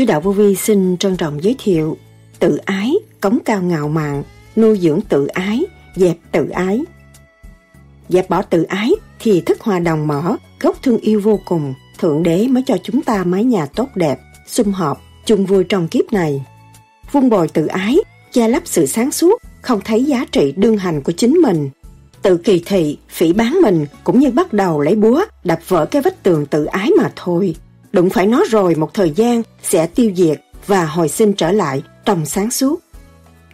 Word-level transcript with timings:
Sư 0.00 0.06
đạo 0.06 0.20
vô 0.20 0.32
vi 0.32 0.54
xin 0.54 0.96
trân 0.96 1.16
trọng 1.16 1.42
giới 1.42 1.56
thiệu 1.58 1.96
tự 2.38 2.56
ái, 2.56 2.94
cống 3.20 3.38
cao 3.44 3.62
ngạo 3.62 3.88
mạn, 3.88 4.22
nuôi 4.56 4.78
dưỡng 4.78 5.00
tự 5.08 5.26
ái, 5.26 5.64
dẹp 5.96 6.16
tự 6.32 6.48
ái. 6.48 6.80
Dẹp 8.08 8.30
bỏ 8.30 8.42
tự 8.42 8.62
ái 8.62 8.90
thì 9.18 9.40
thức 9.40 9.60
hòa 9.60 9.78
đồng 9.78 10.06
mở, 10.06 10.36
gốc 10.60 10.76
thương 10.82 10.98
yêu 10.98 11.20
vô 11.20 11.40
cùng, 11.44 11.74
Thượng 11.98 12.22
Đế 12.22 12.46
mới 12.48 12.62
cho 12.66 12.76
chúng 12.82 13.02
ta 13.02 13.24
mái 13.24 13.44
nhà 13.44 13.66
tốt 13.66 13.88
đẹp, 13.94 14.20
sum 14.46 14.72
họp, 14.72 15.00
chung 15.26 15.46
vui 15.46 15.64
trong 15.64 15.88
kiếp 15.88 16.12
này. 16.12 16.44
Vun 17.12 17.30
bồi 17.30 17.48
tự 17.48 17.66
ái, 17.66 17.96
che 18.32 18.48
lấp 18.48 18.62
sự 18.64 18.86
sáng 18.86 19.10
suốt, 19.10 19.42
không 19.62 19.80
thấy 19.84 20.04
giá 20.04 20.26
trị 20.32 20.52
đương 20.56 20.76
hành 20.76 21.02
của 21.02 21.12
chính 21.12 21.34
mình. 21.34 21.70
Tự 22.22 22.36
kỳ 22.36 22.62
thị, 22.66 22.98
phỉ 23.08 23.32
bán 23.32 23.58
mình 23.62 23.86
cũng 24.04 24.20
như 24.20 24.30
bắt 24.30 24.52
đầu 24.52 24.80
lấy 24.80 24.94
búa 24.94 25.24
đập 25.44 25.60
vỡ 25.68 25.86
cái 25.86 26.02
vách 26.02 26.22
tường 26.22 26.46
tự 26.46 26.64
ái 26.64 26.90
mà 26.98 27.12
thôi. 27.16 27.54
Đụng 27.92 28.10
phải 28.10 28.26
nó 28.26 28.44
rồi 28.50 28.74
một 28.74 28.94
thời 28.94 29.10
gian 29.10 29.42
sẽ 29.62 29.86
tiêu 29.86 30.12
diệt 30.16 30.40
và 30.66 30.84
hồi 30.84 31.08
sinh 31.08 31.32
trở 31.32 31.52
lại 31.52 31.82
trong 32.04 32.26
sáng 32.26 32.50
suốt. 32.50 32.80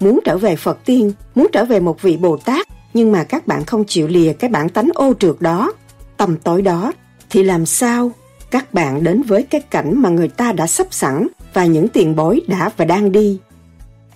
Muốn 0.01 0.21
trở 0.25 0.39
về 0.39 0.57
Phật 0.57 0.79
tiên, 0.85 1.13
muốn 1.35 1.47
trở 1.53 1.65
về 1.65 1.81
một 1.81 2.03
vị 2.03 2.17
Bồ 2.17 2.37
Tát, 2.37 2.67
nhưng 2.95 3.13
mà 3.13 3.25
các 3.25 3.47
bạn 3.47 3.65
không 3.65 3.85
chịu 3.85 4.09
lìa 4.09 4.33
cái 4.33 4.51
bản 4.51 4.69
tánh 4.69 4.89
ô 4.95 5.15
trượt 5.19 5.37
đó, 5.41 5.73
tầm 6.17 6.37
tối 6.37 6.63
đó, 6.63 6.93
thì 7.31 7.43
làm 7.43 7.67
sao 7.67 8.11
các 8.51 8.75
bạn 8.75 9.05
đến 9.05 9.23
với 9.23 9.43
cái 9.43 9.61
cảnh 9.61 10.03
mà 10.03 10.09
người 10.09 10.29
ta 10.29 10.53
đã 10.53 10.67
sắp 10.67 10.87
sẵn 10.91 11.29
và 11.55 11.65
những 11.65 11.89
tiền 11.89 12.17
bối 12.17 12.41
đã 12.47 12.71
và 12.77 12.85
đang 12.85 13.13
đi. 13.13 13.39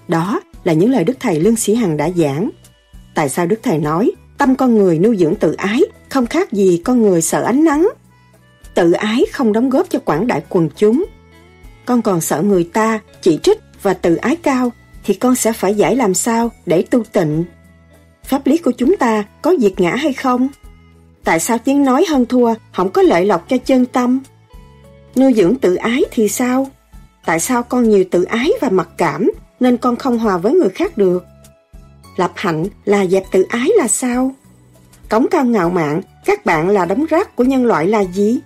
Đó 0.09 0.41
là 0.65 0.73
những 0.73 0.91
lời 0.91 1.05
Đức 1.05 1.17
Thầy 1.21 1.41
Lương 1.41 1.57
Sĩ 1.57 1.75
Hằng 1.75 1.97
đã 1.97 2.11
giảng. 2.17 2.51
Tại 3.15 3.29
sao 3.29 3.47
Đức 3.47 3.61
Thầy 3.63 3.79
nói 3.79 4.13
tâm 4.39 4.57
con 4.57 4.79
người 4.79 4.99
nuôi 4.99 5.17
dưỡng 5.17 5.35
tự 5.35 5.53
ái 5.53 5.83
không 6.09 6.27
khác 6.27 6.53
gì 6.53 6.83
con 6.85 7.03
người 7.03 7.23
sợ 7.23 7.43
ánh 7.43 7.65
nắng? 7.65 7.89
Tự 8.75 8.93
ái 8.93 9.25
không 9.33 9.53
đóng 9.53 9.71
góp 9.71 9.91
cho 9.91 9.99
quảng 9.99 10.27
đại 10.27 10.43
quần 10.49 10.69
chúng. 10.77 11.05
Con 11.85 12.03
còn 12.03 12.21
sợ 12.21 12.43
người 12.43 12.65
ta 12.65 13.01
chỉ 13.23 13.39
trích 13.43 13.59
và 13.83 13.95
tự 13.95 14.17
ái 14.17 14.37
cao 14.37 14.73
thì 15.05 15.15
con 15.15 15.35
sẽ 15.35 15.53
phải 15.53 15.75
giải 15.75 15.97
làm 15.97 16.15
sao 16.15 16.51
để 16.67 16.83
tu 16.83 17.05
tịnh. 17.05 17.45
Pháp 18.25 18.47
lý 18.47 18.59
của 18.59 18.71
chúng 18.71 18.97
ta 18.97 19.25
có 19.43 19.55
diệt 19.59 19.81
ngã 19.81 19.95
hay 19.95 20.13
không? 20.13 20.49
Tại 21.25 21.41
sao 21.41 21.59
tiếng 21.59 21.85
nói 21.85 22.05
hơn 22.09 22.27
thua 22.27 22.55
không 22.73 22.91
có 22.91 23.03
lợi 23.03 23.25
lộc 23.25 23.49
cho 23.49 23.57
chân 23.57 23.87
tâm? 23.87 24.21
Nuôi 25.17 25.35
dưỡng 25.35 25.57
tự 25.57 25.75
ái 25.75 26.05
thì 26.11 26.29
sao? 26.29 26.67
Tại 27.25 27.41
sao 27.41 27.63
con 27.63 27.89
nhiều 27.89 28.05
tự 28.11 28.23
ái 28.23 28.51
và 28.61 28.69
mặc 28.71 28.89
cảm 28.97 29.31
nên 29.61 29.77
con 29.77 29.97
không 29.97 30.19
hòa 30.19 30.39
với 30.39 30.53
người 30.53 30.69
khác 30.69 30.99
được? 30.99 31.25
Lập 32.17 32.33
hạnh 32.35 32.67
là 32.85 33.07
dẹp 33.07 33.25
tự 33.33 33.43
ái 33.43 33.69
là 33.79 33.89
sao? 33.89 34.35
Cống 35.09 35.27
cao 35.31 35.45
ngạo 35.45 35.71
mạn, 35.71 36.01
các 36.25 36.47
bạn 36.47 36.69
là 36.69 36.85
đống 36.85 37.05
rác 37.05 37.37
của 37.37 37.45
nhân 37.45 37.67
loại 37.67 37.87
là 37.87 38.05
gì? 38.05 38.41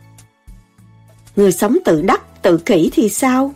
Người 1.36 1.52
sống 1.52 1.78
tự 1.84 2.02
đắc, 2.02 2.42
tự 2.42 2.58
kỷ 2.58 2.90
thì 2.92 3.08
sao? 3.08 3.54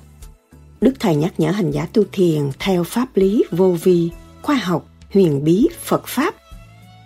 Đức 0.80 0.92
Thầy 1.00 1.16
nhắc 1.16 1.32
nhở 1.38 1.50
hành 1.50 1.70
giả 1.70 1.86
tu 1.92 2.02
thiền 2.12 2.50
theo 2.58 2.84
pháp 2.84 3.16
lý 3.16 3.44
vô 3.50 3.76
vi, 3.82 4.10
khoa 4.42 4.56
học, 4.56 4.88
huyền 5.14 5.44
bí, 5.44 5.68
Phật 5.84 6.06
Pháp. 6.06 6.34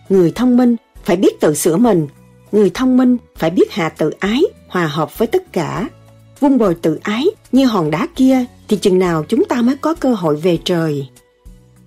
Người 0.09 0.33
thông 0.35 0.57
minh 0.57 0.77
phải 1.05 1.17
biết 1.17 1.41
tự 1.41 1.55
sửa 1.55 1.77
mình, 1.77 2.09
người 2.53 2.71
thông 2.75 2.97
minh 2.97 3.17
phải 3.37 3.51
biết 3.51 3.73
hạ 3.73 3.89
tự 3.89 4.11
ái, 4.21 4.43
hòa 4.69 4.87
hợp 4.87 5.19
với 5.19 5.29
tất 5.29 5.53
cả. 5.53 5.89
Vun 6.41 6.59
bồi 6.59 6.75
tự 6.75 6.99
ái 7.03 7.27
như 7.53 7.67
hòn 7.67 7.91
đá 7.91 8.07
kia 8.17 8.45
thì 8.69 8.77
chừng 8.77 8.99
nào 8.99 9.25
chúng 9.29 9.45
ta 9.45 9.63
mới 9.63 9.77
có 9.77 9.95
cơ 9.95 10.15
hội 10.15 10.37
về 10.37 10.59
trời. 10.65 11.09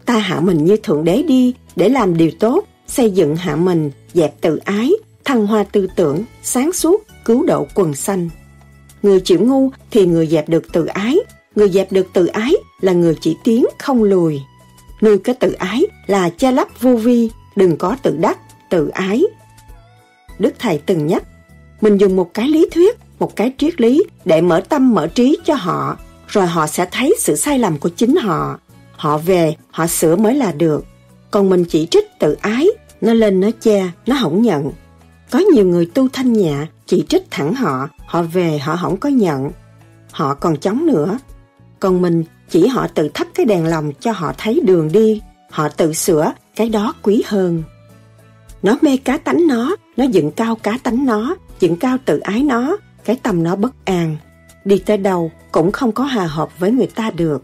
Ta 0.06 0.18
hạ 0.18 0.40
mình 0.40 0.66
như 0.66 0.78
Thượng 0.78 1.04
Đế 1.04 1.24
đi 1.24 1.54
để 1.76 1.90
làm 1.90 2.18
điều 2.18 2.32
tốt, 2.40 2.64
xây 2.88 3.12
dựng 3.12 3.36
hạ 3.36 3.56
mình, 3.56 3.92
dẹp 4.14 4.42
tự 4.42 4.58
ái, 4.58 4.92
thăng 5.26 5.48
hoa 5.48 5.64
tư 5.64 5.88
tưởng, 5.96 6.24
sáng 6.44 6.74
suốt, 6.74 7.04
cứu 7.26 7.46
độ 7.46 7.68
quần 7.76 7.94
sanh. 7.94 8.30
Người 9.06 9.20
chịu 9.20 9.40
ngu 9.40 9.70
thì 9.92 10.06
người 10.06 10.28
dẹp 10.28 10.50
được 10.50 10.72
tự 10.74 10.86
ái, 10.86 11.18
người 11.56 11.70
dẹp 11.70 11.92
được 11.92 12.08
tự 12.14 12.26
ái 12.26 12.54
là 12.82 12.94
người 12.94 13.16
chỉ 13.22 13.36
tiến 13.44 13.66
không 13.80 14.04
lùi. 14.04 14.42
Nuôi 15.02 15.18
cái 15.18 15.36
tự 15.36 15.52
ái 15.52 15.84
là 16.08 16.30
che 16.30 16.52
lấp 16.52 16.68
vô 16.82 16.96
vi, 16.96 17.30
đừng 17.56 17.78
có 17.78 17.96
tự 18.04 18.18
đắc, 18.20 18.38
tự 18.70 18.88
ái. 18.88 19.24
Đức 20.40 20.54
Thầy 20.60 20.78
từng 20.86 21.08
nhắc, 21.08 21.24
mình 21.82 21.98
dùng 21.98 22.16
một 22.16 22.34
cái 22.34 22.48
lý 22.48 22.68
thuyết, 22.72 22.98
một 23.20 23.36
cái 23.36 23.52
triết 23.58 23.82
lý 23.82 24.04
để 24.26 24.42
mở 24.42 24.62
tâm 24.70 24.94
mở 24.94 25.08
trí 25.08 25.38
cho 25.46 25.54
họ, 25.54 25.98
rồi 26.28 26.46
họ 26.46 26.68
sẽ 26.68 26.86
thấy 26.92 27.16
sự 27.20 27.36
sai 27.36 27.60
lầm 27.60 27.78
của 27.78 27.90
chính 27.90 28.16
họ. 28.16 28.60
Họ 28.92 29.18
về, 29.18 29.56
họ 29.72 29.88
sửa 29.88 30.16
mới 30.16 30.36
là 30.36 30.52
được. 30.52 30.86
Còn 31.32 31.50
mình 31.50 31.66
chỉ 31.66 31.88
trích 31.92 32.20
tự 32.20 32.38
ái, 32.42 32.68
nó 33.02 33.14
lên 33.14 33.40
nó 33.40 33.50
che, 33.62 33.90
nó 34.06 34.18
không 34.22 34.42
nhận. 34.42 34.72
Có 35.32 35.40
nhiều 35.40 35.66
người 35.66 35.86
tu 35.86 36.08
thanh 36.14 36.34
nhạ 36.34 36.68
chỉ 36.86 37.06
trích 37.10 37.32
thẳng 37.32 37.54
họ, 37.56 37.90
họ 38.06 38.22
về 38.22 38.60
họ 38.60 38.76
không 38.76 38.98
có 38.98 39.10
nhận. 39.10 39.52
Họ 40.12 40.34
còn 40.34 40.58
chống 40.58 40.86
nữa. 40.86 41.18
Còn 41.80 42.02
mình 42.02 42.24
chỉ 42.50 42.68
họ 42.68 42.88
tự 42.88 43.10
thắp 43.14 43.28
cái 43.36 43.46
đèn 43.46 43.66
lòng 43.66 43.92
cho 44.00 44.12
họ 44.12 44.34
thấy 44.38 44.62
đường 44.66 44.92
đi, 44.92 45.22
họ 45.52 45.70
tự 45.70 45.94
sửa, 45.94 46.34
cái 46.56 46.70
đó 46.70 46.94
quý 47.02 47.24
hơn. 47.26 47.64
Nó 48.64 48.78
mê 48.82 48.98
cá 48.98 49.18
tánh 49.18 49.48
nó, 49.48 49.76
nó 49.98 50.06
dựng 50.06 50.32
cao 50.32 50.56
cá 50.56 50.78
tánh 50.84 51.06
nó, 51.06 51.36
dựng 51.60 51.76
cao 51.76 51.98
tự 52.06 52.20
ái 52.20 52.44
nó, 52.44 52.78
cái 53.06 53.20
tâm 53.24 53.44
nó 53.44 53.56
bất 53.56 53.74
an. 53.86 54.18
Đi 54.66 54.80
tới 54.86 54.98
đâu 54.98 55.32
cũng 55.52 55.72
không 55.72 55.92
có 55.92 56.04
hòa 56.04 56.28
hợp 56.28 56.60
với 56.60 56.72
người 56.72 56.88
ta 56.88 57.12
được. 57.12 57.44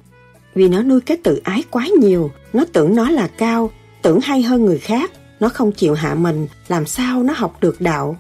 Vì 0.55 0.67
nó 0.67 0.83
nuôi 0.83 1.01
cái 1.01 1.17
tự 1.23 1.41
ái 1.43 1.63
quá 1.71 1.87
nhiều, 1.99 2.31
nó 2.53 2.65
tưởng 2.73 2.95
nó 2.95 3.09
là 3.09 3.27
cao, 3.27 3.71
tưởng 4.01 4.19
hay 4.21 4.41
hơn 4.41 4.65
người 4.65 4.79
khác, 4.79 5.11
nó 5.39 5.49
không 5.49 5.71
chịu 5.71 5.93
hạ 5.93 6.15
mình, 6.15 6.47
làm 6.67 6.85
sao 6.85 7.23
nó 7.23 7.33
học 7.37 7.57
được 7.61 7.81
đạo. 7.81 8.17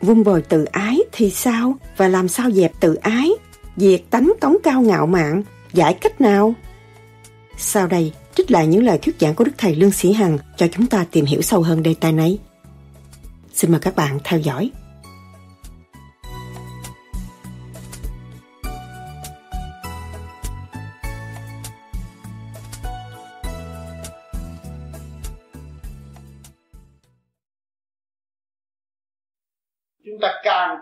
Vung 0.00 0.24
bồi 0.24 0.42
tự 0.42 0.64
ái 0.64 0.98
thì 1.12 1.30
sao? 1.30 1.74
Và 1.96 2.08
làm 2.08 2.28
sao 2.28 2.50
dẹp 2.50 2.72
tự 2.80 2.94
ái? 2.94 3.30
Diệt 3.76 4.02
tánh 4.10 4.32
cống 4.40 4.56
cao 4.62 4.82
ngạo 4.82 5.06
mạn, 5.06 5.42
giải 5.72 5.94
cách 5.94 6.20
nào? 6.20 6.54
Sau 7.56 7.86
đây, 7.86 8.12
trích 8.34 8.50
lại 8.50 8.66
những 8.66 8.84
lời 8.84 8.98
thuyết 8.98 9.16
giảng 9.20 9.34
của 9.34 9.44
Đức 9.44 9.52
Thầy 9.58 9.74
Lương 9.74 9.90
Sĩ 9.90 10.12
Hằng 10.12 10.38
cho 10.56 10.68
chúng 10.72 10.86
ta 10.86 11.06
tìm 11.10 11.24
hiểu 11.24 11.42
sâu 11.42 11.62
hơn 11.62 11.82
đề 11.82 11.94
tài 12.00 12.12
này. 12.12 12.38
Xin 13.54 13.70
mời 13.70 13.80
các 13.80 13.96
bạn 13.96 14.18
theo 14.24 14.40
dõi. 14.40 14.70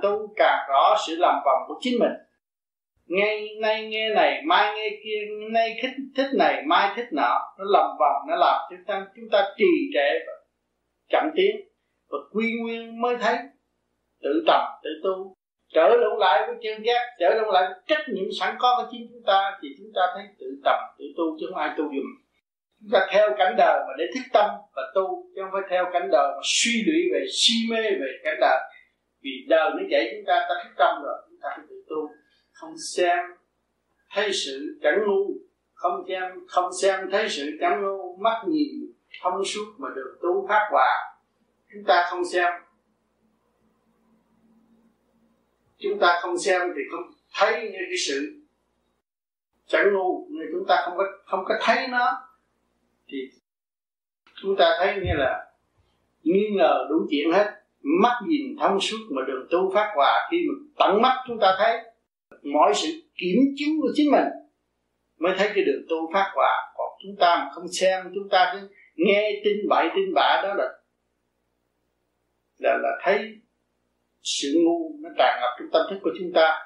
Tu 0.02 0.34
càng 0.36 0.58
rõ 0.68 0.96
sự 1.06 1.16
làm 1.16 1.34
vòng 1.44 1.62
của 1.68 1.74
chính 1.80 1.98
mình. 1.98 2.12
Ngay 3.06 3.48
nay 3.60 3.86
nghe 3.86 4.08
này, 4.14 4.42
mai 4.46 4.76
nghe 4.76 4.90
kia, 5.04 5.20
nay 5.50 5.78
thích 5.82 5.90
thích 6.16 6.30
này, 6.38 6.62
mai 6.66 6.92
thích 6.96 7.06
nọ, 7.12 7.54
nó 7.58 7.64
lầm 7.64 7.86
vòng, 7.98 8.22
nó 8.28 8.36
làm 8.36 8.60
chúng 8.70 8.84
ta 8.86 9.06
chúng 9.16 9.30
ta 9.32 9.54
trì 9.56 9.90
trệ 9.94 10.18
và 10.26 10.32
chậm 11.08 11.30
tiến 11.36 11.56
và 12.10 12.18
quy 12.32 12.52
nguyên 12.60 13.00
mới 13.00 13.16
thấy 13.20 13.36
tự 14.22 14.44
tập 14.46 14.62
tự 14.82 14.90
tu. 15.04 15.34
Trở 15.74 15.88
lộn 15.88 16.18
lại 16.18 16.42
với 16.46 16.56
chân 16.62 16.82
giác, 16.86 17.02
trở 17.20 17.34
lộn 17.34 17.54
lại 17.54 17.62
với 17.68 17.78
trách 17.86 18.08
nhiệm 18.08 18.24
sẵn 18.40 18.56
có 18.58 18.74
của 18.76 18.88
chính 18.90 19.08
chúng 19.12 19.22
ta 19.26 19.58
thì 19.62 19.68
chúng 19.78 19.92
ta 19.94 20.02
thấy 20.14 20.24
tự 20.38 20.46
tập 20.64 20.78
tự 20.98 21.04
tu 21.16 21.24
chứ 21.40 21.46
không 21.50 21.58
ai 21.58 21.70
tu 21.76 21.84
dùm 21.84 22.28
chúng 22.80 22.90
ta 22.92 23.06
theo 23.10 23.28
cảnh 23.38 23.54
đời 23.56 23.80
mà 23.88 23.94
để 23.98 24.04
thức 24.14 24.22
tâm 24.32 24.50
và 24.76 24.82
tu, 24.94 25.26
chứ 25.34 25.40
không 25.42 25.50
phải 25.52 25.62
theo 25.70 25.84
cảnh 25.92 26.08
đời 26.12 26.28
mà 26.36 26.42
suy 26.42 26.84
lụy 26.86 27.02
về 27.12 27.26
si 27.32 27.54
mê 27.70 27.82
về 27.82 28.10
cảnh 28.24 28.36
đời 28.40 28.60
vì 29.20 29.30
đời 29.48 29.70
nó 29.70 29.82
dạy 29.90 30.08
chúng 30.12 30.24
ta 30.26 30.46
ta 30.48 30.54
thức 30.64 30.74
tâm 30.78 31.02
rồi, 31.02 31.16
chúng 31.30 31.38
ta 31.42 31.48
phải 31.56 31.66
tự 31.68 31.84
tu. 31.88 32.10
Không 32.52 32.74
xem 32.96 33.18
thấy 34.10 34.32
sự 34.32 34.78
chẳng 34.82 34.98
ngu, 35.06 35.34
không 35.74 36.04
xem 36.08 36.22
không 36.48 36.70
xem 36.82 37.08
thấy 37.12 37.28
sự 37.28 37.50
chẳng 37.60 37.82
ngu, 37.82 38.16
mắt 38.16 38.42
nhìn 38.48 38.68
thông 39.22 39.44
suốt 39.44 39.74
mà 39.78 39.88
được 39.96 40.18
tu 40.22 40.46
phát 40.48 40.68
hòa. 40.70 41.18
Chúng 41.72 41.84
ta 41.86 42.06
không 42.10 42.24
xem. 42.24 42.52
Chúng 45.78 45.98
ta 46.00 46.18
không 46.22 46.38
xem 46.38 46.60
thì 46.76 46.82
không 46.90 47.12
thấy 47.34 47.62
như 47.62 47.78
cái 47.88 47.98
sự 48.08 48.42
chẳng 49.66 49.94
ngu 49.94 50.26
nhưng 50.30 50.46
chúng 50.52 50.66
ta 50.68 50.82
không 50.84 50.96
có 50.96 51.04
không 51.24 51.44
có 51.44 51.54
thấy 51.60 51.88
nó. 51.88 52.28
Thì 53.08 53.18
chúng 54.42 54.56
ta 54.58 54.76
thấy 54.78 54.94
như 54.94 55.12
là 55.16 55.52
nghi 56.22 56.50
ngờ 56.56 56.86
đủ 56.90 57.06
chuyện 57.10 57.32
hết 57.32 57.57
mắt 57.80 58.20
nhìn 58.26 58.56
thông 58.60 58.80
suốt 58.80 58.96
mà 59.10 59.22
đường 59.26 59.46
tu 59.50 59.70
phát 59.74 59.92
hòa 59.96 60.28
khi 60.30 60.36
mà 60.48 60.54
tận 60.78 61.02
mắt 61.02 61.24
chúng 61.26 61.38
ta 61.40 61.56
thấy, 61.58 61.78
mọi 62.42 62.72
sự 62.74 62.88
kiểm 63.14 63.36
chứng 63.56 63.80
của 63.80 63.88
chính 63.94 64.10
mình 64.10 64.26
mới 65.18 65.34
thấy 65.38 65.50
cái 65.54 65.64
đường 65.64 65.82
tu 65.88 65.96
phát 66.12 66.32
hòa. 66.34 66.72
Còn 66.76 66.88
chúng 67.02 67.16
ta 67.20 67.36
mà 67.36 67.50
không 67.54 67.68
xem 67.68 68.10
chúng 68.14 68.28
ta 68.28 68.52
cứ 68.52 68.68
nghe 68.96 69.40
tin 69.44 69.56
bậy 69.68 69.88
tin 69.94 70.14
bạ 70.14 70.40
đó 70.42 70.54
là 70.54 70.64
là 72.58 72.78
là 72.82 72.90
thấy 73.02 73.36
sự 74.22 74.48
ngu 74.64 74.98
nó 75.00 75.10
tràn 75.18 75.40
ngập 75.40 75.50
trong 75.58 75.68
tâm 75.72 75.82
thức 75.90 75.98
của 76.02 76.10
chúng 76.18 76.32
ta. 76.34 76.64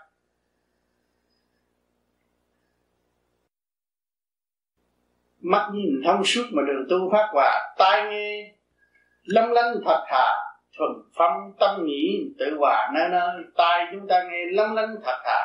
Mắt 5.40 5.70
nhìn 5.72 6.02
thông 6.04 6.24
suốt 6.24 6.42
mà 6.52 6.62
đường 6.66 6.86
tu 6.90 7.10
phát 7.12 7.28
hòa, 7.32 7.74
tai 7.78 8.10
nghe, 8.10 8.54
lâm 9.22 9.50
lanh 9.50 9.74
thật 9.84 10.04
thà 10.08 10.51
thuần 10.78 10.90
phong 11.14 11.52
tâm 11.60 11.84
nghĩ 11.84 12.32
tự 12.38 12.56
hòa 12.58 12.90
nơi 12.94 13.08
nơi 13.10 13.44
tai 13.56 13.86
chúng 13.92 14.08
ta 14.08 14.22
nghe 14.30 14.44
lâm 14.50 14.74
lanh 14.74 14.94
thật 15.04 15.18
thà. 15.24 15.42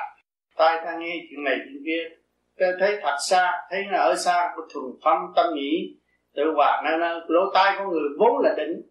Tai 0.58 0.82
ta 0.86 0.98
nghe 0.98 1.16
chuyện 1.30 1.44
này 1.44 1.58
chuyện 1.58 1.84
kia. 1.86 2.16
Ta 2.60 2.66
thấy 2.80 3.00
thật 3.02 3.16
xa, 3.30 3.52
thấy 3.70 3.84
là 3.92 3.98
ở 3.98 4.16
xa 4.16 4.50
của 4.56 4.62
thuần 4.74 4.86
phong 5.04 5.20
tâm 5.36 5.46
nhĩ 5.56 5.96
tự 6.36 6.44
hòa 6.56 6.82
nơi 6.86 6.98
nơi 7.00 7.20
lỗ 7.28 7.42
tai 7.54 7.76
con 7.78 7.90
người 7.90 8.10
vốn 8.20 8.42
là 8.44 8.54
định 8.58 8.82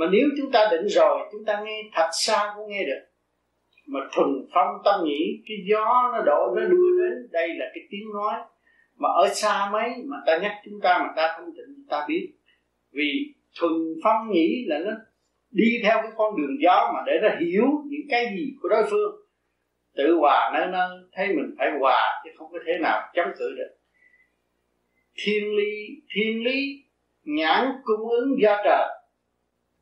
mà 0.00 0.06
nếu 0.12 0.28
chúng 0.38 0.50
ta 0.52 0.68
định 0.70 0.86
rồi, 0.88 1.28
chúng 1.32 1.44
ta 1.44 1.60
nghe 1.64 1.82
thật 1.92 2.08
xa 2.12 2.52
cũng 2.56 2.68
nghe 2.68 2.84
được. 2.84 3.06
Mà 3.86 4.00
thuần 4.12 4.28
phong 4.54 4.68
tâm 4.84 5.04
nhĩ 5.04 5.42
cái 5.46 5.56
gió 5.70 6.10
nó 6.12 6.22
đổ, 6.26 6.54
nó 6.56 6.62
đưa 6.62 6.98
đến, 6.98 7.28
đây 7.32 7.48
là 7.48 7.66
cái 7.74 7.84
tiếng 7.90 8.08
nói. 8.14 8.34
Mà 8.96 9.08
ở 9.08 9.28
xa 9.28 9.70
mấy, 9.72 9.90
mà 10.06 10.16
ta 10.26 10.38
nhắc 10.38 10.52
chúng 10.64 10.80
ta 10.82 10.98
mà 10.98 11.08
ta 11.16 11.34
không 11.36 11.54
định, 11.54 11.86
ta 11.88 12.04
biết. 12.08 12.32
Vì 12.92 13.34
thuần 13.60 13.72
phong 14.04 14.30
nhĩ 14.30 14.64
là 14.66 14.78
nó 14.78 14.92
đi 15.50 15.80
theo 15.82 15.98
cái 16.02 16.10
con 16.16 16.36
đường 16.36 16.56
gió 16.62 16.92
mà 16.94 17.00
để 17.06 17.12
nó 17.22 17.28
hiểu 17.40 17.64
những 17.86 18.06
cái 18.10 18.26
gì 18.36 18.52
của 18.62 18.68
đối 18.68 18.82
phương. 18.90 19.14
Tự 19.96 20.14
hòa 20.20 20.50
nơi 20.54 20.66
nơi, 20.72 20.88
thấy 21.12 21.28
mình 21.28 21.54
phải 21.58 21.70
hòa 21.80 22.22
chứ 22.24 22.30
không 22.36 22.52
có 22.52 22.58
thể 22.66 22.72
nào 22.80 23.10
chống 23.14 23.32
cự 23.38 23.54
được. 23.56 23.76
Thiên 25.24 25.56
lý 25.56 26.02
thiên 26.14 26.44
lý, 26.44 26.84
nhãn 27.24 27.72
cung 27.82 28.08
ứng 28.08 28.42
do 28.42 28.56
trời. 28.64 28.88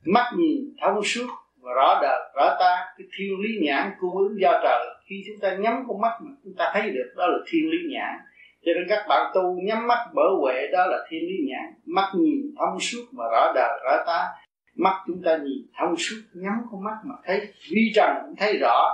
Mắt 0.05 0.33
nhìn 0.37 0.75
thông 0.83 1.03
suốt 1.05 1.27
và 1.61 1.73
rõ 1.77 1.99
đời, 2.03 2.21
rõ 2.37 2.57
ta. 2.61 2.87
Cái 2.99 3.07
thiên 3.19 3.41
lý 3.41 3.67
nhãn 3.67 3.93
cung 4.01 4.17
ứng 4.17 4.41
do 4.41 4.61
trời. 4.63 4.87
Khi 5.09 5.23
chúng 5.27 5.41
ta 5.41 5.57
nhắm 5.57 5.85
con 5.89 6.01
mắt 6.01 6.19
mà 6.21 6.31
chúng 6.45 6.55
ta 6.59 6.71
thấy 6.75 6.91
được, 6.91 7.15
đó 7.17 7.27
là 7.27 7.39
thiên 7.51 7.71
lý 7.71 7.79
nhãn. 7.91 8.13
Cho 8.65 8.73
nên 8.75 8.87
các 8.89 9.07
bạn 9.09 9.33
tu 9.35 9.57
nhắm 9.63 9.87
mắt 9.87 10.07
bở 10.15 10.23
huệ, 10.41 10.67
đó 10.73 10.87
là 10.87 10.99
thiên 11.11 11.21
lý 11.21 11.35
nhãn. 11.49 11.75
Mắt 11.85 12.13
nhìn 12.15 12.55
thông 12.59 12.81
suốt 12.81 13.05
mà 13.13 13.25
rõ 13.33 13.53
đời, 13.55 13.79
rõ 13.85 14.05
ta 14.07 14.27
mắt 14.79 15.03
chúng 15.07 15.23
ta 15.25 15.37
nhìn 15.37 15.67
thông 15.79 15.97
suốt 15.97 16.17
nhắm 16.35 16.55
con 16.71 16.85
mắt 16.85 16.97
mà 17.05 17.15
thấy. 17.25 17.41
Vi 17.73 17.93
trần 17.95 18.11
cũng 18.23 18.37
thấy 18.39 18.59
rõ. 18.61 18.91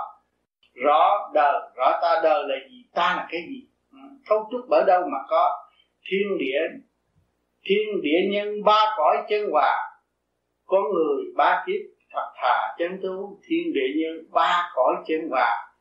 Rõ 0.73 1.31
đời 1.33 1.53
rõ 1.75 1.99
ta 2.01 2.21
đời 2.23 2.43
là 2.47 2.55
gì 2.69 2.85
ta 2.93 3.13
là 3.17 3.27
cái 3.31 3.41
gì? 3.49 3.67
Ừ, 3.91 3.97
cấu 4.25 4.49
trúc 4.51 4.69
ở 4.69 4.83
đâu 4.87 5.01
mà 5.01 5.17
có? 5.29 5.51
Thiên 6.09 6.37
địa 6.39 6.59
thiên 7.69 8.01
địa 8.01 8.19
nhân 8.31 8.63
ba 8.63 8.93
cõi 8.97 9.17
chân 9.29 9.51
hòa. 9.51 9.73
Con 10.65 10.83
người 10.93 11.23
ba 11.35 11.63
kiếp 11.67 11.81
thật 12.13 12.31
thà 12.41 12.75
chân 12.79 12.99
tu 13.03 13.39
thiên 13.47 13.73
địa 13.73 13.87
nhân 13.95 14.25
ba 14.31 14.71
cõi 14.75 14.95
chân 15.07 15.29
hòa. 15.29 15.71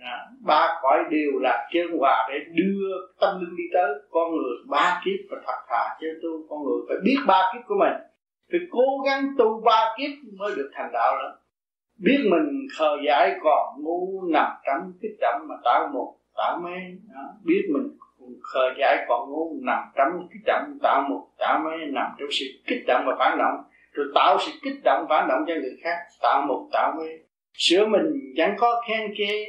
À, 0.00 0.26
ba 0.40 0.78
cõi 0.82 0.98
đều 1.10 1.30
là 1.40 1.68
chân 1.72 1.98
hòa 1.98 2.28
để 2.30 2.38
đưa 2.54 2.88
tâm 3.20 3.40
linh 3.40 3.56
đi 3.56 3.64
tới. 3.72 3.90
Con 4.10 4.30
người 4.30 4.56
ba 4.68 5.02
kiếp 5.04 5.30
và 5.30 5.36
thật 5.46 5.58
thà 5.68 5.96
chân 6.00 6.10
tu 6.22 6.28
con 6.48 6.58
người 6.64 6.80
phải 6.88 6.96
biết 7.04 7.16
ba 7.26 7.52
kiếp 7.54 7.62
của 7.66 7.74
mình 7.78 8.07
phải 8.50 8.60
cố 8.70 8.86
gắng 9.06 9.34
tu 9.38 9.60
ba 9.64 9.94
kiếp 9.98 10.10
mới 10.38 10.54
được 10.56 10.70
thành 10.74 10.90
đạo 10.92 11.16
lắm 11.16 11.32
biết 11.98 12.18
mình 12.30 12.66
khờ 12.78 12.96
dại 13.06 13.36
còn 13.42 13.82
ngu, 13.82 14.22
nằm 14.32 14.50
trong 14.66 14.92
cái 15.02 15.10
chậm 15.20 15.48
mà 15.48 15.54
tạo 15.64 15.88
một 15.92 16.14
tạo 16.36 16.60
mê. 16.64 16.76
Đó. 17.14 17.20
biết 17.44 17.62
mình 17.72 17.86
khờ 18.42 18.74
dại 18.78 19.04
còn 19.08 19.30
ngu, 19.30 19.60
nằm 19.62 19.82
trong 19.96 20.28
cái 20.30 20.38
chậm 20.46 20.78
tạo 20.82 21.02
một 21.08 21.28
tạo 21.38 21.60
mê. 21.64 21.86
Nằm 21.86 22.06
trong 22.18 22.28
sự 22.30 22.46
kích 22.66 22.84
động 22.86 23.04
và 23.06 23.16
phản 23.18 23.38
động. 23.38 23.64
Rồi 23.92 24.06
tạo 24.14 24.38
sự 24.46 24.52
kích 24.62 24.80
động 24.84 25.06
phản 25.08 25.28
động 25.28 25.40
cho 25.48 25.54
người 25.54 25.76
khác 25.82 25.96
tạo 26.22 26.46
một 26.48 26.68
tạo 26.72 26.94
mê. 26.98 27.08
Sửa 27.52 27.86
mình 27.86 28.06
chẳng 28.36 28.54
có 28.58 28.82
khen 28.88 29.14
chê. 29.18 29.46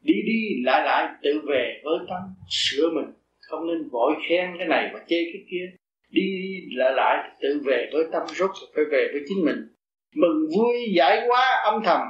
Đi 0.00 0.14
đi 0.26 0.62
lại 0.64 0.82
lại 0.84 1.08
tự 1.22 1.40
về 1.48 1.80
với 1.84 1.98
tâm. 2.08 2.22
Sửa 2.50 2.90
mình, 2.94 3.12
không 3.40 3.66
nên 3.66 3.88
vội 3.92 4.12
khen 4.28 4.54
cái 4.58 4.68
này 4.68 4.90
và 4.92 4.98
chê 4.98 5.16
cái 5.32 5.42
kia 5.50 5.76
đi 6.10 6.60
lại 6.70 6.92
lại, 6.92 7.30
tự 7.40 7.60
về 7.64 7.90
với 7.92 8.04
tâm 8.12 8.22
rốt 8.28 8.50
phải 8.74 8.84
về 8.90 9.08
với 9.12 9.22
chính 9.28 9.44
mình. 9.44 9.74
Mừng 10.14 10.48
vui, 10.56 10.92
giải 10.94 11.22
quá, 11.28 11.62
âm 11.64 11.82
thầm. 11.84 12.00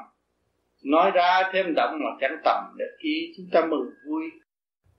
Nói 0.84 1.10
ra 1.14 1.50
thêm 1.52 1.74
động 1.74 1.98
mà 2.04 2.10
chẳng 2.20 2.36
tầm, 2.44 2.64
để 2.78 2.84
ý 2.98 3.32
chúng 3.36 3.46
ta 3.52 3.66
mừng 3.66 3.90
vui, 4.06 4.24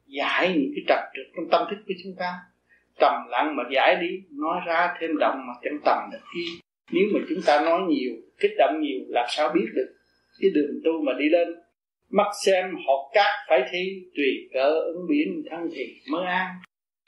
giải 0.06 0.50
những 0.50 0.71
cái 0.75 0.83
trật 0.88 1.00
trượt 1.13 1.25
trong 1.36 1.50
tâm 1.51 1.68
thức 1.69 1.77
của 1.88 1.94
chúng 2.03 2.13
ta. 2.19 2.33
Trầm 3.00 3.13
lặng 3.30 3.56
mà 3.56 3.63
giải 3.74 3.95
đi, 4.01 4.24
nói 4.31 4.62
ra 4.65 4.95
thêm 5.00 5.18
động 5.19 5.36
mà 5.47 5.54
chẳng 5.63 5.80
tầm 5.86 6.09
được 6.12 6.21
ý 6.36 6.62
nếu 6.92 7.04
mà 7.13 7.19
chúng 7.30 7.42
ta 7.45 7.62
nói 7.65 7.81
nhiều, 7.89 8.12
kích 8.39 8.51
động 8.57 8.81
nhiều, 8.81 9.00
làm 9.07 9.25
sao 9.30 9.51
biết 9.54 9.65
được? 9.74 9.95
Cái 10.42 10.51
đường 10.54 10.81
tu 10.83 10.92
mà 11.06 11.13
đi 11.19 11.30
lên, 11.30 11.47
mắt 12.09 12.27
xem 12.45 12.65
học 12.88 13.09
cát 13.13 13.31
phải 13.50 13.59
thi, 13.71 14.04
tùy 14.15 14.50
cỡ 14.54 14.80
ứng 14.80 15.07
biến 15.09 15.44
thân 15.50 15.69
thì 15.75 15.95
mới 16.12 16.25
an 16.25 16.47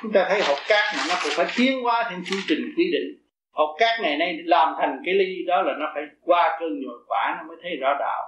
chúng 0.04 0.12
ta 0.12 0.26
thấy 0.30 0.42
học 0.42 0.58
cát 0.68 0.86
mà 0.98 1.04
nó 1.10 1.16
cũng 1.24 1.32
phải 1.36 1.46
tiến 1.58 1.86
qua 1.86 2.08
theo 2.10 2.20
chương 2.26 2.40
trình 2.48 2.60
quy 2.78 2.92
định. 2.92 3.10
Học 3.52 3.70
cát 3.80 4.02
ngày 4.02 4.18
nay 4.18 4.38
làm 4.44 4.74
thành 4.80 5.02
cái 5.06 5.14
ly 5.14 5.46
đó 5.48 5.62
là 5.62 5.74
nó 5.80 5.86
phải 5.94 6.04
qua 6.22 6.58
cơn 6.60 6.70
nhồi 6.82 7.00
quả 7.08 7.36
nó 7.38 7.48
mới 7.48 7.58
thấy 7.62 7.72
rõ 7.76 7.98
đạo. 8.00 8.24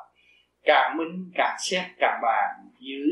Càng 0.63 0.97
minh, 0.97 1.31
càng 1.35 1.55
xét, 1.59 1.83
càng 1.99 2.19
bàn, 2.23 2.49
giữ 2.79 3.03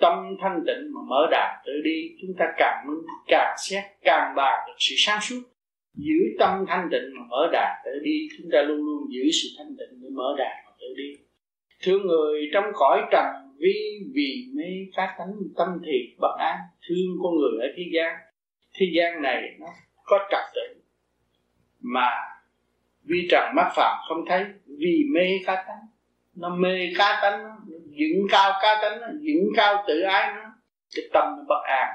tâm 0.00 0.36
thanh 0.40 0.62
tịnh 0.66 0.92
mà 0.94 1.00
mở 1.08 1.28
đạt 1.30 1.50
tự 1.66 1.72
đi. 1.84 2.00
Chúng 2.20 2.30
ta 2.38 2.44
càng 2.58 2.84
minh, 2.86 3.06
càng 3.26 3.54
xét, 3.58 3.84
càng 4.02 4.34
bàn 4.36 4.64
được 4.66 4.76
sự 4.78 4.94
sáng 4.98 5.20
suốt. 5.20 5.42
Giữ 5.94 6.18
tâm 6.38 6.64
thanh 6.68 6.88
tịnh 6.90 7.12
mà 7.18 7.24
mở 7.28 7.48
đạt 7.52 7.72
tự 7.84 7.90
đi. 8.04 8.28
Chúng 8.38 8.50
ta 8.52 8.62
luôn 8.62 8.76
luôn 8.76 9.02
giữ 9.10 9.30
sự 9.32 9.48
thanh 9.58 9.76
tịnh 9.78 10.02
để 10.02 10.08
mở 10.12 10.34
đạt 10.38 10.56
mà 10.66 10.72
tự 10.80 10.86
đi. 10.96 11.10
Thương 11.82 12.06
người 12.06 12.50
trong 12.52 12.64
cõi 12.74 13.02
trần 13.12 13.26
vi 13.58 13.98
vì 14.14 14.50
mê 14.54 14.90
cá 14.96 15.14
tánh 15.18 15.32
tâm 15.56 15.68
thiệt 15.84 16.18
bất 16.18 16.36
an, 16.38 16.58
thương 16.88 17.18
con 17.22 17.32
người 17.36 17.68
ở 17.68 17.74
thế 17.76 17.82
gian. 17.94 18.16
Thế 18.74 18.86
gian 18.96 19.22
này 19.22 19.42
nó 19.60 19.66
có 20.04 20.18
trật 20.30 20.44
tự, 20.54 20.80
mà 21.80 22.08
vi 23.04 23.28
trần 23.30 23.44
mắt 23.56 23.70
phạm 23.76 23.98
không 24.08 24.24
thấy. 24.28 24.44
Vì 24.66 25.04
mê 25.14 25.30
cá 25.46 25.54
tánh, 25.54 25.86
nó 26.34 26.56
mê 26.56 26.92
cá 26.98 27.18
tánh, 27.22 27.42
nó 27.42 27.56
dựng 27.86 28.26
cao 28.30 28.52
cá 28.62 28.78
tánh, 28.82 29.00
nó 29.00 29.06
dựng 29.20 29.48
cao 29.56 29.84
tự 29.88 30.00
ái 30.00 30.34
nó. 30.34 30.42
Cái 30.96 31.04
tâm 31.12 31.24
nó 31.36 31.44
bất 31.48 31.62
an. 31.64 31.88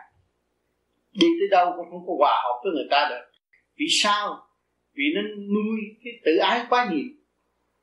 Đi 1.13 1.27
tới 1.39 1.47
đâu 1.51 1.73
cũng 1.77 1.89
không 1.89 2.07
có 2.07 2.13
hòa 2.19 2.41
hợp 2.43 2.61
với 2.63 2.73
người 2.73 2.87
ta 2.91 3.07
được. 3.09 3.31
Vì 3.75 3.85
sao? 3.89 4.47
Vì 4.93 5.03
nó 5.15 5.21
nuôi 5.21 5.79
cái 6.03 6.13
tự 6.25 6.37
ái 6.37 6.65
quá 6.69 6.89
nhiều 6.91 7.05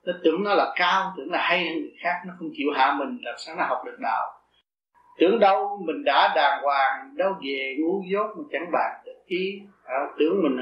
nó 0.09 0.15
tưởng 0.25 0.45
nó 0.45 0.55
là 0.55 0.73
cao 0.77 1.15
tưởng 1.17 1.31
là 1.31 1.39
hay 1.43 1.65
hơn 1.65 1.81
người 1.81 1.93
khác 2.01 2.15
nó 2.27 2.35
không 2.39 2.51
chịu 2.57 2.69
hạ 2.75 2.97
mình 2.99 3.19
làm 3.23 3.35
sao 3.39 3.57
nó 3.57 3.65
học 3.65 3.79
được 3.87 3.97
đạo. 4.01 4.23
Tưởng 5.19 5.41
đâu 5.41 5.83
mình 5.87 6.05
đã 6.05 6.33
đàng 6.37 6.63
hoàng 6.63 7.15
đâu 7.17 7.33
về 7.43 7.77
ngu 7.79 8.03
dốt 8.13 8.27
mà 8.37 8.45
chẳng 8.53 8.71
bàn 8.73 9.03
được 9.07 9.27
ý. 9.27 9.61
À, 9.85 9.97
tưởng 10.19 10.43
mình 10.43 10.57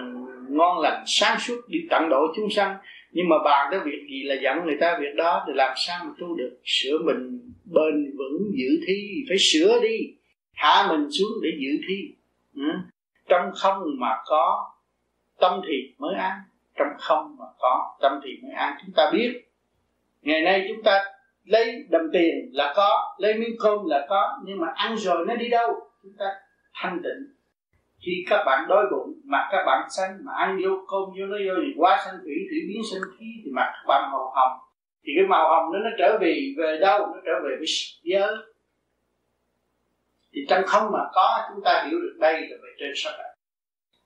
ngon 0.48 0.80
lành 0.80 1.02
sáng 1.06 1.38
suốt 1.38 1.60
đi 1.68 1.78
tận 1.90 2.08
độ 2.08 2.26
chúng 2.36 2.50
sanh. 2.50 2.76
Nhưng 3.12 3.28
mà 3.28 3.36
bàn 3.44 3.68
tới 3.70 3.80
việc 3.80 4.06
gì 4.10 4.22
là 4.24 4.34
dẫn 4.42 4.64
người 4.64 4.76
ta 4.80 4.98
việc 5.00 5.14
đó 5.16 5.44
thì 5.46 5.52
làm 5.56 5.72
sao 5.76 6.04
mà 6.04 6.10
tu 6.18 6.34
được? 6.34 6.58
Sửa 6.64 6.98
mình 7.04 7.40
bền 7.64 8.16
vững 8.18 8.50
giữ 8.54 8.68
thi 8.86 9.24
phải 9.28 9.36
sửa 9.38 9.80
đi. 9.82 9.98
Hạ 10.52 10.86
mình 10.88 11.10
xuống 11.10 11.30
để 11.42 11.48
giữ 11.60 11.86
thi. 11.88 12.14
Ừ. 12.54 12.70
trong 13.28 13.50
không 13.54 13.82
mà 13.98 14.16
có 14.26 14.70
tâm 15.40 15.60
thì 15.68 15.94
mới 15.98 16.14
an 16.14 16.38
trong 16.76 16.88
không 16.98 17.36
mà 17.38 17.44
có, 17.58 17.96
tâm 18.00 18.20
thì 18.24 18.30
mới 18.42 18.52
an. 18.52 18.76
Chúng 18.80 18.94
ta 18.96 19.10
biết, 19.12 19.42
ngày 20.22 20.42
nay 20.42 20.66
chúng 20.68 20.82
ta 20.82 21.04
lấy 21.44 21.86
đồng 21.90 22.06
tiền 22.12 22.50
là 22.52 22.72
có, 22.76 23.16
lấy 23.18 23.34
miếng 23.34 23.56
cơm 23.60 23.78
là 23.86 24.06
có, 24.08 24.38
nhưng 24.44 24.60
mà 24.60 24.66
ăn 24.74 24.96
rồi 24.96 25.24
nó 25.28 25.36
đi 25.36 25.48
đâu? 25.48 25.90
Chúng 26.02 26.12
ta 26.18 26.26
thanh 26.74 27.00
tịnh. 27.02 27.36
Khi 28.06 28.24
các 28.30 28.42
bạn 28.46 28.68
đói 28.68 28.84
bụng 28.90 29.20
mà 29.24 29.48
các 29.52 29.62
bạn 29.66 29.88
xanh 29.90 30.18
mà 30.24 30.32
ăn 30.36 30.58
vô 30.64 30.70
cơm 30.88 31.00
vô 31.00 31.26
nó 31.26 31.36
vô 31.46 31.54
thì 31.66 31.72
quá 31.76 32.02
xanh 32.04 32.14
thủy 32.24 32.34
thủy 32.50 32.58
biến 32.68 32.82
sinh 32.92 33.02
khí, 33.18 33.26
thì 33.44 33.50
mặt 33.50 33.72
các 33.74 33.84
bạn 33.88 34.10
màu 34.12 34.32
hồng. 34.34 34.58
Thì 35.04 35.12
cái 35.16 35.26
màu 35.28 35.48
hồng 35.48 35.72
đó 35.72 35.78
nó 35.84 35.90
trở 35.98 36.18
về 36.20 36.54
về 36.58 36.78
đâu? 36.80 36.98
Nó 36.98 37.20
trở 37.26 37.32
về 37.44 37.56
với 37.56 37.66
giới. 38.02 38.36
Thì 40.32 40.40
trong 40.48 40.62
không 40.66 40.92
mà 40.92 40.98
có, 41.12 41.48
chúng 41.54 41.64
ta 41.64 41.84
hiểu 41.88 42.00
được 42.00 42.16
đây 42.20 42.32
là 42.32 42.56
về 42.62 42.70
trên 42.78 42.92
sắc 42.96 43.12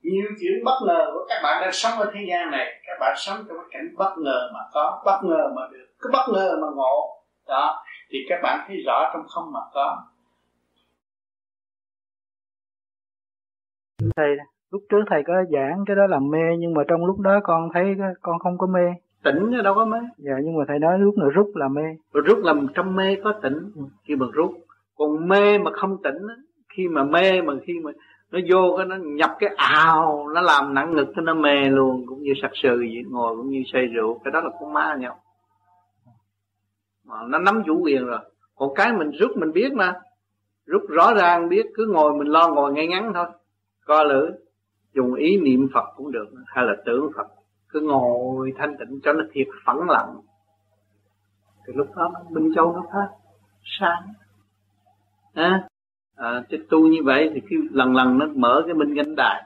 nhiều 0.03 0.29
chuyện 0.41 0.65
bất 0.65 0.79
ngờ 0.87 1.11
của 1.15 1.27
các 1.29 1.41
bạn 1.43 1.63
đang 1.63 1.73
sống 1.73 1.99
ở 1.99 2.11
thế 2.15 2.21
gian 2.29 2.51
này 2.51 2.81
các 2.87 2.97
bạn 3.01 3.15
sống 3.17 3.37
trong 3.49 3.57
cái 3.57 3.67
cảnh 3.71 3.95
bất 3.97 4.15
ngờ 4.19 4.51
mà 4.55 4.61
có 4.73 5.03
bất 5.07 5.21
ngờ 5.23 5.53
mà 5.57 5.63
được 5.73 5.87
cứ 6.01 6.11
bất 6.13 6.27
ngờ 6.33 6.57
mà 6.63 6.69
ngộ. 6.75 7.17
Đó 7.49 7.85
thì 8.11 8.19
các 8.29 8.41
bạn 8.43 8.65
thấy 8.69 8.77
rõ 8.87 9.11
trong 9.13 9.23
không 9.29 9.53
mà 9.53 9.61
có. 9.73 10.03
Thầy 14.17 14.37
lúc 14.71 14.83
trước 14.89 15.03
thầy 15.11 15.23
có 15.27 15.35
giảng 15.53 15.85
cái 15.87 15.97
đó 15.97 16.07
là 16.09 16.19
mê 16.19 16.57
nhưng 16.59 16.75
mà 16.75 16.83
trong 16.89 17.05
lúc 17.05 17.21
đó 17.21 17.41
con 17.45 17.69
thấy 17.75 17.95
con 18.23 18.39
không 18.39 18.59
có 18.59 18.67
mê. 18.67 18.95
Tỉnh 19.25 19.63
đâu 19.65 19.75
có 19.75 19.85
mê. 19.85 19.99
Dạ 20.17 20.33
nhưng 20.45 20.57
mà 20.59 20.65
thầy 20.69 20.79
nói 20.79 20.99
lúc 20.99 21.19
nào 21.19 21.29
rút 21.29 21.51
là 21.55 21.69
mê. 21.69 21.83
Rút 22.13 22.39
là 22.39 22.55
trong 22.75 22.97
mê 22.97 23.17
có 23.25 23.35
tỉnh 23.43 23.71
khi 24.05 24.17
mà 24.17 24.27
rút. 24.33 24.51
Còn 24.97 25.29
mê 25.29 25.59
mà 25.59 25.71
không 25.81 26.03
tỉnh 26.03 26.27
khi 26.77 26.89
mà 26.89 27.05
mê 27.05 27.43
mà 27.43 27.55
khi 27.67 27.81
mà 27.85 27.91
nó 28.31 28.39
vô 28.51 28.75
cái 28.77 28.87
nó 28.87 28.97
nhập 28.97 29.31
cái 29.39 29.51
ào 29.57 30.29
nó 30.35 30.41
làm 30.41 30.75
nặng 30.75 30.95
ngực 30.95 31.07
cái 31.17 31.25
nó 31.25 31.35
mê 31.35 31.69
luôn 31.69 32.05
cũng 32.07 32.23
như 32.23 32.33
sặc 32.43 32.51
sừ 32.55 32.77
vậy 32.77 33.03
ngồi 33.11 33.37
cũng 33.37 33.51
như 33.51 33.63
say 33.73 33.87
rượu 33.87 34.21
cái 34.25 34.33
đó 34.33 34.41
là 34.41 34.51
con 34.61 34.73
ma 34.73 34.97
nhau. 35.01 35.21
Mà 37.05 37.17
nó 37.29 37.39
nắm 37.39 37.63
chủ 37.67 37.81
quyền 37.83 38.07
rồi. 38.07 38.19
Còn 38.55 38.75
cái 38.75 38.93
mình 38.93 39.11
rút 39.11 39.37
mình 39.37 39.53
biết 39.53 39.73
mà. 39.73 39.95
Rút 40.67 40.83
rõ 40.89 41.15
ràng 41.15 41.49
biết 41.49 41.67
cứ 41.75 41.87
ngồi 41.93 42.15
mình 42.15 42.29
lo 42.29 42.49
ngồi 42.49 42.73
ngay 42.73 42.87
ngắn 42.87 43.13
thôi. 43.15 43.27
Co 43.87 44.03
lử. 44.05 44.31
Dùng 44.95 45.15
ý 45.15 45.37
niệm 45.37 45.69
phật 45.75 45.85
cũng 45.97 46.13
được 46.13 46.27
hay 46.47 46.65
là 46.65 46.73
tưởng 46.87 47.11
phật. 47.17 47.27
Cứ 47.69 47.81
ngồi 47.81 48.53
thanh 48.59 48.77
tịnh 48.79 49.01
cho 49.03 49.13
nó 49.13 49.25
thiệt 49.33 49.47
phẳng 49.65 49.91
lặng. 49.91 50.21
Thì 51.67 51.73
lúc 51.77 51.87
đó 51.97 52.11
minh 52.31 52.53
châu 52.55 52.73
nó 52.73 52.83
phát 52.93 53.09
sáng. 53.81 54.03
À, 55.35 55.69
à, 56.21 56.45
cái 56.49 56.61
tu 56.71 56.87
như 56.87 57.03
vậy 57.05 57.31
thì 57.35 57.41
khi 57.49 57.57
lần 57.71 57.97
lần 57.97 58.19
nó 58.19 58.27
mở 58.35 58.63
cái 58.67 58.75
minh 58.75 58.95
cánh 58.97 59.17
đài. 59.17 59.43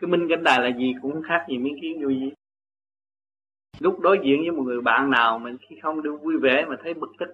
Cái 0.00 0.10
minh 0.10 0.26
cánh 0.28 0.42
đài 0.42 0.60
là 0.60 0.76
gì 0.78 0.94
cũng 1.02 1.22
khác 1.22 1.46
gì 1.48 1.58
miếng 1.58 1.76
kiến 1.82 2.02
vô 2.02 2.08
gì. 2.08 2.32
Lúc 3.78 4.00
đối 4.00 4.20
diện 4.24 4.40
với 4.40 4.50
một 4.50 4.62
người 4.62 4.80
bạn 4.80 5.10
nào 5.10 5.38
mình 5.38 5.56
khi 5.60 5.76
không 5.82 6.02
được 6.02 6.16
vui 6.22 6.38
vẻ 6.42 6.64
mà 6.68 6.76
thấy 6.82 6.94
bực 6.94 7.10
tức 7.18 7.28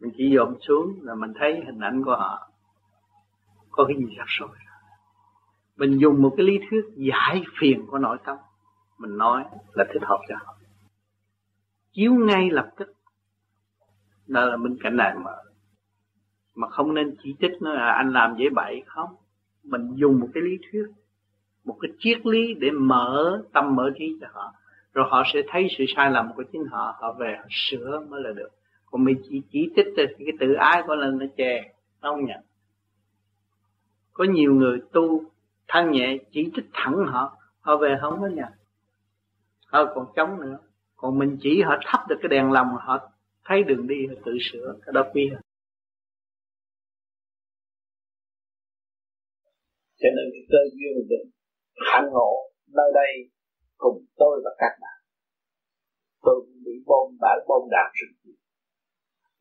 mình 0.00 0.12
chỉ 0.16 0.34
dòm 0.36 0.54
xuống 0.60 0.98
là 1.02 1.14
mình 1.14 1.32
thấy 1.38 1.62
hình 1.66 1.80
ảnh 1.80 2.04
của 2.04 2.16
họ. 2.16 2.50
Có 3.70 3.84
cái 3.84 3.96
gì 3.96 4.14
sắp 4.18 4.26
sôi 4.28 4.48
mình 5.78 5.98
dùng 5.98 6.22
một 6.22 6.34
cái 6.36 6.46
lý 6.46 6.58
thuyết 6.70 6.84
giải 6.96 7.42
phiền 7.60 7.86
của 7.86 7.98
nội 7.98 8.18
tâm. 8.24 8.36
Mình 8.98 9.18
nói 9.18 9.44
là 9.72 9.84
thích 9.92 10.02
hợp 10.02 10.18
cho 10.28 10.34
họ. 10.40 10.54
Chiếu 11.92 12.14
ngay 12.14 12.50
lập 12.50 12.70
tức. 12.76 12.92
Đó 14.26 14.44
là 14.44 14.56
minh 14.56 14.76
cảnh 14.80 14.96
này 14.96 15.14
mở 15.24 15.47
mà 16.58 16.68
không 16.68 16.94
nên 16.94 17.14
chỉ 17.22 17.34
trích 17.40 17.62
nó 17.62 17.72
là 17.72 17.92
anh 17.92 18.12
làm 18.12 18.36
dễ 18.38 18.48
bậy. 18.54 18.82
Không. 18.86 19.10
Mình 19.64 19.94
dùng 19.94 20.20
một 20.20 20.28
cái 20.34 20.42
lý 20.42 20.58
thuyết, 20.70 20.86
một 21.64 21.76
cái 21.80 21.90
triết 21.98 22.26
lý 22.26 22.54
để 22.54 22.70
mở 22.70 23.42
tâm 23.52 23.76
mở 23.76 23.90
trí 23.98 24.16
cho 24.20 24.26
họ. 24.32 24.52
Rồi 24.94 25.06
họ 25.10 25.22
sẽ 25.32 25.40
thấy 25.48 25.68
sự 25.78 25.84
sai 25.96 26.10
lầm 26.10 26.28
của 26.36 26.42
chính 26.52 26.64
họ 26.70 26.96
họ 27.00 27.12
về 27.12 27.36
họ 27.38 27.44
sửa 27.50 28.00
mới 28.08 28.22
là 28.22 28.30
được. 28.32 28.48
Còn 28.86 29.04
mình 29.04 29.22
chỉ 29.28 29.42
chỉ 29.50 29.70
trích 29.76 29.86
thì 29.96 30.04
cái 30.18 30.34
tự 30.40 30.52
ái 30.52 30.82
của 30.86 30.94
lần 30.94 31.18
nó 31.18 31.26
chè, 31.36 31.72
nó 32.02 32.10
không 32.10 32.24
nhận. 32.24 32.40
Có 34.12 34.24
nhiều 34.24 34.54
người 34.54 34.80
tu 34.92 35.24
thân 35.68 35.90
nhẹ, 35.90 36.18
chỉ 36.30 36.50
trích 36.54 36.66
thẳng 36.72 36.96
họ 37.06 37.36
họ 37.60 37.76
về 37.76 37.98
không 38.00 38.20
có 38.20 38.26
nhận. 38.26 38.52
Họ 39.66 39.84
còn 39.94 40.06
chống 40.16 40.40
nữa. 40.40 40.58
Còn 40.96 41.18
mình 41.18 41.36
chỉ 41.40 41.62
họ 41.62 41.76
thắp 41.86 42.00
được 42.08 42.16
cái 42.22 42.28
đèn 42.28 42.52
lòng 42.52 42.66
họ 42.80 42.98
thấy 43.44 43.62
đường 43.62 43.86
đi, 43.86 44.06
họ 44.06 44.14
tự 44.24 44.38
sửa, 44.52 44.74
cái 44.86 44.92
đó 44.92 45.02
quý 45.14 45.30
cho 50.00 50.08
nên 50.16 50.26
cái 50.34 50.44
cơ 50.52 50.60
duyên 50.74 50.94
được 51.10 51.24
hạnh 51.90 52.08
ngộ 52.14 52.32
nơi 52.78 52.90
đây 53.00 53.12
cùng 53.76 53.98
tôi 54.16 54.34
và 54.44 54.50
các 54.58 54.72
bạn. 54.82 54.98
Tôi 56.24 56.36
bị 56.64 56.74
bom 56.86 57.06
bản 57.20 57.38
bom 57.48 57.62
đạn 57.70 57.88
rất 57.98 58.10
nhiều 58.24 58.38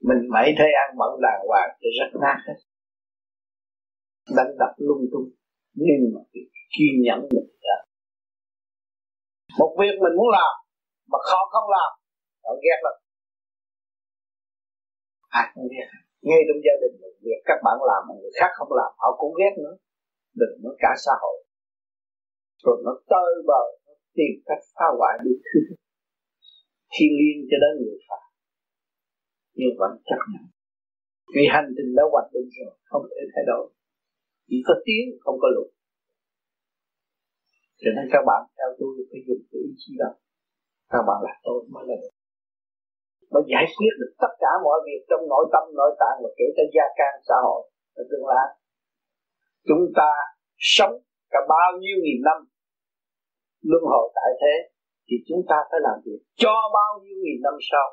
mình 0.08 0.22
mấy 0.34 0.48
thấy 0.58 0.70
ăn 0.84 0.90
mặn 1.00 1.12
đàng 1.26 1.42
hoàng 1.48 1.70
thì 1.80 1.88
rất 2.00 2.12
nát 2.24 2.40
hết. 2.48 2.60
Đánh 4.38 4.52
đập 4.62 4.74
lung 4.88 5.06
tung. 5.12 5.30
Nhưng 5.74 6.02
mà 6.14 6.22
kiên 6.74 6.94
nhẫn 7.06 7.20
mình 7.34 7.50
đã. 7.68 7.78
Một 9.60 9.72
việc 9.80 9.96
mình 10.04 10.16
muốn 10.18 10.30
làm, 10.38 10.54
mà 11.12 11.20
khó 11.30 11.40
không 11.54 11.70
làm 11.78 11.92
họ 12.44 12.52
ghét 12.64 12.80
lắm. 12.86 12.96
Ai 15.40 15.46
cũng 15.54 15.68
ghét. 15.74 15.88
Ngay 16.28 16.42
trong 16.48 16.60
gia 16.66 16.76
đình 16.82 16.96
mình, 17.02 17.16
việc 17.26 17.42
các 17.50 17.60
bạn 17.66 17.78
làm 17.90 18.02
mà 18.08 18.14
người 18.20 18.34
khác 18.40 18.52
không 18.58 18.72
làm, 18.80 18.92
họ 19.02 19.10
cũng 19.20 19.34
ghét 19.40 19.54
nữa 19.64 19.76
đừng 20.42 20.56
nói 20.64 20.76
cả 20.84 20.92
xã 21.06 21.14
hội. 21.24 21.38
Rồi 22.64 22.78
nó 22.86 22.94
tơi 23.12 23.32
bờ 23.50 23.64
nó 23.86 23.94
tìm 24.18 24.34
cách 24.48 24.64
phá 24.76 24.88
hoại 24.98 25.16
đi 25.26 25.34
thứ 25.48 25.60
thiên 26.94 27.12
liên 27.20 27.38
cho 27.50 27.58
đến 27.64 27.72
người 27.82 28.00
phạt 28.08 28.24
nhưng 29.58 29.74
vẫn 29.80 29.92
chấp 30.08 30.22
nhận. 30.32 30.46
Vì 31.34 31.44
hành 31.54 31.70
trình 31.76 31.90
đã 31.98 32.04
hoạch 32.12 32.30
định 32.34 32.50
rồi, 32.58 32.74
không 32.90 33.04
thể 33.12 33.22
thay 33.34 33.44
đổi. 33.52 33.66
Chỉ 34.50 34.58
có 34.68 34.74
tiến 34.86 35.04
không 35.24 35.38
có 35.42 35.48
lùi 35.56 35.70
cho 37.82 37.90
nên 37.96 38.06
các 38.14 38.24
bạn 38.30 38.42
theo 38.58 38.70
tôi 38.80 38.92
phải 39.10 39.22
dùng 39.28 39.44
cái 39.50 39.60
ý 39.70 39.72
chí 39.82 39.92
đó. 40.02 40.12
Các 40.92 41.02
bạn 41.08 41.20
là 41.28 41.34
tôi 41.46 41.58
mới 41.74 41.84
là 41.90 41.96
được. 42.02 42.14
Mới 43.32 43.44
giải 43.54 43.66
quyết 43.76 43.94
được 44.02 44.14
tất 44.24 44.34
cả 44.44 44.52
mọi 44.66 44.78
việc 44.88 45.02
trong 45.10 45.24
nội 45.32 45.46
tâm, 45.54 45.64
nội 45.80 45.92
tạng 46.02 46.18
và 46.24 46.30
kể 46.38 46.48
cả 46.58 46.64
gia 46.76 46.86
can 47.00 47.14
xã 47.28 47.38
hội 47.46 47.62
và 47.96 48.04
tương 48.10 48.26
lai 48.32 48.48
chúng 49.68 49.84
ta 49.96 50.12
sống 50.58 50.94
cả 51.30 51.40
bao 51.50 51.70
nhiêu 51.80 51.98
nghìn 52.04 52.22
năm, 52.28 52.38
luân 53.62 53.84
hồi 53.92 54.12
tại 54.16 54.30
thế, 54.42 54.56
thì 55.08 55.16
chúng 55.28 55.42
ta 55.50 55.56
phải 55.70 55.80
làm 55.88 55.98
việc 56.06 56.22
cho 56.36 56.54
bao 56.78 56.92
nhiêu 57.04 57.18
nghìn 57.24 57.42
năm 57.42 57.54
sau. 57.72 57.88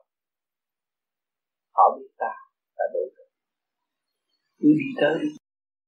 Họ 1.76 1.84
biết 1.98 2.10
ta 2.18 2.32
là 2.76 2.84
đối 2.94 3.06
tượng. 3.16 3.32
Cứ 4.60 4.68
đi 4.80 4.88
tới 5.00 5.14
đi 5.22 5.28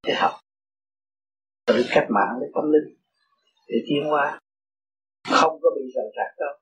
để 0.06 0.14
học. 0.22 0.34
Tự 1.66 1.74
cách 1.94 2.08
mạng 2.10 2.32
với 2.38 2.48
tâm 2.54 2.64
linh, 2.72 2.88
để 3.68 3.78
tiến 3.88 4.02
hóa. 4.10 4.40
Không 5.40 5.54
có 5.62 5.68
bị 5.76 5.84
rời 5.94 6.08
rạc 6.16 6.32
đâu. 6.38 6.54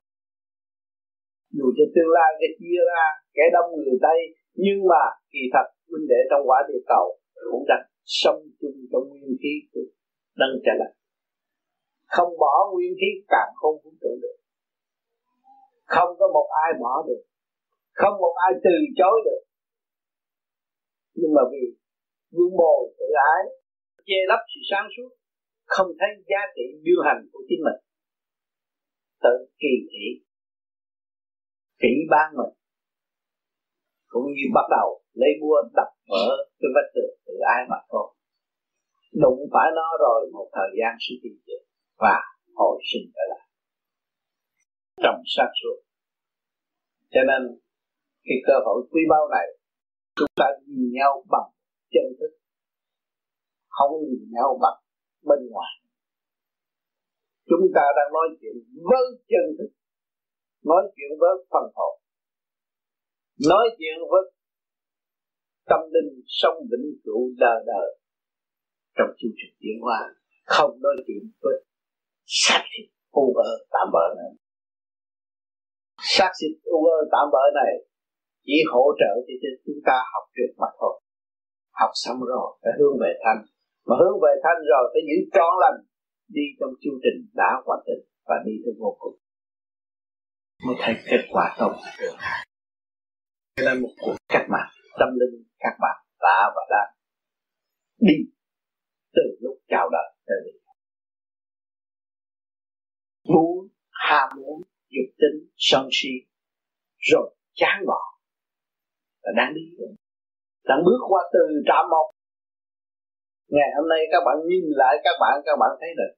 Dù 1.57 1.67
cho 1.77 1.85
tương 1.95 2.11
lai 2.17 2.31
cái 2.41 2.51
chia 2.59 2.81
ra 2.91 3.05
kẻ 3.35 3.43
đông 3.53 3.69
người 3.73 3.99
tây, 4.03 4.19
nhưng 4.55 4.79
mà 4.91 5.03
kỳ 5.33 5.43
thật 5.53 5.67
huynh 5.91 6.07
đệ 6.09 6.21
trong 6.31 6.43
quả 6.49 6.59
địa 6.69 6.83
cầu 6.87 7.19
cũng 7.51 7.65
đặt 7.69 7.83
sống 8.05 8.43
chung 8.61 8.79
trong 8.93 9.09
nguyên 9.09 9.37
khí 9.43 9.55
của 9.73 9.87
đấng 10.37 10.61
trả 10.65 10.73
lại 10.79 10.95
không 12.17 12.33
bỏ 12.43 12.55
nguyên 12.73 12.93
khí, 13.01 13.11
càng 13.33 13.53
không 13.61 13.77
cũng 13.83 13.97
tưởng 14.03 14.19
được. 14.23 14.37
Không 15.95 16.11
có 16.19 16.27
một 16.37 16.49
ai 16.65 16.71
bỏ 16.83 16.95
được. 17.09 17.23
Không 18.01 18.15
một 18.23 18.35
ai 18.47 18.53
từ 18.65 18.75
chối 18.99 19.17
được. 19.25 19.43
Nhưng 21.15 21.33
mà 21.37 21.43
vì 21.53 21.65
vương 22.35 22.57
bồ 22.61 22.75
tự 22.99 23.07
ái, 23.35 23.43
che 24.07 24.19
lấp 24.29 24.41
sự 24.51 24.61
sáng 24.71 24.87
suốt, 24.97 25.11
không 25.65 25.91
thấy 25.99 26.11
giá 26.31 26.41
trị 26.57 26.67
điều 26.83 27.01
hành 27.07 27.21
của 27.33 27.43
chính 27.49 27.63
mình. 27.67 27.81
Tự 29.23 29.35
kỳ 29.59 29.75
thị, 29.91 30.07
kỹ 31.83 31.93
ban 32.11 32.29
mình 32.39 32.55
cũng 34.15 34.27
như 34.37 34.47
bắt 34.57 34.67
đầu 34.77 34.89
lấy 35.21 35.33
búa 35.41 35.59
đập 35.79 35.91
vỡ 36.11 36.27
cái 36.61 36.71
vách 36.75 36.91
tường 36.95 37.15
tự 37.27 37.35
ái 37.55 37.61
mà 37.71 37.79
thôi 37.91 38.07
đụng 39.23 39.41
phải 39.53 39.69
nó 39.79 39.89
rồi 40.05 40.31
một 40.33 40.49
thời 40.57 40.71
gian 40.79 40.93
sẽ 41.05 41.15
tìm 41.23 41.37
được 41.47 41.63
và 41.99 42.17
hồi 42.55 42.77
sinh 42.93 43.07
trở 43.15 43.25
lại. 43.33 43.47
Trong 45.03 45.19
sáng 45.35 45.53
suốt. 45.63 45.77
Cho 47.11 47.21
nên, 47.31 47.43
cái 48.25 48.39
cơ 48.47 48.53
hội 48.65 48.79
quý 48.91 49.01
báu 49.11 49.29
này, 49.37 49.47
chúng 50.17 50.33
ta 50.37 50.47
nhìn 50.67 50.93
nhau 50.93 51.25
bằng 51.31 51.51
chân 51.93 52.07
thức. 52.19 52.33
Không 53.69 53.93
nhìn 54.09 54.25
nhau 54.37 54.59
bằng 54.63 54.79
bên 55.29 55.39
ngoài. 55.51 55.73
Chúng 57.47 57.67
ta 57.75 57.85
đang 57.97 58.13
nói 58.13 58.27
chuyện 58.41 58.57
với 58.89 59.05
chân 59.31 59.45
thức. 59.59 59.71
Nói 60.65 60.83
chuyện 60.97 61.11
với 61.21 61.31
phần 61.51 61.67
hồn 61.75 61.95
nói 63.49 63.67
chuyện 63.79 63.97
với 64.11 64.23
tâm 65.71 65.81
linh 65.95 66.23
sông 66.27 66.57
vĩnh 66.71 66.89
cửu 67.05 67.21
đời 67.39 67.59
đời 67.67 67.89
trong 68.97 69.11
chương 69.19 69.35
trình 69.39 69.55
tiến 69.61 69.77
hóa. 69.83 70.01
Không 70.45 70.73
nói 70.83 70.95
chuyện 71.07 71.23
với 71.43 71.57
xác 72.27 72.63
thịt 72.71 72.87
u 73.11 73.35
ơ 73.35 73.51
tạm 73.71 73.87
bỡ 73.93 74.07
này. 74.17 74.33
Xác 75.99 76.31
thịt 76.39 76.55
u 76.65 76.85
ơ 76.97 76.99
tạm 77.13 77.27
bỡ 77.33 77.45
này 77.55 77.73
chỉ 78.47 78.57
hỗ 78.73 78.85
trợ 79.01 79.13
cho 79.27 79.51
chúng 79.67 79.81
ta 79.87 79.97
học 80.13 80.25
được 80.37 80.53
mà 80.59 80.67
thôi. 80.81 81.01
Học 81.81 81.91
xong 81.95 82.19
rồi 82.21 82.47
phải 82.63 82.73
hướng 82.79 82.97
về 83.03 83.13
thanh. 83.25 83.41
Mà 83.87 83.95
hướng 84.01 84.19
về 84.25 84.33
thanh 84.45 84.61
rồi 84.71 84.85
phải 84.93 85.03
giữ 85.09 85.17
trọn 85.35 85.53
lành, 85.63 85.79
đi 86.29 86.45
trong 86.59 86.73
chương 86.81 86.99
trình 87.05 87.19
đã 87.35 87.51
hoàn 87.65 87.81
thành 87.87 88.03
và 88.29 88.37
đi 88.47 88.53
tới 88.65 88.75
vô 88.79 88.97
cùng. 89.01 89.17
Mới 90.67 90.77
thấy 90.79 90.95
kết 91.07 91.23
quả 91.33 91.57
tốt. 91.59 91.73
được 92.01 92.15
cho 93.57 93.63
nên 93.67 93.83
một 93.83 93.95
cuộc 94.01 94.17
cách 94.29 94.47
mạng, 94.51 94.71
tâm 94.99 95.09
linh 95.21 95.45
các 95.59 95.75
bạn 95.81 95.97
đã 96.21 96.53
và 96.55 96.63
đang 96.71 96.91
đi 97.99 98.15
từ 99.15 99.23
lúc 99.41 99.57
chào 99.69 99.89
đời 99.93 100.09
tới 100.27 100.37
bây 100.45 100.53
giờ. 100.53 100.73
Muốn, 103.33 103.69
ham 103.91 104.29
muốn, 104.37 104.63
dục 104.89 105.11
tính, 105.21 105.49
sân 105.57 105.89
si, 105.93 106.11
rồi 106.99 107.37
chán 107.55 107.85
bỏ 107.87 108.01
là 109.23 109.33
đang 109.37 109.55
đi. 109.55 109.65
Rồi 109.79 109.95
đang 110.65 110.85
bước 110.85 111.01
qua 111.09 111.23
từ 111.33 111.63
trạm 111.67 111.85
một. 111.91 112.11
Ngày 113.49 113.71
hôm 113.77 113.89
nay 113.89 114.01
các 114.13 114.23
bạn 114.27 114.37
nhìn 114.49 114.65
lại 114.81 114.95
các 115.05 115.17
bạn 115.21 115.35
các 115.47 115.57
bạn 115.61 115.71
thấy 115.81 115.91
được 115.97 116.13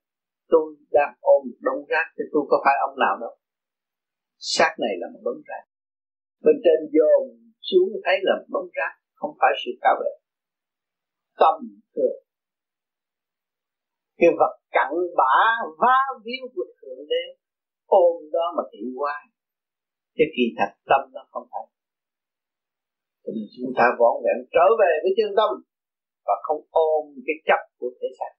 tôi 0.49 0.77
đang 0.91 1.13
ôm 1.21 1.41
một 1.49 1.59
đống 1.61 1.85
rác, 1.89 2.07
thì 2.17 2.25
tôi 2.33 2.43
có 2.51 2.57
phải 2.65 2.75
ông 2.89 2.99
nào 2.99 3.17
đâu. 3.21 3.35
Xác 4.39 4.73
này 4.79 4.95
là 5.01 5.07
một 5.13 5.21
đống 5.25 5.43
rác 5.49 5.76
bên 6.45 6.57
trên 6.65 6.79
dồn 6.95 7.23
xuống 7.69 7.91
thấy 8.05 8.17
là 8.23 8.35
bóng 8.53 8.69
rác, 8.77 8.93
không 9.15 9.33
phải 9.41 9.53
sự 9.63 9.71
cao 9.85 9.97
đẹp 10.05 10.19
tâm 11.41 11.55
thường. 11.95 12.19
Cái 14.19 14.31
vật 14.39 14.55
cặn 14.77 14.91
bã 15.17 15.37
va 15.83 15.99
víu 16.25 16.43
của 16.55 16.67
thượng 16.79 17.03
đế, 17.09 17.25
ôm 17.87 18.17
đó 18.33 18.47
mà 18.57 18.63
thị 18.73 18.81
hoài 18.97 19.23
chứ 20.17 20.25
kỳ 20.37 20.45
thật 20.59 20.71
tâm 20.91 21.03
nó 21.15 21.23
không 21.33 21.47
phải. 21.53 21.67
Thì 23.25 23.33
chúng 23.55 23.73
ta 23.79 23.85
vọn 23.99 24.15
vẹn 24.25 24.39
trở 24.55 24.67
về 24.81 24.93
với 25.03 25.13
chân 25.19 25.31
tâm 25.39 25.51
và 26.27 26.35
không 26.43 26.63
ôm 26.71 27.03
cái 27.27 27.37
chấp 27.49 27.61
của 27.79 27.91
thể 27.99 28.09
xác. 28.19 28.33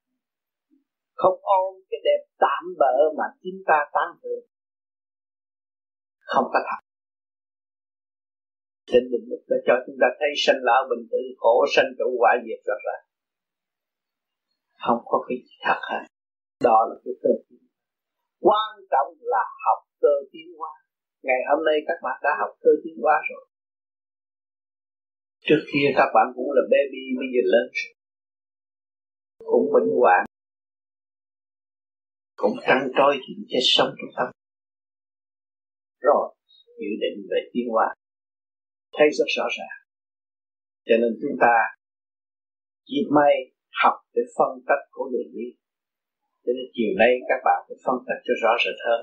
Không 1.13 1.37
ôm 1.41 1.71
cái 1.89 1.99
đẹp 2.07 2.21
tạm 2.43 2.63
bỡ 2.79 2.95
mà 3.17 3.25
chúng 3.43 3.59
ta 3.69 3.77
tán 3.93 4.07
thưởng. 4.21 4.45
Không 6.19 6.45
có 6.53 6.59
thật 6.67 6.86
trên 8.89 9.03
định 9.11 9.25
lực 9.31 9.43
đã 9.49 9.57
cho 9.67 9.75
chúng 9.85 9.97
ta 10.01 10.07
thấy 10.19 10.31
sanh 10.43 10.61
lão 10.67 10.81
bình 10.89 11.03
tử 11.11 11.21
khổ, 11.41 11.53
sanh 11.75 11.89
trụ 11.97 12.09
quả 12.21 12.31
diệt 12.45 12.61
rất 12.69 12.81
là 12.89 12.97
không 14.83 15.01
có 15.09 15.17
cái 15.27 15.37
gì 15.45 15.55
thật 15.65 15.79
hết. 15.89 16.03
Đó 16.67 16.79
là 16.89 16.95
cái 17.03 17.13
cơ 17.23 17.33
tiến 17.47 17.63
quan 18.47 18.71
trọng 18.91 19.09
là 19.33 19.43
học 19.65 19.79
cơ 20.03 20.13
tiến 20.31 20.47
hóa. 20.57 20.73
Ngày 21.27 21.41
hôm 21.49 21.59
nay 21.67 21.77
các 21.87 21.97
bạn 22.03 22.17
đã 22.23 22.31
học 22.41 22.51
cơ 22.63 22.71
tiến 22.83 22.95
hóa 23.03 23.15
rồi. 23.29 23.43
Trước 25.47 25.61
kia 25.71 25.87
các 25.95 26.09
bạn 26.15 26.25
cũng 26.35 26.49
là 26.57 26.63
baby, 26.73 27.03
bây 27.19 27.27
giờ 27.33 27.41
lớn 27.53 27.67
cũng 29.51 29.73
bệnh 29.73 29.89
hoạn. 29.99 30.25
Cũng 32.35 32.55
trăng 32.67 32.83
trôi 32.97 33.17
chuyện 33.23 33.39
chết 33.49 33.63
sống 33.63 33.91
trong 33.97 34.11
tâm. 34.17 34.27
Rồi, 35.99 36.35
dự 36.79 36.91
định 37.03 37.27
về 37.29 37.39
tiến 37.53 37.65
hóa 37.73 37.87
thấy 38.97 39.07
rất 39.17 39.29
rõ 39.37 39.45
ràng. 39.57 39.77
Cho 40.87 40.95
nên 41.01 41.11
chúng 41.21 41.35
ta 41.43 41.53
dịp 42.91 43.07
may 43.17 43.33
học 43.83 43.95
để 44.15 44.21
phân 44.37 44.51
tích 44.67 44.83
của 44.95 45.05
đường 45.13 45.31
đi. 45.37 45.47
Cho 46.43 46.51
nên 46.57 46.67
chiều 46.75 46.91
nay 47.01 47.11
các 47.29 47.39
bạn 47.47 47.59
phải 47.67 47.77
phân 47.85 47.97
tích 48.07 48.21
cho 48.25 48.33
rõ 48.43 48.51
rệt 48.63 48.77
hơn. 48.87 49.01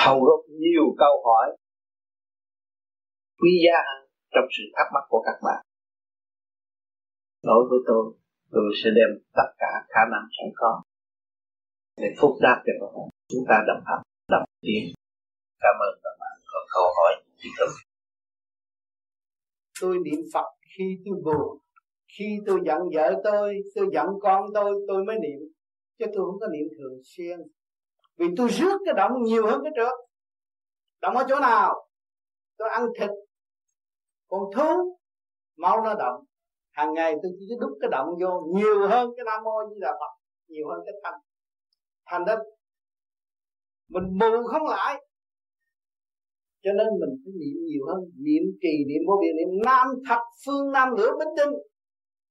Thâu 0.00 0.16
gốc 0.26 0.40
nhiều 0.62 0.86
câu 1.02 1.14
hỏi. 1.26 1.46
Quý 3.40 3.52
giá 3.64 3.76
hơn 3.88 4.02
trong 4.34 4.46
sự 4.54 4.64
thắc 4.76 4.86
mắc 4.94 5.04
của 5.08 5.22
các 5.26 5.38
bạn. 5.46 5.60
Đối 7.42 7.62
với 7.70 7.78
tôi 7.88 8.04
tôi 8.54 8.68
sẽ 8.80 8.90
đem 8.98 9.10
tất 9.38 9.48
cả 9.58 9.72
khả 9.92 10.02
năng 10.12 10.24
sẵn 10.36 10.48
có 10.54 10.82
để 11.96 12.08
phúc 12.20 12.32
đáp 12.40 12.58
cho 12.66 12.72
các 12.80 12.90
bạn. 12.96 13.08
Chúng 13.30 13.44
ta 13.48 13.56
đồng 13.68 13.82
hành, 13.86 14.02
đồng 14.28 14.44
tiến. 14.62 14.82
Cảm 15.64 15.76
ơn 15.86 15.92
các 16.04 16.14
bạn 16.20 16.34
có 16.52 16.58
câu 16.74 16.84
hỏi 16.96 17.12
gì 17.42 17.50
không 17.58 17.91
tôi 19.82 19.98
niệm 20.04 20.20
Phật 20.34 20.46
khi 20.76 20.98
tôi 21.04 21.14
buồn. 21.24 21.58
Khi 22.18 22.38
tôi 22.46 22.60
giận 22.66 22.78
vợ 22.94 23.20
tôi 23.24 23.54
tôi 23.74 23.86
giận 23.92 24.06
con 24.22 24.46
tôi 24.54 24.74
tôi 24.88 25.04
mới 25.04 25.16
niệm. 25.18 25.40
Chứ 25.98 26.06
tôi 26.14 26.24
không 26.26 26.40
có 26.40 26.46
niệm 26.46 26.68
thường 26.78 27.00
xuyên. 27.04 27.38
Vì 28.16 28.26
tôi 28.36 28.48
rước 28.48 28.78
cái 28.84 28.94
động 28.94 29.22
nhiều 29.22 29.46
hơn 29.46 29.60
cái 29.64 29.72
trước. 29.76 29.94
Động 31.00 31.16
ở 31.16 31.24
chỗ 31.28 31.40
nào? 31.40 31.88
Tôi 32.56 32.68
ăn 32.68 32.86
thịt. 33.00 33.10
Còn 34.28 34.40
thú, 34.56 34.98
máu 35.56 35.82
nó 35.84 35.94
động 35.94 36.24
hàng 36.72 36.94
ngày 36.94 37.14
tôi 37.22 37.32
chỉ 37.38 37.46
đúc 37.60 37.70
cái 37.80 37.90
động 37.90 38.08
vô 38.20 38.40
nhiều 38.54 38.88
hơn 38.88 39.10
cái 39.16 39.24
nam 39.24 39.44
mô 39.44 39.62
như 39.70 39.76
là 39.78 39.92
phật, 39.92 40.20
nhiều 40.48 40.68
hơn 40.68 40.80
cái 40.84 40.94
thanh. 41.04 41.20
Thành 42.06 42.24
đó, 42.24 42.36
mình 43.88 44.04
mù 44.18 44.46
không 44.46 44.66
lại 44.66 45.04
cho 46.64 46.72
nên 46.78 46.88
mình 47.00 47.12
phải 47.22 47.32
niệm 47.40 47.56
nhiều 47.68 47.84
hơn. 47.88 48.00
Niệm 48.26 48.44
trì, 48.62 48.74
niệm 48.88 49.02
vô 49.08 49.14
biên, 49.20 49.32
niệm 49.38 49.52
nam 49.66 49.86
thập 50.08 50.22
phương 50.42 50.72
nam 50.74 50.88
lửa 50.98 51.10
bính 51.20 51.34
tinh 51.36 51.52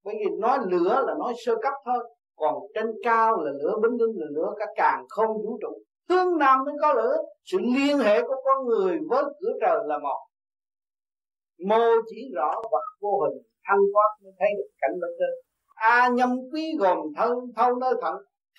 bởi 0.03 0.15
vì 0.19 0.25
nói 0.39 0.57
lửa 0.71 1.03
là 1.07 1.13
nói 1.19 1.33
sơ 1.45 1.55
cấp 1.61 1.73
thôi. 1.85 2.03
Còn 2.35 2.55
trên 2.75 2.85
cao 3.03 3.37
là 3.43 3.51
lửa 3.51 3.75
bính 3.83 3.97
tinh 3.99 4.21
là 4.21 4.27
lửa 4.35 4.53
cả 4.59 4.65
càng 4.75 5.05
không 5.09 5.29
vũ 5.43 5.57
trụ. 5.61 5.83
Hướng 6.09 6.37
nam 6.37 6.59
mới 6.65 6.75
có 6.81 6.93
lửa. 6.93 7.17
Sự 7.43 7.57
liên 7.59 7.97
hệ 7.97 8.21
của 8.21 8.35
con 8.45 8.65
người 8.65 8.99
với 9.09 9.23
cửa 9.23 9.53
trời 9.61 9.79
là 9.85 9.97
một. 9.99 10.19
Mô 11.67 12.01
chỉ 12.09 12.31
rõ 12.35 12.61
vật 12.71 12.85
vô 13.01 13.09
hình 13.21 13.41
thanh 13.63 13.79
thoát 13.93 14.09
mới 14.23 14.33
thấy 14.39 14.49
được 14.57 14.69
cảnh 14.81 14.91
bên 15.01 15.11
trên. 15.19 15.29
A 15.75 16.09
nhâm 16.09 16.29
quý 16.53 16.63
gồm 16.79 16.97
thân, 17.17 17.31
thâu 17.55 17.75
nơi 17.75 17.93
thận 18.01 18.15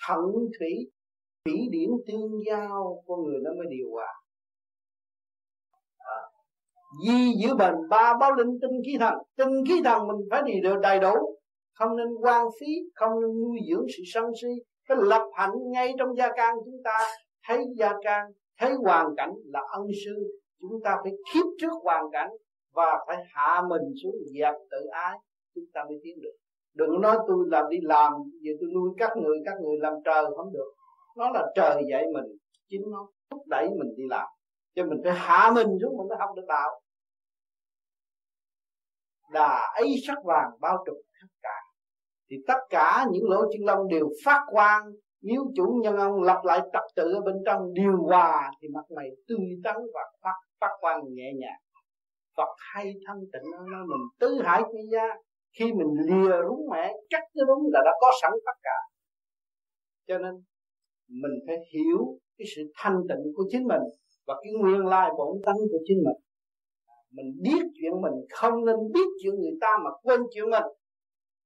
thận 0.07 0.25
thủy 0.59 0.91
thủy 1.45 1.67
điển 1.71 1.89
tương 2.07 2.31
giao. 2.47 3.03
Con 3.07 3.23
người 3.23 3.39
nó 3.43 3.51
mới 3.57 3.67
điều 3.69 3.91
hòa. 3.91 4.05
à 4.05 4.22
di 7.05 7.33
giữ 7.41 7.55
bền 7.55 7.73
ba 7.89 8.13
báo 8.19 8.31
linh 8.35 8.59
tinh 8.61 8.81
khí 8.85 8.97
thần. 8.99 9.13
Tinh 9.37 9.63
khí 9.67 9.81
thần 9.85 10.07
mình 10.07 10.27
phải 10.31 10.41
đi 10.45 10.53
được 10.63 10.79
đầy 10.81 10.99
đủ. 10.99 11.13
Không 11.73 11.97
nên 11.97 12.07
quan 12.21 12.47
phí, 12.59 12.67
không 12.95 13.11
nên 13.21 13.29
nuôi 13.41 13.57
dưỡng 13.69 13.85
sự 13.97 14.03
sân 14.13 14.25
si. 14.41 14.47
Phải 14.89 14.97
lập 15.01 15.29
hạnh 15.33 15.51
ngay 15.71 15.93
trong 15.99 16.17
gia 16.17 16.29
can 16.35 16.55
chúng 16.65 16.81
ta, 16.83 16.97
thấy 17.47 17.65
gia 17.77 17.93
can, 18.03 18.31
thấy 18.59 18.73
hoàn 18.73 19.07
cảnh 19.17 19.33
là 19.45 19.61
ân 19.71 19.87
sư. 20.05 20.39
Chúng 20.61 20.81
ta 20.83 20.97
phải 21.03 21.11
khiếp 21.33 21.45
trước 21.59 21.73
hoàn 21.83 22.05
cảnh 22.11 22.29
và 22.73 23.03
phải 23.07 23.17
hạ 23.33 23.61
mình 23.69 23.81
xuống 24.03 24.15
dẹp 24.39 24.53
tự 24.71 24.87
ái. 24.91 25.17
Chúng 25.55 25.65
ta 25.73 25.83
mới 25.83 25.99
tiến 26.03 26.21
được. 26.21 26.35
Đừng 26.75 27.01
nói 27.01 27.17
tôi 27.27 27.37
làm 27.47 27.65
đi 27.69 27.77
làm, 27.81 28.13
giờ 28.41 28.51
tôi 28.59 28.69
nuôi 28.73 28.89
các 28.97 29.11
người 29.17 29.37
các 29.45 29.53
người 29.61 29.77
làm 29.79 29.93
trời 30.05 30.25
không 30.35 30.53
được. 30.53 30.73
Nó 31.17 31.29
là 31.31 31.45
trời 31.55 31.83
dạy 31.91 32.03
mình, 32.13 32.37
chính 32.69 32.81
nó 32.91 33.07
thúc 33.31 33.41
đẩy 33.47 33.67
mình 33.69 33.93
đi 33.97 34.03
làm 34.09 34.27
cho 34.75 34.83
mình 34.83 34.99
phải 35.03 35.13
hạ 35.13 35.51
mình 35.55 35.67
xuống 35.81 35.97
mình 35.97 36.07
mới 36.07 36.17
học 36.17 36.29
được 36.35 36.45
đạo. 36.47 36.81
Đà 39.31 39.71
ấy 39.75 39.95
sắc 40.07 40.17
vàng 40.23 40.49
bao 40.61 40.83
trùm 40.85 40.95
tất 41.21 41.27
cả. 41.41 41.57
Thì 42.29 42.35
tất 42.47 42.59
cả 42.69 43.05
những 43.11 43.29
lỗ 43.29 43.41
chân 43.41 43.65
lông 43.65 43.87
đều 43.87 44.09
phát 44.25 44.41
quang. 44.51 44.83
Nếu 45.21 45.41
chủ 45.55 45.79
nhân 45.83 45.97
ông 45.97 46.21
lập 46.21 46.41
lại 46.43 46.59
trật 46.73 46.83
tự 46.95 47.13
ở 47.13 47.21
bên 47.21 47.35
trong 47.45 47.73
điều 47.73 48.03
hòa, 48.03 48.51
thì 48.61 48.67
mặt 48.73 48.85
mày 48.95 49.09
tươi 49.27 49.47
tắn 49.63 49.75
và 49.93 50.01
phát 50.21 50.35
phát 50.61 50.71
quang 50.81 51.01
nhẹ 51.09 51.31
nhàng. 51.39 51.59
Phật 52.37 52.49
hay 52.73 52.93
thân 53.07 53.17
tịnh 53.33 53.51
nó 53.51 53.57
nói 53.57 53.85
mình 53.87 54.07
tứ 54.19 54.41
hải 54.43 54.61
quy 54.61 54.79
gia. 54.91 55.07
Khi 55.59 55.73
mình 55.73 55.87
lìa 56.07 56.41
đúng 56.47 56.67
mẹ, 56.71 56.93
chắc 57.09 57.19
cái 57.19 57.43
đúng 57.47 57.63
là 57.73 57.79
đã 57.85 57.91
có 58.01 58.11
sẵn 58.21 58.31
tất 58.45 58.57
cả. 58.63 58.77
Cho 60.07 60.17
nên 60.17 60.33
mình 61.07 61.31
phải 61.47 61.57
hiểu 61.73 62.17
cái 62.37 62.45
sự 62.55 62.61
thanh 62.75 62.97
tịnh 63.09 63.33
của 63.35 63.43
chính 63.49 63.67
mình 63.67 63.81
và 64.27 64.33
cái 64.43 64.53
nguyên 64.53 64.85
lai 64.85 65.11
bổn 65.17 65.41
tánh 65.45 65.55
của 65.71 65.79
chính 65.87 65.97
mình 65.97 66.19
mình 67.11 67.41
biết 67.41 67.63
chuyện 67.75 68.01
mình 68.01 68.13
không 68.29 68.65
nên 68.65 68.75
biết 68.93 69.07
chuyện 69.23 69.35
người 69.35 69.57
ta 69.61 69.67
mà 69.83 69.89
quên 70.03 70.21
chuyện 70.33 70.49
mình. 70.49 70.63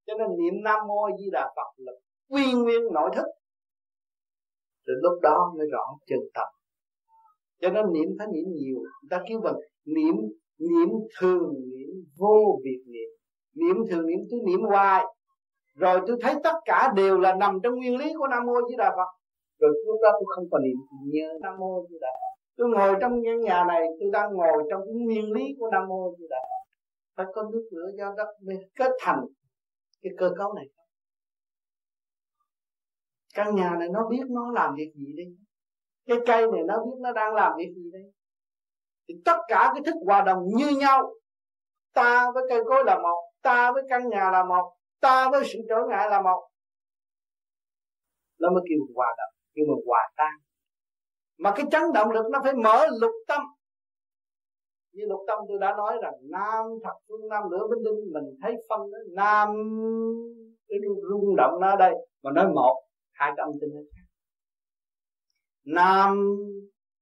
Cho 0.05 0.13
nên 0.17 0.27
niệm 0.37 0.63
nam 0.63 0.79
mô 0.87 1.17
di 1.19 1.25
đà 1.31 1.53
phật 1.55 1.69
là 1.77 1.91
quy 2.29 2.53
nguyên 2.53 2.81
nội 2.93 3.09
thức. 3.15 3.25
Rồi 4.85 4.97
lúc 5.01 5.21
đó 5.21 5.53
mới 5.57 5.67
rõ 5.71 5.83
chân 6.07 6.19
tâm 6.33 6.47
cho 7.61 7.69
nên 7.69 7.85
niệm 7.93 8.09
phải 8.19 8.27
niệm 8.27 8.45
nhiều, 8.55 8.75
người 8.75 9.09
ta 9.09 9.21
kêu 9.29 9.39
bằng 9.43 9.55
niệm 9.85 10.15
niệm 10.59 10.89
thường, 11.19 11.53
niệm 11.71 11.89
vô 12.17 12.59
việc 12.63 12.81
niệm. 12.85 13.09
Niệm 13.55 13.75
thường 13.89 14.05
niệm, 14.07 14.19
tôi 14.31 14.39
niệm 14.45 14.61
hoài. 14.61 15.05
Rồi 15.75 15.99
tôi 16.07 16.17
thấy 16.21 16.35
tất 16.43 16.55
cả 16.65 16.93
đều 16.95 17.19
là 17.19 17.35
nằm 17.35 17.59
trong 17.63 17.75
nguyên 17.75 17.97
lý 17.97 18.13
của 18.17 18.27
nam 18.27 18.45
mô 18.45 18.53
di 18.69 18.75
đà 18.77 18.89
phật. 18.89 19.09
Rồi 19.59 19.71
lúc 19.85 19.99
đó 20.03 20.09
tôi 20.13 20.25
không 20.35 20.45
còn 20.51 20.61
niệm 20.63 20.77
nhớ 21.03 21.39
nam 21.41 21.53
mô 21.59 21.85
di 21.89 21.97
đà 22.01 22.07
phật 22.21 22.26
tôi 22.58 22.67
ngồi 22.70 22.96
trong 23.02 23.12
căn 23.26 23.41
nhà 23.41 23.63
này 23.67 23.82
tôi 24.00 24.10
đang 24.13 24.34
ngồi 24.34 24.63
trong 24.72 24.82
cái 24.86 24.93
nguyên 24.93 25.32
lý 25.32 25.43
của 25.60 25.70
nam 25.72 25.88
mô 25.88 26.15
di 26.20 26.26
đà 26.30 26.38
phật. 26.41 26.63
Phải 27.15 27.26
có 27.34 27.43
nước 27.52 27.70
lửa 27.72 27.89
do 27.98 28.13
đất 28.17 28.28
kết 28.76 28.91
thành 29.00 29.20
cái 30.02 30.12
cơ 30.17 30.32
cấu 30.38 30.54
này. 30.54 30.65
Căn 33.34 33.56
nhà 33.56 33.76
này 33.80 33.88
nó 33.89 34.10
biết 34.10 34.24
nó 34.30 34.52
làm 34.52 34.76
việc 34.76 34.91
gì 34.96 35.13
đây? 35.17 35.26
Cái 36.06 36.17
cây 36.26 36.52
này 36.52 36.62
nó 36.67 36.86
biết 36.86 36.98
nó 37.00 37.12
đang 37.12 37.34
làm 37.34 37.54
việc 37.58 37.74
gì 37.76 37.89
đây? 37.93 38.12
Thì 39.08 39.15
tất 39.26 39.38
cả 39.48 39.72
cái 39.74 39.84
thức 39.86 39.96
hòa 40.06 40.22
đồng 40.22 40.46
như 40.56 40.70
nhau. 40.80 41.13
Ta 41.93 42.32
với 42.34 42.43
cây 42.50 42.60
cối 42.65 42.84
là 42.86 43.00
một, 43.00 43.32
ta 43.41 43.72
với 43.72 43.84
căn 43.89 44.10
nhà 44.10 44.32
là 44.32 44.43
một, 44.43 44.74
ta 45.00 45.30
với 45.30 45.43
sự 45.46 45.60
trở 45.70 45.76
ngại 45.89 46.10
là 46.10 46.22
một. 46.22 46.50
Nó 48.39 48.50
mới 48.50 48.63
kêu 48.70 48.78
hòa 48.96 49.15
đồng, 49.17 49.34
kêu 49.56 49.65
mà 49.67 49.74
hòa 49.88 50.10
tan 50.17 50.46
mà 51.38 51.54
cái 51.56 51.65
chấn 51.71 51.82
động 51.93 52.12
lực 52.12 52.26
nó 52.32 52.39
phải 52.43 52.54
mở 52.54 52.88
lục 53.00 53.12
tâm. 53.28 53.41
Như 54.91 55.04
lục 55.08 55.19
tâm 55.28 55.39
tôi 55.47 55.58
đã 55.60 55.73
nói 55.78 55.97
rằng, 56.02 56.13
nam 56.21 56.65
thập 56.84 56.95
phương 57.08 57.30
nam 57.30 57.43
lửa 57.52 57.67
binh 57.69 57.84
đinh 57.84 58.13
mình 58.13 58.39
thấy 58.41 58.56
phân 58.69 58.91
đó, 58.91 58.97
nam, 59.12 59.47
cái 60.67 60.80
rung 61.10 61.36
động 61.38 61.60
nó 61.62 61.76
đây, 61.76 61.93
mà 62.23 62.32
nói 62.32 62.47
một, 62.54 62.84
hai 63.12 63.32
cái 63.38 63.43
âm 63.43 63.52
tin 63.62 63.69
nó 63.73 63.82
khác. 63.95 64.04
Nam, 65.63 66.38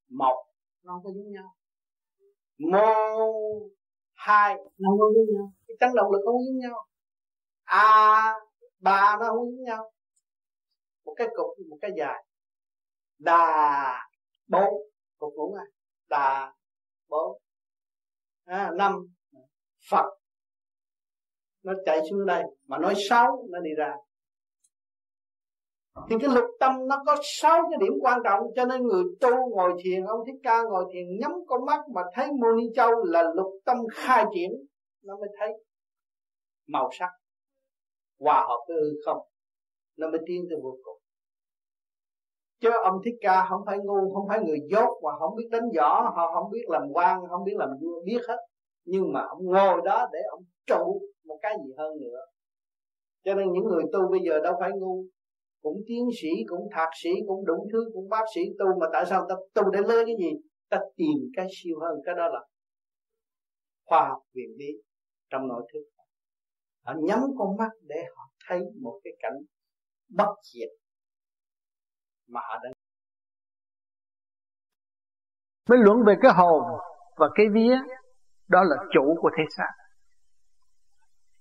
một, 0.10 0.46
nó 0.84 0.94
không 0.94 1.04
có 1.04 1.12
giống 1.16 1.32
nhau. 1.32 1.56
Mô, 2.58 3.70
hai, 4.14 4.56
nó 4.56 4.90
không 4.90 5.00
có 5.00 5.06
giống 5.16 5.36
nhau. 5.36 5.52
Cái 5.68 5.78
chấn 5.80 5.90
động 5.96 6.12
lực 6.12 6.22
không 6.26 6.46
giống 6.46 6.58
nhau. 6.58 6.86
A, 7.64 8.34
ba 8.80 9.18
nó 9.20 9.26
không 9.28 9.52
giống 9.52 9.64
nhau. 9.64 9.92
Một 11.06 11.14
cái 11.18 11.28
cục, 11.36 11.68
một 11.70 11.78
cái 11.82 11.92
dài. 11.98 12.26
Đà 13.20 14.08
bốn 14.48 14.74
cục 15.18 15.34
ngủ 15.34 15.54
à 15.54 15.66
đà 16.10 16.54
bốn 17.10 17.38
à, 18.46 18.72
năm. 18.76 19.08
Phật 19.90 20.06
nó 21.64 21.74
chạy 21.86 22.00
xuống 22.10 22.26
đây 22.26 22.44
mà 22.68 22.78
nói 22.78 22.94
sáu 23.10 23.46
nó 23.50 23.60
đi 23.60 23.70
ra. 23.78 23.96
Thì 26.10 26.16
cái 26.22 26.30
lục 26.36 26.46
tâm 26.60 26.88
nó 26.88 27.04
có 27.06 27.16
sáu 27.24 27.62
cái 27.72 27.80
điểm 27.82 27.94
quan 28.02 28.20
trọng 28.24 28.44
cho 28.56 28.66
nên 28.66 28.84
người 28.84 29.04
tu 29.22 29.50
ngồi 29.50 29.74
thiền 29.84 30.06
ông 30.06 30.20
thích 30.26 30.40
ca 30.44 30.64
ngồi 30.64 30.86
thiền 30.94 31.20
nhắm 31.20 31.32
con 31.48 31.66
mắt 31.66 31.80
mà 31.94 32.02
thấy 32.14 32.28
mô 32.32 32.48
ni 32.58 32.64
châu 32.76 33.04
là 33.04 33.24
lục 33.36 33.54
tâm 33.66 33.78
khai 33.94 34.26
triển 34.36 34.52
nó 35.04 35.18
mới 35.18 35.30
thấy 35.40 35.50
màu 36.68 36.90
sắc 37.00 37.10
hòa 38.20 38.46
hợp 38.48 38.66
với 38.68 38.78
hư 38.78 39.02
không 39.06 39.28
nó 39.98 40.10
mới 40.10 40.20
tiến 40.28 40.46
tới 40.50 40.60
vô 40.64 40.78
cùng 40.84 40.95
chứ 42.60 42.70
ông 42.84 42.98
thích 43.06 43.16
ca 43.22 43.46
không 43.50 43.62
phải 43.66 43.78
ngu, 43.78 44.14
không 44.14 44.28
phải 44.28 44.40
người 44.40 44.60
dốt 44.72 44.90
và 45.04 45.12
không 45.20 45.36
biết 45.36 45.48
đánh 45.52 45.70
võ, 45.78 46.02
họ 46.16 46.32
không 46.34 46.52
biết 46.52 46.66
làm 46.68 46.84
quan, 46.94 47.20
không 47.30 47.44
biết 47.44 47.56
làm 47.56 47.70
vua, 47.82 48.04
biết 48.06 48.20
hết. 48.28 48.38
Nhưng 48.86 49.14
mà 49.14 49.22
ông 49.30 49.46
ngồi 49.46 49.82
đó 49.86 50.08
để 50.14 50.20
ông 50.32 50.44
trụ 50.68 51.02
một 51.26 51.40
cái 51.42 51.54
gì 51.66 51.74
hơn 51.78 51.98
nữa. 52.02 52.20
Cho 53.24 53.36
nên 53.36 53.52
những 53.54 53.64
người 53.64 53.84
tu 53.94 54.00
bây 54.12 54.20
giờ 54.26 54.40
đâu 54.44 54.54
phải 54.60 54.72
ngu. 54.76 55.06
Cũng 55.62 55.78
tiến 55.88 56.06
sĩ, 56.22 56.28
cũng 56.48 56.70
thạc 56.72 56.90
sĩ, 57.04 57.10
cũng 57.28 57.46
đủ 57.46 57.68
thứ, 57.72 57.90
cũng 57.94 58.10
bác 58.10 58.26
sĩ 58.36 58.42
tu, 58.60 58.66
mà 58.80 58.88
tại 58.94 59.06
sao 59.10 59.26
ta 59.30 59.36
tu 59.54 59.70
để 59.70 59.80
lên 59.80 60.06
cái 60.06 60.16
gì? 60.20 60.32
Ta 60.70 60.80
tìm 60.96 61.32
cái 61.36 61.48
siêu 61.52 61.80
hơn, 61.82 62.00
cái 62.06 62.16
đó 62.16 62.28
là 62.30 62.40
khoa 63.86 64.08
học 64.10 64.22
viện 64.34 64.50
lý 64.58 64.66
trong 65.30 65.48
nội 65.48 65.68
thức. 65.74 65.80
Họ 66.86 66.94
nhắm 66.98 67.20
con 67.38 67.58
mắt 67.58 67.70
để 67.82 68.04
họ 68.16 68.24
thấy 68.48 68.60
một 68.82 69.00
cái 69.04 69.14
cảnh 69.20 69.38
bất 70.10 70.34
diệt 70.54 70.70
mà 72.28 72.42
họ 72.44 72.60
đã 72.64 72.70
mới 75.70 75.80
luận 75.80 75.98
về 76.06 76.16
cái 76.22 76.32
hồn 76.32 76.64
và 77.18 77.30
cái 77.36 77.46
vía 77.54 77.78
đó 78.48 78.64
là 78.64 78.76
chủ 78.94 79.18
của 79.22 79.30
thế 79.38 79.44
xác. 79.58 79.72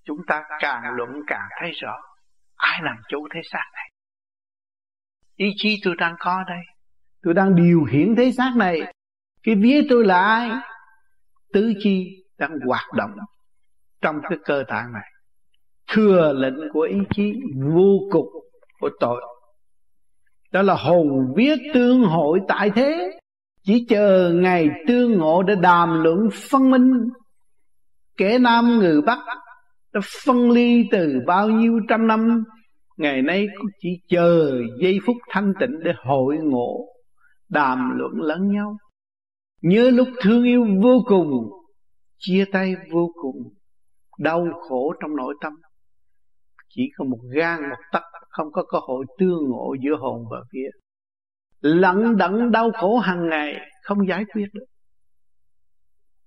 Chúng 0.04 0.18
ta 0.26 0.44
càng 0.60 0.82
luận 0.96 1.10
càng 1.26 1.48
thấy 1.60 1.70
rõ 1.70 1.96
ai 2.56 2.80
làm 2.82 2.96
chủ 3.08 3.28
thế 3.34 3.40
xác 3.44 3.64
này. 3.74 3.90
Ý 5.36 5.50
chí 5.56 5.80
tôi 5.84 5.94
đang 5.98 6.14
có 6.18 6.44
đây. 6.48 6.62
Tôi 7.22 7.34
đang 7.34 7.56
điều 7.56 7.84
khiển 7.90 8.14
thế 8.16 8.32
xác 8.32 8.52
này. 8.56 8.92
Cái 9.42 9.54
vía 9.54 9.86
tôi 9.90 10.04
là 10.04 10.18
ai? 10.18 10.50
Tứ 11.52 11.72
chi 11.78 12.24
đang 12.38 12.50
hoạt 12.66 12.92
động 12.96 13.10
trong 14.00 14.20
cái 14.22 14.38
cơ 14.44 14.64
tạng 14.68 14.92
này. 14.92 15.10
Thừa 15.88 16.32
lệnh 16.32 16.72
của 16.72 16.80
ý 16.80 16.98
chí 17.14 17.32
vô 17.74 17.98
cùng 18.10 18.28
của 18.80 18.90
tội 19.00 19.22
đó 20.54 20.62
là 20.62 20.74
hồn 20.74 21.32
vía 21.36 21.56
tương 21.74 22.02
hội 22.02 22.40
tại 22.48 22.70
thế. 22.74 23.18
Chỉ 23.62 23.86
chờ 23.88 24.32
ngày 24.34 24.68
tương 24.88 25.12
ngộ 25.18 25.42
để 25.42 25.54
đàm 25.54 26.02
luận 26.02 26.18
phân 26.50 26.70
minh. 26.70 26.92
Kẻ 28.16 28.38
nam 28.38 28.78
người 28.78 29.02
bắc, 29.02 29.18
đã 29.92 30.00
phân 30.24 30.50
ly 30.50 30.84
từ 30.90 31.20
bao 31.26 31.48
nhiêu 31.48 31.80
trăm 31.88 32.06
năm. 32.06 32.44
Ngày 32.96 33.22
nay 33.22 33.46
cũng 33.58 33.70
chỉ 33.80 33.88
chờ 34.08 34.60
giây 34.80 34.98
phút 35.06 35.16
thanh 35.30 35.52
tịnh 35.60 35.82
để 35.84 35.92
hội 36.04 36.36
ngộ, 36.42 36.86
đàm 37.48 37.90
luận 37.98 38.12
lẫn 38.16 38.52
nhau. 38.52 38.76
Nhớ 39.62 39.90
lúc 39.90 40.08
thương 40.20 40.44
yêu 40.44 40.66
vô 40.82 41.04
cùng, 41.06 41.50
chia 42.18 42.44
tay 42.52 42.74
vô 42.92 43.12
cùng, 43.22 43.54
đau 44.18 44.46
khổ 44.68 44.94
trong 45.00 45.16
nội 45.16 45.34
tâm. 45.40 45.52
Chỉ 46.68 46.82
có 46.98 47.04
một 47.04 47.18
gan, 47.34 47.62
một 47.62 47.76
tấc 47.92 48.02
không 48.34 48.52
có 48.52 48.64
cơ 48.68 48.78
hội 48.82 49.04
tương 49.18 49.48
ngộ 49.48 49.74
giữa 49.84 49.96
hồn 50.00 50.24
và 50.30 50.38
vía. 50.52 50.68
Lận 51.60 52.16
đận 52.16 52.50
đau 52.50 52.70
khổ 52.70 52.98
hàng 52.98 53.28
ngày, 53.28 53.60
không 53.82 54.08
giải 54.08 54.24
quyết 54.34 54.46
được. 54.52 54.64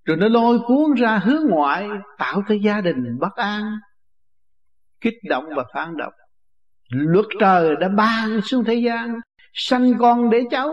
Rồi 0.04 0.16
nó 0.16 0.28
lôi 0.28 0.58
cuốn 0.66 0.94
ra 0.96 1.18
hướng 1.18 1.42
ngoại, 1.50 1.88
tạo 2.18 2.42
cho 2.48 2.54
gia 2.54 2.80
đình 2.80 3.18
bất 3.20 3.32
an, 3.34 3.78
kích 5.00 5.14
động 5.28 5.44
và 5.56 5.64
phản 5.74 5.96
động. 5.96 6.12
Luật 6.88 7.26
trời 7.40 7.76
đã 7.80 7.88
ban 7.88 8.40
xuống 8.40 8.64
thế 8.64 8.74
gian, 8.74 9.20
sanh 9.52 9.92
con 9.98 10.30
để 10.30 10.42
cháu. 10.50 10.72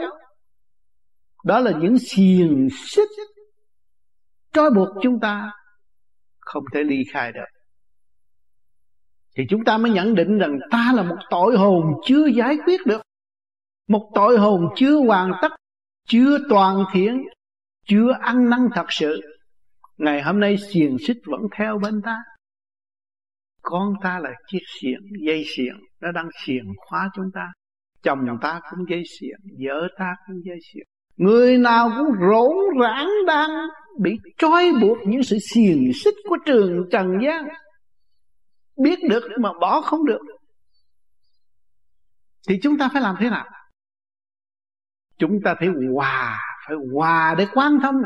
Đó 1.44 1.60
là 1.60 1.72
những 1.72 1.98
xiềng 1.98 2.68
xích 2.72 3.10
trói 4.54 4.70
buộc 4.72 4.88
chúng 5.02 5.20
ta 5.20 5.52
không 6.40 6.64
thể 6.74 6.84
ly 6.84 7.04
khai 7.12 7.32
được 7.32 7.55
thì 9.38 9.44
chúng 9.50 9.64
ta 9.64 9.78
mới 9.78 9.92
nhận 9.92 10.16
định 10.16 10.38
rằng 10.38 10.60
ta 10.72 10.92
là 10.96 11.04
một 11.04 11.18
tội 11.30 11.58
hồn 11.58 11.84
chưa 12.06 12.26
giải 12.26 12.58
quyết 12.66 12.86
được. 12.86 13.02
Một 13.90 14.12
tội 14.16 14.38
hồn 14.38 14.68
chưa 14.76 14.96
hoàn 14.96 15.32
tất, 15.42 15.52
chưa 16.08 16.38
toàn 16.50 16.84
thiện, 16.94 17.24
chưa 17.88 18.12
ăn 18.22 18.50
năn 18.50 18.60
thật 18.76 18.86
sự. 18.90 19.22
Ngày 19.98 20.22
hôm 20.22 20.40
nay 20.40 20.58
xiềng 20.58 20.98
xích 20.98 21.18
vẫn 21.26 21.42
theo 21.58 21.80
bên 21.84 22.02
ta. 22.02 22.16
Con 23.62 23.94
ta 24.04 24.20
là 24.20 24.30
chiếc 24.48 24.62
xiềng, 24.82 25.02
dây 25.26 25.44
xiềng, 25.56 25.76
nó 26.02 26.12
đang 26.12 26.30
xiềng 26.46 26.66
khóa 26.78 27.10
chúng 27.16 27.26
ta. 27.34 27.52
Chồng 28.04 28.20
ta 28.42 28.62
cũng 28.70 28.86
dây 28.90 29.04
xiềng, 29.20 29.40
vợ 29.66 29.88
ta 29.98 30.16
cũng 30.28 30.36
dây 30.46 30.58
xiềng. 30.74 30.86
Người 31.18 31.58
nào 31.58 31.90
cũng 31.98 32.08
rỗn 32.30 32.82
rãng 32.82 33.10
đang 33.28 33.50
bị 34.00 34.12
trói 34.38 34.72
buộc 34.82 34.98
những 35.08 35.24
sự 35.24 35.38
xiềng 35.54 35.92
xích 35.94 36.14
của 36.30 36.38
trường 36.46 36.90
trần 36.92 37.08
gian 37.24 37.48
biết 38.78 39.00
được 39.10 39.24
mà 39.40 39.50
bỏ 39.62 39.82
không 39.82 40.06
được. 40.06 40.22
Thì 42.48 42.60
chúng 42.64 42.78
ta 42.78 42.90
phải 42.94 43.02
làm 43.02 43.16
thế 43.20 43.30
nào? 43.30 43.50
Chúng 45.18 45.40
ta 45.44 45.56
phải 45.60 45.68
hòa 45.94 46.42
phải 46.68 46.78
hòa 46.94 47.36
để 47.38 47.48
quan 47.54 47.80
thông. 47.82 48.02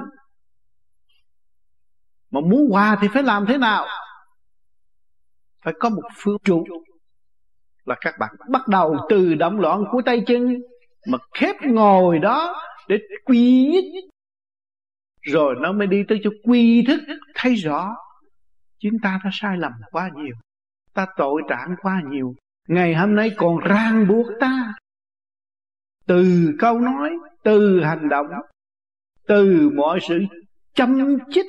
Mà 2.32 2.42
muốn 2.42 2.70
hòa 2.70 2.98
thì 3.02 3.08
phải 3.14 3.24
làm 3.24 3.46
thế 3.46 3.58
nào? 3.58 3.86
Phải 5.64 5.74
có 5.80 5.90
một 5.90 6.02
phương 6.16 6.38
trụ 6.44 6.64
là 7.86 7.96
các 8.02 8.16
bạn 8.20 8.36
bắt 8.50 8.68
đầu 8.68 8.98
từ 9.10 9.36
động 9.36 9.60
loạn 9.60 9.84
của 9.92 10.02
tay 10.06 10.24
chân, 10.28 10.58
mà 11.08 11.18
khép 11.34 11.56
ngồi 11.62 12.20
đó 12.20 12.62
để 12.88 12.98
quy 13.26 13.66
nhất. 13.66 13.84
Rồi 15.22 15.56
nó 15.62 15.72
mới 15.72 15.88
đi 15.88 16.04
tới 16.08 16.20
chỗ 16.24 16.30
quy 16.44 16.84
thức, 16.88 17.00
thấy 17.36 17.56
rõ, 17.56 17.96
chúng 18.80 19.00
ta 19.04 19.20
đã 19.24 19.30
sai 19.34 19.58
lầm 19.58 19.72
quá 19.92 20.10
nhiều 20.16 20.36
ta 21.00 21.06
tội 21.18 21.42
trạng 21.50 21.76
quá 21.82 22.02
nhiều. 22.10 22.36
Ngày 22.68 22.96
hôm 22.96 23.16
nay 23.16 23.32
còn 23.38 23.58
ràng 23.58 24.08
buộc 24.08 24.28
ta. 24.40 24.74
Từ 26.08 26.52
câu 26.60 26.80
nói, 26.80 27.10
từ 27.44 27.82
hành 27.84 28.10
động, 28.10 28.28
từ 29.28 29.70
mọi 29.76 30.00
sự 30.08 30.20
chăm 30.74 31.18
chích 31.32 31.46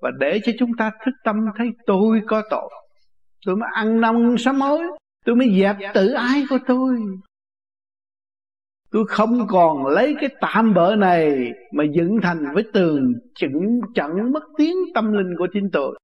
và 0.00 0.10
để 0.18 0.40
cho 0.44 0.52
chúng 0.58 0.70
ta 0.78 0.90
thức 1.04 1.14
tâm 1.24 1.36
thấy 1.58 1.68
tôi 1.86 2.22
có 2.26 2.42
tội. 2.50 2.70
Tôi 3.46 3.56
mới 3.56 3.68
ăn 3.72 4.00
năn 4.00 4.34
sám 4.38 4.60
hối, 4.60 4.82
tôi 5.24 5.36
mới 5.36 5.60
dẹp 5.60 5.76
tự 5.94 6.12
ái 6.12 6.44
của 6.50 6.58
tôi. 6.66 6.98
Tôi 8.90 9.04
không 9.08 9.46
còn 9.48 9.86
lấy 9.86 10.16
cái 10.20 10.30
tạm 10.40 10.74
bỡ 10.74 10.96
này 10.96 11.52
mà 11.72 11.84
dựng 11.84 12.18
thành 12.22 12.54
với 12.54 12.64
tường 12.72 13.12
chững 13.34 13.80
chẳng 13.94 14.32
mất 14.32 14.42
tiếng 14.56 14.76
tâm 14.94 15.12
linh 15.12 15.34
của 15.38 15.46
chính 15.52 15.70
tôi 15.72 15.98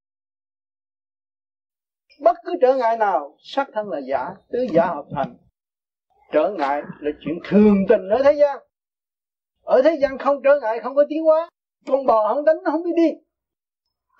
bất 2.19 2.37
cứ 2.45 2.53
trở 2.61 2.75
ngại 2.77 2.97
nào, 2.97 3.37
sắc 3.39 3.69
thân 3.73 3.89
là 3.89 3.99
giả, 3.99 4.29
tứ 4.51 4.67
giả 4.73 4.87
hợp 4.87 5.05
thành. 5.15 5.37
Trở 6.33 6.51
ngại 6.59 6.83
là 7.01 7.11
chuyện 7.21 7.39
thường 7.45 7.77
tình 7.89 8.09
ở 8.09 8.23
thế 8.23 8.33
gian. 8.33 8.59
Ở 9.63 9.83
thế 9.83 9.97
gian 10.01 10.19
không 10.19 10.43
trở 10.45 10.61
ngại, 10.63 10.81
không 10.81 10.95
có 10.95 11.05
tiến 11.09 11.25
hóa. 11.25 11.49
Con 11.87 12.07
bò 12.07 12.35
không 12.35 12.45
đánh, 12.45 12.57
nó 12.65 12.71
không 12.71 12.83
biết 12.83 12.93
đi. 12.97 13.11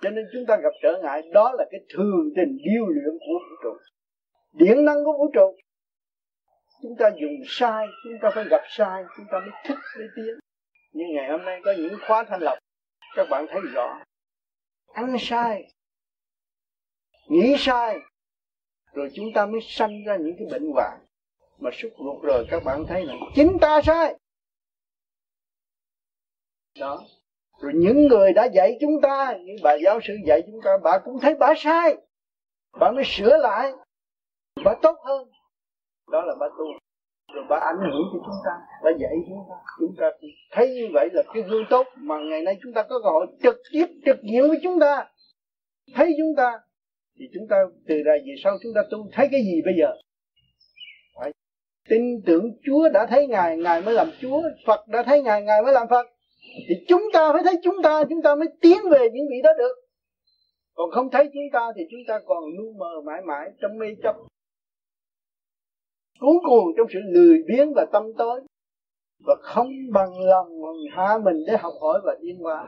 Cho 0.01 0.09
nên 0.09 0.25
chúng 0.33 0.45
ta 0.47 0.57
gặp 0.63 0.73
trở 0.83 0.99
ngại, 1.03 1.21
đó 1.33 1.51
là 1.57 1.65
cái 1.71 1.79
thường 1.95 2.29
tình 2.35 2.57
điêu 2.57 2.85
luyện 2.87 3.17
của 3.19 3.39
vũ 3.49 3.55
trụ. 3.63 3.77
Điện 4.51 4.85
năng 4.85 5.03
của 5.05 5.11
vũ 5.17 5.31
trụ. 5.33 5.55
Chúng 6.81 6.95
ta 6.99 7.09
dùng 7.21 7.39
sai, 7.47 7.87
chúng 8.03 8.19
ta 8.21 8.29
phải 8.35 8.45
gặp 8.49 8.61
sai, 8.69 9.03
chúng 9.17 9.25
ta 9.31 9.39
mới 9.39 9.49
thích 9.65 9.77
mới 9.97 10.07
tiến. 10.15 10.39
Nhưng 10.91 11.07
ngày 11.15 11.29
hôm 11.29 11.45
nay 11.45 11.61
có 11.65 11.73
những 11.77 11.93
khóa 12.07 12.23
thanh 12.23 12.41
lọc, 12.41 12.57
các 13.15 13.27
bạn 13.29 13.45
thấy 13.49 13.61
rõ. 13.73 13.99
Ăn 14.93 15.15
sai 15.19 15.73
nghĩ 17.29 17.55
sai, 17.57 17.97
rồi 18.93 19.09
chúng 19.15 19.33
ta 19.35 19.45
mới 19.45 19.61
sanh 19.61 20.03
ra 20.07 20.17
những 20.17 20.35
cái 20.37 20.47
bệnh 20.51 20.71
hoạn. 20.71 20.99
Mà 21.59 21.69
xuất 21.73 21.89
ruột 21.97 22.23
rồi 22.23 22.45
các 22.49 22.63
bạn 22.63 22.85
thấy 22.87 23.05
là 23.05 23.13
chính 23.35 23.57
ta 23.61 23.81
sai. 23.81 24.15
Đó. 26.79 27.01
Rồi 27.61 27.71
những 27.75 28.07
người 28.07 28.33
đã 28.33 28.45
dạy 28.45 28.77
chúng 28.81 29.01
ta, 29.01 29.33
như 29.45 29.53
bà 29.63 29.73
giáo 29.83 29.99
sư 30.03 30.13
dạy 30.25 30.41
chúng 30.45 30.61
ta, 30.63 30.71
bà 30.83 30.99
cũng 31.05 31.19
thấy 31.19 31.35
bà 31.35 31.53
sai. 31.57 31.97
Bà 32.79 32.91
mới 32.91 33.03
sửa 33.05 33.37
lại. 33.37 33.71
Bà 34.65 34.75
tốt 34.81 34.97
hơn. 35.05 35.29
Đó 36.11 36.21
là 36.21 36.35
bà 36.39 36.47
tu. 36.57 36.65
Rồi 37.33 37.45
bà 37.49 37.57
ảnh 37.57 37.77
hưởng 37.79 38.01
cho 38.13 38.19
chúng 38.25 38.41
ta, 38.45 38.51
bà 38.83 38.91
dạy 38.99 39.11
chúng 39.27 39.45
ta. 39.49 39.55
Chúng 39.79 39.95
ta 39.99 40.11
thấy 40.51 40.69
như 40.69 40.87
vậy 40.93 41.09
là 41.13 41.23
cái 41.33 41.43
gương 41.43 41.63
tốt. 41.69 41.87
Mà 41.97 42.15
ngày 42.29 42.41
nay 42.41 42.57
chúng 42.63 42.73
ta 42.73 42.83
có 42.83 42.99
cơ 43.03 43.09
hội 43.09 43.27
trực 43.43 43.55
tiếp, 43.71 43.85
trực 44.05 44.17
diện 44.31 44.41
với 44.47 44.59
chúng 44.63 44.79
ta. 44.79 45.07
Thấy 45.95 46.15
chúng 46.17 46.35
ta 46.37 46.59
thì 47.19 47.25
chúng 47.33 47.47
ta 47.49 47.57
từ 47.87 47.95
ra 48.05 48.13
về 48.25 48.33
sau 48.43 48.57
chúng 48.63 48.73
ta 48.75 48.81
tu 48.91 49.07
thấy 49.11 49.27
cái 49.31 49.41
gì 49.41 49.61
bây 49.65 49.73
giờ. 49.79 49.93
Phải 51.15 51.31
tin 51.89 52.21
tưởng 52.25 52.57
Chúa 52.63 52.89
đã 52.93 53.05
thấy 53.09 53.27
ngài 53.27 53.57
ngài 53.57 53.81
mới 53.81 53.93
làm 53.93 54.09
Chúa. 54.21 54.41
Phật 54.65 54.87
đã 54.87 55.03
thấy 55.03 55.21
ngài 55.21 55.41
ngài 55.41 55.61
mới 55.61 55.73
làm 55.73 55.87
Phật. 55.89 56.07
Thì 56.69 56.75
chúng 56.87 57.03
ta 57.13 57.33
phải 57.33 57.43
thấy 57.43 57.55
chúng 57.63 57.75
ta 57.83 58.03
chúng 58.09 58.21
ta 58.21 58.35
mới 58.35 58.47
tiến 58.61 58.77
về 58.91 59.09
những 59.13 59.25
vị 59.29 59.41
đó 59.43 59.49
được. 59.57 59.75
Còn 60.75 60.91
không 60.91 61.09
thấy 61.11 61.29
chúng 61.33 61.49
ta 61.53 61.71
thì 61.75 61.83
chúng 61.91 62.01
ta 62.07 62.19
còn 62.25 62.43
lu 62.57 62.73
mờ 62.77 63.01
mãi 63.05 63.21
mãi 63.25 63.49
trong 63.61 63.77
mê 63.77 63.87
chấp. 64.03 64.15
Cuốn 66.19 66.35
cuồng 66.43 66.67
trong 66.77 66.87
sự 66.93 66.99
lười 67.05 67.43
biếng 67.47 67.73
và 67.75 67.85
tâm 67.91 68.03
tối. 68.17 68.41
Và 69.25 69.35
không 69.41 69.69
bằng 69.93 70.19
lòng 70.19 70.47
hạ 70.91 71.17
mình 71.23 71.43
để 71.47 71.57
học 71.57 71.73
hỏi 71.81 71.99
và 72.03 72.17
tiến 72.21 72.37
hóa 72.39 72.67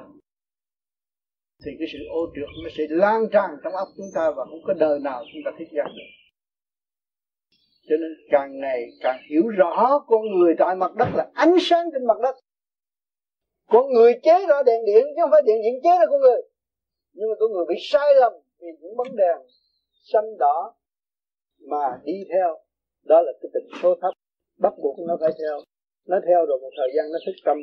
thì 1.65 1.71
cái 1.79 1.87
sự 1.93 1.99
ô 2.09 2.21
trượt 2.35 2.49
nó 2.63 2.69
sẽ 2.77 2.83
lan 2.89 3.21
tràn 3.33 3.49
trong 3.63 3.73
óc 3.73 3.87
chúng 3.97 4.11
ta 4.15 4.31
và 4.35 4.45
không 4.45 4.61
có 4.67 4.73
đời 4.73 4.99
nào 4.99 5.23
chúng 5.33 5.41
ta 5.45 5.51
thích 5.59 5.67
giác 5.71 5.87
được. 5.97 6.11
Cho 7.89 7.95
nên 8.01 8.11
càng 8.31 8.59
ngày 8.59 8.87
càng 9.01 9.19
hiểu 9.29 9.47
rõ 9.47 10.05
con 10.07 10.21
người 10.21 10.55
tại 10.59 10.75
mặt 10.75 10.91
đất 10.95 11.07
là 11.15 11.27
ánh 11.33 11.55
sáng 11.59 11.89
trên 11.93 12.05
mặt 12.05 12.19
đất. 12.21 12.35
Con 13.69 13.93
người 13.93 14.13
chế 14.23 14.45
ra 14.49 14.63
đèn 14.65 14.85
điện 14.85 15.03
chứ 15.15 15.21
không 15.21 15.31
phải 15.31 15.41
điện 15.45 15.57
điện 15.63 15.73
chế 15.83 15.89
ra 15.99 16.05
con 16.09 16.21
người. 16.21 16.41
Nhưng 17.13 17.29
mà 17.29 17.35
con 17.39 17.51
người 17.51 17.65
bị 17.69 17.75
sai 17.81 18.15
lầm 18.19 18.33
vì 18.59 18.67
những 18.81 18.97
bóng 18.97 19.15
đèn 19.15 19.37
xanh 20.13 20.37
đỏ 20.39 20.75
mà 21.59 21.99
đi 22.03 22.13
theo. 22.33 22.57
Đó 23.03 23.21
là 23.21 23.31
cái 23.41 23.49
tình 23.53 23.67
số 23.81 23.95
thấp. 24.01 24.13
Bắt 24.59 24.73
buộc 24.83 24.99
nó 25.07 25.17
phải 25.21 25.31
theo. 25.39 25.59
Nó 26.07 26.17
theo 26.27 26.45
rồi 26.45 26.59
một 26.61 26.69
thời 26.77 26.91
gian 26.95 27.05
nó 27.11 27.19
thức 27.25 27.35
tâm 27.45 27.57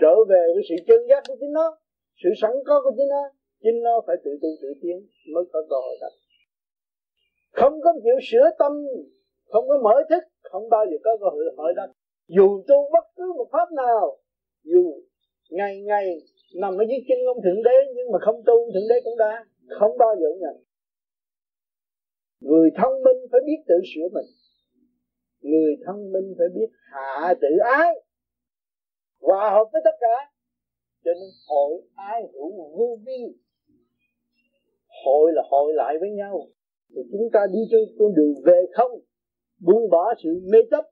trở 0.00 0.14
về 0.28 0.42
với 0.54 0.62
sự 0.68 0.74
chân 0.86 1.00
giác 1.08 1.22
của 1.28 1.36
chính 1.40 1.52
nó 1.52 1.78
sự 2.22 2.30
sẵn 2.40 2.50
có 2.66 2.80
của 2.84 2.92
chính 2.96 3.08
nó 3.08 3.22
chính 3.62 3.82
nó 3.82 3.94
phải 4.06 4.16
tự 4.24 4.30
tu 4.42 4.48
tự 4.62 4.68
tiến 4.82 4.96
mới 5.34 5.44
có 5.52 5.58
cơ 5.70 5.76
hội 5.84 5.96
thành. 6.00 6.16
Không 7.52 7.74
có 7.84 7.92
chịu 8.04 8.18
sửa 8.28 8.46
tâm, 8.58 8.72
không 9.52 9.68
có 9.68 9.78
mở 9.84 9.94
thức, 10.10 10.22
không 10.42 10.68
bao 10.68 10.84
giờ 10.90 10.96
có 11.04 11.16
cơ 11.20 11.26
hội 11.30 11.44
hỏi 11.56 11.72
đó 11.76 11.86
dù 12.28 12.62
tu 12.68 12.90
bất 12.92 13.04
cứ 13.16 13.32
một 13.36 13.48
pháp 13.52 13.72
nào, 13.72 14.18
dù 14.62 15.02
ngày 15.50 15.82
ngày 15.82 16.06
nằm 16.54 16.76
ở 16.76 16.84
dưới 16.88 16.98
chân 17.08 17.18
ông 17.26 17.42
thượng 17.44 17.62
đế, 17.62 17.76
nhưng 17.96 18.12
mà 18.12 18.18
không 18.20 18.42
tu, 18.46 18.72
thượng 18.72 18.88
đế 18.88 19.00
cũng 19.04 19.18
đã 19.18 19.44
không 19.78 19.98
bao 19.98 20.16
giờ 20.20 20.28
nhận. 20.40 20.64
Người 22.40 22.70
thông 22.76 23.02
minh 23.02 23.18
phải 23.32 23.40
biết 23.46 23.60
tự 23.68 23.74
sửa 23.94 24.08
mình. 24.12 24.26
Người 25.40 25.76
thông 25.86 26.12
minh 26.12 26.34
phải 26.38 26.46
biết 26.54 26.70
hạ 26.92 27.34
tự 27.40 27.48
ái. 27.64 27.94
Hòa 29.20 29.50
hợp 29.50 29.64
với 29.72 29.82
tất 29.84 29.96
cả 30.00 30.33
cho 31.04 31.10
nên 31.14 31.30
hội 31.48 31.82
ai 31.94 32.22
hữu 32.32 32.76
vô 32.78 32.98
vi. 33.06 33.20
Hội 35.04 35.32
là 35.34 35.42
hội 35.50 35.72
lại 35.74 35.94
với 36.00 36.10
nhau. 36.10 36.40
Thì 36.88 37.02
chúng 37.12 37.30
ta 37.32 37.40
đi 37.52 37.58
trên 37.70 37.96
con 37.98 38.14
đường 38.14 38.34
về 38.44 38.60
không, 38.72 38.92
buông 39.60 39.90
bỏ 39.90 40.14
sự 40.22 40.30
mê 40.52 40.58
chấp, 40.70 40.84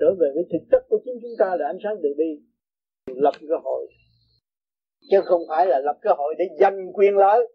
trở 0.00 0.06
về 0.20 0.28
với 0.34 0.44
thực 0.52 0.66
chất 0.70 0.82
của 0.88 0.98
chính 1.04 1.14
chúng 1.22 1.36
ta 1.38 1.56
là 1.58 1.66
ánh 1.66 1.78
sáng 1.84 1.96
từ 2.02 2.08
bi. 2.18 2.42
Lập 3.06 3.34
cơ 3.48 3.54
hội. 3.64 3.86
Chứ 5.10 5.20
không 5.24 5.42
phải 5.48 5.66
là 5.66 5.80
lập 5.84 5.98
cơ 6.02 6.10
hội 6.18 6.34
để 6.38 6.44
giành 6.60 6.92
quyền 6.92 7.16
lợi, 7.16 7.52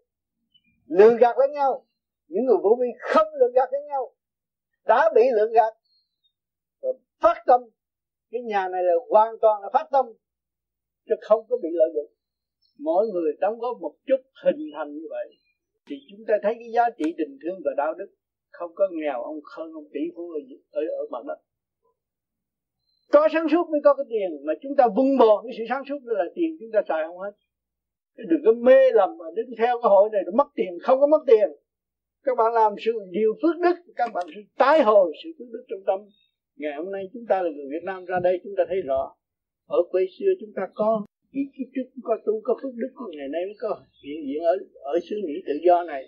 lừa 0.86 1.16
gạt 1.20 1.36
lẫn 1.38 1.52
nhau. 1.52 1.86
Những 2.28 2.44
người 2.44 2.56
vô 2.62 2.76
vi 2.80 2.86
không 3.00 3.26
lừa 3.40 3.50
gạt 3.54 3.68
lẫn 3.72 3.86
nhau. 3.86 4.12
Đã 4.86 5.10
bị 5.14 5.22
lừa 5.36 5.46
gạt 5.46 5.74
và 6.82 6.88
phát 7.20 7.42
tâm. 7.46 7.60
Cái 8.30 8.42
nhà 8.42 8.68
này 8.68 8.82
là 8.82 8.92
hoàn 9.10 9.34
toàn 9.40 9.62
là 9.62 9.68
phát 9.72 9.88
tâm 9.92 10.06
chứ 11.08 11.14
không 11.20 11.46
có 11.48 11.56
bị 11.62 11.68
lợi 11.72 11.90
dụng. 11.94 12.10
Mỗi 12.78 13.06
người 13.06 13.32
đóng 13.40 13.58
góp 13.58 13.80
một 13.80 13.94
chút 14.06 14.20
hình 14.44 14.70
thành 14.74 14.94
như 14.94 15.06
vậy 15.10 15.26
thì 15.86 15.96
chúng 16.10 16.24
ta 16.28 16.34
thấy 16.42 16.54
cái 16.54 16.70
giá 16.74 16.90
trị 16.98 17.14
tình 17.18 17.38
thương 17.42 17.58
và 17.64 17.70
đạo 17.76 17.94
đức. 17.94 18.10
Không 18.50 18.70
có 18.74 18.88
nghèo 18.92 19.22
ông 19.22 19.40
khơn 19.42 19.72
ông 19.72 19.84
tỷ 19.92 20.00
phú 20.16 20.30
ở 20.30 20.40
ở, 20.70 20.82
ở 20.82 21.06
mặt 21.10 21.26
đất. 21.26 21.38
Có 23.12 23.28
sáng 23.32 23.48
suốt 23.48 23.68
mới 23.70 23.80
có 23.84 23.94
cái 23.94 24.06
tiền 24.08 24.46
mà 24.46 24.52
chúng 24.62 24.76
ta 24.76 24.84
vung 24.96 25.18
bò 25.18 25.42
cái 25.42 25.52
sự 25.58 25.64
sáng 25.68 25.82
suốt 25.88 25.98
đó 26.04 26.12
là 26.18 26.24
tiền 26.34 26.56
chúng 26.60 26.70
ta 26.72 26.80
xài 26.88 27.04
không 27.06 27.18
hết. 27.18 27.32
Đừng 28.16 28.40
có 28.44 28.52
mê 28.52 28.90
lầm 28.92 29.18
mà 29.18 29.24
đứng 29.34 29.50
theo 29.58 29.80
cái 29.82 29.88
hội 29.90 30.08
này 30.12 30.22
rồi 30.26 30.34
mất 30.34 30.48
tiền 30.54 30.78
không 30.82 31.00
có 31.00 31.06
mất 31.06 31.22
tiền. 31.26 31.48
Các 32.24 32.36
bạn 32.38 32.52
làm 32.52 32.72
sự 32.84 32.92
điều 33.10 33.34
phước 33.42 33.56
đức 33.62 33.92
các 33.96 34.10
bạn 34.14 34.26
sẽ 34.34 34.40
tái 34.58 34.82
hồi 34.82 35.12
sự 35.24 35.30
phước 35.38 35.48
đức 35.52 35.64
trong 35.68 35.80
tâm. 35.86 36.00
Ngày 36.56 36.72
hôm 36.76 36.92
nay 36.92 37.04
chúng 37.12 37.26
ta 37.28 37.42
là 37.42 37.50
người 37.50 37.66
Việt 37.70 37.84
Nam 37.84 38.04
ra 38.04 38.20
đây 38.22 38.40
chúng 38.44 38.52
ta 38.56 38.64
thấy 38.68 38.80
rõ 38.80 39.14
ở 39.66 39.78
quê 39.90 40.06
xưa 40.18 40.32
chúng 40.40 40.52
ta 40.56 40.62
có 40.74 41.06
vì 41.32 41.40
kiếp 41.58 41.66
trước 41.74 41.82
cũng 41.94 42.04
có 42.04 42.16
tu, 42.26 42.40
có 42.42 42.54
phước 42.62 42.74
đức 42.74 42.92
ngày 43.16 43.28
nay 43.28 43.44
mới 43.44 43.54
có 43.58 43.80
hiện 44.02 44.26
diện 44.26 44.42
ở 44.42 44.56
ở 44.82 44.98
xứ 45.10 45.16
Mỹ 45.26 45.34
tự 45.46 45.52
do 45.66 45.82
này. 45.82 46.04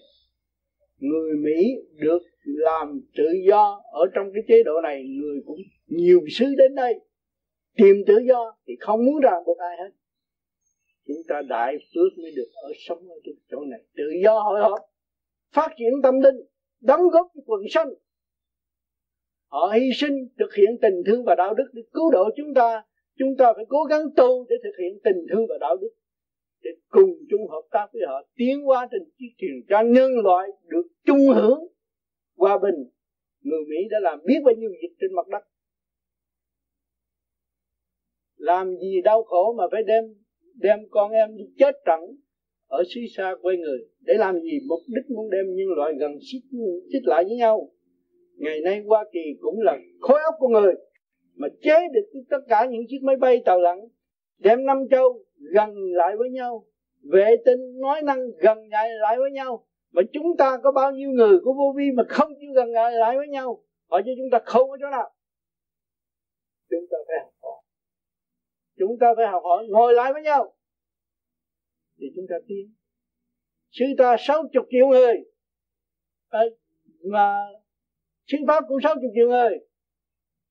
Người 0.98 1.36
Mỹ 1.36 1.74
được 1.96 2.22
làm 2.44 3.00
tự 3.16 3.28
do 3.48 3.82
ở 3.92 4.06
trong 4.14 4.30
cái 4.34 4.42
chế 4.48 4.62
độ 4.62 4.80
này, 4.82 5.02
người 5.02 5.40
cũng 5.46 5.58
nhiều 5.86 6.20
xứ 6.30 6.54
đến 6.58 6.74
đây 6.74 7.00
tìm 7.76 7.96
tự 8.06 8.18
do 8.28 8.56
thì 8.66 8.76
không 8.80 9.04
muốn 9.04 9.20
ràng 9.20 9.44
buộc 9.46 9.58
ai 9.58 9.76
hết. 9.78 9.90
Chúng 11.06 11.22
ta 11.28 11.42
đại 11.48 11.76
phước 11.94 12.18
mới 12.18 12.32
được 12.36 12.48
ở 12.54 12.72
sống 12.88 13.08
ở 13.08 13.16
chỗ 13.50 13.60
này. 13.64 13.80
Tự 13.96 14.04
do 14.24 14.40
hội 14.40 14.60
họp, 14.60 14.80
phát 15.52 15.68
triển 15.78 15.90
tâm 16.02 16.20
linh, 16.20 16.36
đóng 16.80 17.00
góp 17.12 17.26
cho 17.34 17.40
quần 17.46 17.60
sanh. 17.70 17.88
Họ 19.46 19.72
hy 19.74 19.90
sinh 19.94 20.28
thực 20.38 20.54
hiện 20.54 20.70
tình 20.82 21.02
thương 21.06 21.24
và 21.24 21.34
đạo 21.34 21.54
đức 21.54 21.70
để 21.72 21.82
cứu 21.92 22.10
độ 22.10 22.30
chúng 22.36 22.54
ta 22.54 22.82
chúng 23.18 23.36
ta 23.38 23.52
phải 23.56 23.64
cố 23.68 23.84
gắng 23.84 24.02
tu 24.16 24.46
để 24.48 24.56
thực 24.64 24.82
hiện 24.82 24.98
tình 25.04 25.26
thương 25.30 25.46
và 25.48 25.54
đạo 25.60 25.76
đức, 25.76 25.90
để 26.62 26.70
cùng 26.88 27.10
chung 27.30 27.48
hợp 27.48 27.62
tác 27.70 27.86
với 27.92 28.02
họ, 28.06 28.22
tiến 28.36 28.68
qua 28.68 28.88
trên 28.90 29.02
chiếc 29.18 29.30
thuyền 29.40 29.62
cho 29.68 29.80
nhân 29.80 30.10
loại 30.24 30.48
được 30.66 30.86
chung 31.06 31.28
hưởng 31.34 31.58
hòa 32.36 32.58
bình. 32.58 32.90
Người 33.42 33.60
Mỹ 33.68 33.76
đã 33.90 33.98
làm 34.02 34.18
biết 34.26 34.40
bao 34.44 34.54
nhiêu 34.54 34.70
việc 34.70 34.94
trên 35.00 35.14
mặt 35.14 35.28
đất. 35.28 35.44
Làm 38.36 38.76
gì 38.76 39.02
đau 39.04 39.22
khổ 39.22 39.54
mà 39.58 39.64
phải 39.72 39.82
đem 39.82 40.04
đem 40.54 40.78
con 40.90 41.12
em 41.12 41.36
đi 41.36 41.44
chết 41.58 41.74
trận 41.86 42.00
ở 42.66 42.82
xứ 42.94 43.00
xa 43.16 43.34
quê 43.42 43.56
người. 43.56 43.78
Để 44.00 44.14
làm 44.18 44.40
gì? 44.40 44.60
Mục 44.68 44.80
đích 44.86 45.10
muốn 45.10 45.30
đem 45.30 45.46
nhân 45.46 45.68
loại 45.76 45.92
gần 46.00 46.12
xích 46.32 46.44
xích 46.92 47.02
lại 47.04 47.24
với 47.24 47.36
nhau. 47.36 47.70
Ngày 48.36 48.60
nay 48.60 48.82
Hoa 48.86 49.04
Kỳ 49.12 49.20
cũng 49.40 49.60
là 49.60 49.78
khối 50.00 50.20
óc 50.24 50.34
của 50.38 50.48
người 50.48 50.74
mà 51.36 51.48
chế 51.62 51.88
được 51.92 52.20
tất 52.30 52.40
cả 52.48 52.66
những 52.70 52.82
chiếc 52.88 53.02
máy 53.02 53.16
bay 53.16 53.42
tàu 53.44 53.60
lặn 53.60 53.78
đem 54.38 54.66
năm 54.66 54.78
châu 54.90 55.24
gần 55.38 55.92
lại 55.92 56.16
với 56.16 56.30
nhau 56.30 56.66
vệ 57.02 57.36
tinh 57.44 57.80
nói 57.80 58.02
năng 58.02 58.30
gần 58.38 58.68
lại 58.68 58.90
lại 59.00 59.16
với 59.18 59.30
nhau 59.30 59.66
mà 59.92 60.02
chúng 60.12 60.36
ta 60.38 60.58
có 60.62 60.72
bao 60.72 60.92
nhiêu 60.92 61.10
người 61.10 61.38
của 61.44 61.52
vô 61.52 61.74
vi 61.76 61.90
mà 61.94 62.02
không 62.08 62.32
chịu 62.40 62.52
gần 62.54 62.70
lại 62.70 62.92
lại 62.92 63.16
với 63.16 63.28
nhau 63.28 63.62
hỏi 63.88 64.02
cho 64.06 64.12
chúng 64.16 64.30
ta 64.32 64.38
không 64.44 64.70
ở 64.70 64.76
chỗ 64.80 64.90
nào. 64.90 65.14
Chúng 66.70 66.86
ta 66.90 66.96
phải 67.08 67.16
học 67.22 67.34
hỏi. 67.42 67.62
Chúng 68.78 68.98
ta 69.00 69.06
phải 69.16 69.26
học 69.26 69.42
hỏi 69.44 69.66
ngồi 69.68 69.94
lại 69.94 70.12
với 70.12 70.22
nhau. 70.22 70.54
Thì 71.98 72.06
chúng 72.16 72.26
ta 72.28 72.36
tiến. 72.48 72.74
Sư 73.70 73.84
ta 73.98 74.16
sáu 74.18 74.42
chục 74.52 74.66
triệu 74.70 74.86
người. 74.88 75.14
À, 76.28 76.40
mà 77.02 77.36
sư 78.26 78.38
pháp 78.46 78.64
cũng 78.68 78.78
sáu 78.82 78.94
chục 78.94 79.10
triệu 79.14 79.28
người 79.28 79.58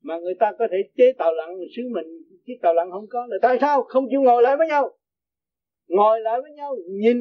mà 0.05 0.19
người 0.19 0.33
ta 0.39 0.51
có 0.59 0.67
thể 0.71 0.77
chế 0.97 1.13
tạo 1.17 1.33
lặng 1.33 1.57
sứ 1.75 1.81
mình 1.91 2.05
chiếc 2.45 2.53
tàu 2.61 2.73
lặng 2.73 2.91
không 2.91 3.07
có 3.09 3.25
là 3.29 3.37
tại 3.41 3.57
sao 3.61 3.83
không 3.83 4.05
chịu 4.09 4.21
ngồi 4.21 4.43
lại 4.43 4.57
với 4.57 4.67
nhau? 4.67 4.97
Ngồi 5.87 6.21
lại 6.21 6.41
với 6.41 6.51
nhau, 6.51 6.75
nhìn 6.89 7.17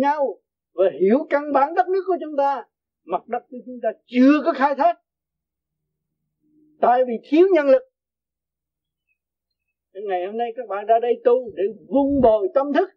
nhau 0.00 0.38
và 0.74 0.84
hiểu 1.00 1.18
căn 1.30 1.52
bản 1.52 1.74
đất 1.74 1.88
nước 1.88 2.02
của 2.06 2.16
chúng 2.20 2.36
ta. 2.36 2.64
Mặt 3.04 3.28
đất 3.28 3.42
của 3.50 3.56
chúng 3.66 3.78
ta 3.82 3.88
chưa 4.06 4.42
có 4.44 4.52
khai 4.52 4.74
thác. 4.74 5.00
Tại 6.80 7.04
vì 7.04 7.14
thiếu 7.30 7.46
nhân 7.54 7.66
lực. 7.66 7.82
Ngày 9.92 10.26
hôm 10.26 10.36
nay 10.38 10.52
các 10.56 10.68
bạn 10.68 10.86
ra 10.86 10.98
đây 11.02 11.20
tu 11.24 11.50
để 11.54 11.62
vun 11.88 12.20
bồi 12.22 12.48
tâm 12.54 12.72
thức 12.72 12.88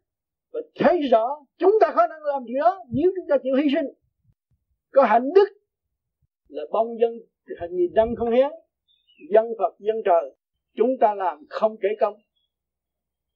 và 0.53 0.59
thấy 0.75 1.01
rõ 1.11 1.45
chúng 1.57 1.73
ta 1.81 1.91
khả 1.95 2.07
năng 2.07 2.23
làm 2.23 2.43
gì 2.43 2.53
đó 2.59 2.79
nếu 2.89 3.11
chúng 3.15 3.25
ta 3.29 3.37
chịu 3.43 3.55
hy 3.55 3.69
sinh. 3.75 3.85
Có 4.91 5.03
hạnh 5.03 5.29
đức 5.35 5.47
là 6.47 6.63
bông 6.71 6.99
dân 6.99 7.11
thành 7.59 7.69
gì 7.71 7.87
đâm 7.93 8.15
không 8.15 8.31
hiến 8.31 8.51
dân 9.29 9.45
Phật, 9.57 9.75
dân 9.79 9.95
trời, 10.05 10.35
chúng 10.75 10.97
ta 10.99 11.15
làm 11.15 11.45
không 11.49 11.75
kể 11.81 11.89
công. 11.99 12.15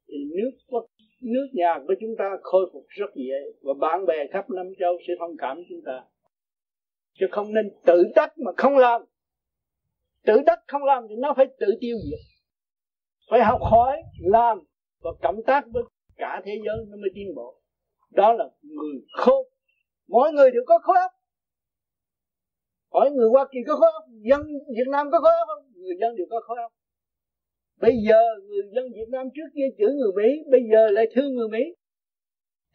Thì 0.07 0.17
nước 0.37 0.51
quốc, 0.67 0.85
nước 1.21 1.47
nhà 1.53 1.79
của 1.87 1.93
chúng 1.99 2.15
ta 2.17 2.37
khôi 2.41 2.69
phục 2.73 2.85
rất 2.87 3.15
dễ 3.15 3.39
và 3.61 3.73
bạn 3.73 4.05
bè 4.05 4.27
khắp 4.31 4.49
năm 4.49 4.65
châu 4.79 4.97
sẽ 5.07 5.13
thông 5.19 5.37
cảm 5.37 5.57
chúng 5.69 5.81
ta. 5.85 6.03
Chứ 7.19 7.25
không 7.31 7.53
nên 7.53 7.69
tự 7.85 8.03
đắc 8.15 8.33
mà 8.37 8.51
không 8.57 8.77
làm. 8.77 9.01
Tự 10.25 10.41
đắc 10.45 10.59
không 10.67 10.83
làm 10.83 11.05
thì 11.09 11.15
nó 11.15 11.33
phải 11.37 11.45
tự 11.59 11.67
tiêu 11.81 11.97
diệt. 12.09 12.19
Phải 13.29 13.39
học 13.43 13.61
hỏi, 13.61 13.97
làm 14.19 14.59
và 15.01 15.11
cộng 15.21 15.43
tác 15.47 15.65
với 15.73 15.83
cả 16.15 16.41
thế 16.45 16.51
giới 16.65 16.85
nó 16.87 16.97
mới 16.97 17.09
tiến 17.15 17.35
bộ. 17.35 17.61
Đó 18.11 18.33
là 18.33 18.49
người 18.61 19.01
khôn. 19.11 19.47
Mỗi 20.07 20.31
người 20.31 20.51
đều 20.51 20.61
có 20.65 20.79
khối 20.79 20.97
óc. 20.97 21.11
Hỏi 22.91 23.11
người 23.11 23.29
Hoa 23.29 23.47
Kỳ 23.51 23.59
có 23.67 23.75
khối 23.75 23.91
óc, 23.91 24.03
dân 24.29 24.41
Việt 24.77 24.87
Nam 24.91 25.07
có 25.11 25.19
khối 25.19 25.31
óc 25.39 25.47
không? 25.47 25.66
Người 25.87 25.97
dân 26.01 26.15
đều 26.15 26.27
có 26.29 26.39
khối 26.47 26.57
óc 26.65 26.71
bây 27.81 27.93
giờ 28.07 28.21
người 28.47 28.61
dân 28.75 28.85
Việt 28.93 29.09
Nam 29.09 29.27
trước 29.35 29.49
kia 29.55 29.67
chửi 29.77 29.91
người 29.93 30.11
Mỹ, 30.15 30.29
bây 30.51 30.61
giờ 30.71 30.89
lại 30.91 31.05
thương 31.15 31.35
người 31.35 31.49
Mỹ 31.49 31.63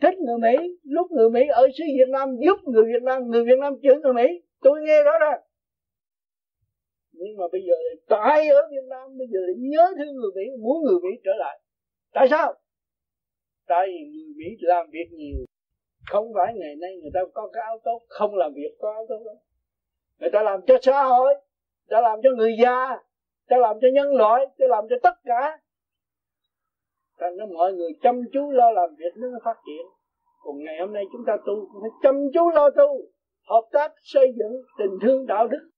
thích 0.03 0.19
người 0.19 0.39
Mỹ, 0.39 0.79
lúc 0.83 1.11
người 1.11 1.31
Mỹ 1.31 1.41
ở 1.53 1.69
xứ 1.79 1.85
Việt 1.99 2.09
Nam 2.09 2.29
giúp 2.45 2.59
người 2.65 2.85
Việt 2.85 3.03
Nam, 3.03 3.23
người 3.31 3.45
Việt 3.45 3.59
Nam 3.61 3.73
chửi 3.83 3.97
người 4.03 4.13
Mỹ. 4.13 4.29
Tôi 4.61 4.81
nghe 4.83 5.03
rõ 5.03 5.13
ra. 5.21 5.33
nhưng 7.13 7.37
mà 7.39 7.45
bây 7.53 7.61
giờ 7.67 7.75
tại 8.09 8.49
ở 8.49 8.69
Việt 8.71 8.87
Nam, 8.89 9.19
bây 9.19 9.27
giờ 9.33 9.41
lại 9.47 9.55
nhớ 9.59 9.95
thương 9.97 10.15
người 10.15 10.31
Mỹ, 10.35 10.43
muốn 10.61 10.83
người 10.85 10.99
Mỹ 11.03 11.11
trở 11.25 11.31
lại. 11.39 11.61
Tại 12.13 12.27
sao? 12.31 12.55
Tại 13.67 13.87
vì 13.87 13.99
người 14.13 14.35
Mỹ 14.37 14.57
làm 14.61 14.87
việc 14.91 15.09
nhiều. 15.11 15.45
Không 16.11 16.33
phải 16.35 16.55
ngày 16.57 16.77
nay 16.77 16.91
người 17.03 17.11
ta 17.15 17.21
có 17.35 17.51
cái 17.53 17.63
áo 17.63 17.79
tốt, 17.85 18.01
không 18.09 18.35
làm 18.35 18.53
việc 18.55 18.73
có 18.79 18.93
áo 18.93 19.07
tốt 19.09 19.23
đâu. 19.25 19.37
Người 20.21 20.31
ta 20.33 20.43
làm 20.43 20.61
cho 20.67 20.79
xã 20.83 21.03
hội 21.03 21.35
đã 21.89 22.01
làm 22.01 22.19
cho 22.23 22.31
người 22.37 22.57
già 22.63 22.99
đã 23.53 23.57
làm 23.59 23.77
cho 23.83 23.89
nhân 23.95 24.15
loại 24.15 24.47
đã 24.59 24.67
làm 24.71 24.85
cho 24.91 24.97
tất 25.03 25.15
cả. 25.25 25.59
Thành 27.21 27.37
ra 27.37 27.45
mọi 27.55 27.73
người 27.73 27.91
chăm 28.03 28.23
chú 28.33 28.51
lo 28.51 28.71
làm 28.71 28.91
việc 28.99 29.13
nó 29.17 29.29
phát 29.45 29.57
triển. 29.67 29.87
Còn 30.45 30.65
ngày 30.65 30.77
hôm 30.81 30.93
nay 30.93 31.05
chúng 31.13 31.25
ta 31.27 31.37
tu 31.47 31.69
cũng 31.73 31.83
phải 31.83 31.91
chăm 32.03 32.15
chú 32.35 32.51
lo 32.51 32.71
tu, 32.71 32.89
hợp 33.49 33.69
tác, 33.73 33.93
xây 34.03 34.27
dựng 34.39 34.53
tình 34.79 34.99
thương 35.03 35.27
đạo 35.27 35.49
đức. 35.49 35.71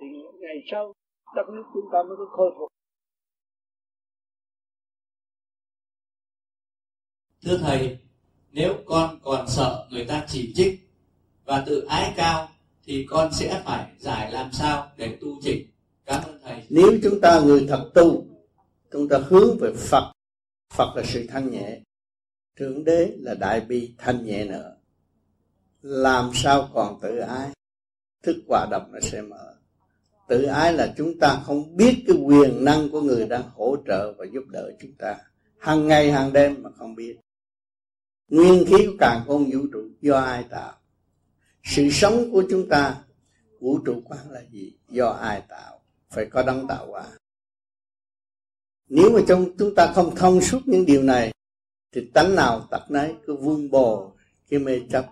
Thì 0.00 0.06
ngày 0.40 0.56
sau, 0.70 0.92
đất 1.36 1.48
nước 1.48 1.64
chúng 1.74 1.84
ta 1.92 2.02
mới 2.02 2.16
có 2.18 2.24
khôi 2.30 2.50
phục. 2.58 2.68
Thưa 7.44 7.58
thầy, 7.62 7.98
nếu 8.50 8.74
con 8.86 9.10
còn 9.22 9.46
sợ 9.46 9.86
người 9.90 10.06
ta 10.08 10.24
chỉ 10.28 10.52
trích 10.54 10.80
và 11.44 11.64
tự 11.66 11.86
ái 11.88 12.12
cao 12.16 12.48
thì 12.92 13.06
con 13.08 13.32
sẽ 13.32 13.62
phải 13.64 13.90
giải 13.98 14.32
làm 14.32 14.52
sao 14.52 14.92
để 14.96 15.18
tu 15.20 15.28
chỉnh 15.42 15.66
cảm 16.06 16.22
ơn 16.24 16.38
thầy. 16.44 16.62
Nếu 16.68 16.98
chúng 17.02 17.20
ta 17.20 17.40
người 17.40 17.66
thật 17.68 17.90
tu, 17.94 18.26
chúng 18.92 19.08
ta 19.08 19.18
hướng 19.18 19.58
về 19.60 19.72
phật 19.76 20.12
phật 20.74 20.96
là 20.96 21.02
sự 21.06 21.26
thanh 21.28 21.50
nhẹ. 21.50 21.80
Thượng 22.56 22.84
đế 22.84 23.12
là 23.18 23.34
đại 23.34 23.60
bi 23.60 23.94
thanh 23.98 24.24
nhẹ 24.24 24.44
nữa 24.44 24.76
làm 25.82 26.30
sao 26.34 26.70
còn 26.74 27.00
tự 27.02 27.18
ái? 27.18 27.50
Thức 28.22 28.36
quả 28.46 28.66
độc 28.70 28.88
nó 28.90 29.00
sẽ 29.00 29.22
mở. 29.22 29.54
Tự 30.28 30.42
ái 30.42 30.72
là 30.72 30.94
chúng 30.96 31.18
ta 31.20 31.42
không 31.44 31.76
biết 31.76 32.04
cái 32.06 32.16
quyền 32.16 32.64
năng 32.64 32.90
của 32.90 33.00
người 33.00 33.26
đang 33.26 33.42
hỗ 33.54 33.76
trợ 33.86 34.12
và 34.18 34.24
giúp 34.32 34.44
đỡ 34.48 34.70
chúng 34.80 34.92
ta. 34.98 35.16
Hàng 35.58 35.86
ngày 35.86 36.12
hàng 36.12 36.32
đêm 36.32 36.62
mà 36.62 36.70
không 36.70 36.94
biết. 36.94 37.16
Nguyên 38.28 38.64
khí 38.66 38.86
của 38.86 38.96
càng 38.98 39.24
con 39.28 39.44
vũ 39.44 39.60
trụ, 39.72 39.88
do 40.00 40.18
ai 40.18 40.44
tạo? 40.50 40.81
Sự 41.62 41.88
sống 41.90 42.28
của 42.32 42.44
chúng 42.50 42.68
ta 42.70 43.04
vũ 43.60 43.78
trụ 43.84 44.02
quan 44.04 44.30
là 44.30 44.42
gì? 44.50 44.78
Do 44.88 45.08
ai 45.08 45.42
tạo? 45.48 45.84
Phải 46.10 46.26
có 46.30 46.42
đấng 46.42 46.66
tạo 46.68 46.86
hóa. 46.86 47.18
Nếu 48.88 49.10
mà 49.10 49.20
trong 49.28 49.46
chúng 49.58 49.74
ta 49.76 49.92
không 49.94 50.14
thông 50.16 50.40
suốt 50.40 50.60
những 50.64 50.86
điều 50.86 51.02
này, 51.02 51.32
thì 51.92 52.10
tánh 52.14 52.34
nào 52.34 52.66
tật 52.70 52.86
nấy 52.90 53.16
cứ 53.26 53.36
vương 53.36 53.70
bồ 53.70 54.16
cái 54.48 54.58
mê 54.58 54.80
chấp. 54.90 55.10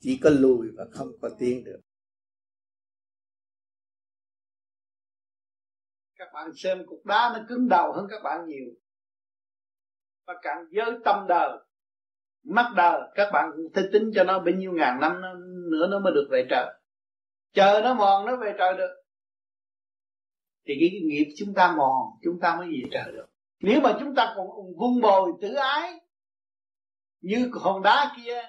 Chỉ 0.00 0.18
có 0.22 0.30
lùi 0.30 0.68
và 0.76 0.84
không 0.92 1.08
có 1.20 1.30
tiến 1.38 1.64
được. 1.64 1.80
Các 6.14 6.28
bạn 6.34 6.50
xem 6.56 6.86
cục 6.86 7.06
đá 7.06 7.30
nó 7.34 7.46
cứng 7.48 7.68
đầu 7.68 7.92
hơn 7.92 8.06
các 8.10 8.22
bạn 8.24 8.46
nhiều. 8.46 8.74
Và 10.26 10.34
càng 10.42 10.66
giới 10.70 10.90
tâm 11.04 11.26
đời 11.28 11.58
mắt 12.44 12.72
đời 12.76 13.00
các 13.14 13.30
bạn 13.32 13.50
phải 13.74 13.84
tính 13.92 14.10
cho 14.14 14.24
nó 14.24 14.38
bao 14.38 14.54
nhiêu 14.54 14.72
ngàn 14.72 15.00
năm 15.00 15.20
nữa 15.70 15.86
nó 15.90 15.98
mới 15.98 16.12
được 16.14 16.28
về 16.30 16.46
trời. 16.50 16.66
Chờ 17.52 17.80
nó 17.84 17.94
mòn, 17.94 18.26
nó 18.26 18.36
về 18.36 18.54
trời 18.58 18.76
được. 18.76 19.02
Thì 20.66 20.74
cái 20.80 21.00
nghiệp 21.04 21.34
chúng 21.38 21.54
ta 21.54 21.74
mòn, 21.76 22.06
chúng 22.22 22.40
ta 22.40 22.56
mới 22.56 22.66
về 22.66 22.88
trời 22.92 23.12
được. 23.12 23.26
Nếu 23.60 23.80
mà 23.80 23.96
chúng 24.00 24.14
ta 24.14 24.34
còn 24.36 24.46
vung 24.78 25.00
bồi 25.00 25.32
tự 25.42 25.54
ái, 25.54 26.00
như 27.20 27.50
hòn 27.52 27.82
đá 27.82 28.12
kia, 28.16 28.42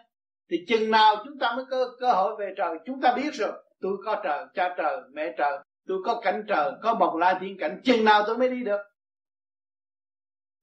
thì 0.50 0.58
chừng 0.68 0.92
nào 0.92 1.16
chúng 1.26 1.40
ta 1.40 1.54
mới 1.56 1.66
có 1.70 1.96
cơ 2.00 2.12
hội 2.12 2.36
về 2.40 2.54
trời. 2.58 2.78
Chúng 2.86 3.02
ta 3.02 3.14
biết 3.16 3.34
rồi, 3.34 3.64
tôi 3.82 3.98
có 4.06 4.22
trời, 4.24 4.46
cha 4.54 4.76
trời, 4.78 4.98
mẹ 5.14 5.36
trời, 5.38 5.58
tôi 5.88 5.98
có 6.06 6.22
cảnh 6.24 6.44
trời, 6.48 6.72
có 6.82 6.94
bồng 6.94 7.18
lai 7.18 7.36
thiên 7.40 7.58
cảnh, 7.58 7.82
chừng 7.84 8.06
nào 8.06 8.24
tôi 8.28 8.38
mới 8.38 8.50
đi 8.50 8.64
được. 8.64 8.82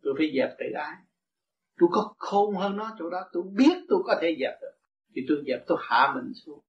Tôi 0.02 0.14
phải 0.18 0.32
dẹp 0.36 0.50
tự 0.58 0.66
ái 0.76 0.94
tôi 1.78 1.88
có 1.92 2.14
khôn 2.18 2.56
hơn 2.56 2.76
nó, 2.76 2.96
chỗ 2.98 3.10
đó 3.10 3.20
tôi 3.32 3.42
biết 3.56 3.74
tôi 3.88 4.02
có 4.04 4.18
thể 4.22 4.36
dẹp 4.40 4.60
được. 4.60 4.72
Thì 5.14 5.22
tôi 5.28 5.38
dẹp, 5.46 5.60
tôi 5.66 5.78
hạ 5.80 6.12
mình 6.14 6.32
xuống. 6.34 6.60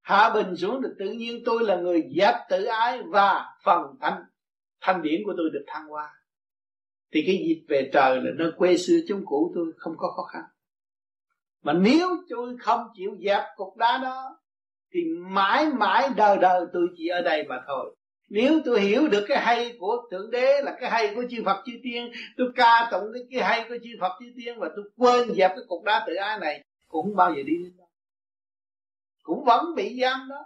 Hạ 0.00 0.30
bình 0.34 0.56
xuống 0.56 0.80
thì 0.82 0.88
tự 0.98 1.12
nhiên 1.12 1.42
tôi 1.44 1.64
là 1.64 1.76
người 1.76 2.02
dẹp 2.16 2.34
tự 2.50 2.64
ái 2.64 3.02
và 3.02 3.44
phần 3.64 3.82
thanh 4.00 4.24
thanh 4.80 5.02
điển 5.02 5.20
của 5.24 5.34
tôi 5.36 5.50
được 5.52 5.64
thăng 5.66 5.88
hoa. 5.88 6.14
Thì 7.12 7.22
cái 7.26 7.36
dịp 7.36 7.64
về 7.68 7.90
trời 7.92 8.16
là 8.16 8.30
nơi 8.36 8.52
quê 8.56 8.76
xưa 8.76 8.98
chúng 9.08 9.22
cũ 9.26 9.52
tôi 9.54 9.72
không 9.76 9.94
có 9.96 10.12
khó 10.16 10.22
khăn. 10.22 10.42
Mà 11.62 11.72
nếu 11.72 12.08
tôi 12.28 12.56
không 12.60 12.86
chịu 12.94 13.10
dẹp 13.24 13.42
cục 13.56 13.76
đá 13.76 13.98
đó, 14.02 14.40
thì 14.94 15.00
mãi 15.18 15.66
mãi 15.66 16.08
đời 16.16 16.38
đời 16.40 16.66
tôi 16.72 16.88
chỉ 16.96 17.08
ở 17.08 17.22
đây 17.22 17.44
mà 17.48 17.60
thôi 17.66 17.95
nếu 18.28 18.60
tôi 18.64 18.80
hiểu 18.80 19.08
được 19.08 19.24
cái 19.28 19.40
hay 19.40 19.76
của 19.80 20.08
thượng 20.10 20.30
đế 20.30 20.62
là 20.62 20.76
cái 20.80 20.90
hay 20.90 21.14
của 21.14 21.24
chư 21.30 21.42
phật 21.44 21.62
chư 21.66 21.72
tiên 21.82 22.12
tôi 22.36 22.48
ca 22.56 22.88
tụng 22.90 23.10
cái, 23.14 23.22
cái 23.30 23.42
hay 23.42 23.68
của 23.68 23.76
chư 23.84 23.90
phật 24.00 24.12
chư 24.20 24.26
tiên 24.36 24.58
và 24.58 24.68
tôi 24.76 24.84
quên 24.96 25.34
dẹp 25.34 25.50
cái 25.50 25.64
cục 25.68 25.84
đá 25.84 26.04
tự 26.06 26.14
ái 26.14 26.38
này 26.38 26.64
cũng 26.88 27.04
không 27.06 27.16
bao 27.16 27.34
giờ 27.34 27.42
đi 27.46 27.56
đến 27.64 27.76
đâu. 27.78 27.88
Cũng 29.22 29.44
vẫn 29.44 29.74
bị 29.74 29.98
giam 30.02 30.28
đó. 30.28 30.44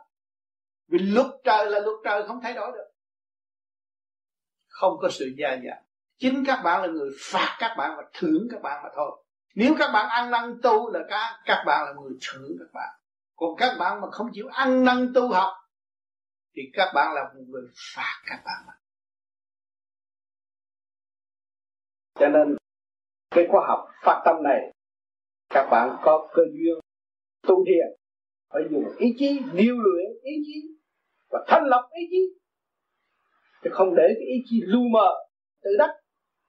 Vì 0.88 0.98
luật 0.98 1.26
trời 1.44 1.70
là 1.70 1.80
luật 1.80 1.96
trời 2.04 2.26
không 2.26 2.40
thay 2.42 2.52
đổi 2.52 2.72
được. 2.72 2.90
Không 4.68 4.98
có 5.00 5.08
sự 5.10 5.32
gia 5.38 5.48
giảm 5.48 5.78
chính 6.20 6.44
các 6.46 6.62
bạn 6.64 6.82
là 6.82 6.88
người 6.88 7.10
phạt 7.20 7.56
các 7.58 7.74
bạn 7.78 7.94
và 7.96 8.02
thưởng 8.12 8.48
các 8.50 8.62
bạn 8.62 8.82
mà 8.82 8.88
thôi. 8.96 9.24
Nếu 9.54 9.74
các 9.78 9.90
bạn 9.92 10.08
ăn 10.08 10.30
năn 10.30 10.60
tu 10.62 10.92
là 10.92 11.00
các 11.08 11.40
các 11.44 11.64
bạn 11.66 11.86
là 11.86 11.92
người 12.02 12.12
thưởng 12.20 12.56
các 12.58 12.68
bạn. 12.72 12.88
Còn 13.36 13.56
các 13.58 13.76
bạn 13.78 14.00
mà 14.00 14.10
không 14.10 14.30
chịu 14.32 14.48
ăn 14.48 14.84
năn 14.84 15.12
tu 15.14 15.28
học 15.28 15.52
thì 16.54 16.62
các 16.72 16.92
bạn 16.94 17.14
là 17.14 17.22
một 17.34 17.44
người 17.48 17.62
phạt 17.96 18.22
các 18.26 18.42
bạn 18.44 18.64
mà. 18.66 18.72
cho 22.20 22.28
nên, 22.28 22.56
cái 23.30 23.46
khoa 23.50 23.66
học 23.68 23.88
phát 24.04 24.22
tâm 24.24 24.42
này, 24.42 24.72
các 25.50 25.68
bạn 25.70 25.96
có 26.02 26.28
cơ 26.34 26.42
duyên 26.52 26.78
tu 27.48 27.64
thiền, 27.66 27.86
phải 28.52 28.62
dùng 28.70 28.84
ý 28.98 29.14
chí 29.18 29.40
điều 29.54 29.76
luyện 29.78 30.06
ý 30.22 30.32
chí 30.46 30.68
và 31.30 31.44
thanh 31.48 31.64
lập 31.64 31.88
ý 31.92 32.02
chí. 32.10 32.40
Chứ 33.64 33.70
không 33.72 33.94
để 33.96 34.04
cái 34.08 34.26
ý 34.26 34.42
chí 34.44 34.60
lu 34.64 34.80
mờ 34.92 35.08
tự 35.62 35.70
đắc. 35.78 35.90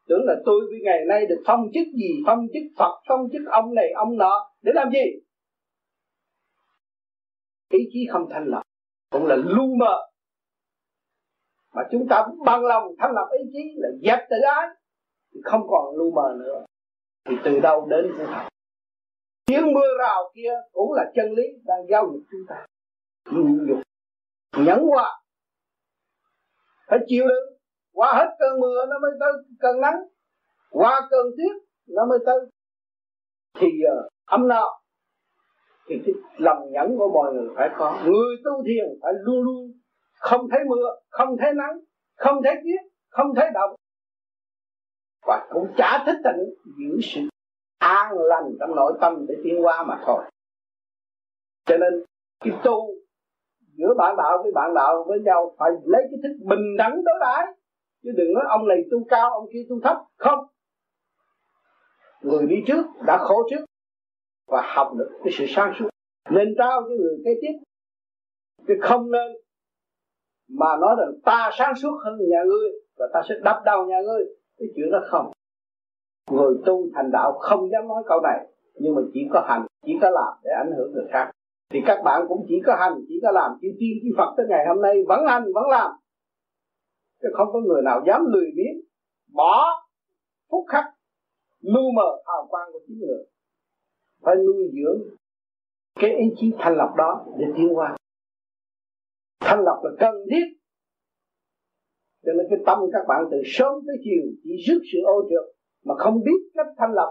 Tưởng 0.08 0.22
là 0.24 0.36
tôi 0.46 0.62
với 0.70 0.80
ngày 0.84 1.00
nay 1.10 1.26
được 1.26 1.44
phong 1.46 1.62
chức 1.74 1.88
gì, 1.94 2.10
phong 2.26 2.48
chức 2.54 2.64
phật, 2.78 3.02
phong 3.08 3.30
chức 3.32 3.42
ông 3.52 3.74
này, 3.76 3.92
ông 3.96 4.18
nọ, 4.18 4.52
để 4.62 4.72
làm 4.76 4.90
gì? 4.92 5.06
Ý 7.70 7.80
chí 7.94 8.08
không 8.12 8.30
thanh 8.32 8.46
lập 8.48 8.61
cũng 9.12 9.26
là 9.26 9.36
lu 9.36 9.76
mờ 9.76 10.08
mà 11.74 11.82
chúng 11.92 12.08
ta 12.10 12.26
bằng 12.46 12.66
lòng 12.66 12.84
thanh 13.00 13.12
lập 13.12 13.28
ý 13.32 13.50
chí 13.54 13.60
là 13.76 13.90
dẹp 14.04 14.20
tự 14.30 14.36
ái 14.56 14.68
thì 15.34 15.42
không 15.44 15.62
còn 15.70 15.96
lu 15.96 16.12
mờ 16.12 16.36
nữa. 16.40 16.66
Thì 17.30 17.36
từ 17.44 17.60
đâu 17.60 17.88
đến 17.90 18.06
sự 18.18 18.26
thật. 18.28 18.48
Tiếng 19.46 19.74
mưa 19.74 19.98
rào 20.00 20.32
kia 20.36 20.54
cũng 20.72 20.94
là 20.94 21.12
chân 21.16 21.32
lý 21.32 21.44
đang 21.66 21.88
giáo 21.90 22.06
dục 22.06 22.22
chúng 22.32 22.42
ta. 22.50 22.66
Nhịn 23.32 23.68
nhục 23.68 23.82
nhẫn 24.66 24.86
hòa 24.86 25.22
phải 26.88 27.00
chịu 27.08 27.24
đựng. 27.28 27.58
Qua 27.94 28.14
hết 28.14 28.36
cơn 28.40 28.60
mưa 28.60 28.86
nó 28.90 29.00
mới 29.00 29.12
tới 29.20 29.32
cơn 29.60 29.82
nắng. 29.82 29.96
Qua 30.72 31.08
cơn 31.10 31.26
tuyết 31.38 31.64
nó 31.88 32.06
mới 32.06 32.20
tới. 32.26 32.40
Thì 33.60 33.68
ờ, 33.90 33.98
uh, 34.06 34.12
ấm 34.26 34.48
no 34.48 34.81
thì 35.88 36.02
cái 36.06 36.14
lòng 36.38 36.72
nhẫn 36.72 36.98
của 36.98 37.10
mọi 37.14 37.34
người 37.34 37.50
phải 37.56 37.70
có. 37.78 38.02
Người 38.06 38.36
tu 38.44 38.64
thiền 38.66 39.00
phải 39.02 39.14
luôn 39.22 39.44
luôn 39.44 39.72
không 40.22 40.48
thấy 40.52 40.60
mưa, 40.68 40.96
không 41.10 41.38
thấy 41.40 41.54
nắng, 41.54 41.80
không 42.16 42.44
thấy 42.44 42.56
tuyết, 42.64 42.92
không 43.10 43.36
thấy 43.36 43.50
động. 43.54 43.76
Và 45.28 45.48
cũng 45.50 45.68
chả 45.78 46.04
thích 46.06 46.18
tịnh 46.24 46.54
giữ 46.80 47.00
sự 47.02 47.22
an 47.80 48.12
lành 48.18 48.44
trong 48.60 48.76
nội 48.76 48.94
tâm 49.02 49.26
để 49.28 49.36
tiến 49.44 49.66
qua 49.66 49.84
mà 49.84 50.04
thôi. 50.06 50.24
Cho 51.66 51.78
nên 51.78 52.04
cái 52.40 52.54
tu 52.64 52.90
giữa 53.78 53.94
bạn 53.98 54.16
đạo 54.18 54.40
với 54.44 54.52
bạn 54.52 54.74
đạo 54.74 55.06
với 55.08 55.20
nhau 55.20 55.56
phải 55.60 55.72
lấy 55.84 56.02
cái 56.12 56.20
thức 56.24 56.46
bình 56.50 56.78
đẳng 56.78 57.04
đối 57.06 57.16
đãi. 57.20 57.46
Chứ 58.04 58.10
đừng 58.18 58.34
nói 58.34 58.44
ông 58.50 58.68
này 58.68 58.78
tu 58.92 58.98
cao, 59.10 59.30
ông 59.34 59.50
kia 59.54 59.66
tu 59.70 59.76
thấp. 59.84 59.98
Không. 60.18 60.40
Người 62.22 62.46
đi 62.48 62.56
trước 62.68 62.84
đã 63.08 63.18
khổ 63.18 63.48
trước 63.50 63.66
và 64.52 64.62
học 64.76 64.92
được 64.98 65.10
cái 65.24 65.34
sự 65.38 65.46
sáng 65.48 65.74
suốt. 65.80 65.90
Nên 66.30 66.56
trao 66.58 66.82
cho 66.82 66.96
người 67.00 67.18
kế 67.26 67.32
tiếp 67.42 67.54
chứ 68.68 68.74
không 68.82 69.12
nên 69.12 69.32
mà 70.50 70.76
nói 70.82 70.96
rằng 71.00 71.12
ta 71.26 71.50
sáng 71.58 71.76
suốt 71.76 71.98
hơn 72.04 72.18
nhà 72.30 72.44
ngươi 72.48 72.70
và 72.98 73.06
ta 73.14 73.22
sẽ 73.30 73.36
đập 73.44 73.62
đầu 73.66 73.86
nhà 73.86 74.02
ngươi. 74.06 74.26
Cái 74.58 74.68
chuyện 74.76 74.92
đó 74.92 75.00
không. 75.06 75.32
Người 76.32 76.56
tu 76.66 76.88
thành 76.96 77.12
đạo 77.12 77.38
không 77.40 77.70
dám 77.72 77.88
nói 77.88 78.04
câu 78.08 78.20
này, 78.22 78.48
nhưng 78.76 78.96
mà 78.96 79.02
chỉ 79.14 79.20
có 79.34 79.46
hành, 79.48 79.66
chỉ 79.86 79.94
có 80.02 80.10
làm 80.10 80.34
để 80.44 80.52
ảnh 80.58 80.72
hưởng 80.78 80.92
người 80.92 81.06
khác. 81.12 81.32
Thì 81.70 81.80
các 81.86 82.02
bạn 82.04 82.26
cũng 82.28 82.46
chỉ 82.48 82.56
có 82.66 82.76
hành, 82.80 82.94
chỉ 83.08 83.20
có 83.24 83.32
làm. 83.32 83.52
Chỉ 83.62 83.68
tiên, 83.80 83.90
chư 84.04 84.10
phật 84.18 84.34
tới 84.38 84.46
ngày 84.50 84.66
hôm 84.68 84.82
nay 84.82 85.04
vẫn 85.08 85.26
hành, 85.28 85.44
vẫn 85.54 85.70
làm. 85.70 85.92
Chứ 87.22 87.30
không 87.34 87.48
có 87.54 87.60
người 87.60 87.82
nào 87.82 88.04
dám 88.08 88.26
lười 88.34 88.52
biếng, 88.56 88.82
bỏ 89.34 89.66
phút 90.50 90.66
khắc 90.68 90.86
lu 91.62 91.92
mờ 91.96 92.22
hào 92.26 92.48
quang 92.50 92.70
của 92.74 92.80
chính 92.88 93.00
người 93.00 93.26
phải 94.22 94.36
nuôi 94.36 94.72
dưỡng 94.74 95.16
cái 95.96 96.10
ý 96.10 96.26
chí 96.38 96.52
thanh 96.60 96.76
lọc 96.76 96.96
đó 96.98 97.26
để 97.40 97.46
tiến 97.58 97.70
qua 97.76 97.96
thanh 99.40 99.60
lọc 99.64 99.84
là 99.84 99.92
cần 100.00 100.16
thiết. 100.32 100.46
Cho 102.26 102.32
nên 102.38 102.48
cái 102.50 102.60
tâm 102.66 102.80
các 102.94 103.06
bạn 103.08 103.24
từ 103.32 103.38
sớm 103.46 103.74
tới 103.88 103.96
chiều 104.04 104.32
chỉ 104.44 104.50
rước 104.68 104.80
sự 104.92 105.00
ô 105.06 105.22
trượt 105.30 105.56
mà 105.86 105.96
không 105.98 106.24
biết 106.24 106.52
cách 106.54 106.68
thanh 106.78 106.94
lọc 106.94 107.10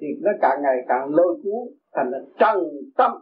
thì 0.00 0.06
nó 0.20 0.30
càng 0.40 0.62
ngày 0.62 0.76
càng 0.88 1.08
lôi 1.10 1.40
cuốn, 1.42 1.74
thành 1.92 2.10
là 2.10 2.18
trần 2.38 2.64
tâm, 2.96 3.12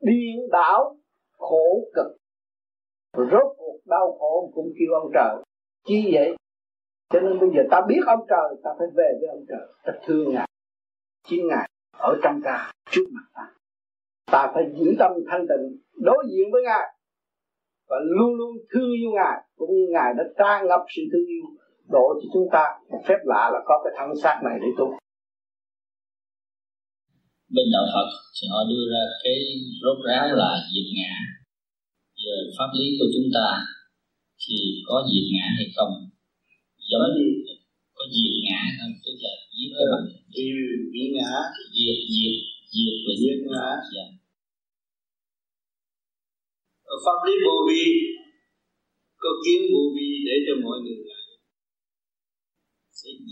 điên 0.00 0.48
đảo, 0.52 0.96
khổ 1.38 1.90
cực. 1.94 2.16
Rốt 3.16 3.56
cuộc 3.56 3.78
đau 3.86 4.16
khổ 4.18 4.50
cũng 4.54 4.72
kêu 4.78 5.00
ông 5.02 5.10
trời. 5.14 5.44
Chi 5.84 6.10
vậy? 6.12 6.36
Cho 7.10 7.20
nên 7.20 7.40
bây 7.40 7.48
giờ 7.54 7.62
ta 7.70 7.80
biết 7.88 8.00
ông 8.06 8.26
trời, 8.28 8.60
ta 8.64 8.70
phải 8.78 8.86
về 8.94 9.18
với 9.20 9.28
ông 9.28 9.44
trời. 9.48 9.68
Ta 9.84 9.92
thương 10.06 10.34
ngài 10.34 10.48
chính 11.28 11.46
ngài 11.48 11.68
ở 12.10 12.12
trong 12.22 12.36
ta, 12.44 12.56
trước 12.92 13.06
mặt 13.14 13.26
ta. 13.36 13.44
Ta 14.32 14.42
phải 14.54 14.64
giữ 14.78 14.88
tâm 14.98 15.10
thanh 15.28 15.44
tịnh, 15.50 15.64
đối 16.06 16.20
diện 16.30 16.46
với 16.52 16.62
ngài. 16.68 16.86
Và 17.88 17.96
luôn 18.16 18.30
luôn 18.38 18.50
thương 18.70 18.90
yêu 19.00 19.10
ngài, 19.18 19.36
cũng 19.58 19.70
như 19.76 19.86
ngài 19.94 20.10
đã 20.18 20.24
tràn 20.38 20.58
ngập 20.68 20.82
sự 20.94 21.02
thương 21.12 21.26
yêu 21.34 21.44
độ 21.94 22.06
cho 22.20 22.26
chúng 22.34 22.48
ta. 22.54 22.64
Phép 23.06 23.20
lạ 23.30 23.50
là 23.52 23.60
có 23.68 23.74
cái 23.84 23.92
thân 23.96 24.08
xác 24.22 24.36
này 24.46 24.56
để 24.62 24.68
tu. 24.78 24.86
Bên 27.54 27.66
đạo 27.74 27.86
Phật 27.94 28.08
thì 28.36 28.44
họ 28.52 28.60
đưa 28.70 28.84
ra 28.92 29.02
cái 29.24 29.38
rốt 29.82 29.98
ráo 30.06 30.24
là 30.40 30.50
diệt 30.72 30.88
ngã. 30.96 31.14
Giờ 32.22 32.36
pháp 32.56 32.70
lý 32.78 32.86
của 32.98 33.08
chúng 33.14 33.28
ta 33.36 33.48
thì 34.42 34.56
có 34.88 34.96
diệt 35.10 35.26
ngã 35.34 35.46
hay 35.58 35.68
không? 35.76 35.92
Giống 36.90 37.08
như 37.16 37.26
có 37.96 38.04
diệt 38.14 38.34
ngã 38.44 38.60
không? 38.78 38.92
Tức 39.04 39.16
là 39.24 39.34
giết 39.56 39.70
cái 39.76 39.86
bằng 39.92 40.21
diệt 40.34 41.10
ngã. 41.16 41.32
Diệt 41.74 41.98
diệt 42.12 42.36
diệt 42.72 42.96
là 43.06 43.14
giết 43.20 43.38
ngã. 43.50 43.68
Dạ. 43.94 44.06
ở 46.94 46.96
pháp 47.04 47.18
lý 47.26 47.34
vô 47.46 47.56
vi 47.68 47.84
có 49.22 49.30
kiến 49.44 49.60
vô 49.72 49.82
vi 49.96 50.08
để 50.26 50.36
cho 50.46 50.54
mọi 50.64 50.78
người 50.84 51.00
lại. 51.10 51.28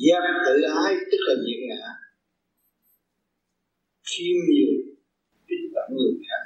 Dẹp 0.02 0.24
tự 0.46 0.56
ái 0.84 0.92
tức 1.10 1.20
là 1.28 1.34
diệt 1.44 1.60
ngã. 1.68 1.84
Khiêm 4.08 4.36
nhiều 4.48 4.72
kính 5.48 5.64
tặng 5.74 5.90
người 5.96 6.14
khác. 6.26 6.44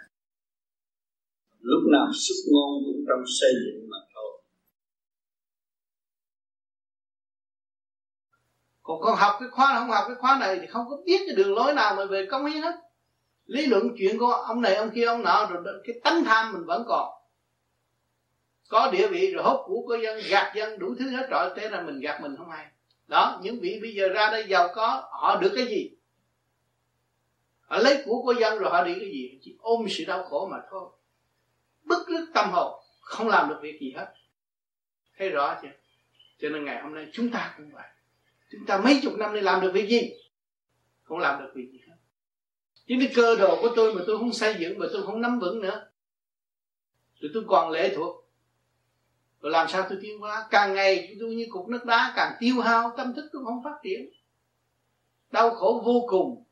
Lúc 1.71 1.83
nào 1.93 2.07
xuất 2.23 2.39
ngôn 2.53 2.71
cũng 2.85 3.01
trong 3.09 3.25
xây 3.41 3.53
dựng 3.65 3.81
mà 3.91 3.99
còn 8.85 9.01
con 9.01 9.17
học 9.17 9.37
cái 9.41 9.49
khóa 9.49 9.75
không 9.79 9.91
học 9.91 10.05
cái 10.07 10.17
khóa 10.17 10.39
này 10.41 10.59
thì 10.61 10.67
không 10.67 10.87
có 10.91 10.97
biết 11.07 11.23
cái 11.27 11.37
đường 11.37 11.55
lối 11.55 11.75
nào 11.75 11.95
mà 11.95 12.05
về 12.05 12.27
công 12.31 12.47
hiến 12.47 12.63
hết. 12.63 12.75
Lý 13.47 13.67
luận 13.67 13.89
chuyện 13.99 14.19
của 14.19 14.33
ông 14.33 14.61
này, 14.61 14.75
ông 14.75 14.91
kia, 14.95 15.05
ông 15.05 15.23
nọ, 15.23 15.47
rồi 15.47 15.63
cái 15.85 16.01
tánh 16.05 16.25
tham 16.25 16.53
mình 16.53 16.65
vẫn 16.65 16.85
còn. 16.89 17.13
Có 18.69 18.91
địa 18.91 19.09
vị 19.09 19.33
rồi 19.33 19.43
hốt 19.45 19.65
của 19.67 19.83
của 19.87 19.97
dân, 20.03 20.21
gạt 20.29 20.53
dân, 20.57 20.79
đủ 20.79 20.95
thứ 20.99 21.11
hết 21.11 21.27
trọi 21.31 21.51
thế 21.57 21.69
là 21.69 21.83
mình 21.83 22.01
gạt 22.01 22.21
mình 22.23 22.37
không 22.37 22.51
hay 22.51 22.67
đó, 23.09 23.41
những 23.43 23.61
vị 23.61 23.79
bây 23.83 23.95
giờ 23.95 24.09
ra 24.09 24.31
đây 24.31 24.45
giàu 24.49 24.69
có, 24.75 25.09
họ 25.11 25.37
được 25.37 25.53
cái 25.57 25.67
gì? 25.67 25.91
Họ 27.61 27.79
lấy 27.79 28.03
của 28.07 28.23
của 28.23 28.33
dân 28.33 28.59
rồi 28.59 28.71
họ 28.71 28.85
đi 28.85 28.95
cái 28.95 29.09
gì? 29.09 29.39
Chỉ 29.43 29.57
ôm 29.61 29.87
sự 29.89 30.05
đau 30.05 30.25
khổ 30.25 30.49
mà 30.51 30.57
thôi. 30.71 30.91
Bức 31.83 32.09
rứt 32.09 32.27
tâm 32.35 32.51
hồn, 32.53 32.85
không 33.01 33.29
làm 33.29 33.49
được 33.49 33.59
việc 33.63 33.79
gì 33.81 33.93
hết. 33.97 34.15
Thấy 35.19 35.31
rõ 35.31 35.59
chưa? 35.63 35.69
Cho 36.39 36.49
nên 36.49 36.65
ngày 36.65 36.83
hôm 36.83 36.95
nay 36.95 37.07
chúng 37.13 37.31
ta 37.31 37.55
cũng 37.57 37.71
vậy 37.73 37.87
chúng 38.57 38.67
ta 38.67 38.79
mấy 38.79 39.01
chục 39.03 39.13
năm 39.19 39.33
nay 39.33 39.43
làm 39.43 39.61
được 39.61 39.71
việc 39.75 39.89
gì? 39.89 40.13
Không 41.03 41.19
làm 41.19 41.43
được 41.43 41.53
việc 41.55 41.69
gì 41.73 41.81
hết. 41.89 41.97
Những 42.87 43.01
cái 43.01 43.13
cơ 43.15 43.37
đồ 43.37 43.59
của 43.63 43.73
tôi 43.77 43.95
mà 43.95 44.03
tôi 44.07 44.19
không 44.19 44.33
xây 44.33 44.57
dựng 44.59 44.79
mà 44.79 44.87
tôi 44.93 45.03
không 45.07 45.21
nắm 45.21 45.39
vững 45.41 45.61
nữa 45.61 45.87
rồi 47.25 47.31
tôi 47.35 47.45
còn 47.49 47.71
lệ 47.71 47.95
thuộc. 47.97 48.25
Rồi 49.41 49.53
làm 49.53 49.69
sao 49.69 49.87
tôi 49.89 49.99
tiến 50.03 50.19
hóa? 50.19 50.47
Càng 50.51 50.75
ngày 50.75 51.17
tôi 51.21 51.35
như 51.35 51.47
cục 51.51 51.69
nước 51.69 51.85
đá, 51.85 52.13
càng 52.17 52.37
tiêu 52.41 52.61
hao, 52.61 52.95
tâm 52.97 53.15
thức 53.15 53.29
tôi 53.33 53.45
không 53.45 53.65
phát 53.65 53.79
triển. 53.83 54.11
Đau 55.31 55.55
khổ 55.55 55.83
vô 55.85 56.07
cùng. 56.09 56.45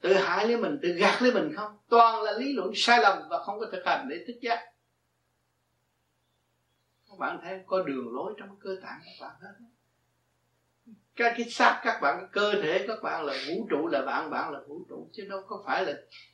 Tự 0.00 0.14
hại 0.14 0.48
lấy 0.48 0.56
mình, 0.56 0.78
tự 0.82 0.92
gạt 0.92 1.22
lấy 1.22 1.32
mình 1.32 1.52
không? 1.56 1.76
Toàn 1.88 2.22
là 2.22 2.32
lý 2.32 2.52
luận 2.52 2.72
sai 2.74 3.00
lầm 3.02 3.18
và 3.30 3.44
không 3.44 3.60
có 3.60 3.66
thực 3.72 3.82
hành 3.86 4.06
để 4.10 4.24
thức 4.26 4.40
giác. 4.40 4.72
Các 7.08 7.18
bạn 7.18 7.38
thấy 7.42 7.60
có 7.66 7.82
đường 7.82 8.14
lối 8.14 8.34
trong 8.38 8.56
cơ 8.60 8.76
tạng 8.82 9.00
các 9.04 9.26
bạn 9.26 9.36
hết 9.42 9.66
các 11.18 11.34
cái 11.36 11.50
xác, 11.50 11.80
các 11.84 12.00
bạn, 12.02 12.16
cái 12.18 12.28
cơ 12.32 12.62
thể, 12.62 12.84
các 12.88 13.02
bạn 13.02 13.24
là 13.24 13.34
vũ 13.48 13.66
trụ, 13.70 13.86
là 13.86 14.02
bạn 14.02 14.30
bạn 14.30 14.52
là 14.52 14.60
vũ 14.68 14.84
trụ. 14.88 15.08
Chứ 15.12 15.26
đâu 15.30 15.40
có 15.48 15.62
phải 15.66 15.84
là 15.84 15.92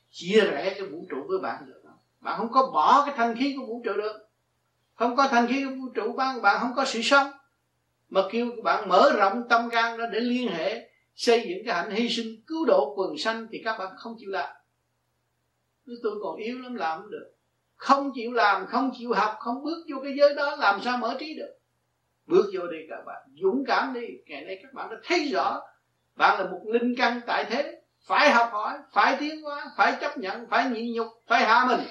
chia 0.09 0.41
rẽ 0.51 0.73
cái 0.77 0.87
vũ 0.87 1.05
trụ 1.09 1.17
với 1.27 1.39
bạn 1.39 1.63
được 1.67 1.81
đâu. 1.83 1.93
Bạn 2.19 2.37
không 2.37 2.51
có 2.51 2.71
bỏ 2.73 3.03
cái 3.05 3.15
thanh 3.17 3.35
khí 3.37 3.55
của 3.57 3.65
vũ 3.65 3.81
trụ 3.85 3.93
được. 3.93 4.27
Không 4.95 5.15
có 5.15 5.27
thanh 5.27 5.47
khí 5.47 5.65
của 5.65 5.75
vũ 5.75 5.89
trụ, 5.95 6.13
bạn 6.13 6.41
bạn 6.41 6.57
không 6.61 6.71
có 6.75 6.85
sự 6.85 7.01
sống. 7.01 7.27
Mà 8.09 8.21
kêu 8.31 8.51
bạn 8.63 8.89
mở 8.89 9.11
rộng 9.17 9.43
tâm 9.49 9.69
can 9.69 9.97
ra 9.97 10.05
để 10.13 10.19
liên 10.19 10.47
hệ, 10.47 10.89
xây 11.15 11.45
dựng 11.49 11.65
cái 11.65 11.75
hạnh 11.75 11.91
hy 11.91 12.09
sinh, 12.09 12.41
cứu 12.47 12.65
độ 12.65 12.93
quần 12.97 13.17
sanh 13.17 13.47
thì 13.51 13.61
các 13.65 13.77
bạn 13.77 13.89
không 13.97 14.15
chịu 14.19 14.29
làm. 14.29 14.49
Nếu 15.85 15.97
tôi 16.03 16.13
còn 16.23 16.35
yếu 16.35 16.59
lắm, 16.59 16.75
làm 16.75 17.01
không 17.01 17.11
được. 17.11 17.31
Không 17.75 18.11
chịu 18.15 18.31
làm, 18.31 18.67
không 18.67 18.91
chịu 18.97 19.13
học, 19.13 19.35
không 19.39 19.63
bước 19.63 19.85
vô 19.91 19.97
cái 20.03 20.13
giới 20.17 20.33
đó, 20.33 20.55
làm 20.55 20.81
sao 20.83 20.97
mở 20.97 21.15
trí 21.19 21.33
được? 21.37 21.59
Bước 22.25 22.51
vô 22.53 22.67
đi 22.67 22.77
các 22.89 23.05
bạn 23.05 23.21
dũng 23.41 23.63
cảm 23.67 23.93
đi. 23.93 24.07
Ngày 24.25 24.45
nay 24.45 24.59
các 24.63 24.73
bạn 24.73 24.89
đã 24.89 24.97
thấy 25.03 25.29
rõ 25.33 25.61
bạn 26.15 26.39
là 26.39 26.51
một 26.51 26.61
linh 26.73 26.95
căn 26.97 27.21
tại 27.27 27.45
thế. 27.49 27.81
Phải 28.07 28.31
học 28.31 28.49
hỏi, 28.51 28.77
phải 28.91 29.17
tiến 29.19 29.41
hóa, 29.41 29.65
phải 29.77 29.97
chấp 30.01 30.17
nhận, 30.17 30.47
phải 30.49 30.69
nhịn 30.69 30.93
nhục, 30.93 31.07
phải 31.27 31.45
hạ 31.45 31.65
mình. 31.69 31.87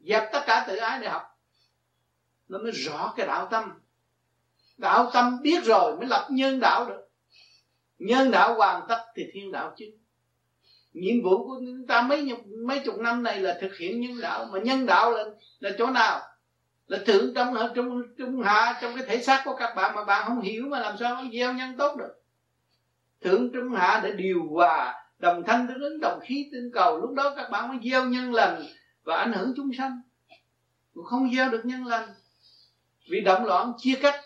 Dẹp 0.00 0.32
tất 0.32 0.40
cả 0.46 0.64
tự 0.68 0.76
ái 0.76 0.98
để 1.02 1.08
học. 1.08 1.22
Nó 2.48 2.58
mới 2.58 2.72
rõ 2.72 3.14
cái 3.16 3.26
đạo 3.26 3.48
tâm. 3.50 3.80
Đạo 4.76 5.10
tâm 5.12 5.38
biết 5.42 5.64
rồi 5.64 5.96
mới 5.96 6.06
lập 6.06 6.28
nhân 6.30 6.60
đạo 6.60 6.84
được. 6.88 7.08
Nhân 7.98 8.30
đạo 8.30 8.54
hoàn 8.54 8.82
tất 8.88 9.04
thì 9.16 9.26
thiên 9.32 9.52
đạo 9.52 9.74
chứ 9.76 9.86
nhiệm 10.92 11.22
vụ 11.22 11.46
của 11.46 11.56
chúng 11.60 11.86
ta 11.86 12.02
mấy 12.02 12.28
mấy 12.66 12.80
chục 12.84 12.98
năm 12.98 13.22
này 13.22 13.40
là 13.40 13.58
thực 13.60 13.76
hiện 13.76 14.00
nhân 14.00 14.20
đạo, 14.20 14.46
mà 14.52 14.58
nhân 14.58 14.86
đạo 14.86 15.10
là 15.10 15.24
là 15.58 15.70
chỗ 15.78 15.86
nào? 15.86 16.20
Là 16.90 16.98
thượng 17.06 17.34
trong 17.34 17.54
trong 17.74 18.02
trung 18.18 18.42
hạ 18.42 18.78
trong 18.82 18.96
cái 18.96 19.06
thể 19.06 19.22
xác 19.22 19.42
của 19.44 19.56
các 19.56 19.74
bạn 19.76 19.94
mà 19.94 20.04
bạn 20.04 20.24
không 20.26 20.40
hiểu 20.40 20.64
mà 20.68 20.80
làm 20.80 20.96
sao 21.00 21.24
gieo 21.32 21.52
nhân 21.52 21.76
tốt 21.76 21.96
được. 21.96 22.22
Thượng 23.20 23.52
trung 23.52 23.72
hạ 23.72 24.00
để 24.04 24.12
điều 24.12 24.48
hòa 24.50 24.94
đồng 25.18 25.42
thanh 25.46 25.68
tương 25.68 25.82
ứng 25.82 26.00
đồng 26.00 26.20
khí 26.22 26.48
tương 26.52 26.72
cầu. 26.72 27.00
Lúc 27.00 27.10
đó 27.14 27.34
các 27.36 27.50
bạn 27.50 27.68
mới 27.68 27.90
gieo 27.90 28.04
nhân 28.04 28.34
lành 28.34 28.62
và 29.04 29.16
ảnh 29.16 29.32
hưởng 29.32 29.52
chúng 29.56 29.70
sanh. 29.78 30.00
Không 31.04 31.34
gieo 31.34 31.50
được 31.50 31.64
nhân 31.64 31.86
lành 31.86 32.08
vì 33.10 33.20
động 33.20 33.44
loạn 33.44 33.72
chia 33.78 33.94
cách. 34.02 34.20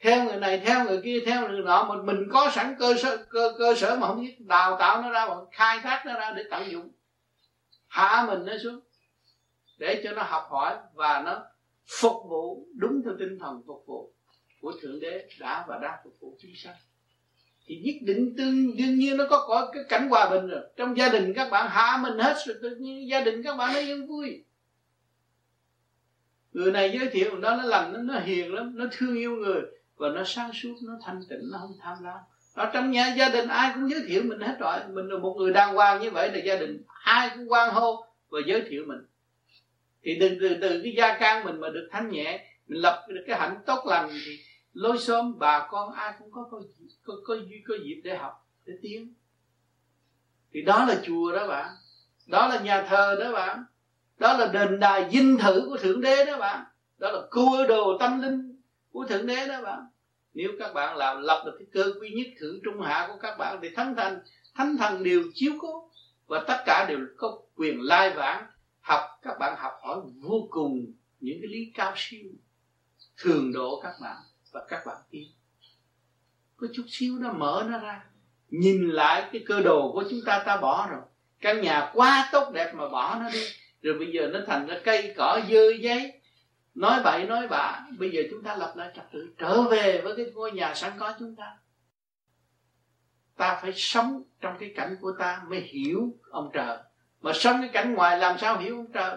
Theo 0.00 0.24
người 0.24 0.36
này 0.36 0.62
theo 0.66 0.84
người 0.84 1.00
kia 1.04 1.22
theo 1.26 1.48
người 1.48 1.62
nọ 1.62 1.84
mà 1.84 2.02
mình 2.02 2.28
có 2.32 2.50
sẵn 2.54 2.76
cơ 2.78 2.94
sở 3.02 3.16
cơ, 3.16 3.52
cơ 3.58 3.74
sở 3.74 3.96
mà 3.96 4.06
không 4.06 4.20
biết 4.20 4.36
đào 4.40 4.76
tạo 4.78 5.02
nó 5.02 5.10
ra 5.10 5.26
mà 5.26 5.34
khai 5.52 5.80
thác 5.80 6.02
nó 6.06 6.14
ra 6.14 6.32
để 6.36 6.44
tận 6.50 6.70
dụng. 6.70 6.90
Hạ 7.86 8.24
mình 8.28 8.44
nó 8.44 8.52
xuống 8.62 8.80
để 9.78 10.00
cho 10.04 10.12
nó 10.12 10.22
học 10.22 10.42
hỏi 10.50 10.76
và 10.94 11.22
nó 11.24 11.44
phục 12.00 12.16
vụ 12.28 12.66
đúng 12.74 13.02
theo 13.04 13.14
tinh 13.18 13.38
thần 13.38 13.62
phục 13.66 13.84
vụ 13.86 14.12
của 14.60 14.72
thượng 14.82 15.00
đế 15.00 15.28
đã 15.40 15.64
và 15.68 15.78
đang 15.82 15.98
phục 16.04 16.12
vụ 16.20 16.36
chúng 16.42 16.50
sanh. 16.56 16.74
Thì 17.66 17.76
nhất 17.84 17.94
định 18.02 18.34
tương 18.36 18.76
đương 18.76 18.94
nhiên 18.94 19.16
nó 19.16 19.24
có 19.30 19.44
có 19.48 19.70
cái 19.74 19.82
cảnh 19.88 20.08
hòa 20.08 20.30
bình 20.30 20.46
rồi. 20.46 20.60
Trong 20.76 20.96
gia 20.96 21.08
đình 21.08 21.32
các 21.34 21.50
bạn 21.50 21.68
hạ 21.70 21.98
mình 22.02 22.18
hết 22.18 22.34
rồi 22.46 22.56
tự 22.62 22.76
nhiên 22.76 23.08
gia 23.08 23.20
đình 23.20 23.42
các 23.42 23.56
bạn 23.56 23.74
nó 23.74 23.80
yên 23.80 24.06
vui. 24.06 24.44
Người 26.52 26.72
này 26.72 26.98
giới 26.98 27.08
thiệu 27.12 27.38
đó 27.40 27.56
nó 27.56 27.62
lành 27.62 27.92
nó, 27.92 27.98
nó 27.98 28.20
hiền 28.20 28.54
lắm 28.54 28.72
nó 28.76 28.84
thương 28.92 29.16
yêu 29.16 29.36
người 29.36 29.62
và 29.96 30.08
nó 30.08 30.22
sáng 30.26 30.50
suốt 30.62 30.74
nó 30.82 30.92
thanh 31.04 31.20
tịnh 31.28 31.50
nó 31.52 31.58
không 31.58 31.76
tham 31.80 31.96
lam. 32.02 32.18
Ở 32.54 32.70
trong 32.72 32.90
nhà 32.90 33.14
gia 33.18 33.28
đình 33.28 33.48
ai 33.48 33.72
cũng 33.74 33.90
giới 33.90 34.00
thiệu 34.08 34.22
mình 34.24 34.40
hết 34.40 34.56
rồi. 34.58 34.78
Mình 34.88 35.08
là 35.08 35.18
một 35.18 35.34
người 35.38 35.52
đàng 35.52 35.74
hoàng 35.74 36.02
như 36.02 36.10
vậy 36.10 36.32
là 36.32 36.38
gia 36.38 36.56
đình 36.56 36.82
ai 36.86 37.30
cũng 37.34 37.52
quan 37.52 37.74
hô 37.74 38.04
và 38.28 38.40
giới 38.46 38.62
thiệu 38.68 38.84
mình 38.86 38.98
thì 40.08 40.16
từ 40.20 40.28
từ 40.40 40.56
từ 40.60 40.80
cái 40.82 40.94
gia 40.96 41.18
can 41.18 41.44
mình 41.44 41.60
mà 41.60 41.68
được 41.68 41.88
thanh 41.90 42.10
nhẹ 42.10 42.44
mình 42.68 42.80
lập 42.80 43.06
được 43.08 43.24
cái 43.26 43.38
hạnh 43.38 43.58
tốt 43.66 43.86
lành 43.86 44.10
thì 44.26 44.38
lối 44.72 44.98
xóm 44.98 45.38
bà 45.38 45.66
con 45.70 45.92
ai 45.92 46.12
cũng 46.18 46.32
có 46.32 46.48
có 46.50 46.62
có 47.04 47.14
có, 47.26 47.34
có 47.68 47.74
dịp 47.84 48.00
để 48.04 48.16
học 48.16 48.46
để 48.66 48.74
tiến. 48.82 49.14
Thì 50.52 50.62
đó 50.62 50.84
là 50.84 51.00
chùa 51.06 51.32
đó 51.32 51.48
bạn 51.48 51.66
đó 52.26 52.48
là 52.48 52.60
nhà 52.60 52.82
thờ 52.82 53.16
đó 53.20 53.32
bạn 53.32 53.64
đó 54.18 54.38
là 54.38 54.46
đền 54.46 54.80
đài 54.80 55.10
dinh 55.12 55.38
thự 55.38 55.66
của 55.68 55.76
thượng 55.76 56.00
đế 56.00 56.24
đó 56.24 56.38
bạn 56.38 56.64
đó 56.98 57.10
là 57.10 57.20
cua 57.30 57.66
đồ 57.68 57.98
tâm 57.98 58.22
linh 58.22 58.60
của 58.92 59.06
thượng 59.08 59.26
đế 59.26 59.48
đó 59.48 59.62
bạn 59.62 59.86
nếu 60.34 60.50
các 60.58 60.74
bạn 60.74 60.96
làm 60.96 61.22
lập 61.22 61.42
được 61.46 61.56
cái 61.58 61.66
cơ 61.72 61.92
quy 62.00 62.10
nhất 62.10 62.26
thượng 62.38 62.58
trung 62.64 62.80
hạ 62.80 63.06
của 63.08 63.18
các 63.22 63.38
bạn 63.38 63.58
thì 63.62 63.68
thánh 63.76 63.96
thần 63.96 64.18
thánh 64.54 64.76
thần 64.76 65.02
đều 65.02 65.22
chiếu 65.34 65.52
cố 65.60 65.90
và 66.26 66.44
tất 66.48 66.62
cả 66.66 66.86
đều 66.88 66.98
có 67.16 67.38
quyền 67.56 67.80
lai 67.80 68.10
vãng 68.10 68.46
học, 68.88 69.00
các 69.22 69.38
bạn 69.38 69.56
học 69.58 69.72
hỏi 69.82 70.00
vô 70.20 70.48
cùng 70.50 70.92
những 71.20 71.38
cái 71.40 71.48
lý 71.48 71.72
cao 71.74 71.92
siêu, 71.96 72.30
thường 73.16 73.52
độ 73.52 73.80
các 73.82 73.92
bạn 74.02 74.16
và 74.52 74.66
các 74.68 74.86
bạn 74.86 74.96
tin 75.10 75.28
có 76.58 76.66
chút 76.72 76.84
xíu 76.88 77.18
nó 77.18 77.32
mở 77.32 77.66
nó 77.70 77.78
ra. 77.78 78.04
Nhìn 78.48 78.90
lại 78.90 79.28
cái 79.32 79.42
cơ 79.46 79.60
đồ 79.60 79.92
của 79.92 80.04
chúng 80.10 80.20
ta 80.26 80.42
ta 80.46 80.56
bỏ 80.56 80.88
rồi. 80.90 81.00
Căn 81.40 81.60
nhà 81.60 81.90
quá 81.94 82.28
tốt 82.32 82.50
đẹp 82.54 82.72
mà 82.74 82.88
bỏ 82.88 83.18
nó 83.20 83.30
đi. 83.30 83.42
Rồi 83.82 83.98
bây 83.98 84.12
giờ 84.12 84.30
nó 84.32 84.40
thành 84.46 84.66
ra 84.66 84.80
cây 84.84 85.14
cỏ 85.16 85.40
dơ 85.50 85.70
giấy. 85.80 86.12
Nói 86.74 87.00
bậy, 87.04 87.24
nói 87.24 87.48
bạ. 87.48 87.86
Bây 87.98 88.10
giờ 88.10 88.22
chúng 88.30 88.42
ta 88.42 88.56
lập 88.56 88.72
lại 88.76 88.90
trật 88.96 89.04
tự. 89.12 89.34
Trở 89.38 89.62
về 89.62 90.00
với 90.04 90.16
cái 90.16 90.26
ngôi 90.34 90.52
nhà 90.52 90.74
sẵn 90.74 90.92
có 90.98 91.14
chúng 91.18 91.36
ta. 91.36 91.56
Ta 93.36 93.58
phải 93.62 93.72
sống 93.74 94.22
trong 94.40 94.56
cái 94.58 94.72
cảnh 94.76 94.96
của 95.00 95.12
ta 95.18 95.44
mới 95.48 95.60
hiểu 95.60 96.16
ông 96.30 96.50
trời 96.52 96.78
mà 97.20 97.32
sống 97.32 97.60
cái 97.60 97.70
cảnh 97.72 97.94
ngoài 97.94 98.18
làm 98.18 98.38
sao 98.38 98.58
hiểu 98.58 98.76
ông 98.76 98.92
trời? 98.92 99.16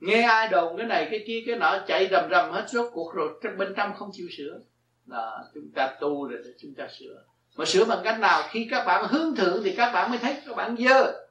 Nghe 0.00 0.22
ai 0.22 0.48
đồn 0.48 0.76
cái 0.76 0.86
này 0.86 1.08
cái 1.10 1.24
kia, 1.26 1.42
cái 1.46 1.56
nọ, 1.56 1.78
chạy 1.86 2.08
rầm 2.10 2.30
rầm 2.30 2.50
hết 2.50 2.66
suốt 2.68 2.90
cuộc 2.94 3.14
rồi, 3.14 3.40
trong 3.42 3.56
bên 3.58 3.74
trong 3.76 3.94
không 3.94 4.10
chịu 4.12 4.26
sửa. 4.36 4.60
Là 5.06 5.44
chúng 5.54 5.70
ta 5.74 5.96
tu 6.00 6.28
rồi 6.28 6.40
để 6.44 6.50
chúng 6.60 6.74
ta 6.74 6.88
sửa. 6.98 7.24
Mà 7.56 7.64
sửa 7.64 7.84
bằng 7.84 8.00
cách 8.04 8.20
nào? 8.20 8.42
Khi 8.50 8.68
các 8.70 8.84
bạn 8.84 9.06
hướng 9.08 9.36
thượng 9.36 9.62
thì 9.64 9.74
các 9.76 9.92
bạn 9.92 10.10
mới 10.10 10.18
thấy 10.18 10.36
các 10.46 10.56
bạn 10.56 10.76
dơ. 10.76 11.26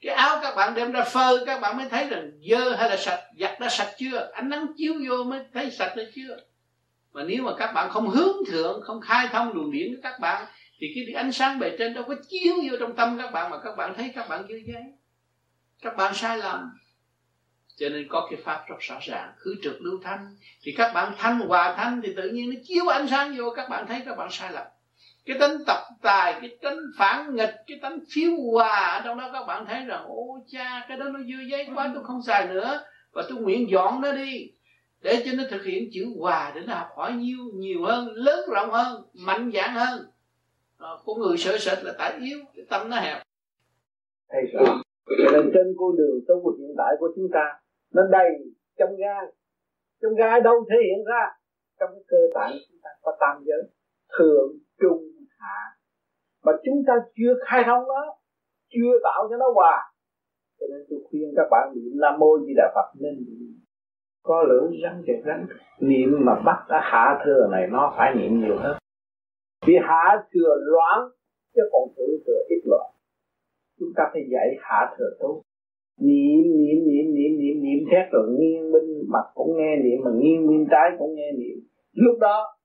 Cái 0.00 0.14
áo 0.14 0.38
các 0.42 0.54
bạn 0.56 0.74
đem 0.74 0.92
ra 0.92 1.04
phơi 1.04 1.46
các 1.46 1.60
bạn 1.60 1.76
mới 1.76 1.88
thấy 1.88 2.08
rằng 2.08 2.30
dơ 2.50 2.74
hay 2.76 2.90
là 2.90 2.96
sạch, 2.96 3.20
giặt 3.38 3.60
đã 3.60 3.68
sạch 3.68 3.92
chưa? 3.98 4.30
Ánh 4.32 4.48
nắng 4.48 4.66
chiếu 4.76 4.94
vô 5.08 5.24
mới 5.24 5.40
thấy 5.54 5.70
sạch 5.70 5.92
hay 5.96 6.12
chưa? 6.14 6.36
Mà 7.12 7.22
nếu 7.24 7.42
mà 7.42 7.52
các 7.58 7.72
bạn 7.72 7.90
không 7.90 8.08
hướng 8.08 8.36
thượng, 8.50 8.80
không 8.82 9.00
khai 9.00 9.28
thông 9.32 9.52
luồng 9.52 9.72
điển 9.72 9.94
của 9.94 10.00
các 10.02 10.20
bạn 10.20 10.46
thì 10.94 11.04
cái 11.06 11.14
ánh 11.14 11.32
sáng 11.32 11.58
bề 11.58 11.76
trên 11.78 11.94
đâu 11.94 12.04
có 12.08 12.14
chiếu 12.28 12.54
vô 12.70 12.76
trong 12.80 12.96
tâm 12.96 13.18
các 13.18 13.30
bạn 13.30 13.50
mà 13.50 13.58
các 13.64 13.76
bạn 13.76 13.94
thấy 13.96 14.12
các 14.14 14.28
bạn 14.28 14.42
dơ 14.48 14.54
giấy 14.66 14.82
các 15.82 15.96
bạn 15.96 16.14
sai 16.14 16.38
lầm. 16.38 16.70
Cho 17.76 17.88
nên 17.88 18.06
có 18.08 18.28
cái 18.30 18.40
pháp 18.44 18.64
rất 18.68 18.76
rõ 18.80 18.98
ràng. 19.02 19.32
Khứ 19.36 19.54
trực 19.62 19.80
lưu 19.80 20.00
thanh. 20.02 20.36
Thì 20.62 20.74
các 20.76 20.92
bạn 20.92 21.12
thanh 21.18 21.40
hòa 21.40 21.74
thanh 21.76 22.00
thì 22.04 22.14
tự 22.16 22.30
nhiên 22.30 22.50
nó 22.50 22.60
chiếu 22.64 22.88
ánh 22.88 23.08
sáng 23.08 23.36
vô, 23.36 23.50
các 23.56 23.68
bạn 23.68 23.86
thấy 23.86 24.02
các 24.04 24.16
bạn 24.16 24.28
sai 24.30 24.52
lầm. 24.52 24.66
Cái 25.26 25.38
tính 25.38 25.52
tập 25.66 25.82
tài, 26.02 26.32
cái 26.40 26.56
tính 26.62 26.78
phản 26.98 27.36
nghịch, 27.36 27.54
cái 27.66 27.78
tính 27.82 27.98
phiếu 28.14 28.30
hòa 28.52 28.86
ở 28.86 29.00
trong 29.04 29.18
đó 29.18 29.30
các 29.32 29.46
bạn 29.46 29.66
thấy 29.66 29.84
rằng 29.84 30.04
ô 30.06 30.44
cha, 30.52 30.86
cái 30.88 30.98
đó 30.98 31.04
nó 31.04 31.18
dư 31.18 31.50
giấy 31.50 31.68
quá, 31.74 31.90
tôi 31.94 32.04
không 32.04 32.22
xài 32.22 32.46
nữa. 32.46 32.82
Và 33.12 33.22
tôi 33.28 33.38
nguyện 33.38 33.70
dọn 33.70 34.00
nó 34.00 34.12
đi. 34.12 34.50
Để 35.00 35.22
cho 35.26 35.32
nó 35.34 35.42
thực 35.50 35.64
hiện 35.64 35.90
chữ 35.92 36.06
hòa 36.18 36.52
để 36.54 36.60
nó 36.66 36.74
học 36.74 36.88
hỏi 36.96 37.12
nhiều 37.12 37.38
nhiều 37.54 37.84
hơn, 37.84 38.08
lớn 38.14 38.40
rộng 38.50 38.70
hơn, 38.70 39.02
mạnh 39.14 39.50
dạng 39.54 39.74
hơn. 39.74 40.11
Ờ, 40.82 40.88
đó, 40.88 41.02
con 41.06 41.18
người 41.20 41.36
sợ 41.36 41.52
sệt 41.58 41.84
là 41.84 41.92
tại 41.98 42.12
yếu 42.20 42.38
cái 42.54 42.66
tâm 42.70 42.90
nó 42.90 42.96
hẹp. 42.96 43.22
Thầy 44.30 44.42
rõ 44.52 44.64
cho 45.18 45.32
nên 45.32 45.50
trên 45.54 45.74
con 45.78 45.96
đường 45.96 46.20
tu 46.28 46.56
hiện 46.58 46.74
tại 46.78 46.94
của 46.98 47.12
chúng 47.16 47.28
ta 47.32 47.60
nó 47.94 48.02
đầy 48.10 48.30
trong 48.78 48.96
gai. 48.96 49.24
Trong 50.02 50.14
gai 50.14 50.40
đâu 50.40 50.64
thể 50.70 50.76
hiện 50.86 51.04
ra. 51.04 51.30
Trong 51.80 51.90
cái 51.92 52.02
cơ 52.08 52.16
bản 52.34 52.52
chúng 52.68 52.78
ta 52.82 52.90
có 53.02 53.16
tam 53.20 53.44
giới 53.44 53.62
thượng 54.18 54.48
trung 54.80 55.02
hạ. 55.38 55.60
Mà 56.44 56.52
chúng 56.64 56.82
ta 56.86 56.92
chưa 57.16 57.34
khai 57.46 57.62
thông 57.66 57.82
nó 57.88 58.16
chưa 58.68 58.92
tạo 59.02 59.26
cho 59.30 59.36
nó 59.36 59.46
hòa. 59.54 59.92
Cho 60.60 60.66
nên 60.70 60.86
tôi 60.90 60.98
khuyên 61.10 61.32
các 61.36 61.46
bạn 61.50 61.72
niệm 61.74 61.92
nam 62.00 62.18
mô 62.18 62.38
di 62.46 62.52
đà 62.56 62.72
phật 62.74 63.00
nên 63.00 63.14
có 64.22 64.42
lưỡi 64.42 64.80
rắn 64.82 65.02
thì 65.06 65.12
rắn. 65.26 65.46
Niệm 65.80 66.08
mà 66.24 66.34
bắt 66.44 66.66
đã 66.68 66.80
hạ 66.82 67.22
thừa 67.24 67.48
này 67.50 67.66
nó 67.70 67.94
phải 67.96 68.14
niệm 68.14 68.40
nhiều 68.40 68.58
hơn 68.58 68.81
vì 69.66 69.74
hạ 69.82 70.24
thừa 70.32 70.54
loạn, 70.60 70.98
chứ 71.54 71.62
còn 71.72 71.88
thượng 71.96 72.14
thừa 72.26 72.42
ít 72.48 72.62
loạn. 72.64 72.90
Chúng 73.78 73.92
ta 73.96 74.04
phải 74.12 74.22
dạy 74.32 74.48
hạ 74.60 74.94
thừa 74.98 75.10
tốt. 75.20 75.42
Niệm 76.00 76.42
niệm 76.42 76.78
niệm 76.86 77.14
niệm 77.14 77.32
niệm 77.38 77.62
niệm 77.62 77.84
thét 77.90 78.12
rồi 78.12 78.28
nghiêng 78.38 78.72
bên 78.72 78.82
mặt 79.08 79.26
cũng 79.34 79.56
nghe 79.56 79.76
niệm, 79.76 80.00
mà 80.04 80.10
nghiêng 80.14 80.48
bên 80.48 80.66
trái 80.70 80.90
cũng 80.98 81.14
nghe 81.14 81.32
niệm. 81.32 81.58
Lúc 81.92 82.18
đó, 82.20 82.56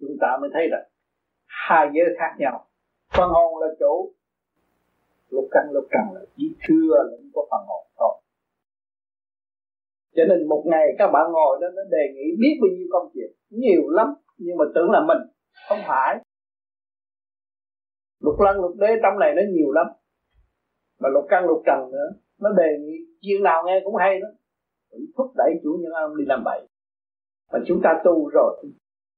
chúng 0.00 0.16
ta 0.20 0.38
mới 0.40 0.50
thấy 0.52 0.68
rằng 0.68 0.84
hai 1.46 1.88
giới 1.94 2.16
khác 2.18 2.36
nhau. 2.38 2.66
Phần 3.16 3.30
hồn 3.30 3.60
là 3.60 3.66
chủ, 3.78 4.12
lục 5.30 5.48
căn, 5.50 5.62
lục 5.72 5.84
trần 5.90 6.14
là 6.14 6.20
chỉ 6.36 6.56
thừa 6.68 6.96
lĩnh 7.10 7.30
của 7.32 7.46
phần 7.50 7.60
hồn 7.66 7.86
thôi. 7.98 8.14
Cho 10.16 10.22
nên 10.28 10.48
một 10.48 10.62
ngày 10.66 10.86
các 10.98 11.10
bạn 11.12 11.32
ngồi 11.32 11.58
đó, 11.60 11.68
nó 11.76 11.82
đề 11.90 12.12
nghị 12.14 12.36
biết 12.40 12.58
bao 12.60 12.68
nhiêu 12.76 12.86
công 12.90 13.08
việc. 13.14 13.30
Nhiều 13.50 13.88
lắm, 13.88 14.14
nhưng 14.38 14.56
mà 14.56 14.64
tưởng 14.74 14.90
là 14.90 15.00
mình 15.00 15.18
không 15.68 15.78
phải. 15.88 16.18
Lục 18.20 18.40
lăng 18.40 18.60
lục 18.60 18.76
đế 18.76 18.86
trong 19.02 19.18
này 19.18 19.34
nó 19.36 19.42
nhiều 19.54 19.72
lắm. 19.72 19.86
Mà 21.00 21.08
lục 21.08 21.24
căn 21.28 21.44
lục 21.44 21.62
trần 21.66 21.90
nữa. 21.92 22.08
Nó 22.40 22.50
đề 22.50 22.78
nghị 22.80 22.96
chuyện 23.20 23.42
nào 23.42 23.62
nghe 23.66 23.80
cũng 23.84 23.96
hay 23.96 24.20
đó. 24.20 24.28
Thúc 25.16 25.32
đẩy 25.36 25.50
chủ 25.62 25.78
nhân 25.82 25.92
ông 25.92 26.16
đi 26.16 26.24
làm 26.26 26.42
bậy. 26.44 26.68
Mà 27.52 27.58
chúng 27.66 27.80
ta 27.84 28.00
tu 28.04 28.28
rồi 28.28 28.62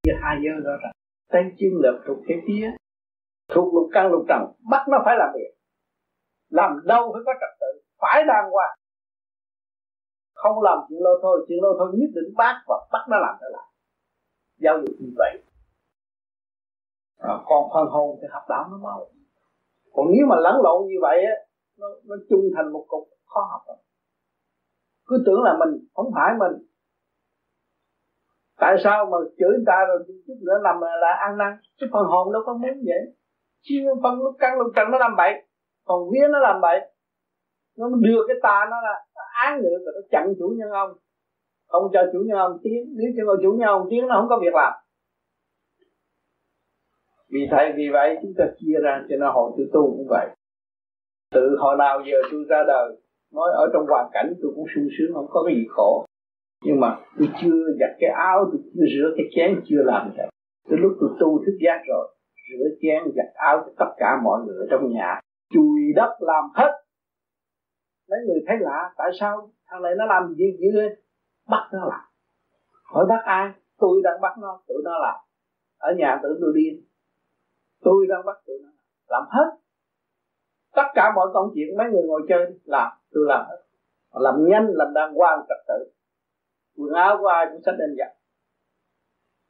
như 0.05 0.13
hai 0.23 0.37
giới 0.45 0.65
đó 0.65 0.71
rằng 0.83 0.93
tay 1.29 1.43
chân 1.59 1.71
lực 1.83 2.03
thuộc 2.07 2.19
cái 2.29 2.39
phía. 2.47 2.71
Thuộc 3.49 3.75
lục 3.75 3.89
căn 3.93 4.11
lục 4.13 4.25
trần. 4.29 4.43
Bắt 4.71 4.87
nó 4.91 4.99
phải 5.05 5.17
làm 5.19 5.29
việc. 5.35 5.53
Làm 6.51 6.81
đâu 6.85 7.11
phải 7.13 7.23
có 7.27 7.33
trật 7.41 7.59
tự. 7.61 7.83
Phải 7.99 8.25
đàng 8.29 8.51
hoàng. 8.51 8.79
Không 10.35 10.63
làm 10.63 10.79
chuyện 10.89 11.01
lô 11.03 11.11
thôi. 11.23 11.45
Chuyện 11.49 11.59
lô 11.63 11.79
thôi 11.79 11.93
nhất 11.95 12.11
định 12.15 12.35
bác 12.37 12.63
và 12.69 12.77
bắt 12.93 13.07
nó 13.11 13.19
làm 13.19 13.37
trở 13.41 13.47
lại 13.53 13.67
giáo 14.59 14.79
dục 14.79 14.97
như 15.01 15.13
vậy. 15.17 15.43
Ờ, 17.19 17.35
à, 17.35 17.43
còn 17.47 17.71
phần 17.75 17.89
hồn 17.89 18.19
thì 18.23 18.29
học 18.31 18.43
đạo 18.49 18.65
nó 18.71 18.79
mau. 18.83 19.09
Còn 19.93 20.07
nếu 20.13 20.27
mà 20.27 20.37
lẫn 20.37 20.55
lộn 20.65 20.87
như 20.87 20.99
vậy 21.01 21.25
á 21.25 21.35
nó, 21.79 21.87
nó 22.05 22.17
chung 22.31 22.41
thành 22.57 22.73
một 22.73 22.85
cục 22.89 23.09
khó 23.27 23.41
học 23.51 23.61
lắm. 23.67 23.77
Cứ 25.07 25.23
tưởng 25.27 25.43
là 25.43 25.57
mình 25.59 25.87
không 25.95 26.11
phải 26.15 26.35
mình. 26.39 26.67
Tại 28.59 28.77
sao 28.85 29.07
mà 29.07 29.19
chửi 29.39 29.51
người 29.51 29.65
ta 29.67 29.85
rồi 29.89 29.99
chút 30.27 30.35
nữa 30.41 30.59
làm 30.63 30.81
là, 30.81 30.97
là 31.01 31.13
ăn 31.27 31.39
năn? 31.39 31.59
Cái 31.81 31.89
phần 31.93 32.05
hồn 32.07 32.33
đâu 32.33 32.43
có 32.47 32.53
muốn 32.53 32.77
vậy. 32.87 33.03
Chứ 33.63 33.75
phân 34.03 34.19
lúc 34.19 34.35
căng 34.39 34.59
lúc 34.59 34.73
trần 34.77 34.91
nó 34.91 34.99
làm 34.99 35.17
bậy. 35.17 35.33
Còn 35.85 36.11
vía 36.13 36.29
nó 36.31 36.39
làm 36.39 36.61
bậy. 36.61 36.81
Nó 37.79 37.89
đưa 38.01 38.21
cái 38.29 38.37
tà 38.43 38.67
nó 38.71 38.77
là 38.83 39.05
án 39.45 39.63
nữa 39.63 39.77
rồi 39.85 39.93
nó 39.95 40.01
chặn 40.11 40.35
chủ 40.39 40.55
nhân 40.59 40.71
ông. 40.71 40.91
Không 41.69 41.91
cho 41.93 42.01
chủ 42.13 42.19
nhân 42.27 42.39
ông 42.39 42.59
tiếng 42.63 42.95
nếu 42.97 43.11
cho 43.17 43.37
chủ 43.43 43.51
nhân 43.59 43.69
ông 43.69 43.87
tiếng 43.91 44.07
nó 44.07 44.15
không 44.21 44.29
có 44.29 44.39
việc 44.41 44.55
làm 44.55 44.73
vì 47.33 47.41
vậy 47.51 47.73
vì 47.77 47.89
vậy, 47.93 48.19
chúng 48.23 48.35
ta 48.39 48.45
chia 48.59 48.79
ra 48.83 49.05
cho 49.09 49.17
nó 49.19 49.33
hồi 49.33 49.53
tu 49.57 49.65
tu 49.73 49.97
cũng 49.97 50.07
vậy. 50.09 50.29
Tự 51.35 51.57
hồi 51.59 51.77
nào 51.79 52.03
giờ 52.07 52.17
tôi 52.31 52.45
ra 52.49 52.65
đời, 52.67 52.97
nói 53.35 53.51
ở 53.53 53.67
trong 53.73 53.87
hoàn 53.89 54.07
cảnh 54.13 54.35
tôi 54.43 54.53
cũng 54.55 54.67
sung 54.75 54.89
sướng, 54.99 55.15
không 55.15 55.27
có 55.31 55.43
cái 55.47 55.55
gì 55.55 55.65
khổ. 55.69 56.07
Nhưng 56.65 56.81
mà 56.81 56.99
tôi 57.19 57.29
chưa 57.43 57.63
giặt 57.81 57.91
cái 57.99 58.11
áo, 58.11 58.39
tôi 58.53 58.61
chưa 58.75 58.85
rửa 58.95 59.15
cái 59.17 59.27
chén, 59.35 59.61
chưa 59.69 59.83
làm 59.83 60.13
vậy 60.17 60.29
tới 60.69 60.79
lúc 60.83 60.93
tôi 61.01 61.11
tu 61.21 61.45
thức 61.45 61.57
giác 61.65 61.81
rồi, 61.89 62.15
rửa 62.49 62.69
chén, 62.81 63.03
giặt 63.17 63.35
áo 63.35 63.63
cho 63.67 63.73
tất 63.79 63.95
cả 63.97 64.11
mọi 64.25 64.41
người 64.45 64.57
ở 64.57 64.67
trong 64.71 64.93
nhà. 64.93 65.21
Chùi 65.55 65.81
đất 65.97 66.17
làm 66.21 66.45
hết. 66.55 66.73
Mấy 68.11 68.19
người 68.27 68.41
thấy 68.47 68.57
lạ, 68.61 68.95
tại 68.97 69.11
sao 69.21 69.51
thằng 69.67 69.83
này 69.83 69.93
nó 69.99 70.07
làm 70.07 70.35
gì 70.35 70.45
dữ 70.59 70.81
lên 70.81 70.93
bắt 71.49 71.69
nó 71.73 71.79
làm. 71.79 72.05
Hỏi 72.85 73.07
bắt 73.09 73.23
ai? 73.25 73.53
Tôi 73.79 74.01
đang 74.05 74.21
bắt 74.21 74.39
nó, 74.39 74.63
tụi 74.69 74.83
nó 74.85 74.99
làm. 74.99 75.15
Ở 75.79 75.95
nhà 75.99 76.21
tự 76.23 76.39
tôi 76.41 76.53
điên 76.55 76.85
tôi 77.81 78.07
đang 78.09 78.25
bắt 78.27 78.37
tụi 78.47 78.57
nó. 78.63 78.71
Làm 79.09 79.23
hết. 79.31 79.49
Tất 80.77 80.89
cả 80.95 81.13
mọi 81.15 81.29
công 81.35 81.51
chuyện 81.55 81.77
mấy 81.79 81.87
người 81.93 82.03
ngồi 82.07 82.23
chơi 82.29 82.47
làm, 82.65 82.93
tôi 83.13 83.25
làm 83.29 83.45
hết. 83.49 83.63
Làm 84.15 84.35
nhanh, 84.49 84.67
làm 84.73 84.95
đàng 84.95 85.15
hoàng, 85.15 85.39
trật 85.49 85.59
tự. 85.69 85.93
Quần 86.77 86.93
áo 86.93 87.17
của 87.21 87.27
ai 87.27 87.47
cũng 87.53 87.63
sách 87.65 87.75
đơn 87.79 87.95
giản 87.99 88.17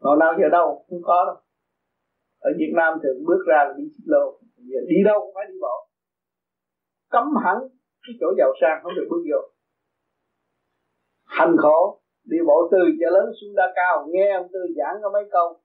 còn 0.07 0.19
nào 0.19 0.33
giờ 0.41 0.49
đâu 0.49 0.85
không 0.89 1.03
có 1.03 1.25
đâu. 1.27 1.37
Ở 2.39 2.51
Việt 2.59 2.73
Nam 2.77 2.99
thường 3.03 3.25
bước 3.27 3.43
ra 3.49 3.65
là 3.69 3.75
đi 3.79 3.85
xích 3.95 4.07
lô. 4.07 4.39
Giờ 4.57 4.81
đi 4.89 4.97
đâu 5.05 5.21
cũng 5.21 5.35
phải 5.35 5.45
đi 5.49 5.59
bộ. 5.61 5.77
Cấm 7.11 7.27
hẳn 7.45 7.57
cái 8.03 8.15
chỗ 8.21 8.27
giàu 8.39 8.53
sang, 8.61 8.81
không 8.83 8.95
được 8.97 9.07
bước 9.11 9.23
vô. 9.31 9.41
Hành 11.25 11.57
khổ, 11.59 12.01
đi 12.25 12.37
bộ 12.47 12.69
từ 12.73 12.79
chợ 13.01 13.09
lớn 13.11 13.27
xuống 13.41 13.55
đa 13.57 13.73
cao. 13.75 14.07
Nghe 14.11 14.33
ông 14.33 14.49
tư 14.53 14.61
giảng 14.77 14.97
có 15.03 15.11
mấy 15.11 15.25
câu 15.31 15.61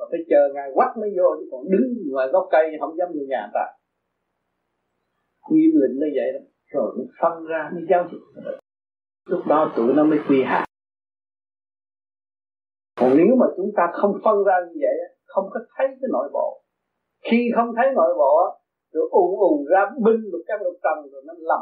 và 0.00 0.06
phải 0.10 0.20
chờ 0.30 0.42
ngài 0.54 0.70
quắt 0.74 0.88
mới 1.00 1.10
vô, 1.16 1.36
chứ 1.38 1.48
còn 1.52 1.60
đứng 1.70 1.86
ngoài 2.12 2.28
gốc 2.32 2.48
cây 2.50 2.64
không 2.80 2.96
dám 2.98 3.08
vô 3.14 3.24
nhà 3.28 3.50
ta. 3.54 3.64
Nghiêm 5.50 5.70
lệnh 5.80 6.00
nó 6.00 6.06
vậy 6.16 6.28
đó. 6.34 6.40
Rồi 6.72 6.94
nó 6.98 7.04
phân 7.20 7.46
ra 7.46 7.70
mới 7.74 7.82
giáo 7.90 8.08
dục. 8.12 8.20
Lúc 9.26 9.46
đó 9.46 9.72
tụi 9.76 9.94
nó 9.94 10.04
mới 10.04 10.18
quy 10.28 10.42
hạ. 10.42 10.64
Còn 13.00 13.10
nếu 13.16 13.36
mà 13.40 13.46
chúng 13.56 13.70
ta 13.76 13.82
không 13.92 14.12
phân 14.24 14.44
ra 14.44 14.54
như 14.68 14.78
vậy 14.80 14.96
không 15.26 15.46
có 15.52 15.60
thấy 15.76 15.86
cái 15.88 16.08
nội 16.12 16.28
bộ. 16.32 16.62
Khi 17.30 17.50
không 17.56 17.74
thấy 17.76 17.86
nội 17.94 18.14
bộ 18.16 18.34
rồi 18.92 19.08
ù 19.10 19.40
ù 19.40 19.66
ra 19.70 19.90
binh 20.04 20.20
lục 20.32 20.42
căn 20.46 20.62
lục 20.62 20.76
trần 20.82 21.12
rồi 21.12 21.22
nó 21.26 21.34
lầm. 21.38 21.60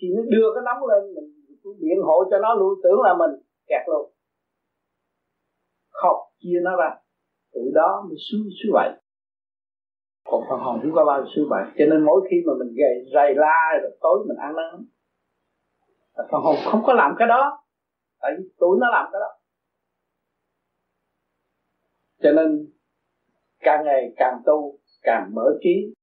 Khi 0.00 0.06
nó 0.16 0.22
đưa 0.22 0.46
cái 0.54 0.62
nóng 0.64 0.86
lên, 0.86 1.14
mình 1.14 1.28
biện 1.80 1.98
hộ 2.02 2.24
cho 2.30 2.38
nó 2.38 2.54
luôn 2.54 2.74
tưởng 2.82 3.00
là 3.02 3.14
mình 3.18 3.30
kẹt 3.66 3.82
luôn. 3.86 4.12
Không, 5.90 6.16
chia 6.38 6.58
nó 6.62 6.76
ra 6.76 6.90
từ 7.54 7.60
đó 7.74 8.04
mới 8.08 8.16
xuống 8.30 8.46
suy 8.62 8.70
vậy 8.72 8.90
còn 10.24 10.42
phần 10.48 10.60
hồn 10.60 10.80
chúng 10.82 10.92
ta 10.96 11.02
bao 11.06 11.24
suy 11.34 11.42
vậy 11.50 11.64
cho 11.78 11.84
nên 11.90 12.04
mỗi 12.04 12.28
khi 12.30 12.36
mà 12.46 12.52
mình 12.58 12.74
gầy 12.76 12.94
dày 13.14 13.34
la, 13.34 13.78
rồi 13.82 13.98
tối 14.00 14.24
mình 14.28 14.36
ăn 14.36 14.54
lắm 14.54 14.86
phần 16.16 16.40
hồn 16.42 16.56
không 16.64 16.82
có 16.86 16.92
làm 16.92 17.14
cái 17.18 17.28
đó. 17.28 17.64
Tại 18.20 18.32
vì 18.38 18.44
tuổi 18.58 18.78
nó 18.80 18.86
làm 18.90 19.08
cái 19.12 19.20
đó. 19.20 19.30
Cho 22.22 22.32
nên 22.32 22.66
càng 23.60 23.84
ngày 23.84 24.12
càng 24.16 24.42
tu, 24.46 24.78
càng 25.02 25.30
mở 25.34 25.58
trí. 25.62 25.94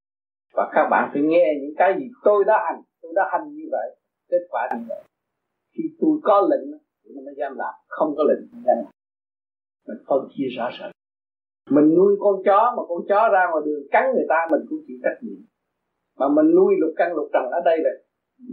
Và 0.54 0.70
các 0.74 0.88
bạn 0.92 1.10
phải 1.14 1.22
nghe 1.22 1.46
những 1.62 1.76
cái 1.78 1.96
gì 2.00 2.06
tôi 2.24 2.44
đã 2.48 2.54
hành. 2.66 2.82
Tôi 3.02 3.12
đã 3.16 3.30
hành 3.32 3.54
như 3.54 3.64
vậy, 3.72 3.96
kết 4.30 4.48
quả 4.50 4.70
như 4.78 4.86
vậy. 4.90 5.04
Khi 5.74 5.84
tôi 6.00 6.20
có 6.24 6.48
lệnh, 6.50 6.80
thì 7.04 7.10
nó 7.26 7.32
dám 7.38 7.58
làm. 7.58 7.74
Không 7.88 8.14
có 8.18 8.24
lệnh, 8.24 8.48
không 8.52 8.64
dám 8.66 8.76
làm. 8.78 8.92
Mình 9.88 9.98
phân 10.08 10.28
chia 10.36 10.48
rõ 10.58 10.70
ràng 10.80 10.92
mình 11.76 11.96
nuôi 11.98 12.16
con 12.20 12.36
chó 12.46 12.74
mà 12.78 12.84
con 12.90 13.02
chó 13.10 13.30
ra 13.34 13.42
ngoài 13.52 13.64
đường 13.66 13.84
cắn 13.92 14.04
người 14.14 14.26
ta, 14.30 14.40
mình 14.52 14.62
cũng 14.70 14.80
chịu 14.88 14.98
trách 15.04 15.18
nhiệm. 15.22 15.42
Mà 16.20 16.28
mình 16.36 16.56
nuôi 16.56 16.74
lục 16.82 16.94
căn 16.96 17.16
lục 17.16 17.28
trần 17.34 17.44
ở 17.52 17.60
đây 17.66 17.78
là 17.86 17.90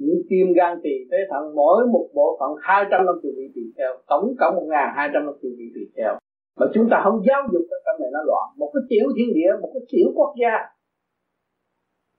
những 0.01 0.21
tim 0.29 0.47
gan 0.57 0.81
tỳ 0.83 0.95
phế 1.11 1.17
thận, 1.31 1.55
mỗi 1.55 1.87
một 1.87 2.07
bộ 2.15 2.37
phận 2.41 2.51
250 2.61 3.33
vị 3.37 3.47
tỳ 3.55 3.63
kheo, 3.77 3.93
tổng 4.09 4.35
cộng 4.41 4.55
1250 4.55 5.35
vị 5.59 5.67
tỳ 5.75 5.85
kheo. 5.97 6.19
Mà 6.59 6.67
chúng 6.75 6.87
ta 6.91 7.01
không 7.05 7.23
giáo 7.27 7.41
dục 7.53 7.63
cái 7.71 7.81
tâm 7.87 7.95
này 8.01 8.11
nó 8.13 8.21
loạn. 8.27 8.47
Một 8.57 8.71
cái 8.75 8.83
tiểu 8.91 9.07
thiên 9.17 9.29
địa, 9.35 9.51
một 9.63 9.71
cái 9.75 9.83
tiểu 9.91 10.09
quốc 10.17 10.35
gia 10.41 10.75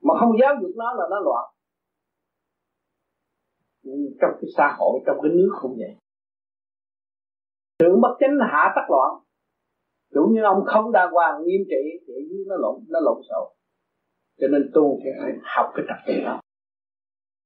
mà 0.05 0.13
không 0.19 0.29
giáo 0.41 0.53
dục 0.61 0.71
nó 0.75 0.93
là 0.93 1.05
nó 1.09 1.19
loạn. 1.19 1.45
Trong 4.21 4.31
cái 4.41 4.49
xã 4.57 4.75
hội, 4.77 4.99
trong 5.05 5.17
cái 5.21 5.31
nước 5.31 5.49
không 5.51 5.75
vậy. 5.77 5.95
Thượng 7.79 8.01
bất 8.01 8.17
chánh 8.19 8.37
hạ 8.51 8.73
tắc 8.75 8.91
loạn 8.91 9.24
chủ 10.15 10.23
như 10.33 10.41
ông 10.43 10.63
không 10.65 10.91
đa 10.91 11.09
hoàng, 11.11 11.43
nghiêm 11.45 11.61
trị, 11.71 11.83
thì 12.07 12.13
dưới 12.29 12.43
nó 12.47 12.55
lộn 12.55 12.75
nó 12.89 12.99
lộn 12.99 13.17
xộn. 13.29 13.47
Cho 14.39 14.47
nên 14.47 14.71
tu 14.73 14.99
phải 15.03 15.33
học 15.55 15.67
cái 15.75 15.85
trật 15.87 15.99
tự 16.07 16.13
đó. 16.25 16.39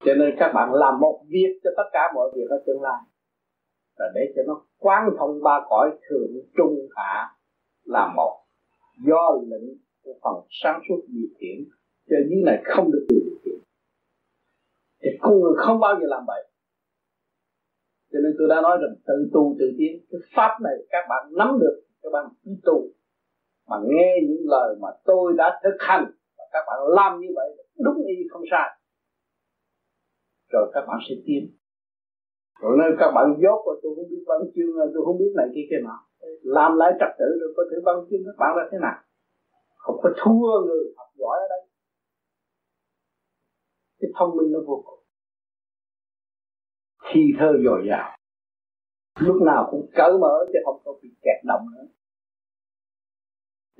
Cho 0.06 0.14
nên 0.14 0.36
các 0.40 0.52
bạn 0.56 0.74
làm 0.74 1.00
một 1.00 1.26
việc 1.28 1.60
cho 1.64 1.70
tất 1.78 1.88
cả 1.94 2.04
mọi 2.16 2.30
việc 2.36 2.48
ở 2.50 2.64
tương 2.66 2.82
lai. 2.82 3.02
Là 3.98 4.06
để 4.16 4.22
cho 4.36 4.42
nó 4.48 4.66
quán 4.78 5.10
thông 5.18 5.44
ba 5.44 5.62
cõi 5.70 5.90
thượng 6.10 6.32
trung 6.58 6.76
hạ 6.96 7.28
là 7.84 8.14
một. 8.16 8.36
Do 9.08 9.42
lệnh 9.50 9.70
của 10.04 10.14
phần 10.24 10.34
sáng 10.50 10.82
suốt 10.90 11.02
điều 11.08 11.30
khiển, 11.40 11.58
cho 12.10 12.16
dưới 12.30 12.42
này 12.46 12.62
không 12.66 12.92
được 12.92 13.06
điều 13.10 13.40
khiển. 13.44 13.60
Thì 15.02 15.10
con 15.22 15.40
người 15.40 15.54
không 15.58 15.80
bao 15.80 15.96
giờ 16.02 16.08
làm 16.08 16.24
vậy. 16.28 16.44
Cho 18.12 18.20
nên 18.24 18.36
tôi 18.40 18.48
đã 18.50 18.62
nói 18.62 18.78
rằng 18.82 18.96
tự 19.08 19.30
tu 19.34 19.56
tự 19.60 19.66
tiến. 19.78 20.06
Cái 20.12 20.22
pháp 20.36 20.58
này 20.64 20.74
các 20.90 21.06
bạn 21.10 21.34
nắm 21.38 21.60
được 21.62 21.89
các 22.04 22.10
bạn 22.14 22.26
đi 22.44 22.54
tu 22.64 22.78
mà 23.70 23.78
nghe 23.84 24.14
những 24.28 24.44
lời 24.54 24.76
mà 24.80 24.88
tôi 25.06 25.34
đã 25.38 25.60
thực 25.64 25.78
hành 25.80 26.06
và 26.38 26.44
các 26.52 26.64
bạn 26.68 26.80
làm 26.88 27.20
như 27.22 27.28
vậy 27.36 27.66
đúng 27.86 27.98
y 28.08 28.16
không 28.30 28.42
sai. 28.52 28.70
Rồi 30.52 30.72
các 30.74 30.84
bạn 30.88 31.00
sẽ 31.10 31.16
tin 31.26 31.44
rồi 32.62 32.78
nên 32.80 32.98
các 33.00 33.12
bạn 33.16 33.28
dốt 33.44 33.60
rồi 33.66 33.80
tôi 33.84 33.92
không 33.96 34.10
biết 34.10 34.24
văn 34.28 34.42
chương, 34.56 34.74
tôi 34.94 35.02
không 35.06 35.18
biết 35.18 35.32
này 35.36 35.48
kia 35.56 35.66
kia 35.70 35.82
nào 35.84 36.02
làm 36.44 36.78
lại 36.78 36.92
trật 37.00 37.12
tự 37.20 37.26
rồi 37.42 37.54
có 37.58 37.64
thể 37.72 37.78
văn 37.86 37.96
chương 38.10 38.24
các 38.26 38.36
bạn 38.40 38.52
ra 38.58 38.64
thế 38.72 38.78
nào? 38.82 38.98
Không 39.78 39.98
có 40.04 40.10
thua 40.18 40.66
người 40.68 40.94
học 40.98 41.08
giỏi 41.16 41.38
ở 41.40 41.48
đây. 41.50 41.62
Cái 44.00 44.12
thông 44.20 44.38
minh 44.38 44.52
nó 44.52 44.60
vô 44.68 44.84
cùng. 44.86 45.00
Thi 47.12 47.22
thơ 47.40 47.54
dồi 47.66 47.82
dào 47.90 48.19
lúc 49.20 49.42
nào 49.42 49.68
cũng 49.72 49.90
cởi 49.96 50.12
mở 50.22 50.46
chứ 50.54 50.60
không 50.66 50.82
có 50.86 50.94
bị 51.02 51.10
kẹt 51.22 51.46
động 51.46 51.66
nữa. 51.76 51.88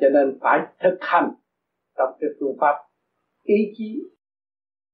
Cho 0.02 0.10
nên 0.10 0.38
phải 0.42 0.60
thực 0.80 0.98
hành 1.02 1.32
trong 1.98 2.18
cái 2.20 2.30
phương 2.40 2.58
pháp 2.60 2.76
ý 3.44 3.56
chí, 3.78 4.02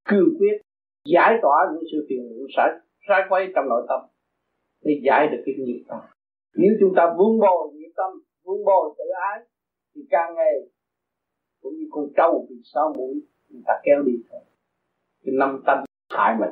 cương 0.04 0.28
quyết, 0.38 0.62
giải 1.04 1.38
tỏa 1.42 1.56
những 1.72 1.84
sự 1.92 2.06
phiền 2.08 2.28
muộn 2.28 2.46
sai 2.56 2.68
sai 3.08 3.22
quay 3.28 3.52
trong 3.54 3.68
nội 3.68 3.86
tâm 3.88 4.00
để 4.84 5.00
giải 5.02 5.28
được 5.28 5.42
cái 5.46 5.54
nghiệp 5.58 5.84
tâm. 5.88 5.98
Nếu 6.54 6.72
chúng 6.80 6.92
ta 6.96 7.14
vun 7.18 7.38
bồi 7.40 7.72
nghiệp 7.74 7.92
tâm, 7.96 8.10
vun 8.44 8.64
bồi 8.64 8.94
tự 8.98 9.04
ái, 9.30 9.40
thì 9.94 10.00
càng 10.10 10.34
ngày 10.34 10.54
cũng 11.60 11.72
như 11.74 11.86
con 11.90 12.04
trâu 12.16 12.46
bị 12.48 12.56
sao 12.64 12.92
mũi, 12.96 13.14
người 13.48 13.62
ta 13.66 13.72
kéo 13.84 14.02
đi 14.06 14.12
thôi. 14.30 14.40
Cái 15.24 15.34
năm 15.38 15.62
tâm 15.66 15.78
hại 16.10 16.36
mình 16.40 16.50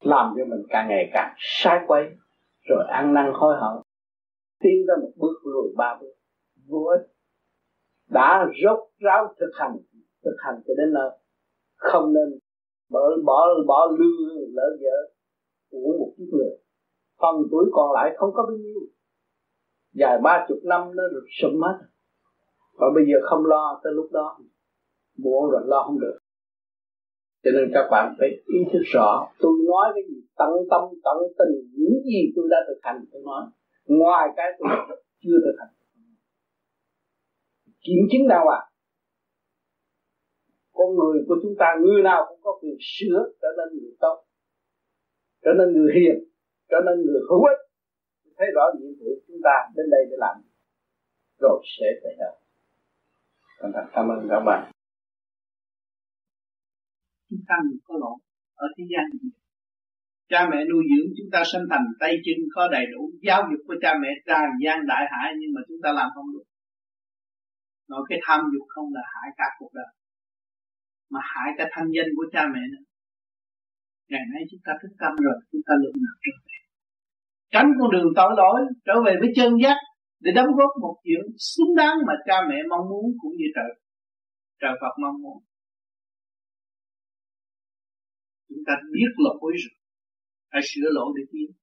làm 0.00 0.34
cho 0.38 0.44
mình 0.44 0.62
càng 0.68 0.88
ngày 0.88 1.10
càng 1.12 1.34
sai 1.38 1.80
quay 1.86 2.10
rồi 2.70 2.84
ăn 2.88 3.14
năn 3.14 3.32
hối 3.34 3.54
hận. 3.60 3.82
Tiến 4.60 4.86
ra 4.88 4.94
một 5.02 5.12
bước 5.16 5.36
lùi 5.44 5.68
ba 5.76 5.98
bước. 6.00 6.14
Vô 6.68 6.84
ích 6.84 7.06
đã 8.08 8.46
rốt 8.62 8.78
ráo 8.98 9.34
thực 9.40 9.50
hành 9.60 9.76
thực 10.24 10.36
hành 10.38 10.54
cho 10.66 10.74
đến 10.78 10.92
nơi. 10.92 11.10
Không 11.76 12.12
nên 12.12 12.38
bỏ 12.90 13.00
bỏ 13.24 13.46
bỏ 13.66 13.86
lương 13.98 14.54
lỡ 14.56 14.76
vợ 14.80 14.96
của 15.70 15.96
một 15.98 16.12
chút 16.16 16.28
người 16.32 16.60
phần 17.20 17.34
tuổi 17.50 17.64
còn 17.72 17.92
lại 17.92 18.14
không 18.16 18.30
có 18.34 18.42
bao 18.42 18.56
nhiêu. 18.56 18.80
Dài 19.92 20.18
ba 20.22 20.46
chục 20.48 20.58
năm 20.64 20.80
nó 20.96 21.02
được 21.12 21.26
sụm 21.40 21.60
mất. 21.60 21.78
Và 22.78 22.86
bây 22.94 23.04
giờ 23.04 23.18
không 23.30 23.46
lo 23.46 23.80
tới 23.84 23.92
lúc 23.92 24.08
đó. 24.12 24.38
Muộn 25.18 25.50
rồi 25.50 25.62
lo 25.64 25.82
không 25.86 26.00
được. 26.00 26.18
Cho 27.44 27.50
nên 27.54 27.70
các 27.74 27.88
bạn 27.90 28.14
phải 28.18 28.28
ý 28.28 28.58
thức 28.72 28.82
rõ, 28.94 29.28
tôi 29.38 29.52
nói 29.66 29.92
cái 29.94 30.02
gì 30.08 30.22
tận 30.40 30.52
tâm, 30.70 30.82
tận 31.06 31.18
tình 31.38 31.54
những 31.80 31.98
gì 32.08 32.20
tôi 32.34 32.44
đã 32.52 32.58
thực 32.68 32.80
hành, 32.86 32.98
tôi 33.12 33.22
nói. 33.28 33.42
Ngoài 33.98 34.28
cái 34.36 34.48
tôi 34.58 34.68
chưa 35.22 35.38
thực 35.44 35.56
hành. 35.60 35.72
Kiểm 37.84 38.02
chứng 38.10 38.26
nào 38.32 38.44
à? 38.58 38.60
Con 40.72 40.88
người 40.98 41.18
của 41.28 41.36
chúng 41.42 41.54
ta, 41.60 41.66
người 41.84 42.02
nào 42.02 42.20
cũng 42.28 42.40
có 42.42 42.58
quyền 42.60 42.76
sửa 42.80 43.20
trở 43.42 43.48
nên 43.58 43.68
người 43.78 43.94
tốt, 44.00 44.16
trở 45.44 45.50
nên 45.58 45.68
người 45.74 45.90
hiền, 45.96 46.16
trở 46.70 46.78
nên 46.86 46.96
người 47.06 47.20
hữu 47.28 47.42
ích. 47.52 47.60
Thấy 48.36 48.48
rõ 48.54 48.64
nhiệm 48.78 48.92
vụ 49.00 49.10
chúng 49.26 49.40
ta 49.44 49.54
đến 49.76 49.86
đây 49.90 50.02
để 50.10 50.16
làm. 50.18 50.36
Rồi 51.40 51.62
sẽ 51.78 51.86
về 52.02 52.12
đâu. 52.18 52.34
Thành 53.60 53.72
thật, 53.74 53.86
cảm 53.92 54.08
ơn 54.08 54.26
các 54.30 54.40
bạn. 54.40 54.72
Chúng 57.30 57.44
ta 57.48 57.54
đừng 57.70 57.80
có 57.84 57.94
lỗi. 58.00 58.16
Ở 58.54 58.66
thế 58.76 58.84
gian 58.92 59.30
cha 60.30 60.40
mẹ 60.50 60.58
nuôi 60.70 60.82
dưỡng 60.90 61.10
chúng 61.16 61.30
ta 61.34 61.40
sinh 61.52 61.64
thành 61.70 61.86
tay 62.00 62.12
chân 62.24 62.38
có 62.54 62.68
đầy 62.74 62.84
đủ 62.92 63.02
giáo 63.26 63.40
dục 63.50 63.60
của 63.66 63.76
cha 63.82 63.92
mẹ 64.02 64.08
tràn 64.26 64.46
gian 64.64 64.78
đại 64.90 65.04
hải 65.12 65.28
nhưng 65.40 65.52
mà 65.54 65.60
chúng 65.68 65.80
ta 65.84 65.90
làm 65.98 66.08
không 66.14 66.28
được. 66.34 66.46
Nói 67.90 68.02
cái 68.08 68.18
tham 68.26 68.40
dục 68.52 68.66
không 68.68 68.88
là 68.94 69.02
hại 69.12 69.28
cả 69.38 69.44
cuộc 69.58 69.72
đời, 69.78 69.90
mà 71.12 71.20
hại 71.22 71.48
cả 71.58 71.64
thanh 71.72 71.88
danh 71.94 72.10
của 72.16 72.26
cha 72.32 72.42
mẹ 72.54 72.62
nữa. 72.72 72.84
Ngày 74.10 74.24
nay 74.32 74.42
chúng 74.50 74.60
ta 74.66 74.72
thức 74.82 74.92
tâm 75.00 75.12
rồi, 75.26 75.38
chúng 75.52 75.62
ta 75.66 75.74
lượng 75.82 75.98
nào 76.04 76.14
trở 76.24 76.34
về 76.46 76.60
tránh 77.50 77.68
con 77.78 77.90
đường 77.90 78.12
tội 78.16 78.32
lỗi 78.36 78.60
trở 78.84 78.92
về 79.06 79.12
với 79.20 79.28
chân 79.36 79.52
giác 79.62 79.76
để 80.20 80.32
đóng 80.34 80.46
góp 80.56 80.70
một 80.82 80.96
chuyện 81.04 81.20
xứng 81.38 81.76
đáng 81.76 81.96
mà 82.06 82.12
cha 82.26 82.34
mẹ 82.48 82.56
mong 82.70 82.88
muốn 82.90 83.04
cũng 83.18 83.32
như 83.38 83.44
trời 83.54 83.70
trời 84.60 84.70
Phật 84.80 84.94
mong 85.02 85.22
muốn. 85.22 85.38
Chúng 88.48 88.62
ta 88.66 88.72
biết 88.92 89.10
lỗi 89.16 89.52
rồi 89.62 89.79
phải 90.52 90.60
sửa 90.64 90.88
lỗi 90.96 91.12
để 91.16 91.22
tiến 91.32 91.60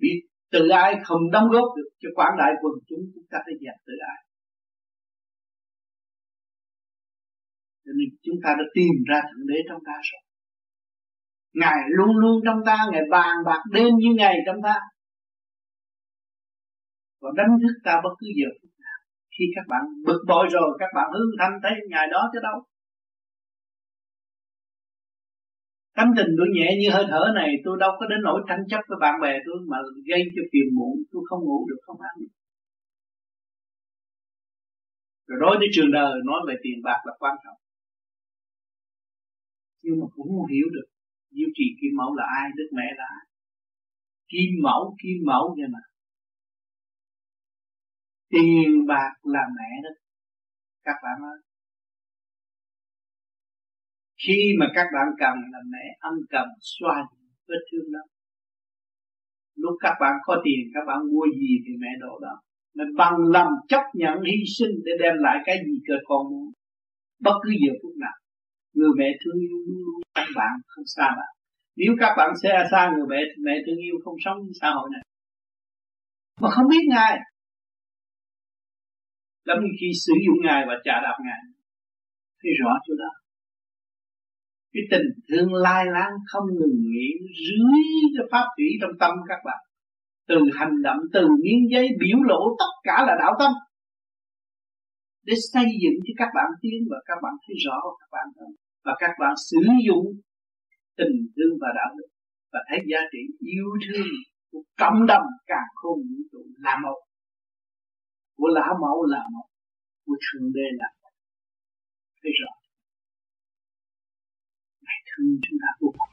vì 0.00 0.08
tự 0.52 0.68
ai 0.68 0.94
không 1.04 1.30
đóng 1.32 1.48
góp 1.52 1.76
được 1.76 1.88
cho 1.98 2.08
quảng 2.14 2.36
đại 2.38 2.52
quần 2.60 2.74
chúng 2.88 3.04
chúng 3.14 3.24
ta 3.30 3.38
phải 3.44 3.54
dẹp 3.60 3.76
tự 3.86 3.92
ai. 4.14 4.20
Cho 7.84 7.92
nên 7.98 8.08
chúng 8.22 8.38
ta 8.44 8.50
đã 8.58 8.64
tìm 8.74 8.94
ra 9.10 9.20
thượng 9.22 9.46
đế 9.46 9.58
trong 9.68 9.80
ta 9.86 9.96
rồi. 10.10 10.22
Ngài 11.60 11.78
luôn 11.96 12.16
luôn 12.16 12.40
trong 12.44 12.60
ta, 12.66 12.76
ngài 12.92 13.02
bàn 13.10 13.36
bạc 13.46 13.62
đêm 13.72 13.90
như 13.98 14.10
ngày 14.16 14.36
trong 14.46 14.56
ta. 14.62 14.76
Và 17.20 17.30
đánh 17.36 17.52
thức 17.62 17.74
ta 17.84 18.00
bất 18.04 18.14
cứ 18.20 18.26
giờ 18.38 18.48
phút 18.62 18.70
nào. 18.84 18.98
Khi 19.38 19.44
các 19.54 19.64
bạn 19.68 19.82
bực 20.06 20.20
bội 20.28 20.46
rồi, 20.50 20.76
các 20.78 20.90
bạn 20.94 21.08
hư 21.14 21.24
thanh 21.38 21.58
thấy 21.62 21.72
ngài 21.90 22.06
đó 22.12 22.30
chứ 22.32 22.38
đâu. 22.42 22.58
Tâm 25.96 26.08
tình 26.16 26.30
tôi 26.38 26.48
nhẹ 26.56 26.68
như 26.80 26.88
hơi 26.96 27.04
thở 27.10 27.22
này, 27.34 27.50
Tôi 27.64 27.76
đâu 27.80 27.92
có 27.98 28.06
đến 28.06 28.20
nỗi 28.22 28.40
tranh 28.48 28.64
chấp 28.70 28.80
với 28.88 28.98
bạn 29.00 29.14
bè 29.22 29.32
tôi 29.46 29.56
Mà 29.70 29.78
gây 30.10 30.20
cho 30.34 30.42
phiền 30.52 30.68
muộn. 30.76 30.94
Tôi 31.12 31.22
không 31.28 31.40
ngủ 31.44 31.58
được, 31.68 31.80
không 31.86 32.00
ăn 32.00 32.14
được. 32.20 32.34
Rồi 35.28 35.38
nói 35.44 35.54
với 35.58 35.68
trường 35.72 35.92
đời, 35.92 36.12
Nói 36.24 36.40
về 36.48 36.54
tiền 36.62 36.78
bạc 36.84 37.00
là 37.06 37.12
quan 37.18 37.36
trọng. 37.44 37.58
Nhưng 39.82 40.00
mà 40.00 40.06
cũng 40.14 40.28
không 40.28 40.46
hiểu 40.54 40.66
được 40.72 40.88
Diệu 41.30 41.48
trì 41.54 41.64
kim 41.80 41.92
mẫu 41.96 42.14
là 42.14 42.24
ai, 42.40 42.50
Đức 42.56 42.68
mẹ 42.72 42.88
là 42.96 43.04
ai? 43.18 43.26
Kim 44.28 44.50
mẫu 44.62 44.96
kim 45.02 45.18
mẫu 45.26 45.54
vậy 45.58 45.68
mà. 45.74 45.78
Tiền 48.30 48.86
bạc 48.88 49.12
là 49.22 49.44
mẹ 49.56 49.70
đó. 49.84 49.90
Các 50.84 50.96
bạn 51.02 51.16
ơi 51.32 51.45
khi 54.26 54.40
mà 54.60 54.66
các 54.74 54.86
bạn 54.94 55.06
cần 55.18 55.34
là 55.52 55.60
mẹ 55.72 55.84
ân 56.00 56.14
cần 56.30 56.48
xoa 56.60 56.96
vết 57.48 57.62
thương 57.72 57.92
đó. 57.92 58.00
Lúc 59.56 59.74
các 59.80 59.94
bạn 60.00 60.12
có 60.22 60.42
tiền, 60.44 60.60
các 60.74 60.84
bạn 60.86 60.98
mua 61.12 61.26
gì 61.40 61.52
thì 61.64 61.72
mẹ 61.78 61.88
đổ 62.00 62.18
đó. 62.22 62.34
Mẹ 62.76 62.84
bằng 62.96 63.16
lòng 63.34 63.52
chấp 63.68 63.82
nhận 63.94 64.14
hy 64.28 64.38
sinh 64.58 64.74
để 64.84 64.92
đem 65.02 65.14
lại 65.16 65.36
cái 65.46 65.56
gì 65.66 65.74
cho 65.88 65.94
con 66.04 66.22
muốn. 66.30 66.52
Bất 67.20 67.36
cứ 67.42 67.50
giờ 67.50 67.72
phút 67.82 67.92
nào, 67.96 68.16
người 68.74 68.90
mẹ 68.98 69.08
thương 69.20 69.40
yêu 69.40 69.58
luôn 69.66 69.78
luôn 69.84 70.00
các 70.14 70.28
bạn, 70.36 70.52
không 70.66 70.84
xa 70.96 71.06
bạn. 71.18 71.32
Nếu 71.76 71.92
các 72.00 72.14
bạn 72.16 72.30
sẽ 72.42 72.50
xa 72.70 72.90
người 72.94 73.06
mẹ 73.08 73.20
mẹ 73.44 73.54
thương 73.66 73.80
yêu 73.86 73.96
không 74.04 74.14
sống 74.24 74.38
xã 74.60 74.70
hội 74.70 74.88
này. 74.92 75.02
Mà 76.40 76.50
không 76.50 76.68
biết 76.70 76.84
ngài. 76.88 77.18
Lắm 79.44 79.58
khi 79.80 79.86
sử 80.06 80.12
dụng 80.26 80.38
ngài 80.46 80.64
và 80.68 80.74
trả 80.84 80.92
đạp 81.02 81.16
ngài. 81.24 81.40
Thấy 82.42 82.52
rõ 82.60 82.70
chỗ 82.86 82.94
đó 82.98 83.25
cái 84.72 84.82
tình 84.90 85.08
thương 85.28 85.54
lai 85.54 85.84
láng 85.94 86.12
không 86.30 86.46
ngừng 86.58 86.78
nghỉ 86.92 87.08
dưới 87.46 87.80
cái 88.16 88.26
pháp 88.32 88.46
thủy 88.56 88.66
trong 88.80 88.90
tâm 89.00 89.12
các 89.28 89.40
bạn. 89.44 89.60
Từ 90.28 90.38
hành 90.58 90.82
động, 90.82 90.98
từ 91.12 91.28
miếng 91.42 91.62
giấy 91.72 91.88
biểu 92.00 92.18
lộ 92.30 92.56
tất 92.58 92.72
cả 92.82 93.04
là 93.06 93.14
đạo 93.18 93.32
tâm. 93.38 93.52
Để 95.26 95.34
xây 95.52 95.64
dựng 95.82 95.96
cho 96.06 96.12
các 96.16 96.28
bạn 96.34 96.48
tiến 96.62 96.80
và 96.90 96.96
các 97.06 97.18
bạn 97.22 97.32
thấy 97.46 97.56
rõ 97.66 97.78
các 98.00 98.08
bạn 98.12 98.26
hơn. 98.38 98.50
Và 98.84 98.92
các 98.98 99.10
bạn 99.20 99.34
sử 99.50 99.60
dụng 99.88 100.06
tình 100.96 101.16
thương 101.36 101.54
và 101.60 101.68
đạo 101.76 101.90
đức 101.98 102.08
và 102.52 102.60
thấy 102.68 102.78
giá 102.90 103.00
trị 103.12 103.18
yêu 103.38 103.70
thương 103.86 104.10
của 104.50 104.62
cộng 104.78 105.06
đồng 105.06 105.26
càng 105.46 105.68
không 105.74 105.98
vũ 106.08 106.18
trụ 106.32 106.42
là 106.58 106.78
một. 106.82 106.98
Của 108.36 108.48
lão 108.48 108.74
mẫu 108.82 109.04
là 109.04 109.22
một, 109.32 109.46
của 110.06 110.16
thượng 110.24 110.52
đế 110.54 110.66
là 110.80 110.88
một. 111.02 111.10
Thấy 112.22 112.32
rõ 112.40 112.65
thương 115.16 115.34
chúng 115.44 115.58
ta 115.62 115.70
vô 115.80 115.88
cùng 115.98 116.12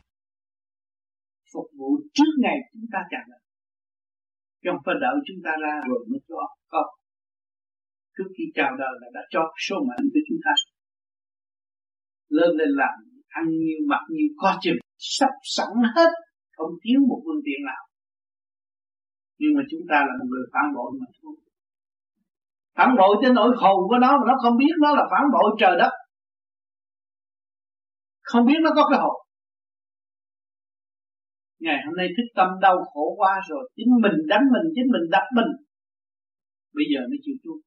phục 1.54 1.68
vụ 1.78 1.89
trước 2.16 2.32
ngày 2.43 2.58
chúng 2.74 2.88
ta 2.93 2.99
chào 3.12 3.24
đời 3.32 3.41
trong 4.64 4.76
không 4.76 4.84
phải 4.86 4.95
đợi 5.04 5.16
chúng 5.28 5.41
ta 5.45 5.51
ra 5.64 5.74
rồi 5.89 6.01
mới 6.10 6.20
cho 6.28 6.41
có 6.74 6.84
trước 8.18 8.30
khi 8.38 8.45
chào 8.58 8.72
đời 8.82 8.93
là 9.01 9.08
đã 9.14 9.22
cho 9.34 9.41
số 9.68 9.76
mệnh 9.89 10.06
với 10.14 10.22
chúng 10.28 10.41
ta. 10.45 10.54
Lên 12.38 12.51
lên 12.60 12.70
làm, 12.82 12.95
ăn 13.28 13.45
nhiều, 13.62 13.80
mặc 13.91 14.04
nhiều 14.10 14.30
có 14.38 14.58
chừng, 14.62 14.80
sắp 14.97 15.34
sẵn 15.56 15.74
hết. 15.95 16.12
Không 16.58 16.72
thiếu 16.84 16.99
một 17.10 17.20
phương 17.26 17.41
tiện 17.45 17.60
nào. 17.66 17.84
Nhưng 19.39 19.54
mà 19.56 19.64
chúng 19.72 19.84
ta 19.89 19.97
là 20.08 20.14
một 20.20 20.28
người 20.32 20.45
phản 20.54 20.66
bội 20.76 20.91
mà 20.99 21.08
thôi. 21.22 21.36
Phản 22.78 22.89
bội 22.99 23.14
tới 23.22 23.32
nỗi 23.34 23.51
hồn 23.62 23.80
của 23.89 23.99
nó 24.01 24.12
mà 24.20 24.24
nó 24.28 24.36
không 24.43 24.58
biết 24.58 24.74
nó 24.82 24.89
là 24.95 25.04
phản 25.12 25.26
bội 25.34 25.49
trời 25.60 25.76
đất 25.82 25.93
không 28.34 28.45
biết 28.45 28.59
nó 28.63 28.69
có 28.75 28.84
cái 28.89 28.99
hồn 29.03 29.17
ngày 31.65 31.79
hôm 31.86 31.95
nay 31.99 32.07
thức 32.17 32.27
tâm 32.38 32.49
đau 32.61 32.77
khổ 32.91 33.15
quá 33.17 33.34
rồi 33.49 33.63
chính 33.75 33.91
mình 34.03 34.17
đánh 34.31 34.45
mình 34.53 34.65
chính 34.75 34.88
mình 34.93 35.05
đập 35.15 35.25
mình. 35.38 35.51
Bây 36.77 36.86
giờ 36.91 36.99
mới 37.09 37.19
chịu 37.23 37.36
chuông 37.43 37.61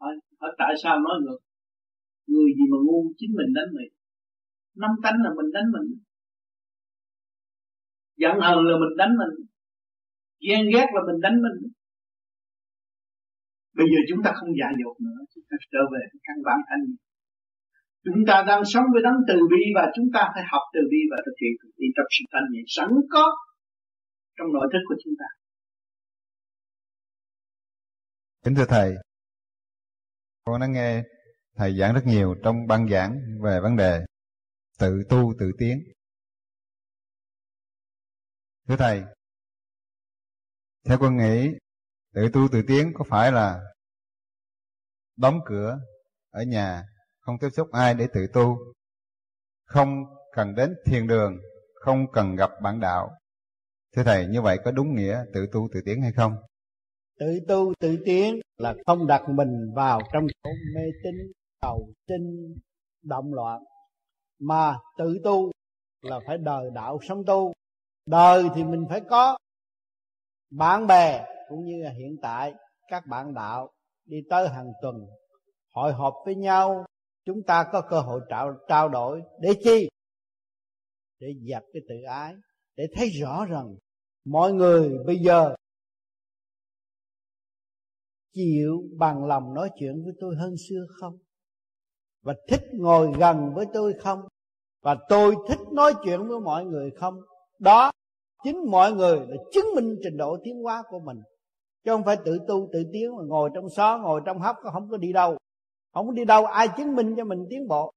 hỏi, 0.00 0.14
hỏi 0.40 0.50
tại 0.58 0.72
sao 0.82 0.94
nói 0.98 1.16
ngược? 1.22 1.40
Người 2.26 2.50
gì 2.56 2.64
mà 2.72 2.78
ngu 2.86 3.00
chính 3.18 3.32
mình 3.38 3.50
đánh 3.56 3.70
mình 3.76 3.90
năm 4.82 4.90
tánh 5.02 5.16
là 5.24 5.30
mình 5.38 5.50
đánh 5.56 5.68
mình. 5.74 5.86
Giận 8.16 8.34
hờn 8.44 8.58
là 8.68 8.74
mình 8.82 8.96
đánh 9.00 9.12
mình. 9.20 9.46
Ghen 10.48 10.64
ghét 10.74 10.86
là 10.94 11.00
mình 11.08 11.20
đánh 11.20 11.36
mình. 11.44 11.72
Bây 13.78 13.86
giờ 13.92 14.00
chúng 14.08 14.20
ta 14.24 14.30
không 14.38 14.50
dại 14.60 14.72
dột 14.80 14.96
nữa 15.00 15.20
chúng 15.34 15.44
ta 15.50 15.56
trở 15.72 15.82
về 15.92 16.00
căn 16.26 16.36
bản 16.46 16.58
thanh 16.68 16.84
chúng 18.04 18.24
ta 18.28 18.44
đang 18.46 18.62
sống 18.64 18.84
với 18.92 19.02
đấng 19.02 19.18
từ 19.28 19.34
bi 19.50 19.62
và 19.74 19.92
chúng 19.96 20.06
ta 20.14 20.30
phải 20.34 20.44
học 20.52 20.62
từ 20.74 20.80
bi 20.90 20.98
và 21.10 21.16
thực 21.26 21.32
hiện 21.40 21.52
từ 21.62 21.68
bi 21.78 21.86
trong 21.96 22.06
sự 22.10 22.24
thanh 22.32 22.46
nhẹ 22.52 22.60
sẵn 22.66 22.88
có 23.10 23.24
trong 24.36 24.52
nội 24.52 24.68
thức 24.72 24.78
của 24.88 24.94
chúng 25.04 25.14
ta. 25.18 25.26
Kính 28.44 28.54
thưa 28.54 28.66
thầy, 28.68 28.94
con 30.44 30.60
đã 30.60 30.66
nghe 30.66 31.02
thầy 31.56 31.76
giảng 31.78 31.94
rất 31.94 32.02
nhiều 32.06 32.34
trong 32.44 32.66
băng 32.66 32.88
giảng 32.88 33.18
về 33.42 33.60
vấn 33.60 33.76
đề 33.76 34.04
tự 34.78 35.02
tu 35.08 35.34
tự 35.38 35.50
tiến. 35.58 35.78
Thưa 38.68 38.76
thầy, 38.76 39.02
theo 40.86 40.98
con 40.98 41.16
nghĩ, 41.16 41.50
tự 42.14 42.28
tu 42.32 42.48
tự 42.52 42.62
tiến 42.68 42.92
có 42.94 43.04
phải 43.08 43.32
là 43.32 43.60
đóng 45.16 45.38
cửa 45.46 45.78
ở 46.30 46.42
nhà 46.42 46.82
không 47.24 47.38
tiếp 47.38 47.50
xúc 47.50 47.68
ai 47.72 47.94
để 47.94 48.08
tự 48.14 48.26
tu. 48.32 48.58
Không 49.64 50.04
cần 50.32 50.54
đến 50.54 50.74
thiền 50.86 51.06
đường 51.06 51.38
không 51.74 52.12
cần 52.12 52.36
gặp 52.36 52.50
bạn 52.62 52.80
đạo. 52.80 53.10
Thưa 53.96 54.02
thầy 54.02 54.26
như 54.26 54.42
vậy 54.42 54.58
có 54.64 54.70
đúng 54.70 54.94
nghĩa 54.94 55.24
tự 55.34 55.46
tu 55.52 55.68
tự 55.72 55.80
tiến 55.84 56.02
hay 56.02 56.12
không? 56.12 56.36
Tự 57.18 57.40
tu 57.48 57.72
tự 57.80 57.98
tiến 58.04 58.40
là 58.56 58.74
không 58.86 59.06
đặt 59.06 59.28
mình 59.28 59.72
vào 59.74 60.00
trong 60.12 60.26
chỗ 60.42 60.50
mê 60.74 60.82
tín 61.04 61.14
cầu 61.60 61.88
sinh, 62.08 62.54
động 63.02 63.34
loạn. 63.34 63.62
Mà 64.40 64.76
tự 64.98 65.18
tu 65.24 65.50
là 66.02 66.20
phải 66.26 66.38
đời 66.38 66.70
đạo 66.74 66.98
sống 67.02 67.24
tu. 67.26 67.52
Đời 68.06 68.44
thì 68.54 68.64
mình 68.64 68.86
phải 68.88 69.00
có. 69.00 69.38
Bạn 70.50 70.86
bè 70.86 71.26
cũng 71.48 71.64
như 71.64 71.82
là 71.82 71.90
hiện 71.90 72.16
tại 72.22 72.54
các 72.90 73.06
bạn 73.06 73.34
đạo 73.34 73.70
đi 74.04 74.16
tới 74.30 74.48
hàng 74.48 74.72
tuần 74.82 74.94
hội 75.74 75.92
họp 75.92 76.14
với 76.24 76.34
nhau 76.34 76.86
chúng 77.26 77.42
ta 77.46 77.64
có 77.72 77.82
cơ 77.90 78.00
hội 78.00 78.20
trao, 78.28 78.54
trao 78.68 78.88
đổi 78.88 79.22
để 79.40 79.50
chi? 79.64 79.88
Để 81.20 81.28
dập 81.40 81.62
cái 81.72 81.82
tự 81.88 81.94
ái 82.08 82.34
để 82.76 82.84
thấy 82.94 83.08
rõ 83.08 83.44
rằng 83.44 83.76
mọi 84.24 84.52
người 84.52 84.98
bây 85.06 85.16
giờ 85.16 85.54
chịu 88.32 88.82
bằng 88.98 89.26
lòng 89.26 89.54
nói 89.54 89.70
chuyện 89.78 90.04
với 90.04 90.12
tôi 90.20 90.36
hơn 90.36 90.54
xưa 90.68 90.86
không? 91.00 91.18
Và 92.22 92.34
thích 92.48 92.62
ngồi 92.72 93.12
gần 93.18 93.54
với 93.54 93.66
tôi 93.74 93.94
không? 94.00 94.20
Và 94.82 94.96
tôi 95.08 95.34
thích 95.48 95.58
nói 95.72 95.94
chuyện 96.04 96.28
với 96.28 96.40
mọi 96.40 96.64
người 96.64 96.90
không? 96.90 97.14
Đó 97.58 97.90
chính 98.44 98.70
mọi 98.70 98.92
người 98.92 99.16
là 99.16 99.36
chứng 99.52 99.66
minh 99.74 99.96
trình 100.02 100.16
độ 100.16 100.36
tiến 100.44 100.62
hóa 100.62 100.82
của 100.88 100.98
mình. 100.98 101.16
Chứ 101.84 101.90
không 101.90 102.04
phải 102.04 102.16
tự 102.24 102.38
tu 102.48 102.68
tự 102.72 102.82
tiến 102.92 103.16
mà 103.16 103.22
ngồi 103.26 103.50
trong 103.54 103.70
xó 103.76 103.98
ngồi 104.02 104.20
trong 104.26 104.38
hấp 104.38 104.56
không 104.72 104.88
có 104.90 104.96
đi 104.96 105.12
đâu 105.12 105.36
không 105.94 106.14
đi 106.14 106.24
đâu, 106.24 106.46
ai 106.46 106.68
chứng 106.76 106.96
minh 106.96 107.14
cho 107.16 107.24
mình 107.24 107.46
tiến 107.50 107.68
bộ. 107.68 107.92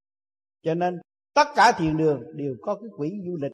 Cho 0.64 0.74
nên, 0.74 1.00
tất 1.34 1.48
cả 1.56 1.72
thiền 1.72 1.98
đường 1.98 2.24
đều 2.34 2.56
có 2.62 2.76
cái 2.76 2.90
quỹ 2.98 3.12
du 3.26 3.38
lịch. 3.42 3.52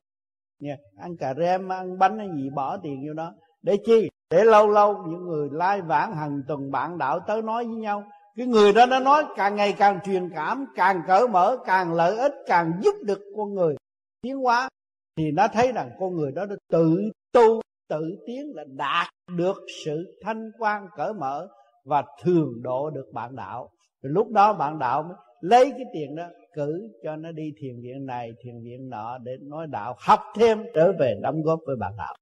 Nha, 0.59 0.75
ăn 0.97 1.17
cà 1.17 1.33
rem, 1.33 1.69
ăn 1.69 1.99
bánh 1.99 2.17
hay 2.17 2.27
gì, 2.35 2.49
bỏ 2.55 2.77
tiền 2.77 3.03
vô 3.07 3.13
đó. 3.13 3.33
Để 3.61 3.77
chi? 3.85 4.09
Để 4.29 4.43
lâu 4.43 4.69
lâu 4.69 5.03
những 5.07 5.23
người 5.27 5.49
lai 5.51 5.81
vãng 5.81 6.15
hàng 6.15 6.41
tuần 6.47 6.71
bạn 6.71 6.97
đạo 6.97 7.19
tới 7.27 7.41
nói 7.41 7.65
với 7.65 7.75
nhau. 7.75 8.03
Cái 8.35 8.47
người 8.47 8.73
đó 8.73 8.85
nó 8.85 8.99
nói 8.99 9.23
càng 9.35 9.55
ngày 9.55 9.75
càng 9.77 9.99
truyền 10.05 10.29
cảm, 10.35 10.65
càng 10.75 11.01
cởi 11.07 11.27
mở, 11.27 11.57
càng 11.65 11.93
lợi 11.93 12.17
ích, 12.17 12.33
càng 12.47 12.71
giúp 12.81 12.95
được 13.03 13.19
con 13.37 13.53
người. 13.53 13.75
Tiến 14.21 14.37
hóa. 14.37 14.69
Thì 15.17 15.31
nó 15.31 15.47
thấy 15.53 15.71
rằng 15.71 15.89
con 15.99 16.15
người 16.15 16.31
đó 16.31 16.45
đã 16.45 16.55
tự 16.71 17.11
tu, 17.31 17.61
tự 17.89 18.01
tiến 18.27 18.51
là 18.55 18.63
đạt 18.67 19.07
được 19.37 19.55
sự 19.85 20.19
thanh 20.21 20.51
quan, 20.59 20.87
cởi 20.95 21.13
mở 21.13 21.47
và 21.85 22.03
thường 22.21 22.61
độ 22.61 22.89
được 22.89 23.05
bạn 23.13 23.35
đạo 23.35 23.69
rồi 24.03 24.13
lúc 24.13 24.31
đó 24.31 24.53
bạn 24.53 24.79
đạo 24.79 25.03
mới 25.03 25.17
lấy 25.41 25.71
cái 25.71 25.85
tiền 25.93 26.15
đó 26.15 26.27
cử 26.53 26.89
cho 27.03 27.15
nó 27.15 27.31
đi 27.31 27.53
thiền 27.57 27.81
viện 27.81 28.05
này, 28.05 28.31
thiền 28.43 28.63
viện 28.63 28.89
nọ 28.89 29.17
để 29.17 29.37
nói 29.41 29.67
đạo, 29.67 29.95
học 29.99 30.19
thêm 30.35 30.63
trở 30.75 30.91
về 30.99 31.19
đóng 31.21 31.41
góp 31.43 31.59
với 31.65 31.75
bạn 31.75 31.93
đạo. 31.97 32.15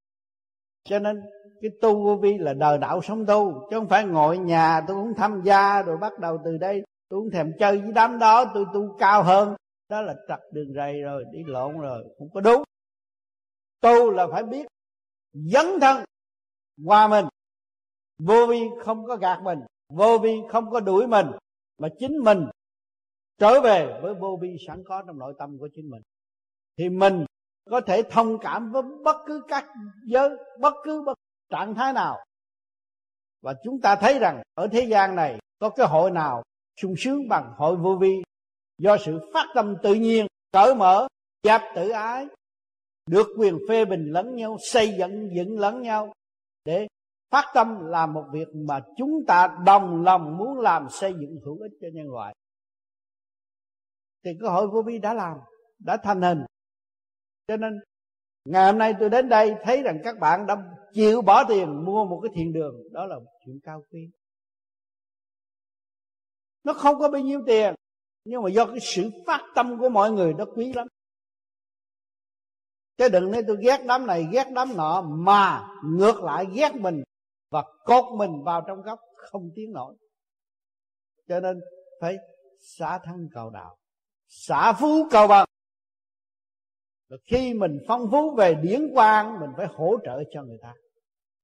Cho 0.83 0.99
nên 0.99 1.21
cái 1.61 1.71
tu 1.81 2.03
vô 2.03 2.15
vi 2.15 2.37
là 2.37 2.53
đời 2.53 2.77
đạo 2.77 3.01
sống 3.01 3.25
tu, 3.25 3.67
chứ 3.69 3.79
không 3.79 3.89
phải 3.89 4.05
ngồi 4.05 4.37
nhà 4.37 4.81
tôi 4.87 4.97
cũng 4.97 5.13
tham 5.17 5.41
gia 5.45 5.81
rồi 5.81 5.97
bắt 5.97 6.19
đầu 6.19 6.37
từ 6.45 6.57
đây. 6.57 6.83
Tôi 7.09 7.19
cũng 7.19 7.31
thèm 7.31 7.51
chơi 7.59 7.77
với 7.77 7.91
đám 7.91 8.19
đó, 8.19 8.45
tôi 8.53 8.65
tu 8.73 8.95
cao 8.99 9.23
hơn. 9.23 9.55
Đó 9.89 10.01
là 10.01 10.15
trật 10.27 10.39
đường 10.51 10.73
rầy 10.75 11.01
rồi, 11.01 11.25
đi 11.31 11.43
lộn 11.45 11.77
rồi, 11.77 12.03
không 12.19 12.29
có 12.33 12.41
đúng. 12.41 12.63
Tu 13.81 14.11
là 14.11 14.27
phải 14.31 14.43
biết 14.43 14.67
dấn 15.33 15.65
thân 15.81 16.03
qua 16.85 17.07
mình. 17.07 17.25
Vô 18.19 18.45
vi 18.49 18.61
không 18.83 19.05
có 19.05 19.15
gạt 19.15 19.39
mình, 19.43 19.59
vô 19.89 20.17
vi 20.17 20.37
không 20.49 20.69
có 20.69 20.79
đuổi 20.79 21.07
mình 21.07 21.27
mà 21.81 21.89
chính 21.99 22.17
mình 22.23 22.45
trở 23.37 23.61
về 23.61 23.99
với 24.01 24.13
vô 24.13 24.39
vi 24.41 24.57
sẵn 24.67 24.83
có 24.85 25.03
trong 25.07 25.19
nội 25.19 25.33
tâm 25.39 25.57
của 25.59 25.69
chính 25.75 25.89
mình. 25.89 26.01
Thì 26.77 26.89
mình 26.89 27.25
có 27.69 27.81
thể 27.81 28.03
thông 28.09 28.37
cảm 28.41 28.71
với 28.71 28.81
bất 29.03 29.17
cứ 29.25 29.41
các 29.47 29.65
giới, 30.05 30.29
bất 30.59 30.73
cứ 30.83 31.03
bất 31.05 31.17
trạng 31.49 31.75
thái 31.75 31.93
nào. 31.93 32.17
Và 33.41 33.53
chúng 33.63 33.81
ta 33.81 33.95
thấy 33.95 34.19
rằng 34.19 34.41
ở 34.53 34.67
thế 34.71 34.85
gian 34.89 35.15
này 35.15 35.39
có 35.59 35.69
cái 35.69 35.87
hội 35.87 36.11
nào 36.11 36.43
sung 36.81 36.93
sướng 36.97 37.27
bằng 37.29 37.53
hội 37.57 37.75
vô 37.75 37.97
vi 38.01 38.23
do 38.77 38.97
sự 38.97 39.31
phát 39.33 39.47
tâm 39.55 39.75
tự 39.83 39.93
nhiên, 39.93 40.27
cởi 40.51 40.75
mở, 40.75 41.07
giáp 41.43 41.61
tự 41.75 41.89
ái, 41.89 42.27
được 43.07 43.27
quyền 43.37 43.57
phê 43.69 43.85
bình 43.85 44.05
lẫn 44.11 44.35
nhau, 44.35 44.57
xây 44.71 44.95
dựng 44.99 45.29
dựng 45.35 45.59
lẫn 45.59 45.81
nhau 45.81 46.13
để 46.65 46.87
phát 47.31 47.45
tâm 47.53 47.85
làm 47.85 48.13
một 48.13 48.25
việc 48.33 48.47
mà 48.67 48.81
chúng 48.97 49.25
ta 49.27 49.57
đồng 49.65 50.03
lòng 50.03 50.37
muốn 50.37 50.59
làm 50.59 50.89
xây 50.89 51.13
dựng 51.13 51.39
hữu 51.45 51.59
ích 51.59 51.71
cho 51.81 51.87
nhân 51.93 52.11
loại. 52.11 52.35
Thì 54.25 54.31
cơ 54.41 54.49
hội 54.49 54.67
vô 54.67 54.81
vi 54.81 54.99
đã 54.99 55.13
làm, 55.13 55.37
đã 55.79 55.97
thành 56.03 56.21
hình. 56.21 56.45
Cho 57.47 57.57
nên, 57.57 57.79
ngày 58.45 58.65
hôm 58.65 58.77
nay 58.77 58.93
tôi 58.99 59.09
đến 59.09 59.29
đây 59.29 59.55
thấy 59.63 59.81
rằng 59.81 59.99
các 60.03 60.19
bạn 60.19 60.47
đã 60.47 60.55
chịu 60.93 61.21
bỏ 61.21 61.43
tiền 61.49 61.85
mua 61.85 62.05
một 62.05 62.19
cái 62.23 62.31
thiền 62.35 62.53
đường, 62.53 62.75
đó 62.91 63.05
là 63.05 63.15
chuyện 63.45 63.59
cao 63.63 63.83
quý. 63.91 64.09
Nó 66.63 66.73
không 66.73 66.99
có 66.99 67.09
bao 67.09 67.21
nhiêu 67.21 67.43
tiền, 67.47 67.75
nhưng 68.25 68.43
mà 68.43 68.49
do 68.49 68.65
cái 68.65 68.79
sự 68.81 69.09
phát 69.27 69.41
tâm 69.55 69.77
của 69.79 69.89
mọi 69.89 70.11
người 70.11 70.33
nó 70.33 70.45
quý 70.45 70.73
lắm. 70.73 70.87
Chứ 72.97 73.09
đừng 73.09 73.31
nói 73.31 73.41
tôi 73.47 73.57
ghét 73.61 73.77
đám 73.87 74.07
này, 74.07 74.27
ghét 74.31 74.47
đám 74.55 74.77
nọ, 74.77 75.01
mà 75.01 75.67
ngược 75.83 76.23
lại 76.23 76.45
ghét 76.53 76.75
mình 76.75 77.03
và 77.51 77.63
cột 77.83 78.05
mình 78.17 78.43
vào 78.43 78.63
trong 78.67 78.81
góc 78.81 78.99
không 79.15 79.49
tiến 79.55 79.71
nổi. 79.71 79.95
Cho 81.27 81.39
nên 81.39 81.59
phải 82.01 82.17
xả 82.61 82.99
thân 83.03 83.27
cầu 83.33 83.49
đạo, 83.49 83.77
xả 84.27 84.73
phú 84.73 85.07
cầu 85.11 85.27
bằng 85.27 85.47
rồi 87.11 87.19
khi 87.23 87.53
mình 87.53 87.79
phong 87.87 88.01
phú 88.11 88.35
về 88.35 88.53
điển 88.53 88.81
quang, 88.93 89.39
mình 89.39 89.49
phải 89.57 89.67
hỗ 89.67 89.95
trợ 90.03 90.23
cho 90.31 90.43
người 90.43 90.57
ta. 90.61 90.73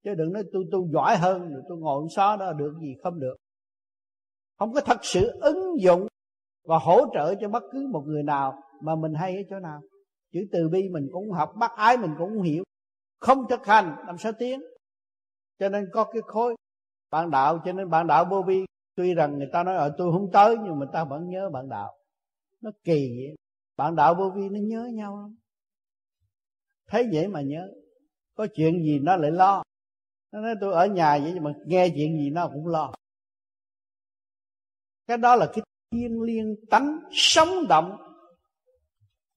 Chứ 0.04 0.16
đừng 0.16 0.34
nói 0.34 0.44
tôi 0.54 0.64
tôi 0.72 0.82
giỏi 0.94 1.18
hơn, 1.18 1.40
rồi 1.40 1.62
tôi 1.70 1.78
ngồi 1.78 2.08
xó 2.16 2.38
đó, 2.38 2.54
được 2.54 2.74
gì 2.82 2.96
không 3.04 3.20
được. 3.20 3.36
Không 4.60 4.74
có 4.74 4.82
thật 4.82 4.98
sự 5.02 5.28
ứng 5.42 5.82
dụng 5.82 6.08
và 6.68 6.78
hỗ 6.78 7.02
trợ 7.14 7.36
cho 7.42 7.50
bất 7.50 7.64
cứ 7.72 7.88
một 7.92 8.04
người 8.06 8.24
nào 8.24 8.62
mà 8.82 8.96
mình 8.96 9.14
hay 9.14 9.36
ở 9.36 9.42
chỗ 9.50 9.60
nào. 9.60 9.82
Chữ 10.34 10.40
từ 10.52 10.70
bi 10.70 10.90
mình 10.92 11.08
cũng 11.12 11.32
học, 11.32 11.54
bác 11.56 11.72
ái 11.76 11.98
mình 11.98 12.12
cũng 12.18 12.42
hiểu. 12.42 12.64
Không 13.20 13.48
thực 13.50 13.66
hành, 13.66 13.96
làm 14.08 14.18
sao 14.18 14.32
tiến? 14.40 14.62
Cho 15.60 15.70
nên 15.70 15.90
có 15.94 16.04
cái 16.04 16.22
khối 16.26 16.56
bạn 17.12 17.32
đạo, 17.32 17.62
cho 17.66 17.74
nên 17.74 17.90
bạn 17.90 18.08
đạo 18.08 18.26
vô 18.26 18.42
vi. 18.42 18.66
Tuy 18.96 19.14
rằng 19.14 19.38
người 19.38 19.50
ta 19.54 19.64
nói 19.64 19.76
ở 19.76 19.96
tôi 19.98 20.12
không 20.12 20.32
tới, 20.32 20.56
nhưng 20.64 20.80
mà 20.80 20.86
ta 20.94 21.04
vẫn 21.04 21.30
nhớ 21.30 21.50
bạn 21.50 21.70
đạo. 21.70 21.98
Nó 22.62 22.72
kỳ 22.84 23.16
vậy. 23.18 23.36
Bạn 23.78 23.96
đạo 23.96 24.16
vô 24.16 24.30
vi 24.36 24.50
nó 24.50 24.60
nhớ 24.62 24.90
nhau 24.94 25.18
lắm. 25.22 25.36
Thấy 26.88 27.10
vậy 27.14 27.28
mà 27.28 27.42
nhớ. 27.42 27.68
Có 28.36 28.48
chuyện 28.56 28.84
gì 28.84 29.00
nó 29.00 29.16
lại 29.16 29.32
lo. 29.32 29.64
Nó 30.32 30.42
nói 30.42 30.56
tôi 30.62 30.74
ở 30.74 30.86
nhà 30.86 31.20
vậy 31.20 31.40
mà 31.40 31.54
nghe 31.66 31.90
chuyện 31.90 32.18
gì 32.18 32.30
nó 32.30 32.50
cũng 32.54 32.68
lo. 32.68 32.94
Cái 35.08 35.18
đó 35.18 35.36
là 35.36 35.50
cái 35.54 35.64
thiên 35.92 36.22
liên 36.22 36.56
tánh 36.70 37.00
sống 37.12 37.50
động 37.70 37.98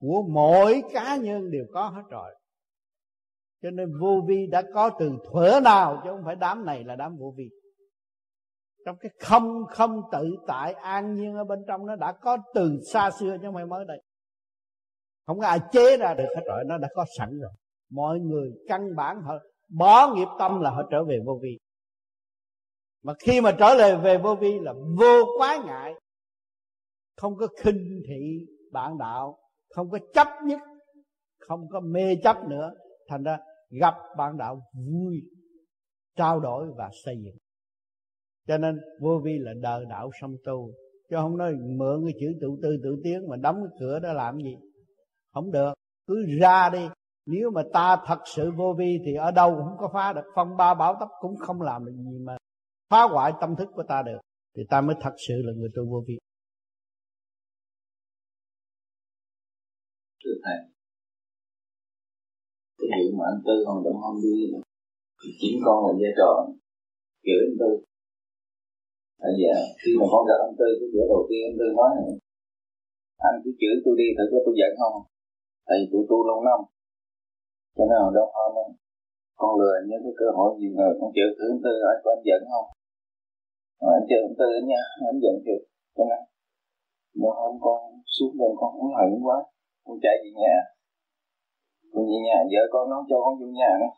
của 0.01 0.23
mỗi 0.29 0.83
cá 0.93 1.16
nhân 1.16 1.51
đều 1.51 1.64
có 1.73 1.89
hết 1.89 2.03
rồi 2.11 2.35
cho 3.62 3.70
nên 3.70 3.98
vô 4.00 4.20
vi 4.28 4.46
đã 4.46 4.62
có 4.74 4.90
từ 4.98 5.12
thuở 5.32 5.61
nào, 5.64 6.00
chứ 6.04 6.11
không 6.11 6.22
phải 6.24 6.36
đám 6.36 6.64
này 6.64 6.84
là 6.84 6.96
đám 6.96 7.16
vô 7.16 7.34
vi. 7.36 7.50
Trong 8.86 8.96
cái 9.00 9.11
không 9.20 9.64
không 9.68 10.02
tự 10.12 10.36
tại 10.46 10.72
an 10.72 11.14
nhiên 11.14 11.34
ở 11.34 11.44
bên 11.44 11.58
trong, 11.68 11.86
nó 11.86 11.96
đã 11.96 12.12
có 12.12 12.38
từ 12.54 12.80
xa 12.92 13.11
xưa 13.11 13.36
chứ 13.36 13.46
không 13.46 13.54
phải 13.54 13.66
mới 13.66 13.84
đây. 13.84 14.02
Không 15.26 15.40
có 15.40 15.46
ai 15.46 15.58
chế 15.72 15.96
ra 15.96 16.14
được 16.14 16.28
hết 16.36 16.42
rồi, 16.46 16.64
nó 16.66 16.78
đã 16.78 16.88
có 16.94 17.04
sẵn 17.18 17.38
rồi. 17.40 17.52
Mọi 17.90 18.18
người 18.18 18.50
căn 18.68 18.96
bản 18.96 19.20
họ 19.22 19.34
bỏ 19.68 20.14
nghiệp 20.14 20.28
tâm 20.38 20.61
là 20.61 20.70
họ 20.70 20.82
trở 20.90 21.04
về 21.04 21.18
vô 21.26 21.38
vi. 21.42 21.58
Mà 23.02 23.12
khi 23.18 23.40
mà 23.40 23.52
trở 23.58 23.74
lại 23.74 23.96
về 23.96 24.18
vô 24.18 24.34
vi 24.34 24.58
là 24.61 24.72
vô 24.98 25.24
quá 25.38 25.58
ngại. 25.66 25.94
Không 27.16 27.36
có 27.36 27.46
khinh 27.61 28.02
thị 28.08 28.46
bạn 28.72 28.98
đạo, 28.98 29.38
không 29.74 29.90
có 29.90 29.98
chấp 30.14 30.28
nhất, 30.44 30.61
không 31.38 31.68
có 31.70 31.80
mê 31.80 32.16
chấp 32.24 32.36
nữa. 32.48 32.72
Thành 33.08 33.22
ra 33.22 33.38
gặp 33.71 33.95
bạn 34.16 34.37
đạo 34.37 34.62
vui, 34.75 35.23
trao 36.16 36.41
đổi 36.41 36.66
và 36.77 36.91
xây 37.05 37.16
dựng. 37.25 37.37
Cho 38.47 38.59
nên 38.59 38.81
vô 39.01 39.21
vi 39.25 39.39
là 39.39 39.53
đời 39.62 39.85
đạo 39.89 40.11
song 40.21 40.35
tu. 40.45 40.73
Chứ 41.11 41.16
không 41.16 41.37
nói 41.37 41.55
mượn 41.55 42.05
cái 42.07 42.14
chữ 42.21 42.39
tự 42.41 42.49
tư 42.62 42.68
tự 42.83 43.01
tiến 43.05 43.29
mà 43.29 43.37
đóng 43.37 43.57
cái 43.57 43.77
cửa 43.81 43.99
đó 43.99 44.12
làm 44.12 44.39
gì? 44.39 44.57
Không 45.33 45.53
được. 45.53 45.73
Cứ 46.07 46.14
ra 46.41 46.71
đi. 46.71 46.89
Nếu 47.27 47.51
mà 47.51 47.62
ta 47.73 47.97
thật 48.07 48.18
sự 48.35 48.51
vô 48.57 48.75
vi 48.79 48.99
thì 49.05 49.14
ở 49.14 49.31
đâu 49.31 49.51
cũng 49.51 49.79
có 49.79 49.91
phá 49.93 50.12
được. 50.12 50.23
Phong 50.35 50.57
ba 50.57 50.75
bảo 50.75 50.97
tấp 51.01 51.09
cũng 51.21 51.37
không 51.37 51.62
làm 51.62 51.85
được 51.85 51.93
gì 51.93 52.18
mà 52.18 52.37
phá 52.91 53.03
hoại 53.03 53.33
tâm 53.41 53.57
thức 53.57 53.68
của 53.75 53.83
ta 53.89 54.03
được. 54.03 54.18
Thì 54.57 54.62
ta 54.71 54.81
mới 54.81 54.97
thật 55.01 55.14
sự 55.29 55.35
là 55.45 55.53
người 55.57 55.71
tu 55.75 55.91
vô 55.91 56.05
vi. 56.09 56.18
Thưa 60.25 60.31
thầy 60.45 60.80
cái 62.81 62.89
chuyện 62.95 63.11
mà 63.18 63.24
anh 63.33 63.41
tư 63.47 63.55
còn 63.66 63.78
động 63.85 63.99
không 64.03 64.18
đi 64.24 64.37
chiếm 65.41 65.57
con 65.66 65.78
là 65.87 65.93
vai 66.01 66.12
trò. 66.18 66.31
Kiểu 67.24 67.39
anh 67.49 67.57
tư. 67.61 67.70
Tại 69.20 69.33
vì 69.37 69.47
khi 69.81 69.91
mà 69.99 70.05
con 70.12 70.22
gặp 70.28 70.39
anh 70.47 70.57
tư, 70.61 70.68
cái 70.78 70.89
bữa 70.93 71.07
đầu 71.12 71.22
tiên 71.28 71.41
anh 71.49 71.59
tư 71.61 71.66
nói 71.78 71.91
này 71.99 72.11
anh 73.28 73.37
cứ 73.43 73.51
chửi 73.61 73.74
tôi 73.85 73.95
đi, 74.01 74.09
thử 74.16 74.24
có 74.33 74.39
tôi 74.45 74.55
giận 74.61 74.72
không? 74.81 74.97
Tại 75.66 75.76
vì 75.78 75.87
tụi 75.93 76.05
tôi 76.11 76.20
lâu 76.28 76.39
năm. 76.49 76.61
Cho 77.76 77.85
nên 77.91 77.99
là 78.05 78.11
đâu 78.16 78.28
hơn 78.37 78.51
con 79.41 79.53
lừa 79.61 79.76
nhớ 79.89 79.97
cái 80.05 80.14
cơ 80.20 80.28
hội 80.37 80.51
gì 80.61 80.68
người 80.76 80.93
con 80.99 81.11
chửi 81.16 81.28
thử 81.39 81.47
anh 81.55 81.62
tư 81.64 81.74
anh 81.93 82.01
có 82.05 82.11
anh 82.16 82.24
giận 82.28 82.43
không? 82.53 82.68
Mà 83.83 83.91
anh 83.99 84.07
chịu 84.09 84.20
anh 84.28 84.37
tư 84.41 84.49
nha, 84.70 84.83
anh 85.11 85.18
giận 85.24 85.37
thiệt. 85.45 85.61
Cho 85.97 86.05
nên, 86.11 86.22
nó 87.22 87.31
không 87.41 87.57
con 87.66 87.81
xuống 88.14 88.35
đây 88.41 88.51
con 88.61 88.72
hối 88.78 88.91
hận 88.99 89.11
quá. 89.26 89.39
Con 89.85 89.97
chạy 90.05 90.16
về 90.22 90.31
nhà 90.43 90.57
con 91.93 92.03
về 92.11 92.18
nhà 92.26 92.38
vợ 92.53 92.62
con 92.72 92.84
nó 92.93 92.99
cho 93.09 93.16
con 93.24 93.34
vô 93.41 93.47
nhà 93.61 93.70
nữa. 93.82 93.93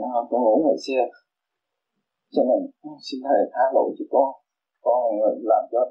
Nó 0.00 0.06
con 0.30 0.38
ngủ 0.42 0.54
ngoài 0.62 0.78
xe. 0.86 1.00
Cho 2.34 2.42
nên, 2.48 2.60
xin 3.06 3.18
thầy 3.26 3.40
tha 3.52 3.64
lỗi 3.74 3.88
cho 3.98 4.04
con. 4.14 4.28
Con 4.86 4.98
làm 5.50 5.62
cho, 5.72 5.82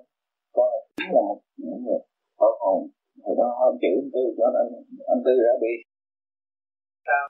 con 0.56 0.68
là 1.16 1.22
một 1.30 1.40
người 1.58 2.00
ở 2.48 2.50
hồn 2.62 2.80
hồi 3.24 3.36
đó 3.40 3.48
hôm 3.60 3.74
chữ 3.82 3.92
anh 4.02 4.10
tư, 4.14 4.24
cho 4.38 4.48
nên 4.56 4.66
anh 5.14 5.22
tư 5.26 5.34
đã 5.48 5.54
bị 5.64 5.74
sao? 7.08 7.24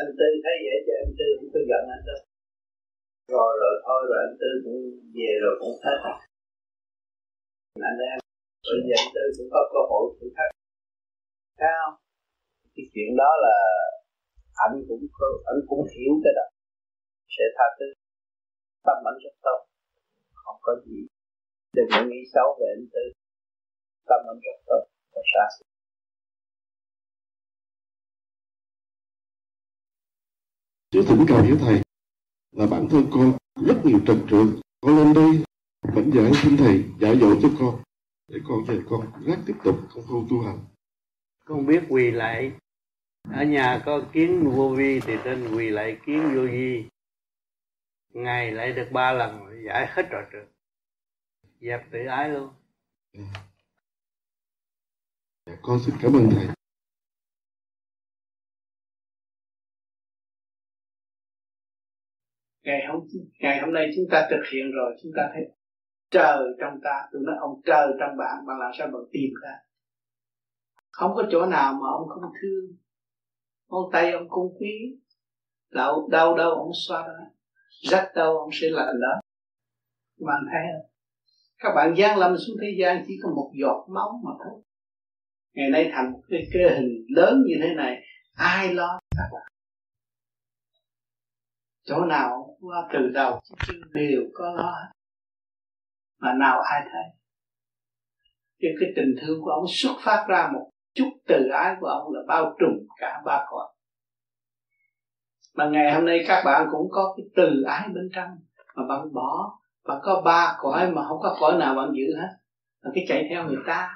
Anh 0.00 0.10
tư 0.18 0.28
thấy 0.44 0.56
vậy 0.64 0.78
cho 0.86 0.94
anh 1.04 1.14
tư 1.18 1.26
cũng 1.38 1.50
có 1.54 1.60
giận 1.70 1.82
anh 1.94 2.04
đâu. 2.08 2.20
Rồi 3.34 3.52
rồi 3.62 3.74
thôi, 3.84 4.00
rồi 4.08 4.18
anh 4.26 4.36
tư 4.40 4.50
cũng 4.64 4.80
về 5.16 5.32
rồi 5.44 5.54
cũng 5.60 5.74
hết. 5.84 5.98
Anh 7.90 7.98
em, 8.10 8.18
bây 8.68 8.80
giờ 8.88 8.96
anh 9.04 9.12
tư 9.14 9.24
cũng 9.36 9.50
có 9.54 9.60
cơ 9.72 9.80
hội 9.90 10.04
thử 10.16 10.26
thách. 10.36 10.52
Sao 11.60 11.84
cái 12.74 12.86
chuyện 12.92 13.16
đó 13.16 13.30
là 13.44 13.56
anh 14.54 14.74
cũng 14.88 15.00
anh 15.44 15.60
cũng 15.68 15.82
hiểu 15.94 16.12
cái 16.24 16.32
đó. 16.38 16.46
Sẽ 17.34 17.44
tha 17.56 17.64
thứ. 17.78 17.86
Tâm 18.84 18.96
anh 19.08 19.18
rất 19.24 19.34
tốt. 19.42 19.58
Không 20.34 20.56
có 20.62 20.72
gì. 20.86 21.06
Đừng 21.72 21.88
có 21.90 22.04
nghĩ 22.04 22.20
xấu 22.34 22.58
về 22.60 22.66
anh 22.76 22.86
tư. 22.92 23.04
Tâm 24.08 24.20
anh 24.30 24.40
rất 24.46 24.58
tốt. 24.66 24.82
Và 25.14 25.22
xa 25.32 25.44
Chứ 30.90 31.02
thỉnh 31.08 31.24
cầu 31.28 31.38
với 31.38 31.58
Thầy 31.60 31.80
là 32.52 32.66
bản 32.70 32.88
thân 32.90 33.04
con 33.12 33.32
rất 33.66 33.76
nhiều 33.84 33.98
trần 34.06 34.18
trượt. 34.30 34.46
Con 34.80 34.96
lên 34.96 35.14
đây 35.14 35.44
mạnh 35.94 36.10
giải 36.14 36.32
xin 36.42 36.56
Thầy 36.56 36.84
giải 37.00 37.16
dỗ 37.20 37.40
cho 37.42 37.48
con. 37.58 37.82
Để 38.28 38.38
con 38.48 38.64
về 38.68 38.78
con 38.90 39.00
ráng 39.26 39.42
tiếp 39.46 39.54
tục 39.64 39.76
công 39.94 40.04
phu 40.08 40.24
tu 40.30 40.40
hành. 40.40 40.58
Con 41.44 41.66
biết 41.66 41.82
quỳ 41.88 42.10
lại 42.10 42.52
ở 43.22 43.44
nhà 43.44 43.82
có 43.86 44.00
kiến 44.12 44.50
vô 44.56 44.74
vi 44.78 45.00
thì 45.00 45.12
tên 45.24 45.56
quỳ 45.56 45.70
lại 45.70 45.98
kiến 46.06 46.22
vô 46.34 46.42
vi 46.42 46.88
ngày 48.08 48.52
lại 48.52 48.72
được 48.72 48.88
ba 48.92 49.12
lần 49.12 49.40
giải 49.66 49.86
hết 49.90 50.02
rồi 50.10 50.22
trượt. 50.32 50.48
Dẹp 51.60 51.80
tự 51.92 51.98
ái 52.06 52.28
luôn. 52.28 52.54
Dạ, 55.46 55.52
con 55.62 55.78
xin 55.86 55.94
cảm 56.02 56.12
ơn 56.12 56.28
thầy 56.30 56.46
ngày 62.64 62.86
hôm 62.88 63.06
ngày 63.38 63.60
hôm 63.60 63.72
nay 63.72 63.90
chúng 63.96 64.04
ta 64.10 64.28
thực 64.30 64.42
hiện 64.52 64.70
rồi 64.72 64.96
chúng 65.02 65.12
ta 65.16 65.30
thấy 65.34 65.42
trời 66.10 66.38
trong 66.60 66.80
ta 66.82 67.08
tôi 67.12 67.22
nói 67.24 67.36
ông 67.40 67.60
trời 67.64 67.86
trong 68.00 68.16
bạn 68.18 68.46
bạn 68.46 68.58
làm 68.58 68.72
sao 68.78 68.86
bạn 68.86 69.02
tìm 69.12 69.30
ra? 69.42 69.52
Không 70.90 71.12
có 71.16 71.22
chỗ 71.30 71.46
nào 71.46 71.72
mà 71.72 71.88
ông 71.98 72.08
không 72.08 72.32
thương 72.42 72.81
ngón 73.72 73.90
tay 73.92 74.12
ông 74.12 74.28
cung 74.28 74.56
quý. 74.60 74.98
Đau 75.70 76.08
đau 76.10 76.36
đâu 76.36 76.50
ông 76.50 76.70
xoa 76.86 77.02
đó 77.02 77.14
rất 77.90 78.12
đau 78.14 78.38
ông 78.38 78.50
sẽ 78.52 78.66
lạnh 78.70 78.94
đó 79.00 79.20
bạn 80.26 80.40
thấy 80.52 80.62
không? 80.72 80.90
Các 81.58 81.72
bạn 81.76 81.94
gian 81.96 82.18
lâm 82.18 82.36
xuống 82.38 82.56
thế 82.62 82.76
gian 82.80 83.04
chỉ 83.06 83.14
có 83.22 83.30
một 83.36 83.52
giọt 83.60 83.86
máu 83.94 84.20
mà 84.24 84.30
thôi. 84.44 84.62
Ngày 85.54 85.70
nay 85.70 85.90
thành 85.92 86.12
một 86.12 86.20
cái 86.28 86.40
cơ 86.52 86.74
hình 86.74 87.06
lớn 87.08 87.42
như 87.46 87.54
thế 87.62 87.74
này, 87.74 88.02
ai 88.34 88.74
lo 88.74 89.00
các 89.16 89.28
bạn? 89.32 89.52
Chỗ 91.84 92.04
nào 92.04 92.56
qua 92.60 92.88
từ 92.92 93.08
đầu 93.14 93.40
chứ 93.66 93.74
đều 93.94 94.22
có 94.34 94.54
lo 94.56 94.74
mà 96.18 96.32
nào 96.40 96.60
ai 96.60 96.80
thấy? 96.92 97.02
Chứ 98.60 98.68
cái 98.80 98.88
tình 98.96 99.14
thương 99.20 99.40
của 99.42 99.50
ông 99.50 99.64
xuất 99.68 99.96
phát 100.04 100.26
ra 100.28 100.50
một 100.54 100.71
chút 100.94 101.10
từ 101.26 101.48
ái 101.48 101.76
của 101.80 101.86
ông 101.86 102.12
là 102.12 102.20
bao 102.26 102.56
trùm 102.60 102.86
cả 102.96 103.22
ba 103.24 103.46
cõi. 103.50 103.68
Mà 105.54 105.68
ngày 105.68 105.94
hôm 105.94 106.04
nay 106.06 106.24
các 106.28 106.42
bạn 106.44 106.68
cũng 106.70 106.88
có 106.90 107.14
cái 107.16 107.26
từ 107.36 107.62
ái 107.62 107.88
bên 107.94 108.08
trong, 108.14 108.28
mà 108.74 108.82
bạn 108.88 109.12
bỏ, 109.12 109.58
bạn 109.84 109.98
có 110.02 110.22
ba 110.24 110.56
cõi 110.58 110.90
mà 110.90 111.02
không 111.08 111.18
có 111.22 111.36
cõi 111.40 111.58
nào 111.58 111.74
bạn 111.74 111.90
giữ 111.92 112.16
hết. 112.16 112.28
Là 112.82 112.90
cái 112.94 113.04
chạy 113.08 113.26
theo 113.30 113.44
người 113.44 113.62
ta. 113.66 113.90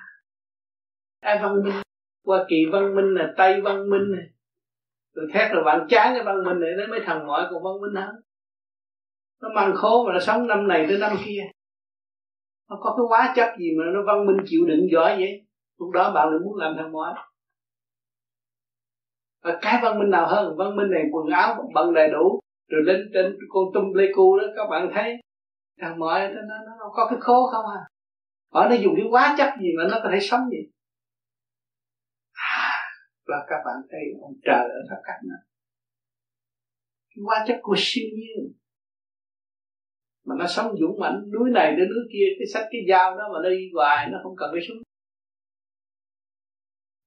Ai 1.20 1.38
văn 1.42 1.62
minh? 1.64 1.74
Hoa 2.24 2.44
kỳ 2.48 2.56
văn 2.72 2.96
minh 2.96 3.14
là 3.14 3.32
tây 3.36 3.60
văn 3.60 3.90
minh 3.90 4.12
này. 4.16 4.26
Rồi 5.14 5.26
khác 5.32 5.50
rồi 5.52 5.64
bạn 5.64 5.86
chán 5.88 6.14
cái 6.14 6.24
văn 6.24 6.44
minh 6.44 6.60
này 6.60 6.70
đến 6.78 6.90
mấy 6.90 7.00
thằng 7.06 7.26
mọi 7.26 7.46
còn 7.50 7.62
văn 7.62 7.72
minh 7.80 8.02
hơn. 8.02 8.14
Nó 9.42 9.48
mang 9.54 9.74
khố 9.74 10.06
mà 10.06 10.12
nó 10.12 10.20
sống 10.20 10.46
năm 10.46 10.68
này 10.68 10.86
tới 10.88 10.98
năm 10.98 11.12
kia. 11.24 11.42
Nó 12.70 12.76
có 12.80 12.94
cái 12.96 13.04
quá 13.08 13.32
chấp 13.36 13.54
gì 13.58 13.70
mà 13.78 13.84
nó 13.94 14.00
văn 14.06 14.26
minh 14.26 14.36
chịu 14.46 14.60
đựng 14.66 14.88
giỏi 14.92 15.16
vậy? 15.18 15.45
Lúc 15.78 15.90
đó 15.90 16.12
bạn 16.14 16.28
lại 16.30 16.38
muốn 16.44 16.56
làm 16.56 16.76
thằng 16.76 16.92
ngoại 16.92 17.14
và 19.46 19.58
cái 19.62 19.80
văn 19.82 19.98
minh 19.98 20.10
nào 20.10 20.26
hơn? 20.28 20.56
Văn 20.56 20.76
minh 20.76 20.90
này 20.90 21.02
quần 21.12 21.26
áo 21.26 21.68
bận 21.74 21.94
đầy 21.94 22.08
đủ 22.10 22.40
rồi 22.68 22.82
lên 22.84 23.10
trên 23.14 23.36
con 23.48 23.64
tum 23.74 23.92
pleiku 23.92 24.36
đó 24.38 24.44
các 24.56 24.66
bạn 24.70 24.90
thấy. 24.94 25.16
Thằng 25.80 25.98
mọi 25.98 26.28
nó, 26.28 26.40
nó, 26.48 26.54
nó 26.78 26.90
có 26.92 27.06
cái 27.10 27.18
khố 27.20 27.46
không 27.52 27.64
à? 27.66 27.80
Ở 28.50 28.68
nó 28.68 28.74
dùng 28.74 28.94
cái 28.96 29.06
quá 29.10 29.34
chất 29.38 29.50
gì 29.60 29.68
mà 29.78 29.84
nó 29.90 30.00
có 30.02 30.08
thể 30.12 30.18
sống 30.20 30.40
gì 30.50 30.58
à, 32.32 32.70
và 33.26 33.36
các 33.48 33.56
bạn 33.66 33.76
thấy 33.90 34.00
ông 34.22 34.34
trời 34.44 34.68
ở 34.68 34.80
khắp 34.90 35.00
cách 35.04 35.20
nào? 35.28 35.38
Cái 37.08 37.22
hóa 37.24 37.44
chất 37.48 37.58
của 37.62 37.74
siêu 37.78 38.04
nhiên. 38.12 38.52
Mà 40.24 40.34
nó 40.38 40.46
sống 40.46 40.76
dũng 40.80 41.00
mãnh 41.00 41.30
núi 41.32 41.50
này 41.50 41.70
đến 41.76 41.88
núi 41.88 42.04
kia 42.12 42.26
cái 42.38 42.46
sách 42.54 42.68
cái 42.70 42.80
dao 42.88 43.16
đó 43.16 43.24
mà 43.32 43.38
nó 43.42 43.48
đi 43.48 43.70
hoài 43.74 44.08
nó 44.10 44.18
không 44.22 44.36
cần 44.36 44.50
cái 44.52 44.62
súng 44.68 44.76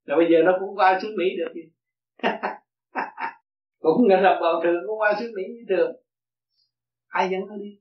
rồi 0.09 0.17
bây 0.17 0.31
giờ 0.31 0.37
nó 0.45 0.57
cũng 0.59 0.75
qua 0.75 0.99
xứ 1.01 1.15
Mỹ 1.17 1.25
được 1.37 1.51
gì 1.55 1.61
cũng 3.79 4.07
nghe 4.07 4.21
là 4.21 4.37
bầu 4.41 4.61
thường 4.63 4.75
cũng 4.87 4.99
qua 4.99 5.13
xứ 5.19 5.31
Mỹ 5.35 5.43
như 5.47 5.65
thường. 5.69 5.91
Ai 7.07 7.29
dẫn 7.31 7.41
nó 7.47 7.55
đi? 7.57 7.79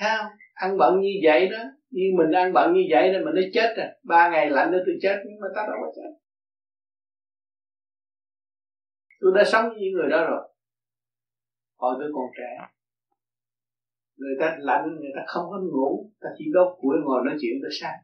Không? 0.00 0.26
Ăn 0.54 0.78
bận 0.78 1.00
như 1.00 1.12
vậy 1.22 1.48
đó. 1.48 1.58
Như 1.90 2.02
mình 2.18 2.32
ăn 2.32 2.52
bận 2.52 2.72
như 2.74 2.80
vậy 2.90 3.12
nên 3.12 3.24
mình 3.24 3.34
nó 3.34 3.42
chết 3.54 3.74
rồi 3.76 3.86
ba 4.02 4.30
ngày 4.30 4.50
lạnh 4.50 4.70
nữa 4.70 4.82
tôi 4.86 4.94
chết, 5.02 5.22
nhưng 5.26 5.40
mà 5.40 5.48
ta 5.56 5.62
đâu 5.66 5.76
có 5.82 5.92
chết. 5.96 6.10
Tôi 9.20 9.32
đã 9.36 9.44
sống 9.44 9.68
với 9.68 9.78
những 9.80 9.92
người 9.92 10.10
đó 10.10 10.24
rồi. 10.30 10.48
Hồi 11.76 11.94
tôi 11.98 12.10
còn 12.14 12.24
trẻ, 12.38 12.66
người 14.16 14.36
ta 14.40 14.56
lạnh, 14.60 14.96
người 15.00 15.12
ta 15.16 15.22
không 15.26 15.44
có 15.50 15.60
ngủ. 15.60 16.10
Ta 16.20 16.28
chỉ 16.38 16.44
đốt 16.52 16.78
củi 16.80 16.96
ngồi 17.04 17.22
nói 17.26 17.36
chuyện 17.40 17.52
tới 17.62 17.70
sáng 17.80 17.98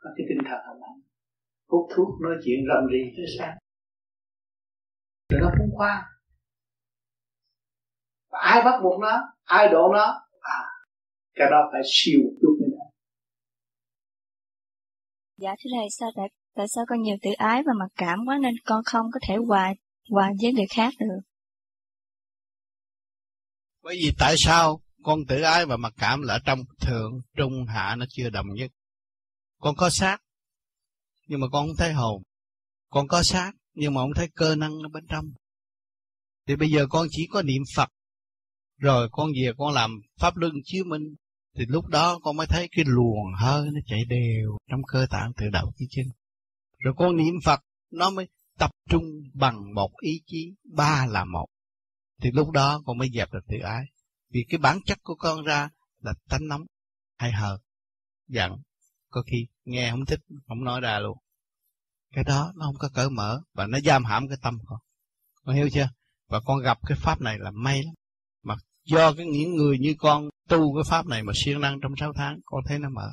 có 0.00 0.10
cái 0.16 0.26
tinh 0.28 0.38
thần 0.48 0.58
hầm 0.66 0.80
mạnh 0.80 1.00
hút 1.68 1.88
thuốc 1.96 2.08
nói 2.22 2.34
chuyện 2.44 2.58
rầm 2.68 2.86
rì 2.92 3.02
tới 3.16 3.26
sáng. 3.38 3.56
Rồi 5.28 5.40
nó 5.40 5.50
cũng 5.58 5.76
khoan. 5.76 6.04
Và 8.30 8.38
ai 8.42 8.62
bắt 8.64 8.80
buộc 8.82 9.00
nó? 9.00 9.20
Ai 9.44 9.68
độ 9.68 9.88
nó? 9.92 10.22
À 10.40 10.70
cái 11.34 11.50
đó 11.50 11.68
phải 11.72 11.80
siêu 11.84 12.20
chút 12.40 12.56
được 12.60 12.76
dạ 15.36 15.50
thưa 15.58 15.70
thầy 15.76 15.88
sao 15.90 16.10
tại 16.16 16.26
tại 16.54 16.66
sao 16.68 16.84
con 16.88 17.02
nhiều 17.02 17.16
tự 17.22 17.30
ái 17.38 17.62
và 17.66 17.72
mặc 17.78 17.92
cảm 17.96 18.18
quá 18.26 18.38
nên 18.42 18.54
con 18.64 18.84
không 18.84 19.06
có 19.12 19.20
thể 19.28 19.36
hòa 19.36 19.74
hòa 20.10 20.32
với 20.42 20.52
người 20.52 20.66
khác 20.76 20.92
được? 20.98 21.20
Bởi 23.82 23.94
vì 23.94 24.12
tại 24.18 24.34
sao 24.38 24.80
con 25.02 25.18
tự 25.28 25.42
ái 25.42 25.66
và 25.66 25.76
mặc 25.76 25.92
cảm 25.96 26.22
là 26.22 26.38
trong 26.44 26.58
thượng 26.80 27.12
trung 27.36 27.52
hạ 27.68 27.96
nó 27.98 28.06
chưa 28.08 28.30
đồng 28.30 28.46
nhất 28.54 28.70
con 29.60 29.76
có 29.76 29.90
xác, 29.90 30.18
nhưng 31.26 31.40
mà 31.40 31.46
con 31.52 31.66
không 31.66 31.76
thấy 31.76 31.92
hồn. 31.92 32.22
Con 32.90 33.08
có 33.08 33.22
xác, 33.22 33.52
nhưng 33.74 33.94
mà 33.94 34.00
không 34.00 34.14
thấy 34.14 34.28
cơ 34.34 34.56
năng 34.56 34.72
ở 34.72 34.88
bên 34.92 35.06
trong. 35.08 35.24
Thì 36.46 36.56
bây 36.56 36.70
giờ 36.70 36.86
con 36.90 37.06
chỉ 37.10 37.26
có 37.30 37.42
niệm 37.42 37.62
phật, 37.76 37.88
rồi 38.78 39.08
con 39.12 39.30
về 39.32 39.52
con 39.58 39.74
làm 39.74 40.00
pháp 40.20 40.36
luân 40.36 40.52
chiếu 40.64 40.84
minh. 40.84 41.14
Thì 41.56 41.64
lúc 41.68 41.86
đó 41.86 42.18
con 42.22 42.36
mới 42.36 42.46
thấy 42.46 42.68
cái 42.72 42.84
luồng 42.88 43.34
hơi 43.40 43.66
nó 43.72 43.80
chạy 43.86 44.04
đều 44.08 44.58
trong 44.70 44.80
cơ 44.92 45.06
tạng 45.10 45.32
tự 45.36 45.46
đầu 45.52 45.72
chí 45.76 45.86
chân. 45.90 46.06
Rồi 46.78 46.94
con 46.96 47.16
niệm 47.16 47.34
phật, 47.44 47.60
nó 47.90 48.10
mới 48.10 48.28
tập 48.58 48.70
trung 48.88 49.02
bằng 49.34 49.74
một 49.74 49.90
ý 50.00 50.22
chí 50.26 50.54
ba 50.76 51.06
là 51.06 51.24
một. 51.24 51.46
Thì 52.22 52.30
lúc 52.30 52.50
đó 52.50 52.82
con 52.86 52.98
mới 52.98 53.08
dẹp 53.14 53.32
được 53.32 53.44
tự 53.48 53.56
ái. 53.64 53.84
Vì 54.30 54.44
cái 54.48 54.58
bản 54.58 54.78
chất 54.86 54.98
của 55.02 55.14
con 55.14 55.44
ra 55.44 55.68
là 55.98 56.14
tánh 56.28 56.48
nóng, 56.48 56.62
hay 57.16 57.32
hờ 57.32 57.58
giận 58.28 58.52
có 59.10 59.22
khi 59.22 59.46
nghe 59.64 59.90
không 59.90 60.04
thích, 60.04 60.20
không 60.48 60.64
nói 60.64 60.80
ra 60.80 60.98
luôn. 60.98 61.18
Cái 62.14 62.24
đó 62.24 62.52
nó 62.56 62.66
không 62.66 62.78
có 62.78 62.88
cởi 62.94 63.10
mở 63.10 63.40
và 63.54 63.66
nó 63.66 63.80
giam 63.80 64.04
hãm 64.04 64.28
cái 64.28 64.38
tâm 64.42 64.58
con 64.66 64.78
con 65.44 65.56
hiểu 65.56 65.68
chưa? 65.72 65.88
Và 66.28 66.40
con 66.40 66.60
gặp 66.60 66.78
cái 66.86 66.98
pháp 67.00 67.20
này 67.20 67.38
là 67.38 67.50
may 67.50 67.82
lắm. 67.82 67.94
Mà 68.42 68.54
do 68.84 69.12
cái 69.12 69.26
những 69.26 69.56
người 69.56 69.78
như 69.78 69.94
con 69.98 70.28
tu 70.48 70.74
cái 70.74 70.90
pháp 70.90 71.06
này 71.06 71.22
mà 71.22 71.32
siêng 71.36 71.60
năng 71.60 71.80
trong 71.80 71.96
6 71.96 72.12
tháng, 72.12 72.40
con 72.44 72.64
thấy 72.68 72.78
nó 72.78 72.88
mở. 72.88 73.10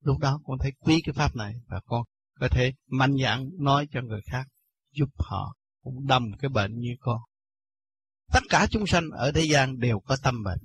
Lúc 0.00 0.18
đó 0.18 0.40
con 0.44 0.58
thấy 0.58 0.72
quý 0.78 1.02
cái 1.04 1.12
pháp 1.12 1.36
này 1.36 1.54
và 1.66 1.80
con 1.86 2.02
có 2.40 2.48
thể 2.48 2.72
mạnh 2.86 3.16
dạn 3.22 3.50
nói 3.58 3.88
cho 3.92 4.00
người 4.02 4.20
khác, 4.24 4.46
giúp 4.92 5.08
họ 5.18 5.56
cũng 5.82 6.06
đâm 6.06 6.32
cái 6.38 6.48
bệnh 6.48 6.78
như 6.78 6.90
con. 7.00 7.20
Tất 8.32 8.42
cả 8.48 8.66
chúng 8.70 8.86
sanh 8.86 9.10
ở 9.10 9.32
thế 9.32 9.42
gian 9.42 9.78
đều 9.78 10.00
có 10.00 10.16
tâm 10.22 10.42
bệnh. 10.44 10.58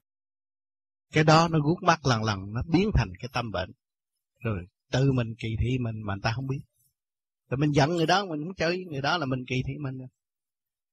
Cái 1.13 1.23
đó 1.23 1.47
nó 1.47 1.59
guốc 1.59 1.83
mắt 1.83 2.05
lần 2.05 2.23
lần, 2.23 2.53
nó 2.53 2.61
biến 2.67 2.89
thành 2.93 3.09
cái 3.19 3.29
tâm 3.33 3.51
bệnh 3.51 3.71
rồi 4.45 4.65
tự 4.91 5.11
mình 5.11 5.35
kỳ 5.39 5.47
thị 5.59 5.77
mình 5.79 6.01
mà 6.05 6.13
người 6.13 6.21
ta 6.23 6.31
không 6.35 6.47
biết. 6.47 6.59
Rồi 7.49 7.57
mình 7.57 7.71
giận 7.71 7.89
người 7.89 8.05
đó 8.05 8.25
mình 8.25 8.43
muốn 8.43 8.53
chơi 8.55 8.69
với 8.69 8.85
người 8.85 9.01
đó 9.01 9.17
là 9.17 9.25
mình 9.25 9.45
kỳ 9.47 9.55
thị 9.67 9.73
mình. 9.79 9.97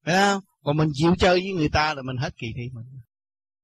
Phải 0.04 0.14
không? 0.14 0.42
Còn 0.64 0.76
mình 0.76 0.88
chịu 0.92 1.14
chơi 1.18 1.40
với 1.40 1.52
người 1.52 1.68
ta 1.68 1.94
là 1.94 2.02
mình 2.02 2.16
hết 2.16 2.36
kỳ 2.36 2.46
thị 2.56 2.62
mình. 2.72 2.86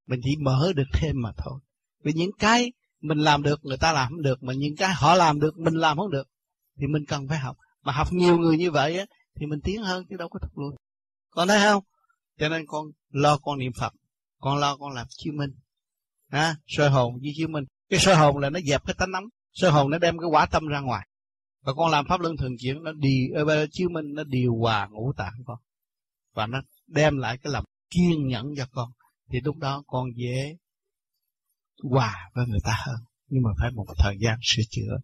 Mình 0.07 0.21
chỉ 0.25 0.37
mở 0.41 0.73
được 0.77 0.89
thêm 0.93 1.23
mà 1.23 1.33
thôi. 1.37 1.61
Vì 2.05 2.13
những 2.13 2.31
cái 2.39 2.73
mình 3.01 3.19
làm 3.19 3.43
được 3.43 3.65
người 3.65 3.77
ta 3.77 3.93
làm 3.93 4.09
không 4.09 4.23
được 4.23 4.43
mà 4.43 4.53
những 4.53 4.77
cái 4.77 4.95
họ 4.95 5.15
làm 5.15 5.41
được 5.41 5.59
mình 5.59 5.75
làm 5.75 5.97
không 5.97 6.11
được 6.11 6.29
thì 6.79 6.87
mình 6.87 7.05
cần 7.09 7.29
phải 7.29 7.39
học. 7.39 7.57
Mà 7.83 7.93
học 7.93 8.13
nhiều 8.13 8.39
người 8.39 8.59
như 8.59 8.71
vậy 8.71 8.99
á 8.99 9.07
thì 9.35 9.47
mình 9.47 9.61
tiến 9.61 9.83
hơn 9.83 10.05
chứ 10.11 10.17
đâu 10.17 10.29
có 10.29 10.39
thụt 10.39 10.53
lùi. 10.55 10.73
Con 11.31 11.49
thấy 11.49 11.61
không? 11.61 11.85
Cho 12.39 12.49
nên 12.49 12.67
con 12.67 12.87
lo 13.11 13.39
con 13.39 13.59
niệm 13.59 13.73
phật 13.73 13.93
con 14.41 14.59
lo 14.59 14.77
con 14.77 14.93
làm 14.93 15.07
chiếu 15.11 15.33
minh. 15.37 15.51
À, 16.29 16.57
soi 16.67 16.91
hồn 16.91 17.19
với 17.21 17.33
chiếu 17.37 17.49
minh. 17.49 17.65
Cái 17.89 18.01
soi 18.01 18.17
hồn 18.17 18.39
là 18.39 18.51
nó 18.51 18.61
dẹp 18.61 18.87
cái 18.87 18.95
tánh 18.99 19.11
nóng 19.11 19.25
sơ 19.59 19.71
hồn 19.71 19.91
nó 19.91 19.99
đem 19.99 20.19
cái 20.19 20.29
quả 20.31 20.47
tâm 20.47 20.67
ra 20.67 20.81
ngoài. 20.81 21.09
Và 21.63 21.73
con 21.77 21.91
làm 21.91 22.05
pháp 22.09 22.21
luân 22.21 22.37
thường 22.37 22.53
chuyển 22.59 22.83
nó 22.83 22.93
đi 22.93 23.29
ờ, 23.35 23.67
chiếu 23.71 23.89
minh 23.89 24.15
nó 24.15 24.25
điều 24.25 24.57
hòa 24.57 24.89
ngũ 24.91 25.13
tạng 25.17 25.33
con. 25.47 25.59
Và 26.35 26.47
nó 26.47 26.59
đem 26.87 27.17
lại 27.17 27.39
cái 27.39 27.53
lòng 27.53 27.65
kiên 27.91 28.27
nhẫn 28.27 28.47
cho 28.57 28.67
con. 28.71 28.91
Thì 29.31 29.41
lúc 29.45 29.57
đó 29.57 29.83
con 29.87 30.09
dễ 30.17 30.57
hòa 31.83 32.31
với 32.35 32.47
người 32.47 32.61
ta 32.65 32.73
hơn. 32.87 32.97
Nhưng 33.29 33.43
mà 33.43 33.51
phải 33.59 33.71
một 33.71 33.87
thời 33.99 34.17
gian 34.21 34.39
sửa 34.43 34.63
chữa. 34.71 34.99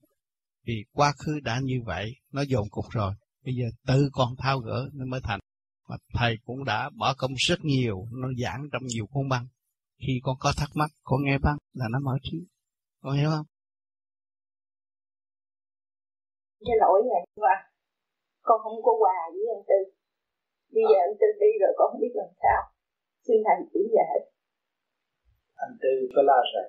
Vì 0.66 0.84
quá 0.92 1.12
khứ 1.18 1.40
đã 1.40 1.60
như 1.62 1.82
vậy 1.84 2.16
nó 2.32 2.42
dồn 2.42 2.68
cục 2.70 2.84
rồi. 2.90 3.14
Bây 3.44 3.54
giờ 3.54 3.64
tự 3.86 4.08
con 4.12 4.34
thao 4.38 4.58
gỡ 4.58 4.88
nó 4.92 5.04
mới 5.06 5.20
thành. 5.20 5.40
Mà 5.88 5.96
thầy 6.14 6.38
cũng 6.44 6.64
đã 6.64 6.90
bỏ 6.90 7.14
công 7.14 7.32
rất 7.36 7.64
nhiều 7.64 8.08
nó 8.12 8.28
giảng 8.42 8.68
trong 8.72 8.82
nhiều 8.86 9.06
cuốn 9.06 9.28
băng. 9.28 9.46
Khi 9.98 10.20
con 10.22 10.36
có 10.38 10.52
thắc 10.56 10.70
mắc 10.74 10.90
con 11.02 11.24
nghe 11.24 11.38
băng 11.38 11.56
là 11.72 11.86
nó 11.90 11.98
mở 12.00 12.18
trí. 12.22 12.38
Con 13.02 13.16
hiểu 13.16 13.30
không? 13.30 13.46
Cái 16.66 16.76
lỗi 16.82 17.00
này 17.12 17.22
qua 17.42 17.54
con 18.46 18.58
không 18.64 18.78
có 18.86 18.92
quà 19.02 19.18
với 19.32 19.44
anh 19.54 19.64
tư. 19.70 19.80
Bây 20.74 20.84
giờ 20.90 20.98
anh 21.08 21.16
tư 21.20 21.26
đi 21.40 21.50
rồi 21.62 21.72
con 21.78 21.86
không 21.90 22.00
biết 22.04 22.14
làm 22.20 22.30
sao. 22.42 22.60
Xin 23.26 23.36
thầy 23.46 23.58
chỉ 23.72 23.80
dạy. 23.96 24.16
Anh 25.64 25.74
tư 25.82 25.92
có 26.14 26.22
la 26.30 26.40
rồi 26.54 26.68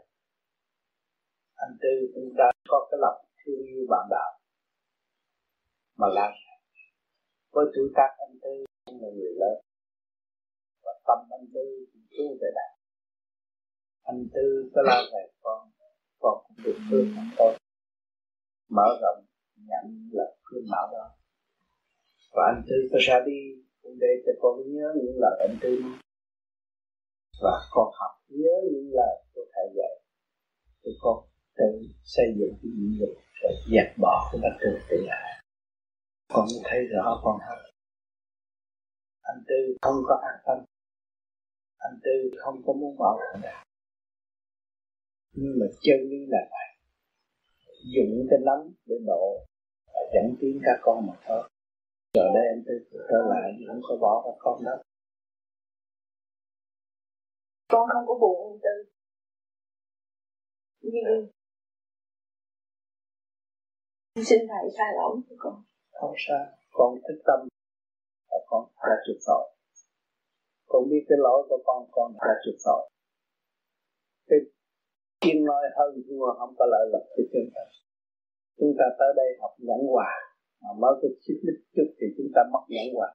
anh 1.56 1.78
tư 1.82 2.12
cũng 2.14 2.30
đã 2.38 2.52
có 2.68 2.88
cái 2.92 2.98
lòng 3.02 3.26
thương 3.40 3.66
yêu 3.66 3.86
bạn 3.90 4.08
đạo. 4.10 4.32
Mà 5.96 6.08
la 6.16 6.28
với 7.52 7.66
tuổi 7.76 7.90
tác 7.96 8.10
anh 8.18 8.38
tư 8.42 8.66
là 8.86 9.10
người 9.18 9.34
lớn, 9.42 9.58
và 10.84 10.92
tâm 11.08 11.18
anh 11.32 11.48
tư 11.54 11.86
cũng 11.94 12.02
tu 12.18 12.38
về 12.42 12.50
đạo. 12.56 12.74
Anh 14.04 14.28
tư 14.34 14.72
có 14.76 14.82
la 14.86 15.02
về 15.14 15.32
con 15.42 15.72
con 16.20 16.44
cũng 16.48 16.58
được 16.66 16.78
thương 16.92 17.08
thằng 17.16 17.30
con 17.38 17.54
mở 18.70 18.88
rộng 19.02 19.26
nhận 19.68 20.10
lập 20.12 20.32
khuyên 20.44 20.64
bảo 20.72 20.90
đó. 20.94 21.06
Và 22.34 22.44
anh 22.52 22.62
tư 22.68 22.76
có 22.92 22.98
ra 23.08 23.18
đi 23.26 23.40
cũng 23.82 23.98
để 24.00 24.12
cho 24.26 24.32
con 24.42 24.54
nhớ 24.74 24.88
những 24.96 25.16
lời 25.24 25.36
anh 25.48 25.58
tư 25.62 25.80
nói. 25.84 25.98
Và 27.44 27.54
con 27.72 27.88
học 28.00 28.14
nhớ 28.28 28.56
những 28.72 28.90
lời 28.94 29.16
của 29.34 29.46
thầy 29.54 29.68
dạy. 29.78 29.94
Thì 30.84 30.92
con 31.02 31.18
tự 31.58 31.70
xây 32.04 32.26
dựng 32.38 32.54
cái 32.62 32.72
nhiệm 32.76 33.00
vụ 33.00 33.14
để 33.44 33.50
dẹp 33.72 33.98
bỏ 33.98 34.30
cái 34.32 34.40
bất 34.44 34.56
thường 34.62 34.80
tự 34.90 34.98
lại. 35.06 35.44
con 36.34 36.48
thấy 36.64 36.80
rõ 36.94 37.22
con 37.24 37.38
hết 37.40 37.72
anh 39.22 39.44
tư 39.48 39.78
không 39.82 39.96
có 40.08 40.16
an 40.32 40.40
tâm. 40.46 40.66
Anh 41.78 42.00
tư 42.04 42.38
không 42.38 42.62
có 42.66 42.74
muốn 42.74 42.98
bảo 43.00 43.20
thằng 43.22 43.42
đạo 43.44 43.66
nhưng 45.36 45.54
mà 45.60 45.66
chân 45.82 46.00
lý 46.10 46.18
là 46.28 46.40
vậy. 46.52 46.70
Dụng 47.96 48.28
cái 48.30 48.40
nắm 48.46 48.74
để 48.86 48.96
độ 49.06 49.46
và 49.96 50.02
dẫn 50.14 50.36
tiến 50.40 50.62
các 50.66 50.80
con 50.82 51.08
mà 51.08 51.14
thôi. 51.28 51.50
Rồi 52.14 52.30
đây 52.36 52.46
anh 52.54 52.64
tư 52.68 52.74
trở 53.10 53.18
lại 53.30 53.52
không 53.68 53.82
có 53.90 53.98
bỏ 54.02 54.22
các 54.26 54.36
con 54.40 54.64
đâu 54.66 54.78
con 57.68 57.90
không 57.94 58.08
có 58.08 58.14
buồn 58.22 58.52
anh 58.52 58.60
tư. 58.64 58.92
Nhưng 60.82 61.28
xin 64.26 64.40
thầy 64.50 64.66
tha 64.78 64.84
lỗi 64.98 65.18
cho 65.30 65.36
con. 65.40 65.64
Không 65.92 66.14
sao 66.28 66.46
con 66.72 66.96
thức 67.08 67.22
tâm 67.26 67.48
và 68.30 68.38
con 68.48 68.70
đã 68.82 68.96
chịu 69.06 69.16
tội. 69.28 69.52
Con 70.68 70.90
biết 70.90 71.06
cái 71.10 71.18
lỗi 71.22 71.46
của 71.50 71.60
con 71.66 71.88
con 71.92 72.14
đã 72.14 72.28
chịu 72.46 72.54
tội. 72.66 72.90
Cái 74.28 74.40
chuyên 75.22 75.46
nói 75.46 75.64
hơn 75.78 76.04
thua 76.10 76.34
không 76.40 76.56
có 76.58 76.66
lợi 76.66 76.86
lực 76.94 77.06
cho 77.18 77.24
chúng 77.34 77.50
ta 77.56 77.62
chúng 78.60 78.74
ta 78.80 78.86
tới 79.00 79.12
đây 79.16 79.30
học 79.42 79.54
nhẫn 79.68 79.82
hòa 79.94 80.12
mà 80.62 80.70
mới 80.82 80.94
có 81.02 81.08
xích 81.28 81.42
lít 81.46 81.58
chút 81.76 81.90
thì 81.98 82.08
chúng 82.18 82.30
ta 82.36 82.42
mất 82.54 82.64
nhẫn 82.70 82.88
hòa 82.96 83.10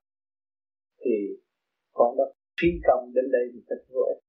thì 1.05 1.15
con 1.93 2.17
đã 2.17 2.23
phí 2.61 2.67
công 2.87 3.13
đến 3.15 3.25
đây 3.31 3.45
thì 3.53 3.59
thật 3.69 3.81
vô 3.89 4.01
ích. 4.13 4.21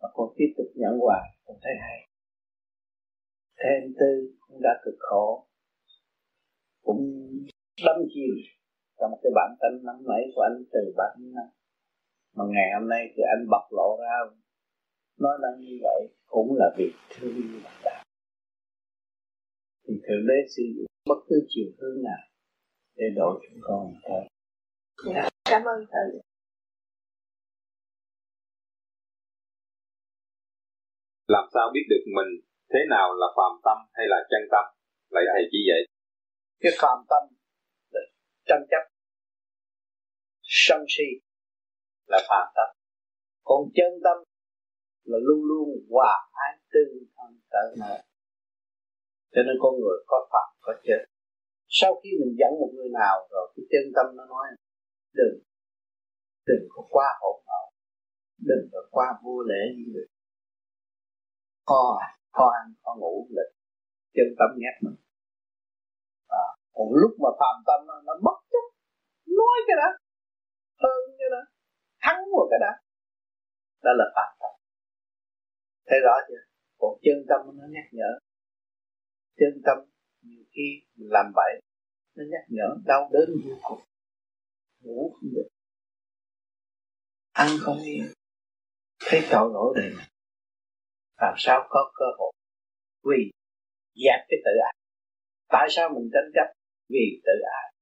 Mà 0.00 0.08
con 0.14 0.28
tiếp 0.36 0.50
tục 0.56 0.66
nhẫn 0.74 0.98
hòa 0.98 1.20
con 1.44 1.56
thấy 1.62 1.72
hay. 1.80 1.98
Thêm 3.60 3.94
tư 4.00 4.36
cũng 4.40 4.60
đã 4.62 4.80
cực 4.84 4.94
khổ. 4.98 5.46
Cũng 6.82 7.02
đâm 7.86 7.96
chìm 8.14 8.30
trong 8.98 9.12
cái 9.22 9.32
bản 9.34 9.50
tính 9.60 9.84
nắm 9.86 9.96
nảy 10.08 10.22
của 10.34 10.42
anh 10.42 10.64
từ 10.72 10.94
bản 10.96 11.16
năm 11.34 11.48
mà 12.36 12.44
ngày 12.48 12.68
hôm 12.74 12.88
nay 12.88 13.02
thì 13.16 13.22
anh 13.36 13.48
bộc 13.50 13.66
lộ 13.70 13.96
ra. 14.00 14.16
Nói 15.18 15.38
năng 15.42 15.60
như 15.60 15.78
vậy 15.82 16.08
cũng 16.26 16.56
là 16.56 16.70
việc 16.78 16.92
thương 17.10 17.34
yêu 17.34 17.60
bạn 17.64 17.72
đạo 17.84 17.99
thì 19.90 19.96
thượng 20.06 20.26
đế 20.28 20.38
sử 20.56 20.62
dụng 20.76 20.86
bất 21.10 21.20
cứ 21.28 21.36
chiều 21.48 21.68
hướng 21.78 22.02
nào 22.02 22.22
để 22.96 23.04
độ 23.16 23.40
chúng 23.42 23.60
con 23.62 23.94
thôi 24.08 24.22
dạ, 25.14 25.28
cảm 25.44 25.62
ơn 25.64 25.86
thầy. 25.92 26.20
Làm 31.26 31.44
sao 31.54 31.70
biết 31.74 31.86
được 31.90 32.04
mình 32.16 32.30
thế 32.72 32.78
nào 32.90 33.08
là 33.20 33.26
phàm 33.36 33.60
tâm 33.64 33.78
hay 33.92 34.06
là 34.08 34.16
chân 34.30 34.48
tâm? 34.52 34.64
Lại 35.10 35.24
thầy 35.32 35.42
chỉ 35.50 35.58
vậy 35.70 35.82
cái 36.60 36.72
phàm 36.80 36.98
tâm 37.10 37.22
là 37.90 38.00
tranh 38.46 38.64
chấp 38.70 38.84
sân 40.42 40.84
si 40.88 41.08
là 42.06 42.18
phàm 42.28 42.46
tâm. 42.56 42.76
Còn 43.44 43.60
chân 43.74 43.92
tâm 44.04 44.16
là 45.04 45.18
luôn 45.22 45.44
luôn 45.44 45.68
hòa 45.90 46.30
ái 46.32 46.58
tương 46.72 47.04
thân 47.16 47.40
cởi 47.50 47.76
mở 47.80 48.09
cho 49.32 49.40
nên 49.46 49.56
con 49.62 49.72
người 49.80 49.98
có 50.10 50.28
phật 50.32 50.46
có 50.60 50.72
chết. 50.86 51.00
Sau 51.68 52.00
khi 52.00 52.10
mình 52.20 52.32
dẫn 52.40 52.52
một 52.60 52.70
người 52.76 52.90
nào 53.00 53.16
rồi 53.30 53.52
cái 53.54 53.64
chân 53.72 53.84
tâm 53.96 54.16
nó 54.16 54.24
nói 54.34 54.46
đừng 55.18 55.36
đừng 56.46 56.64
có 56.70 56.82
qua 56.90 57.08
hỗn 57.20 57.36
loạn, 57.46 57.66
đừng 58.48 58.64
có 58.72 58.80
qua 58.90 59.06
vô 59.22 59.36
lễ 59.50 59.62
như 59.76 59.84
người. 59.92 60.06
Có 61.64 61.98
có 62.30 62.52
ăn 62.60 62.74
có 62.82 62.96
ngủ 63.00 63.26
là 63.30 63.42
chân 64.14 64.28
tâm 64.38 64.50
nhắc 64.62 64.74
mình. 64.84 64.98
À, 66.28 66.46
còn 66.72 66.88
lúc 67.00 67.12
mà 67.22 67.30
phàm 67.40 67.56
tâm 67.66 67.86
nó, 67.86 67.94
nó 68.06 68.14
bất 68.26 68.38
chấp 68.52 68.64
nói 69.38 69.56
cái 69.66 69.76
đó 69.82 69.90
hơn 70.82 71.00
cái 71.18 71.28
đó 71.34 71.42
thắng 72.00 72.30
một 72.30 72.46
cái 72.50 72.58
đó 72.64 72.72
đó 73.84 73.90
là 74.00 74.04
phàm 74.14 74.30
tâm. 74.40 74.52
Thấy 75.86 75.98
rõ 76.04 76.14
chưa? 76.28 76.42
Còn 76.78 76.92
chân 77.04 77.18
tâm 77.28 77.40
nó 77.58 77.66
nhắc 77.74 77.86
nhở 77.92 78.10
chân 79.40 79.62
tâm, 79.66 79.78
nhiều 80.22 80.44
khi 80.52 80.82
mình 80.96 81.10
làm 81.10 81.32
vậy, 81.34 81.60
nó 82.16 82.24
nhắc 82.30 82.44
nhở 82.48 82.76
đau 82.86 83.10
đớn 83.12 83.28
vô 83.44 83.54
cùng. 83.62 83.80
Ngủ 84.80 85.12
không 85.14 85.30
được. 85.34 85.48
Ăn 87.32 87.48
không 87.60 87.78
yên. 87.78 88.04
Thấy 89.00 89.20
tội 89.30 89.50
lỗi 89.52 89.74
đầy 89.76 89.90
làm 91.20 91.34
sao 91.36 91.66
có 91.68 91.92
cơ 91.94 92.04
hội? 92.18 92.32
Vì 93.02 93.30
dẹp 93.94 94.20
cái 94.28 94.38
tự 94.44 94.50
ái. 94.66 94.74
Tại 95.48 95.66
sao 95.70 95.88
mình 95.94 96.10
tranh 96.12 96.30
chấp? 96.34 96.54
Vì 96.88 97.20
tự 97.24 97.32
ái. 97.60 97.74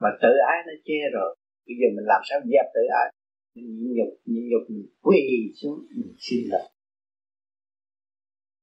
Mà 0.00 0.08
tự 0.22 0.28
ái 0.48 0.58
nó 0.66 0.72
che 0.84 1.00
rồi. 1.12 1.36
Bây 1.66 1.74
giờ 1.80 1.86
mình 1.96 2.06
làm 2.06 2.22
sao 2.28 2.40
dẹp 2.40 2.66
tự 2.74 2.80
ái? 3.00 3.12
Mình 3.54 3.66
nhịn 3.78 3.92
nhục 3.96 4.12
nhịn 4.24 4.44
nhục 4.50 4.70
mình 4.70 4.86
quỳ 5.00 5.52
xuống, 5.62 5.78
mình 5.96 6.14
xin 6.18 6.40
lỗi. 6.50 6.68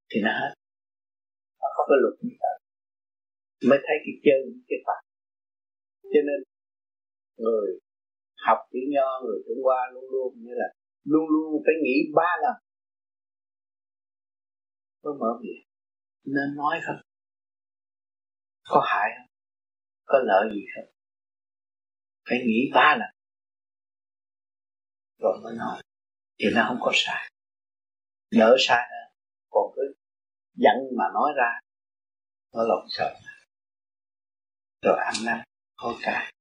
Thì 0.09 0.21
nó 0.21 0.31
hết 0.39 0.53
nó 1.61 1.67
không 1.75 1.87
có 1.89 1.95
luật 2.03 2.15
như 2.21 2.33
vậy 2.43 2.55
mới 3.69 3.79
thấy 3.85 3.97
cái 4.05 4.15
chân, 4.25 4.39
cái 4.67 4.79
phật 4.85 4.99
cho 6.13 6.21
nên 6.27 6.39
người 7.37 7.79
học 8.45 8.57
chữ 8.71 8.79
nho, 8.93 9.21
người 9.23 9.39
Trung 9.45 9.63
Hoa 9.63 9.81
luôn 9.93 10.03
luôn 10.11 10.33
như 10.43 10.51
là 10.61 10.67
luôn 11.03 11.25
luôn 11.29 11.61
phải 11.65 11.75
nghĩ 11.83 11.95
ba 12.15 12.31
lần. 12.43 12.55
Mới 15.03 15.13
mở 15.19 15.39
miệng. 15.41 15.63
Nên 16.23 16.55
nói 16.55 16.79
không? 16.85 17.01
Có 18.69 18.81
hại 18.85 19.09
không? 19.17 19.29
Có 20.05 20.19
lợi 20.23 20.49
gì 20.53 20.61
không? 20.75 20.93
Phải 22.29 22.37
nghĩ 22.45 22.71
ba 22.73 22.97
lần. 22.99 23.09
Rồi 25.19 25.39
mới 25.43 25.55
nói. 25.55 25.81
Thì 26.39 26.45
nó 26.55 26.65
không 26.67 26.77
có 26.81 26.91
sai. 26.93 27.31
Đỡ 28.31 28.55
sai 28.59 28.89
nữa 28.91 29.15
còn 29.49 29.71
cứ 29.75 29.96
giận 30.63 30.77
mà 30.97 31.05
nói 31.13 31.29
ra 31.37 31.59
nó 32.53 32.63
lòng 32.63 32.85
sợ. 32.89 33.15
Rồi 34.81 34.97
ăn 34.97 35.13
năn 35.25 35.39
hối 35.77 35.93
cải 36.03 36.33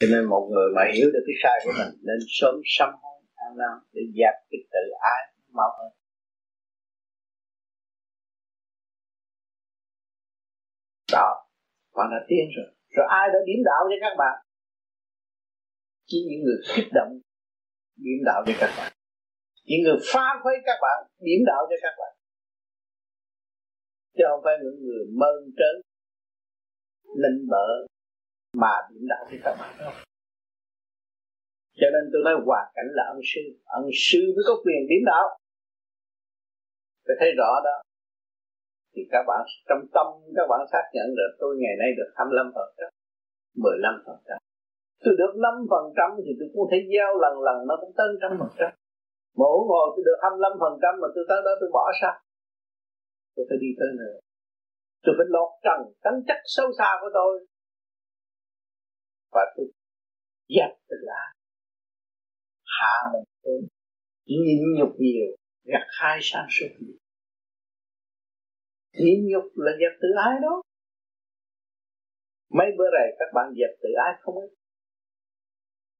cho 0.00 0.06
nên 0.10 0.24
một 0.24 0.48
người 0.52 0.68
mà 0.76 0.82
hiểu 0.94 1.08
được 1.14 1.24
cái 1.26 1.36
sai 1.42 1.56
của 1.64 1.72
mình, 1.78 1.92
nên 2.06 2.18
sớm 2.28 2.54
sám 2.64 2.88
hối 3.02 3.18
ăn 3.34 3.56
năn 3.60 3.72
để 3.92 4.02
dẹp 4.18 4.34
cái 4.50 4.60
tự 4.72 4.84
ái, 5.00 5.22
mau 5.52 5.70
hơn. 5.78 5.90
Đó 11.12 11.28
bạn 11.96 12.08
đã 12.10 12.20
tiến 12.28 12.44
rồi. 12.56 12.74
Rồi 12.88 13.06
ai 13.10 13.28
đã 13.32 13.38
điểm 13.46 13.60
đạo 13.64 13.82
cho 13.90 13.96
các 14.00 14.14
bạn? 14.18 14.36
Chỉ 16.06 16.18
những 16.28 16.42
người 16.44 16.58
kích 16.76 16.90
động, 16.92 17.12
điểm 17.96 18.20
đạo 18.24 18.42
cho 18.46 18.52
các 18.60 18.70
bạn. 18.78 18.92
Những 19.64 19.82
người 19.84 19.98
phá 20.12 20.26
khuấy 20.42 20.56
các 20.66 20.78
bạn, 20.82 20.98
điểm 21.18 21.40
đạo 21.46 21.62
cho 21.70 21.76
các 21.82 21.94
bạn 21.98 22.17
chứ 24.18 24.24
không 24.30 24.40
phải 24.44 24.54
những 24.62 24.78
người 24.84 25.04
mơn 25.20 25.36
trớn 25.58 25.74
linh 27.22 27.46
bợ, 27.50 27.68
mà 28.62 28.74
điểm 28.90 29.04
đạo 29.08 29.24
thì 29.30 29.38
các 29.44 29.56
bạn 29.60 29.74
đâu 29.78 29.92
cho 31.80 31.88
nên 31.94 32.04
tôi 32.12 32.20
nói 32.26 32.34
hoàn 32.46 32.66
cảnh 32.76 32.88
là 32.98 33.04
ân 33.14 33.20
sư 33.30 33.42
ân 33.78 33.84
sư 34.04 34.20
mới 34.34 34.44
có 34.48 34.54
quyền 34.64 34.80
điểm 34.90 35.02
đạo. 35.10 35.26
Phải 37.06 37.16
thấy 37.20 37.30
rõ 37.40 37.50
đó. 37.66 37.76
Thì 38.92 39.02
các 39.12 39.24
bạn, 39.28 39.40
trong 39.68 39.82
tâm 39.94 40.06
các 40.36 40.46
bạn 40.50 40.60
xác 40.72 40.84
nhận 40.94 41.08
được 41.18 41.32
tôi 41.40 41.52
ngày 41.60 41.74
nay 41.80 41.90
được 41.98 42.10
25 42.16 42.52
phần 42.56 42.68
trăm 42.78 42.90
15 43.64 44.02
phần 44.06 44.18
trăm. 44.26 44.38
Tôi 45.04 45.14
được 45.20 45.32
5 45.44 45.66
phần 45.70 45.84
trăm 45.96 46.08
thì 46.24 46.32
tôi 46.38 46.48
cũng 46.54 46.66
thấy 46.70 46.80
giao 46.94 47.10
lần 47.22 47.34
lần 47.46 47.58
nó 47.68 47.74
cũng 47.80 47.92
tới 47.98 48.08
trăm 48.22 48.32
phần 48.40 48.52
trăm. 48.58 48.70
Mỗi 49.40 49.56
ngồi 49.68 49.86
tôi 49.94 50.02
được 50.08 50.18
25 50.22 50.52
phần 50.62 50.74
trăm 50.82 50.92
mà 51.02 51.08
tôi 51.14 51.24
tới 51.28 51.40
đó 51.46 51.52
tôi 51.60 51.70
bỏ 51.76 51.84
sao 52.00 52.14
tôi 53.38 53.46
phải 53.48 53.58
đi 53.64 53.70
tới 53.80 53.92
nữa 54.02 54.18
tôi 55.02 55.14
phải 55.18 55.26
lột 55.28 55.50
trần 55.64 55.80
tánh 56.04 56.18
chất 56.26 56.40
sâu 56.44 56.66
xa 56.78 56.90
của 57.00 57.10
tôi. 57.14 57.46
Và 59.32 59.42
tôi 59.56 59.66
dẹp 60.48 60.70
từ 60.88 60.96
lá 61.00 61.22
hạ 62.64 63.10
mình 63.12 63.24
xuống. 63.42 63.68
Nhịn 64.24 64.60
nhục 64.78 64.92
nhiều, 64.98 65.36
gặt 65.64 65.86
hai 66.00 66.18
sang 66.22 66.46
suốt 66.50 66.66
nhiều. 66.80 66.96
Nhịn 68.92 69.26
nhục 69.30 69.44
là 69.54 69.72
dẹp 69.80 69.92
tự 70.02 70.08
ái 70.24 70.34
đó. 70.42 70.62
Mấy 72.48 72.66
bữa 72.78 72.90
này 72.98 73.08
các 73.18 73.28
bạn 73.34 73.54
dẹp 73.58 73.72
tự 73.82 73.88
ái 74.06 74.14
không 74.20 74.34
ấy? 74.34 74.48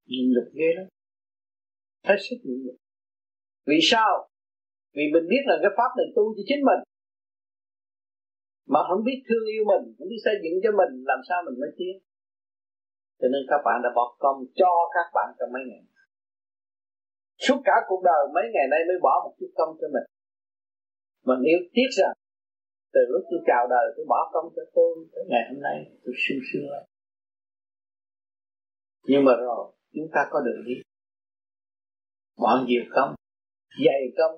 Nhịn 0.06 0.32
nhục 0.34 0.52
ghê 0.54 0.70
lắm. 0.76 0.86
Hết 2.04 2.16
sức 2.30 2.36
nhịn 2.44 2.66
nhục. 2.66 2.76
Vì 3.66 3.78
sao? 3.82 4.28
Vì 4.92 5.02
mình 5.12 5.26
biết 5.30 5.42
là 5.46 5.56
cái 5.62 5.70
pháp 5.76 5.90
này 5.96 6.06
tu 6.16 6.34
cho 6.36 6.42
chính 6.46 6.64
mình 6.64 6.80
mà 8.72 8.80
không 8.88 9.02
biết 9.08 9.18
thương 9.26 9.46
yêu 9.54 9.62
mình 9.72 9.84
không 9.96 10.08
biết 10.12 10.22
xây 10.24 10.36
dựng 10.42 10.56
cho 10.64 10.70
mình 10.80 10.92
làm 11.10 11.20
sao 11.28 11.38
mình 11.46 11.56
mới 11.62 11.70
tiến. 11.78 11.94
Cho 13.20 13.28
nên 13.32 13.42
các 13.50 13.60
bạn 13.66 13.76
đã 13.84 13.90
bỏ 13.98 14.04
công 14.24 14.38
cho 14.60 14.72
các 14.96 15.06
bạn 15.16 15.28
trong 15.38 15.50
mấy 15.54 15.62
ngày. 15.68 15.82
Suốt 17.44 17.58
cả 17.68 17.76
cuộc 17.88 18.02
đời 18.10 18.22
mấy 18.34 18.46
ngày 18.54 18.66
nay 18.72 18.80
mới 18.88 18.98
bỏ 19.06 19.14
một 19.24 19.32
chút 19.38 19.50
công 19.58 19.72
cho 19.80 19.88
mình. 19.94 20.06
Mình 21.28 21.40
yêu 21.50 21.60
tiếc 21.74 21.90
rằng 21.98 22.14
từ 22.94 23.00
lúc 23.12 23.22
tôi 23.30 23.40
chào 23.46 23.64
đời 23.74 23.86
tôi 23.96 24.04
bỏ 24.08 24.30
công 24.32 24.46
cho 24.56 24.62
tôi 24.74 24.90
tới 25.12 25.24
ngày 25.30 25.44
hôm 25.50 25.60
nay 25.62 25.76
tôi 26.04 26.14
sung 26.22 26.42
sướng 26.48 26.70
lắm. 26.72 26.84
Nhưng 29.10 29.24
mà 29.24 29.32
rồi 29.36 29.72
chúng 29.94 30.08
ta 30.14 30.20
có 30.30 30.40
đường 30.46 30.62
đi 30.66 30.74
bỏ 32.42 32.64
nhiều 32.66 32.84
công 32.94 33.14
dày 33.84 34.02
công 34.18 34.34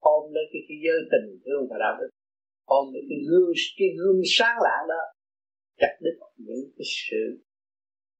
ôm 0.00 0.32
lấy 0.32 0.44
cái, 0.52 0.62
cái 0.68 0.78
giới 0.84 0.98
tình 1.12 1.26
thương 1.44 1.62
và 1.70 1.76
đạo 1.80 1.94
đức 2.00 2.10
ôm 2.64 2.92
được 2.92 3.04
cái 3.08 3.18
gương 3.28 3.52
cái 3.78 3.88
gương 3.98 4.20
sáng 4.36 4.56
lạng 4.62 4.84
đó, 4.88 5.02
chặt 5.80 5.94
đứt 6.00 6.16
những 6.36 6.64
cái 6.76 6.86
sự 6.96 7.22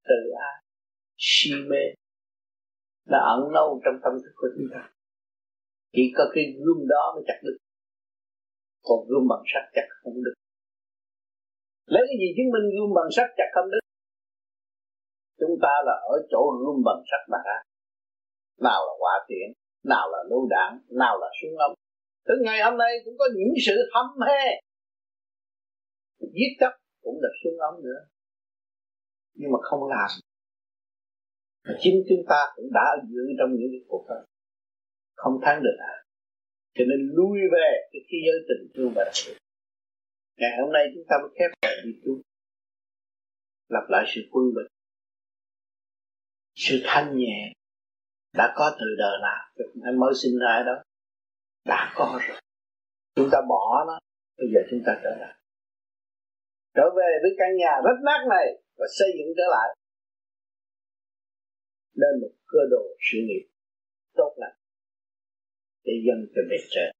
tự 0.08 0.20
ái, 0.50 0.62
si 1.16 1.50
mê 1.70 1.84
nó 3.06 3.18
ẩn 3.34 3.52
lâu 3.52 3.80
trong 3.84 3.94
tâm 4.02 4.12
thức 4.22 4.32
của 4.36 4.48
chúng 4.56 4.66
ta. 4.74 4.90
Chỉ 5.92 6.12
có 6.16 6.24
cái 6.34 6.44
gương 6.64 6.88
đó 6.88 7.12
mới 7.14 7.24
chặt 7.26 7.40
đứt. 7.42 7.56
Còn 8.82 8.98
gương 9.08 9.28
bằng 9.28 9.44
sắt 9.52 9.64
chặt 9.74 9.88
không 10.02 10.24
được 10.24 10.34
lấy 11.86 12.02
cái 12.08 12.16
gì 12.20 12.28
chứng 12.36 12.50
minh 12.54 12.66
gương 12.74 12.94
bằng 12.94 13.10
sắt 13.16 13.28
chặt 13.38 13.50
không 13.54 13.70
được 13.72 13.84
chúng 15.40 15.54
ta 15.62 15.72
là 15.86 15.96
ở 16.14 16.16
chỗ 16.30 16.42
gương 16.60 16.80
bằng 16.84 17.00
sắt 17.10 17.22
mà 17.32 17.38
ra. 17.46 17.58
Nào 18.60 18.80
là 18.86 18.94
quả 19.02 19.14
tiện 19.28 19.48
nào 19.84 20.08
là 20.12 20.18
lưu 20.30 20.48
đạn 20.50 20.70
nào 20.90 21.18
là 21.20 21.28
súng 21.40 21.58
ống 21.58 21.74
tới 22.24 22.36
ngày 22.44 22.62
hôm 22.62 22.78
nay 22.78 22.92
cũng 23.04 23.14
có 23.18 23.24
những 23.36 23.48
sự 23.66 23.72
hâm 23.94 24.06
hê. 24.28 24.44
Giết 26.20 26.52
chấp 26.60 26.72
cũng 27.02 27.18
là 27.22 27.28
súng 27.44 27.60
ấm 27.60 27.74
nữa. 27.84 28.00
Nhưng 29.34 29.52
mà 29.52 29.58
không 29.62 29.80
làm. 29.88 30.10
Mà 31.64 31.74
chính 31.80 32.04
chúng 32.08 32.24
ta 32.28 32.52
cũng 32.56 32.68
đã 32.72 32.96
giữ 33.08 33.22
trong 33.38 33.50
những 33.52 33.70
cái 33.72 33.80
cuộc 33.88 34.06
đó 34.08 34.14
không 35.14 35.40
thắng 35.42 35.62
được 35.62 35.76
à 35.78 36.04
cho 36.74 36.84
nên 36.84 37.10
lui 37.14 37.38
về 37.52 37.68
cái 37.92 38.00
thế 38.08 38.18
giới 38.26 38.38
tình 38.48 38.72
thương 38.74 38.92
và 38.96 39.04
đặc 39.04 39.14
biệt. 39.26 39.36
Ngày 40.36 40.50
hôm 40.60 40.72
nay 40.72 40.84
chúng 40.94 41.04
ta 41.08 41.16
mới 41.22 41.30
khép 41.38 41.50
lại 41.62 41.76
đi 41.84 41.90
tu. 42.04 42.12
Lặp 43.68 43.84
lại 43.88 44.04
sự 44.14 44.20
quân 44.30 44.44
bình. 44.54 44.66
Sự 46.54 46.80
thanh 46.84 47.16
nhẹ 47.18 47.52
đã 48.32 48.54
có 48.56 48.76
từ 48.80 48.86
đời 48.98 49.18
nào. 49.22 49.68
Anh 49.84 49.98
mới 49.98 50.12
sinh 50.22 50.38
ra 50.38 50.62
đó 50.66 50.82
đã 51.64 51.92
có 51.94 52.20
rồi. 52.28 52.38
Chúng 53.14 53.28
ta 53.32 53.38
bỏ 53.48 53.84
nó 53.86 53.98
bây 54.38 54.48
giờ 54.54 54.60
chúng 54.70 54.82
ta 54.86 54.92
trở 55.04 55.10
lại. 55.20 55.34
Trở 56.74 56.82
về 56.96 57.10
với 57.22 57.30
căn 57.38 57.56
nhà 57.56 57.72
rất 57.84 57.98
nát 58.04 58.20
này 58.30 58.46
và 58.78 58.86
xây 58.98 59.08
dựng 59.18 59.34
trở 59.36 59.46
lại. 59.50 59.76
Lên 61.94 62.20
một 62.20 62.34
cơ 62.46 62.58
đồ 62.70 62.82
sự 63.12 63.18
nghiệp 63.26 63.48
tốt 64.14 64.34
lành 64.36 64.56
để 65.84 65.92
dân 66.06 66.26
cho 66.34 66.42
bề 66.50 66.56
trên. 66.70 66.90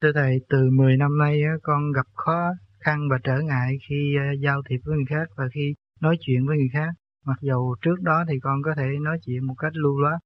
Thưa 0.00 0.12
Thầy, 0.14 0.40
từ 0.48 0.58
10 0.72 0.96
năm 0.96 1.18
nay 1.18 1.40
con 1.62 1.92
gặp 1.92 2.06
khó 2.14 2.52
khăn 2.80 2.98
và 3.10 3.16
trở 3.24 3.40
ngại 3.40 3.70
khi 3.88 4.16
ờ, 4.18 4.26
giao 4.44 4.62
thiệp 4.68 4.80
với 4.84 4.96
người 4.96 5.06
khác 5.08 5.26
và 5.36 5.44
khi 5.54 5.74
nói 6.00 6.16
chuyện 6.20 6.46
với 6.46 6.56
người 6.56 6.70
khác. 6.72 6.90
Mặc 7.24 7.38
dù 7.40 7.74
trước 7.82 7.98
đó 8.02 8.24
thì 8.28 8.34
con 8.42 8.56
có 8.64 8.70
thể 8.76 8.88
nói 9.00 9.18
chuyện 9.26 9.46
một 9.46 9.54
cách 9.58 9.72
lưu 9.74 10.00
loát, 10.00 10.18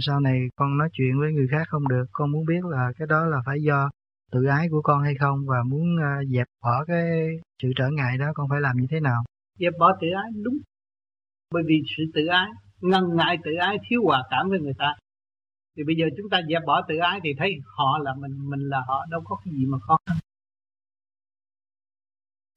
sau 0.00 0.20
này 0.20 0.38
con 0.56 0.78
nói 0.78 0.88
chuyện 0.92 1.20
với 1.20 1.32
người 1.32 1.46
khác 1.50 1.68
không 1.68 1.88
được, 1.88 2.04
con 2.12 2.32
muốn 2.32 2.44
biết 2.46 2.64
là 2.64 2.92
cái 2.98 3.06
đó 3.10 3.24
là 3.24 3.36
phải 3.46 3.62
do 3.62 3.90
tự 4.32 4.44
ái 4.44 4.66
của 4.70 4.82
con 4.82 5.02
hay 5.02 5.14
không 5.20 5.38
và 5.46 5.56
muốn 5.66 5.86
à, 6.02 6.12
dẹp 6.34 6.46
bỏ 6.62 6.84
cái 6.86 7.28
sự 7.62 7.68
trở 7.76 7.88
ngại 7.90 8.18
đó 8.18 8.26
con 8.34 8.46
phải 8.50 8.60
làm 8.60 8.76
như 8.76 8.86
thế 8.90 9.00
nào? 9.00 9.22
Dẹp 9.58 9.72
bỏ 9.78 9.92
tự 10.00 10.06
ái 10.16 10.30
đúng. 10.44 10.58
Bởi 11.52 11.62
vì 11.66 11.82
sự 11.96 12.02
tự 12.14 12.26
ái, 12.26 12.48
ngần 12.80 13.04
ngại 13.16 13.36
tự 13.44 13.50
ái 13.60 13.76
thiếu 13.88 14.00
hòa 14.04 14.22
cảm 14.30 14.48
với 14.48 14.60
người 14.60 14.74
ta. 14.78 14.94
Thì 15.76 15.82
bây 15.84 15.96
giờ 15.96 16.04
chúng 16.16 16.30
ta 16.30 16.40
dẹp 16.48 16.62
bỏ 16.66 16.82
tự 16.88 16.96
ái 16.96 17.20
thì 17.24 17.30
thấy 17.38 17.50
họ 17.76 17.98
là 18.02 18.14
mình, 18.18 18.50
mình 18.50 18.60
là 18.60 18.80
họ, 18.88 19.06
đâu 19.10 19.20
có 19.24 19.36
cái 19.44 19.54
gì 19.54 19.66
mà 19.66 19.78
khó 19.86 19.96
khăn. 20.06 20.16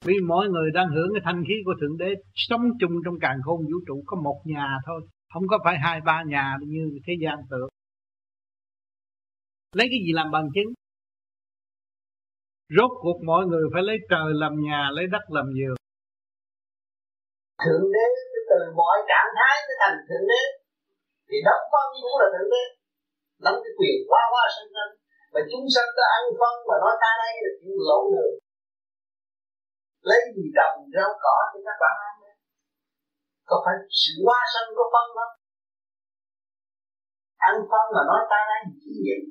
Vì 0.06 0.14
mỗi 0.28 0.50
người 0.50 0.72
đang 0.74 0.90
hưởng 0.90 1.10
cái 1.14 1.22
thanh 1.26 1.44
khí 1.48 1.54
của 1.66 1.74
Thượng 1.82 1.98
Đế 1.98 2.14
Sống 2.36 2.62
chung 2.80 2.92
trong 3.06 3.20
càng 3.22 3.38
khôn 3.46 3.62
vũ 3.62 3.78
trụ 3.88 4.04
Có 4.06 4.22
một 4.22 4.42
nhà 4.46 4.78
thôi 4.86 5.02
không 5.38 5.50
có 5.54 5.58
phải 5.66 5.76
hai, 5.84 5.98
ba 6.10 6.18
nhà 6.32 6.46
như 6.74 6.84
thế 7.06 7.14
gian 7.24 7.38
tưởng 7.50 7.70
Lấy 9.78 9.88
cái 9.92 10.00
gì 10.06 10.12
làm 10.20 10.28
bằng 10.36 10.48
chứng? 10.56 10.70
Rốt 12.78 12.92
cuộc 13.04 13.18
mọi 13.30 13.44
người 13.50 13.66
phải 13.74 13.84
lấy 13.90 13.98
trời 14.12 14.30
làm 14.44 14.54
nhà, 14.68 14.82
Lấy 14.98 15.06
đất 15.14 15.24
làm 15.36 15.48
giường. 15.58 15.78
Thượng 17.64 17.86
Đế 17.94 18.06
từ 18.50 18.60
mọi 18.80 18.98
trạng 19.10 19.32
thái 19.38 19.56
nó 19.68 19.74
thành 19.82 19.98
Thượng 20.08 20.26
Đế. 20.32 20.42
Thì 21.28 21.38
đất 21.48 21.60
phân 21.72 21.88
cũng 22.02 22.16
là 22.22 22.28
Thượng 22.34 22.50
Đế. 22.54 22.64
Nắm 23.44 23.54
cái 23.64 23.74
quyền 23.78 23.98
quá 24.10 24.22
quá 24.32 24.44
sanh 24.56 24.72
sanh. 24.76 24.94
Mà 25.34 25.42
chúng 25.52 25.66
sanh 25.76 25.90
ta 25.98 26.04
ăn 26.18 26.24
phân 26.40 26.56
mà 26.68 26.76
nói 26.84 26.94
ta 27.04 27.12
đây 27.24 27.34
là 27.44 27.52
chuyện 27.60 27.78
lỗ 27.90 28.00
đường 28.14 28.34
lấy 30.10 30.22
gì 30.36 30.46
trồng 30.58 30.78
rau 30.96 31.12
cỏ 31.24 31.38
cho 31.52 31.60
các 31.68 31.78
bạn 31.84 31.96
ăn? 32.10 32.17
Có 33.50 33.56
phải 33.66 33.76
sự 34.02 34.12
hoa 34.26 34.40
sân 34.54 34.66
có 34.78 34.84
phân 34.94 35.08
không? 35.18 35.34
Ăn 37.50 37.56
phân 37.72 37.86
mà 37.96 38.02
nói 38.10 38.22
ta 38.32 38.40
đang 38.50 38.66
chỉ 38.82 38.94
vậy 39.08 39.22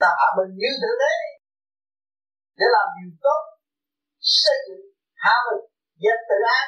ta 0.00 0.08
hạ 0.18 0.28
mình 0.36 0.50
như 0.60 0.70
thử 0.82 0.92
thế 1.02 1.14
để 2.58 2.66
làm 2.76 2.86
điều 2.96 3.12
tốt, 3.24 3.42
xây 4.40 4.56
dựng 4.66 4.84
hạ 5.24 5.34
mình, 5.46 5.64
dẹp 6.02 6.18
tự 6.28 6.38
ác. 6.58 6.66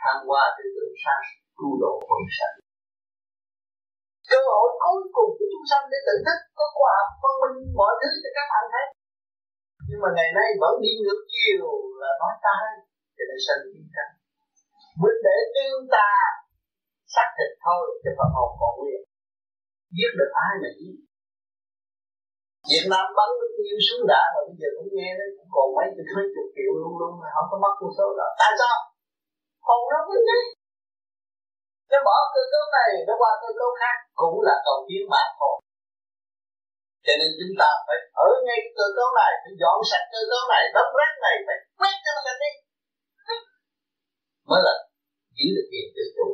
Thăng 0.00 0.20
hoa 0.28 0.44
tự 0.56 0.64
tự 0.76 0.86
sáng 1.02 1.26
tu 1.58 1.68
độ 1.82 1.92
quần 2.08 2.22
sanh. 2.36 2.56
Cơ 4.30 4.38
hội 4.50 4.68
cuối 4.82 5.02
cùng 5.16 5.30
của 5.36 5.48
chúng 5.52 5.66
sanh 5.70 5.84
để 5.92 5.98
tự 6.06 6.14
thức, 6.26 6.38
có 6.58 6.66
khoa 6.76 6.90
học 6.98 7.10
phân 7.22 7.34
minh, 7.42 7.58
mọi 7.80 7.92
thứ 8.00 8.10
cho 8.22 8.30
các 8.36 8.46
bạn 8.52 8.64
thấy. 8.72 8.86
Nhưng 9.88 10.00
mà 10.02 10.08
ngày 10.16 10.30
nay 10.38 10.48
vẫn 10.62 10.74
đi 10.84 10.92
ngược 11.02 11.20
chiều 11.34 11.66
là 12.00 12.10
nói 12.20 12.34
ta 12.44 12.54
cho 13.16 13.24
nên 13.28 13.38
sanh 13.46 13.62
chiến 13.72 13.86
tranh 13.94 14.12
mình 15.02 15.18
để 15.26 15.36
tương 15.54 15.82
ta 15.94 16.08
xác 17.14 17.28
thịt 17.36 17.52
thôi, 17.64 17.82
chứ 18.02 18.10
phần 18.18 18.30
hồn 18.36 18.50
còn 18.60 18.72
nguyên 18.78 19.02
giết 19.96 20.12
được 20.18 20.30
ai 20.46 20.52
mà 20.62 20.70
giết. 20.78 20.96
Việt 22.70 22.86
Nam 22.92 23.06
bắn 23.16 23.28
bao 23.40 23.48
nhiêu 23.66 23.78
súng 23.86 24.02
đã 24.12 24.22
mà 24.34 24.40
bây 24.48 24.56
giờ 24.60 24.68
cũng 24.76 24.90
nghe 24.96 25.08
nó 25.18 25.24
cũng 25.36 25.50
còn 25.56 25.66
mấy 25.76 25.86
chục 25.96 26.08
mấy 26.16 26.26
chục 26.34 26.48
triệu 26.54 26.72
luôn 26.80 26.92
luôn 27.00 27.12
mà 27.20 27.28
không 27.34 27.48
có 27.50 27.56
mất 27.64 27.74
con 27.80 27.90
số 27.98 28.06
đó. 28.20 28.28
Tại 28.40 28.52
sao? 28.60 28.76
Hồn 29.66 29.80
nó 29.92 29.98
vẫn 30.08 30.20
đi 30.30 30.40
nó 31.90 31.98
bỏ 32.08 32.16
cơ 32.34 32.42
cấu 32.52 32.64
này, 32.78 32.90
nó 33.08 33.14
qua 33.20 33.32
cơ 33.42 33.50
cấu 33.58 33.70
khác, 33.80 33.96
cũng 34.20 34.36
là 34.48 34.56
cầu 34.66 34.78
tiến 34.88 35.02
mà 35.12 35.22
thôi 35.38 35.56
cho 37.04 37.12
nên 37.20 37.30
chúng 37.38 37.54
ta 37.60 37.70
phải 37.86 37.98
ở 38.26 38.28
ngay 38.46 38.58
cơ 38.78 38.86
cấu 38.96 39.08
này, 39.20 39.32
phải 39.42 39.52
dọn 39.62 39.78
sạch 39.90 40.06
cơ 40.12 40.20
cấu 40.30 40.42
này 40.52 40.62
đống 40.76 40.92
rác 40.98 41.12
này, 41.26 41.36
phải 41.46 41.58
quét 41.78 41.96
cho 42.04 42.10
nó 42.16 42.20
sạch 42.26 42.40
đi 42.44 42.50
mới 44.48 44.60
là 44.66 44.74
giữ 45.36 45.46
được 45.56 45.66
quyền 45.70 45.86
tự 45.94 46.04
chủ 46.16 46.26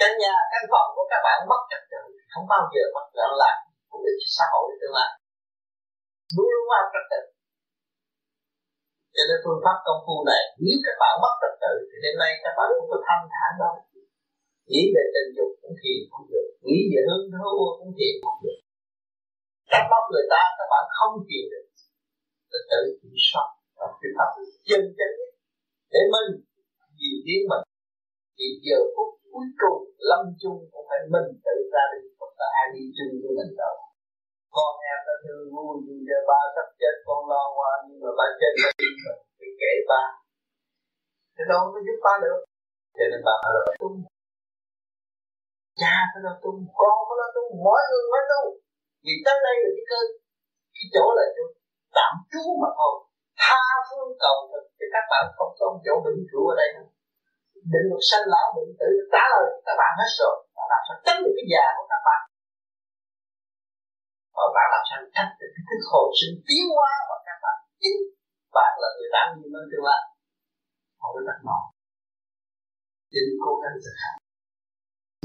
căn 0.00 0.10
nhà, 0.22 0.34
căn 0.52 0.62
phòng 0.72 0.88
của 0.94 1.06
các 1.12 1.20
bạn 1.26 1.38
mất 1.50 1.62
trật 1.70 1.82
tự, 1.92 2.02
không 2.32 2.46
bao 2.52 2.62
giờ 2.72 2.82
mất 2.96 3.06
loạn 3.16 3.32
lại 3.42 3.56
cũng 3.90 4.02
được 4.06 4.18
xã 4.38 4.46
hội 4.52 4.66
tương 4.80 4.96
lai 4.98 5.10
luôn 6.34 6.48
luôn 6.52 6.66
vào 6.72 6.84
trật 6.92 7.06
tự. 7.12 7.20
Cho 9.14 9.22
nên 9.28 9.38
phương 9.44 9.62
pháp 9.64 9.76
công 9.86 10.00
phu 10.04 10.16
này, 10.30 10.42
nếu 10.64 10.76
các 10.86 10.96
bạn 11.02 11.12
mất 11.24 11.34
trật 11.42 11.54
tự, 11.64 11.72
thì 11.88 11.96
đêm 12.04 12.14
nay 12.22 12.30
các 12.44 12.52
bạn 12.56 12.66
không 12.74 12.88
có 12.92 12.98
thanh 13.06 13.24
thản 13.34 13.52
đâu 13.62 13.74
nghĩ 14.70 14.82
về 14.94 15.04
tình 15.14 15.30
dục 15.36 15.50
cũng 15.60 15.76
thiền 15.80 15.98
không 16.10 16.26
được, 16.32 16.48
nghĩ 16.66 16.78
về 16.90 17.00
hương 17.08 17.26
thơ 17.32 17.48
cũng 17.78 17.92
thiền 17.96 18.14
không 18.24 18.38
được. 18.44 18.58
Các 19.72 19.82
bóc 19.90 20.04
người 20.12 20.26
ta, 20.32 20.42
các 20.58 20.68
bạn 20.72 20.84
không 20.98 21.14
chịu 21.28 21.44
được. 21.52 21.66
Tự 22.50 22.58
tự 22.70 22.80
kiểm 23.00 23.16
soát 23.28 23.48
và 23.78 23.86
phương 23.98 24.14
pháp. 24.16 24.30
Chân 24.68 24.82
chánh 24.98 25.16
để 25.92 26.02
mình 26.14 26.28
nhiều 27.00 27.18
tiếng 27.26 27.44
mình 27.50 27.64
thì 28.36 28.46
giờ 28.66 28.78
phút 28.94 29.10
cuối 29.32 29.48
cùng 29.62 29.80
lâm 30.10 30.22
chung 30.40 30.58
cũng 30.72 30.86
phải 30.90 31.02
mình 31.14 31.28
tự 31.46 31.56
ra 31.74 31.84
đi, 31.92 32.00
không 32.18 32.34
là 32.40 32.48
ai 32.60 32.66
đi 32.74 32.82
chung 32.96 33.12
với 33.22 33.32
mình 33.38 33.52
đâu. 33.62 33.74
Con 34.56 34.72
em 34.90 34.98
nó 35.06 35.14
thương 35.24 35.44
vui 35.52 35.74
dù 35.86 35.94
giờ 36.08 36.18
ba 36.30 36.40
sắp 36.54 36.68
chết, 36.80 36.94
con 37.06 37.20
lo 37.30 37.42
qua, 37.56 37.70
nhưng 37.86 38.00
mà 38.04 38.10
ba 38.18 38.26
chết 38.40 38.52
nó 38.62 38.68
đi 38.80 38.88
mình 39.04 39.20
thì 39.38 39.48
kể 39.60 39.72
ba. 39.90 40.02
Thì 41.34 41.42
đâu 41.50 41.62
có 41.72 41.78
giúp 41.86 41.98
ba 42.06 42.14
được. 42.24 42.38
Cho 42.96 43.04
nên 43.10 43.20
ba 43.26 43.34
phải 43.42 43.52
là 43.56 43.62
tung. 43.80 43.98
Cha 45.80 45.96
phải 46.12 46.22
là 46.26 46.32
tung, 46.42 46.60
con 46.80 46.96
phải 47.08 47.16
là 47.22 47.28
tung, 47.34 47.50
mọi 47.66 47.82
người 47.88 48.04
phải 48.12 48.24
tung. 48.30 48.50
Vì 49.04 49.14
tới 49.24 49.36
đây 49.46 49.56
là 49.62 49.70
cái 49.76 49.86
cơ 49.90 50.00
cái 50.74 50.86
chỗ 50.94 51.04
là 51.18 51.24
chỗ 51.36 51.44
tạm 51.96 52.12
trú 52.30 52.42
mà 52.62 52.70
thôi 52.78 52.94
tha 53.42 53.62
phương 53.88 54.12
cầu 54.24 54.36
thực 54.50 54.64
thì 54.76 54.86
các 54.94 55.04
bạn 55.10 55.24
không 55.36 55.52
có 55.58 55.66
chỗ 55.84 55.94
vĩnh 56.04 56.22
cửu 56.30 56.44
ở 56.52 56.56
đây 56.62 56.70
nữa 56.76 56.90
định 57.72 57.86
luật 57.90 58.02
sanh 58.10 58.26
lão, 58.32 58.46
định 58.56 58.72
tử, 58.80 58.90
trả 59.12 59.24
lời 59.32 59.44
các 59.66 59.76
bạn 59.80 59.92
hết 60.00 60.10
rồi. 60.20 60.34
Và 60.56 60.64
làm 60.72 60.80
sao 60.86 60.96
tránh 61.04 61.18
được 61.22 61.34
cái 61.38 61.46
già 61.52 61.64
của 61.76 61.86
các 61.92 62.02
bạn? 62.08 62.20
Và 64.36 64.44
bạn 64.56 64.66
làm 64.74 64.82
sao 64.88 64.98
tránh 65.14 65.30
được 65.38 65.50
cái 65.54 65.64
thức 65.68 65.82
hồi 65.92 66.06
sinh 66.18 66.34
tiến 66.46 66.64
hóa 66.76 66.92
của 67.08 67.20
các 67.26 67.38
bạn? 67.44 67.56
Chính 67.82 67.98
bạn 68.56 68.72
là 68.82 68.88
người 68.94 69.10
đáng 69.16 69.28
nhiên 69.36 69.50
lên 69.54 69.64
tương 69.70 69.86
lai. 69.88 70.02
Không 71.00 71.12
có 71.14 71.20
đặt 71.28 71.40
mong 71.48 71.64
nên 73.12 73.28
cố 73.44 73.52
gắng 73.62 73.76
thực 73.84 73.96
hành. 74.02 74.18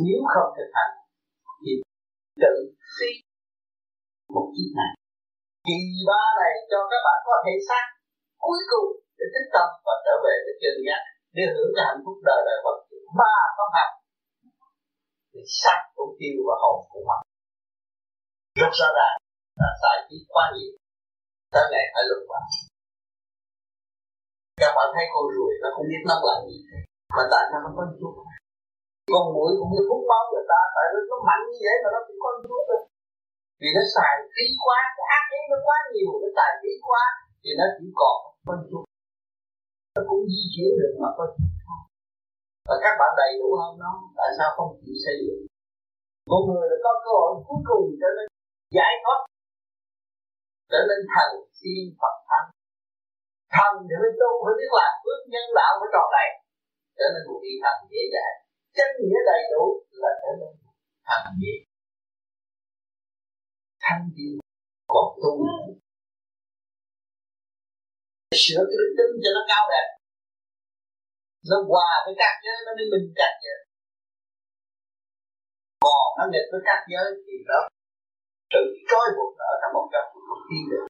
Nếu 0.06 0.20
không 0.34 0.50
thực 0.58 0.70
hành, 0.78 0.94
thì 1.62 1.72
tự 2.44 2.54
phi 2.96 3.12
một 4.36 4.48
chiếc 4.56 4.70
này. 4.80 4.92
Kỳ 5.68 5.80
ba 6.10 6.24
này 6.42 6.54
cho 6.72 6.80
các 6.92 7.02
bạn 7.08 7.20
có 7.28 7.36
thể 7.46 7.54
xác 7.68 7.86
cuối 8.46 8.62
cùng 8.72 8.90
để 9.18 9.26
tích 9.34 9.50
tâm 9.56 9.68
và 9.86 9.94
trở 10.06 10.16
về 10.26 10.36
với 10.46 10.56
chân 10.62 10.76
giác 10.86 11.02
để 11.36 11.44
hưởng 11.54 11.72
cái 11.76 11.84
hạnh 11.90 12.02
phúc 12.04 12.18
đời 12.30 12.42
đời 12.48 12.58
bất 12.66 12.78
tử 12.90 12.98
ba 13.20 13.36
pháp 13.58 13.70
hạnh 13.78 13.96
thì 15.32 15.42
sắc 15.62 15.80
cũng 15.96 16.14
tiêu 16.20 16.38
và 16.48 16.56
hồn 16.64 16.78
cũng 16.92 17.06
mất 17.10 17.20
rất 18.62 18.72
rõ 18.80 18.88
ràng 18.98 19.16
là 19.62 19.70
xài 19.82 19.98
phí 20.08 20.18
quá 20.34 20.44
nhiều. 20.56 20.74
Tới 21.54 21.66
ngày 21.72 21.86
phải 21.94 22.04
lục 22.10 22.24
vào 22.32 22.42
các 24.62 24.72
bạn 24.78 24.88
thấy 24.96 25.06
con 25.14 25.26
ruồi 25.36 25.52
nó 25.64 25.70
không 25.76 25.88
biết 25.92 26.02
nó 26.10 26.16
làm 26.28 26.40
gì. 26.50 26.58
Mà 27.16 27.24
tại 27.32 27.44
sao 27.50 27.60
nó 27.66 27.70
có 27.78 27.84
chút 28.00 28.14
con 29.14 29.26
mũi 29.36 29.52
cũng 29.60 29.72
như 29.74 29.82
hút 29.90 30.02
máu 30.10 30.24
người 30.32 30.46
ta, 30.52 30.62
tại 30.76 30.86
vì 30.92 31.00
nó 31.10 31.18
mạnh 31.28 31.44
như 31.50 31.58
vậy 31.66 31.78
mà 31.84 31.90
nó 31.96 32.00
cũng 32.08 32.20
có 32.24 32.30
chút 32.50 32.62
thôi 32.70 32.82
vì 33.62 33.70
nó 33.78 33.84
xài 33.96 34.14
khí 34.34 34.46
quá, 34.66 34.80
cái 34.96 35.06
ác 35.18 35.26
ý 35.38 35.42
nó 35.52 35.58
quá 35.68 35.78
nhiều, 35.94 36.10
nó 36.22 36.30
xài 36.38 36.52
khí 36.62 36.72
quá, 36.88 37.04
thì 37.42 37.50
nó 37.60 37.66
chỉ 37.78 37.86
còn 38.02 38.18
Vâng, 38.46 38.62
phân 38.62 38.68
chút 38.70 38.84
nó 39.96 40.02
cũng 40.10 40.24
di 40.34 40.44
chuyển 40.54 40.72
được 40.80 40.94
mà 41.02 41.10
có 41.18 41.24
và 42.68 42.76
các 42.84 42.94
bạn 43.00 43.12
đầy 43.22 43.32
đủ 43.40 43.50
hơn 43.62 43.74
nó, 43.84 43.92
tại 44.18 44.30
sao 44.38 44.50
không 44.56 44.72
chịu 44.82 44.98
xây 45.06 45.16
dựng? 45.24 45.42
Một 46.32 46.42
người 46.48 46.66
đã 46.72 46.78
có 46.86 46.92
cơ 47.06 47.12
hội 47.22 47.32
cuối 47.48 47.62
cùng 47.70 47.86
trở 48.02 48.10
nên 48.18 48.28
giải 48.78 48.94
thoát, 49.04 49.20
trở 50.72 50.82
nên 50.90 51.00
thần 51.14 51.32
tiên 51.60 51.84
phật 52.00 52.16
thánh. 52.30 52.48
Thần 53.56 53.72
thì 53.88 53.96
mới 54.02 54.12
tu, 54.20 54.32
phải 54.44 54.54
biết 54.60 54.72
làm 54.80 54.94
phước, 55.04 55.20
nhân 55.32 55.48
đạo 55.60 55.74
phải 55.80 55.90
tròn 55.94 56.08
đầy, 56.18 56.30
trở 56.98 57.08
nên 57.14 57.22
một 57.28 57.40
vị 57.44 57.54
thần 57.64 57.78
dễ 57.92 58.04
dàng. 58.14 58.36
Chân 58.78 58.90
nghĩa 59.00 59.20
đầy 59.32 59.42
đủ 59.54 59.64
là 60.02 60.12
trở 60.22 60.32
nên 60.42 60.54
thần 61.08 61.24
dễ 61.42 61.54
thanh 63.84 64.04
tiên 64.16 64.34
còn 64.94 65.08
tu 65.22 65.34
sửa 68.44 68.62
cái 68.70 68.78
đức 68.82 68.91
tính 68.98 69.14
cho 69.24 69.30
nó 69.38 69.41
cao 69.52 69.64
đẹp. 69.74 69.88
Nó 71.49 71.57
hòa 71.70 71.91
với 72.06 72.16
các 72.22 72.34
giới, 72.44 72.57
nó 72.66 72.72
mới 72.78 72.86
minh 72.91 73.07
các 73.22 73.34
giới 73.44 73.60
còn 75.86 76.07
nó 76.18 76.24
nghịch 76.32 76.48
với 76.52 76.62
các 76.66 76.80
giới 76.91 77.07
thì 77.26 77.36
nó 77.49 77.60
tự 78.53 78.64
trói 78.90 79.07
buộc 79.16 79.32
ở 79.38 79.53
trong 79.62 79.74
một 79.76 79.88
góc 79.94 80.06
không 80.30 80.44
tin 80.49 80.64
được 80.72 80.86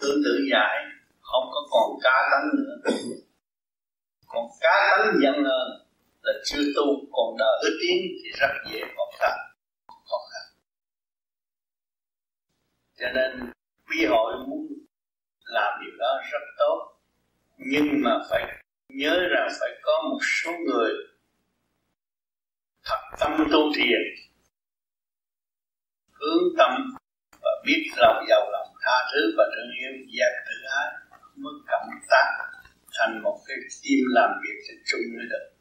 tự 0.00 0.10
tự 0.24 0.34
giải, 0.52 0.76
không 1.20 1.46
có 1.52 1.60
còn 1.70 1.88
cá 2.04 2.16
tánh 2.30 2.48
nữa. 2.58 2.74
Còn 4.26 4.44
cá 4.60 4.76
tánh 4.90 5.14
dần 5.22 5.34
lên 5.34 5.66
là 6.22 6.32
chưa 6.44 6.62
tu, 6.76 6.86
còn 7.12 7.36
đời 7.38 7.70
tiến 7.80 7.98
thì 8.18 8.28
rất 8.40 8.52
dễ 8.70 8.80
còn 8.96 9.08
khăn. 9.18 9.36
Khó 10.08 10.16
khăn. 10.30 10.44
Cho 12.98 13.06
nên 13.14 13.50
quý 13.90 14.06
hội 14.06 14.32
muốn 14.48 14.66
làm 15.44 15.80
điều 15.84 15.96
đó 15.98 16.20
rất 16.32 16.44
tốt. 16.58 16.92
Nhưng 17.58 18.02
mà 18.04 18.10
phải 18.30 18.62
nhớ 18.88 19.20
rằng 19.30 19.48
phải 19.60 19.70
có 19.82 20.02
một 20.10 20.18
số 20.22 20.50
người 20.66 20.90
thật 22.84 23.16
tâm 23.20 23.30
tu 23.52 23.72
thiền, 23.76 24.00
hướng 26.12 26.54
tâm 26.58 26.70
và 27.42 27.50
biết 27.66 27.86
lòng 27.96 28.24
giàu 28.28 28.50
lòng 28.52 28.68
tha 28.82 29.10
thứ 29.12 29.34
và 29.36 29.44
thương 29.56 29.70
yêu 29.80 29.92
giác 30.18 30.30
tự 30.46 30.68
ái 30.76 30.92
mới 31.36 31.54
cảm 31.66 31.80
tác 32.08 32.26
thành 32.98 33.22
một 33.22 33.40
cái 33.46 33.56
tim 33.82 33.98
làm 34.08 34.30
việc 34.42 34.62
cho 34.68 34.74
chung 34.84 35.00
mới 35.16 35.26
được 35.30 35.52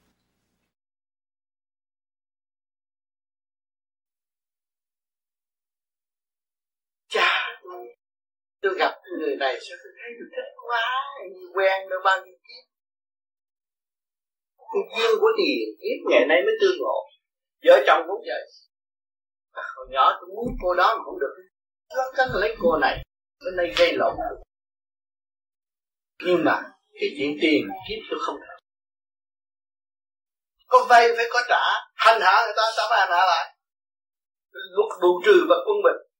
cha 7.09 7.45
tôi 8.65 8.75
gặp 8.77 8.93
người 9.19 9.35
này 9.35 9.53
sao 9.65 9.77
tôi 9.83 9.93
thấy 9.97 10.09
tôi 10.17 10.27
thích 10.35 10.49
quá 10.67 10.85
quen 11.55 11.89
được 11.89 12.01
bao 12.05 12.17
nhiêu 12.25 12.35
kiếp. 12.47 12.63
Cái 14.71 14.83
duyên 14.93 15.11
của 15.21 15.31
tiền 15.37 15.65
kiếp 15.81 15.99
ngày 16.11 16.25
nay 16.29 16.39
mới 16.45 16.55
tương 16.61 16.77
ngộ. 16.79 16.97
Vợ 17.65 17.83
chồng 17.87 18.01
cũng 18.07 18.21
vậy. 18.29 18.43
À, 19.51 19.63
hồi 19.75 19.87
nhỏ 19.89 20.17
tôi 20.19 20.27
muốn 20.35 20.47
cô 20.61 20.73
đó 20.73 20.95
mà 20.97 21.03
cũng 21.05 21.19
được. 21.19 21.33
Nó 21.95 22.03
cắn 22.17 22.27
lấy 22.33 22.55
cô 22.61 22.77
này 22.77 23.03
bên 23.45 23.55
đây 23.57 23.73
gây 23.77 23.93
lộn. 23.93 24.15
Nhưng 26.25 26.43
mà 26.45 26.61
cái 26.99 27.09
chuyện 27.17 27.37
tiền 27.41 27.67
kiếp 27.87 27.99
tôi 28.09 28.19
không 28.25 28.35
thể 28.41 28.55
có 30.67 30.85
vay 30.89 31.07
phải 31.15 31.25
có 31.29 31.39
trả. 31.49 31.63
Hành 31.95 32.21
hạ 32.21 32.43
người 32.45 32.53
ta 32.57 32.63
sao 32.77 32.85
phải 32.89 32.99
hành 32.99 33.09
hạ 33.09 33.25
lại? 33.25 33.55
Luật 34.51 34.91
bù 35.01 35.21
trừ 35.25 35.45
và 35.49 35.55
quân 35.65 35.77
bình 35.83 36.14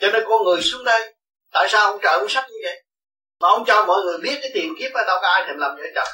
cho 0.00 0.10
nên 0.12 0.24
con 0.28 0.44
người 0.44 0.60
xuống 0.62 0.84
đây 0.84 1.14
tại 1.52 1.66
sao 1.68 1.92
ông 1.92 2.00
trời 2.02 2.18
ông 2.18 2.28
sắp 2.28 2.44
như 2.50 2.56
vậy? 2.64 2.82
Mà 3.40 3.48
ông 3.48 3.64
cho 3.66 3.84
mọi 3.86 4.00
người 4.04 4.18
biết 4.22 4.38
cái 4.42 4.50
tiền 4.54 4.74
kiếp 4.78 4.92
ở 4.92 5.04
đâu 5.06 5.18
có 5.22 5.28
ai 5.28 5.44
thèm 5.46 5.58
làm 5.58 5.76
vợ 5.76 5.84
chồng. 5.94 6.12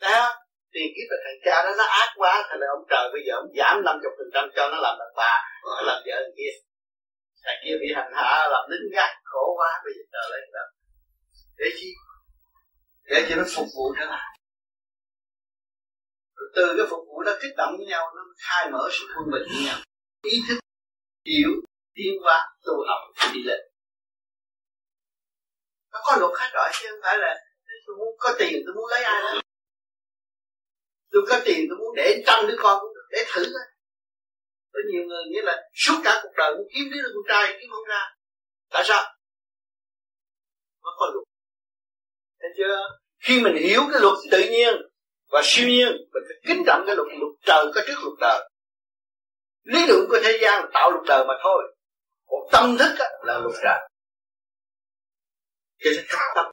Đó, 0.00 0.34
tiền 0.72 0.88
kiếp 0.96 1.06
là 1.10 1.16
thằng 1.24 1.40
cha 1.44 1.62
đó, 1.64 1.74
nó 1.78 1.84
ác 1.84 2.08
quá, 2.16 2.46
thành 2.48 2.60
là 2.60 2.66
ông 2.76 2.84
trời 2.90 3.08
bây 3.12 3.22
giờ 3.26 3.32
ông 3.42 3.50
giảm 3.58 3.84
50 3.84 4.10
phần 4.18 4.28
trăm 4.34 4.44
cho 4.56 4.68
nó 4.72 4.76
làm 4.80 4.94
đàn 4.98 5.12
bà, 5.16 5.32
nó 5.64 5.80
làm 5.82 6.02
vợ 6.06 6.16
thằng 6.24 6.36
kia. 6.38 6.52
Thằng 7.44 7.60
kia 7.64 7.74
bị 7.80 7.88
hành 7.94 8.12
hạ, 8.14 8.48
làm 8.52 8.64
lính 8.70 8.90
gác, 8.94 9.10
khổ 9.24 9.54
quá, 9.58 9.70
bây 9.84 9.92
giờ 9.96 10.02
trời 10.12 10.26
lấy 10.30 10.40
làm. 10.52 10.68
Để 11.56 11.66
chi? 11.78 11.88
Để 13.04 13.26
cho 13.28 13.36
nó 13.36 13.44
phục 13.56 13.66
vụ 13.76 13.94
trở 13.98 14.04
lại. 14.04 14.38
Từ 16.56 16.74
cái 16.76 16.86
phục 16.90 17.00
vụ 17.08 17.22
nó 17.26 17.32
kích 17.42 17.54
động 17.56 17.74
với 17.76 17.86
nhau, 17.86 18.12
nó 18.16 18.22
khai 18.38 18.70
mở 18.70 18.88
sự 18.92 19.04
quân 19.16 19.30
bình 19.32 19.42
với 19.54 19.64
nhau. 19.64 19.78
Ý 20.22 20.40
thức 20.48 20.61
hiểu 21.24 21.50
tiến 21.94 22.12
hóa, 22.22 22.48
tu 22.64 22.72
học, 22.88 23.32
đi 23.34 23.42
lên. 23.42 23.60
Nó 25.92 25.98
có 26.04 26.16
luật 26.20 26.32
khác 26.34 26.50
rồi 26.54 26.68
chứ 26.72 26.86
không 26.90 27.00
phải 27.02 27.18
là 27.18 27.34
tôi 27.86 27.96
muốn 27.96 28.08
có 28.18 28.34
tiền 28.38 28.62
tôi 28.66 28.74
muốn 28.74 28.86
lấy 28.90 29.02
ai 29.02 29.22
đó. 29.22 29.40
Tôi 31.10 31.22
có 31.28 31.40
tiền 31.44 31.66
tôi 31.68 31.78
muốn 31.78 31.94
để 31.96 32.22
trăm 32.26 32.46
đứa 32.46 32.56
con 32.58 32.78
cũng 32.80 32.94
được 32.94 33.08
để 33.10 33.24
thử 33.34 33.44
thôi 33.44 33.72
có 34.72 34.80
nhiều 34.92 35.02
người 35.08 35.24
nghĩa 35.30 35.42
là 35.42 35.62
suốt 35.74 36.00
cả 36.04 36.20
cuộc 36.22 36.32
đời 36.36 36.54
muốn 36.56 36.66
kiếm 36.74 36.84
đứa 36.92 37.02
con 37.02 37.24
trai, 37.28 37.58
kiếm 37.60 37.70
không 37.70 37.84
ra. 37.88 38.02
Tại 38.70 38.82
sao? 38.86 39.02
Nó 40.82 40.90
có 40.98 41.10
luật. 41.12 41.24
Thấy 42.40 42.50
chưa? 42.56 42.98
Khi 43.18 43.40
mình 43.40 43.56
hiểu 43.56 43.80
cái 43.92 44.00
luật 44.00 44.14
tự 44.30 44.38
nhiên 44.50 44.74
và 45.28 45.40
siêu 45.44 45.68
nhiên, 45.68 45.88
mình 45.88 46.22
phải 46.28 46.36
kính 46.46 46.62
trọng 46.66 46.82
cái 46.86 46.96
luật 46.96 47.08
luật 47.20 47.32
trời 47.46 47.64
có 47.74 47.80
trước 47.86 47.98
luật 48.02 48.14
đời 48.20 48.50
lý 49.62 49.86
luận 49.86 50.06
của 50.08 50.18
thế 50.24 50.38
gian 50.42 50.62
là 50.62 50.68
tạo 50.74 50.90
luật 50.90 51.04
đời 51.06 51.24
mà 51.28 51.34
thôi. 51.42 51.74
Còn 52.26 52.40
tâm 52.52 52.76
thức 52.78 52.92
là 53.22 53.38
luật 53.38 53.54
trời 53.62 53.88
cho 55.84 55.90
nên 55.96 56.04
tâm 56.34 56.46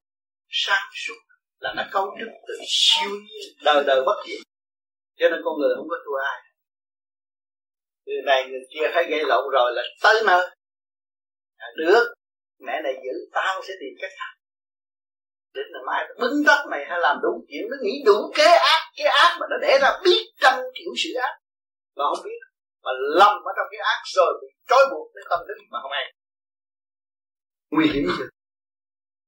sáng 0.50 0.90
suốt 0.94 1.20
là 1.60 1.74
nó 1.78 1.84
cấu 1.92 2.06
trúc 2.20 2.30
từ 2.48 2.54
siêu 2.68 3.10
nhiên 3.10 3.56
đời 3.64 3.84
đời 3.88 4.02
bất 4.06 4.24
diệt. 4.28 4.40
Cho 5.18 5.30
nên 5.30 5.42
con 5.44 5.54
người 5.60 5.76
không 5.76 5.88
có 5.90 5.96
thua 6.06 6.18
ai. 6.26 6.40
Người 8.06 8.22
này 8.26 8.48
người 8.50 8.62
kia 8.74 8.92
thấy 8.94 9.06
gây 9.10 9.24
lộn 9.24 9.44
rồi 9.54 9.72
là 9.76 9.82
tới 10.04 10.24
nơi 10.26 10.50
à, 11.58 11.68
được 11.78 12.14
mẹ 12.60 12.82
này 12.84 12.94
giữ 12.94 13.30
tao 13.34 13.62
sẽ 13.68 13.74
tìm 13.80 13.94
cách 14.02 14.12
khác. 14.20 14.34
Đến 15.54 15.66
là 15.70 15.80
mai 15.88 16.06
bứng 16.20 16.44
đất 16.48 16.66
mày 16.72 16.86
hay 16.90 17.00
làm 17.00 17.18
đúng 17.24 17.46
chuyện 17.48 17.62
nó 17.70 17.78
nghĩ 17.82 18.04
đủ 18.06 18.32
kế 18.36 18.46
ác 18.46 18.92
cái 18.98 19.08
ác 19.08 19.38
mà 19.40 19.48
nó 19.50 19.58
để 19.62 19.78
ra 19.82 20.00
biết 20.04 20.32
trăm 20.42 20.60
kiểu 20.76 20.92
sự 21.04 21.10
ác. 21.22 21.38
Mà 21.96 22.04
không 22.10 22.26
biết 22.26 22.49
mà 22.84 22.92
lầm 23.16 23.34
ở 23.50 23.52
trong 23.58 23.68
cái 23.72 23.80
ác 23.80 24.02
rồi 24.16 24.34
bị 24.42 24.48
trói 24.70 24.84
buộc 24.92 25.16
đến 25.16 25.26
tâm 25.30 25.40
thức 25.48 25.54
mà 25.72 25.80
không 25.82 25.92
hay 25.92 26.14
nguy 27.72 27.88
hiểm 27.94 28.08
chưa 28.18 28.30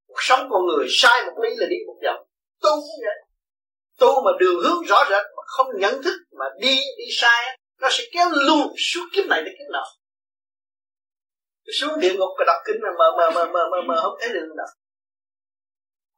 cuộc 0.06 0.22
sống 0.28 0.48
con 0.50 0.66
người 0.66 0.86
sai 0.90 1.24
một 1.26 1.36
lý 1.42 1.50
là 1.56 1.66
đi 1.70 1.76
một 1.86 1.98
dặm 2.02 2.16
tu 2.62 2.70
cũng 2.70 3.00
vậy. 3.06 3.18
Tu 3.98 4.22
mà 4.24 4.30
đường 4.40 4.62
hướng 4.62 4.82
rõ 4.88 5.04
rệt 5.10 5.24
mà 5.36 5.42
không 5.46 5.66
nhận 5.76 6.02
thức 6.02 6.16
mà 6.38 6.44
đi 6.60 6.76
đi 6.98 7.04
sai, 7.20 7.58
nó 7.80 7.88
sẽ 7.90 8.04
kéo 8.12 8.28
luôn 8.30 8.74
suốt 8.78 9.06
kiếp 9.12 9.24
này 9.28 9.42
đến 9.42 9.54
kiếp 9.58 9.72
nào 9.72 9.84
xuống 11.72 12.00
địa 12.00 12.14
ngục 12.14 12.28
và 12.38 12.44
đọc 12.46 12.56
kinh 12.66 12.76
mà 12.82 12.88
mờ 12.98 13.10
mờ 13.16 13.30
mờ 13.34 13.50
mờ 13.52 13.68
mờ 13.70 13.82
mờ 13.86 14.00
không 14.02 14.16
thấy 14.20 14.28
đường 14.28 14.56
đâu 14.56 14.66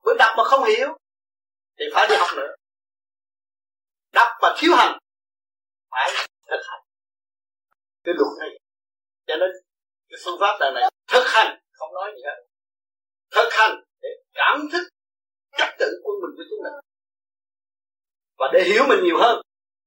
bữa 0.05 0.15
đọc 0.19 0.35
mà 0.37 0.45
không 0.45 0.65
hiểu, 0.65 0.89
thì 1.79 1.85
phải 1.95 2.07
đi 2.09 2.17
học 2.17 2.29
nữa. 2.37 2.55
Đọc 4.13 4.29
mà 4.43 4.49
thiếu 4.59 4.73
hành, 4.77 4.99
phải 5.91 6.11
thực 6.51 6.63
hành 6.71 6.84
cái 8.05 8.15
luật 8.19 8.33
này. 8.41 8.51
Cho 9.27 9.37
nên 9.37 9.51
cái 10.09 10.19
phương 10.25 10.41
pháp 10.41 10.55
này 10.61 10.71
này 10.75 10.83
thực 11.13 11.27
hành, 11.27 11.61
không 11.73 11.95
nói 11.95 12.13
gì 12.17 12.23
hết. 12.29 12.39
Thực 13.31 13.49
hành 13.53 13.85
để 14.03 14.09
cảm 14.35 14.69
thức 14.73 14.85
trật 15.59 15.69
tự 15.79 16.01
quân 16.05 16.15
mình 16.23 16.37
với 16.37 16.47
chúng 16.51 16.63
mình. 16.63 16.73
Và 18.39 18.47
để 18.53 18.65
hiểu 18.65 18.83
mình 18.89 19.05
nhiều 19.05 19.19
hơn. 19.19 19.43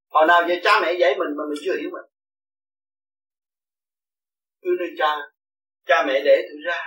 Hồi 0.10 0.26
nào 0.28 0.42
giờ 0.48 0.56
cha 0.64 0.80
mẹ 0.82 0.94
dạy 1.00 1.16
mình 1.20 1.32
mà 1.38 1.44
mình 1.50 1.60
chưa 1.66 1.76
hiểu 1.80 1.90
mình. 1.94 2.08
Cứ 4.62 4.70
nơi 4.80 4.90
cha 4.98 5.18
cha 5.86 6.04
mẹ 6.08 6.22
để 6.26 6.36
tôi 6.50 6.60
ra. 6.68 6.82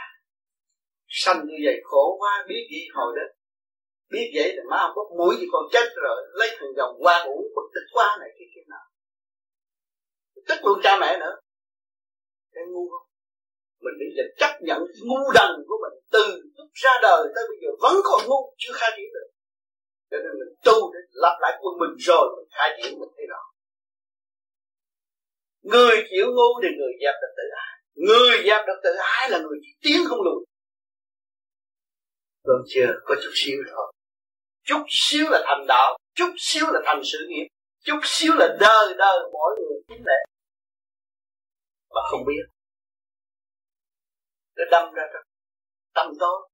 Sanh 1.08 1.46
như 1.46 1.54
vậy 1.64 1.80
khổ 1.84 2.16
quá, 2.18 2.44
biết 2.48 2.68
gì 2.70 2.88
hồi 2.94 3.14
đó. 3.16 3.22
Biết 4.10 4.32
vậy 4.34 4.48
thì 4.52 4.62
má 4.70 4.78
không 4.80 4.94
bốc 4.96 5.08
mũi 5.18 5.34
thì 5.40 5.46
còn 5.52 5.64
chết 5.72 5.86
rồi, 6.02 6.22
lấy 6.32 6.48
thằng 6.58 6.68
dòng 6.76 6.94
qua 6.98 7.22
uống 7.22 7.42
bực 7.56 7.68
tức 7.74 7.80
quá 7.92 8.16
này 8.20 8.28
kia 8.38 8.44
kia 8.54 8.60
nào 8.68 8.86
tức 10.48 10.58
luôn 10.64 10.78
cha 10.82 10.98
mẹ 11.00 11.18
nữa. 11.18 11.34
Cái 12.54 12.64
ngu 12.72 12.90
không? 12.90 13.06
Mình 13.84 13.94
bây 14.00 14.10
giờ 14.16 14.24
chấp 14.40 14.52
nhận 14.66 14.78
ngu 15.08 15.22
đần 15.34 15.50
của 15.68 15.78
mình 15.82 15.96
từ 16.14 16.24
lúc 16.56 16.68
ra 16.74 16.94
đời 17.02 17.22
tới 17.34 17.44
bây 17.48 17.58
giờ 17.62 17.70
vẫn 17.82 17.94
còn 18.04 18.20
ngu, 18.28 18.54
chưa 18.58 18.72
khai 18.74 18.90
triển 18.96 19.10
được. 19.14 19.28
Cho 20.10 20.16
nên 20.16 20.32
mình 20.40 20.54
tu 20.64 20.92
để 20.94 21.00
lặp 21.12 21.36
lại 21.40 21.52
quân 21.60 21.74
mình 21.80 21.94
rồi 21.98 22.24
mình 22.36 22.48
khai 22.56 22.68
triển 22.76 22.98
mình 23.00 23.10
thấy 23.16 23.26
rõ 23.32 23.40
người 25.62 26.04
chịu 26.10 26.26
ngu 26.26 26.50
thì 26.62 26.68
người 26.78 26.92
dẹp 27.00 27.14
được 27.22 27.32
tự 27.36 27.42
ái. 27.56 27.74
Người 27.94 28.36
dẹp 28.44 28.66
được 28.66 28.80
tự 28.84 28.90
ái 28.98 29.30
là 29.30 29.38
người 29.38 29.58
chỉ 29.62 29.72
tiến 29.82 30.00
không 30.08 30.22
lùi. 30.22 30.44
Vâng 32.44 32.62
chưa, 32.68 33.00
có 33.04 33.14
chút 33.22 33.30
xíu 33.34 33.58
thôi. 33.70 33.92
Chút 34.62 34.84
xíu 34.88 35.26
là 35.30 35.42
thành 35.46 35.66
đạo, 35.68 35.98
chút 36.14 36.30
xíu 36.38 36.66
là 36.66 36.80
thành 36.84 37.00
sự 37.12 37.18
nghiệp 37.28 37.46
chút 37.84 38.00
xíu 38.04 38.32
là 38.34 38.46
đời 38.60 38.94
đời 38.98 39.18
mỗi 39.32 39.56
người 39.58 39.78
chính 39.88 40.02
lệ 40.06 40.20
mà 41.94 42.00
không 42.10 42.24
biết. 42.26 42.44
Nó 44.56 44.64
đâm 44.70 44.92
ra 44.94 45.02
trong 45.12 45.22
tâm 45.94 46.06
tối. 46.20 46.48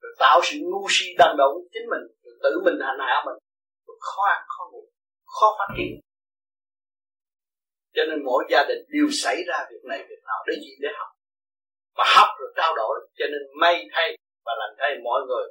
Rồi 0.00 0.12
tạo 0.18 0.40
sự 0.44 0.56
ngu 0.60 0.86
si 0.90 1.06
đần 1.18 1.36
độn 1.38 1.54
chính 1.72 1.86
mình. 1.90 2.04
Rồi 2.22 2.34
tự 2.42 2.50
mình 2.64 2.74
hành 2.80 2.98
hạ 3.00 3.22
mình. 3.26 3.38
Rồi 3.86 3.96
khó 4.00 4.22
ăn, 4.22 4.42
khó 4.46 4.70
ngủ, 4.72 4.88
khó 5.24 5.56
phát 5.58 5.74
triển. 5.76 6.00
Cho 7.94 8.02
nên 8.08 8.24
mỗi 8.24 8.44
gia 8.50 8.64
đình 8.68 8.78
đều 8.88 9.08
xảy 9.12 9.36
ra 9.48 9.66
việc 9.70 9.84
này, 9.88 9.98
việc 10.08 10.22
nào 10.26 10.38
để 10.46 10.54
gì? 10.62 10.72
Để 10.80 10.88
học. 10.98 11.08
Mà 11.96 12.04
học 12.16 12.28
rồi 12.38 12.52
trao 12.56 12.74
đổi. 12.76 13.08
Cho 13.18 13.24
nên 13.32 13.42
may 13.60 13.86
thay 13.92 14.16
và 14.44 14.52
lành 14.58 14.74
thay 14.78 14.90
mọi 15.04 15.20
người. 15.28 15.46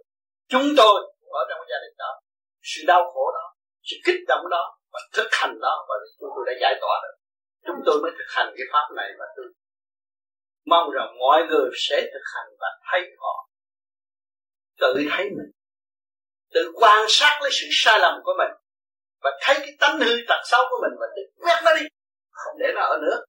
Chúng 0.48 0.68
tôi 0.78 0.96
ở 1.40 1.42
trong 1.50 1.62
gia 1.70 1.78
đình 1.84 1.96
đó. 1.98 2.22
Sự 2.62 2.82
đau 2.88 3.12
khổ 3.14 3.32
đó. 3.34 3.56
Sự 3.84 3.96
kích 4.06 4.20
động 4.28 4.46
đó 4.50 4.78
và 4.94 5.00
thực 5.14 5.30
hành 5.32 5.60
đó, 5.62 5.86
và 5.90 5.96
chúng 6.20 6.30
tôi 6.36 6.44
đã 6.48 6.54
giải 6.62 6.74
tỏa 6.82 6.96
được. 7.04 7.16
Chúng 7.66 7.82
tôi 7.86 8.02
mới 8.02 8.12
thực 8.12 8.30
hành 8.36 8.54
cái 8.58 8.68
pháp 8.74 8.86
này 8.96 9.10
và 9.20 9.26
tôi 9.36 9.46
mong 10.66 10.90
rằng 10.92 11.08
mọi 11.20 11.42
người 11.50 11.70
sẽ 11.90 12.02
thực 12.14 12.26
hành 12.36 12.50
và 12.60 12.68
thấy 12.92 13.02
họ, 13.18 13.50
tự 14.80 14.94
thấy 15.10 15.26
mình, 15.26 15.52
tự 16.54 16.72
quan 16.76 17.06
sát 17.10 17.40
lấy 17.42 17.52
sự 17.54 17.68
sai 17.72 18.00
lầm 18.00 18.14
của 18.24 18.34
mình 18.38 18.52
và 19.22 19.32
thấy 19.42 19.56
cái 19.60 19.72
tánh 19.80 20.00
hư 20.00 20.16
tật 20.28 20.42
xấu 20.46 20.62
của 20.70 20.80
mình 20.82 20.98
và 21.00 21.08
tự 21.16 21.22
quét 21.36 21.62
nó 21.66 21.72
đi, 21.80 21.86
không 22.32 22.54
để 22.60 22.68
nó 22.76 22.82
ở 22.82 22.98
nữa. 23.02 23.26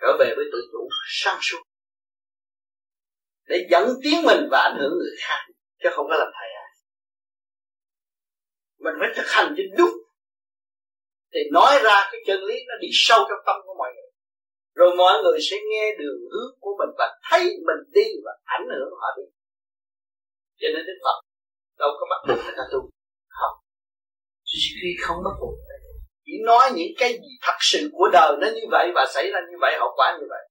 Trở 0.00 0.16
về 0.18 0.34
với 0.36 0.44
tự 0.52 0.58
chủ, 0.72 0.88
sáng 1.06 1.38
suốt, 1.42 1.62
để 3.48 3.66
dẫn 3.70 3.88
tiến 4.02 4.22
mình 4.24 4.48
và 4.50 4.58
ảnh 4.58 4.76
hưởng 4.80 4.98
người 4.98 5.16
khác, 5.20 5.46
chứ 5.82 5.88
không 5.92 6.06
có 6.10 6.16
làm 6.16 6.28
thầy 6.40 6.48
ai. 6.54 6.70
Mình 8.78 8.94
phải 9.00 9.08
thực 9.16 9.26
hành 9.26 9.54
cho 9.56 9.62
đúng 9.78 10.05
thì 11.36 11.42
nói 11.52 11.72
ra 11.84 11.96
cái 12.12 12.20
chân 12.26 12.40
lý 12.48 12.54
nó 12.68 12.74
đi 12.80 12.88
sâu 12.92 13.20
trong 13.28 13.42
tâm 13.46 13.56
của 13.66 13.74
mọi 13.78 13.90
người. 13.94 14.10
Rồi 14.74 14.96
mọi 14.96 15.14
người 15.22 15.38
sẽ 15.50 15.56
nghe 15.70 15.84
đường 15.98 16.20
hướng 16.32 16.52
của 16.60 16.74
mình 16.78 16.94
và 16.98 17.18
thấy 17.30 17.42
mình 17.66 17.80
đi 17.92 18.06
và 18.24 18.32
ảnh 18.44 18.66
hưởng 18.76 18.92
họ 19.00 19.08
đi. 19.16 19.22
Cho 20.60 20.68
nên 20.74 20.86
Đức 20.86 20.98
Phật 21.04 21.18
đâu 21.78 21.90
có 21.98 22.06
bắt 22.10 22.20
buộc 22.28 22.44
người 22.44 22.54
ta 22.56 22.64
tu. 22.72 22.80
Không. 23.28 23.56
Khi 24.82 24.90
không 25.02 25.16
bắt 25.24 25.34
buộc. 25.40 25.54
Chỉ 26.24 26.32
nói 26.44 26.70
những 26.76 26.92
cái 26.98 27.12
gì 27.12 27.32
thật 27.42 27.58
sự 27.60 27.90
của 27.92 28.08
đời 28.12 28.32
nó 28.40 28.46
như 28.46 28.66
vậy 28.70 28.92
và 28.94 29.06
xảy 29.14 29.30
ra 29.32 29.40
như 29.50 29.56
vậy, 29.60 29.76
hậu 29.78 29.92
quả 29.96 30.18
như 30.20 30.26
vậy. 30.28 30.48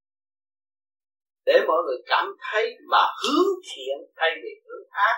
Để 1.46 1.60
mọi 1.68 1.78
người 1.86 1.98
cảm 2.06 2.26
thấy 2.52 2.76
mà 2.92 2.98
hướng 3.24 3.52
thiện 3.70 3.98
thay 4.16 4.30
vì 4.44 4.50
hướng 4.66 4.88
ác, 4.90 5.18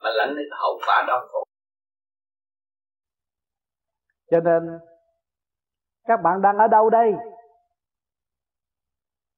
mà 0.00 0.10
lãnh 0.10 0.34
lên 0.36 0.46
hậu 0.60 0.80
quả 0.86 1.04
đau 1.08 1.20
khổ. 1.32 1.44
Cho 4.30 4.40
nên 4.44 4.62
các 6.06 6.22
bạn 6.22 6.42
đang 6.42 6.56
ở 6.56 6.68
đâu 6.68 6.90
đây? 6.90 7.14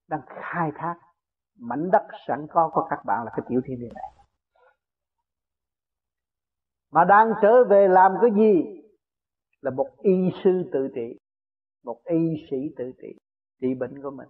Đang 0.09 0.21
khai 0.27 0.71
thác 0.75 0.95
mảnh 1.59 1.91
đất 1.91 2.07
sẵn 2.27 2.47
có 2.51 2.71
của 2.73 2.87
các 2.91 3.05
bạn 3.07 3.25
là 3.25 3.31
cái 3.37 3.47
tiểu 3.49 3.61
thiên 3.65 3.81
địa 3.81 3.93
này. 3.95 4.13
Mà 6.91 7.05
đang 7.05 7.33
trở 7.43 7.65
về 7.65 7.89
làm 7.89 8.15
cái 8.21 8.31
gì? 8.37 8.83
Là 9.61 9.71
một 9.71 9.89
y 9.99 10.31
sư 10.45 10.71
tự 10.73 10.89
trị. 10.95 11.19
Một 11.85 12.01
y 12.05 12.47
sĩ 12.51 12.57
tự 12.77 12.93
trị. 13.03 13.19
Trị 13.61 13.75
bệnh 13.75 14.03
của 14.03 14.11
mình. 14.11 14.29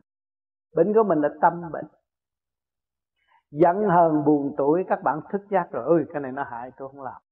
Bệnh 0.75 0.95
của 0.95 1.03
mình 1.03 1.21
là 1.21 1.29
tâm 1.41 1.63
bệnh. 1.73 1.87
Giận 3.51 3.77
hờn 3.77 4.25
buồn 4.25 4.55
tuổi, 4.59 4.85
các 4.89 5.03
bạn 5.03 5.21
thức 5.33 5.41
giác 5.51 5.69
rồi 5.71 5.85
ơi 5.99 6.05
cái 6.13 6.23
này 6.23 6.33
nó 6.33 6.45
hại, 6.45 6.71
tôi 6.77 6.89
không 6.89 7.03
làm 7.03 7.23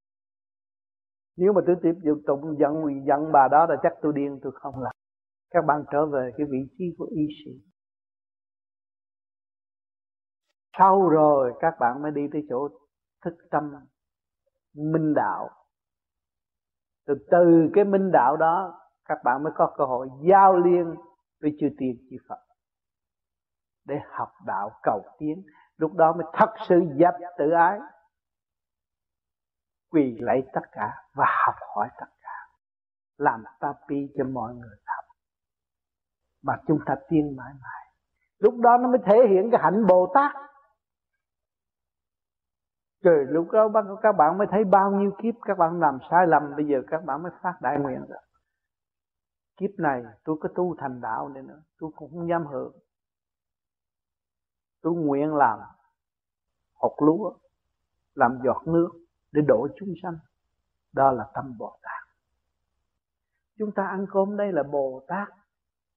nếu 1.37 1.53
mà 1.53 1.61
tôi 1.67 1.77
tiếp 1.83 1.93
tục 2.27 2.41
giận 2.59 3.05
giận 3.07 3.33
bà 3.33 3.49
đó 3.49 3.67
là 3.67 3.77
chắc 3.83 3.93
tôi 4.03 4.13
điên, 4.17 4.39
tôi 4.43 4.53
không 4.55 4.83
làm. 4.83 4.93
Các 5.51 5.65
bạn 5.67 5.85
trở 5.93 6.07
về 6.07 6.31
cái 6.37 6.47
vị 6.51 6.59
trí 6.79 6.85
của 6.99 7.07
y 7.11 7.27
sĩ. 7.45 7.51
Sau 10.79 11.09
rồi 11.09 11.53
các 11.61 11.75
bạn 11.81 12.03
mới 12.03 12.11
đi 12.11 12.23
tới 12.33 12.47
chỗ 12.49 12.69
thức 13.25 13.35
tâm, 13.51 13.75
minh 14.75 15.15
đạo. 15.15 15.51
Từ 17.07 17.15
từ 17.31 17.71
cái 17.75 17.85
minh 17.85 18.11
đạo 18.13 18.37
đó, 18.37 18.81
các 19.05 19.19
bạn 19.25 19.43
mới 19.43 19.53
có 19.57 19.75
cơ 19.77 19.85
hội 19.85 20.09
giao 20.29 20.57
liên 20.57 20.95
với 21.41 21.57
chư 21.61 21.67
tiên, 21.79 22.07
chư 22.11 22.17
Phật. 22.29 22.39
Để 23.85 23.95
học 24.11 24.29
đạo 24.47 24.71
cầu 24.83 25.03
tiến. 25.19 25.43
Lúc 25.77 25.93
đó 25.93 26.13
mới 26.13 26.27
thật 26.33 26.55
sự 26.69 26.81
dập 26.97 27.15
tự 27.39 27.51
ái 27.51 27.79
quỳ 29.97 30.19
lạy 30.21 30.43
tất 30.53 30.61
cả 30.73 31.05
và 31.15 31.25
học 31.47 31.55
hỏi 31.75 31.89
tất 32.01 32.07
cả, 32.21 32.49
làm 33.17 33.45
ta 33.61 33.75
pi 33.89 33.97
cho 34.19 34.25
mọi 34.25 34.55
người 34.55 34.77
học. 34.87 35.05
Mà 36.43 36.57
chúng 36.67 36.79
ta 36.87 36.95
tiên 37.09 37.37
mãi 37.37 37.53
mãi. 37.53 37.93
Lúc 38.39 38.55
đó 38.59 38.77
nó 38.77 38.89
mới 38.89 38.99
thể 39.07 39.17
hiện 39.29 39.49
cái 39.53 39.61
hạnh 39.63 39.87
bồ 39.87 40.13
tát. 40.15 40.33
Rồi 43.03 43.27
lúc 43.29 43.51
đó 43.51 43.69
các 44.03 44.13
bạn 44.13 44.39
mới 44.39 44.47
thấy 44.51 44.65
bao 44.65 44.91
nhiêu 44.91 45.11
kiếp 45.23 45.35
các 45.43 45.59
bạn 45.59 45.81
làm 45.81 45.99
sai 46.11 46.27
lầm, 46.27 46.57
bây 46.57 46.67
giờ 46.67 46.83
các 46.87 47.05
bạn 47.05 47.23
mới 47.23 47.33
phát 47.43 47.55
đại 47.61 47.79
nguyện 47.79 48.05
rồi. 48.09 48.23
Kiếp 49.57 49.71
này 49.79 50.03
tôi 50.25 50.37
có 50.41 50.49
tu 50.55 50.77
thành 50.79 51.01
đạo 51.01 51.29
này 51.29 51.43
nữa, 51.43 51.63
tôi 51.79 51.91
cũng 51.97 52.11
không 52.11 52.29
dám 52.29 52.47
hưởng. 52.47 52.73
Tôi 54.83 54.95
nguyện 54.95 55.35
làm 55.35 55.59
hột 56.75 57.03
lúa, 57.03 57.33
làm 58.15 58.39
giọt 58.45 58.63
nước 58.67 59.06
để 59.37 59.43
độ 59.49 59.69
chúng 59.79 59.95
sanh. 60.03 60.19
Đó 60.93 61.13
là 61.13 61.25
tâm 61.35 61.59
bồ 61.59 61.79
tát. 61.83 62.17
Chúng 63.59 63.73
ta 63.73 63.87
ăn 63.87 64.07
cơm 64.11 64.37
đây 64.37 64.53
là 64.53 64.63
bồ 64.63 65.05
tát 65.09 65.29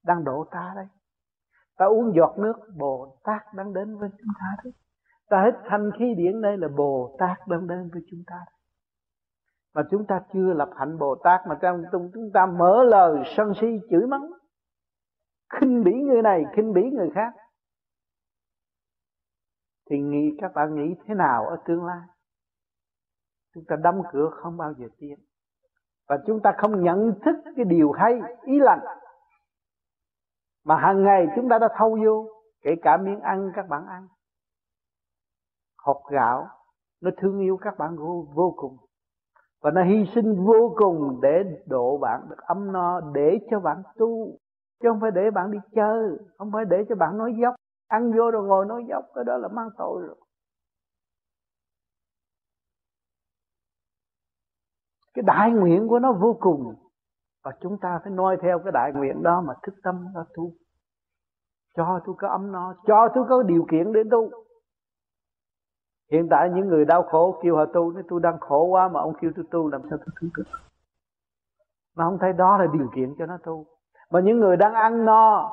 đang 0.04 0.24
độ 0.24 0.44
ta 0.50 0.72
đây. 0.76 0.86
Ta 1.76 1.86
uống 1.86 2.12
giọt 2.16 2.34
nước, 2.38 2.56
bồ 2.76 3.16
tát 3.24 3.42
đang 3.54 3.72
đến 3.72 3.98
với 3.98 4.08
chúng 4.18 4.32
ta 4.38 4.62
đấy 4.64 4.72
ta 5.30 5.44
hít 5.44 5.54
thanh 5.64 5.90
khí 5.98 6.14
điển 6.16 6.40
đây 6.40 6.56
là 6.56 6.68
bồ 6.68 7.16
tát 7.18 7.38
đang 7.48 7.66
đến 7.66 7.90
với 7.92 8.02
chúng 8.10 8.22
ta 8.26 8.36
đấy. 8.46 8.58
mà 9.74 9.82
chúng 9.90 10.06
ta 10.06 10.20
chưa 10.32 10.52
lập 10.52 10.70
hạnh 10.76 10.98
bồ 10.98 11.14
tát 11.24 11.40
mà 11.48 11.58
trong 11.62 11.84
chúng 11.92 12.30
ta 12.34 12.46
mở 12.46 12.84
lời 12.84 13.18
sân 13.36 13.52
si 13.60 13.66
chửi 13.90 14.06
mắng, 14.06 14.30
khinh 15.52 15.84
bỉ 15.84 15.92
người 15.92 16.22
này, 16.22 16.44
khinh 16.56 16.72
bỉ 16.72 16.82
người 16.82 17.10
khác, 17.14 17.32
thì 19.90 20.00
nghĩ 20.00 20.36
các 20.40 20.52
bạn 20.54 20.74
nghĩ 20.74 20.94
thế 21.06 21.14
nào 21.14 21.46
ở 21.46 21.56
tương 21.66 21.84
lai? 21.84 22.00
Chúng 23.54 23.64
ta 23.68 23.76
đóng 23.76 24.02
cửa 24.12 24.30
không 24.32 24.56
bao 24.56 24.72
giờ 24.72 24.86
tiến. 24.98 25.18
Và 26.08 26.18
chúng 26.26 26.40
ta 26.40 26.52
không 26.58 26.82
nhận 26.82 27.12
thức 27.24 27.36
cái 27.56 27.64
điều 27.64 27.92
hay 27.92 28.20
ý 28.42 28.58
lành 28.58 28.80
mà 30.64 30.76
hàng 30.76 31.02
ngày 31.02 31.26
chúng 31.36 31.48
ta 31.48 31.58
đã 31.58 31.68
thâu 31.76 31.98
vô 32.04 32.28
kể 32.62 32.70
cả 32.82 32.96
miếng 32.96 33.20
ăn 33.20 33.52
các 33.54 33.68
bạn 33.68 33.86
ăn. 33.86 34.08
Hột 35.78 36.02
gạo 36.10 36.48
nó 37.00 37.10
thương 37.16 37.38
yêu 37.40 37.56
các 37.56 37.78
bạn 37.78 37.96
vô, 37.96 38.26
vô 38.34 38.54
cùng. 38.56 38.76
Và 39.62 39.70
nó 39.70 39.82
hy 39.82 40.06
sinh 40.14 40.44
vô 40.46 40.74
cùng 40.76 41.18
để 41.22 41.62
độ 41.66 41.98
bạn 41.98 42.20
được 42.28 42.38
ấm 42.38 42.72
no 42.72 43.00
để 43.00 43.38
cho 43.50 43.60
bạn 43.60 43.82
tu. 43.96 44.26
Chứ 44.82 44.88
không 44.88 45.00
phải 45.00 45.10
để 45.10 45.30
bạn 45.30 45.50
đi 45.50 45.58
chơi 45.74 46.18
không 46.38 46.50
phải 46.52 46.64
để 46.64 46.84
cho 46.88 46.94
bạn 46.94 47.18
nói 47.18 47.34
dốc. 47.42 47.54
Ăn 47.88 48.12
vô 48.12 48.30
rồi 48.30 48.48
ngồi 48.48 48.66
nói 48.66 48.84
dốc 48.88 49.04
cái 49.14 49.24
đó 49.24 49.36
là 49.36 49.48
mang 49.48 49.68
tội 49.78 50.02
rồi. 50.06 50.16
Cái 55.20 55.36
đại 55.36 55.50
nguyện 55.50 55.88
của 55.88 55.98
nó 55.98 56.12
vô 56.12 56.36
cùng. 56.40 56.74
Và 57.44 57.52
chúng 57.60 57.78
ta 57.78 58.00
phải 58.02 58.12
noi 58.12 58.36
theo 58.42 58.58
cái 58.58 58.72
đại 58.72 58.92
nguyện 58.92 59.22
đó 59.22 59.40
mà 59.40 59.54
thức 59.62 59.74
tâm 59.82 60.06
ra 60.14 60.24
tu. 60.34 60.52
Cho 61.76 62.00
tôi 62.04 62.14
có 62.18 62.28
ấm 62.28 62.52
no, 62.52 62.74
cho 62.86 63.08
tôi 63.14 63.24
có 63.28 63.42
điều 63.42 63.66
kiện 63.70 63.92
để 63.92 64.00
tu. 64.10 64.30
Hiện 66.12 66.28
tại 66.30 66.50
những 66.54 66.68
người 66.68 66.84
đau 66.84 67.02
khổ 67.02 67.40
kêu 67.42 67.56
họ 67.56 67.64
tu 67.66 67.92
nói 67.92 68.02
tôi 68.08 68.20
đang 68.20 68.38
khổ 68.40 68.64
quá 68.64 68.88
mà 68.88 69.00
ông 69.00 69.12
kêu 69.20 69.30
tôi 69.36 69.44
tu 69.50 69.68
làm 69.68 69.80
sao 69.90 69.98
tôi 69.98 70.14
tu 70.20 70.28
được? 70.36 70.44
Mà 71.96 72.04
không 72.04 72.18
thấy 72.20 72.32
đó 72.32 72.58
là 72.58 72.66
điều 72.72 72.88
kiện 72.94 73.14
cho 73.18 73.26
nó 73.26 73.38
tu. 73.44 73.66
Mà 74.10 74.20
những 74.20 74.38
người 74.38 74.56
đang 74.56 74.74
ăn 74.74 75.04
no, 75.04 75.52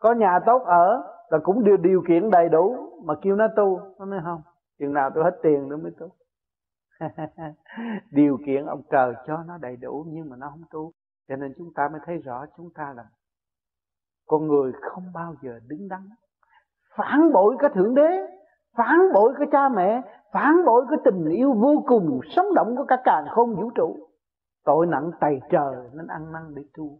có 0.00 0.12
nhà 0.12 0.38
tốt 0.46 0.62
ở, 0.66 1.02
là 1.28 1.38
cũng 1.42 1.64
điều 1.64 1.76
điều 1.76 2.02
kiện 2.08 2.30
đầy 2.30 2.48
đủ 2.48 2.76
mà 3.04 3.14
kêu 3.22 3.36
nó 3.36 3.46
tu, 3.56 3.80
nó 3.98 4.04
nói 4.04 4.20
không. 4.24 4.42
Chừng 4.78 4.92
nào 4.92 5.10
tôi 5.14 5.24
hết 5.24 5.38
tiền 5.42 5.68
nữa 5.68 5.76
mới 5.76 5.92
tu. 5.98 6.08
điều 8.10 8.38
kiện 8.46 8.66
ông 8.66 8.82
trời 8.90 9.14
cho 9.26 9.42
nó 9.46 9.58
đầy 9.58 9.76
đủ 9.76 10.06
nhưng 10.08 10.30
mà 10.30 10.36
nó 10.36 10.48
không 10.50 10.64
tu. 10.70 10.92
Cho 11.28 11.36
nên 11.36 11.54
chúng 11.58 11.72
ta 11.74 11.88
mới 11.88 12.00
thấy 12.04 12.18
rõ 12.18 12.46
chúng 12.56 12.70
ta 12.74 12.92
là 12.96 13.04
con 14.26 14.46
người 14.46 14.72
không 14.80 15.12
bao 15.14 15.34
giờ 15.42 15.60
đứng 15.66 15.88
đắn. 15.88 16.08
Phản 16.96 17.32
bội 17.32 17.56
cái 17.58 17.70
thượng 17.74 17.94
đế, 17.94 18.26
phản 18.76 18.98
bội 19.14 19.34
cái 19.38 19.48
cha 19.52 19.68
mẹ, 19.68 20.02
phản 20.32 20.64
bội 20.66 20.84
cái 20.90 20.98
tình 21.04 21.28
yêu 21.28 21.52
vô 21.52 21.84
cùng 21.86 22.20
sống 22.30 22.46
động 22.54 22.74
của 22.76 22.84
cả 22.88 22.96
càng 23.04 23.26
không 23.30 23.54
vũ 23.54 23.70
trụ. 23.74 23.96
Tội 24.64 24.86
nặng 24.86 25.10
tày 25.20 25.40
trời 25.50 25.76
nên 25.92 26.06
ăn 26.06 26.32
năn 26.32 26.54
để 26.54 26.62
tu. 26.74 26.98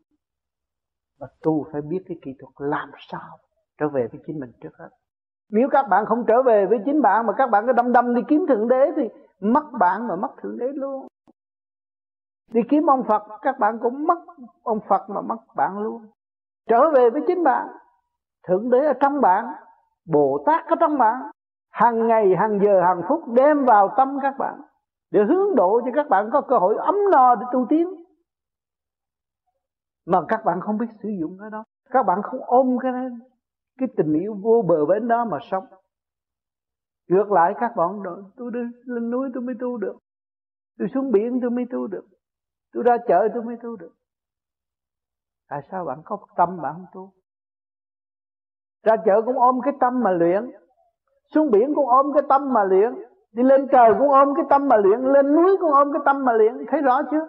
Và 1.19 1.29
tu 1.43 1.67
phải 1.73 1.83
biết 1.83 2.05
cái 2.07 2.19
kỹ 2.23 2.35
thuật 2.39 2.71
làm 2.71 2.91
sao 3.09 3.39
trở 3.79 3.89
về 3.89 4.09
với 4.13 4.21
chính 4.27 4.41
mình 4.41 4.53
trước 4.61 4.77
hết 4.79 4.89
nếu 5.51 5.69
các 5.71 5.89
bạn 5.89 6.07
không 6.07 6.25
trở 6.27 6.43
về 6.43 6.67
với 6.67 6.79
chính 6.85 7.03
bạn 7.03 7.27
mà 7.27 7.33
các 7.33 7.51
bạn 7.51 7.67
cứ 7.67 7.73
đâm 7.73 7.93
đâm 7.93 8.15
đi 8.15 8.23
kiếm 8.29 8.47
thượng 8.49 8.69
đế 8.69 8.93
thì 8.97 9.09
mất 9.41 9.65
bạn 9.81 10.09
mà 10.09 10.17
mất 10.17 10.29
thượng 10.43 10.59
đế 10.59 10.67
luôn. 10.75 11.07
Đi 12.53 12.61
kiếm 12.69 12.91
ông 12.91 13.03
Phật, 13.09 13.23
các 13.43 13.59
bạn 13.59 13.79
cũng 13.83 14.07
mất 14.07 14.19
ông 14.63 14.81
Phật 14.89 15.11
mà 15.11 15.21
mất 15.21 15.39
bạn 15.57 15.79
luôn. 15.79 16.07
Trở 16.69 16.91
về 16.91 17.11
với 17.11 17.23
chính 17.27 17.45
bạn. 17.45 17.69
Thượng 18.49 18.71
đế 18.71 18.87
ở 18.87 18.93
trong 19.01 19.21
bạn, 19.21 19.45
bồ 20.07 20.43
tát 20.47 20.67
ở 20.67 20.77
trong 20.81 20.99
bạn. 20.99 21.23
Hàng 21.73 22.07
ngày, 22.07 22.37
hàng 22.37 22.59
giờ, 22.63 22.81
hàng 22.83 23.03
phút 23.09 23.29
đem 23.29 23.65
vào 23.65 23.95
tâm 23.97 24.19
các 24.23 24.39
bạn 24.39 24.61
để 25.11 25.21
hướng 25.29 25.55
độ 25.57 25.81
cho 25.85 25.91
các 25.95 26.09
bạn 26.09 26.31
có 26.33 26.41
cơ 26.41 26.59
hội 26.59 26.77
ấm 26.77 26.95
no 27.11 27.35
để 27.35 27.47
tu 27.53 27.67
tiến. 27.69 27.89
Mà 30.07 30.19
các 30.29 30.45
bạn 30.45 30.61
không 30.61 30.79
biết 30.79 30.87
sử 31.03 31.09
dụng 31.21 31.37
cái 31.41 31.51
đó. 31.51 31.65
Các 31.91 32.07
bạn 32.07 32.23
không 32.23 32.41
ôm 32.47 32.77
cái 32.83 32.93
đó 32.93 32.99
cái 33.81 33.89
tình 33.97 34.13
yêu 34.13 34.37
vô 34.43 34.65
bờ 34.69 34.87
bến 34.87 35.09
đó 35.09 35.25
mà 35.25 35.39
sống. 35.51 35.65
Ngược 37.09 37.33
lại 37.33 37.55
các 37.61 37.73
bạn 37.77 38.03
tôi 38.37 38.51
đi 38.55 38.61
lên 38.85 39.11
núi 39.11 39.29
tôi 39.35 39.43
mới 39.43 39.55
tu 39.61 39.77
được. 39.77 39.99
Tôi 40.79 40.89
xuống 40.95 41.11
biển 41.11 41.39
tôi 41.41 41.51
mới 41.51 41.65
tu 41.71 41.87
được. 41.87 42.05
Tôi 42.73 42.83
ra 42.83 42.97
chợ 43.09 43.29
tôi 43.35 43.43
mới 43.43 43.57
tu 43.63 43.77
được. 43.77 43.93
Tại 45.49 45.61
sao 45.71 45.85
bạn 45.85 45.99
có 46.05 46.19
tâm 46.37 46.61
bạn 46.63 46.75
không 46.75 46.87
tu? 46.93 47.13
Ra 48.83 48.97
chợ 49.05 49.23
cũng 49.27 49.39
ôm 49.39 49.61
cái 49.65 49.75
tâm 49.81 50.01
mà 50.05 50.11
luyện. 50.11 50.51
Xuống 51.35 51.51
biển 51.51 51.75
cũng 51.75 51.87
ôm 51.89 52.07
cái 52.15 52.23
tâm 52.29 52.53
mà 52.53 52.65
luyện. 52.65 52.95
Đi 53.33 53.43
lên 53.43 53.67
trời 53.73 53.95
cũng 53.99 54.09
ôm 54.11 54.35
cái 54.37 54.45
tâm 54.51 54.69
mà 54.69 54.77
luyện. 54.77 55.01
Lên 55.01 55.37
núi 55.37 55.57
cũng 55.61 55.73
ôm 55.73 55.93
cái 55.93 56.03
tâm 56.05 56.25
mà 56.25 56.33
luyện. 56.33 56.55
Thấy 56.69 56.83
rõ 56.83 57.03
chưa? 57.11 57.29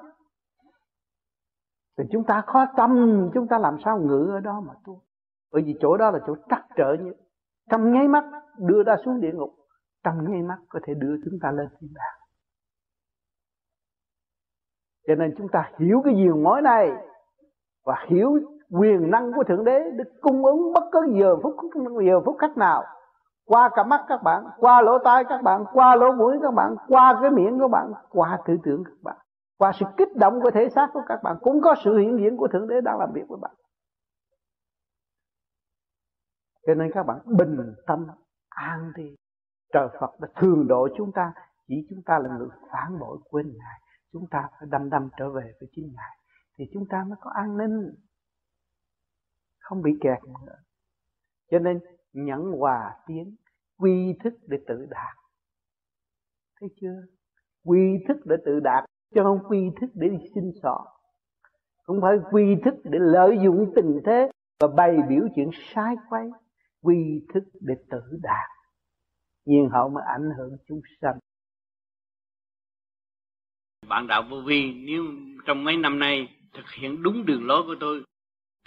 Thì 1.98 2.04
chúng 2.12 2.24
ta 2.24 2.44
khó 2.48 2.66
tâm, 2.78 2.92
chúng 3.34 3.48
ta 3.48 3.58
làm 3.60 3.78
sao 3.86 4.00
ngự 4.00 4.32
ở 4.34 4.40
đó 4.40 4.62
mà 4.68 4.74
tu? 4.86 5.02
Bởi 5.54 5.64
vì 5.66 5.78
chỗ 5.82 5.98
đó 5.98 6.12
là 6.12 6.20
chỗ 6.28 6.36
trắc 6.50 6.66
trở 6.76 6.96
như 7.00 7.14
trong 7.72 7.92
nháy 7.92 8.08
mắt, 8.08 8.24
đưa 8.58 8.84
ta 8.84 8.96
xuống 9.06 9.22
địa 9.22 9.32
ngục. 9.34 9.50
Trong 10.04 10.32
nháy 10.32 10.42
mắt 10.42 10.58
có 10.70 10.80
thể 10.84 10.94
đưa 10.94 11.16
chúng 11.26 11.34
ta 11.42 11.52
lên 11.52 11.68
thiên 11.80 11.90
đàng. 11.94 12.28
Cho 15.08 15.16
nên 15.16 15.36
chúng 15.38 15.48
ta 15.52 15.72
hiểu 15.80 16.02
cái 16.06 16.16
diều 16.16 16.38
mối 16.38 16.62
này? 16.62 16.92
Và 17.86 18.06
hiểu 18.08 18.40
quyền 18.72 19.12
năng 19.12 19.34
của 19.34 19.44
thượng 19.44 19.64
đế 19.64 19.92
được 19.92 20.12
cung 20.22 20.46
ứng 20.46 20.74
bất 20.74 20.84
cứ 20.92 21.00
giờ 21.20 21.36
phút 21.44 21.56
giờ 22.06 22.22
phút 22.26 22.36
khách 22.40 22.58
nào. 22.58 22.84
Qua 23.46 23.70
cả 23.76 23.84
mắt 23.84 24.02
các 24.08 24.24
bạn, 24.24 24.44
qua 24.58 24.82
lỗ 24.82 24.98
tai 25.00 25.24
các 25.30 25.42
bạn, 25.44 25.66
qua 25.74 25.96
lỗ 25.96 26.12
mũi 26.12 26.38
các 26.42 26.54
bạn, 26.54 26.76
qua 26.88 27.20
cái 27.22 27.32
miệng 27.32 27.60
các 27.60 27.72
bạn, 27.72 27.92
qua 28.10 28.40
tư 28.46 28.58
tưởng 28.64 28.84
các 28.84 28.98
bạn. 29.04 29.18
Qua 29.58 29.72
sự 29.80 29.86
kích 29.98 30.16
động 30.16 30.42
của 30.42 30.52
thể 30.52 30.70
xác 30.70 30.88
của 30.94 31.02
các 31.08 31.20
bạn, 31.24 31.38
cũng 31.42 31.62
có 31.62 31.76
sự 31.84 31.98
hiện 31.98 32.18
diện 32.20 32.38
của 32.38 32.48
thượng 32.48 32.68
đế 32.68 32.82
đang 32.82 33.00
làm 33.00 33.12
việc 33.14 33.24
với 33.28 33.40
bạn 33.42 33.52
cho 36.68 36.74
nên 36.74 36.92
các 36.94 37.04
bạn 37.04 37.20
bình 37.38 37.58
tâm, 37.88 38.08
an 38.50 38.92
đi 38.96 39.16
trời 39.74 39.88
Phật 40.00 40.20
đã 40.20 40.28
thường 40.36 40.68
độ 40.68 40.88
chúng 40.98 41.12
ta, 41.12 41.34
chỉ 41.68 41.76
chúng 41.90 42.02
ta 42.06 42.20
là 42.20 42.38
người 42.38 42.48
phản 42.72 43.00
bội 43.00 43.18
quên 43.30 43.54
ngài. 43.58 43.82
Chúng 44.12 44.28
ta 44.32 44.50
phải 44.52 44.68
đâm 44.72 44.90
đâm 44.90 45.10
trở 45.18 45.30
về 45.30 45.54
với 45.60 45.70
chính 45.72 45.94
ngài. 45.94 46.18
Thì 46.58 46.66
chúng 46.74 46.86
ta 46.90 47.04
mới 47.08 47.18
có 47.22 47.32
an 47.36 47.58
ninh, 47.58 47.96
không 49.60 49.82
bị 49.82 49.92
kẹt 50.02 50.24
nữa. 50.24 50.56
Cho 51.52 51.60
nên 51.60 51.80
nhẫn 52.14 52.52
hòa 52.60 52.96
tiến, 53.08 53.36
quy 53.78 54.18
thức 54.24 54.34
để 54.48 54.58
tự 54.68 54.86
đạt. 54.90 55.18
Thấy 56.60 56.70
chưa? 56.82 56.96
Quy 57.64 58.04
thức 58.08 58.18
để 58.26 58.36
tự 58.46 58.60
đạt, 58.60 58.86
chứ 59.16 59.22
không 59.24 59.40
quy 59.50 59.72
thức 59.82 59.90
để 59.94 60.10
đi 60.10 60.18
xin 60.36 60.52
sọ 60.64 61.02
không 61.92 62.02
phải 62.02 62.18
quy 62.32 62.56
thức 62.66 62.76
để 62.84 63.00
lợi 63.02 63.40
dụng 63.44 63.72
tình 63.76 64.00
thế 64.06 64.32
và 64.60 64.68
bày 64.68 64.98
biểu 65.10 65.28
chuyện 65.36 65.50
sai 65.54 65.96
quay 66.10 66.30
quy 66.82 66.96
thức 67.34 67.44
để 67.62 67.74
tự 67.92 68.02
đạt. 68.22 68.50
Nhiên 69.46 69.70
hậu 69.74 69.90
mới 69.90 70.04
ảnh 70.08 70.30
hưởng 70.38 70.58
chúng 70.68 70.82
sanh. 71.02 71.20
Bạn 73.88 74.08
đạo 74.08 74.24
vô 74.30 74.42
vi, 74.46 74.74
nếu 74.74 75.04
trong 75.46 75.64
mấy 75.64 75.78
năm 75.78 76.00
nay 76.00 76.38
thực 76.54 76.70
hiện 76.70 77.04
đúng 77.04 77.26
đường 77.26 77.46
lối 77.46 77.64
của 77.64 77.76
tôi, 77.80 78.04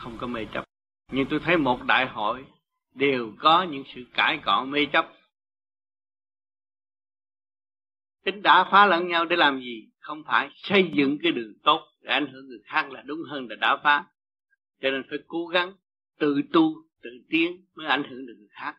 không 0.03 0.19
có 0.21 0.27
mê 0.27 0.47
chấp. 0.55 0.65
Nhưng 1.13 1.27
tôi 1.31 1.41
thấy 1.45 1.57
một 1.57 1.79
đại 1.87 2.07
hội 2.07 2.45
đều 2.95 3.33
có 3.39 3.63
những 3.63 3.85
sự 3.95 4.01
cãi 4.15 4.41
cọ 4.45 4.65
mê 4.65 4.87
chấp. 4.93 5.13
Tính 8.25 8.43
đã 8.43 8.69
phá 8.71 8.87
lẫn 8.87 9.09
nhau 9.09 9.25
để 9.25 9.37
làm 9.37 9.61
gì? 9.61 9.91
Không 10.01 10.23
phải 10.27 10.51
xây 10.53 10.91
dựng 10.95 11.19
cái 11.23 11.33
đường 11.33 11.53
tốt 11.63 11.81
để 12.01 12.11
ảnh 12.11 12.27
hưởng 12.33 12.49
người 12.49 12.63
khác 12.65 12.91
là 12.91 13.03
đúng 13.03 13.19
hơn 13.31 13.47
là 13.49 13.57
đã 13.61 13.81
phá. 13.85 14.07
Cho 14.81 14.91
nên 14.91 15.03
phải 15.11 15.19
cố 15.27 15.47
gắng 15.47 15.73
tự 16.19 16.43
tu 16.53 16.84
tự 17.05 17.11
tiến 17.29 17.65
mới 17.75 17.87
ảnh 17.87 18.05
hưởng 18.11 18.27
được 18.27 18.35
người 18.39 18.49
khác. 18.51 18.77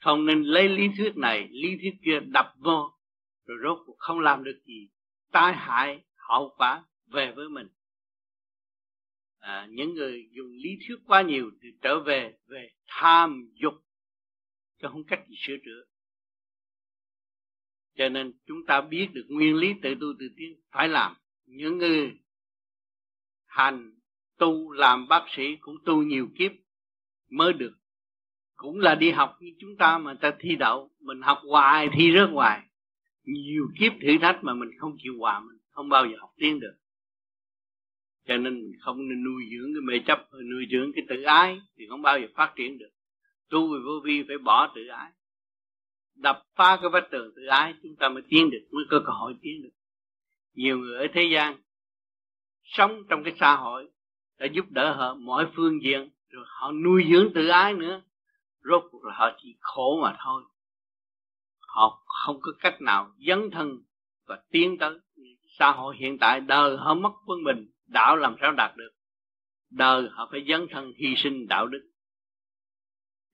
Không 0.00 0.26
nên 0.26 0.42
lấy 0.42 0.68
lý 0.68 0.88
thuyết 0.96 1.16
này 1.16 1.48
lý 1.50 1.76
thuyết 1.80 1.94
kia 2.04 2.20
đập 2.20 2.54
vô 2.58 2.98
rồi 3.46 3.58
rốt 3.62 3.78
cuộc 3.86 3.96
không 3.98 4.20
làm 4.20 4.44
được 4.44 4.60
gì 4.64 4.88
tai 5.32 5.52
hại 5.52 6.04
hậu 6.16 6.54
quả 6.56 6.84
về 7.06 7.32
với 7.36 7.48
mình. 7.48 7.68
À, 9.38 9.66
những 9.70 9.94
người 9.94 10.28
dùng 10.32 10.50
lý 10.52 10.70
thuyết 10.86 10.96
quá 11.06 11.22
nhiều 11.22 11.50
thì 11.62 11.68
trở 11.82 12.00
về 12.00 12.38
về 12.46 12.68
tham 12.86 13.50
dục 13.54 13.74
chứ 14.82 14.88
không 14.90 15.04
cách 15.04 15.28
gì 15.28 15.36
sửa 15.38 15.56
chữa. 15.64 15.84
Cho 17.96 18.08
nên 18.08 18.32
chúng 18.46 18.66
ta 18.66 18.80
biết 18.80 19.08
được 19.12 19.26
nguyên 19.28 19.56
lý 19.56 19.74
tự 19.82 19.94
tu 19.94 20.06
tự 20.18 20.28
tiến 20.36 20.60
phải 20.70 20.88
làm. 20.88 21.16
Những 21.44 21.78
người 21.78 22.12
hành 23.46 23.98
tu 24.38 24.72
làm 24.72 25.08
bác 25.08 25.26
sĩ 25.36 25.56
cũng 25.60 25.76
tu 25.84 26.02
nhiều 26.02 26.28
kiếp 26.38 26.52
mới 27.32 27.52
được. 27.52 27.72
Cũng 28.54 28.78
là 28.78 28.94
đi 28.94 29.10
học 29.10 29.36
như 29.40 29.50
chúng 29.58 29.76
ta 29.76 29.98
mà 29.98 30.14
ta 30.14 30.32
thi 30.38 30.56
đậu, 30.56 30.90
mình 31.00 31.22
học 31.22 31.38
hoài 31.48 31.88
thi 31.92 32.12
rớt 32.14 32.30
hoài. 32.30 32.60
Nhiều 33.24 33.68
kiếp 33.78 33.92
thử 34.02 34.18
thách 34.20 34.44
mà 34.44 34.54
mình 34.54 34.70
không 34.78 34.96
chịu 35.02 35.14
hòa, 35.18 35.40
mình 35.40 35.58
không 35.70 35.88
bao 35.88 36.06
giờ 36.06 36.16
học 36.20 36.30
tiến 36.36 36.60
được. 36.60 36.74
Cho 38.26 38.36
nên 38.36 38.54
mình 38.54 38.72
không 38.80 39.08
nên 39.08 39.24
nuôi 39.24 39.44
dưỡng 39.50 39.74
cái 39.74 39.80
mê 39.80 40.04
chấp, 40.06 40.28
nuôi 40.32 40.66
dưỡng 40.70 40.92
cái 40.94 41.04
tự 41.08 41.22
ái 41.22 41.60
thì 41.76 41.86
không 41.88 42.02
bao 42.02 42.20
giờ 42.20 42.26
phát 42.34 42.52
triển 42.56 42.78
được. 42.78 42.90
Tu 43.50 43.72
về 43.72 43.78
vô 43.84 44.00
vi 44.04 44.24
phải 44.28 44.38
bỏ 44.38 44.72
tự 44.74 44.86
ái. 44.86 45.10
Đập 46.14 46.42
phá 46.54 46.78
cái 46.80 46.90
vách 46.90 47.10
tường 47.10 47.32
tự 47.36 47.46
ái, 47.46 47.74
chúng 47.82 47.96
ta 47.96 48.08
mới 48.08 48.22
tiến 48.28 48.50
được, 48.50 48.68
mới 48.72 48.84
có 48.90 49.02
cơ 49.06 49.12
hội 49.12 49.34
tiến 49.42 49.62
được. 49.62 49.72
Nhiều 50.54 50.78
người 50.78 50.98
ở 50.98 51.06
thế 51.14 51.22
gian 51.32 51.56
sống 52.62 53.02
trong 53.08 53.24
cái 53.24 53.34
xã 53.40 53.56
hội 53.56 53.88
đã 54.38 54.46
giúp 54.46 54.64
đỡ 54.70 54.94
họ 54.94 55.14
mọi 55.14 55.46
phương 55.54 55.82
diện 55.82 56.10
rồi 56.32 56.44
họ 56.48 56.72
nuôi 56.72 57.04
dưỡng 57.10 57.32
tự 57.34 57.48
ái 57.48 57.74
nữa. 57.74 58.02
Rốt 58.70 58.84
cuộc 58.90 59.04
là 59.04 59.14
họ 59.14 59.38
chỉ 59.42 59.56
khổ 59.60 60.00
mà 60.02 60.16
thôi. 60.24 60.42
Họ 61.60 62.02
không 62.24 62.40
có 62.40 62.52
cách 62.60 62.80
nào 62.80 63.14
dấn 63.26 63.50
thân 63.50 63.82
và 64.26 64.42
tiến 64.50 64.78
tới. 64.78 64.98
Xã 65.58 65.70
hội 65.70 65.96
hiện 65.96 66.18
tại 66.18 66.40
đời 66.40 66.76
họ 66.76 66.94
mất 66.94 67.12
quân 67.26 67.44
bình, 67.44 67.70
đạo 67.86 68.16
làm 68.16 68.36
sao 68.40 68.52
đạt 68.52 68.76
được? 68.76 68.90
Đời 69.70 70.08
họ 70.12 70.28
phải 70.30 70.44
dấn 70.48 70.66
thân 70.70 70.92
hy 70.96 71.14
sinh 71.16 71.46
đạo 71.48 71.66
đức. 71.66 71.90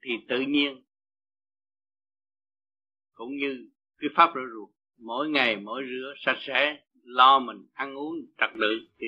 Thì 0.03 0.11
tự 0.29 0.41
nhiên, 0.41 0.83
cũng 3.15 3.37
như 3.37 3.71
cái 3.99 4.11
pháp 4.15 4.31
rửa 4.35 4.47
ruột, 4.55 4.69
mỗi 4.99 5.29
ngày 5.29 5.57
mỗi 5.57 5.83
rửa 5.89 6.15
sạch 6.17 6.39
sẽ, 6.41 6.83
lo 7.05 7.39
mình, 7.39 7.67
ăn 7.73 7.99
uống, 7.99 8.15
trật 8.39 8.51
tự 8.61 8.81
thì 8.99 9.07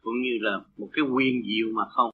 cũng 0.00 0.22
như 0.22 0.38
là 0.40 0.60
một 0.76 0.88
cái 0.92 1.04
quyền 1.04 1.42
diệu 1.42 1.66
mà 1.74 1.82
không 1.90 2.10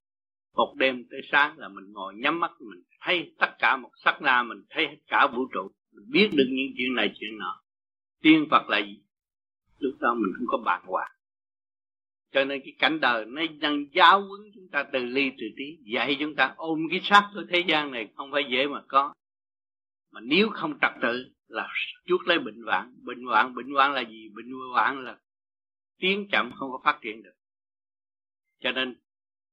một 0.55 0.75
đêm 0.79 1.05
tới 1.11 1.21
sáng 1.33 1.59
là 1.59 1.69
mình 1.69 1.93
ngồi 1.93 2.15
nhắm 2.15 2.41
mắt, 2.41 2.51
mình 2.61 2.83
thấy 3.01 3.35
tất 3.39 3.51
cả 3.59 3.77
một 3.77 3.91
sắc 4.05 4.23
na, 4.23 4.43
mình 4.43 4.65
thấy 4.71 4.87
hết 4.87 4.97
cả 5.07 5.27
vũ 5.27 5.47
trụ. 5.53 5.71
Mình 5.93 6.11
biết 6.11 6.29
được 6.33 6.47
những 6.49 6.75
chuyện 6.77 6.95
này, 6.95 7.13
chuyện 7.21 7.39
nọ. 7.39 7.63
Tiên 8.23 8.47
phật 8.51 8.69
là 8.69 8.79
gì? 8.79 9.03
Lúc 9.79 9.95
đó 10.01 10.15
mình 10.15 10.33
không 10.39 10.47
có 10.47 10.59
bàn 10.59 10.83
hoàng. 10.85 11.11
Cho 12.33 12.45
nên 12.45 12.61
cái 12.65 12.75
cảnh 12.79 13.01
đời 13.01 13.25
nó 13.27 13.43
đang 13.61 13.87
giáo 13.93 14.21
huấn 14.21 14.41
chúng 14.55 14.69
ta 14.73 14.83
từ 14.93 15.05
ly 15.05 15.31
từ 15.39 15.47
tí. 15.57 15.79
Dạy 15.95 16.17
chúng 16.21 16.35
ta 16.35 16.55
ôm 16.57 16.81
cái 16.91 17.01
xác 17.05 17.31
của 17.35 17.43
thế 17.51 17.65
gian 17.69 17.91
này 17.91 18.09
không 18.17 18.33
phải 18.33 18.45
dễ 18.51 18.67
mà 18.67 18.83
có. 18.89 19.15
Mà 20.13 20.21
nếu 20.21 20.51
không 20.51 20.79
trật 20.81 20.93
tự 21.03 21.33
là 21.49 21.69
chuốt 22.07 22.21
lấy 22.29 22.39
bệnh 22.39 22.63
hoạn. 22.63 22.95
Bệnh 23.03 23.25
hoạn 23.25 23.55
bệnh 23.55 23.71
hoạn 23.71 23.93
là 23.93 24.01
gì? 24.01 24.29
Bệnh 24.35 24.53
hoạn 24.73 25.05
là 25.05 25.19
tiến 25.99 26.29
chậm 26.33 26.53
không 26.55 26.71
có 26.71 26.81
phát 26.85 26.99
triển 27.03 27.23
được. 27.23 27.35
Cho 28.61 28.73
nên 28.73 28.97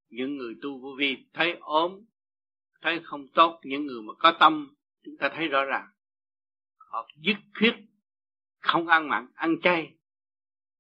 những 0.09 0.37
người 0.37 0.55
tu 0.61 0.79
vô 0.79 0.95
vi 0.97 1.17
thấy 1.33 1.57
ốm, 1.61 2.05
thấy 2.81 2.99
không 3.03 3.27
tốt, 3.27 3.59
những 3.63 3.85
người 3.85 4.01
mà 4.01 4.13
có 4.13 4.37
tâm, 4.39 4.75
chúng 5.03 5.17
ta 5.19 5.29
thấy 5.35 5.47
rõ 5.47 5.65
ràng. 5.65 5.87
Họ 6.77 7.07
dứt 7.15 7.37
khuyết 7.59 7.73
không 8.59 8.87
ăn 8.87 9.09
mặn, 9.09 9.27
ăn 9.35 9.55
chay, 9.61 9.93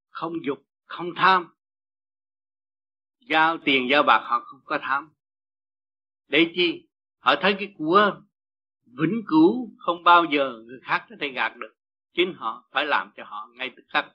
không 0.09 0.33
dục, 0.45 0.65
không 0.85 1.15
tham. 1.15 1.47
Giao 3.19 3.57
tiền 3.57 3.87
giao 3.89 4.03
bạc 4.03 4.21
họ 4.23 4.39
không 4.39 4.61
có 4.65 4.79
tham. 4.81 5.09
Để 6.27 6.51
chi? 6.55 6.87
Họ 7.19 7.35
thấy 7.41 7.55
cái 7.59 7.73
của 7.77 8.21
vĩnh 8.85 9.21
cửu 9.27 9.69
không 9.77 10.03
bao 10.03 10.25
giờ 10.25 10.53
người 10.65 10.79
khác 10.83 11.05
có 11.09 11.15
thể 11.19 11.29
gạt 11.29 11.57
được. 11.57 11.75
Chính 12.13 12.33
họ 12.33 12.69
phải 12.71 12.85
làm 12.85 13.11
cho 13.17 13.23
họ 13.23 13.49
ngay 13.53 13.71
tức 13.75 13.83
khắc. 13.89 14.05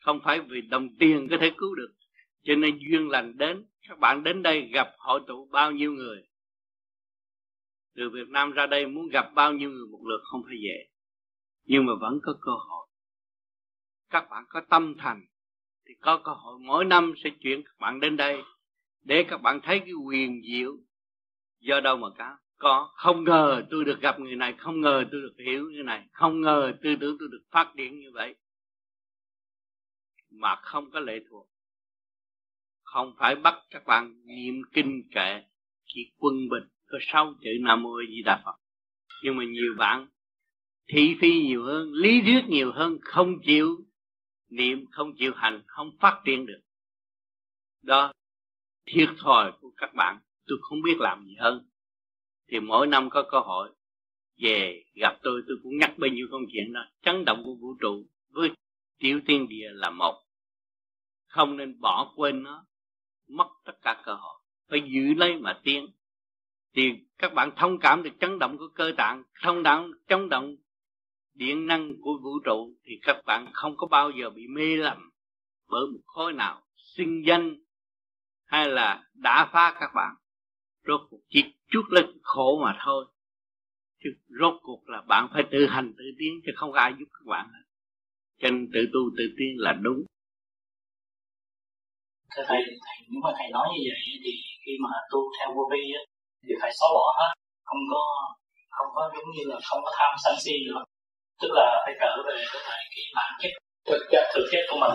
Không 0.00 0.20
phải 0.24 0.40
vì 0.40 0.60
đồng 0.60 0.88
tiền 0.98 1.28
có 1.30 1.36
thể 1.40 1.52
cứu 1.56 1.74
được 1.74 1.94
cho 2.42 2.54
nên 2.54 2.78
duyên 2.78 3.08
lành 3.08 3.38
đến, 3.38 3.66
các 3.88 3.98
bạn 3.98 4.24
đến 4.24 4.42
đây 4.42 4.70
gặp 4.72 4.94
hội 4.98 5.20
tụ 5.26 5.48
bao 5.52 5.70
nhiêu 5.70 5.92
người? 5.92 6.22
Từ 7.94 8.10
Việt 8.10 8.28
Nam 8.28 8.52
ra 8.52 8.66
đây 8.66 8.86
muốn 8.86 9.08
gặp 9.08 9.30
bao 9.34 9.52
nhiêu 9.52 9.70
người 9.70 9.86
một 9.86 10.00
lượt 10.06 10.20
không 10.24 10.42
phải 10.46 10.56
dễ, 10.62 10.88
nhưng 11.64 11.86
mà 11.86 11.92
vẫn 12.00 12.18
có 12.22 12.38
cơ 12.40 12.52
hội. 12.52 12.86
Các 14.10 14.26
bạn 14.30 14.44
có 14.48 14.60
tâm 14.70 14.94
thành, 14.98 15.26
thì 15.86 15.94
có 16.00 16.20
cơ 16.24 16.32
hội. 16.32 16.58
Mỗi 16.58 16.84
năm 16.84 17.14
sẽ 17.24 17.30
chuyển 17.40 17.62
các 17.62 17.74
bạn 17.78 18.00
đến 18.00 18.16
đây 18.16 18.42
để 19.02 19.24
các 19.28 19.42
bạn 19.42 19.60
thấy 19.62 19.78
cái 19.78 19.92
quyền 19.92 20.42
diệu. 20.42 20.76
Do 21.60 21.80
đâu 21.80 21.96
mà 21.96 22.08
có 22.18 22.36
có. 22.60 22.90
Không 22.94 23.24
ngờ 23.24 23.62
tôi 23.70 23.84
được 23.84 24.00
gặp 24.00 24.20
người 24.20 24.36
này, 24.36 24.54
không 24.58 24.80
ngờ 24.80 25.04
tôi 25.12 25.20
được 25.20 25.34
hiểu 25.44 25.70
như 25.70 25.82
này, 25.82 26.08
không 26.12 26.40
ngờ 26.40 26.72
tư 26.82 26.96
tưởng 27.00 27.16
tôi 27.18 27.28
được 27.32 27.42
phát 27.50 27.72
triển 27.76 28.00
như 28.00 28.10
vậy. 28.12 28.34
Mà 30.30 30.56
không 30.56 30.90
có 30.90 31.00
lệ 31.00 31.20
thuộc 31.30 31.48
không 32.92 33.14
phải 33.18 33.34
bắt 33.36 33.54
các 33.70 33.86
bạn 33.86 34.26
niệm 34.26 34.62
kinh 34.72 35.02
kệ 35.14 35.42
chỉ 35.86 36.12
quân 36.18 36.48
bình. 36.48 36.64
Có 36.86 36.98
sáu 37.00 37.34
chữ 37.42 37.50
nam 37.60 37.82
mô 37.82 37.90
di 38.08 38.22
đà 38.22 38.42
phật. 38.44 38.56
Nhưng 39.22 39.36
mà 39.36 39.44
nhiều 39.44 39.74
bạn 39.78 40.08
thị 40.88 41.16
phi 41.20 41.42
nhiều 41.42 41.64
hơn, 41.64 41.92
lý 41.92 42.22
thuyết 42.22 42.44
nhiều 42.48 42.72
hơn, 42.72 42.98
không 43.02 43.34
chịu 43.46 43.76
niệm, 44.48 44.86
không 44.90 45.12
chịu 45.18 45.32
hành, 45.36 45.62
không 45.66 45.90
phát 46.00 46.20
triển 46.24 46.46
được. 46.46 46.60
Đó, 47.82 48.12
thiệt 48.86 49.08
thòi 49.18 49.52
của 49.60 49.70
các 49.76 49.94
bạn. 49.94 50.20
Tôi 50.46 50.58
không 50.62 50.82
biết 50.82 50.96
làm 50.98 51.24
gì 51.24 51.34
hơn. 51.38 51.68
Thì 52.48 52.60
mỗi 52.60 52.86
năm 52.86 53.10
có 53.10 53.24
cơ 53.30 53.40
hội 53.40 53.70
về 54.38 54.84
gặp 54.94 55.18
tôi 55.22 55.42
tôi 55.48 55.56
cũng 55.62 55.78
nhắc 55.78 55.94
bao 55.98 56.10
nhiêu 56.10 56.28
công 56.30 56.42
chuyện 56.52 56.72
đó. 56.72 56.80
Chấn 57.02 57.24
động 57.24 57.42
của 57.44 57.54
vũ 57.54 57.74
trụ 57.80 58.06
với 58.30 58.50
tiểu 58.98 59.20
tiên 59.26 59.48
địa 59.48 59.68
là 59.72 59.90
một. 59.90 60.22
Không 61.26 61.56
nên 61.56 61.80
bỏ 61.80 62.12
quên 62.16 62.42
nó 62.42 62.66
mất 63.30 63.48
tất 63.64 63.72
cả 63.82 64.02
cơ 64.04 64.14
hội. 64.14 64.40
Phải 64.70 64.82
giữ 64.82 65.14
lấy 65.14 65.36
mà 65.36 65.60
tiến. 65.64 65.86
Thì 66.74 66.92
các 67.18 67.34
bạn 67.34 67.50
thông 67.56 67.78
cảm 67.78 68.02
được 68.02 68.10
chấn 68.20 68.38
động 68.38 68.58
của 68.58 68.68
cơ 68.74 68.92
tạng, 68.96 69.22
thông 69.42 69.62
động 69.62 69.90
chấn 70.08 70.28
động 70.28 70.56
điện 71.34 71.66
năng 71.66 72.00
của 72.00 72.18
vũ 72.22 72.38
trụ, 72.44 72.74
thì 72.84 72.98
các 73.02 73.22
bạn 73.26 73.50
không 73.52 73.76
có 73.76 73.86
bao 73.86 74.10
giờ 74.10 74.30
bị 74.30 74.46
mê 74.46 74.76
lầm 74.76 75.10
bởi 75.68 75.86
một 75.92 76.00
khối 76.06 76.32
nào 76.32 76.62
sinh 76.76 77.22
danh 77.26 77.56
hay 78.44 78.68
là 78.68 79.04
đã 79.14 79.50
phá 79.52 79.76
các 79.80 79.90
bạn. 79.94 80.14
Rốt 80.86 81.00
cuộc 81.10 81.20
chỉ 81.28 81.44
chút 81.68 81.82
lên 81.90 82.04
khổ 82.22 82.60
mà 82.64 82.78
thôi. 82.84 83.06
Chứ 84.04 84.10
rốt 84.40 84.54
cuộc 84.62 84.88
là 84.88 85.02
bạn 85.02 85.28
phải 85.32 85.42
tự 85.50 85.66
hành 85.66 85.92
tự 85.98 86.04
tiến 86.18 86.40
chứ 86.46 86.52
không 86.56 86.72
ai 86.72 86.94
giúp 86.98 87.06
các 87.12 87.26
bạn 87.26 87.50
cho 88.40 88.50
nên 88.50 88.70
tự 88.72 88.80
tu 88.92 89.00
tự 89.16 89.24
tiến 89.36 89.54
là 89.58 89.72
đúng 89.72 90.04
thưa 92.32 92.44
thầy, 92.48 92.60
thầy 92.84 92.96
nếu 93.10 93.20
mà 93.24 93.30
thầy 93.38 93.48
nói 93.56 93.66
như 93.72 93.80
vậy 93.88 94.00
thì 94.24 94.32
khi 94.62 94.72
mà 94.84 94.92
tu 95.10 95.20
theo 95.36 95.48
vô 95.56 95.64
vi 95.72 95.82
thì 96.46 96.52
phải 96.60 96.70
xóa 96.78 96.88
bỏ 96.96 97.06
hết. 97.20 97.30
Không 97.68 97.82
có 97.92 98.02
không 98.76 98.90
có 98.96 99.02
giống 99.14 99.28
như 99.34 99.42
là 99.50 99.56
không 99.68 99.80
có 99.84 99.90
tham 99.98 100.12
sân 100.24 100.34
si 100.44 100.54
nữa. 100.68 100.80
Tức 101.40 101.50
là 101.58 101.66
phải 101.84 101.94
trở 102.00 102.12
về 102.26 102.36
với 102.52 102.62
lại 102.70 102.82
cái 102.92 103.04
bản 103.16 103.30
chất 103.40 103.52
thực 103.88 104.02
chất 104.12 104.24
thực 104.34 104.46
chất 104.52 104.62
của 104.70 104.78
mình. 104.82 104.94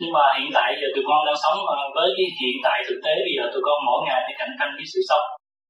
Nhưng 0.00 0.12
mà 0.16 0.24
hiện 0.38 0.50
tại 0.56 0.68
giờ 0.80 0.88
tụi 0.94 1.04
con 1.08 1.20
đang 1.26 1.38
sống 1.44 1.58
với 1.96 2.08
cái 2.16 2.26
hiện 2.40 2.56
tại 2.66 2.78
thực 2.88 2.98
tế 3.04 3.12
bây 3.26 3.34
giờ 3.36 3.44
tụi 3.52 3.62
con 3.66 3.78
mỗi 3.88 4.00
ngày 4.06 4.20
phải 4.26 4.34
cạnh 4.40 4.54
tranh 4.58 4.72
cái 4.78 4.86
sự 4.92 5.00
sống. 5.10 5.24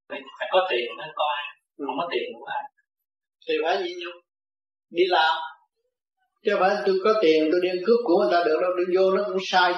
Phải, 0.09 0.49
có 0.55 0.61
tiền 0.71 0.87
mới 0.99 1.09
có 1.21 1.27
ăn 1.41 1.45
không 1.87 1.99
có 2.01 2.07
tiền 2.13 2.25
cũng 2.35 2.49
ăn. 2.59 2.65
Thì 3.45 3.55
phải 3.65 3.75
nhịn 3.83 3.97
nhục 4.03 4.17
đi 4.99 5.05
làm. 5.17 5.35
Chứ 6.45 6.53
phải 6.61 6.71
tôi 6.87 6.97
có 7.05 7.13
tiền 7.23 7.39
tôi 7.53 7.61
đi 7.65 7.71
cướp 7.87 8.01
của 8.07 8.17
người 8.19 8.33
ta 8.33 8.39
được 8.47 8.59
đâu 8.63 8.71
tôi 8.77 8.87
vô 8.95 9.05
nó 9.17 9.23
cũng 9.29 9.43
sai 9.53 9.71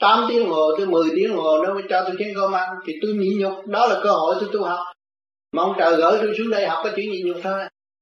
8 0.00 0.24
tiếng 0.28 0.48
hồ, 0.48 0.76
tới 0.78 0.86
10 0.86 1.10
tiếng 1.16 1.36
hồ 1.36 1.64
nó 1.64 1.74
mới 1.74 1.82
cho 1.90 2.04
tôi 2.06 2.16
chén 2.18 2.28
cơm 2.34 2.52
ăn. 2.52 2.68
Thì 2.86 2.92
tôi 3.02 3.12
nhịn 3.12 3.38
nhục. 3.38 3.66
Đó 3.66 3.86
là 3.86 4.00
cơ 4.04 4.10
hội 4.10 4.34
tôi 4.40 4.48
tu 4.52 4.64
học. 4.64 4.78
Mong 5.52 5.74
trời 5.78 5.96
gửi 5.96 6.18
tôi 6.22 6.34
xuống 6.38 6.50
đây 6.50 6.66
học 6.66 6.78
cái 6.84 6.92
chuyện 6.96 7.10
nhịn 7.10 7.26
nhục 7.26 7.36
thôi. 7.42 7.60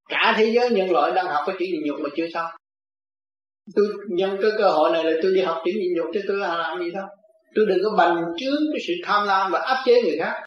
Cả 0.09 0.35
thế 0.36 0.52
giới 0.55 0.70
nhân 0.70 0.90
loại 0.90 1.12
đang 1.12 1.27
học 1.27 1.43
cái 1.47 1.56
chuyện 1.59 1.70
nhịn 1.70 1.82
nhục 1.85 2.01
mà 2.01 2.09
chưa 2.16 2.27
xong. 2.35 2.51
Tôi 3.77 3.86
nhân 4.09 4.39
cái 4.43 4.51
cơ 4.59 4.70
hội 4.70 4.90
này 4.93 5.05
là 5.05 5.12
tôi 5.23 5.32
đi 5.35 5.40
học 5.40 5.60
chuyện 5.64 5.74
nhịn 5.78 5.94
nhục 5.97 6.06
chứ 6.14 6.20
tôi 6.28 6.36
làm 6.36 6.81
gì 6.81 6.90
đâu. 6.90 7.06
Tôi 7.55 7.66
đừng 7.66 7.78
có 7.85 7.90
bành 7.98 8.24
trướng 8.39 8.62
cái 8.73 8.81
sự 8.86 8.93
tham 9.05 9.27
lam 9.27 9.52
và 9.52 9.59
áp 9.59 9.82
chế 9.86 10.02
người 10.02 10.16
khác. 10.18 10.44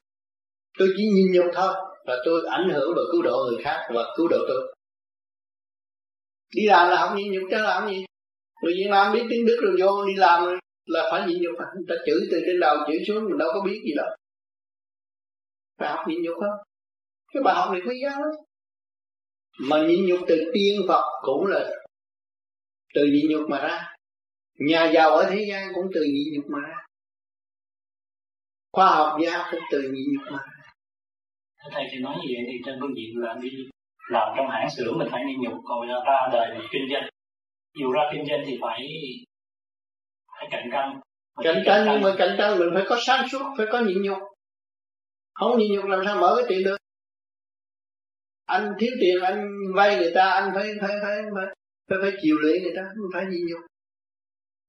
Tôi 0.78 0.90
chỉ 0.98 1.04
nhịn 1.04 1.32
nhục 1.32 1.46
thôi 1.54 1.74
và 2.06 2.18
tôi 2.26 2.42
ảnh 2.50 2.70
hưởng 2.74 2.94
và 2.96 3.02
cứu 3.12 3.22
độ 3.22 3.46
người 3.50 3.64
khác 3.64 3.90
và 3.94 4.04
cứu 4.18 4.28
độ 4.28 4.38
tôi. 4.48 4.76
Đi 6.56 6.68
làm 6.68 6.90
là 6.90 6.98
học 6.98 7.12
nhịn 7.16 7.32
nhục 7.32 7.44
chứ 7.52 7.58
làm 7.58 7.90
gì? 7.90 8.06
Người 8.64 8.74
Việt 8.74 8.88
Nam 8.90 9.14
biết 9.14 9.24
tiếng 9.30 9.46
Đức 9.46 9.60
rồi 9.62 9.76
vô, 9.80 10.06
đi 10.06 10.14
làm 10.16 10.46
rồi 10.46 10.58
là 10.90 11.08
phải 11.12 11.28
nhịn 11.28 11.42
nhục 11.42 11.56
người 11.76 11.86
ta 11.90 11.96
chửi 12.06 12.22
từ 12.32 12.42
trên 12.46 12.60
đầu 12.60 12.78
chửi 12.88 12.98
xuống 13.08 13.24
mình 13.26 13.38
đâu 13.38 13.50
có 13.54 13.62
biết 13.62 13.82
gì 13.86 13.94
đâu. 13.98 14.10
Bà 15.78 15.96
học 15.96 16.06
nhịn 16.08 16.22
nhục 16.22 16.36
không? 16.40 16.58
Cái 17.34 17.44
bài 17.44 17.56
học 17.56 17.72
này 17.72 17.82
quý 17.88 18.00
giá 18.04 18.10
lắm. 18.10 18.32
Mà 19.60 19.78
nhịn 19.88 20.06
nhục 20.06 20.20
từ 20.28 20.52
tiên 20.54 20.82
Phật 20.88 21.04
cũng 21.22 21.46
là 21.46 21.70
từ 22.96 23.06
nhịn 23.06 23.26
nhục 23.32 23.50
mà 23.50 23.58
ra. 23.58 23.96
Nhà 24.60 24.92
giàu 24.94 25.10
ở 25.10 25.30
thế 25.30 25.46
gian 25.50 25.72
cũng 25.76 25.86
từ 25.94 26.02
nhịn 26.04 26.34
nhục 26.34 26.46
mà 26.52 26.60
ra. 26.68 26.78
Khoa 28.72 28.88
học 28.96 29.20
gia 29.24 29.52
cũng 29.52 29.62
từ 29.72 29.82
nhịn 29.82 30.06
nhục 30.14 30.32
mà 30.32 30.38
ra. 30.38 30.72
Thầy, 31.72 31.84
thì 31.92 32.00
nói 32.00 32.16
như 32.16 32.28
vậy 32.34 32.44
thì 32.48 32.58
trên 32.66 32.78
phương 32.82 32.96
diện 32.98 33.10
là 33.16 33.36
đi 33.42 33.50
làm 34.10 34.34
trong 34.38 34.48
hãng 34.50 34.70
xưởng 34.78 34.98
mình 34.98 35.08
phải 35.12 35.22
nhịn 35.28 35.42
nhục, 35.42 35.54
còn 35.66 35.88
ra 35.88 36.30
đời 36.34 36.58
mình 36.58 36.68
kinh 36.72 36.88
doanh. 36.92 37.10
Dù 37.80 37.92
ra 37.92 38.02
kinh 38.14 38.26
doanh 38.30 38.44
thì 38.48 38.58
phải 38.62 38.80
phải 40.40 40.48
cạnh 40.52 40.70
tranh. 40.72 41.00
Cạnh 41.44 41.64
tranh 41.66 41.88
nhưng 41.92 42.02
mà 42.02 42.16
cạnh 42.18 42.36
tranh 42.38 42.60
mình 42.60 42.70
phải 42.74 42.84
có 42.90 42.98
sáng 43.06 43.30
suốt 43.30 43.44
phải 43.58 43.68
có 43.72 43.80
nhịn 43.80 44.02
nhục. 44.02 44.18
Không 45.34 45.58
nhịn 45.58 45.74
nhục 45.76 45.86
làm 45.86 46.02
sao 46.06 46.18
mở 46.22 46.36
cái 46.38 46.46
tiệm 46.50 46.64
được? 46.66 46.78
Anh 48.46 48.74
thiếu 48.80 48.92
tiền 49.02 49.22
anh 49.22 49.48
vay 49.76 49.98
người 49.98 50.12
ta 50.16 50.30
anh 50.30 50.52
phải 50.56 50.64
phải 50.82 50.90
phải 51.02 51.22
phải 51.36 51.46
phải, 51.90 51.98
phải 52.02 52.12
chịu 52.22 52.36
lệ 52.44 52.60
người 52.64 52.74
ta 52.76 52.82
không 52.82 53.10
phải 53.14 53.26
nhịn 53.26 53.48
nhục. 53.48 53.60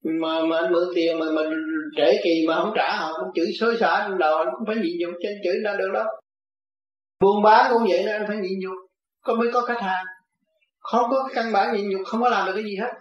Mà 0.05 0.45
mà 0.51 0.57
anh 0.57 0.73
mượn 0.73 0.89
tiền 0.95 1.19
mà 1.19 1.27
mình 1.35 1.49
trễ 1.97 2.21
kỳ 2.25 2.45
mà 2.49 2.55
không 2.55 2.73
trả 2.77 2.97
họ 2.97 3.13
cũng 3.13 3.29
chửi 3.35 3.53
xối 3.61 3.77
xả 3.77 4.05
trong 4.09 4.19
đầu 4.19 4.39
anh 4.39 4.49
cũng 4.53 4.67
phải 4.67 4.77
nhịn 4.77 4.99
nhục 4.99 5.15
trên 5.23 5.33
chửi 5.45 5.61
ra 5.65 5.77
được 5.77 5.91
đâu. 5.93 6.07
Buôn 7.21 7.43
bán 7.43 7.71
cũng 7.73 7.87
vậy 7.89 8.07
đó 8.07 8.13
anh 8.13 8.25
phải 8.29 8.37
nhịn 8.37 8.59
nhục. 8.61 8.77
Có 9.25 9.35
mới 9.35 9.49
có 9.53 9.61
khách 9.61 9.81
hàng. 9.81 10.07
Không 10.79 11.11
có 11.11 11.29
căn 11.35 11.53
bản 11.53 11.77
nhịn 11.77 11.91
nhục 11.91 12.07
không 12.07 12.23
có 12.23 12.29
làm 12.29 12.47
được 12.47 12.53
cái 12.55 12.65
gì 12.65 12.77
hết 12.77 12.93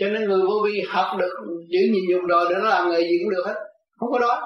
cho 0.00 0.08
nên 0.08 0.28
người 0.28 0.40
vô 0.46 0.62
vi 0.64 0.82
học 0.88 1.16
được 1.18 1.34
chữ 1.70 1.78
nhịn 1.92 2.04
nhục 2.08 2.28
rồi 2.28 2.46
để 2.50 2.56
nó 2.62 2.68
làm 2.68 2.90
nghề 2.90 3.00
gì 3.00 3.18
cũng 3.22 3.30
được 3.30 3.42
hết. 3.46 3.54
Không 3.98 4.12
có 4.12 4.18
đó 4.18 4.42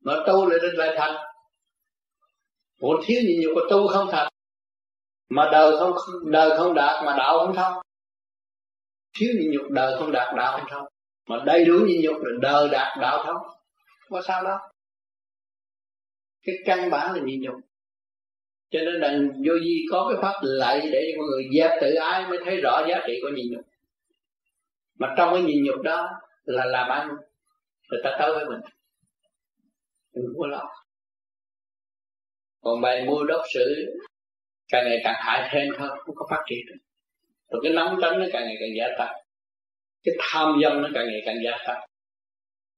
mà 0.00 0.14
tu 0.26 0.46
lại 0.46 0.58
định 0.62 0.74
lại 0.74 0.94
thành 0.98 1.14
một 2.80 3.00
thiếu 3.06 3.20
nhịn 3.26 3.40
nhục 3.40 3.52
của 3.54 3.66
tu 3.70 3.88
không 3.88 4.08
thành 4.12 4.28
mà 5.28 5.48
đời 5.52 5.76
không 5.78 5.92
đời 6.24 6.58
không 6.58 6.74
đạt 6.74 7.04
mà 7.04 7.14
đạo 7.18 7.38
không 7.38 7.56
thông. 7.56 7.82
Thiếu 9.18 9.28
nhịn 9.38 9.50
nhục, 9.50 9.70
đời 9.70 9.96
không 9.98 10.12
đạt, 10.12 10.34
đạo 10.36 10.58
không 10.58 10.68
thông. 10.70 10.84
Mà 11.28 11.36
đầy 11.46 11.64
đủ 11.64 11.78
nhịn 11.86 12.00
nhục 12.02 12.16
là 12.22 12.30
đời 12.40 12.68
đạt, 12.72 12.98
đạo 13.00 13.24
thông. 13.26 13.36
Có 14.10 14.22
sao 14.22 14.44
đó 14.44 14.58
cái 16.42 16.54
căn 16.64 16.90
bản 16.90 17.14
là 17.14 17.20
nhịn 17.24 17.40
nhục 17.40 17.54
cho 18.74 18.80
nên 18.80 19.00
là 19.00 19.18
vô 19.46 19.54
vi 19.62 19.86
có 19.90 20.06
cái 20.08 20.22
pháp 20.22 20.40
lợi 20.42 20.80
để 20.92 21.12
cho 21.12 21.18
mọi 21.18 21.26
người 21.26 21.48
dẹp 21.58 21.70
tự 21.80 21.94
ái 21.94 22.26
mới 22.28 22.38
thấy 22.44 22.60
rõ 22.60 22.86
giá 22.88 23.02
trị 23.06 23.18
của 23.22 23.28
nhịn 23.28 23.52
nhục. 23.52 23.66
Mà 24.98 25.14
trong 25.16 25.34
cái 25.34 25.42
nhịn 25.42 25.64
nhục 25.64 25.82
đó 25.82 26.08
là 26.44 26.64
làm 26.64 26.88
ăn 26.88 27.08
người 27.90 28.00
ta 28.04 28.16
tới 28.18 28.34
với 28.34 28.44
mình. 28.44 28.60
Đừng 30.14 30.34
có 30.38 30.46
lo. 30.46 30.62
Còn 32.60 32.80
bài 32.80 33.04
mua 33.04 33.24
đốc 33.24 33.40
sử, 33.54 33.96
càng 34.68 34.84
ngày 34.88 35.00
càng 35.04 35.14
hại 35.18 35.48
thêm 35.52 35.68
thôi, 35.78 35.88
không 35.98 36.14
có 36.14 36.26
phát 36.30 36.42
triển 36.48 36.58
được. 36.66 36.78
Rồi 37.50 37.60
cái 37.64 37.72
nóng 37.72 37.98
tính 38.02 38.18
nó 38.18 38.26
càng 38.32 38.44
ngày 38.44 38.56
càng 38.60 38.70
gia 38.78 38.86
tăng. 38.98 39.14
Cái 40.04 40.14
tham 40.18 40.60
dâm 40.62 40.82
nó 40.82 40.88
càng 40.94 41.06
ngày 41.06 41.22
càng 41.26 41.36
gia 41.44 41.58
tăng. 41.66 41.86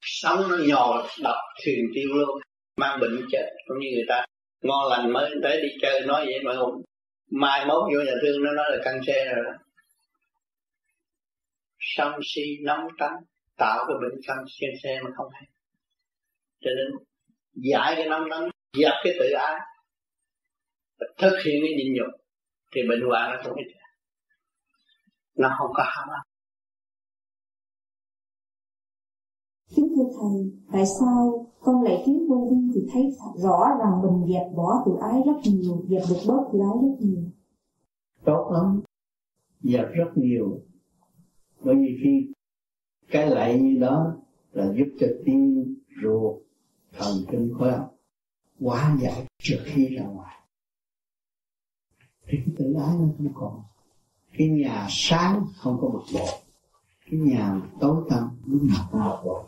Sống 0.01 0.44
nó 0.51 0.56
nhò 0.68 1.06
đập 1.23 1.36
thuyền 1.64 1.86
tiêu 1.94 2.09
luôn, 2.14 2.39
mang 2.77 3.01
bệnh 3.01 3.27
chết 3.32 3.51
cũng 3.66 3.78
như 3.78 3.89
người 3.94 4.05
ta 4.09 4.24
ngon 4.67 4.91
lành 4.91 5.13
mới 5.13 5.31
tới 5.43 5.61
đi 5.63 5.69
chơi, 5.83 6.01
nói 6.07 6.25
vậy 6.25 6.41
mà 6.45 6.55
không 6.55 6.83
mai 7.31 7.67
mốt 7.67 7.83
vô 7.95 8.01
nhà 8.07 8.13
thương 8.23 8.43
nó 8.45 8.53
nói 8.53 8.67
là 8.71 8.79
căng 8.85 9.01
xe 9.07 9.25
rồi 9.25 9.45
đó. 9.45 9.53
Sân 11.79 12.13
si 12.25 12.43
nóng 12.63 12.89
tánh 12.99 13.17
tạo 13.57 13.85
cái 13.89 13.97
bệnh 14.03 14.21
căng 14.27 14.45
xe 14.61 14.67
xe 14.83 15.01
mà 15.05 15.11
không 15.17 15.27
hay. 15.33 15.45
Cho 16.61 16.71
nên 16.77 16.87
giải 17.55 17.95
cái 17.97 18.09
nóng 18.09 18.29
tánh 18.31 18.49
dập 18.77 18.95
cái 19.05 19.13
tự 19.19 19.31
ái, 19.31 19.55
thực 21.19 21.37
hiện 21.45 21.63
cái 21.63 21.73
nhịn 21.77 21.95
nhục 21.95 22.21
thì 22.75 22.81
bệnh 22.89 23.01
hoạn 23.09 23.31
nó 23.31 23.43
cũng 23.45 23.57
hết 23.57 23.65
nó 25.37 25.55
không 25.59 25.71
có 25.75 25.83
ham 25.87 26.09
ăn 26.09 26.36
Kính 29.75 29.89
thưa 29.97 30.05
Thầy, 30.21 30.53
tại 30.73 30.85
sao 31.01 31.47
con 31.61 31.83
lại 31.83 32.03
kiến 32.07 32.29
vô 32.29 32.49
vi 32.51 32.57
thì 32.75 32.89
thấy 32.93 33.17
rõ 33.37 33.69
rằng 33.79 34.03
mình 34.03 34.33
dẹp 34.33 34.57
bỏ 34.57 34.83
tự 34.87 34.93
ái 35.01 35.23
rất 35.27 35.41
nhiều, 35.45 35.85
dẹp 35.89 36.03
được 36.09 36.21
bớt 36.29 36.49
tự 36.53 36.59
ái 36.59 36.77
rất 36.83 36.97
nhiều. 37.01 37.23
Tốt 38.25 38.51
lắm, 38.53 38.81
dẹp 39.63 39.87
rất 39.93 40.11
nhiều. 40.15 40.61
Bởi 41.65 41.75
vì 41.75 41.99
khi 42.03 42.33
cái 43.11 43.31
lại 43.31 43.61
như 43.61 43.79
đó 43.81 44.17
là 44.53 44.73
giúp 44.77 44.89
cho 45.01 45.07
tim 45.25 45.75
ruột 46.03 46.43
thần 46.93 47.15
kinh 47.31 47.53
khối 47.59 47.71
óc 47.71 47.97
giải 49.01 49.27
trước 49.39 49.59
khi 49.65 49.87
ra 49.87 50.07
ngoài. 50.07 50.37
Thì 52.27 52.39
cái 52.47 52.55
tự 52.59 52.75
ái 52.75 52.97
nó 52.99 53.07
không 53.19 53.33
còn. 53.35 53.63
Cái 54.39 54.49
nhà 54.49 54.87
sáng 54.91 55.45
không 55.57 55.79
có 55.81 55.89
bực 55.89 56.05
bội 56.15 56.29
cái 57.11 57.21
nhà 57.21 57.61
tối 57.81 58.05
tăm 58.09 58.29
lúc 58.47 58.63
nào 58.63 58.89
cũng 58.91 59.01
bực 59.01 59.17
bội 59.25 59.45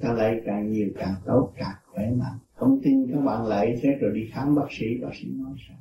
ta 0.00 0.12
lấy 0.12 0.42
càng 0.46 0.70
nhiều, 0.70 0.88
càng 0.94 1.14
tốt, 1.26 1.52
càng 1.56 1.76
khỏe 1.86 2.10
mạnh. 2.10 2.38
Không 2.54 2.80
tin 2.84 3.10
các 3.12 3.20
bạn 3.20 3.46
lại 3.46 3.78
thế 3.82 3.88
rồi 4.00 4.12
đi 4.14 4.30
khám 4.32 4.54
bác 4.54 4.66
sĩ 4.70 4.86
bác 5.02 5.10
sĩ 5.14 5.28
nói 5.28 5.52
sao? 5.68 5.76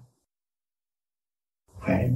Khỏe 1.74 2.10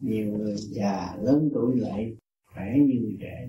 nhiều 0.00 0.26
người 0.26 0.54
già 0.56 1.16
lớn 1.22 1.50
tuổi 1.54 1.76
lại 1.76 2.16
khỏe 2.54 2.72
như 2.76 3.00
người 3.00 3.16
trẻ. 3.20 3.48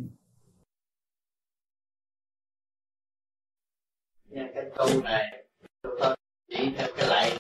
Nha, 4.30 4.50
cái 4.56 4.64
câu 4.76 4.88
này 5.04 5.46
tôi 5.82 5.98
có 6.00 6.16
chỉ 6.48 6.74
theo 6.78 6.88
cái 6.98 7.08
lạy 7.10 7.32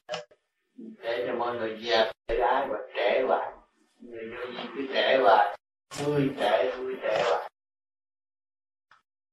để 1.04 1.24
cho 1.28 1.36
mọi 1.36 1.58
người 1.58 1.78
già, 1.84 2.12
trẻ 2.28 2.36
gái 2.38 2.68
và 2.70 2.78
trẻ 2.96 3.24
hoài 3.28 3.52
người 4.00 4.30
vô 4.30 4.52
gì 4.52 4.70
cứ 4.76 4.88
trẻ 4.94 5.20
hoài, 5.22 5.58
vui 6.06 6.30
trẻ 6.40 6.76
vui 6.78 6.96
trẻ 7.02 7.24
hoài 7.26 7.51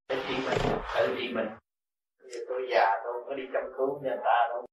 để 0.08 0.16
trị 0.28 0.34
mình 0.46 0.58
tự 0.96 1.16
trị 1.18 1.32
mình. 1.34 1.48
Bây 2.20 2.30
giờ 2.30 2.40
tôi 2.48 2.68
già 2.70 3.00
tôi 3.04 3.12
không 3.12 3.28
có 3.28 3.34
đi 3.34 3.42
chăm 3.52 3.62
cứu 3.76 4.00
người 4.02 4.16
ta 4.24 4.48
đâu. 4.48 4.66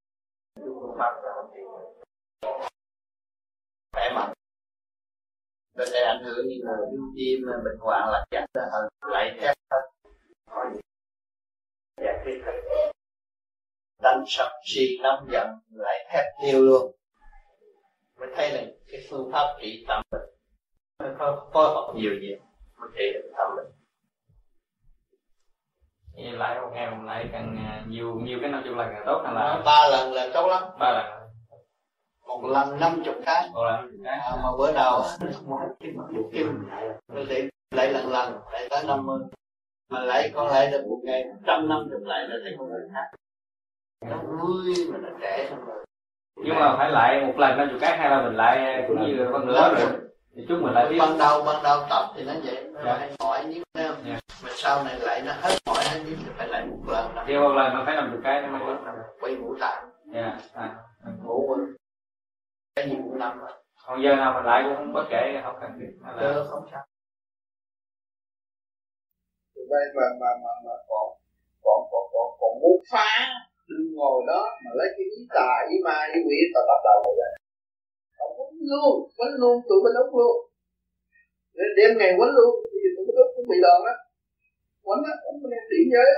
Tôi 0.55 0.69
phương 0.81 0.95
pháp 0.99 1.21
là 1.23 1.31
không 1.35 1.51
trị 1.53 1.61
khỏe 3.93 4.11
mạnh. 4.15 4.33
Bên 5.75 5.87
đây 5.93 6.03
ảnh 6.03 6.23
hưởng 6.23 6.47
như 6.47 6.55
là 6.63 6.73
viêm 6.91 7.03
tim, 7.15 7.45
bệnh 7.65 7.79
hoạn 7.79 8.09
là 8.11 8.25
chắc 8.31 8.45
là 8.53 8.89
lại 9.01 9.37
thép 9.41 9.55
hết. 9.71 9.81
Giải 11.97 12.21
quyết 12.23 12.41
hết 12.45 12.91
đánh 14.03 14.23
sập 14.27 14.51
si 14.65 14.99
nóng 15.03 15.27
giận 15.31 15.47
lại 15.71 16.05
thét 16.11 16.25
tiêu 16.41 16.61
luôn. 16.61 16.91
Mới 18.19 18.29
thấy 18.35 18.51
là 18.51 18.63
cái 18.91 19.07
phương 19.09 19.29
pháp 19.31 19.57
trị 19.61 19.85
tâm 19.87 20.01
mình. 20.11 20.21
Nó 20.99 21.15
có 21.19 21.49
phối 21.53 21.67
hợp 21.67 21.93
nhiều 21.95 22.11
nhiều 22.21 22.37
mới 22.77 22.89
trị 22.97 23.05
được 23.13 23.31
tâm 23.37 23.55
mình 23.55 23.84
lại 26.17 26.61
một 26.61 26.69
ngày 26.73 26.91
mình 26.91 27.05
lại 27.05 27.29
càng 27.31 27.57
à, 27.67 27.83
nhiều 27.87 28.15
nhiều 28.23 28.37
cái 28.41 28.51
năm 28.51 28.61
chục 28.65 28.75
lần 28.77 28.87
càng 28.93 29.03
tốt 29.05 29.21
hay 29.25 29.33
là 29.33 29.61
ba 29.65 29.87
lần 29.91 30.13
là 30.13 30.27
tốt 30.33 30.47
lắm. 30.47 30.63
Ba 30.79 30.91
lần. 30.91 31.05
Một 32.27 32.43
lần 32.43 32.79
năm 32.79 33.01
chục 33.05 33.15
cái. 33.25 33.49
Một 33.53 33.63
lần 33.63 33.89
cái. 34.03 34.17
À, 34.19 34.31
mà 34.43 34.49
bữa 34.57 34.71
đầu 34.73 35.03
rồi 37.13 37.25
thì 37.29 37.49
lại 37.75 37.93
lần 37.93 38.11
lần 38.11 38.33
lại 38.51 38.67
tới 38.69 38.83
năm 38.87 39.05
mươi. 39.05 39.19
Mà 39.89 39.99
lại 39.99 40.31
con 40.35 40.47
lại 40.47 40.71
được 40.71 40.83
một 40.89 40.99
ngày 41.03 41.23
trăm 41.47 41.69
năm 41.69 41.87
chục 41.91 42.01
lại 42.05 42.27
là 42.27 42.35
thấy 42.43 42.55
con 42.59 42.69
người 42.69 42.81
khác. 42.93 43.17
Nó 44.09 44.17
vui 44.17 44.73
mà 44.91 44.97
nó 45.01 45.09
trẻ 45.21 45.47
xong 45.49 45.65
rồi. 45.65 45.85
Nhưng 46.43 46.55
mà 46.55 46.75
phải 46.77 46.91
lại 46.91 47.21
một 47.27 47.33
lần 47.37 47.57
năm 47.57 47.67
chục 47.71 47.77
cái 47.81 47.97
hay 47.97 48.09
là 48.09 48.21
mình 48.21 48.35
lại 48.35 48.83
cũng 48.87 49.01
như 49.07 49.27
con 49.33 49.47
nữa 49.47 49.73
rồi? 49.77 49.87
thì 50.35 50.45
chúng 50.49 50.61
mình 50.63 50.73
lại 50.73 50.85
tiếp. 50.89 50.97
Ban 50.99 51.17
đầu 51.17 51.43
ban 51.45 51.63
đầu 51.63 51.79
tập 51.89 52.09
thì 52.15 52.23
nó 52.23 52.33
vậy 52.45 52.63
nó 52.73 52.81
Dạ. 52.85 52.97
hay 52.99 53.11
mỏi 53.19 53.45
nhíu 53.45 53.63
thấy 53.73 53.87
không 53.87 53.97
Dạ. 54.05 54.19
Mà 54.43 54.49
sau 54.53 54.83
này 54.83 54.99
lại 54.99 55.21
nó 55.25 55.33
hết 55.33 55.57
mỏi 55.65 55.83
hết 55.89 55.99
nhíu 56.05 56.15
thì 56.25 56.31
phải 56.37 56.47
lại 56.47 56.65
một 56.65 56.77
lần 56.87 57.15
thì 57.27 57.33
một 57.33 57.53
lần 57.57 57.73
nó 57.73 57.83
phải 57.85 57.95
năm 57.95 58.09
chục 58.11 58.21
cái 58.23 58.41
nó 58.41 58.47
mới 58.47 58.75
quay 59.19 59.35
ngũ 59.35 59.55
tạng 59.59 59.89
dạ 60.13 60.39
à. 60.53 60.75
ngủ 61.23 61.55
rồi 61.57 61.67
cái 62.75 62.89
gì 62.89 62.95
cũng 63.03 63.19
năm 63.19 63.39
rồi. 63.39 63.51
Còn 63.85 64.03
giờ 64.03 64.15
nào 64.15 64.33
mình 64.35 64.45
lại 64.45 64.63
cũng 64.65 64.93
bất 64.93 65.05
kể 65.09 65.41
không 65.43 65.57
cần 65.61 65.71
thiết 65.79 65.91
hay 66.03 66.15
là 66.15 66.21
Được, 66.21 66.45
không 66.49 66.65
sao. 66.71 66.83
Đây 69.55 69.85
mà 69.95 70.05
mà 70.21 70.29
mà 70.43 70.53
mà 70.65 70.75
còn 70.89 71.07
còn 71.65 71.79
còn 71.91 72.03
còn 72.13 72.27
còn 72.39 72.51
muốn 72.61 72.77
phá 72.91 73.11
đừng 73.69 73.87
ngồi 73.95 74.23
đó 74.27 74.41
mà 74.63 74.71
lấy 74.79 74.87
cái 74.97 75.05
ý 75.17 75.21
tà 75.35 75.49
ý 75.69 75.75
ma 75.85 75.97
ý 76.15 76.19
quỷ 76.27 76.37
ta 76.53 76.61
bắt 76.69 76.79
đầu 76.87 76.97
rồi 77.05 77.15
vậy 77.21 77.33
không 78.17 78.33
quấn 78.37 78.53
luôn 78.71 78.93
quấn 79.17 79.31
luôn 79.41 79.55
tụi 79.69 79.79
mình 79.83 79.95
ốc 80.03 80.09
luôn 80.19 80.35
Để 81.57 81.65
đêm 81.77 81.91
ngày 81.97 82.11
quấn 82.17 82.29
luôn 82.37 82.51
bây 82.71 82.79
giờ 82.83 82.89
tụi 82.95 83.05
mình 83.07 83.15
cũng 83.35 83.47
bị 83.51 83.57
đòn 83.65 83.79
á 83.93 83.95
quấn 84.85 84.99
á 85.11 85.13
quấn 85.23 85.35
lên 85.51 85.63
tỷ 85.69 85.77
điểm 85.81 85.89
giới 85.95 86.11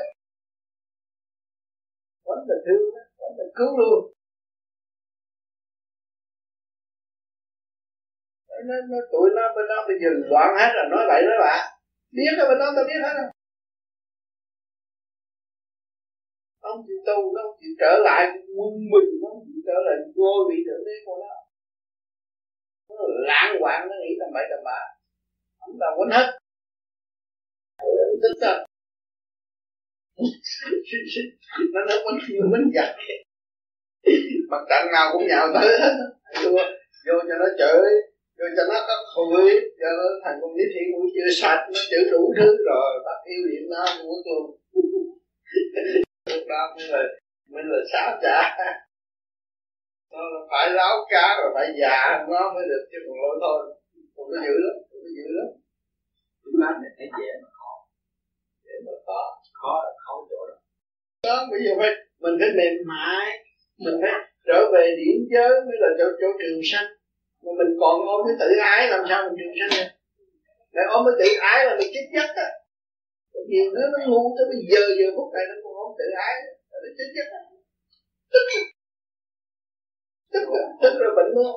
quấn 2.26 2.40
là 2.50 2.56
thương 2.66 2.88
á 3.02 3.04
quấn 3.20 3.32
là 3.40 3.46
cứu 3.58 3.72
luôn. 3.82 4.00
Nó, 8.68 8.76
nó 8.92 9.00
tụi 9.12 9.28
nó 9.38 9.44
bên 9.56 9.66
đó 9.72 9.78
bây 9.88 9.98
giờ 10.02 10.10
loạn 10.32 10.50
hết 10.60 10.70
rồi 10.76 10.86
nói 10.94 11.04
vậy 11.12 11.22
nói 11.28 11.38
bạn 11.46 11.62
biết 12.18 12.34
rồi 12.38 12.48
bên 12.50 12.58
đó 12.62 12.68
tao 12.76 12.86
biết 12.90 13.02
hết 13.06 13.14
rồi. 13.20 13.30
Ông 16.72 16.80
chịu 16.88 17.00
tu 17.08 17.18
nó 17.36 17.40
không 17.46 17.58
chịu 17.62 17.74
trở 17.82 17.94
lại 18.08 18.22
quân 18.58 18.74
bình 18.94 19.10
nó 19.22 19.28
không 19.34 19.44
chịu 19.48 19.62
trở 19.68 19.78
lại 19.86 19.98
vô 20.18 20.32
vị 20.50 20.58
thượng 20.66 20.84
đế 20.88 20.96
của 21.06 21.18
nó. 21.24 21.34
Nó 22.90 22.96
lãng 23.30 23.52
hoạn 23.62 23.80
nó 23.90 23.96
nghĩ 24.02 24.12
tầm 24.20 24.30
bậy 24.36 24.46
tầm 24.52 24.62
bạ. 24.68 24.82
Ông 25.66 25.76
ta 25.82 25.88
quên 25.98 26.10
hết 26.16 26.28
tính 28.24 28.38
rồi 28.48 28.58
nó 31.74 31.82
nói 31.86 31.98
quên 32.04 32.16
nhiều 32.30 32.44
mình 32.52 32.72
giặt 32.76 32.96
mặt 34.50 34.62
trận 34.70 34.92
nào 34.94 35.10
cũng 35.14 35.28
nhào 35.28 35.48
tới 35.54 35.80
hết. 35.80 35.94
Vô 36.44 36.52
vô 37.08 37.16
cho 37.28 37.36
nó 37.42 37.48
chửi 37.60 37.90
vô 38.38 38.46
cho 38.58 38.64
nó 38.70 38.78
có 38.88 38.96
hủi 39.16 39.52
cho 39.80 39.90
nó 39.98 40.08
thành 40.24 40.38
con 40.42 40.52
lý 40.58 40.64
thiện 40.74 40.88
cũng 40.94 41.08
chưa 41.16 41.30
sạch 41.42 41.68
nó 41.74 41.80
chữ 41.92 42.00
đủ 42.12 42.34
thứ 42.38 42.50
rồi 42.70 42.92
bắt 43.06 43.20
yêu 43.26 43.42
điện 43.50 43.64
nó 43.70 43.86
cũng 43.98 44.12
luôn. 44.26 44.46
Lúc 46.30 46.44
đó 46.50 46.76
mới 46.76 46.88
là 46.88 47.02
mới 47.52 47.64
là 47.66 47.78
xáo 47.92 48.20
trả 48.24 48.40
nó 50.12 50.22
là 50.34 50.40
phải 50.52 50.74
láo 50.74 50.96
cá 51.10 51.28
rồi 51.40 51.52
phải 51.56 51.68
già 51.82 52.26
nó 52.30 52.54
mới 52.54 52.64
được 52.70 52.84
chứ 52.92 52.98
còn 53.08 53.18
lỗi 53.22 53.36
thôi. 53.42 53.60
Còn 54.16 54.26
nó 54.32 54.38
dữ 54.46 54.56
lắm 54.66 54.76
còn 54.90 55.00
nó 55.04 55.10
dữ 55.18 55.28
lắm. 55.38 55.50
Chúng 56.44 56.56
ta 56.62 56.68
này 56.82 56.92
thấy 56.98 57.08
dễ 57.20 57.32
mà 57.44 57.50
dễ 58.78 58.86
mà 58.86 58.94
khó 59.06 59.22
khó 59.62 59.74
là 59.86 59.92
khó 60.06 60.14
chỗ 60.30 60.48
đó. 60.50 60.56
Đó 61.28 61.38
bây 61.52 61.60
giờ 61.66 61.72
phải 61.80 61.92
mình 62.24 62.36
phải 62.40 62.50
mềm 62.58 62.74
mại 62.92 63.26
mình 63.86 63.98
phải 64.02 64.12
trở 64.48 64.60
về 64.74 64.84
điểm 65.00 65.18
giới 65.34 65.54
mới 65.66 65.78
là 65.84 65.90
chỗ 66.00 66.06
chỗ 66.22 66.28
trường 66.40 66.62
sanh. 66.72 66.90
Mà 67.44 67.52
mình 67.60 67.72
còn 67.82 67.96
ôm 68.14 68.20
cái 68.28 68.36
tự 68.42 68.50
ái 68.74 68.82
làm 68.94 69.02
sao 69.10 69.20
mình 69.26 69.36
trường 69.40 69.56
sanh 69.60 69.72
được? 69.78 69.90
Để 70.76 70.84
ôm 70.96 71.02
cái 71.08 71.16
tự 71.20 71.28
ái 71.52 71.60
là 71.66 71.74
mình 71.80 71.90
chết 71.94 72.06
nhất 72.16 72.30
á. 72.46 72.50
Nhiều 73.52 73.66
đứa 73.76 73.88
nó 73.94 74.00
ngu 74.08 74.22
tới 74.38 74.46
bây 74.52 74.60
giờ 74.72 74.84
giờ 75.00 75.08
phút 75.16 75.30
này 75.36 75.44
nó 75.50 75.56
còn 75.64 75.74
ôm 75.84 75.90
tự 76.00 76.08
ái 76.28 76.36
là 76.72 76.78
nó 76.84 76.90
chết 76.98 77.10
nhất 77.16 77.28
á 77.38 77.42
tức 78.34 78.46
tức 80.34 80.44
tức 80.82 80.94
là 81.04 81.10
bệnh 81.18 81.32
luôn. 81.36 81.56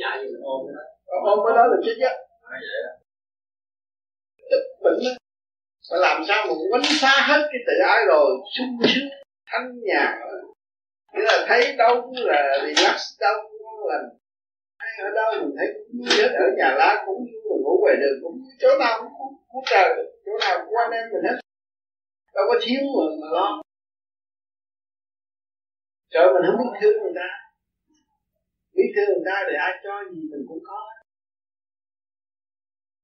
Dạ 0.00 0.10
như 0.22 0.28
ôm 0.42 0.60
ôm 1.30 1.38
cái 1.46 1.56
đó 1.56 1.64
là 1.66 1.76
chết 1.84 1.96
vậy 2.00 2.14
đó 2.86 2.92
tức 4.50 4.62
bệnh 4.84 4.98
á 5.10 5.23
mà 5.90 5.96
làm 5.98 6.22
sao 6.28 6.46
mà 6.46 6.52
quánh 6.70 6.82
xa 7.00 7.14
hết 7.28 7.48
cái 7.52 7.60
tự 7.66 7.72
ái 7.88 8.00
rồi 8.06 8.26
sung 8.58 8.78
sướng 8.88 9.08
thanh 9.46 9.68
nhàn. 9.82 10.18
Nghĩa 11.12 11.22
là 11.22 11.44
thấy 11.48 11.76
đâu 11.76 12.02
cũng 12.02 12.16
là 12.16 12.58
relax 12.62 13.00
đâu 13.20 13.34
cũng 13.42 13.88
là 13.88 13.98
hay 14.78 14.92
ở 15.08 15.10
đâu 15.14 15.42
mình 15.42 15.54
thấy 15.58 15.68
cũng 15.74 15.98
vui 15.98 16.22
hết 16.22 16.30
ở 16.44 16.46
nhà 16.58 16.74
lá 16.78 17.02
cũng 17.06 17.18
vui 17.18 17.42
mình 17.50 17.62
ngủ 17.62 17.78
ngoài 17.82 17.96
đường 18.00 18.18
cũng 18.22 18.32
vui 18.32 18.52
chỗ 18.60 18.68
nào 18.78 18.94
cũng 19.00 19.12
cũng, 19.18 19.34
cũng 19.48 19.64
trời 19.70 19.88
chỗ 20.24 20.32
nào 20.40 20.54
cũng 20.64 20.74
anh 20.84 20.90
em 20.90 21.04
mình 21.12 21.24
hết. 21.28 21.38
Đâu 22.34 22.44
có 22.48 22.60
thiếu 22.62 22.80
mà 22.96 23.04
mà 23.20 23.28
lo. 23.36 23.62
Trời 26.10 26.26
mình 26.34 26.42
không 26.46 26.56
biết 26.58 26.78
thương 26.80 27.02
người 27.02 27.12
ta. 27.20 27.28
Biết 28.76 28.88
thương 28.94 29.08
người 29.14 29.26
ta 29.28 29.36
thì 29.46 29.54
ai 29.66 29.72
cho 29.84 29.92
gì 30.10 30.20
mình 30.30 30.44
cũng 30.48 30.62
có. 30.68 30.78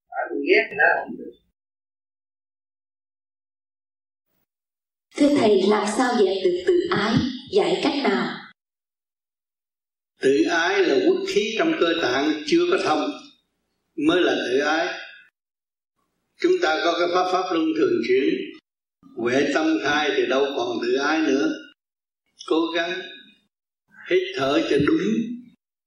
À, 0.08 0.20
mình 0.30 0.42
ghét 0.48 0.64
người 0.68 0.78
ta 0.82 0.88
không 0.98 1.16
được. 1.18 1.32
Thưa 5.20 5.34
Thầy, 5.38 5.62
làm 5.68 5.86
sao 5.96 6.14
dẹp 6.18 6.36
được 6.44 6.64
tự 6.66 6.80
ái? 6.90 7.14
Dạy 7.52 7.80
cách 7.82 7.94
nào? 8.04 8.36
tự 10.20 10.42
ái 10.50 10.82
là 10.82 10.96
quốc 11.06 11.16
khí 11.28 11.54
trong 11.58 11.72
cơ 11.80 11.94
tạng 12.02 12.42
chưa 12.46 12.66
có 12.70 12.78
thông 12.84 13.10
mới 14.06 14.20
là 14.20 14.32
tự 14.32 14.58
ái. 14.58 14.88
Chúng 16.40 16.52
ta 16.62 16.80
có 16.84 16.96
cái 16.98 17.08
pháp 17.14 17.32
pháp 17.32 17.52
luân 17.52 17.66
thường 17.76 18.02
chuyển. 18.08 18.34
Huệ 19.16 19.46
tâm 19.54 19.78
khai 19.82 20.10
thì 20.16 20.26
đâu 20.26 20.46
còn 20.56 20.78
tự 20.82 20.94
ái 20.94 21.20
nữa. 21.20 21.52
Cố 22.46 22.66
gắng 22.74 23.00
hít 24.10 24.22
thở 24.36 24.62
cho 24.70 24.76
đúng 24.86 25.02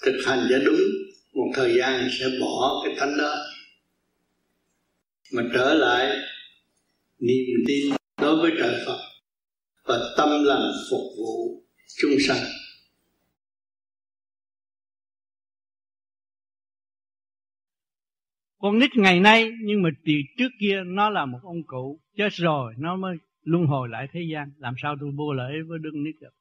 thực 0.05 0.22
hành 0.26 0.47
cho 0.49 0.60
đúng. 0.65 0.81
Một 1.34 1.51
thời 1.55 1.76
gian 1.77 2.10
sẽ 2.19 2.26
bỏ 2.41 2.84
cái 2.85 2.95
tánh 2.99 3.18
đó. 3.18 3.35
Mà 5.34 5.43
trở 5.53 5.73
lại 5.73 6.18
niềm 7.19 7.64
tin 7.68 7.95
đối 8.22 8.35
với 8.35 8.51
trời 8.60 8.84
Phật 8.85 9.12
và 9.84 10.14
tâm 10.18 10.30
lành 10.43 10.72
phục 10.91 11.01
vụ 11.18 11.64
chúng 12.01 12.11
sanh. 12.27 12.43
Con 18.57 18.80
nít 18.80 18.89
ngày 18.95 19.19
nay, 19.19 19.51
nhưng 19.64 19.81
mà 19.81 19.89
từ 20.05 20.14
trước 20.38 20.49
kia 20.60 20.84
nó 20.85 21.10
là 21.10 21.26
một 21.26 21.39
ông 21.43 21.64
cụ 21.68 21.99
chết 22.18 22.34
rồi, 22.34 22.73
nó 22.77 22.95
mới 22.95 23.18
luân 23.43 23.65
hồi 23.65 23.89
lại 23.89 24.07
thế 24.11 24.22
gian. 24.34 24.51
Làm 24.57 24.73
sao 24.81 24.95
tôi 24.99 25.11
vô 25.15 25.34
lễ 25.34 25.61
với 25.68 25.80
đứa 25.80 25.91
nít 25.91 26.15
được 26.22 26.34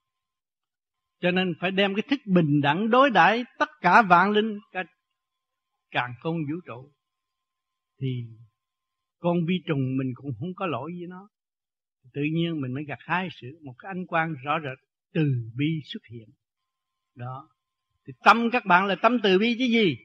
cho 1.23 1.31
nên 1.31 1.55
phải 1.61 1.71
đem 1.71 1.95
cái 1.95 2.03
thức 2.11 2.21
bình 2.27 2.61
đẳng 2.61 2.91
đối 2.91 3.11
đãi 3.11 3.45
tất 3.59 3.69
cả 3.81 4.03
vạn 4.03 4.31
linh, 4.31 4.59
cả 4.73 4.85
càng 5.91 6.15
không 6.21 6.37
vũ 6.37 6.61
trụ. 6.67 6.93
Thì 8.01 8.27
con 9.19 9.37
vi 9.47 9.55
trùng 9.67 9.97
mình 9.97 10.13
cũng 10.15 10.31
không 10.39 10.55
có 10.57 10.67
lỗi 10.67 10.93
với 10.99 11.09
nó 11.09 11.29
tự 12.13 12.23
nhiên 12.33 12.61
mình 12.61 12.75
mới 12.75 12.85
gặt 12.85 12.99
hái 13.01 13.29
sự, 13.41 13.59
một 13.63 13.75
cái 13.79 13.91
ánh 13.91 14.07
quang 14.07 14.35
rõ 14.45 14.61
rệt 14.61 14.89
từ 15.13 15.51
bi 15.57 15.81
xuất 15.85 16.07
hiện. 16.11 16.29
Đó. 17.15 17.49
Thì 18.07 18.13
tâm 18.25 18.51
các 18.51 18.67
bạn 18.67 18.87
là 18.87 18.95
tâm 18.95 19.19
từ 19.23 19.39
bi 19.39 19.57
chứ 19.59 19.65
gì? 19.65 19.97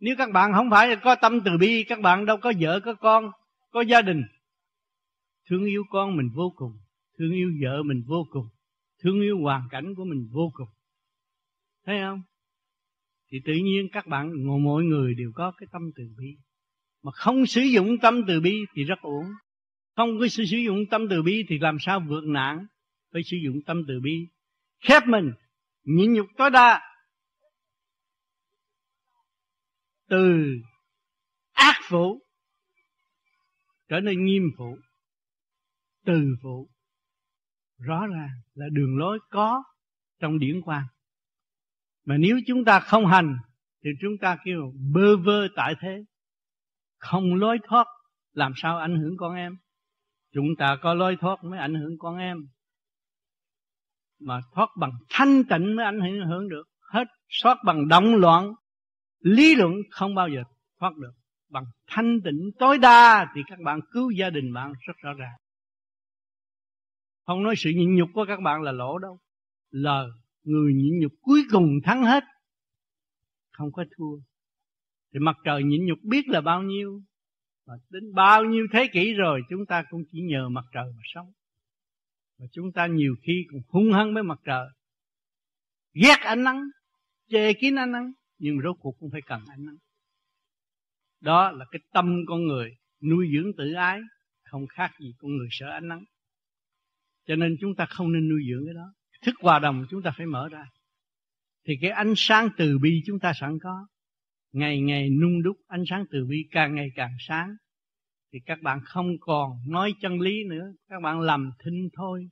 Nếu 0.00 0.14
các 0.18 0.30
bạn 0.32 0.52
không 0.52 0.70
phải 0.70 0.88
là 0.88 0.94
có 0.94 1.14
tâm 1.14 1.40
từ 1.44 1.58
bi, 1.60 1.84
các 1.88 2.00
bạn 2.00 2.26
đâu 2.26 2.36
có 2.36 2.52
vợ, 2.60 2.80
có 2.84 2.94
con, 2.94 3.30
có 3.70 3.80
gia 3.80 4.02
đình. 4.02 4.22
Thương 5.48 5.64
yêu 5.64 5.84
con 5.90 6.16
mình 6.16 6.30
vô 6.34 6.52
cùng, 6.56 6.72
thương 7.18 7.32
yêu 7.32 7.52
vợ 7.62 7.82
mình 7.82 8.02
vô 8.06 8.26
cùng, 8.30 8.46
thương 9.02 9.20
yêu 9.20 9.38
hoàn 9.42 9.68
cảnh 9.70 9.94
của 9.94 10.04
mình 10.04 10.28
vô 10.32 10.50
cùng. 10.54 10.68
Thấy 11.86 11.98
không? 12.00 12.22
Thì 13.30 13.38
tự 13.44 13.52
nhiên 13.52 13.88
các 13.92 14.06
bạn 14.06 14.32
mọi 14.64 14.84
người 14.84 15.14
đều 15.14 15.32
có 15.34 15.50
cái 15.50 15.66
tâm 15.72 15.90
từ 15.96 16.04
bi. 16.18 16.36
Mà 17.02 17.12
không 17.12 17.46
sử 17.46 17.60
dụng 17.60 17.98
tâm 18.02 18.20
từ 18.28 18.40
bi 18.40 18.56
thì 18.74 18.84
rất 18.84 18.98
uổng 19.02 19.26
không 19.98 20.18
có 20.20 20.28
sử 20.28 20.42
dụng 20.42 20.78
tâm 20.90 21.06
từ 21.10 21.22
bi 21.22 21.44
thì 21.48 21.58
làm 21.58 21.76
sao 21.80 22.00
vượt 22.08 22.24
nạn 22.24 22.66
phải 23.12 23.22
sử 23.24 23.36
dụng 23.44 23.56
tâm 23.66 23.82
từ 23.88 24.00
bi? 24.00 24.28
Khép 24.80 25.02
mình, 25.06 25.32
nhịn 25.84 26.12
nhục 26.12 26.26
tối 26.36 26.50
đa. 26.50 26.80
Từ 30.08 30.44
ác 31.52 31.74
phụ 31.88 32.22
trở 33.88 34.00
nên 34.00 34.24
nghiêm 34.24 34.42
phụ. 34.58 34.78
Từ 36.04 36.36
phụ, 36.42 36.68
rõ 37.78 38.06
ràng 38.06 38.30
là 38.54 38.66
đường 38.72 38.98
lối 38.98 39.18
có 39.30 39.62
trong 40.20 40.38
điển 40.38 40.60
quan 40.64 40.82
mà 42.04 42.16
nếu 42.16 42.38
chúng 42.46 42.64
ta 42.64 42.80
không 42.80 43.06
hành, 43.06 43.36
thì 43.84 43.90
chúng 44.00 44.18
ta 44.20 44.38
kêu 44.44 44.72
bơ 44.94 45.16
vơ 45.16 45.48
tại 45.56 45.74
thế. 45.80 46.04
Không 46.98 47.34
lối 47.34 47.58
thoát, 47.68 47.86
làm 48.32 48.52
sao 48.56 48.78
ảnh 48.78 49.00
hưởng 49.00 49.16
con 49.16 49.34
em? 49.34 49.58
Chúng 50.32 50.56
ta 50.58 50.76
có 50.82 50.94
lối 50.94 51.16
thoát 51.20 51.44
mới 51.44 51.58
ảnh 51.58 51.74
hưởng 51.74 51.98
con 51.98 52.16
em. 52.18 52.46
Mà 54.20 54.40
thoát 54.54 54.68
bằng 54.76 54.92
thanh 55.08 55.42
tịnh 55.50 55.76
mới 55.76 55.84
ảnh 55.84 56.00
hưởng 56.28 56.48
được. 56.48 56.64
Hết 56.92 57.04
thoát 57.42 57.58
bằng 57.64 57.88
động 57.88 58.14
loạn, 58.14 58.52
lý 59.20 59.54
luận 59.54 59.72
không 59.90 60.14
bao 60.14 60.28
giờ 60.28 60.42
thoát 60.80 60.96
được. 60.96 61.12
Bằng 61.50 61.64
thanh 61.86 62.20
tịnh 62.24 62.50
tối 62.58 62.78
đa 62.78 63.32
thì 63.34 63.40
các 63.46 63.58
bạn 63.64 63.80
cứu 63.92 64.10
gia 64.10 64.30
đình 64.30 64.52
bạn 64.52 64.72
rất 64.86 64.96
rõ 64.96 65.12
ràng. 65.12 65.36
Không 67.26 67.42
nói 67.42 67.54
sự 67.56 67.70
nhịn 67.70 67.94
nhục 67.94 68.08
của 68.14 68.24
các 68.28 68.40
bạn 68.40 68.62
là 68.62 68.72
lỗ 68.72 68.98
đâu. 68.98 69.18
Là 69.70 70.04
người 70.42 70.74
nhịn 70.74 70.98
nhục 71.00 71.12
cuối 71.20 71.42
cùng 71.50 71.68
thắng 71.84 72.04
hết. 72.04 72.24
Không 73.52 73.72
có 73.72 73.84
thua. 73.96 74.16
Thì 75.12 75.18
mặt 75.20 75.36
trời 75.44 75.64
nhịn 75.64 75.86
nhục 75.86 75.98
biết 76.02 76.28
là 76.28 76.40
bao 76.40 76.62
nhiêu? 76.62 77.02
Và 77.68 77.74
đến 77.90 78.14
bao 78.14 78.44
nhiêu 78.44 78.66
thế 78.72 78.88
kỷ 78.92 79.14
rồi, 79.14 79.42
chúng 79.48 79.66
ta 79.66 79.84
cũng 79.90 80.02
chỉ 80.12 80.20
nhờ 80.20 80.48
mặt 80.48 80.64
trời 80.72 80.92
mà 80.96 81.02
sống. 81.04 81.32
Và 82.38 82.46
chúng 82.52 82.72
ta 82.72 82.86
nhiều 82.86 83.14
khi 83.22 83.46
còn 83.52 83.60
hung 83.68 83.92
hăng 83.92 84.14
với 84.14 84.22
mặt 84.22 84.38
trời. 84.44 84.68
Ghét 85.94 86.18
ánh 86.20 86.44
nắng, 86.44 86.62
chê 87.30 87.52
kín 87.52 87.74
ánh 87.74 87.92
nắng, 87.92 88.12
nhưng 88.38 88.60
rốt 88.64 88.76
cuộc 88.80 88.96
cũng 88.98 89.10
phải 89.10 89.20
cần 89.26 89.44
ánh 89.48 89.66
nắng. 89.66 89.76
Đó 91.20 91.50
là 91.50 91.64
cái 91.70 91.80
tâm 91.92 92.20
con 92.26 92.46
người 92.46 92.76
nuôi 93.02 93.30
dưỡng 93.34 93.52
tự 93.56 93.72
ái, 93.72 94.00
không 94.44 94.66
khác 94.66 94.90
gì 95.00 95.14
con 95.18 95.36
người 95.36 95.48
sợ 95.50 95.70
ánh 95.70 95.88
nắng. 95.88 96.04
Cho 97.26 97.36
nên 97.36 97.56
chúng 97.60 97.74
ta 97.74 97.86
không 97.86 98.12
nên 98.12 98.28
nuôi 98.28 98.40
dưỡng 98.50 98.66
cái 98.66 98.74
đó. 98.74 98.94
Thức 99.22 99.34
hòa 99.40 99.58
đồng 99.58 99.86
chúng 99.90 100.02
ta 100.02 100.12
phải 100.16 100.26
mở 100.26 100.48
ra. 100.48 100.64
Thì 101.64 101.74
cái 101.80 101.90
ánh 101.90 102.12
sáng 102.16 102.48
từ 102.56 102.78
bi 102.78 103.02
chúng 103.06 103.18
ta 103.18 103.32
sẵn 103.40 103.58
có 103.62 103.86
ngày 104.52 104.80
ngày 104.80 105.10
nung 105.10 105.42
đúc 105.42 105.56
ánh 105.66 105.84
sáng 105.90 106.04
từ 106.10 106.26
bi 106.26 106.44
càng 106.50 106.74
ngày 106.74 106.88
càng 106.94 107.16
sáng, 107.18 107.56
thì 108.32 108.38
các 108.46 108.62
bạn 108.62 108.80
không 108.84 109.18
còn 109.20 109.50
nói 109.68 109.94
chân 110.00 110.20
lý 110.20 110.44
nữa, 110.44 110.72
các 110.88 111.00
bạn 111.02 111.20
làm 111.20 111.50
thinh 111.64 111.88
thôi, 111.92 112.28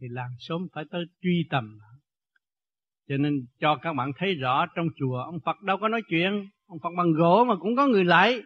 thì 0.00 0.06
làm 0.10 0.30
sớm 0.38 0.68
phải 0.72 0.84
tới 0.90 1.04
truy 1.22 1.46
tầm. 1.50 1.78
Cho 3.08 3.16
nên 3.16 3.46
cho 3.60 3.76
các 3.76 3.92
bạn 3.92 4.10
thấy 4.18 4.34
rõ 4.34 4.66
trong 4.74 4.86
chùa, 4.96 5.16
ông 5.16 5.38
Phật 5.44 5.62
đâu 5.62 5.78
có 5.80 5.88
nói 5.88 6.02
chuyện, 6.08 6.48
ông 6.66 6.78
Phật 6.82 6.90
bằng 6.96 7.12
gỗ 7.12 7.44
mà 7.48 7.56
cũng 7.56 7.76
có 7.76 7.86
người 7.86 8.04
lại. 8.04 8.40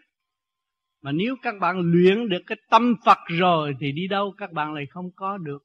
Mà 1.03 1.13
nếu 1.13 1.37
các 1.43 1.55
bạn 1.61 1.81
luyện 1.81 2.29
được 2.29 2.43
cái 2.47 2.59
tâm 2.71 2.95
Phật 3.05 3.19
rồi 3.27 3.75
thì 3.81 3.93
đi 3.93 4.09
đâu 4.09 4.35
các 4.39 4.53
bạn 4.53 4.75
lại 4.75 4.87
không 4.91 5.11
có 5.17 5.39
được 5.39 5.63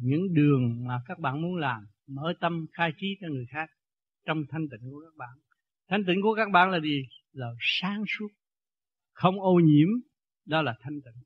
những 0.00 0.34
đường 0.34 0.86
mà 0.86 1.00
các 1.06 1.18
bạn 1.18 1.42
muốn 1.42 1.56
làm. 1.56 1.86
Mở 2.06 2.34
tâm 2.40 2.66
khai 2.72 2.92
trí 2.98 3.06
cho 3.20 3.28
người 3.28 3.46
khác 3.50 3.70
trong 4.26 4.42
thanh 4.50 4.68
tịnh 4.68 4.90
của 4.90 5.00
các 5.00 5.16
bạn 5.16 5.38
thanh 5.88 6.04
tịnh 6.06 6.22
của 6.22 6.34
các 6.34 6.50
bạn 6.52 6.70
là 6.70 6.80
gì? 6.80 7.08
Là 7.32 7.46
sáng 7.60 8.04
suốt. 8.18 8.28
Không 9.12 9.40
ô 9.40 9.54
nhiễm, 9.54 9.88
đó 10.44 10.62
là 10.62 10.74
thanh 10.80 11.00
tịnh 11.04 11.22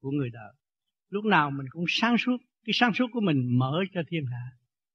của 0.00 0.10
người 0.10 0.30
đời. 0.32 0.52
Lúc 1.08 1.24
nào 1.24 1.50
mình 1.50 1.66
cũng 1.70 1.84
sáng 1.88 2.18
suốt, 2.18 2.36
cái 2.64 2.72
sáng 2.72 2.94
suốt 2.94 3.06
của 3.12 3.20
mình 3.20 3.58
mở 3.58 3.84
cho 3.94 4.00
thiên 4.08 4.26
hạ, 4.26 4.50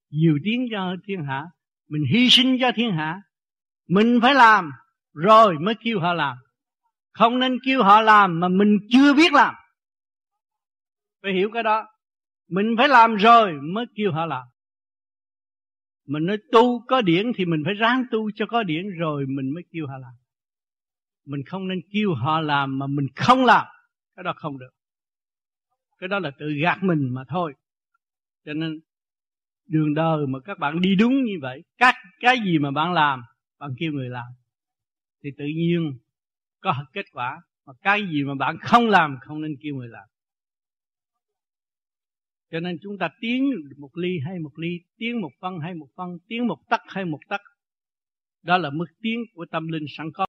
nhiều 0.10 0.38
tiếng 0.44 0.68
cho 0.72 0.96
thiên 1.08 1.24
hạ, 1.24 1.46
mình 1.90 2.04
hy 2.14 2.30
sinh 2.30 2.58
cho 2.62 2.72
thiên 2.76 2.92
hạ. 2.92 3.22
Mình 3.88 4.20
phải 4.22 4.34
làm, 4.34 4.72
rồi 5.14 5.56
mới 5.60 5.76
kêu 5.84 6.00
họ 6.00 6.14
làm. 6.14 6.38
Không 7.12 7.40
nên 7.40 7.60
kêu 7.66 7.84
họ 7.84 8.02
làm 8.02 8.40
mà 8.40 8.48
mình 8.48 8.78
chưa 8.90 9.14
biết 9.14 9.34
làm. 9.34 9.56
Phải 11.22 11.34
hiểu 11.34 11.50
cái 11.54 11.64
đó. 11.64 11.88
Mình 12.50 12.76
phải 12.78 12.88
làm 12.88 13.16
rồi 13.16 13.54
mới 13.74 13.86
kêu 13.96 14.12
họ 14.12 14.26
làm 14.26 14.44
mình 16.08 16.26
nói, 16.26 16.38
tu 16.52 16.80
có 16.88 17.02
điển 17.02 17.32
thì 17.36 17.46
mình 17.46 17.62
phải 17.66 17.74
ráng 17.74 18.04
tu 18.12 18.32
cho 18.32 18.46
có 18.46 18.64
điển. 18.64 18.90
Rồi 18.90 19.26
mình 19.26 19.54
mới 19.54 19.64
kêu 19.72 19.88
họ 19.88 19.98
làm 19.98 20.14
mình 21.28 21.44
không 21.46 21.68
nên 21.68 21.82
kêu 21.94 22.14
họ 22.14 22.42
làm 22.42 22.80
mà 22.80 22.88
mình 22.88 23.08
không 23.16 23.46
làm. 23.46 23.66
Cái 24.16 24.24
đó 24.24 24.34
không 24.36 24.58
được. 24.60 24.70
Cái 25.98 26.08
đó 26.08 26.20
là 26.20 26.32
tự 26.40 26.54
gạt 26.62 26.84
mình 26.84 27.10
mà 27.14 27.24
thôi. 27.28 27.54
Cho 28.46 28.54
nên, 28.54 28.80
đường 29.68 29.94
đời 29.94 30.28
mà 30.28 30.40
các 30.40 30.60
bạn 30.60 30.82
đi 30.82 30.96
đúng 30.96 31.24
như 31.24 31.38
vậy, 31.42 31.64
các 31.78 31.96
cái 32.20 32.38
gì 32.46 32.60
mà 32.60 32.72
bạn 32.72 32.94
làm, 32.94 33.22
bạn 33.60 33.72
kêu 33.80 33.92
người 33.92 34.10
làm, 34.10 34.26
thì 35.24 35.30
tự 35.38 35.46
nhiên 35.46 35.98
có 36.62 36.86
kết 36.94 37.06
quả. 37.12 37.42
Mà 37.66 37.74
cái 37.82 38.08
gì 38.12 38.24
mà 38.24 38.36
bạn 38.36 38.58
không 38.62 38.90
làm, 38.90 39.18
không 39.22 39.42
nên 39.42 39.56
kêu 39.62 39.76
người 39.76 39.88
làm 39.88 40.08
cho 42.52 42.60
nên 42.60 42.78
chúng 42.84 42.98
ta 43.00 43.10
tiến 43.22 43.50
một 43.78 43.98
ly 43.98 44.10
hay 44.26 44.40
một 44.40 44.52
ly 44.58 44.70
tiến 44.98 45.22
một 45.22 45.32
phân 45.42 45.60
hay 45.64 45.74
một 45.74 45.88
phân 45.96 46.10
tiến 46.28 46.48
một 46.48 46.60
tắc 46.70 46.82
hay 46.88 47.06
một 47.06 47.20
tắc, 47.30 47.42
đó 48.44 48.58
là 48.58 48.70
mức 48.70 48.86
tiến 49.02 49.20
của 49.34 49.46
tâm 49.52 49.68
linh 49.68 49.86
sẵn 49.98 50.08
có. 50.14 50.26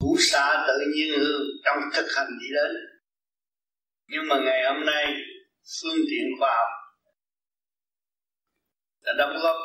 Vũ 0.00 0.16
xa 0.18 0.64
tự 0.68 0.74
nhiên 0.94 1.20
hương 1.20 1.46
trong 1.64 1.78
thực 1.94 2.06
hành 2.16 2.28
đi 2.40 2.46
đến. 2.54 2.72
Nhưng 4.08 4.28
mà 4.28 4.36
ngày 4.44 4.60
hôm 4.72 4.86
nay 4.86 5.04
phương 5.80 6.00
tiện 6.10 6.26
khoa 6.38 6.50
học 6.50 6.72
đã 9.04 9.12
đóng 9.18 9.36
góp 9.42 9.56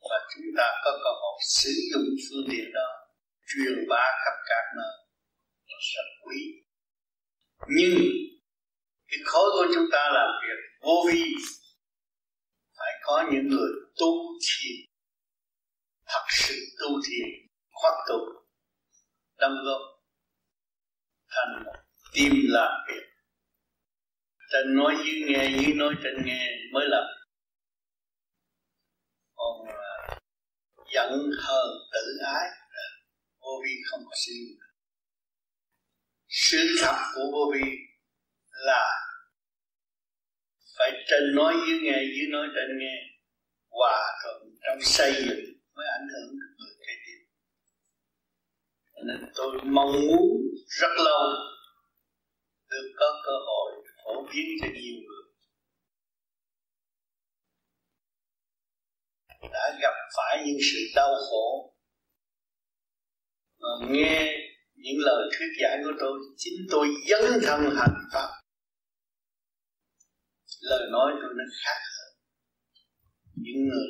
và 0.00 0.18
chúng 0.34 0.46
ta 0.56 0.66
có 0.84 0.90
cơ 1.04 1.10
hội 1.22 1.38
sử 1.40 1.70
dụng 1.92 2.08
phương 2.30 2.46
tiện 2.50 2.72
đó 2.74 2.88
truyền 3.46 3.88
bá 3.88 4.04
khắp 4.24 4.36
các 4.48 4.64
nơi. 4.76 4.94
Rất 5.94 6.08
quý. 6.24 6.52
Nhưng 7.68 7.94
cái 9.08 9.18
khối 9.24 9.50
của 9.52 9.66
chúng 9.74 9.84
ta 9.92 10.10
làm 10.14 10.30
việc 10.42 10.78
vô 10.80 11.04
vi. 11.08 11.24
Phải 12.78 12.92
có 13.02 13.24
những 13.32 13.48
người 13.48 13.70
tu 13.96 14.12
thiền. 14.46 14.76
Thật 16.06 16.24
sự 16.28 16.54
tu 16.80 16.88
thiền 17.06 17.28
khoát 17.72 17.94
tu 18.08 18.18
đâm 19.38 19.52
góp 19.64 19.80
thành 21.28 21.64
một 21.64 21.72
tim 22.14 22.32
làm 22.48 22.72
việc. 22.88 23.02
Trên 24.52 24.76
nói 24.76 24.94
dưới 25.04 25.22
nghe 25.28 25.50
dưới 25.50 25.74
nói 25.74 25.94
trên 26.02 26.26
nghe 26.26 26.48
mới 26.72 26.84
làm. 26.88 27.04
Còn 29.34 29.60
uh, 29.60 30.22
giận 30.94 31.10
hờn 31.42 31.68
tự 31.92 32.18
ái 32.24 32.48
vô 33.40 33.62
vi 33.64 33.70
không 33.90 34.00
có 34.04 34.14
suy 34.26 34.56
sự 36.28 36.76
thật 36.80 36.96
của 37.14 37.30
vô 37.32 37.52
vi 37.54 37.70
là 38.64 38.84
phải 40.78 40.90
trên 41.08 41.34
nói 41.34 41.54
dưới 41.66 41.78
nghe, 41.82 41.98
dưới 42.16 42.26
nói 42.30 42.46
trên 42.54 42.78
nghe, 42.78 42.96
hòa 43.70 44.18
thuận 44.22 44.36
trong 44.64 44.78
xây 44.82 45.12
dựng 45.14 45.44
mới 45.74 45.86
ảnh 45.86 46.08
hưởng 46.12 46.30
được 46.40 46.54
người 46.58 46.74
kế 46.86 46.92
tiếp 47.06 47.26
nên 49.06 49.30
tôi 49.34 49.58
mong 49.64 49.92
muốn 49.92 50.30
rất 50.66 50.90
lâu 51.04 51.20
được 52.70 52.92
có 52.96 53.22
cơ 53.24 53.32
hội 53.46 53.72
phổ 54.04 54.22
biến 54.22 54.46
cho 54.60 54.66
nhiều 54.74 54.94
người. 55.06 55.22
Đã 59.52 59.78
gặp 59.82 59.94
phải 60.16 60.44
những 60.46 60.58
sự 60.72 60.78
đau 60.94 61.14
khổ, 61.30 61.74
mà 63.58 63.68
nghe 63.88 64.36
những 64.74 64.96
lời 64.98 65.30
thuyết 65.38 65.48
giảng 65.62 65.82
của 65.84 65.92
tôi, 66.00 66.18
chính 66.36 66.66
tôi 66.70 66.88
dấn 67.08 67.40
thân 67.42 67.60
hành 67.76 67.94
pháp 68.12 68.28
lời 70.60 70.88
nói 70.92 71.12
tôi 71.20 71.30
nó 71.36 71.44
khác 71.64 71.80
hơn. 71.96 72.12
Những 73.34 73.60
người 73.68 73.88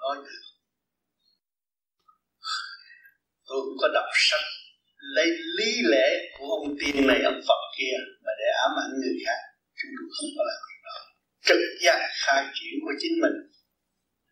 nói 0.00 0.16
được. 0.24 0.44
Tôi 3.46 3.60
cũng 3.64 3.76
có 3.80 3.88
đọc 3.94 4.08
sách 4.14 4.46
lấy 5.16 5.28
lý 5.56 5.70
lẽ 5.92 6.06
của 6.38 6.46
ông 6.46 6.76
tiên 6.80 7.06
này, 7.06 7.20
ông 7.22 7.40
Phật 7.48 7.62
kia, 7.78 7.96
mà 8.24 8.32
để 8.38 8.48
ám 8.64 8.72
ảnh 8.82 8.92
người 9.00 9.16
khác. 9.26 9.40
Chúng 9.78 9.90
tôi 9.96 10.08
không 10.16 10.30
có 10.36 10.42
làm 10.50 10.60
việc 10.68 10.80
đó. 10.88 10.98
Trực 11.46 11.62
giác 11.82 11.98
khai 12.22 12.44
triển 12.56 12.74
của 12.82 12.94
chính 13.00 13.14
mình. 13.22 13.36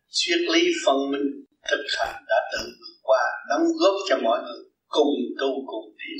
Triết 0.09 0.39
lý 0.53 0.61
phân 0.85 0.97
minh, 1.11 1.27
thực 1.69 1.83
hành 1.97 2.15
đã 2.29 2.37
tự 2.51 2.61
vượt 2.79 2.95
qua, 3.01 3.23
đóng 3.49 3.65
góp 3.79 3.95
cho 4.09 4.17
mọi 4.27 4.39
người 4.45 4.61
cùng 4.87 5.13
tu 5.39 5.51
cùng 5.71 5.87
tiến. 5.99 6.19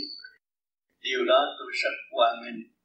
Điều 1.01 1.25
đó 1.25 1.39
tôi 1.59 1.67
rất 1.81 1.95
quan 2.11 2.33
nghênh. 2.41 2.76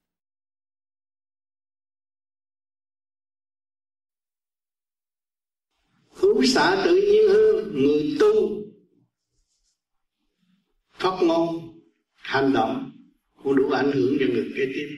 Hữu 6.23 6.45
xả 6.45 6.83
tự 6.85 6.97
nhiên 6.97 7.29
hơn, 7.29 7.73
người 7.75 8.17
tu. 8.21 8.63
Phát 10.93 11.23
ngôn, 11.23 11.79
hành 12.15 12.53
động, 12.53 12.91
cũng 13.43 13.57
đủ 13.57 13.71
ảnh 13.71 13.93
hưởng 13.93 14.17
cho 14.21 14.27
người 14.33 14.53
kế 14.57 14.67
tiếp. 14.75 14.89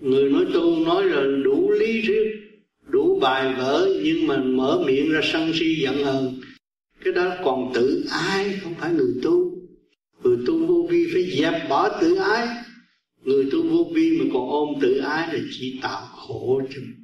Người 0.00 0.30
nói 0.30 0.46
tu 0.54 0.84
nói 0.86 1.04
là 1.04 1.22
đủ 1.44 1.70
lý 1.70 2.02
thuyết, 2.06 2.26
đủ 2.86 3.18
bài 3.20 3.54
vở, 3.58 3.88
nhưng 4.04 4.26
mà 4.26 4.36
mở 4.36 4.82
miệng 4.86 5.12
ra 5.12 5.20
sân 5.22 5.52
si 5.54 5.74
giận 5.82 6.04
hờn. 6.04 6.40
Cái 7.04 7.12
đó 7.12 7.36
còn 7.44 7.72
tự 7.74 8.04
ái, 8.10 8.58
không 8.62 8.74
phải 8.74 8.92
người 8.92 9.14
tu. 9.22 9.58
Người 10.22 10.38
tu 10.46 10.66
vô 10.66 10.88
vi 10.90 11.06
phải 11.12 11.24
dẹp 11.38 11.68
bỏ 11.68 12.00
tự 12.00 12.14
ái. 12.16 12.48
Người 13.22 13.48
tu 13.52 13.62
vô 13.68 13.90
vi 13.94 14.18
mà 14.18 14.24
còn 14.32 14.48
ôm 14.48 14.68
tự 14.80 14.98
ái 14.98 15.34
là 15.34 15.40
chỉ 15.50 15.78
tạo 15.82 16.06
khổ 16.16 16.62
cho 16.70 16.80
mình 16.80 16.97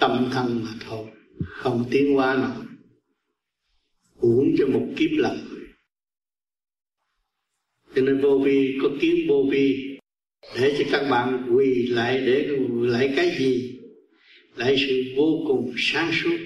tâm 0.00 0.30
thân 0.32 0.64
mà 0.64 0.70
thôi. 0.80 1.06
Không 1.46 1.84
tiến 1.90 2.14
hóa 2.14 2.34
nào. 2.34 2.62
Uổng 4.20 4.54
cho 4.58 4.66
một 4.66 4.86
kiếp 4.96 5.10
lần 5.12 5.56
cho 7.96 8.02
nên 8.02 8.20
vô 8.20 8.38
vi, 8.44 8.78
có 8.82 8.88
kiếm 9.00 9.16
vô 9.28 9.48
vi. 9.50 9.98
Để 10.56 10.76
cho 10.78 10.84
các 10.90 11.08
bạn 11.10 11.54
quỳ 11.54 11.86
lại 11.86 12.20
để 12.26 12.48
lại 12.70 13.12
cái 13.16 13.36
gì? 13.38 13.80
Lại 14.56 14.76
sự 14.78 15.02
vô 15.16 15.44
cùng 15.48 15.72
sáng 15.76 16.10
suốt 16.12 16.36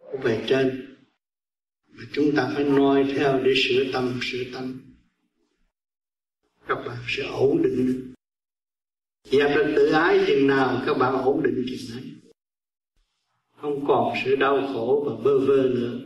của 0.00 0.18
bề 0.24 0.44
trên. 0.46 0.96
Mà 1.88 2.04
chúng 2.12 2.34
ta 2.36 2.50
phải 2.54 2.64
noi 2.64 3.06
theo 3.16 3.40
để 3.44 3.52
sửa 3.56 3.92
tâm 3.92 4.20
sửa 4.22 4.44
tâm. 4.52 4.80
Các 6.68 6.78
bạn 6.86 6.98
sẽ 7.08 7.22
ổn 7.22 7.62
định. 7.62 8.12
Dạ, 9.30 9.48
dẹp 9.48 9.56
được 9.56 9.72
tự 9.76 9.92
ái 9.92 10.24
chừng 10.26 10.46
nào 10.46 10.82
các 10.86 10.98
bạn 10.98 11.14
ổn 11.24 11.42
định 11.42 11.64
chừng 11.68 11.96
ấy. 11.96 12.04
Không 13.56 13.84
còn 13.88 14.14
sự 14.24 14.36
đau 14.36 14.66
khổ 14.72 15.04
và 15.06 15.24
bơ 15.24 15.38
vơ 15.38 15.68
nữa. 15.74 16.00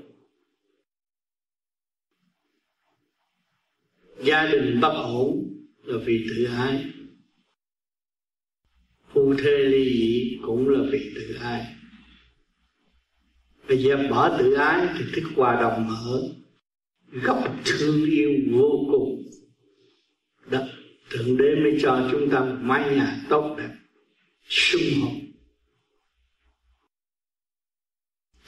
Gia 4.25 4.47
đình 4.47 4.81
bất 4.81 4.93
ổn 5.05 5.55
là 5.85 5.99
vì 6.05 6.27
tự 6.29 6.45
ái. 6.45 6.85
Phu 9.13 9.35
thê 9.35 9.59
ly 9.59 9.85
dị 9.85 10.39
cũng 10.43 10.69
là 10.69 10.91
vì 10.93 11.13
tự 11.15 11.35
ái. 11.41 11.67
Bây 13.69 13.83
giờ 13.83 13.97
bỏ 14.11 14.39
tự 14.39 14.53
ái 14.53 14.89
thì 14.99 15.05
thức 15.15 15.29
hòa 15.37 15.61
đồng 15.61 15.89
mở 15.89 16.23
gấp 17.13 17.55
thương 17.65 18.11
yêu 18.11 18.31
vô 18.53 18.71
cùng. 18.91 19.23
Đó 20.51 20.61
thượng 21.13 21.37
đế 21.37 21.55
mới 21.55 21.79
cho 21.83 22.09
chúng 22.13 22.29
ta 22.33 22.41
mái 22.61 22.97
nhà 22.97 23.17
tốt 23.31 23.55
đẹp, 23.59 23.71
sung 24.43 24.83
hồn 25.03 25.33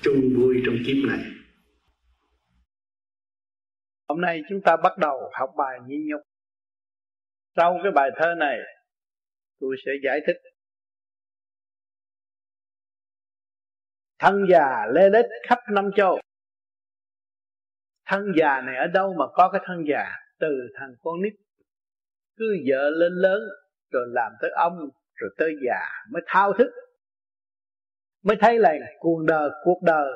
chung 0.04 0.20
vui 0.36 0.62
trong 0.66 0.76
kiếp 0.86 0.96
này. 1.08 1.20
Hôm 4.08 4.20
nay 4.20 4.42
chúng 4.48 4.60
ta 4.64 4.76
bắt 4.76 4.98
đầu 4.98 5.30
học 5.32 5.50
bài 5.56 5.78
nhịn 5.86 6.06
nhục. 6.06 6.20
Sau 7.56 7.80
cái 7.82 7.92
bài 7.92 8.10
thơ 8.16 8.34
này, 8.38 8.58
tôi 9.60 9.76
sẽ 9.86 9.92
giải 10.04 10.20
thích. 10.26 10.36
Thân 14.18 14.46
già 14.50 14.86
lê 14.94 15.10
lết 15.10 15.26
khắp 15.48 15.58
năm 15.72 15.90
châu. 15.96 16.20
Thân 18.06 18.32
già 18.38 18.60
này 18.60 18.76
ở 18.76 18.86
đâu 18.86 19.14
mà 19.18 19.24
có 19.34 19.50
cái 19.52 19.60
thân 19.64 19.84
già? 19.88 20.04
Từ 20.38 20.48
thằng 20.74 20.94
con 21.02 21.22
nít 21.22 21.32
cứ 22.36 22.56
vợ 22.70 22.90
lên 22.90 23.12
lớn, 23.12 23.40
rồi 23.90 24.06
làm 24.08 24.32
tới 24.40 24.50
ông, 24.50 24.78
rồi 25.14 25.30
tới 25.38 25.54
già 25.66 25.86
mới 26.12 26.22
thao 26.26 26.52
thức. 26.52 26.70
Mới 28.24 28.36
thấy 28.40 28.58
là 28.58 28.74
cuộc 28.98 29.24
đời 29.26 29.50
cuộc 29.64 29.82
đời 29.82 30.12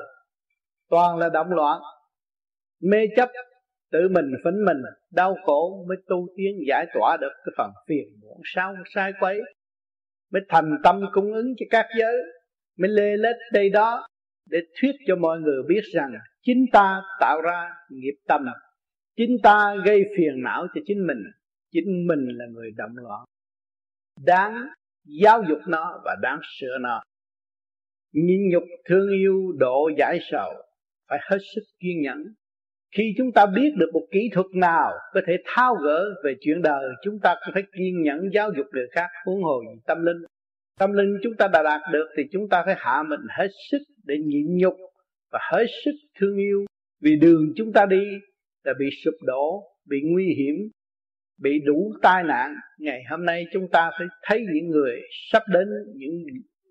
toàn 0.89 1.17
là 1.17 1.29
động 1.29 1.49
loạn. 1.49 1.81
Mê 2.81 2.97
chấp, 3.15 3.29
tự 3.91 3.99
mình 4.11 4.31
phấn 4.43 4.65
mình, 4.65 4.77
đau 5.11 5.35
khổ 5.45 5.85
mới 5.87 5.97
tu 6.07 6.27
tiến 6.37 6.55
giải 6.67 6.85
tỏa 6.93 7.17
được 7.21 7.31
cái 7.45 7.53
phần 7.57 7.71
phiền 7.87 8.07
muộn 8.21 8.41
sao 8.55 8.75
sai 8.95 9.13
quấy. 9.19 9.41
Mới 10.31 10.41
thành 10.49 10.77
tâm 10.83 11.01
cung 11.13 11.33
ứng 11.33 11.53
cho 11.59 11.65
các 11.69 11.85
giới, 11.99 12.15
mới 12.77 12.89
lê 12.89 13.17
lết 13.17 13.35
đây 13.53 13.69
đó 13.69 14.07
để 14.49 14.59
thuyết 14.81 14.91
cho 15.07 15.15
mọi 15.15 15.39
người 15.39 15.63
biết 15.67 15.81
rằng 15.93 16.13
chính 16.41 16.65
ta 16.73 17.01
tạo 17.19 17.41
ra 17.41 17.69
nghiệp 17.89 18.15
tâm. 18.27 18.45
Chính 19.17 19.37
ta 19.43 19.75
gây 19.85 20.03
phiền 20.17 20.43
não 20.43 20.67
cho 20.75 20.81
chính 20.85 21.07
mình 21.07 21.23
chính 21.71 22.07
mình 22.07 22.27
là 22.37 22.45
người 22.53 22.71
động 22.77 22.95
loạn. 22.95 23.25
Đáng 24.25 24.67
giáo 25.05 25.43
dục 25.49 25.59
nó 25.67 26.01
và 26.05 26.15
đáng 26.21 26.39
sửa 26.59 26.77
nó. 26.81 27.01
Nhịn 28.13 28.49
nhục, 28.49 28.63
thương 28.85 29.09
yêu, 29.09 29.53
độ 29.57 29.89
giải 29.97 30.19
sầu, 30.31 30.53
phải 31.09 31.19
hết 31.29 31.37
sức 31.55 31.61
kiên 31.79 32.01
nhẫn. 32.01 32.17
Khi 32.95 33.13
chúng 33.17 33.31
ta 33.31 33.45
biết 33.45 33.71
được 33.77 33.89
một 33.93 34.07
kỹ 34.11 34.29
thuật 34.33 34.45
nào 34.53 34.91
có 35.13 35.21
thể 35.27 35.33
tháo 35.45 35.75
gỡ 35.75 36.05
về 36.23 36.35
chuyện 36.41 36.61
đời, 36.61 36.85
chúng 37.03 37.19
ta 37.23 37.35
cũng 37.45 37.53
phải 37.53 37.63
kiên 37.77 38.01
nhẫn 38.01 38.29
giáo 38.33 38.51
dục 38.57 38.65
người 38.71 38.87
khác, 38.91 39.07
huống 39.25 39.43
hồ 39.43 39.61
tâm 39.87 40.05
linh. 40.05 40.17
Tâm 40.79 40.93
linh 40.93 41.17
chúng 41.23 41.33
ta 41.37 41.47
đã 41.53 41.63
đạt 41.63 41.81
được 41.93 42.07
thì 42.17 42.23
chúng 42.31 42.49
ta 42.49 42.63
phải 42.65 42.75
hạ 42.77 43.03
mình 43.09 43.19
hết 43.29 43.47
sức 43.71 43.81
để 44.03 44.15
nhịn 44.25 44.57
nhục 44.57 44.73
và 45.31 45.39
hết 45.51 45.65
sức 45.85 45.91
thương 46.19 46.37
yêu. 46.37 46.65
Vì 47.01 47.15
đường 47.15 47.53
chúng 47.55 47.73
ta 47.73 47.85
đi 47.85 48.03
là 48.63 48.73
bị 48.79 48.85
sụp 49.03 49.13
đổ, 49.21 49.63
bị 49.85 50.01
nguy 50.03 50.25
hiểm 50.37 50.55
bị 51.41 51.59
đủ 51.65 51.93
tai 52.01 52.23
nạn, 52.23 52.55
ngày 52.79 53.03
hôm 53.09 53.25
nay 53.25 53.45
chúng 53.53 53.67
ta 53.71 53.91
phải 53.97 54.07
thấy 54.23 54.45
những 54.53 54.67
người 54.67 55.01
sắp 55.31 55.43
đến, 55.47 55.67
những 55.95 56.11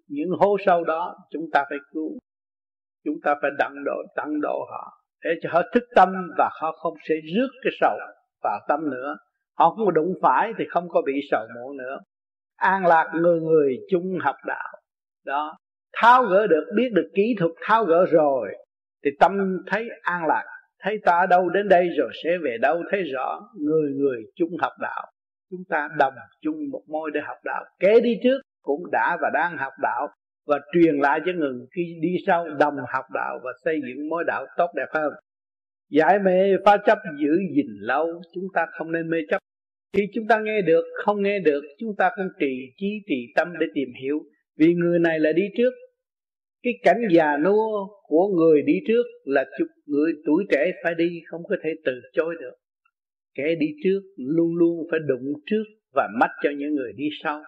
những 0.08 0.28
hố 0.38 0.56
sâu 0.66 0.84
đó, 0.84 1.16
chúng 1.30 1.44
ta 1.52 1.64
phải 1.70 1.78
cứu. 1.92 2.18
Chúng 3.04 3.14
ta 3.24 3.34
phải 3.42 3.50
đặng 3.58 3.84
độ 3.84 4.02
tặng 4.16 4.40
độ 4.40 4.66
họ, 4.70 4.92
để 5.24 5.30
cho 5.42 5.48
họ 5.52 5.62
thức 5.74 5.84
tâm 5.94 6.08
và 6.38 6.50
họ 6.60 6.72
không 6.72 6.94
sẽ 7.08 7.14
rước 7.34 7.48
cái 7.64 7.72
sầu 7.80 7.98
vào 8.42 8.60
tâm 8.68 8.90
nữa. 8.90 9.16
Họ 9.58 9.70
không 9.70 9.86
có 9.86 9.90
đụng 9.90 10.14
phải 10.22 10.52
thì 10.58 10.64
không 10.70 10.88
có 10.88 11.02
bị 11.06 11.12
sầu 11.30 11.46
muộn 11.54 11.76
nữa. 11.76 11.98
An 12.56 12.86
lạc 12.86 13.12
người 13.14 13.40
người 13.40 13.76
chung 13.90 14.18
học 14.20 14.36
đạo. 14.46 14.68
Đó. 15.24 15.56
Tháo 15.92 16.22
gỡ 16.24 16.46
được, 16.46 16.64
biết 16.76 16.88
được 16.92 17.10
kỹ 17.14 17.34
thuật 17.38 17.52
tháo 17.60 17.84
gỡ 17.84 18.06
rồi, 18.10 18.48
thì 19.04 19.10
tâm 19.20 19.32
thấy 19.66 19.88
an 20.02 20.26
lạc 20.26 20.44
thấy 20.80 20.98
ta 21.04 21.26
đâu 21.30 21.48
đến 21.48 21.68
đây 21.68 21.88
rồi 21.98 22.10
sẽ 22.24 22.30
về 22.44 22.56
đâu, 22.60 22.82
thấy 22.90 23.02
rõ 23.02 23.40
người 23.54 23.92
người 23.92 24.22
chung 24.36 24.50
học 24.60 24.72
đạo. 24.80 25.12
Chúng 25.50 25.64
ta 25.68 25.88
đồng 25.98 26.14
chung 26.42 26.56
một 26.70 26.82
môi 26.88 27.10
để 27.14 27.20
học 27.20 27.36
đạo. 27.44 27.64
Kế 27.80 28.00
đi 28.00 28.18
trước 28.22 28.40
cũng 28.62 28.90
đã 28.92 29.16
và 29.20 29.30
đang 29.34 29.56
học 29.58 29.72
đạo 29.82 30.08
và 30.46 30.58
truyền 30.72 30.96
lại 30.98 31.20
cho 31.26 31.32
người 31.32 31.52
khi 31.76 31.98
đi 32.02 32.16
sau 32.26 32.46
đồng 32.60 32.76
học 32.88 33.04
đạo 33.14 33.38
và 33.44 33.50
xây 33.64 33.80
dựng 33.86 34.08
mối 34.08 34.24
đạo 34.26 34.46
tốt 34.56 34.70
đẹp 34.76 34.88
hơn. 34.94 35.12
Giải 35.90 36.18
mê 36.18 36.56
phá 36.64 36.76
chấp 36.86 36.98
giữ 37.20 37.38
gìn 37.56 37.66
lâu, 37.80 38.22
chúng 38.34 38.44
ta 38.54 38.66
không 38.78 38.92
nên 38.92 39.10
mê 39.10 39.18
chấp. 39.30 39.38
Khi 39.96 40.02
chúng 40.14 40.26
ta 40.28 40.40
nghe 40.40 40.62
được, 40.62 40.84
không 41.04 41.22
nghe 41.22 41.38
được, 41.38 41.64
chúng 41.78 41.96
ta 41.98 42.10
cũng 42.16 42.28
trì 42.40 42.72
trí, 42.76 42.86
trì 43.06 43.32
tâm 43.36 43.52
để 43.60 43.66
tìm 43.74 43.88
hiểu. 44.02 44.18
Vì 44.58 44.74
người 44.74 44.98
này 44.98 45.20
là 45.20 45.32
đi 45.32 45.42
trước 45.56 45.70
cái 46.62 46.72
cảnh 46.82 47.00
già 47.10 47.36
nua 47.44 47.86
của 48.02 48.28
người 48.28 48.62
đi 48.62 48.80
trước 48.88 49.02
là 49.24 49.44
chục 49.58 49.68
người 49.86 50.12
tuổi 50.26 50.44
trẻ 50.50 50.72
phải 50.84 50.94
đi, 50.94 51.20
không 51.26 51.42
có 51.48 51.56
thể 51.62 51.70
từ 51.84 51.92
chối 52.12 52.34
được. 52.40 52.54
Kẻ 53.34 53.54
đi 53.54 53.66
trước 53.84 54.00
luôn 54.16 54.56
luôn 54.56 54.86
phải 54.90 55.00
đụng 55.06 55.32
trước 55.46 55.64
và 55.94 56.08
mắt 56.20 56.30
cho 56.42 56.50
những 56.58 56.74
người 56.74 56.92
đi 56.96 57.08
sau. 57.22 57.42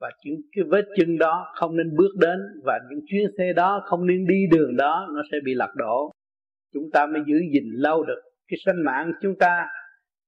Và 0.00 0.10
những 0.24 0.40
cái 0.56 0.64
vết 0.68 0.84
chân 0.96 1.18
đó 1.18 1.52
không 1.54 1.76
nên 1.76 1.96
bước 1.96 2.16
đến 2.20 2.38
và 2.64 2.78
những 2.90 3.00
chuyến 3.06 3.26
xe 3.38 3.52
đó 3.52 3.82
không 3.84 4.06
nên 4.06 4.26
đi 4.26 4.46
đường 4.50 4.76
đó, 4.76 5.08
nó 5.14 5.22
sẽ 5.32 5.38
bị 5.44 5.54
lạc 5.54 5.72
đổ. 5.76 6.12
Chúng 6.74 6.90
ta 6.92 7.06
mới 7.06 7.22
giữ 7.26 7.36
gìn 7.52 7.64
lâu 7.72 8.04
được. 8.04 8.20
Cái 8.48 8.58
sinh 8.66 8.82
mạng 8.84 9.12
chúng 9.22 9.34
ta 9.38 9.66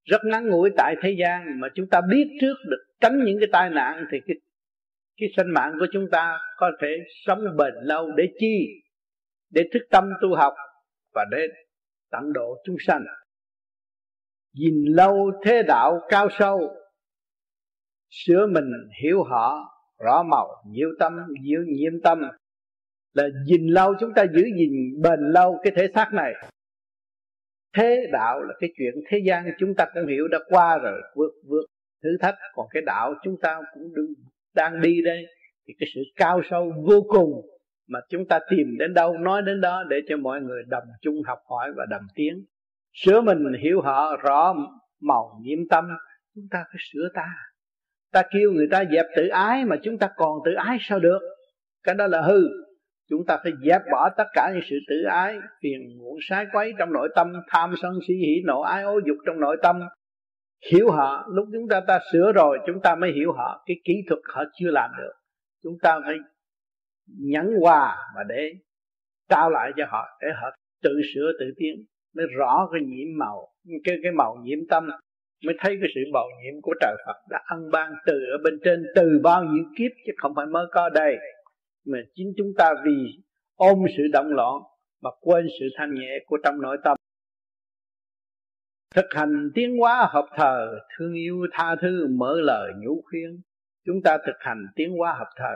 rất 0.05 0.21
ngắn 0.25 0.49
ngủi 0.49 0.71
tại 0.77 0.97
thế 1.03 1.17
gian 1.19 1.61
mà 1.61 1.69
chúng 1.75 1.87
ta 1.87 2.01
biết 2.11 2.29
trước 2.41 2.55
được 2.71 2.85
tránh 3.01 3.25
những 3.25 3.39
cái 3.41 3.49
tai 3.53 3.71
nạn 3.71 4.05
thì 4.11 4.19
cái 4.27 4.37
cái 5.17 5.29
sinh 5.37 5.51
mạng 5.51 5.73
của 5.79 5.87
chúng 5.93 6.07
ta 6.13 6.39
có 6.57 6.71
thể 6.81 6.89
sống 7.27 7.39
bền 7.57 7.75
lâu 7.83 8.11
để 8.17 8.25
chi? 8.39 8.83
Để 9.51 9.63
thức 9.73 9.83
tâm 9.91 10.05
tu 10.23 10.35
học 10.35 10.55
và 11.15 11.25
để 11.31 11.39
tận 12.11 12.33
độ 12.33 12.57
chúng 12.65 12.77
sanh. 12.87 13.05
Nhìn 14.55 14.85
lâu 14.85 15.33
thế 15.45 15.63
đạo 15.63 16.01
cao 16.09 16.29
sâu 16.39 16.77
sửa 18.11 18.47
mình 18.47 18.73
hiểu 19.03 19.23
họ 19.23 19.73
rõ 20.05 20.23
màu 20.23 20.65
nhiễu 20.67 20.89
tâm 20.99 21.13
nhiễu 21.43 21.61
nhiễm 21.67 22.01
tâm. 22.05 22.23
Là 23.13 23.29
nhìn 23.47 23.67
lâu 23.67 23.95
chúng 24.01 24.15
ta 24.15 24.25
giữ 24.35 24.43
gìn 24.59 25.03
bền 25.03 25.21
lâu 25.21 25.61
cái 25.63 25.73
thể 25.77 25.89
xác 25.95 26.13
này. 26.13 26.33
Thế 27.77 28.07
đạo 28.13 28.43
là 28.43 28.55
cái 28.61 28.71
chuyện 28.79 28.95
thế 29.09 29.19
gian 29.27 29.45
chúng 29.59 29.75
ta 29.75 29.87
cũng 29.95 30.07
hiểu 30.07 30.29
đã 30.29 30.39
qua 30.49 30.79
rồi 30.79 31.01
vượt 31.15 31.31
vượt 31.49 31.67
thử 32.03 32.09
thách. 32.21 32.35
Còn 32.55 32.67
cái 32.71 32.83
đạo 32.87 33.15
chúng 33.23 33.37
ta 33.43 33.61
cũng 33.75 33.95
đừng, 33.95 34.15
đang 34.57 34.81
đi 34.81 35.03
đây, 35.05 35.27
thì 35.69 35.75
cái 35.81 35.89
sự 35.95 36.01
cao 36.17 36.41
sâu 36.51 36.73
vô 36.87 37.03
cùng 37.09 37.31
mà 37.89 37.99
chúng 38.09 38.27
ta 38.29 38.39
tìm 38.51 38.79
đến 38.79 38.95
đâu, 38.95 39.19
nói 39.19 39.43
đến 39.43 39.61
đó 39.61 39.85
để 39.91 39.97
cho 40.09 40.17
mọi 40.17 40.41
người 40.41 40.63
đồng 40.69 40.85
chung 41.03 41.23
học 41.27 41.39
hỏi 41.51 41.73
và 41.77 41.87
đồng 41.91 42.07
tiếng. 42.15 42.45
Sửa 42.93 43.21
mình 43.21 43.39
hiểu 43.63 43.81
họ, 43.81 44.17
rõ 44.17 44.55
màu 45.01 45.41
nhiễm 45.43 45.59
tâm, 45.71 45.85
chúng 46.35 46.45
ta 46.51 46.65
phải 46.69 46.81
sửa 46.93 47.09
ta. 47.15 47.29
Ta 48.13 48.23
kêu 48.31 48.53
người 48.53 48.69
ta 48.71 48.85
dẹp 48.93 49.07
tự 49.17 49.29
ái 49.29 49.65
mà 49.65 49.77
chúng 49.83 49.99
ta 49.99 50.09
còn 50.17 50.39
tự 50.45 50.53
ái 50.55 50.77
sao 50.81 50.99
được? 50.99 51.19
Cái 51.83 51.95
đó 51.95 52.07
là 52.07 52.23
hư. 52.23 52.49
Chúng 53.11 53.27
ta 53.27 53.39
phải 53.43 53.53
dẹp 53.65 53.83
bỏ 53.93 54.09
tất 54.17 54.25
cả 54.33 54.51
những 54.55 54.63
sự 54.71 54.77
tự 54.89 55.03
ái, 55.03 55.39
phiền 55.63 55.99
muộn 55.99 56.19
sái 56.29 56.47
quấy 56.53 56.73
trong 56.79 56.93
nội 56.93 57.09
tâm, 57.17 57.33
tham 57.49 57.75
sân 57.83 57.93
si 58.09 58.15
hỉ 58.15 58.43
nộ 58.45 58.61
ái 58.61 58.83
ố 58.83 59.01
dục 59.07 59.17
trong 59.27 59.41
nội 59.41 59.57
tâm 59.63 59.81
hiểu 60.71 60.91
họ, 60.91 61.27
lúc 61.29 61.49
chúng 61.53 61.69
ta 61.71 61.81
ta 61.89 61.99
sửa 62.13 62.33
rồi, 62.33 62.59
chúng 62.67 62.81
ta 62.83 62.95
mới 62.95 63.13
hiểu 63.13 63.33
họ. 63.33 63.63
Cái 63.67 63.77
kỹ 63.85 63.95
thuật 64.09 64.21
họ 64.35 64.43
chưa 64.59 64.71
làm 64.71 64.91
được. 64.99 65.13
Chúng 65.63 65.75
ta 65.83 66.01
phải 66.05 66.17
nhắn 67.07 67.51
qua 67.61 67.97
và 68.17 68.23
để 68.29 68.53
trao 69.29 69.51
lại 69.51 69.71
cho 69.77 69.85
họ, 69.89 70.05
để 70.21 70.29
họ 70.43 70.51
tự 70.83 71.01
sửa 71.15 71.33
tự 71.41 71.47
tiến, 71.57 71.85
mới 72.17 72.27
rõ 72.37 72.69
cái 72.73 72.81
nhiễm 72.85 73.19
màu, 73.19 73.49
cái 73.85 73.97
cái 74.03 74.13
màu 74.13 74.37
nhiễm 74.43 74.59
tâm, 74.71 74.89
mới 75.45 75.55
thấy 75.59 75.77
cái 75.81 75.91
sự 75.95 76.01
bầu 76.13 76.29
nhiễm 76.43 76.61
của 76.63 76.75
trời 76.81 76.97
Phật 77.07 77.17
đã 77.31 77.43
ăn 77.45 77.71
ban 77.73 77.93
từ 78.07 78.13
ở 78.13 78.39
bên 78.45 78.59
trên, 78.65 78.85
từ 78.95 79.21
bao 79.23 79.45
nhiêu 79.45 79.65
kiếp 79.79 79.91
chứ 80.07 80.13
không 80.17 80.33
phải 80.37 80.47
mới 80.47 80.67
có 80.73 80.89
đây. 80.89 81.17
Mà 81.87 81.99
chính 82.15 82.33
chúng 82.37 82.53
ta 82.59 82.75
vì 82.85 83.23
ôm 83.55 83.79
sự 83.97 84.03
động 84.13 84.29
loạn 84.29 84.63
mà 85.03 85.11
quên 85.21 85.47
sự 85.61 85.67
thanh 85.79 85.95
nhẹ 85.95 86.19
của 86.27 86.39
trong 86.45 86.61
nội 86.61 86.77
tâm 86.85 86.97
thực 88.97 89.07
hành 89.11 89.51
tiến 89.55 89.77
hóa 89.79 90.09
hợp 90.11 90.27
thờ, 90.37 90.79
thương 90.99 91.15
yêu 91.15 91.47
tha 91.53 91.77
thứ, 91.83 92.07
mở 92.11 92.41
lời 92.41 92.73
nhủ 92.83 93.03
khuyên 93.11 93.41
chúng 93.87 93.97
ta 94.05 94.19
thực 94.27 94.37
hành 94.39 94.67
tiến 94.77 94.91
hóa 94.91 95.15
hợp 95.19 95.31
thờ, 95.37 95.55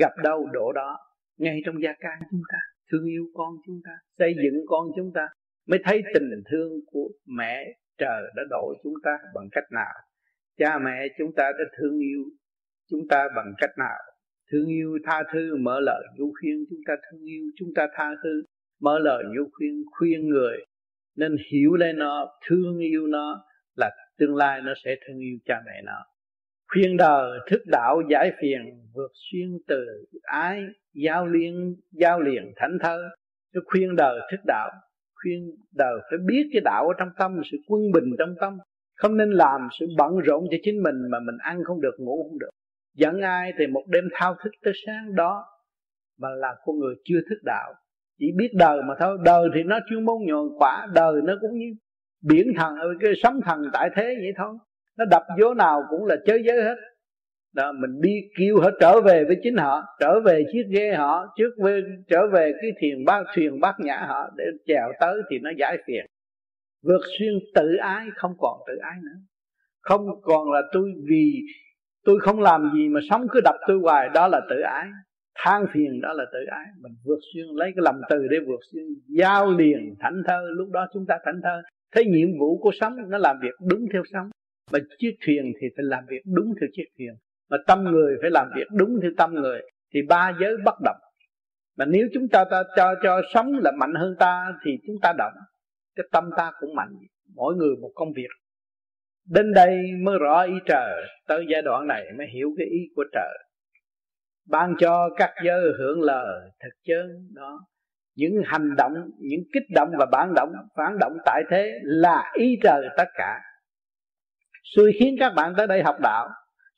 gặp 0.00 0.12
đâu 0.22 0.48
đổ 0.52 0.72
đó, 0.72 0.98
ngay 1.38 1.60
trong 1.64 1.82
gia 1.82 1.92
can 2.00 2.18
chúng 2.30 2.40
ta, 2.52 2.58
thương 2.92 3.04
yêu 3.04 3.24
con 3.34 3.54
chúng 3.66 3.80
ta, 3.84 3.90
xây 4.18 4.34
dựng 4.34 4.64
con 4.66 4.86
chúng 4.96 5.12
ta, 5.14 5.28
mới 5.68 5.80
thấy 5.84 6.02
tình 6.14 6.42
thương 6.50 6.72
của 6.86 7.08
mẹ 7.26 7.64
trời 7.98 8.22
đã 8.36 8.42
độ 8.50 8.74
chúng 8.82 8.94
ta 9.04 9.18
bằng 9.34 9.48
cách 9.52 9.64
nào. 9.70 9.94
Cha 10.58 10.78
mẹ 10.78 11.06
chúng 11.18 11.30
ta 11.36 11.52
đã 11.58 11.64
thương 11.78 11.98
yêu 11.98 12.24
chúng 12.90 13.08
ta 13.08 13.28
bằng 13.36 13.54
cách 13.58 13.78
nào. 13.78 13.98
Thương 14.52 14.66
yêu 14.66 14.98
tha 15.04 15.22
thứ, 15.32 15.56
mở 15.56 15.80
lời 15.80 16.02
nhu 16.18 16.32
khuyên 16.40 16.64
chúng 16.70 16.80
ta 16.86 16.94
thương 17.10 17.20
yêu, 17.20 17.44
chúng 17.56 17.68
ta 17.74 17.88
tha 17.94 18.10
thứ. 18.22 18.42
Mở 18.80 18.98
lời 18.98 19.24
nhu 19.36 19.42
khuyên 19.52 19.84
khuyên 19.98 20.28
người 20.28 20.56
nên 21.16 21.36
hiểu 21.52 21.74
lên 21.74 21.98
nó, 21.98 22.28
thương 22.48 22.78
yêu 22.78 23.06
nó 23.06 23.44
là 23.76 23.90
tương 24.18 24.36
lai 24.36 24.60
nó 24.62 24.72
sẽ 24.84 24.96
thương 25.06 25.18
yêu 25.18 25.38
cha 25.44 25.62
mẹ 25.66 25.82
nó. 25.84 26.04
Khuyên 26.68 26.96
đời 26.96 27.38
thức 27.50 27.62
đạo 27.66 28.02
giải 28.10 28.32
phiền, 28.40 28.60
vượt 28.94 29.10
xuyên 29.14 29.58
từ, 29.68 29.84
ái, 30.22 30.62
giao 30.94 31.26
liên, 31.26 31.76
giao 31.92 32.20
liền, 32.20 32.52
thánh 32.56 32.78
thơ. 32.80 33.08
Nó 33.54 33.60
khuyên 33.66 33.96
đời 33.96 34.20
thức 34.30 34.40
đạo 34.46 34.70
khuyên 35.22 35.50
đời 35.74 36.00
phải 36.10 36.18
biết 36.26 36.48
cái 36.52 36.60
đạo 36.64 36.88
ở 36.88 36.94
trong 36.98 37.08
tâm, 37.18 37.40
sự 37.50 37.56
quân 37.68 37.80
bình 37.94 38.10
trong 38.18 38.34
tâm. 38.40 38.58
Không 38.94 39.16
nên 39.16 39.30
làm 39.30 39.68
sự 39.80 39.86
bận 39.98 40.18
rộn 40.18 40.44
cho 40.50 40.56
chính 40.62 40.82
mình 40.82 40.96
mà 41.10 41.18
mình 41.20 41.36
ăn 41.38 41.64
không 41.64 41.80
được, 41.80 41.94
ngủ 41.98 42.22
không 42.22 42.38
được. 42.38 42.50
Giận 42.96 43.20
ai 43.20 43.52
thì 43.58 43.66
một 43.66 43.84
đêm 43.88 44.04
thao 44.12 44.36
thức 44.44 44.50
tới 44.64 44.72
sáng 44.86 45.14
đó 45.14 45.44
mà 46.18 46.28
là 46.30 46.54
con 46.64 46.78
người 46.78 46.94
chưa 47.04 47.20
thức 47.28 47.38
đạo 47.44 47.74
chỉ 48.20 48.26
biết 48.36 48.50
đời 48.54 48.82
mà 48.88 48.94
thôi. 48.98 49.18
Đời 49.24 49.48
thì 49.54 49.62
nó 49.62 49.78
chuyên 49.90 50.04
môn 50.04 50.16
nhồi 50.26 50.48
quả, 50.58 50.88
đời 50.94 51.14
nó 51.24 51.34
cũng 51.40 51.58
như 51.58 51.66
biển 52.22 52.46
thần 52.56 52.76
ờ, 52.76 52.88
cái 53.00 53.12
sóng 53.22 53.40
thần 53.44 53.62
tại 53.72 53.90
thế 53.96 54.14
vậy 54.20 54.32
thôi. 54.36 54.54
Nó 54.98 55.04
đập 55.04 55.22
vô 55.40 55.54
nào 55.54 55.82
cũng 55.90 56.06
là 56.06 56.16
chơi 56.26 56.42
giới 56.46 56.62
hết. 56.62 56.76
Đó, 57.54 57.72
mình 57.72 58.00
đi 58.00 58.20
kêu 58.38 58.60
họ 58.60 58.70
trở 58.80 59.00
về 59.00 59.24
với 59.24 59.36
chính 59.42 59.56
họ, 59.56 59.82
trở 60.00 60.20
về 60.20 60.44
chiếc 60.52 60.62
ghê 60.70 60.94
họ, 60.94 61.34
trước 61.36 61.50
về 61.64 61.80
trở 62.08 62.26
về 62.32 62.52
cái 62.62 62.70
thuyền 62.80 63.04
bát 63.04 63.26
thuyền 63.34 63.60
bát 63.60 63.74
nhã 63.80 64.04
họ 64.08 64.30
để 64.36 64.44
chèo 64.66 64.92
tới 65.00 65.22
thì 65.30 65.38
nó 65.38 65.50
giải 65.58 65.78
phiền. 65.86 66.06
Vượt 66.82 67.00
xuyên 67.18 67.32
tự 67.54 67.76
ái, 67.76 68.06
không 68.16 68.32
còn 68.38 68.60
tự 68.66 68.76
ái 68.82 68.98
nữa. 69.02 69.20
Không 69.80 70.22
còn 70.22 70.50
là 70.50 70.62
tôi 70.72 70.92
vì 71.08 71.42
tôi 72.04 72.20
không 72.20 72.40
làm 72.40 72.70
gì 72.74 72.88
mà 72.88 73.00
sống 73.10 73.26
cứ 73.30 73.40
đập 73.44 73.54
tôi 73.68 73.78
hoài, 73.82 74.08
đó 74.14 74.28
là 74.28 74.40
tự 74.50 74.60
ái 74.60 74.86
than 75.34 75.66
phiền 75.72 76.00
đó 76.00 76.12
là 76.12 76.24
tự 76.32 76.38
ái. 76.50 76.66
Mình 76.80 76.92
vượt 77.04 77.18
xuyên 77.32 77.46
lấy 77.54 77.72
cái 77.76 77.82
lòng 77.82 78.00
từ 78.10 78.28
để 78.30 78.36
vượt 78.46 78.60
xuyên. 78.72 78.84
Giao 79.18 79.50
liền 79.58 79.94
thảnh 80.00 80.22
thơ 80.26 80.48
lúc 80.50 80.70
đó 80.70 80.86
chúng 80.92 81.06
ta 81.08 81.18
thảnh 81.24 81.40
thơ. 81.42 81.62
Thấy 81.94 82.04
nhiệm 82.04 82.38
vụ 82.38 82.58
của 82.58 82.70
sống 82.80 82.96
nó 83.08 83.18
làm 83.18 83.36
việc 83.42 83.54
đúng 83.70 83.86
theo 83.92 84.02
sống. 84.12 84.30
Mà 84.72 84.78
chiếc 84.98 85.16
thuyền 85.26 85.52
thì 85.60 85.66
phải 85.76 85.84
làm 85.84 86.04
việc 86.08 86.22
đúng 86.34 86.54
theo 86.60 86.68
chiếc 86.72 86.84
thuyền. 86.98 87.14
Mà 87.50 87.56
tâm 87.66 87.84
người 87.84 88.16
phải 88.20 88.30
làm 88.30 88.46
việc 88.56 88.66
đúng 88.72 89.00
theo 89.02 89.10
tâm 89.16 89.34
người. 89.34 89.60
Thì 89.94 90.00
ba 90.08 90.32
giới 90.40 90.56
bất 90.64 90.74
động. 90.84 91.00
Mà 91.76 91.84
nếu 91.84 92.08
chúng 92.14 92.28
ta, 92.28 92.44
ta 92.50 92.62
cho 92.76 92.94
cho 93.02 93.22
sống 93.34 93.52
là 93.62 93.72
mạnh 93.78 93.94
hơn 93.94 94.14
ta 94.18 94.54
thì 94.64 94.70
chúng 94.86 94.96
ta 95.02 95.12
động. 95.18 95.32
Cái 95.96 96.06
tâm 96.12 96.30
ta 96.36 96.52
cũng 96.60 96.74
mạnh. 96.74 96.92
Mỗi 97.34 97.54
người 97.54 97.76
một 97.80 97.90
công 97.94 98.12
việc. 98.12 98.28
Đến 99.28 99.52
đây 99.52 99.78
mới 100.02 100.18
rõ 100.18 100.42
ý 100.42 100.54
trời. 100.66 101.06
Tới 101.28 101.44
giai 101.50 101.62
đoạn 101.62 101.86
này 101.86 102.04
mới 102.18 102.26
hiểu 102.34 102.54
cái 102.56 102.66
ý 102.66 102.78
của 102.94 103.04
trời 103.12 103.38
ban 104.50 104.74
cho 104.78 105.10
các 105.16 105.30
giới 105.44 105.60
hưởng 105.78 106.02
lời 106.02 106.50
thật 106.60 106.70
chơn 106.84 107.34
đó. 107.34 107.60
Những 108.16 108.42
hành 108.44 108.76
động, 108.76 108.94
những 109.18 109.40
kích 109.52 109.62
động 109.74 109.90
và 109.98 110.06
bản 110.12 110.34
động, 110.34 110.52
phản 110.76 110.98
động 110.98 111.16
tại 111.26 111.42
thế 111.50 111.72
là 111.82 112.32
ý 112.34 112.58
trời 112.62 112.88
tất 112.96 113.08
cả. 113.14 113.40
Xui 114.76 114.92
khiến 115.00 115.16
các 115.20 115.32
bạn 115.36 115.54
tới 115.56 115.66
đây 115.66 115.82
học 115.82 115.96
đạo 116.02 116.28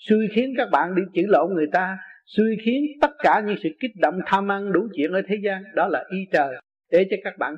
xui 0.09 0.29
khiến 0.35 0.55
các 0.57 0.69
bạn 0.73 0.95
đi 0.95 1.03
chữ 1.15 1.23
lộn 1.29 1.55
người 1.55 1.67
ta 1.73 1.99
xui 2.27 2.57
khiến 2.65 2.85
tất 3.01 3.11
cả 3.19 3.43
những 3.47 3.57
sự 3.63 3.69
kích 3.81 3.91
động, 4.01 4.21
tham 4.27 4.53
ăn 4.53 4.73
đủ 4.73 4.89
chuyện 4.97 5.13
ở 5.13 5.23
thế 5.29 5.37
gian, 5.45 5.63
đó 5.75 5.89
là 5.89 6.05
y 6.11 6.19
trời. 6.33 6.55
Để 6.91 7.07
cho 7.11 7.17
các 7.25 7.39
bạn 7.39 7.57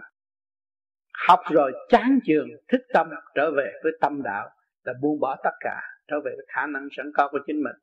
học 1.29 1.41
rồi 1.51 1.73
chán 1.89 2.19
trường 2.27 2.49
thức 2.69 2.81
tâm 2.95 3.11
trở 3.35 3.51
về 3.51 3.73
với 3.83 3.93
tâm 4.01 4.23
đạo 4.23 4.49
là 4.85 4.93
buông 5.03 5.21
bỏ 5.21 5.37
tất 5.45 5.55
cả, 5.61 5.81
trở 6.09 6.21
về 6.21 6.33
với 6.37 6.47
khả 6.49 6.67
năng 6.67 6.89
sẵn 6.97 7.13
có 7.15 7.29
của 7.29 7.39
chính 7.47 7.63
mình 7.63 7.77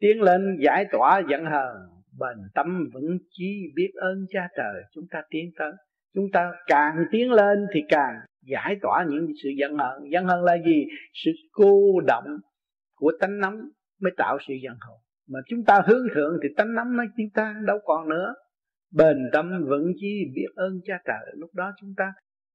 tiến 0.00 0.22
lên 0.22 0.58
giải 0.64 0.84
tỏa 0.92 1.22
giận 1.30 1.44
hờn 1.44 1.76
bền 2.20 2.38
tâm 2.54 2.88
vững 2.94 3.18
chí 3.30 3.72
biết 3.74 3.90
ơn 3.94 4.26
cha 4.32 4.48
trời. 4.56 4.82
Chúng 4.94 5.04
ta 5.10 5.22
tiến 5.30 5.50
tới. 5.58 5.72
Chúng 6.14 6.26
ta 6.32 6.52
càng 6.66 6.96
tiến 7.10 7.32
lên 7.32 7.66
thì 7.74 7.80
càng 7.88 8.14
giải 8.42 8.76
tỏa 8.82 9.04
những 9.08 9.26
sự 9.42 9.48
giận 9.58 9.78
hờn 9.78 10.12
giận 10.12 10.24
hờn 10.24 10.44
là 10.44 10.56
gì? 10.66 10.86
Sự 11.12 11.30
cô 11.52 12.00
động 12.06 12.38
của 12.94 13.12
tánh 13.20 13.38
nóng 13.38 13.60
mới 14.00 14.12
tạo 14.16 14.38
sự 14.48 14.54
giận 14.62 14.74
hờn 14.80 14.96
mà 15.28 15.38
chúng 15.48 15.64
ta 15.64 15.80
hướng 15.86 16.06
thượng 16.14 16.38
thì 16.42 16.48
tánh 16.56 16.74
nóng 16.74 16.96
nó 16.96 17.04
chúng 17.16 17.30
ta 17.34 17.54
đâu 17.66 17.78
còn 17.84 18.08
nữa. 18.08 18.34
Bền 18.94 19.16
tâm 19.32 19.64
vững 19.68 19.92
chí 19.96 20.24
biết 20.34 20.48
ơn 20.54 20.80
cha 20.84 21.00
trời. 21.04 21.34
Lúc 21.36 21.50
đó 21.54 21.72
chúng 21.80 21.94
ta 21.96 22.12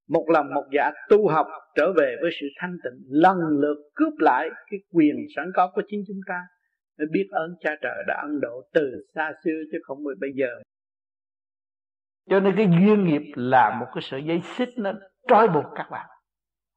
một 0.10 0.26
lòng 0.34 0.54
một 0.54 0.66
dạ 0.72 0.92
tu 1.10 1.28
học 1.28 1.48
trở 1.76 1.94
về 1.98 2.16
với 2.22 2.32
sự 2.42 2.48
thanh 2.60 2.78
tịnh, 2.84 3.06
lần 3.10 3.38
lượt 3.38 3.78
cướp 3.96 4.14
lại 4.20 4.50
cái 4.72 4.80
quyền 4.94 5.16
sẵn 5.36 5.52
có 5.56 5.72
của 5.74 5.82
chính 5.88 6.04
chúng 6.08 6.20
ta 6.28 6.40
mới 6.98 7.08
biết 7.12 7.28
ơn 7.32 7.56
cha 7.60 7.72
trời 7.82 8.04
đã 8.08 8.22
ân 8.22 8.40
độ 8.42 8.62
từ 8.74 9.06
xa 9.16 9.32
xưa 9.44 9.62
chứ 9.72 9.78
không 9.84 9.98
phải 10.06 10.16
bây 10.20 10.32
giờ. 10.36 10.62
Cho 12.30 12.40
nên 12.40 12.56
cái 12.58 12.68
duyên 12.68 13.06
nghiệp 13.06 13.32
là 13.36 13.78
một 13.80 13.86
cái 13.94 14.02
sợi 14.02 14.24
dây 14.24 14.42
xích 14.42 14.70
nó 14.78 14.92
trói 15.28 15.48
buộc 15.48 15.66
các 15.76 15.88
bạn. 15.92 16.10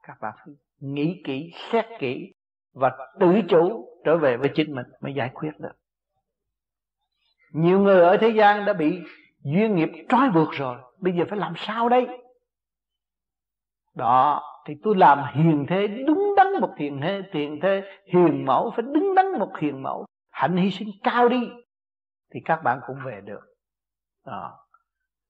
Các 0.02 0.16
bạn 0.20 0.34
phải 0.36 0.54
nghĩ 0.80 1.22
kỹ, 1.24 1.50
xét 1.72 1.84
kỹ 1.98 2.32
và 2.74 2.90
tự 3.20 3.26
chủ 3.48 3.88
trở 4.04 4.16
về 4.16 4.36
với 4.36 4.50
chính 4.54 4.74
mình 4.74 4.86
mới 5.00 5.14
giải 5.14 5.30
quyết 5.34 5.50
được. 5.58 5.72
Nhiều 7.52 7.80
người 7.80 8.00
ở 8.00 8.16
thế 8.20 8.28
gian 8.28 8.64
đã 8.64 8.72
bị 8.72 8.98
duyên 9.44 9.74
nghiệp 9.74 9.88
trói 10.08 10.30
buộc 10.30 10.48
rồi, 10.52 10.78
bây 11.00 11.12
giờ 11.12 11.24
phải 11.28 11.38
làm 11.38 11.52
sao 11.56 11.88
đây? 11.88 12.06
Đó, 13.94 14.42
thì 14.66 14.74
tôi 14.82 14.96
làm 14.96 15.18
hiền 15.34 15.66
thế, 15.68 15.86
đúng 16.06 16.34
đắn 16.36 16.46
một 16.60 16.74
thiền 16.76 17.00
thế 17.00 17.22
thiền 17.32 17.60
thế, 17.62 17.82
hiền 18.06 18.44
mẫu 18.44 18.72
phải 18.76 18.84
đứng 18.94 19.05
một 19.38 19.52
hiền 19.58 19.82
mẫu. 19.82 20.06
Hạnh 20.30 20.56
hy 20.56 20.70
sinh 20.70 20.88
cao 21.02 21.28
đi, 21.28 21.50
thì 22.34 22.40
các 22.44 22.62
bạn 22.62 22.80
cũng 22.86 22.96
về 23.04 23.20
được. 23.24 23.40
Đó. 24.26 24.58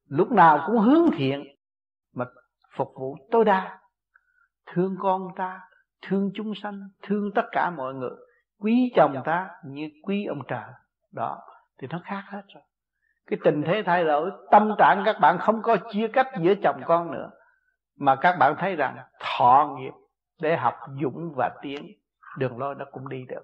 lúc 0.08 0.32
nào 0.32 0.64
cũng 0.66 0.78
hướng 0.78 1.10
thiện, 1.16 1.44
mà 2.14 2.24
phục 2.76 2.92
vụ 2.96 3.16
tối 3.30 3.44
đa. 3.44 3.78
Thương 4.66 4.96
con 5.00 5.28
ta, 5.36 5.60
thương 6.02 6.30
chúng 6.34 6.54
sanh, 6.54 6.80
thương 7.02 7.30
tất 7.34 7.44
cả 7.52 7.70
mọi 7.70 7.94
người. 7.94 8.10
Quý 8.58 8.92
chồng 8.96 9.22
ta 9.24 9.50
như 9.64 9.90
quý 10.02 10.24
ông 10.24 10.42
trời. 10.48 10.70
Đó. 11.12 11.38
Thì 11.78 11.88
nó 11.90 12.00
khác 12.04 12.22
hết 12.26 12.42
rồi. 12.54 12.62
Cái 13.26 13.38
tình 13.44 13.62
thế 13.66 13.82
thay 13.86 14.04
đổi, 14.04 14.30
tâm 14.50 14.74
trạng 14.78 15.02
các 15.04 15.16
bạn 15.20 15.38
không 15.38 15.62
có 15.62 15.76
chia 15.92 16.08
cách 16.08 16.26
giữa 16.40 16.54
chồng 16.62 16.80
con 16.84 17.12
nữa. 17.12 17.30
Mà 17.98 18.16
các 18.16 18.36
bạn 18.38 18.54
thấy 18.58 18.76
rằng 18.76 18.96
thọ 19.20 19.76
nghiệp 19.78 19.92
để 20.40 20.56
học 20.56 20.74
dũng 21.02 21.32
và 21.36 21.50
tiến, 21.62 21.86
đường 22.38 22.58
lối 22.58 22.74
nó 22.74 22.84
cũng 22.92 23.08
đi 23.08 23.24
được 23.28 23.42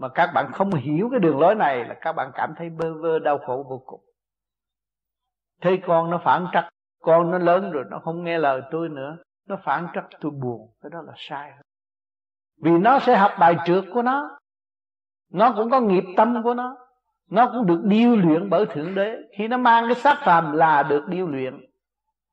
mà 0.00 0.08
các 0.08 0.30
bạn 0.34 0.52
không 0.52 0.74
hiểu 0.74 1.08
cái 1.10 1.20
đường 1.20 1.38
lối 1.38 1.54
này 1.54 1.84
là 1.84 1.94
các 2.00 2.12
bạn 2.12 2.30
cảm 2.34 2.54
thấy 2.56 2.70
bơ 2.70 2.94
vơ, 2.94 3.18
đau 3.18 3.38
khổ 3.38 3.66
vô 3.68 3.82
cùng. 3.86 4.00
Thấy 5.60 5.82
con 5.86 6.10
nó 6.10 6.20
phản 6.24 6.46
trắc, 6.52 6.68
con 7.02 7.30
nó 7.30 7.38
lớn 7.38 7.70
rồi 7.70 7.84
nó 7.90 7.98
không 8.04 8.24
nghe 8.24 8.38
lời 8.38 8.62
tôi 8.70 8.88
nữa, 8.88 9.16
nó 9.48 9.56
phản 9.64 9.86
trắc 9.94 10.04
tôi 10.20 10.32
buồn, 10.32 10.72
cái 10.82 10.90
đó 10.90 11.02
là 11.02 11.12
sai 11.16 11.52
vì 12.62 12.70
nó 12.70 12.98
sẽ 12.98 13.16
học 13.16 13.32
bài 13.38 13.56
trượt 13.64 13.84
của 13.94 14.02
nó 14.02 14.38
nó 15.32 15.52
cũng 15.56 15.70
có 15.70 15.80
nghiệp 15.80 16.04
tâm 16.16 16.42
của 16.42 16.54
nó 16.54 16.76
nó 17.30 17.50
cũng 17.52 17.66
được 17.66 17.80
điêu 17.84 18.16
luyện 18.16 18.50
bởi 18.50 18.66
thượng 18.66 18.94
đế. 18.94 19.16
Khi 19.38 19.48
nó 19.48 19.56
mang 19.56 19.84
cái 19.86 19.94
xác 19.94 20.18
phàm 20.24 20.52
là 20.52 20.82
được 20.82 21.04
điêu 21.08 21.26
luyện, 21.26 21.60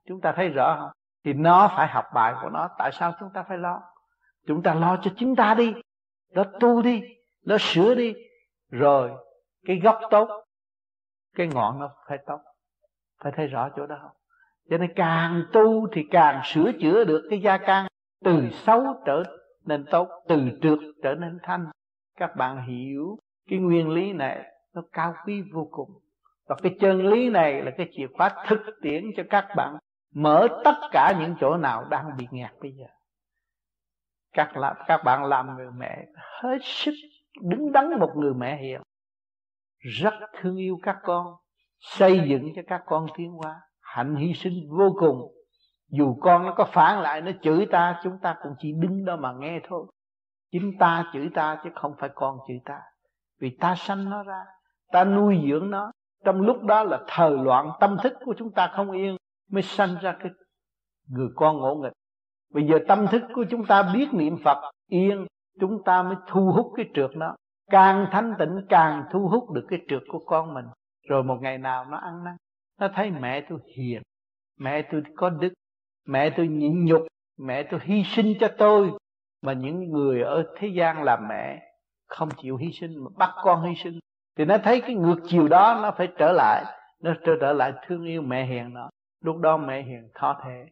chúng 0.07 0.21
ta 0.21 0.33
thấy 0.35 0.49
rõ 0.49 0.77
không? 0.79 0.89
Thì 1.25 1.33
nó 1.33 1.71
phải 1.75 1.87
học 1.87 2.05
bài 2.13 2.33
của 2.41 2.49
nó, 2.49 2.69
tại 2.77 2.91
sao 2.91 3.13
chúng 3.19 3.29
ta 3.33 3.43
phải 3.43 3.57
lo? 3.57 3.81
Chúng 4.47 4.63
ta 4.63 4.73
lo 4.73 4.97
cho 5.01 5.11
chính 5.17 5.35
ta 5.35 5.53
đi 5.53 5.73
nó 6.33 6.43
tu 6.59 6.81
đi 6.81 7.01
nó 7.47 7.57
sửa 7.57 7.95
đi, 7.95 8.13
rồi 8.69 9.11
cái 9.65 9.79
gốc 9.79 9.99
tốt, 10.09 10.43
cái 11.35 11.47
ngọn 11.47 11.79
nó 11.79 11.89
phải 12.07 12.17
tốt. 12.25 12.39
Phải 13.23 13.31
thấy 13.35 13.47
rõ 13.47 13.69
chỗ 13.75 13.85
đó 13.85 13.99
không? 14.01 14.11
Cho 14.69 14.77
nên 14.77 14.93
càng 14.95 15.43
tu 15.53 15.87
thì 15.91 16.07
càng 16.11 16.41
sửa 16.45 16.71
chữa 16.81 17.03
được 17.03 17.27
cái 17.29 17.41
gia 17.41 17.57
can 17.57 17.87
từ 18.23 18.49
xấu 18.51 18.83
trở 19.05 19.23
nên 19.65 19.85
tốt, 19.91 20.09
từ 20.27 20.41
trượt 20.61 20.79
trở 21.03 21.15
nên 21.15 21.39
thanh. 21.43 21.65
Các 22.17 22.35
bạn 22.35 22.67
hiểu 22.67 23.17
cái 23.49 23.59
nguyên 23.59 23.89
lý 23.89 24.13
này, 24.13 24.51
nó 24.73 24.81
cao 24.91 25.15
quý 25.25 25.43
vô 25.53 25.67
cùng. 25.71 25.89
Và 26.47 26.55
cái 26.63 26.75
chân 26.79 27.05
lý 27.07 27.29
này 27.29 27.61
là 27.61 27.71
cái 27.77 27.89
chìa 27.91 28.07
khóa 28.17 28.45
thực 28.47 28.61
tiễn 28.81 29.03
cho 29.17 29.23
các 29.29 29.47
bạn 29.55 29.77
mở 30.13 30.47
tất 30.63 30.75
cả 30.91 31.13
những 31.19 31.35
chỗ 31.39 31.57
nào 31.57 31.85
đang 31.89 32.17
bị 32.17 32.27
nghẹt 32.31 32.51
bây 32.61 32.71
giờ. 32.71 32.85
Các 34.33 34.57
là, 34.57 34.75
các 34.87 35.03
bạn 35.03 35.25
làm 35.25 35.55
người 35.55 35.71
mẹ 35.77 36.05
hết 36.41 36.57
sức 36.61 36.93
đứng 37.41 37.71
đắn 37.71 37.99
một 37.99 38.11
người 38.15 38.33
mẹ 38.33 38.57
hiền. 38.61 38.81
Rất 39.79 40.13
thương 40.41 40.57
yêu 40.57 40.77
các 40.83 40.97
con, 41.03 41.25
xây 41.79 42.21
dựng 42.29 42.51
cho 42.55 42.61
các 42.67 42.83
con 42.85 43.07
tiến 43.17 43.31
hóa, 43.31 43.61
hạnh 43.81 44.15
hy 44.15 44.33
sinh 44.33 44.53
vô 44.69 44.95
cùng. 44.99 45.33
Dù 45.89 46.17
con 46.21 46.45
nó 46.45 46.53
có 46.57 46.65
phản 46.65 47.01
lại, 47.01 47.21
nó 47.21 47.31
chửi 47.41 47.65
ta, 47.71 47.99
chúng 48.03 48.19
ta 48.21 48.35
cũng 48.43 48.51
chỉ 48.59 48.73
đứng 48.73 49.05
đó 49.05 49.15
mà 49.15 49.33
nghe 49.39 49.59
thôi. 49.67 49.87
Chính 50.51 50.71
ta 50.79 51.11
chửi 51.13 51.29
ta 51.33 51.61
chứ 51.63 51.69
không 51.75 51.95
phải 51.99 52.09
con 52.15 52.37
chửi 52.47 52.57
ta. 52.65 52.79
Vì 53.39 53.57
ta 53.59 53.75
sanh 53.75 54.09
nó 54.09 54.23
ra, 54.23 54.43
ta 54.91 55.03
nuôi 55.03 55.39
dưỡng 55.49 55.71
nó. 55.71 55.91
Trong 56.25 56.41
lúc 56.41 56.63
đó 56.63 56.83
là 56.83 56.99
thời 57.07 57.31
loạn 57.31 57.71
tâm 57.79 57.97
thức 58.03 58.13
của 58.25 58.33
chúng 58.37 58.51
ta 58.51 58.71
không 58.75 58.91
yên, 58.91 59.17
mới 59.51 59.63
sanh 59.63 59.95
ra 60.01 60.17
cái 60.19 60.31
người 61.09 61.27
con 61.35 61.57
ngỗ 61.57 61.75
nghịch. 61.75 61.93
Bây 62.53 62.67
giờ 62.67 62.79
tâm 62.87 63.07
thức 63.07 63.21
của 63.35 63.45
chúng 63.49 63.65
ta 63.65 63.91
biết 63.93 64.07
niệm 64.13 64.37
phật 64.43 64.71
yên 64.87 65.27
chúng 65.59 65.83
ta 65.83 66.03
mới 66.03 66.15
thu 66.27 66.51
hút 66.51 66.73
cái 66.75 66.85
trượt 66.93 67.11
nó. 67.15 67.35
Càng 67.71 68.07
thanh 68.11 68.33
tịnh, 68.39 68.65
càng 68.69 69.03
thu 69.11 69.27
hút 69.27 69.51
được 69.51 69.65
cái 69.69 69.79
trượt 69.87 70.03
của 70.07 70.19
con 70.19 70.53
mình. 70.53 70.65
Rồi 71.07 71.23
một 71.23 71.37
ngày 71.41 71.57
nào 71.57 71.85
nó 71.85 71.97
ăn 71.97 72.23
năn, 72.23 72.35
nó 72.79 72.87
thấy 72.95 73.11
mẹ 73.11 73.41
tôi 73.49 73.59
hiền, 73.75 74.01
mẹ 74.59 74.81
tôi 74.81 75.03
có 75.15 75.29
đức, 75.29 75.53
mẹ 76.05 76.29
tôi 76.29 76.47
nhịn 76.47 76.85
nhục, 76.85 77.07
mẹ 77.37 77.63
tôi 77.63 77.79
hy 77.83 78.03
sinh 78.03 78.33
cho 78.39 78.47
tôi. 78.57 78.91
Mà 79.41 79.53
những 79.53 79.91
người 79.91 80.21
ở 80.21 80.53
thế 80.57 80.67
gian 80.67 81.03
làm 81.03 81.27
mẹ 81.27 81.71
không 82.07 82.29
chịu 82.41 82.57
hy 82.57 82.71
sinh, 82.71 83.03
mà 83.03 83.09
bắt 83.17 83.29
con 83.43 83.63
hy 83.63 83.75
sinh. 83.83 83.99
Thì 84.37 84.45
nó 84.45 84.57
thấy 84.57 84.81
cái 84.81 84.95
ngược 84.95 85.19
chiều 85.27 85.47
đó 85.47 85.79
nó 85.81 85.91
phải 85.97 86.07
trở 86.17 86.31
lại. 86.31 86.65
Nó 87.03 87.13
trở 87.25 87.37
trở 87.41 87.53
lại 87.53 87.73
thương 87.87 88.05
yêu 88.05 88.21
mẹ 88.21 88.45
hiền 88.45 88.73
nó 88.73 88.89
lúc 89.23 89.37
đó 89.37 89.57
mẹ 89.57 89.81
hiền 89.81 90.09
thọ 90.13 90.39
thể 90.43 90.65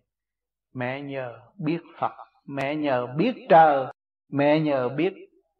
mẹ 0.73 1.01
nhờ 1.01 1.39
biết 1.57 1.79
phật, 1.99 2.11
mẹ 2.47 2.75
nhờ 2.75 3.07
biết 3.07 3.33
trời 3.49 3.85
mẹ 4.31 4.59
nhờ 4.59 4.89
biết 4.89 5.13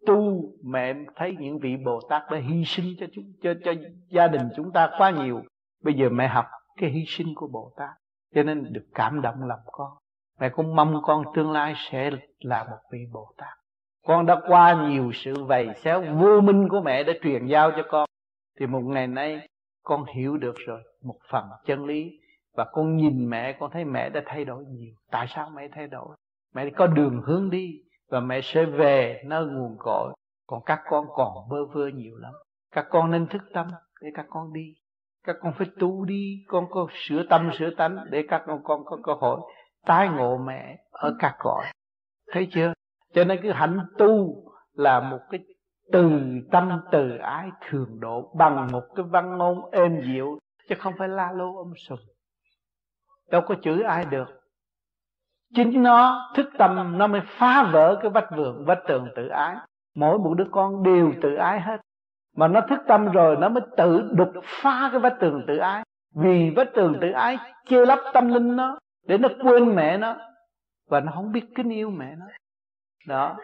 tu 0.06 0.42
mẹ 0.64 0.94
thấy 1.16 1.36
những 1.40 1.60
vị 1.60 1.78
bồ 1.86 2.00
tát 2.10 2.24
đã 2.32 2.38
hy 2.38 2.66
sinh 2.66 2.86
cho 3.00 3.06
chúng 3.14 3.26
cho, 3.42 3.54
cho 3.64 3.74
gia 4.10 4.28
đình 4.28 4.50
chúng 4.56 4.72
ta 4.72 4.90
quá 4.98 5.12
nhiều. 5.12 5.42
Bây 5.84 5.94
giờ 5.94 6.10
mẹ 6.10 6.28
học 6.28 6.46
cái 6.78 6.90
hy 6.90 7.04
sinh 7.08 7.28
của 7.36 7.48
bồ 7.48 7.72
tát 7.78 7.90
cho 8.36 8.44
nên 8.44 8.74
được 8.74 8.86
cảm 8.94 9.22
động 9.22 9.44
lòng 9.44 9.60
con. 9.66 9.92
Mẹ 10.40 10.50
cũng 10.50 10.76
mong 10.76 11.02
con 11.04 11.24
tương 11.36 11.52
lai 11.52 11.74
sẽ 11.92 12.12
là 12.40 12.64
một 12.64 12.78
vị 12.92 13.00
bồ 13.14 13.34
tát. 13.38 13.54
Con 14.06 14.26
đã 14.26 14.42
qua 14.48 14.88
nhiều 14.90 15.12
sự 15.14 15.44
vầy 15.44 15.70
xéo 15.76 16.04
vô 16.20 16.42
minh 16.42 16.70
của 16.70 16.82
mẹ 16.82 17.04
đã 17.04 17.14
truyền 17.22 17.46
giao 17.46 17.72
cho 17.72 17.84
con. 17.90 18.06
Thì 18.60 18.66
một 18.68 18.82
ngày 18.82 19.08
nay 19.08 19.48
con 19.84 20.06
hiểu 20.16 20.38
được 20.38 20.56
rồi 20.66 20.82
một 21.04 21.18
phần 21.32 21.46
chân 21.66 21.86
lý. 21.86 22.20
Và 22.56 22.66
con 22.72 22.96
nhìn 22.96 23.30
mẹ 23.30 23.54
con 23.60 23.72
thấy 23.72 23.86
mẹ 23.86 24.10
đã 24.10 24.22
thay 24.26 24.46
đổi 24.46 24.66
nhiều. 24.66 24.94
Tại 25.12 25.26
sao 25.30 25.50
mẹ 25.56 25.68
thay 25.72 25.88
đổi? 25.88 26.16
Mẹ 26.54 26.70
có 26.70 26.88
đường 26.88 27.22
hướng 27.26 27.50
đi 27.50 27.82
và 28.10 28.20
mẹ 28.20 28.42
sẽ 28.44 28.66
về 28.66 29.22
nơi 29.26 29.46
nguồn 29.46 29.76
cội. 29.80 30.14
Còn 30.48 30.64
các 30.66 30.82
con 30.90 31.06
còn 31.16 31.50
bơ 31.50 31.66
vơ 31.66 31.88
nhiều 31.88 32.18
lắm. 32.18 32.34
Các 32.72 32.86
con 32.90 33.12
nên 33.12 33.28
thức 33.28 33.42
tâm 33.54 33.68
để 34.02 34.10
các 34.14 34.26
con 34.30 34.54
đi. 34.54 34.74
Các 35.24 35.36
con 35.42 35.54
phải 35.58 35.68
tu 35.80 36.06
đi. 36.06 36.44
Con 36.48 36.66
có 36.70 36.88
sửa 36.92 37.24
tâm, 37.30 37.50
sửa 37.60 37.70
tánh 37.78 37.98
để 38.10 38.24
các 38.28 38.44
con 38.48 38.64
con 38.64 38.86
có 38.86 38.98
cơ 39.04 39.14
hội 39.14 39.40
tái 39.86 40.10
ngộ 40.10 40.38
mẹ 40.38 40.78
ở 40.92 41.16
các 41.20 41.36
cõi. 41.40 41.66
Thấy 42.32 42.48
chưa? 42.52 42.74
Cho 43.14 43.24
nên 43.24 43.40
cái 43.44 43.52
hạnh 43.54 43.80
tu 43.98 44.44
là 44.74 45.00
một 45.00 45.20
cái 45.30 45.40
từ 45.92 46.12
tâm, 46.52 46.82
từ 46.92 47.18
ái 47.18 47.50
thường 47.70 48.00
độ 48.00 48.34
bằng 48.38 48.68
một 48.72 48.84
cái 48.96 49.06
văn 49.10 49.38
ngôn 49.38 49.72
êm 49.72 50.02
dịu, 50.06 50.40
chứ 50.70 50.76
không 50.80 50.94
phải 50.98 51.08
la 51.08 51.32
lô 51.32 51.58
âm 51.58 51.74
sùm 51.78 52.00
đâu 53.32 53.42
có 53.46 53.56
chửi 53.62 53.84
ai 53.84 54.06
được 54.06 54.26
chính 55.56 55.84
nó 55.84 56.30
thức 56.36 56.50
tâm, 56.58 56.98
nó 56.98 57.08
mới 57.08 57.22
phá 57.26 57.64
vỡ 57.64 58.00
cái 58.02 58.12
vách 58.12 58.28
vườn, 58.36 58.66
vách 58.66 58.80
tường 58.88 59.08
tự 59.16 59.28
ái. 59.28 59.56
Mỗi 59.96 60.18
một 60.18 60.34
đứa 60.38 60.48
con 60.52 60.84
đều 60.84 61.14
tự 61.22 61.36
ái 61.36 61.60
hết. 61.60 61.82
Mà 62.36 62.48
nó 62.48 62.62
thức 62.62 62.80
tâm 62.88 63.12
rồi, 63.12 63.38
nó 63.38 63.50
mới 63.50 63.64
tự 63.78 64.10
đục 64.12 64.30
phá 64.44 64.90
cái 64.92 65.00
vách 65.00 65.16
tường 65.20 65.44
tự 65.48 65.58
ái. 65.58 65.84
Vì 66.16 66.54
vách 66.56 66.70
tường 66.74 66.98
tự 67.02 67.12
ái 67.12 67.38
che 67.66 67.86
lấp 67.86 68.00
tâm 68.14 68.28
linh 68.28 68.56
nó, 68.56 68.78
để 69.08 69.18
nó 69.18 69.30
quên 69.44 69.76
mẹ 69.76 69.98
nó, 69.98 70.16
và 70.90 71.00
nó 71.00 71.12
không 71.16 71.32
biết 71.32 71.46
kính 71.56 71.70
yêu 71.70 71.90
mẹ 71.90 72.16
nó. 72.16 72.26
Đó. 73.08 73.36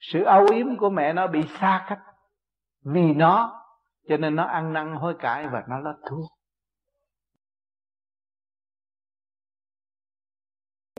Sự 0.00 0.22
âu 0.22 0.46
yếm 0.52 0.76
của 0.76 0.90
mẹ 0.90 1.12
nó 1.12 1.26
bị 1.26 1.42
xa 1.42 1.84
cách 1.88 2.00
vì 2.84 3.14
nó, 3.14 3.62
cho 4.08 4.16
nên 4.16 4.36
nó 4.36 4.44
ăn 4.44 4.72
năn 4.72 4.94
hối 4.94 5.14
cải 5.14 5.48
và 5.48 5.62
nó 5.68 5.78
là 5.78 5.92
thuốc 6.10 6.37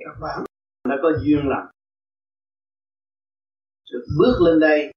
các 0.06 0.20
bạn 0.22 0.46
đã 0.90 0.96
có 1.02 1.10
duyên 1.22 1.40
lành. 1.48 1.68
Được 3.92 4.06
bước 4.20 4.38
lên 4.46 4.60
đây, 4.60 4.94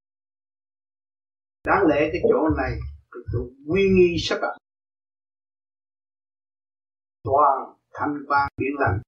đáng 1.65 1.87
lẽ 1.89 2.09
cái 2.12 2.23
chỗ 2.23 2.49
này 2.57 2.73
cái 3.11 3.23
chỗ 3.33 3.39
uy 3.66 3.83
nghi 3.91 4.16
sắc 4.19 4.39
đặt 4.43 4.57
toàn 7.24 7.74
thanh 7.93 8.15
quan 8.29 8.49
biển 8.57 8.73
lành. 8.79 9.01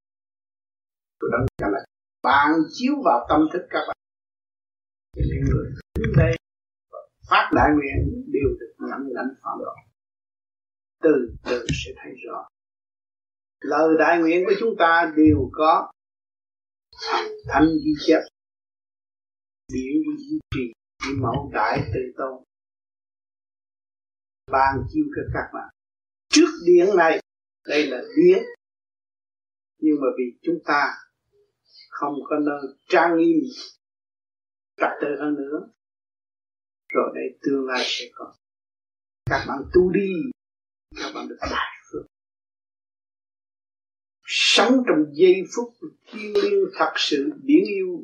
Tôi 1.18 1.30
đang 1.32 1.46
trả 1.58 1.66
lại 1.72 1.82
bạn 2.22 2.50
chiếu 2.72 2.94
vào 3.04 3.26
tâm 3.28 3.40
thức 3.52 3.66
các 3.70 3.80
bạn. 3.88 3.96
Thì 5.16 5.22
những 5.26 5.44
người 5.50 5.70
đến 5.94 6.12
đây 6.16 6.36
phát 7.30 7.50
đại 7.54 7.70
nguyện 7.74 8.24
đều 8.32 8.56
được 8.60 8.74
nhận 8.78 9.00
lãnh 9.12 9.34
phạm 9.42 9.58
đó. 9.64 9.74
Từ 11.02 11.34
từ 11.44 11.66
sẽ 11.84 11.90
thấy 11.96 12.12
rõ 12.26 12.48
lời 13.64 13.94
đại 13.98 14.18
nguyện 14.18 14.44
của 14.46 14.52
chúng 14.58 14.74
ta 14.78 15.12
đều 15.16 15.50
có. 15.52 15.90
Thanh 17.48 17.66
ghi 17.84 17.92
chép. 18.06 18.20
Biểu 19.72 20.14
duy 20.18 20.38
trì 20.54 20.74
mẫu 21.16 21.50
đại 21.52 21.78
từ 21.94 22.00
tôn. 22.16 22.44
Ban 24.52 24.76
chiêu 24.92 25.04
cho 25.16 25.22
các 25.34 25.50
bạn. 25.54 25.68
Trước 26.28 26.48
điển 26.66 26.96
này, 26.96 27.20
đây 27.68 27.86
là 27.86 28.02
điển. 28.16 28.42
Nhưng 29.78 29.96
mà 30.00 30.06
vì 30.18 30.24
chúng 30.42 30.58
ta 30.64 30.94
không 31.90 32.14
có 32.24 32.36
nơi 32.38 32.60
trang 32.88 33.16
nghiêm 33.18 33.36
trật 34.76 34.90
tự 35.00 35.08
hơn 35.20 35.34
nữa. 35.34 35.68
Rồi 36.88 37.12
đây 37.14 37.38
tương 37.42 37.66
lai 37.66 37.84
sẽ 37.86 38.04
có. 38.14 38.34
Các 39.30 39.44
bạn 39.48 39.58
tu 39.74 39.90
đi. 39.90 40.12
Các 40.96 41.12
bạn 41.14 41.28
được 41.28 41.36
đại 41.40 41.73
sống 44.24 44.82
trong 44.86 45.04
giây 45.12 45.42
phút 45.56 45.74
thiêng 46.06 46.32
liêng 46.34 46.64
thật 46.74 46.92
sự 46.96 47.32
biển 47.42 47.64
yêu 47.68 48.02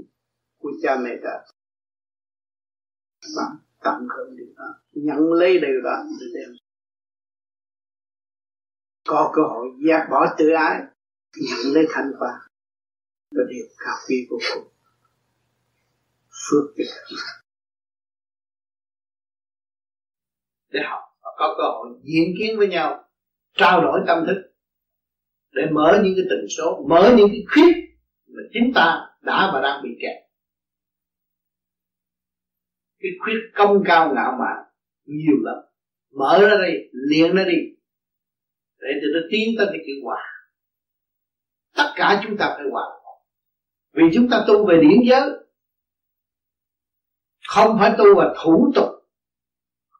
của 0.59 0.71
cha 0.83 0.97
mẹ 0.97 1.11
ta, 1.23 1.45
bạn 3.37 3.57
tận 3.81 4.09
hưởng 4.17 4.37
điều 4.37 4.55
đó. 4.57 4.75
Nhận 4.93 5.33
lấy 5.33 5.53
điều 5.53 5.81
đó 5.85 6.05
để 6.21 6.27
đem. 6.35 6.51
Có 9.07 9.33
cơ 9.35 9.43
hội 9.43 9.67
giác 9.89 10.07
bỏ 10.11 10.35
tự 10.39 10.49
ái 10.51 10.83
nhận 11.37 11.75
lấy 11.75 11.87
thanh 11.91 12.13
quả, 12.19 12.49
là 13.31 13.45
điều 13.49 13.67
cao 13.79 13.97
quý 14.09 14.27
vô 14.31 14.39
cùng. 14.55 14.73
Phước 16.29 16.75
cho 16.77 16.85
các 16.89 17.17
bạn 17.17 17.41
để 20.71 20.81
học 20.91 21.03
và 21.23 21.31
có 21.37 21.55
cơ 21.59 21.63
hội 21.63 21.89
diễn 22.03 22.35
kiến 22.39 22.59
với 22.59 22.69
nhau 22.69 23.09
trao 23.53 23.81
đổi 23.83 24.01
tâm 24.07 24.25
thức 24.27 24.50
để 25.53 25.63
mở 25.73 26.01
những 26.05 26.13
cái 26.17 26.25
tần 26.31 26.49
số, 26.59 26.87
mở 26.89 27.15
những 27.17 27.29
cái 27.29 27.45
khuyết 27.53 27.75
mà 28.27 28.43
chính 28.53 28.73
ta 28.75 29.07
đã 29.23 29.51
và 29.55 29.61
đang 29.61 29.83
bị 29.83 29.91
kẹt. 30.03 30.17
Cái 33.01 33.11
khuyết 33.25 33.41
công 33.55 33.83
cao 33.85 34.15
ngạo 34.15 34.33
mạn 34.33 34.65
nhiều 35.05 35.37
lắm. 35.43 35.57
Mở 36.15 36.39
ra 36.49 36.67
đi 36.67 36.75
liền 36.93 37.37
ra 37.37 37.45
đi, 37.45 37.59
để 38.79 38.89
cho 39.01 39.07
nó 39.15 39.21
tiến 39.31 39.55
tới 39.59 39.67
cái 39.71 39.79
chữ 39.87 39.93
hòa 40.05 40.31
tất 41.77 41.93
cả 41.97 42.21
chúng 42.25 42.37
ta 42.37 42.55
phải 42.57 42.67
hòa 42.73 42.87
vì 43.93 44.03
chúng 44.15 44.29
ta 44.31 44.45
tu 44.49 44.67
về 44.67 44.81
điển 44.83 45.01
giới, 45.11 45.31
không 47.49 47.77
phải 47.81 47.95
tu 47.99 48.05
về 48.19 48.25
thủ 48.45 48.73
tục 48.75 48.89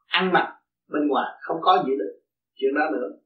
ăn 0.07 0.33
mặc 0.33 0.61
bên 0.87 1.07
ngoài, 1.07 1.31
không 1.41 1.57
có 1.61 1.83
gì 1.87 1.91
được 1.99 2.21
chuyện 2.53 2.71
đó 2.75 2.81
nữa 2.91 3.20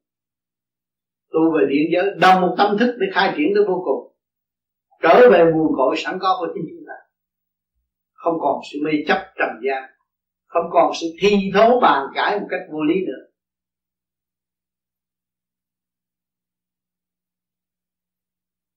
tu 1.31 1.39
về 1.53 1.65
điện 1.69 1.83
giới, 1.93 2.11
đồng 2.21 2.41
một 2.41 2.55
tâm 2.57 2.77
thức 2.77 2.95
để 2.99 3.07
khai 3.13 3.33
triển 3.37 3.47
tới 3.55 3.63
vô 3.67 3.81
cùng. 3.85 4.15
Trở 5.01 5.29
về 5.31 5.51
nguồn 5.53 5.67
cội 5.77 5.95
sẵn 5.97 6.17
có 6.21 6.35
của 6.39 6.47
chính 6.53 6.63
chúng 6.69 6.85
ta. 6.87 6.93
Không 8.13 8.33
còn 8.41 8.59
sự 8.71 8.79
mê 8.85 8.91
chấp 9.07 9.17
trầm 9.39 9.49
gian, 9.67 9.83
không 10.45 10.65
còn 10.71 10.91
sự 11.01 11.07
thi 11.21 11.51
thố 11.53 11.79
bàn 11.79 12.05
cãi 12.15 12.39
một 12.39 12.47
cách 12.49 12.61
vô 12.71 12.83
lý 12.83 12.95
nữa. 13.05 13.25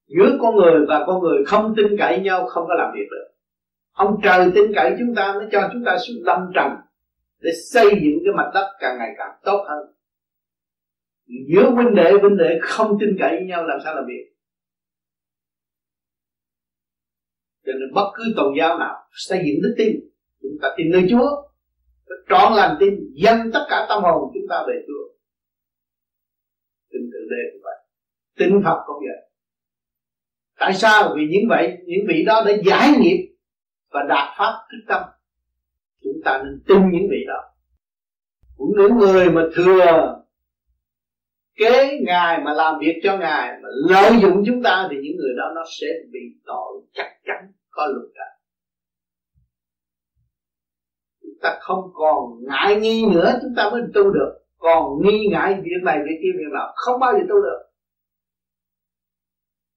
Giữa 0.07 0.39
con 0.41 0.57
người 0.57 0.87
và 0.89 1.05
con 1.07 1.21
người 1.21 1.45
không 1.47 1.75
tin 1.77 1.87
cậy 1.99 2.21
nhau, 2.21 2.47
không 2.47 2.65
có 2.69 2.75
làm 2.75 2.93
việc 2.95 3.07
được. 3.11 3.35
Ông 3.93 4.21
trời 4.23 4.51
tin 4.55 4.73
cậy 4.75 4.95
chúng 4.99 5.15
ta 5.15 5.33
mới 5.33 5.47
cho 5.53 5.69
chúng 5.73 5.83
ta 5.87 5.99
xuống 5.99 6.17
lâm 6.21 6.51
trần 6.55 6.73
để 7.41 7.51
xây 7.73 7.85
dựng 7.85 8.19
cái 8.25 8.35
mặt 8.37 8.51
đất 8.55 8.77
càng 8.81 8.99
ngày 8.99 9.11
càng 9.19 9.31
tốt 9.45 9.65
hơn 9.69 9.98
giữa 11.29 11.71
huynh 11.71 11.95
đệ 11.95 12.11
huynh 12.21 12.37
đệ 12.37 12.59
không 12.63 12.97
tin 13.01 13.09
cậy 13.21 13.37
với 13.37 13.47
nhau, 13.47 13.67
làm 13.67 13.79
sao 13.85 13.95
làm 13.95 14.05
việc? 14.07 14.35
Cho 17.67 17.73
nên 17.73 17.95
bất 17.95 18.11
cứ 18.15 18.25
tôn 18.37 18.55
giáo 18.59 18.79
nào 18.79 18.95
xây 19.13 19.39
dựng 19.39 19.63
đức 19.63 19.75
tin, 19.79 20.01
chúng 20.43 20.59
ta 20.63 20.69
tin 20.77 20.91
nơi 20.91 21.07
Chúa 21.11 21.49
trọn 22.29 22.53
lành 22.53 22.77
tin, 22.81 22.95
dâng 23.15 23.51
tất 23.53 23.67
cả 23.71 23.87
tâm 23.89 24.03
hồn 24.03 24.31
chúng 24.35 24.47
ta 24.49 24.65
về 24.69 24.75
Chúa. 24.87 25.15
Tin 26.93 27.03
tự 27.13 27.19
đề 27.31 27.43
cũng 27.53 27.63
vậy. 27.65 27.77
Tin 28.39 28.63
Phật 28.65 28.83
cũng 28.87 28.97
vậy. 28.97 29.31
Tại 30.59 30.75
sao? 30.75 31.15
Vì 31.17 31.23
những 31.31 31.49
vậy, 31.49 31.77
những 31.87 32.07
vị 32.09 32.25
đó 32.27 32.43
đã 32.47 32.53
giải 32.65 32.89
nghiệp 32.99 33.35
và 33.91 34.01
đạt 34.09 34.29
pháp 34.39 34.53
thức 34.73 34.85
tâm. 34.89 35.03
Chúng 36.03 36.21
ta 36.25 36.43
nên 36.45 36.63
tin 36.69 36.91
những 36.91 37.09
vị 37.11 37.25
đó. 37.29 37.55
Cũng 38.57 38.73
những 38.77 38.97
người 38.99 39.31
mà 39.31 39.43
thừa 39.55 40.15
kế 41.59 41.99
ngài 42.07 42.41
mà 42.45 42.53
làm 42.53 42.75
việc 42.81 43.01
cho 43.03 43.19
ngài, 43.19 43.53
mà 43.63 43.69
lợi 43.89 44.13
dụng 44.23 44.43
chúng 44.47 44.63
ta 44.63 44.89
thì 44.91 44.97
những 45.03 45.17
người 45.17 45.35
đó 45.37 45.45
nó 45.55 45.63
sẽ 45.81 45.87
bị 46.13 46.21
tội 46.47 46.83
chắc 46.93 47.07
chắn, 47.25 47.53
có 47.71 47.87
luật 47.87 48.11
cả 48.15 48.39
chúng 51.39 51.43
ta 51.43 51.59
không 51.61 51.91
còn 51.95 52.45
ngại 52.49 52.81
nghi 52.81 53.07
nữa, 53.15 53.33
chúng 53.43 53.55
ta 53.57 53.71
mới 53.71 53.83
tu 53.95 54.03
được. 54.03 54.35
Còn 54.59 54.85
nghi 55.03 55.27
ngại 55.31 55.61
việc 55.63 55.83
này, 55.85 55.99
việc 56.05 56.19
kia, 56.23 56.39
việc 56.39 56.53
nào 56.53 56.73
không 56.75 57.01
bao 57.01 57.13
giờ 57.13 57.25
tu 57.29 57.37
được. 57.43 57.61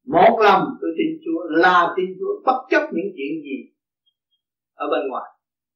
Một 0.06 0.40
lòng 0.44 0.64
tôi 0.82 0.92
tin 0.98 1.20
Chúa, 1.26 1.44
là 1.50 1.94
tin 1.98 2.06
Chúa, 2.20 2.42
bất 2.46 2.60
chấp 2.70 2.90
những 2.94 3.12
chuyện 3.16 3.44
gì 3.44 3.58
ở 4.74 4.88
bên 4.92 5.08
ngoài. 5.10 5.32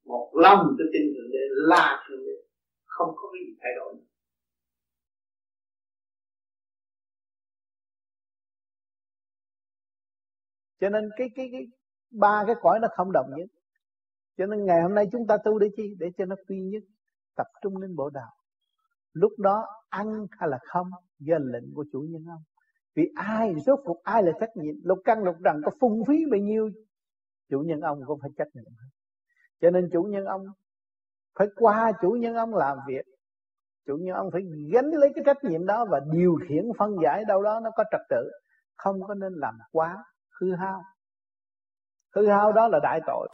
Một 0.06 0.32
lòng 0.34 0.60
tôi 0.78 0.88
tin 0.94 1.02
thượng 1.14 1.32
đế, 1.32 1.44
là 1.52 2.04
thượng 2.10 2.26
đế. 2.26 2.36
Không 2.86 3.10
có 3.16 3.30
cái 3.34 3.42
gì 3.48 3.54
thay 3.62 3.72
đổi 3.78 3.94
nữa. 3.94 4.05
Cho 10.80 10.90
nên 10.90 11.10
cái 11.18 11.30
cái 11.36 11.50
cái, 11.52 11.68
ba 12.12 12.44
cái 12.48 12.56
cõi 12.62 12.80
nó 12.82 12.88
không 12.92 13.12
đồng 13.12 13.30
nhất. 13.38 13.48
Cho 14.38 14.46
nên 14.46 14.66
ngày 14.66 14.82
hôm 14.82 14.96
nay 14.96 15.06
chúng 15.12 15.28
ta 15.28 15.38
tu 15.38 15.60
để 15.60 15.68
chi? 15.76 15.96
Để 16.00 16.12
cho 16.18 16.26
nó 16.26 16.36
quy 16.48 16.62
nhất, 16.62 16.84
tập 17.36 17.48
trung 17.62 17.78
lên 17.78 17.96
bộ 17.96 18.10
đạo 18.10 18.32
lúc 19.16 19.32
đó 19.38 19.68
ăn 19.90 20.28
hay 20.32 20.50
là 20.50 20.60
không? 20.68 20.88
Do 21.20 21.38
lệnh 21.42 21.74
của 21.76 21.86
chủ 21.92 22.02
nhân 22.10 22.26
ông 22.30 22.42
vì 22.96 23.04
ai, 23.16 23.54
rốt 23.66 23.80
cuộc 23.86 24.04
ai 24.04 24.24
là 24.24 24.32
trách 24.40 24.50
nhiệm? 24.56 24.76
Lục 24.84 25.00
căn 25.06 25.24
lục 25.24 25.36
trần 25.44 25.62
có 25.66 25.72
phung 25.80 26.06
phí 26.08 26.16
bao 26.32 26.40
nhiêu? 26.40 26.70
Chủ 27.50 27.60
nhân 27.60 27.82
ông 27.82 28.00
cũng 28.06 28.20
phải 28.22 28.32
trách 28.38 28.48
nhiệm. 28.54 28.72
Cho 29.62 29.70
nên 29.70 29.90
chủ 29.94 30.04
nhân 30.04 30.26
ông 30.26 30.42
phải 31.40 31.48
qua 31.56 31.92
chủ 32.02 32.10
nhân 32.12 32.36
ông 32.36 32.56
làm 32.56 32.78
việc. 32.88 33.06
Chủ 33.88 33.98
nhân 33.98 34.16
ông 34.16 34.30
phải 34.32 34.42
gánh 34.74 34.86
lấy 34.86 35.10
cái 35.16 35.24
trách 35.26 35.44
nhiệm 35.44 35.66
đó 35.66 35.86
và 35.92 36.00
điều 36.12 36.36
khiển 36.48 36.66
phân 36.78 36.96
giải 37.04 37.24
đâu 37.28 37.44
đó 37.44 37.60
nó 37.64 37.70
có 37.76 37.84
trật 37.92 38.02
tự. 38.10 38.30
Không 38.78 39.02
có 39.08 39.14
nên 39.14 39.34
làm 39.34 39.58
quá 39.72 40.04
hư 40.42 40.56
hao. 40.56 40.84
Hư 42.16 42.28
hao 42.28 42.52
đó 42.52 42.68
là 42.68 42.80
đại 42.84 43.00
tội. 43.08 43.28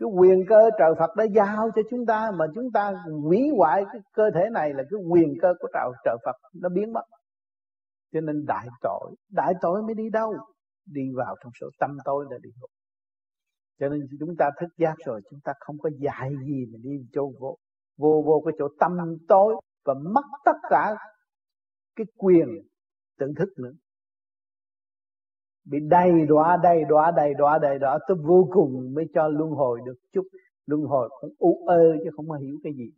Cái 0.00 0.08
quyền 0.16 0.44
cơ 0.48 0.70
trời 0.78 0.94
Phật 0.98 1.16
đã 1.16 1.24
giao 1.24 1.70
cho 1.74 1.82
chúng 1.90 2.06
ta 2.06 2.30
mà 2.34 2.46
chúng 2.54 2.70
ta 2.74 2.92
hủy 3.22 3.50
hoại 3.56 3.84
cái 3.92 4.00
cơ 4.12 4.22
thể 4.34 4.50
này 4.52 4.74
là 4.74 4.82
cái 4.90 5.00
quyền 5.10 5.34
cơ 5.42 5.54
của 5.60 5.68
trời 5.74 5.90
trời 6.04 6.16
Phật 6.24 6.36
nó 6.54 6.68
biến 6.68 6.92
mất. 6.92 7.04
Cho 8.12 8.20
nên 8.20 8.44
đại 8.46 8.66
tội 8.82 9.14
đại 9.30 9.54
tội 9.60 9.82
mới 9.82 9.94
đi 9.94 10.10
đâu? 10.10 10.36
Đi 10.86 11.02
vào 11.16 11.36
trong 11.44 11.52
số 11.60 11.66
tâm 11.80 11.96
tối 12.04 12.26
là 12.30 12.38
đi 12.42 12.50
ngục. 12.60 12.70
Cho 13.80 13.88
nên 13.88 14.00
chúng 14.20 14.36
ta 14.38 14.50
thức 14.60 14.68
giác 14.78 14.94
rồi, 15.06 15.20
chúng 15.30 15.40
ta 15.44 15.52
không 15.60 15.76
có 15.78 15.90
dạy 15.98 16.30
gì 16.46 16.66
mà 16.72 16.78
đi 16.82 16.90
chỗ 17.12 17.32
vô 17.40 17.56
vô 17.98 18.22
vô 18.26 18.42
cái 18.46 18.54
chỗ 18.58 18.68
tâm 18.80 18.92
tối 19.28 19.54
và 19.84 19.94
mất 19.94 20.24
tất 20.44 20.56
cả 20.70 20.94
cái 21.96 22.06
quyền 22.16 22.48
tự 23.18 23.26
thức 23.38 23.48
nữa 23.56 23.72
bị 25.64 25.78
đầy 25.90 26.10
đọa 26.28 26.56
đầy 26.62 26.84
đọa 26.88 27.10
đầy 27.16 27.34
đọa 27.34 27.58
đầy 27.58 27.78
đọa 27.78 27.98
tới 28.08 28.16
vô 28.22 28.48
cùng 28.52 28.94
mới 28.94 29.04
cho 29.14 29.28
luân 29.28 29.50
hồi 29.50 29.80
được 29.86 29.96
chút. 30.12 30.26
Luân 30.66 30.82
hồi 30.82 31.08
cũng 31.20 31.34
u 31.38 31.66
ơ 31.66 31.96
chứ 32.04 32.10
không 32.16 32.28
có 32.28 32.36
hiểu 32.36 32.56
cái 32.62 32.72
gì. 32.72 32.90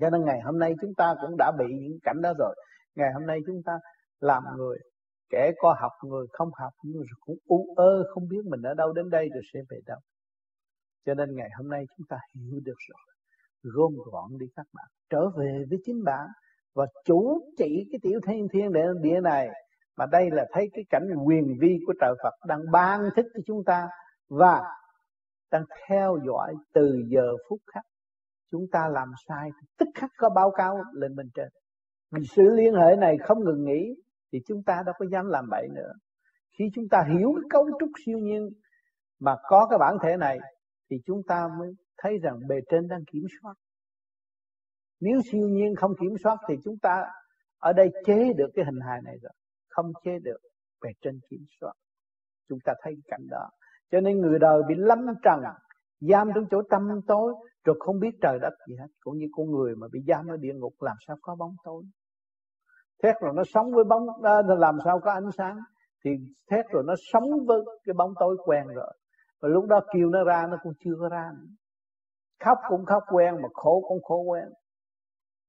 Cho 0.00 0.10
nên 0.10 0.24
ngày 0.24 0.40
hôm 0.40 0.58
nay 0.58 0.74
chúng 0.80 0.94
ta 0.94 1.14
cũng 1.20 1.36
đã 1.38 1.52
bị 1.58 1.64
những 1.80 1.98
cảnh 2.02 2.20
đó 2.22 2.32
rồi. 2.38 2.54
Ngày 2.96 3.12
hôm 3.12 3.26
nay 3.26 3.38
chúng 3.46 3.62
ta 3.64 3.78
làm 4.20 4.42
người, 4.56 4.78
kẻ 5.30 5.52
có 5.58 5.76
học 5.80 5.92
người, 6.04 6.26
không 6.32 6.50
học 6.52 6.72
nhưng 6.82 7.02
cũng 7.20 7.36
u 7.46 7.74
ơ, 7.76 8.04
không 8.14 8.28
biết 8.28 8.44
mình 8.44 8.62
ở 8.62 8.74
đâu 8.74 8.92
đến 8.92 9.10
đây 9.10 9.28
rồi 9.34 9.42
sẽ 9.52 9.60
về 9.70 9.78
đâu. 9.86 9.98
Cho 11.06 11.14
nên 11.14 11.36
ngày 11.36 11.48
hôm 11.56 11.68
nay 11.68 11.84
chúng 11.96 12.06
ta 12.08 12.16
hiểu 12.34 12.60
được 12.64 12.76
rồi. 12.88 13.00
Gom 13.62 13.92
gọn 14.12 14.38
đi 14.38 14.46
các 14.56 14.66
bạn. 14.74 14.86
Trở 15.10 15.28
về 15.28 15.64
với 15.70 15.78
chính 15.84 16.04
bạn 16.04 16.26
và 16.74 16.86
chủ 17.04 17.40
trị 17.58 17.88
cái 17.92 17.98
tiểu 18.02 18.20
thiên 18.26 18.46
thiên 18.52 18.72
địa 19.02 19.20
này 19.20 19.48
mà 19.96 20.06
đây 20.12 20.30
là 20.32 20.46
thấy 20.52 20.68
cái 20.72 20.84
cảnh 20.90 21.08
quyền 21.24 21.56
vi 21.60 21.78
của 21.86 21.94
trời 22.00 22.14
Phật 22.22 22.34
đang 22.46 22.60
ban 22.72 23.00
thích 23.16 23.26
cho 23.34 23.40
chúng 23.46 23.64
ta 23.64 23.88
và 24.28 24.62
đang 25.50 25.64
theo 25.88 26.18
dõi 26.26 26.54
từ 26.72 27.02
giờ 27.08 27.32
phút 27.48 27.58
khắc. 27.74 27.84
Chúng 28.50 28.66
ta 28.72 28.88
làm 28.88 29.12
sai, 29.28 29.50
tức 29.78 29.88
khắc 29.94 30.10
có 30.18 30.30
báo 30.30 30.50
cáo 30.50 30.76
lên 30.92 31.16
bên 31.16 31.30
trên. 31.34 31.48
Vì 32.10 32.22
sự 32.36 32.42
liên 32.42 32.74
hệ 32.74 32.96
này 32.96 33.16
không 33.18 33.44
ngừng 33.44 33.64
nghỉ, 33.64 33.94
thì 34.32 34.38
chúng 34.46 34.62
ta 34.62 34.82
đâu 34.86 34.94
có 34.98 35.06
dám 35.12 35.26
làm 35.28 35.44
bậy 35.50 35.68
nữa. 35.74 35.92
Khi 36.58 36.64
chúng 36.74 36.84
ta 36.90 37.04
hiểu 37.08 37.32
cái 37.36 37.48
cấu 37.50 37.68
trúc 37.80 37.90
siêu 38.06 38.18
nhiên 38.18 38.48
mà 39.20 39.36
có 39.42 39.66
cái 39.70 39.78
bản 39.78 39.96
thể 40.02 40.16
này, 40.16 40.38
thì 40.90 40.96
chúng 41.06 41.22
ta 41.28 41.48
mới 41.58 41.72
thấy 41.98 42.18
rằng 42.22 42.38
bề 42.48 42.56
trên 42.70 42.88
đang 42.88 43.04
kiểm 43.12 43.22
soát. 43.42 43.54
Nếu 45.00 45.20
siêu 45.32 45.48
nhiên 45.48 45.74
không 45.76 45.92
kiểm 46.00 46.14
soát, 46.24 46.36
thì 46.48 46.54
chúng 46.64 46.78
ta 46.82 47.04
ở 47.58 47.72
đây 47.72 47.88
chế 48.04 48.32
được 48.36 48.48
cái 48.54 48.64
hình 48.64 48.80
hài 48.88 49.02
này 49.04 49.14
rồi 49.22 49.32
không 49.76 49.92
chế 50.04 50.18
được 50.18 50.38
về 50.82 50.90
trên 51.00 51.20
kiểm 51.30 51.44
soát. 51.60 51.72
Chúng 52.48 52.58
ta 52.64 52.72
thấy 52.82 52.94
cảnh 53.06 53.26
đó. 53.30 53.48
Cho 53.90 54.00
nên 54.00 54.20
người 54.20 54.38
đời 54.38 54.62
bị 54.68 54.74
lâm 54.78 55.06
trần 55.22 55.40
giam 56.00 56.30
trong 56.34 56.44
chỗ 56.50 56.62
tâm 56.70 57.00
tối 57.06 57.34
rồi 57.64 57.76
không 57.80 58.00
biết 58.00 58.10
trời 58.22 58.38
đất 58.42 58.52
gì 58.68 58.76
hết. 58.80 58.86
Cũng 59.00 59.18
như 59.18 59.26
con 59.32 59.50
người 59.50 59.76
mà 59.76 59.86
bị 59.92 60.00
giam 60.08 60.26
ở 60.26 60.36
địa 60.36 60.54
ngục 60.54 60.74
làm 60.80 60.96
sao 61.06 61.16
có 61.22 61.34
bóng 61.34 61.56
tối? 61.64 61.84
Thét 63.02 63.16
rồi 63.20 63.32
nó 63.36 63.42
sống 63.54 63.72
với 63.72 63.84
bóng 63.84 64.06
à, 64.22 64.42
làm 64.58 64.78
sao 64.84 65.00
có 65.00 65.12
ánh 65.12 65.30
sáng? 65.38 65.58
Thì 66.04 66.10
thét 66.50 66.64
rồi 66.70 66.82
nó 66.86 66.94
sống 67.12 67.46
với 67.46 67.62
cái 67.84 67.94
bóng 67.94 68.12
tối 68.20 68.36
quen 68.44 68.66
rồi. 68.66 68.92
Và 69.40 69.48
lúc 69.48 69.66
đó 69.66 69.80
kêu 69.92 70.08
nó 70.08 70.24
ra 70.24 70.46
nó 70.50 70.56
cũng 70.62 70.72
chưa 70.84 70.94
có 71.00 71.08
ra 71.08 71.30
nữa. 71.38 71.46
khóc 72.44 72.58
cũng 72.68 72.84
khóc 72.84 73.02
quen 73.12 73.34
mà 73.42 73.48
khổ 73.54 73.84
cũng 73.88 74.02
khổ 74.02 74.22
quen. 74.22 74.44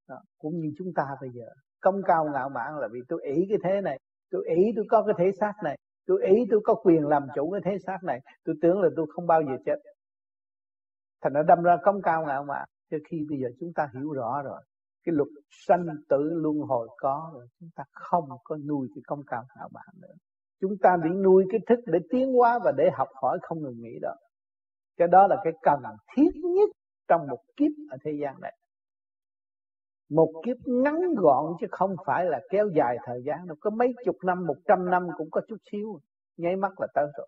Đó. 0.09 0.19
cũng 0.37 0.59
như 0.59 0.71
chúng 0.77 0.87
ta 0.95 1.03
bây 1.21 1.29
giờ. 1.33 1.45
Công 1.81 1.95
cao 2.07 2.29
ngạo 2.33 2.49
mạn 2.49 2.77
là 2.77 2.87
vì 2.91 2.99
tôi 3.07 3.21
ý 3.23 3.45
cái 3.49 3.57
thế 3.63 3.81
này 3.81 3.99
tôi 4.31 4.43
ý 4.55 4.71
tôi 4.75 4.85
có 4.89 5.03
cái 5.03 5.15
thể 5.17 5.31
xác 5.39 5.53
này, 5.63 5.77
tôi 6.05 6.23
ý 6.25 6.45
tôi 6.49 6.61
có 6.63 6.73
quyền 6.73 7.07
làm 7.07 7.27
chủ 7.35 7.51
cái 7.51 7.61
thể 7.65 7.77
xác 7.87 7.97
này. 8.03 8.19
Tôi 8.45 8.55
tưởng 8.61 8.81
là 8.81 8.89
tôi 8.95 9.05
không 9.09 9.27
bao 9.27 9.41
giờ 9.41 9.57
chết. 9.65 9.75
Thành 11.21 11.33
nó 11.33 11.43
đâm 11.43 11.63
ra 11.63 11.77
công 11.83 12.01
cao 12.01 12.25
ngạo 12.25 12.43
mạn, 12.43 12.67
cho 12.91 12.97
khi 13.09 13.25
bây 13.29 13.39
giờ 13.39 13.47
chúng 13.59 13.73
ta 13.75 13.89
hiểu 13.93 14.13
rõ 14.13 14.41
rồi, 14.43 14.61
cái 15.03 15.13
luật 15.15 15.27
sanh 15.49 15.85
tử 16.09 16.29
luân 16.33 16.57
hồi 16.57 16.87
có 16.97 17.31
rồi, 17.33 17.47
chúng 17.59 17.69
ta 17.75 17.83
không 17.91 18.29
có 18.43 18.57
nuôi 18.67 18.87
cái 18.95 19.01
công 19.07 19.23
cao 19.27 19.43
ngạo 19.55 19.69
mạn 19.73 19.87
nữa. 20.01 20.13
Chúng 20.61 20.77
ta 20.81 20.97
bị 21.03 21.09
nuôi 21.09 21.45
cái 21.51 21.59
thức 21.67 21.79
để 21.85 21.99
tiến 22.09 22.33
hóa 22.33 22.59
và 22.63 22.71
để 22.77 22.89
học 22.93 23.07
hỏi 23.21 23.39
không 23.41 23.61
ngừng 23.61 23.81
nghỉ 23.81 23.99
đó. 24.01 24.15
Cái 24.97 25.07
đó 25.07 25.27
là 25.27 25.37
cái 25.43 25.53
cần 25.61 25.79
thiết 26.15 26.29
nhất 26.35 26.69
trong 27.07 27.27
một 27.27 27.39
kiếp 27.55 27.71
ở 27.89 27.97
thế 28.03 28.11
gian 28.21 28.35
này 28.41 28.56
một 30.09 30.41
kiếp 30.45 30.57
ngắn 30.65 30.95
gọn 31.15 31.53
chứ 31.61 31.67
không 31.71 31.95
phải 32.05 32.25
là 32.25 32.39
kéo 32.49 32.69
dài 32.75 32.97
thời 33.05 33.23
gian 33.25 33.47
đâu. 33.47 33.57
Có 33.61 33.69
mấy 33.69 33.93
chục 34.05 34.15
năm, 34.23 34.45
một 34.45 34.55
trăm 34.67 34.89
năm 34.89 35.07
cũng 35.17 35.29
có 35.31 35.41
chút 35.47 35.57
xíu. 35.71 35.99
Nháy 36.37 36.55
mắt 36.55 36.79
là 36.79 36.87
tới 36.93 37.05
rồi. 37.17 37.27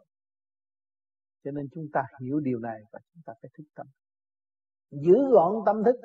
Cho 1.43 1.51
nên 1.51 1.68
chúng 1.73 1.85
ta 1.93 2.03
hiểu 2.22 2.39
điều 2.39 2.60
này 2.60 2.81
và 2.91 2.99
chúng 3.14 3.22
ta 3.26 3.34
phải 3.41 3.49
thức 3.57 3.64
tâm. 3.76 3.88
Giữ 4.91 5.15
gọn 5.31 5.53
tâm 5.65 5.84
thức 5.84 5.95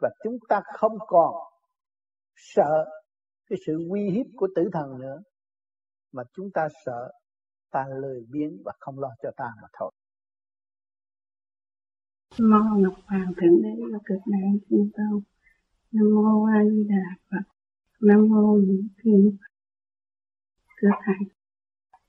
và 0.00 0.10
chúng 0.24 0.38
ta 0.48 0.60
không 0.78 0.98
còn 1.06 1.34
sợ 2.36 2.84
cái 3.46 3.58
sự 3.66 3.88
uy 3.90 4.10
hiếp 4.10 4.26
của 4.36 4.48
tử 4.56 4.62
thần 4.72 4.98
nữa, 5.00 5.22
mà 6.12 6.22
chúng 6.32 6.50
ta 6.54 6.68
sợ 6.84 7.12
ta 7.70 7.86
lười 8.00 8.24
biếng 8.30 8.62
và 8.64 8.72
không 8.80 8.98
lo 8.98 9.08
cho 9.22 9.30
ta 9.36 9.50
mà 9.62 9.68
thôi. 9.78 9.90
Mong 12.40 12.82
ngọc 12.82 12.94
hoàng 13.04 13.32
thượng 13.36 13.62
đế 13.62 13.98
cực 14.04 14.18
nạn 14.26 14.58
chúng 14.70 14.88
tôi 14.96 15.20
nam 15.92 16.14
mô 16.14 16.44
a 16.44 16.64
di 16.64 16.84
đà 16.88 17.16
phật. 17.30 17.50
Nam 18.00 18.28
mô 18.28 18.56
những 18.56 18.88
thiên 19.02 19.36
thưa 20.80 20.88
thầy, 21.04 21.16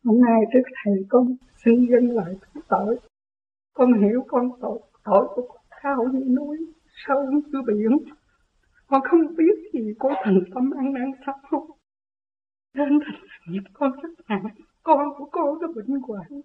hôm 0.03 0.21
nay 0.21 0.41
trước 0.53 0.61
thầy 0.83 1.05
con 1.09 1.35
xin 1.65 1.87
dâng 1.91 2.11
lại 2.11 2.33
tội. 2.69 2.99
Con 3.73 4.01
hiểu 4.01 4.23
con 4.27 4.49
tội 4.61 4.79
tội 5.03 5.27
của 5.35 5.47
con 5.47 5.61
cao 5.81 6.03
như 6.13 6.35
núi, 6.35 6.57
sâu 7.07 7.31
như 7.31 7.61
biển. 7.67 8.13
Con 8.87 9.01
không 9.09 9.35
biết 9.35 9.69
gì 9.73 9.93
của 9.99 10.13
thần 10.23 10.43
tâm 10.53 10.71
ăn 10.71 10.93
năn 10.93 11.11
sao 11.25 11.67
nên 12.73 12.99
thành 13.05 13.21
nghiệp 13.47 13.63
con 13.73 13.91
rất 13.91 14.09
nặng, 14.29 14.47
con 14.83 15.09
của 15.17 15.29
con 15.31 15.59
có 15.61 15.67
bệnh 15.75 16.01
hoạn. 16.01 16.41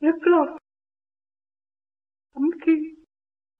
Rất 0.00 0.14
lo. 0.20 0.58
Thậm 2.34 2.42
khi 2.66 3.03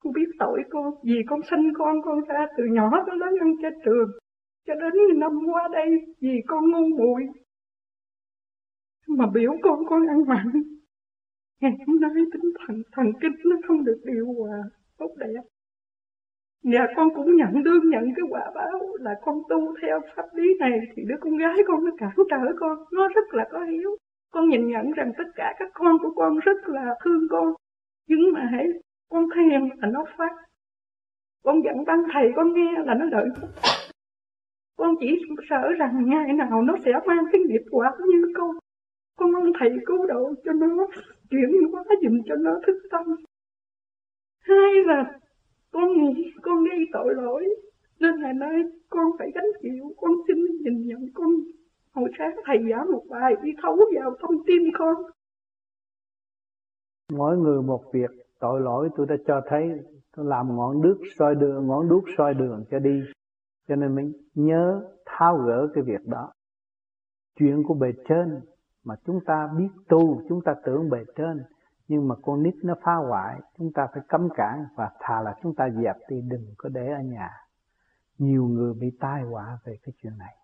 con 0.05 0.13
biết 0.13 0.29
tội 0.39 0.63
con 0.71 0.95
vì 1.03 1.23
con 1.29 1.41
sinh 1.51 1.73
con 1.79 2.03
con 2.05 2.21
ra 2.29 2.47
từ 2.57 2.65
nhỏ 2.65 2.91
tới 3.07 3.17
lớn 3.17 3.35
ăn 3.41 3.55
trên 3.63 3.73
trường 3.85 4.11
cho 4.67 4.75
đến 4.75 5.19
năm 5.21 5.33
qua 5.53 5.69
đây 5.73 5.89
vì 6.21 6.43
con 6.47 6.71
ngu 6.71 6.97
muội 6.99 7.23
mà 9.09 9.27
biểu 9.35 9.53
con 9.63 9.87
con 9.87 10.07
ăn 10.09 10.25
mặn 10.27 10.53
ngày 11.61 11.73
hôm 11.87 12.01
nay 12.01 12.11
tính 12.33 12.53
thần 12.67 12.83
thần 12.93 13.07
kinh 13.21 13.33
nó 13.45 13.57
không 13.69 13.85
được 13.85 14.01
điều 14.05 14.27
hòa 14.33 14.63
tốt 14.99 15.11
đẹp 15.19 15.43
nhà 16.65 16.87
con 16.97 17.09
cũng 17.15 17.37
nhận 17.37 17.63
đương 17.63 17.91
nhận 17.91 18.05
cái 18.17 18.25
quả 18.31 18.51
báo 18.55 18.81
là 19.01 19.15
con 19.23 19.43
tu 19.49 19.75
theo 19.83 20.01
pháp 20.17 20.27
lý 20.33 20.55
này 20.61 20.81
thì 20.95 21.03
đứa 21.07 21.17
con 21.21 21.37
gái 21.37 21.57
con 21.67 21.85
nó 21.85 21.91
cản 21.99 22.11
trở 22.31 22.53
con, 22.61 22.79
nó 22.93 23.09
rất 23.09 23.35
là 23.35 23.49
có 23.51 23.65
hiếu. 23.65 23.97
Con 24.33 24.49
nhìn 24.49 24.67
nhận 24.67 24.91
rằng 24.91 25.13
tất 25.19 25.25
cả 25.35 25.55
các 25.59 25.69
con 25.75 25.99
của 26.03 26.13
con 26.17 26.39
rất 26.39 26.69
là 26.69 26.95
thương 27.05 27.27
con. 27.31 27.55
Nhưng 28.09 28.33
mà 28.33 28.49
hãy 28.53 28.67
con 29.09 29.29
thiền 29.35 29.69
là 29.83 29.89
nó 29.89 30.05
phát. 30.17 30.33
Con 31.43 31.65
dẫn 31.65 31.85
tăng 31.85 32.03
thầy, 32.13 32.33
con 32.37 32.55
nghe 32.55 32.73
là 32.85 32.95
nó 32.95 33.07
đợi 33.07 33.29
con 34.77 34.95
chỉ 35.01 35.07
sợ 35.51 35.73
rằng 35.79 36.09
ngày 36.09 36.33
nào 36.33 36.63
nó 36.63 36.75
sẽ 36.85 36.93
mang 37.07 37.25
cái 37.33 37.41
nghiệp 37.41 37.63
quả 37.71 37.97
như 37.99 38.33
con. 38.37 38.51
Con 39.17 39.33
mong 39.33 39.53
thầy 39.59 39.71
cứu 39.87 40.07
độ 40.07 40.35
cho 40.45 40.53
nó, 40.53 40.87
chuyển 41.31 41.51
hóa 41.73 41.85
dùm 42.03 42.21
cho 42.27 42.35
nó 42.35 42.61
thức 42.67 42.79
tâm. 42.91 43.03
Hai 44.41 44.75
là 44.87 45.19
con 45.71 45.93
nghĩ, 45.93 46.33
con 46.43 46.65
gây 46.65 46.79
tội 46.93 47.15
lỗi, 47.15 47.45
nên 48.01 48.21
là 48.21 48.33
nơi 48.33 48.63
con 48.89 49.07
phải 49.19 49.31
gánh 49.35 49.51
chịu, 49.63 49.95
con 49.97 50.11
xin 50.29 50.37
nhìn 50.61 50.87
nhận, 50.87 51.07
con 51.15 51.31
hồi 51.93 52.11
sáng 52.19 52.37
thầy 52.45 52.59
giảng 52.71 52.93
một 52.93 53.05
bài, 53.09 53.35
đi 53.43 53.51
thấu 53.63 53.81
vào 53.97 54.17
thông 54.21 54.45
tin 54.47 54.63
con 54.79 54.95
mỗi 57.13 57.37
người 57.37 57.63
một 57.63 57.93
việc 57.93 58.11
tội 58.41 58.61
lỗi 58.61 58.89
tôi 58.97 59.07
đã 59.07 59.15
cho 59.27 59.41
thấy, 59.47 59.69
tôi 60.17 60.27
làm 60.27 60.57
ngọn 60.57 60.83
đuốc 60.83 60.97
soi 61.19 61.35
đường, 61.35 61.67
ngọn 61.67 61.89
đuốc 61.89 62.05
soi 62.19 62.35
đường 62.35 62.65
cho 62.71 62.79
đi. 62.79 63.03
Cho 63.69 63.77
nên 63.77 63.95
mình 63.95 64.13
nhớ 64.35 64.83
tháo 65.07 65.37
gỡ 65.37 65.69
cái 65.75 65.85
việc 65.85 66.07
đó. 66.07 66.33
Chuyện 67.37 67.63
của 67.63 67.75
bề 67.75 67.93
trên 68.09 68.41
mà 68.85 68.95
chúng 69.07 69.21
ta 69.27 69.49
biết 69.59 69.69
tu, 69.89 70.23
chúng 70.29 70.41
ta 70.45 70.55
tưởng 70.65 70.91
bề 70.91 71.05
trên, 71.17 71.45
nhưng 71.89 72.09
mà 72.09 72.15
con 72.23 72.43
nít 72.43 72.55
nó 72.63 72.75
phá 72.83 72.95
hoại, 72.95 73.41
chúng 73.59 73.73
ta 73.73 73.87
phải 73.93 74.03
cấm 74.09 74.29
cản 74.35 74.65
và 74.77 74.91
thà 75.01 75.23
là 75.23 75.35
chúng 75.43 75.55
ta 75.55 75.69
dẹp 75.71 75.97
đi, 76.09 76.21
đừng 76.21 76.47
có 76.59 76.69
để 76.69 76.93
ở 76.93 77.01
nhà. 77.03 77.31
Nhiều 78.19 78.45
người 78.45 78.75
bị 78.75 78.91
tai 79.01 79.23
họa 79.23 79.59
về 79.65 79.77
cái 79.83 79.93
chuyện 80.03 80.19
này. 80.19 80.37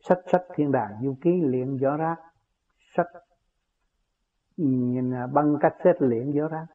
Sách 0.00 0.18
sách 0.32 0.42
thiên 0.54 0.72
đàng 0.72 0.92
du 1.02 1.16
ký 1.20 1.30
luyện 1.42 1.76
gió 1.76 1.96
rác. 1.96 2.16
Sách 2.96 3.06
à, 5.12 5.26
băng 5.26 5.56
cách 5.60 5.74
xét 5.84 5.96
luyện 6.02 6.30
gió 6.30 6.48
rác 6.48 6.66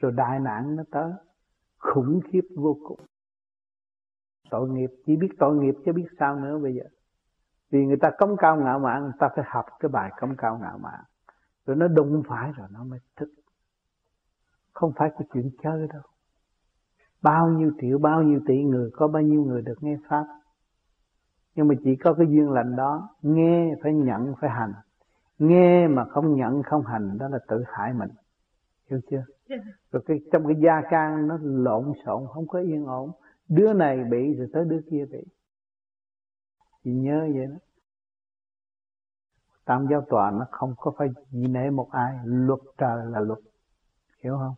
rồi 0.00 0.12
đại 0.12 0.40
nạn 0.40 0.76
nó 0.76 0.82
tới, 0.90 1.12
khủng 1.78 2.20
khiếp 2.24 2.44
vô 2.56 2.76
cùng. 2.86 3.00
Tội 4.50 4.68
nghiệp, 4.68 4.90
chỉ 5.06 5.16
biết 5.16 5.28
tội 5.38 5.56
nghiệp 5.56 5.74
chứ 5.84 5.92
biết 5.92 6.06
sao 6.18 6.36
nữa 6.36 6.58
bây 6.58 6.74
giờ. 6.74 6.84
Vì 7.70 7.86
người 7.86 7.96
ta 7.96 8.10
cống 8.18 8.36
cao 8.36 8.56
ngạo 8.56 8.78
mạn, 8.78 9.02
người 9.02 9.12
ta 9.18 9.28
phải 9.36 9.44
học 9.48 9.66
cái 9.80 9.88
bài 9.88 10.12
cống 10.20 10.34
cao 10.38 10.58
ngạo 10.58 10.78
mạn. 10.78 11.00
Rồi 11.66 11.76
nó 11.76 11.88
đụng 11.88 12.22
phải 12.28 12.52
rồi 12.52 12.68
nó 12.70 12.84
mới 12.84 12.98
thức. 13.16 13.28
Không 14.72 14.92
phải 14.96 15.10
cái 15.10 15.28
chuyện 15.32 15.50
chơi 15.62 15.88
đâu. 15.92 16.02
Bao 17.22 17.48
nhiêu 17.48 17.72
triệu 17.80 17.98
bao 17.98 18.22
nhiêu 18.22 18.40
tỷ 18.46 18.64
người, 18.64 18.90
có 18.92 19.08
bao 19.08 19.22
nhiêu 19.22 19.44
người 19.44 19.62
được 19.62 19.76
nghe 19.80 19.96
pháp. 20.08 20.26
Nhưng 21.54 21.68
mà 21.68 21.74
chỉ 21.84 21.96
có 21.96 22.14
cái 22.14 22.26
duyên 22.26 22.50
lành 22.50 22.76
đó, 22.76 23.08
nghe 23.22 23.74
phải 23.82 23.94
nhận, 23.94 24.34
phải 24.40 24.50
hành. 24.50 24.72
Nghe 25.38 25.88
mà 25.88 26.04
không 26.04 26.34
nhận, 26.34 26.62
không 26.62 26.82
hành, 26.82 27.18
đó 27.18 27.28
là 27.28 27.38
tự 27.48 27.64
hại 27.66 27.92
mình. 27.92 28.10
Hiểu 28.90 29.00
chưa? 29.10 29.24
Rồi 29.92 30.02
cái, 30.06 30.20
trong 30.32 30.46
cái 30.46 30.56
gia 30.62 30.82
can 30.90 31.28
nó 31.28 31.38
lộn 31.42 31.92
xộn, 32.06 32.26
không 32.32 32.46
có 32.48 32.58
yên 32.58 32.86
ổn. 32.86 33.12
Đứa 33.48 33.72
này 33.72 34.04
bị 34.04 34.34
rồi 34.34 34.48
tới 34.52 34.64
đứa 34.64 34.80
kia 34.90 35.04
bị. 35.10 35.24
Thì 36.84 36.92
nhớ 36.92 37.20
vậy 37.34 37.46
đó. 37.46 37.56
Tam 39.64 39.86
giáo 39.90 40.04
tòa 40.08 40.30
nó 40.30 40.46
không 40.50 40.74
có 40.76 40.92
phải 40.98 41.08
gì 41.30 41.46
nể 41.46 41.70
một 41.70 41.88
ai. 41.90 42.18
Luật 42.24 42.60
trời 42.78 43.06
là 43.06 43.20
luật. 43.20 43.38
Hiểu 44.22 44.36
không? 44.38 44.54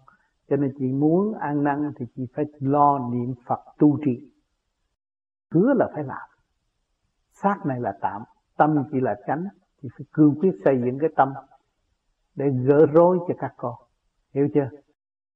Cho 0.49 0.57
nên 0.57 0.75
chị 0.79 0.93
muốn 0.93 1.35
an 1.35 1.65
năng 1.65 1.93
thì 1.97 2.07
chị 2.17 2.27
phải 2.35 2.45
lo 2.59 2.99
niệm 3.13 3.35
phật 3.47 3.61
tu 3.79 3.99
trì. 4.05 4.33
Hứa 5.51 5.75
là 5.77 5.91
phải 5.95 6.05
làm. 6.05 6.29
Xác 7.33 7.67
này 7.67 7.81
là 7.81 7.99
tạm. 8.01 8.23
Tâm 8.57 8.85
chỉ 8.93 9.01
là 9.01 9.17
chánh. 9.27 9.45
Thì 9.83 9.89
phải 9.99 10.07
cương 10.13 10.35
quyết 10.41 10.53
xây 10.65 10.81
dựng 10.85 10.99
cái 10.99 11.11
tâm 11.17 11.33
để 12.35 12.51
gỡ 12.51 12.87
rối 12.87 13.19
cho 13.29 13.35
các 13.39 13.55
con 13.57 13.75
hiểu 14.35 14.49
chưa? 14.55 14.69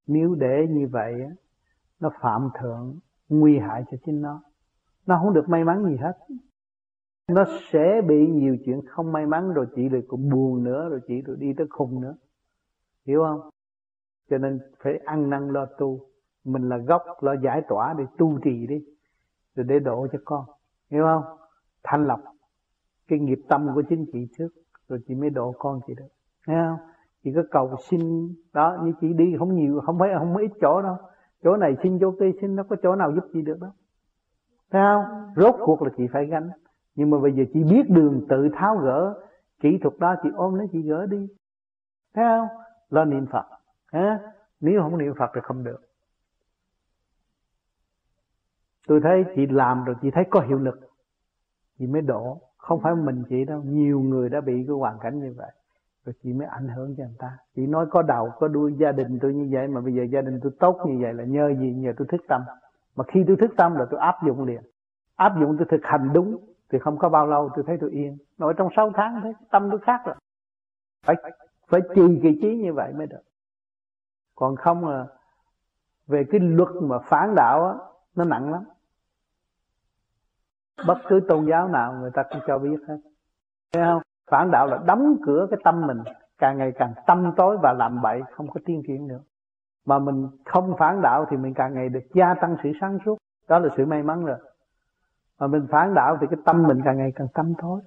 Nếu 0.06 0.34
để 0.34 0.66
như 0.70 0.88
vậy 0.90 1.14
nó 2.00 2.10
phạm 2.20 2.48
thượng, 2.60 2.98
nguy 3.28 3.58
hại 3.58 3.84
cho 3.90 3.96
chính 4.06 4.22
nó. 4.22 4.42
Nó 5.06 5.18
không 5.22 5.34
được 5.34 5.48
may 5.48 5.64
mắn 5.64 5.84
gì 5.84 5.96
hết. 5.96 6.18
Nó 7.28 7.44
sẽ 7.70 8.00
bị 8.08 8.26
nhiều 8.26 8.56
chuyện 8.64 8.80
không 8.86 9.12
may 9.12 9.26
mắn, 9.26 9.52
rồi 9.52 9.66
chị 9.74 9.88
lại 9.88 10.02
cũng 10.08 10.30
buồn 10.30 10.64
nữa, 10.64 10.88
rồi 10.88 11.00
chị 11.06 11.22
rồi 11.22 11.36
đi 11.40 11.52
tới 11.56 11.66
khùng 11.70 12.00
nữa. 12.00 12.14
Hiểu 13.06 13.22
không? 13.22 13.50
Cho 14.30 14.38
nên 14.38 14.60
phải 14.78 14.98
ăn 15.04 15.30
năn 15.30 15.48
lo 15.48 15.66
tu. 15.78 16.00
Mình 16.44 16.68
là 16.68 16.76
gốc, 16.76 17.02
lo 17.20 17.34
giải 17.42 17.62
tỏa 17.68 17.94
để 17.98 18.04
tu 18.18 18.38
trì 18.44 18.66
đi, 18.66 18.84
rồi 19.54 19.64
để 19.68 19.78
độ 19.78 20.06
cho 20.12 20.18
con. 20.24 20.44
Hiểu 20.90 21.04
không? 21.04 21.38
Thanh 21.82 22.06
lọc 22.06 22.20
cái 23.08 23.18
nghiệp 23.18 23.38
tâm 23.48 23.68
của 23.74 23.82
chính 23.88 24.06
chị 24.12 24.28
trước, 24.38 24.48
rồi 24.88 25.00
chị 25.06 25.14
mới 25.14 25.30
độ 25.30 25.54
con 25.58 25.80
chị 25.86 25.94
được. 25.94 26.08
Thấy 26.46 26.56
không? 26.56 26.91
Chỉ 27.24 27.32
có 27.34 27.42
cầu 27.50 27.76
xin. 27.88 28.34
Đó, 28.52 28.78
như 28.84 28.92
chị 29.00 29.12
đi 29.12 29.36
không 29.38 29.54
nhiều, 29.54 29.80
không 29.86 29.98
phải, 29.98 30.10
không 30.18 30.36
ít 30.36 30.50
chỗ 30.60 30.82
đâu. 30.82 30.96
Chỗ 31.42 31.56
này 31.56 31.76
xin, 31.82 31.98
chỗ 32.00 32.10
kia 32.20 32.30
xin, 32.40 32.56
nó 32.56 32.62
có 32.62 32.76
chỗ 32.82 32.96
nào 32.96 33.12
giúp 33.12 33.24
chị 33.32 33.42
được 33.42 33.60
đâu. 33.60 33.70
Thấy 34.70 34.82
không? 34.82 35.32
Rốt 35.36 35.54
cuộc 35.58 35.82
là 35.82 35.90
chị 35.96 36.06
phải 36.12 36.26
gánh. 36.26 36.50
Nhưng 36.94 37.10
mà 37.10 37.18
bây 37.18 37.32
giờ 37.32 37.44
chị 37.52 37.64
biết 37.64 37.90
đường 37.90 38.26
tự 38.28 38.48
tháo 38.52 38.76
gỡ, 38.76 39.14
kỹ 39.60 39.78
thuật 39.82 39.98
đó 39.98 40.14
chị 40.22 40.28
ôm 40.34 40.54
lấy, 40.54 40.66
chị 40.72 40.82
gỡ 40.82 41.06
đi. 41.06 41.28
Thấy 42.14 42.24
không? 42.24 42.48
Lo 42.90 43.04
niệm 43.04 43.26
phật 43.26 43.44
ha 43.92 44.18
nếu 44.60 44.82
không 44.82 44.98
niệm 44.98 45.14
phật 45.18 45.30
thì 45.34 45.40
không 45.44 45.64
được. 45.64 45.80
Tôi 48.86 49.00
thấy 49.02 49.24
chị 49.36 49.46
làm 49.46 49.84
rồi, 49.84 49.96
chị 50.02 50.10
thấy 50.10 50.24
có 50.30 50.40
hiệu 50.40 50.58
lực. 50.58 50.80
Chị 51.78 51.86
mới 51.86 52.02
đổ. 52.02 52.40
Không 52.56 52.80
phải 52.82 52.94
mình 52.94 53.24
chị 53.28 53.44
đâu. 53.44 53.62
Nhiều 53.62 54.00
người 54.00 54.28
đã 54.28 54.40
bị 54.40 54.64
cái 54.66 54.76
hoàn 54.76 54.98
cảnh 54.98 55.20
như 55.20 55.34
vậy 55.36 55.50
rồi 56.04 56.14
chị 56.22 56.32
mới 56.32 56.46
ảnh 56.46 56.68
hưởng 56.68 56.94
cho 56.96 57.04
người 57.04 57.16
ta. 57.18 57.38
Chị 57.56 57.66
nói 57.66 57.86
có 57.90 58.02
đầu 58.02 58.30
có 58.38 58.48
đuôi, 58.48 58.74
gia 58.78 58.92
đình 58.92 59.18
tôi 59.22 59.34
như 59.34 59.48
vậy, 59.52 59.68
mà 59.68 59.80
bây 59.80 59.94
giờ 59.94 60.02
gia 60.02 60.20
đình 60.20 60.40
tôi 60.42 60.52
tốt 60.60 60.80
như 60.86 60.98
vậy 61.02 61.14
là 61.14 61.24
nhờ 61.24 61.54
gì? 61.60 61.72
Nhờ 61.72 61.92
tôi 61.96 62.06
thức 62.10 62.20
tâm. 62.28 62.42
Mà 62.96 63.04
khi 63.08 63.24
tôi 63.26 63.36
thức 63.36 63.50
tâm 63.56 63.74
là 63.74 63.86
tôi 63.90 64.00
áp 64.00 64.14
dụng 64.26 64.44
liền. 64.44 64.62
Áp 65.16 65.32
dụng 65.40 65.56
tôi 65.58 65.66
thực 65.70 65.80
hành 65.82 66.12
đúng, 66.12 66.38
thì 66.72 66.78
không 66.78 66.98
có 66.98 67.08
bao 67.08 67.26
lâu 67.26 67.50
tôi 67.54 67.64
thấy 67.66 67.76
tôi 67.80 67.90
yên. 67.90 68.18
Nội 68.38 68.54
trong 68.56 68.68
6 68.76 68.92
tháng 68.94 69.20
thấy 69.22 69.32
tâm 69.50 69.68
tôi 69.70 69.80
khác 69.80 70.00
rồi. 70.04 70.14
Phải 71.06 71.16
phải 71.68 71.80
trì 71.94 72.20
kỳ 72.22 72.38
trí 72.42 72.56
như 72.56 72.72
vậy 72.72 72.92
mới 72.92 73.06
được. 73.06 73.22
Còn 74.34 74.56
không 74.56 74.88
là 74.88 75.06
về 76.06 76.24
cái 76.30 76.40
luật 76.40 76.68
mà 76.82 76.98
phản 76.98 77.34
đạo 77.34 77.66
á, 77.66 77.74
nó 78.14 78.24
nặng 78.24 78.52
lắm. 78.52 78.64
Bất 80.86 80.98
cứ 81.08 81.20
tôn 81.28 81.46
giáo 81.46 81.68
nào 81.68 81.94
người 82.00 82.10
ta 82.14 82.22
cũng 82.30 82.40
cho 82.46 82.58
biết 82.58 82.76
hết. 82.88 82.98
Thấy 83.72 83.84
không? 83.84 84.02
Phản 84.32 84.50
đạo 84.50 84.66
là 84.66 84.78
đóng 84.86 85.16
cửa 85.22 85.46
cái 85.50 85.60
tâm 85.64 85.86
mình. 85.86 85.98
Càng 86.38 86.58
ngày 86.58 86.72
càng 86.78 86.92
tâm 87.06 87.32
tối 87.36 87.58
và 87.62 87.72
làm 87.72 88.02
bậy 88.02 88.22
không 88.32 88.48
có 88.48 88.60
tiên 88.64 88.82
triển 88.86 89.08
nữa. 89.08 89.20
Mà 89.86 89.98
mình 89.98 90.28
không 90.44 90.74
phản 90.78 91.02
đạo 91.02 91.26
thì 91.30 91.36
mình 91.36 91.54
càng 91.54 91.74
ngày 91.74 91.88
được 91.88 92.04
gia 92.14 92.34
tăng 92.34 92.56
sự 92.62 92.72
sáng 92.80 92.98
suốt. 93.04 93.18
Đó 93.48 93.58
là 93.58 93.68
sự 93.76 93.86
may 93.86 94.02
mắn 94.02 94.24
rồi. 94.24 94.38
Mà 95.38 95.46
mình 95.46 95.66
phản 95.70 95.94
đạo 95.94 96.18
thì 96.20 96.26
cái 96.30 96.38
tâm 96.44 96.62
mình 96.62 96.80
càng 96.84 96.98
ngày 96.98 97.12
càng 97.14 97.28
tâm 97.34 97.54
tối. 97.62 97.80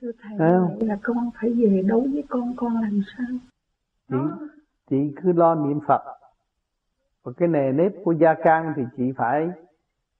Thưa 0.00 0.10
thầy 0.22 0.38
không? 0.38 0.78
là 0.80 0.98
con 1.02 1.30
phải 1.40 1.50
về 1.52 1.82
đấu 1.88 2.06
với 2.12 2.24
con 2.28 2.54
con 2.56 2.74
làm 2.74 3.00
sao? 3.16 3.26
Chị 4.08 4.16
chị 4.90 5.14
cứ 5.22 5.32
lo 5.32 5.54
niệm 5.54 5.80
phật. 5.86 6.02
Và 7.22 7.32
cái 7.36 7.48
nề 7.48 7.72
nếp 7.72 7.92
của 8.04 8.12
gia 8.12 8.34
can 8.34 8.72
thì 8.76 8.82
chị 8.96 9.12
phải 9.16 9.50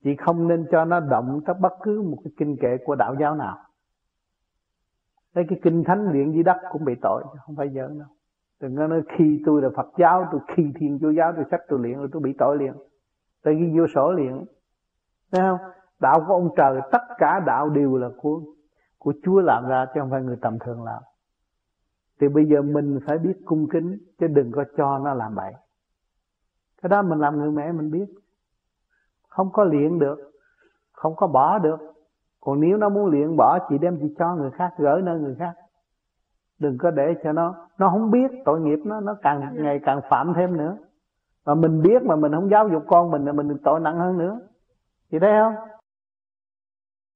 chị 0.04 0.16
không 0.16 0.48
nên 0.48 0.66
cho 0.70 0.84
nó 0.84 1.00
động 1.00 1.40
tới 1.46 1.54
bất 1.60 1.72
cứ 1.82 2.02
một 2.02 2.18
cái 2.24 2.32
kinh 2.36 2.56
kệ 2.56 2.76
của 2.84 2.94
đạo 2.94 3.14
giáo 3.20 3.34
nào 3.34 3.63
Đấy 5.34 5.44
cái 5.48 5.60
kinh 5.62 5.84
thánh 5.84 6.12
luyện 6.12 6.32
dưới 6.32 6.42
đất 6.42 6.56
cũng 6.70 6.84
bị 6.84 6.94
tội, 7.02 7.24
không 7.46 7.56
phải 7.56 7.68
giỡn 7.68 7.98
đâu. 7.98 8.08
Đừng 8.60 8.76
có 8.76 8.86
nói 8.86 9.02
khi 9.18 9.42
tôi 9.46 9.62
là 9.62 9.68
Phật 9.76 9.88
giáo, 9.98 10.28
tôi 10.32 10.40
khi 10.56 10.72
thiên 10.74 10.98
chúa 11.00 11.10
giáo, 11.10 11.32
tôi 11.36 11.44
sách 11.50 11.60
tôi 11.68 11.78
luyện 11.78 11.98
rồi 11.98 12.08
tôi 12.12 12.22
bị 12.22 12.32
tội 12.38 12.58
liền. 12.58 12.72
Tôi 13.42 13.54
ghi 13.54 13.78
vô 13.78 13.86
sổ 13.94 14.12
liền 14.12 14.44
thấy 15.32 15.40
không? 15.40 15.58
Đạo 16.00 16.24
của 16.26 16.34
ông 16.34 16.48
trời, 16.56 16.80
tất 16.92 17.02
cả 17.18 17.40
đạo 17.46 17.68
đều 17.68 17.96
là 17.96 18.08
của 18.16 18.40
của 18.98 19.14
Chúa 19.24 19.40
làm 19.40 19.66
ra 19.66 19.86
chứ 19.94 20.00
không 20.00 20.10
phải 20.10 20.22
người 20.22 20.36
tầm 20.40 20.58
thường 20.58 20.84
làm. 20.84 21.02
Thì 22.20 22.28
bây 22.28 22.44
giờ 22.46 22.62
mình 22.62 22.98
phải 23.06 23.18
biết 23.18 23.34
cung 23.44 23.68
kính, 23.68 23.98
chứ 24.18 24.26
đừng 24.26 24.52
có 24.52 24.64
cho 24.76 24.98
nó 24.98 25.14
làm 25.14 25.34
bậy. 25.34 25.52
Cái 26.82 26.88
đó 26.88 27.02
mình 27.02 27.18
làm 27.18 27.38
người 27.38 27.50
mẹ 27.50 27.72
mình 27.72 27.90
biết. 27.90 28.06
Không 29.28 29.52
có 29.52 29.64
luyện 29.64 29.98
được, 29.98 30.18
không 30.92 31.16
có 31.16 31.26
bỏ 31.26 31.58
được 31.58 31.93
còn 32.44 32.60
nếu 32.60 32.76
nó 32.76 32.88
muốn 32.88 33.06
luyện 33.06 33.36
bỏ 33.36 33.58
chị 33.68 33.78
đem 33.78 33.98
chị 34.00 34.14
cho 34.18 34.34
người 34.34 34.50
khác 34.50 34.74
gửi 34.78 35.02
nơi 35.02 35.20
người 35.20 35.36
khác. 35.38 35.52
Đừng 36.58 36.78
có 36.78 36.90
để 36.90 37.14
cho 37.24 37.32
nó 37.32 37.54
nó 37.78 37.88
không 37.88 38.10
biết 38.10 38.30
tội 38.44 38.60
nghiệp 38.60 38.78
nó 38.84 39.00
nó 39.00 39.16
càng 39.22 39.54
ngày 39.54 39.80
càng 39.84 40.00
phạm 40.10 40.32
thêm 40.34 40.56
nữa. 40.56 40.76
Mà 41.46 41.54
mình 41.54 41.82
biết 41.82 42.02
mà 42.02 42.16
mình 42.16 42.32
không 42.32 42.50
giáo 42.50 42.68
dục 42.68 42.84
con 42.86 43.10
mình 43.10 43.24
là 43.24 43.32
mình 43.32 43.56
tội 43.64 43.80
nặng 43.80 43.98
hơn 43.98 44.18
nữa. 44.18 44.40
Chị 45.10 45.18
thấy 45.18 45.30
không? 45.38 45.54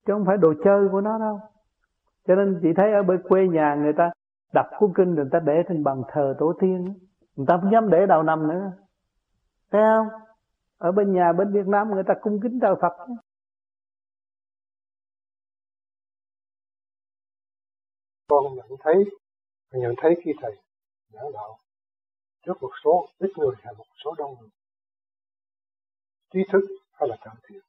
Chứ 0.07 0.13
không 0.13 0.25
phải 0.25 0.37
đồ 0.37 0.55
chơi 0.65 0.89
của 0.89 1.01
nó 1.01 1.19
đâu. 1.19 1.41
Cho 2.27 2.35
nên 2.35 2.59
chị 2.63 2.73
thấy 2.77 2.93
ở 2.93 3.03
bên 3.03 3.23
quê 3.29 3.49
nhà 3.49 3.75
người 3.75 3.93
ta 3.93 4.11
đọc 4.53 4.67
cuốn 4.79 4.93
kinh 4.95 5.15
người 5.15 5.29
ta 5.31 5.41
để 5.41 5.63
trên 5.69 5.85
bàn 5.85 6.03
thờ 6.09 6.35
tổ 6.39 6.53
tiên. 6.61 6.95
Người 7.37 7.47
ta 7.47 7.59
không 7.61 7.73
dám 7.73 7.91
để 7.91 8.07
đầu 8.07 8.23
năm 8.23 8.49
nữa. 8.49 8.73
Thấy 9.73 9.83
không? 9.83 10.09
Ở 10.79 10.93
bên 10.93 11.13
nhà 11.13 11.33
bên 11.33 11.53
Việt 11.53 11.69
Nam 11.69 11.91
người 11.91 12.03
ta 12.03 12.15
cung 12.21 12.41
kính 12.41 12.61
thờ 12.61 12.75
Phật 12.81 12.93
con 18.29 18.55
nhận 18.55 18.67
thấy 18.81 18.95
nhận 19.71 19.95
thấy 19.97 20.15
khi 20.25 20.31
thầy 20.43 20.57
giảng 21.09 21.33
đạo, 21.33 21.59
trước 22.43 22.55
một 22.61 22.71
số 22.85 23.09
ít 23.19 23.31
người 23.37 23.55
hay 23.63 23.75
một 23.75 23.85
số 24.05 24.15
đông 24.19 24.37
người. 24.41 24.49
Trí 26.33 26.39
thức 26.53 26.61
hay 26.93 27.09
là 27.09 27.17
cảm 27.21 27.37
thiện? 27.49 27.61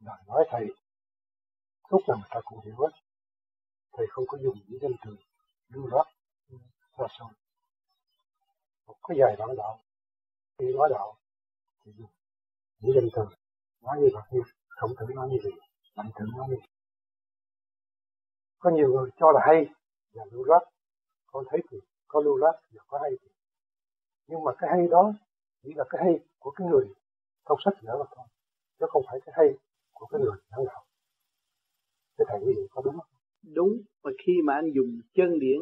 Lời 0.00 0.22
nói 0.26 0.44
thầy, 0.50 0.66
lúc 1.90 2.02
nào 2.08 2.16
người 2.16 2.28
ta 2.30 2.40
cũng 2.44 2.60
hiểu 2.64 2.74
hết. 2.78 2.90
Thầy 3.92 4.06
không 4.10 4.24
có 4.28 4.38
dùng 4.42 4.58
những 4.66 4.78
danh 4.82 4.92
từ 5.04 5.16
lưu 5.68 5.86
loát 5.86 6.06
ra 6.98 7.06
sao 7.18 7.30
một 8.86 8.96
cái 9.08 9.18
dài 9.20 9.36
bản 9.38 9.48
đạo, 9.56 9.78
khi 10.58 10.72
nói 10.72 10.88
đạo, 10.90 11.18
thì 11.84 11.92
dùng 11.98 12.10
những 12.78 12.92
danh 12.94 13.08
từ 13.12 13.22
nói 13.82 13.96
như 14.00 14.08
vậy 14.14 14.22
như 14.30 14.40
không 14.68 14.90
thử 14.96 15.06
nói 15.14 15.28
như 15.30 15.38
vậy, 15.42 15.52
mạnh 15.96 16.10
thử 16.14 16.24
nói 16.36 16.48
như 16.48 16.56
vậy 16.60 16.75
có 18.58 18.70
nhiều 18.70 18.88
người 18.88 19.10
cho 19.16 19.32
là 19.32 19.40
hay 19.46 19.66
và 20.14 20.24
lưu 20.32 20.44
loát. 20.44 20.62
Con 21.26 21.44
thấy 21.50 21.60
thì 21.70 21.78
có 22.08 22.20
lưu 22.20 22.36
loát 22.36 22.54
và 22.72 22.82
có 22.86 22.98
hay 23.02 23.10
thì 23.22 23.28
nhưng 24.28 24.44
mà 24.44 24.52
cái 24.58 24.70
hay 24.70 24.88
đó 24.90 25.12
chỉ 25.62 25.70
là 25.76 25.84
cái 25.90 26.04
hay 26.04 26.18
của 26.38 26.50
cái 26.50 26.68
người 26.68 26.86
trong 27.48 27.58
sách 27.64 27.84
nữa 27.84 27.96
mà 27.98 28.04
thôi 28.16 28.26
chứ 28.78 28.86
không 28.88 29.02
phải 29.06 29.20
cái 29.26 29.34
hay 29.36 29.58
của 29.92 30.06
cái 30.06 30.20
người 30.20 30.36
giảng 30.50 30.66
đạo. 30.66 30.84
Thế 32.18 32.24
thầy 32.28 32.40
nghĩ 32.40 32.54
có 32.70 32.82
đúng 32.84 32.94
không? 32.94 33.06
Đúng 33.54 33.80
và 34.02 34.10
khi 34.26 34.42
mà 34.44 34.54
anh 34.54 34.72
dùng 34.74 35.00
chân 35.14 35.38
điển 35.38 35.58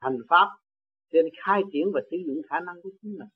hành 0.00 0.18
pháp 0.28 0.48
thì 1.12 1.18
anh 1.18 1.30
khai 1.44 1.62
triển 1.72 1.86
và 1.94 2.00
sử 2.10 2.16
dụng 2.26 2.42
khả 2.50 2.60
năng 2.60 2.76
của 2.82 2.90
chính 3.02 3.18
mình 3.18 3.28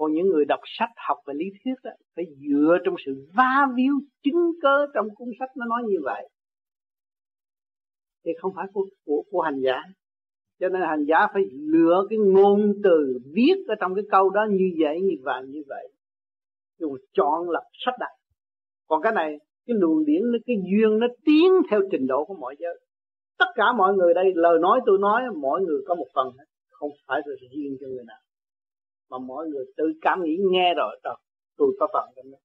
còn 0.00 0.12
những 0.12 0.26
người 0.26 0.44
đọc 0.44 0.60
sách 0.78 0.90
học 0.96 1.18
về 1.26 1.34
lý 1.34 1.44
thuyết 1.64 1.74
đó, 1.82 1.90
phải 2.16 2.24
dựa 2.48 2.78
trong 2.84 2.94
sự 3.06 3.28
va 3.34 3.66
víu 3.76 3.94
chứng 4.22 4.52
cớ 4.62 4.86
trong 4.94 5.14
cuốn 5.14 5.28
sách 5.38 5.56
nó 5.56 5.66
nói 5.66 5.82
như 5.86 5.96
vậy 6.02 6.28
thì 8.24 8.32
không 8.40 8.52
phải 8.56 8.66
của, 8.72 8.86
của, 9.04 9.22
của 9.30 9.40
hành 9.40 9.60
giả. 9.60 9.82
Cho 10.60 10.68
nên 10.68 10.82
hành 10.82 11.04
giả 11.08 11.26
phải 11.32 11.42
lựa 11.52 12.06
cái 12.10 12.18
ngôn 12.18 12.72
từ 12.84 13.18
viết 13.34 13.54
ở 13.68 13.74
trong 13.80 13.94
cái 13.94 14.04
câu 14.10 14.30
đó 14.30 14.46
như 14.50 14.70
vậy 14.78 15.00
như 15.00 15.16
vậy 15.22 15.42
như 15.48 15.62
vậy. 15.68 15.88
Rồi 16.78 16.98
chọn 17.12 17.50
lập 17.50 17.64
sách 17.72 17.94
đặt. 18.00 18.10
Còn 18.88 19.02
cái 19.02 19.12
này 19.12 19.36
cái 19.66 19.76
luồng 19.80 20.04
điển 20.04 20.22
cái 20.46 20.56
duyên 20.70 20.98
nó 20.98 21.06
tiến 21.24 21.52
theo 21.70 21.80
trình 21.92 22.06
độ 22.06 22.24
của 22.24 22.34
mọi 22.34 22.56
giới. 22.58 22.80
Tất 23.38 23.46
cả 23.54 23.72
mọi 23.72 23.94
người 23.94 24.14
đây 24.14 24.24
lời 24.34 24.58
nói 24.60 24.80
tôi 24.86 24.98
nói 24.98 25.22
mỗi 25.36 25.60
người 25.60 25.82
có 25.86 25.94
một 25.94 26.06
phần. 26.14 26.26
Hết 26.38 26.44
không 26.70 26.90
phải 27.06 27.20
là 27.24 27.34
riêng 27.40 27.76
cho 27.80 27.86
người 27.86 28.04
nào. 28.06 28.20
Mà 29.10 29.18
mọi 29.18 29.46
người 29.46 29.64
tự 29.76 29.84
cảm 30.00 30.22
nghĩ 30.22 30.36
nghe 30.50 30.74
rồi 30.76 31.00
rồi 31.04 31.16
tôi 31.56 31.76
có 31.80 31.86
phần 31.92 32.10
trong 32.16 32.30
đó. 32.32 32.38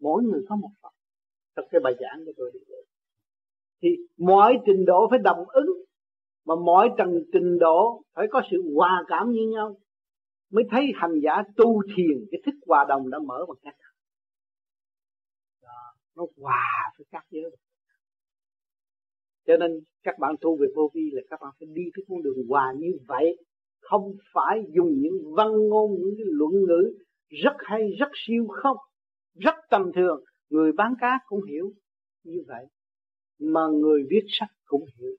Mỗi 0.00 0.22
người 0.22 0.40
có 0.48 0.56
một 0.56 0.70
phần. 0.82 0.92
Trong 1.56 1.64
cái 1.70 1.80
bài 1.84 1.94
giảng 2.00 2.24
của 2.26 2.32
tôi 2.36 2.50
đi 2.54 2.60
thì 3.86 3.96
mọi 4.18 4.58
trình 4.66 4.84
độ 4.84 5.08
phải 5.10 5.18
đồng 5.18 5.44
ứng. 5.48 5.70
Mà 6.46 6.54
mọi 6.54 6.90
tầng 6.98 7.22
trình 7.32 7.58
độ 7.58 8.02
phải 8.14 8.26
có 8.30 8.42
sự 8.50 8.62
hòa 8.74 9.04
cảm 9.08 9.30
như 9.30 9.48
nhau. 9.52 9.76
Mới 10.50 10.64
thấy 10.70 10.92
hành 10.94 11.20
giả 11.22 11.42
tu 11.56 11.82
thiền, 11.96 12.26
cái 12.30 12.40
thức 12.46 12.54
hòa 12.66 12.84
đồng 12.88 13.10
đã 13.10 13.18
mở 13.18 13.44
bằng 13.48 13.56
cách 13.62 13.74
nó 16.16 16.26
hòa 16.36 16.92
với 16.98 17.06
các 17.10 17.26
giới. 17.30 17.56
Cho 19.46 19.56
nên 19.56 19.80
các 20.02 20.18
bạn 20.18 20.34
tu 20.40 20.56
về 20.56 20.66
vô 20.76 20.90
vi 20.94 21.10
là 21.12 21.22
các 21.30 21.40
bạn 21.40 21.52
phải 21.58 21.68
đi 21.72 21.82
cái 21.94 22.04
con 22.08 22.22
đường 22.22 22.46
hòa 22.48 22.74
như 22.76 22.92
vậy. 23.06 23.36
Không 23.80 24.12
phải 24.32 24.62
dùng 24.76 24.92
những 25.00 25.34
văn 25.34 25.68
ngôn, 25.68 25.94
những 25.98 26.14
cái 26.16 26.26
luận 26.28 26.52
ngữ 26.52 26.98
rất 27.28 27.56
hay, 27.58 27.90
rất 27.98 28.08
siêu 28.14 28.46
không, 28.62 28.76
rất 29.34 29.54
tầm 29.70 29.92
thường. 29.94 30.24
Người 30.50 30.72
bán 30.72 30.94
cá 31.00 31.18
cũng 31.26 31.44
hiểu 31.44 31.72
như 32.24 32.42
vậy 32.46 32.66
mà 33.38 33.60
người 33.66 34.02
viết 34.10 34.24
sách 34.28 34.50
cũng 34.64 34.84
hiểu, 34.98 35.10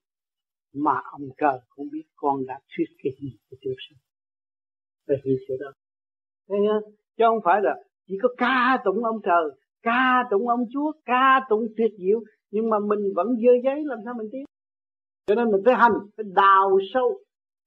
mà 0.74 1.02
ông 1.12 1.30
trời 1.38 1.60
cũng 1.70 1.88
biết 1.92 2.04
con 2.16 2.46
đã 2.46 2.60
thuyết 2.76 2.86
cái 3.04 3.14
gì 3.22 3.38
cho 3.50 3.58
chúng 3.62 3.74
sinh. 3.90 3.98
Về 5.08 5.16
hiểu 5.26 5.38
chỗ 5.48 5.54
đó. 5.60 5.72
Thấy 6.50 6.60
không? 6.68 6.94
chứ 7.18 7.24
không 7.28 7.40
phải 7.46 7.62
là 7.64 7.76
chỉ 8.08 8.16
có 8.22 8.30
ca 8.38 8.78
tụng 8.86 9.04
ông 9.04 9.20
trời, 9.24 9.46
ca 9.82 10.24
tụng 10.32 10.48
ông 10.48 10.66
chúa, 10.74 10.92
ca 11.06 11.46
tụng 11.50 11.68
tuyệt 11.78 11.92
diệu, 11.98 12.20
nhưng 12.52 12.70
mà 12.70 12.80
mình 12.80 13.14
vẫn 13.16 13.28
dơ 13.28 13.52
giấy 13.64 13.84
làm 13.86 14.00
sao 14.06 14.14
mình 14.18 14.30
tiến. 14.32 14.44
Cho 15.28 15.36
nên 15.36 15.52
mình 15.52 15.62
phải 15.66 15.76
hành, 15.76 15.92
phải 16.18 16.26
đào 16.36 16.80
sâu 16.94 17.20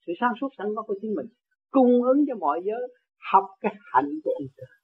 sự 0.07 0.13
sáng 0.21 0.33
suốt 0.41 0.49
sẵn 0.59 0.67
có 0.77 0.83
của 0.83 0.95
chính 1.03 1.15
mình, 1.15 1.27
cung 1.71 2.03
ứng 2.03 2.25
cho 2.29 2.35
mọi 2.35 2.61
giới, 2.65 2.95
học 3.33 3.45
cái 3.61 3.75
hạnh 3.93 4.11
của 4.25 4.31
ông 4.31 4.49
trời. 4.57 4.77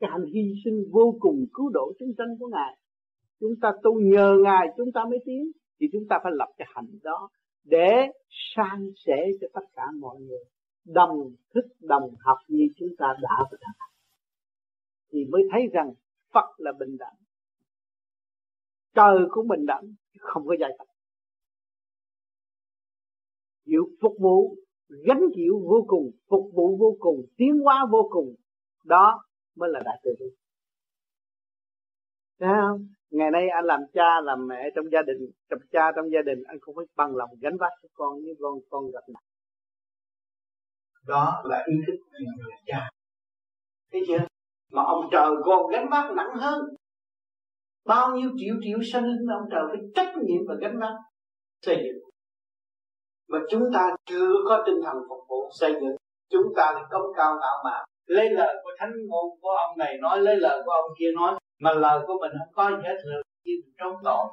Cái 0.00 0.10
hạnh 0.12 0.24
hy 0.34 0.54
sinh 0.64 0.84
vô 0.92 1.16
cùng 1.20 1.46
cứu 1.54 1.68
độ 1.68 1.92
chúng 1.98 2.12
sanh 2.18 2.38
của 2.38 2.46
ngài 2.46 2.78
chúng 3.40 3.54
ta 3.62 3.72
tu 3.82 4.00
nhờ 4.00 4.36
ngài, 4.44 4.66
chúng 4.76 4.92
ta 4.92 5.04
mới 5.04 5.18
tiến. 5.24 5.50
Thì 5.80 5.86
chúng 5.92 6.02
ta 6.08 6.18
phải 6.22 6.32
lập 6.34 6.48
cái 6.56 6.68
hạnh 6.74 6.98
đó 7.02 7.28
để 7.64 7.92
san 8.54 8.90
sẻ 9.06 9.16
cho 9.40 9.46
tất 9.52 9.66
cả 9.74 9.82
mọi 10.00 10.20
người. 10.20 10.44
Đồng 10.84 11.34
thức, 11.54 11.64
đồng 11.80 12.14
học 12.18 12.38
như 12.48 12.68
chúng 12.76 12.88
ta 12.98 13.06
đã 13.22 13.36
và 13.50 13.58
đã 13.60 13.86
thì 15.12 15.24
mới 15.24 15.42
thấy 15.52 15.62
rằng 15.72 15.92
Phật 16.32 16.54
là 16.56 16.72
bình 16.78 16.96
đẳng. 16.98 17.14
Trời 18.94 19.18
cũng 19.30 19.48
bình 19.48 19.66
đẳng, 19.66 19.94
không 20.20 20.46
có 20.46 20.54
giai 20.60 20.70
cấp. 20.78 20.86
Chịu 23.64 23.88
phục 24.00 24.12
vụ 24.20 24.56
gánh 24.88 25.22
chịu 25.34 25.58
vô 25.68 25.84
cùng, 25.86 26.10
phục 26.28 26.50
vụ 26.54 26.76
vô 26.76 26.96
cùng, 27.00 27.26
tiến 27.36 27.60
hóa 27.64 27.86
vô 27.90 28.08
cùng. 28.10 28.34
Đó 28.84 29.24
mới 29.56 29.70
là 29.72 29.80
đại 29.84 30.00
từ. 30.02 30.10
Bi 30.20 30.26
Thấy 32.38 32.48
không? 32.60 32.88
Ngày 33.16 33.30
nay 33.30 33.48
anh 33.48 33.64
làm 33.64 33.80
cha, 33.94 34.20
làm 34.20 34.46
mẹ 34.48 34.70
trong 34.74 34.84
gia 34.92 35.02
đình, 35.02 35.30
trong 35.50 35.58
cha 35.72 35.92
trong 35.96 36.06
gia 36.12 36.22
đình, 36.22 36.42
anh 36.46 36.60
không 36.60 36.74
phải 36.76 36.84
bằng 36.96 37.16
lòng 37.16 37.30
gánh 37.40 37.56
vác 37.60 37.72
cho 37.82 37.88
con 37.94 38.20
như 38.20 38.34
con 38.40 38.54
con 38.70 38.90
gặp 38.90 39.04
nạn, 39.08 39.22
Đó 41.06 41.42
là 41.44 41.64
ý 41.66 41.74
thức 41.86 41.96
của 42.04 42.18
người 42.38 42.52
cha. 42.66 42.90
Thấy 43.92 44.02
chưa? 44.08 44.18
Mà 44.72 44.82
ông 44.82 45.08
trời 45.12 45.30
còn 45.44 45.70
gánh 45.72 45.88
vác 45.90 46.14
nặng 46.16 46.34
hơn. 46.36 46.60
Bao 47.84 48.16
nhiêu 48.16 48.30
triệu 48.38 48.54
triệu 48.62 48.78
sinh 48.92 49.04
linh 49.04 49.26
ông 49.28 49.48
trời 49.50 49.62
phải 49.68 49.78
trách 49.94 50.14
nhiệm 50.22 50.42
và 50.48 50.54
gánh 50.60 50.78
vác 50.80 50.94
xây 51.62 51.76
dựng. 51.76 52.02
Mà 53.28 53.38
chúng 53.50 53.62
ta 53.74 53.90
chưa 54.04 54.32
có 54.48 54.62
tinh 54.66 54.80
thần 54.84 54.96
phục 55.08 55.28
vụ 55.28 55.48
xây 55.60 55.72
dựng. 55.72 55.96
Chúng 56.30 56.52
ta 56.56 56.74
thì 56.76 56.82
công 56.90 57.12
cao 57.16 57.34
ngạo 57.40 57.56
mạn 57.64 57.84
lấy 58.06 58.30
lời 58.30 58.56
của 58.64 58.70
thánh 58.78 58.92
ngôn 59.08 59.40
của 59.40 59.48
ông 59.48 59.78
này 59.78 59.98
nói 60.00 60.18
lấy 60.18 60.36
lời 60.36 60.62
của 60.64 60.70
ông 60.70 60.90
kia 60.98 61.12
nói 61.16 61.38
mà 61.58 61.72
lời 61.72 62.00
của 62.06 62.18
mình 62.20 62.32
không 62.38 62.54
có 62.54 62.76
gì 62.76 62.82
hết 62.82 62.96
rồi 63.04 63.22
như 63.44 63.52
trong 63.78 63.94
tội. 64.04 64.26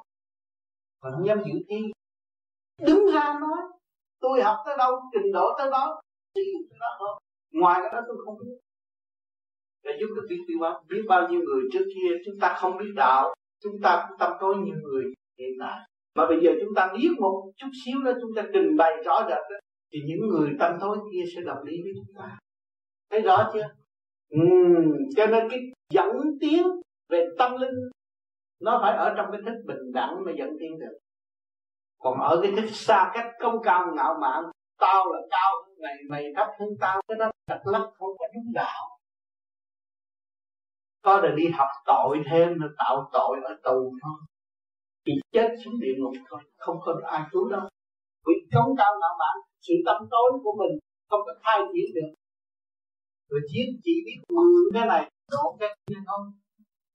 Còn 1.02 1.14
không 1.14 1.28
dám 1.28 1.44
giữ 1.46 1.60
tiếng. 1.68 1.92
Đứng 2.88 3.06
ra 3.14 3.40
nói 3.42 3.58
tôi 4.20 4.42
học 4.42 4.58
tới 4.66 4.78
đâu 4.78 5.02
trình 5.14 5.32
độ 5.34 5.56
tới 5.58 5.72
đó 5.72 6.02
sử 6.36 6.42
tới 6.70 6.78
đó 6.80 6.88
thôi. 7.00 7.20
Ngoài 7.52 7.80
cái 7.84 7.92
đó 7.94 8.00
tôi 8.08 8.18
không 8.26 8.38
biết. 8.40 8.56
Để 9.84 9.92
giúp 10.00 10.08
được 10.16 10.28
biết 10.30 10.44
tiêu 10.48 10.58
hóa 10.60 10.82
biết 10.88 11.04
bao 11.08 11.28
nhiêu 11.30 11.40
người 11.40 11.64
trước 11.74 11.86
kia 11.96 12.10
chúng 12.26 12.40
ta 12.40 12.56
không 12.60 12.78
biết 12.78 12.92
đạo 12.96 13.34
chúng 13.64 13.82
ta 13.82 14.06
cũng 14.08 14.18
tâm 14.20 14.32
tối 14.40 14.56
nhiều 14.56 14.76
người 14.84 15.04
hiện 15.38 15.52
tại 15.60 15.80
mà 16.16 16.28
bây 16.28 16.38
giờ 16.44 16.52
chúng 16.62 16.76
ta 16.76 16.94
biết 16.98 17.10
một 17.20 17.52
chút 17.58 17.68
xíu 17.86 18.04
đó 18.06 18.12
chúng 18.22 18.32
ta 18.36 18.44
trình 18.54 18.78
bày 18.78 18.92
rõ 19.06 19.26
rệt 19.30 19.62
thì 19.94 20.00
những 20.06 20.28
người 20.30 20.50
tâm 20.60 20.78
tối 20.82 20.98
kia 21.12 21.24
sẽ 21.36 21.42
đồng 21.42 21.66
ý 21.66 21.82
với 21.84 21.92
chúng 21.96 22.16
ta. 22.18 22.38
Thấy 23.10 23.22
rõ 23.22 23.52
chưa? 23.54 23.70
Ừ, 24.30 24.40
cho 25.16 25.26
nên 25.26 25.50
cái 25.50 25.60
dẫn 25.90 26.38
tiếng 26.42 26.68
về 27.14 27.26
tâm 27.40 27.52
linh, 27.62 27.78
nó 28.62 28.80
phải 28.82 28.98
ở 28.98 29.14
trong 29.18 29.28
cái 29.32 29.42
thức 29.46 29.58
bình 29.68 29.92
đẳng 29.94 30.24
mới 30.26 30.34
dẫn 30.38 30.50
tiến 30.60 30.80
được. 30.80 30.98
Còn 32.00 32.20
ở 32.20 32.40
cái 32.44 32.52
thức 32.56 32.70
xa 32.72 33.12
cách 33.14 33.26
công 33.40 33.56
cao 33.64 33.86
ngạo 33.96 34.14
mạn, 34.22 34.44
tao 34.80 35.06
là 35.14 35.20
cao 35.30 35.52
hơn 35.66 35.76
mày 35.84 35.96
mày 36.10 36.24
thấp 36.36 36.48
hơn 36.60 36.70
tao, 36.80 37.02
cái 37.08 37.18
đó 37.20 37.32
thật 37.48 37.62
lắc 37.66 37.86
không 37.98 38.18
có 38.20 38.26
đúng 38.36 38.54
đạo. 38.54 38.98
Có 41.04 41.22
là 41.22 41.30
đi 41.36 41.44
học 41.54 41.68
tội 41.86 42.24
thêm 42.32 42.58
rồi 42.58 42.70
tạo 42.78 43.10
tội 43.14 43.38
ở 43.44 43.54
tù 43.64 43.94
thôi. 44.04 44.20
Thì 45.06 45.14
chết 45.32 45.50
xuống 45.66 45.74
địa 45.82 45.94
ngục 45.98 46.14
thôi, 46.30 46.40
không 46.58 46.78
có 46.86 46.94
ai 47.04 47.22
cứu 47.32 47.50
đâu. 47.50 47.62
Vì 48.28 48.34
công 48.54 48.76
cao 48.78 48.92
ngạo 49.02 49.16
mạn, 49.20 49.36
sự 49.62 49.74
tâm 49.86 49.98
tối 50.12 50.32
của 50.44 50.54
mình 50.60 50.80
không 51.10 51.22
có 51.26 51.34
thay 51.44 51.60
chuyển 51.60 51.86
được. 51.96 52.14
Rồi 53.30 53.42
chỉ 53.48 53.60
chỉ 53.84 53.92
biết 54.06 54.18
mượn 54.30 54.74
cái 54.74 54.86
này, 54.86 55.12
đổ 55.32 55.58
cái 55.60 55.70
kia 55.88 55.96
không 56.06 56.43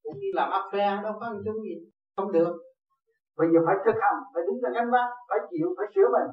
cũng 0.08 0.20
như 0.20 0.30
làm 0.32 0.50
áp 0.50 0.64
phe 0.72 0.86
đâu 1.02 1.12
có 1.20 1.26
chút 1.44 1.56
gì. 1.64 1.74
Không 2.16 2.32
được. 2.32 2.52
Bây 3.36 3.48
giờ 3.52 3.58
phải 3.66 3.76
thực 3.84 3.96
hành 4.02 4.18
phải 4.34 4.42
đứng 4.46 4.60
ra 4.62 4.70
cánh 4.74 4.90
vác 4.94 5.08
phải 5.28 5.38
chịu 5.50 5.68
phải 5.76 5.86
sửa 5.94 6.08
mình. 6.14 6.30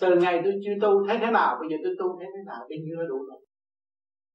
Từ 0.00 0.20
ngày 0.22 0.40
tôi 0.44 0.52
chưa 0.64 0.76
tu 0.82 1.06
thấy 1.06 1.16
thế 1.20 1.30
nào 1.30 1.56
bây 1.60 1.68
giờ 1.70 1.76
tôi 1.84 1.94
tu 1.98 2.18
thấy 2.18 2.28
thế 2.34 2.42
nào 2.46 2.60
bao 2.70 2.78
nhiêu 2.84 2.96
là 2.98 3.04
đủ 3.08 3.18
rồi. 3.28 3.40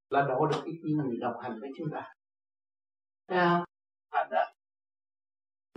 Là 0.09 0.21
đổ 0.29 0.45
được 0.51 0.61
cái 0.65 0.73
người 0.83 1.17
đồng 1.21 1.39
hành 1.43 1.55
với 1.61 1.69
chúng 1.77 1.87
ta. 1.91 2.03
Thấy 3.27 3.37
không 3.37 3.63
thành 4.13 4.29
ra 4.31 4.43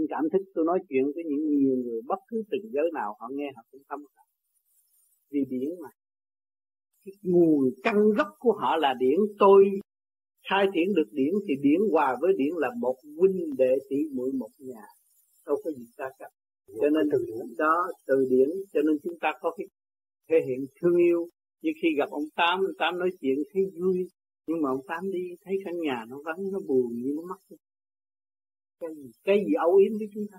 cảm 0.09 0.25
thức 0.33 0.43
tôi 0.55 0.65
nói 0.65 0.79
chuyện 0.89 1.05
với 1.15 1.25
những 1.31 1.45
nhiều 1.59 1.77
người 1.85 2.01
bất 2.07 2.19
cứ 2.29 2.43
từng 2.51 2.71
giới 2.73 2.91
nào 2.95 3.17
họ 3.21 3.29
nghe 3.33 3.53
họ 3.57 3.63
cũng 3.71 3.83
tâm 3.89 4.01
vì 5.31 5.41
biển 5.51 5.71
mà. 5.83 5.89
Cái 7.05 7.13
nguồn 7.23 7.71
căn 7.83 7.97
gốc 8.17 8.29
của 8.39 8.53
họ 8.53 8.77
là 8.77 8.95
điển 8.99 9.19
tôi 9.39 9.65
khai 10.49 10.67
triển 10.75 10.95
được 10.95 11.09
điển 11.13 11.35
thì 11.49 11.55
điển 11.63 11.81
hòa 11.93 12.17
với 12.21 12.33
điển 12.37 12.53
là 12.57 12.71
một 12.81 12.97
huynh 13.19 13.57
đệ 13.59 13.77
tỷ 13.89 13.97
muội 14.15 14.33
một 14.33 14.51
nhà. 14.59 14.85
Đâu 15.47 15.57
có 15.65 15.71
gì 15.71 15.85
xa 15.99 16.05
cách. 16.19 16.33
Cho 16.81 16.89
nên 16.91 17.09
từ 17.13 17.25
điển. 17.27 17.55
đó 17.59 17.89
từ 18.07 18.27
điển. 18.31 18.49
Cho 18.73 18.81
nên 18.83 18.97
chúng 19.03 19.19
ta 19.21 19.33
có 19.41 19.55
cái 19.57 19.67
thể 20.29 20.37
hiện 20.47 20.67
thương 20.81 20.97
yêu. 20.97 21.29
Như 21.63 21.71
khi 21.83 21.89
gặp 21.99 22.11
ông 22.11 22.25
tám 22.37 22.59
ông 22.59 22.77
tám 22.79 22.99
nói 22.99 23.11
chuyện 23.21 23.39
thấy 23.53 23.63
vui. 23.81 24.09
Nhưng 24.47 24.63
mà 24.63 24.71
ông 24.71 24.81
tám 24.87 25.11
đi 25.13 25.25
thấy 25.45 25.55
căn 25.65 25.75
nhà 25.81 26.05
nó 26.09 26.17
vắng 26.25 26.53
nó 26.53 26.61
buồn 26.69 26.93
như 26.93 27.13
nó 27.17 27.23
mất 27.23 27.57
cái 28.81 28.91
gì? 28.97 29.11
Cái 29.25 29.37
gì 29.47 29.53
âu 29.55 29.77
yếm 29.77 29.99
với 29.99 30.09
chúng 30.15 30.25
ta? 30.33 30.39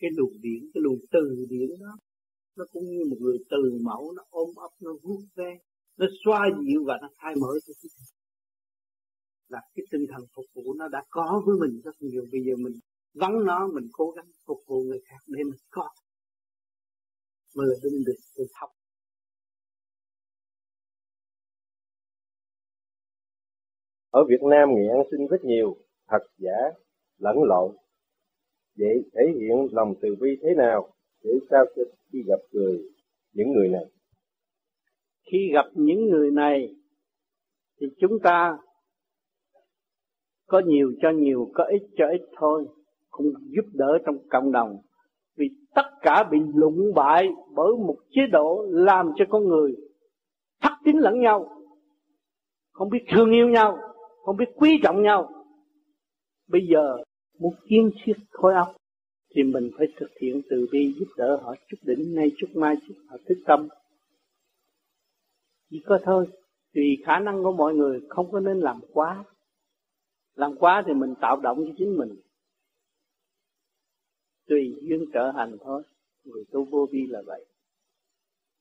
Cái 0.00 0.10
luồng 0.16 0.40
điển 0.40 0.60
cái 0.74 0.80
luồng 0.84 0.98
từ 1.12 1.46
điển 1.50 1.68
đó 1.80 1.96
nó 2.56 2.64
cũng 2.72 2.84
như 2.84 3.04
một 3.10 3.16
người 3.20 3.38
từ 3.50 3.78
mẫu 3.82 4.12
nó 4.16 4.22
ôm 4.30 4.48
ấp 4.56 4.70
nó 4.80 4.90
vuốt 5.02 5.20
ve 5.36 5.58
nó 5.98 6.06
xoa 6.24 6.48
dịu 6.66 6.84
và 6.86 6.98
nó 7.02 7.08
khai 7.18 7.34
mở 7.40 7.48
cho 7.66 7.72
chúng 7.82 7.90
ta 7.96 8.19
là 9.50 9.60
cái 9.74 9.84
tinh 9.90 10.06
thần 10.10 10.22
phục 10.34 10.44
vụ 10.54 10.74
nó 10.74 10.88
đã 10.88 11.02
có 11.10 11.42
với 11.46 11.56
mình 11.60 11.80
rất 11.84 11.96
nhiều. 12.00 12.22
Bây 12.32 12.40
giờ 12.46 12.52
mình 12.56 12.72
vắng 13.14 13.44
nó 13.44 13.68
mình 13.74 13.88
cố 13.92 14.10
gắng 14.16 14.26
phục 14.46 14.58
vụ 14.66 14.82
người 14.82 15.00
khác 15.08 15.22
để 15.26 15.44
mình 15.44 15.60
có. 15.70 15.88
Mới 17.56 17.66
là 17.66 17.74
đúng 17.82 18.04
được 18.06 18.16
tôi 18.36 18.46
học 18.54 18.70
ở 24.10 24.24
Việt 24.28 24.42
Nam 24.50 24.68
nghiện 24.74 24.96
sinh 25.10 25.26
rất 25.26 25.44
nhiều 25.44 25.76
thật 26.08 26.22
giả 26.38 26.58
lẫn 27.18 27.36
lộn. 27.48 27.76
Vậy 28.78 29.10
thể 29.12 29.22
hiện 29.40 29.66
lòng 29.72 29.94
từ 30.02 30.08
bi 30.20 30.28
thế 30.42 30.48
nào 30.56 30.94
để 31.24 31.30
sao 31.50 31.64
cho 31.76 31.82
khi 32.12 32.18
gặp 32.26 32.40
người 32.52 32.78
những 33.32 33.52
người 33.52 33.68
này? 33.68 33.84
Khi 35.32 35.38
gặp 35.52 35.64
những 35.74 36.10
người 36.10 36.30
này 36.30 36.74
thì 37.80 37.86
chúng 38.00 38.18
ta 38.22 38.58
có 40.50 40.62
nhiều 40.66 40.92
cho 41.02 41.10
nhiều, 41.10 41.50
có 41.54 41.64
ít 41.64 41.82
cho 41.96 42.04
ít 42.10 42.22
thôi. 42.36 42.66
Cũng 43.10 43.26
giúp 43.56 43.64
đỡ 43.72 43.98
trong 44.06 44.16
cộng 44.30 44.52
đồng. 44.52 44.76
Vì 45.36 45.46
tất 45.74 45.86
cả 46.02 46.28
bị 46.30 46.38
lụng 46.54 46.94
bại 46.94 47.28
bởi 47.54 47.72
một 47.86 47.96
chế 48.10 48.22
độ 48.32 48.66
làm 48.70 49.10
cho 49.16 49.24
con 49.28 49.48
người 49.48 49.76
thất 50.62 50.72
tín 50.84 50.96
lẫn 50.96 51.20
nhau, 51.20 51.48
không 52.72 52.88
biết 52.90 53.04
thương 53.14 53.30
yêu 53.30 53.48
nhau, 53.48 53.78
không 54.24 54.36
biết 54.36 54.48
quý 54.56 54.80
trọng 54.82 55.02
nhau. 55.02 55.30
Bây 56.48 56.60
giờ 56.72 56.96
muốn 57.38 57.54
kiến 57.68 57.90
thiết 58.04 58.16
khối 58.30 58.54
óc 58.54 58.68
thì 59.34 59.42
mình 59.42 59.70
phải 59.78 59.86
thực 59.96 60.10
hiện 60.20 60.40
từ 60.50 60.66
bi, 60.72 60.94
giúp 60.98 61.08
đỡ 61.16 61.40
họ 61.42 61.54
chút 61.68 61.76
đỉnh 61.82 62.14
nay 62.14 62.30
chút 62.36 62.46
mai, 62.54 62.76
chút 62.88 62.94
họ 63.08 63.16
thức 63.28 63.38
tâm. 63.46 63.68
Chỉ 65.70 65.82
có 65.86 65.98
thôi 66.02 66.26
tùy 66.74 67.02
khả 67.06 67.18
năng 67.18 67.42
của 67.42 67.52
mọi 67.52 67.74
người 67.74 68.00
không 68.08 68.32
có 68.32 68.40
nên 68.40 68.60
làm 68.60 68.80
quá 68.92 69.24
làm 70.34 70.56
quá 70.56 70.82
thì 70.86 70.92
mình 70.92 71.14
tạo 71.20 71.36
động 71.36 71.64
cho 71.66 71.72
chính 71.78 71.96
mình. 71.96 72.16
Tùy 74.48 74.76
duyên 74.82 75.04
trợ 75.12 75.30
hành 75.30 75.56
thôi. 75.60 75.82
Người 76.24 76.44
tu 76.52 76.64
vô 76.64 76.86
vi 76.92 77.06
là 77.06 77.22
vậy. 77.26 77.44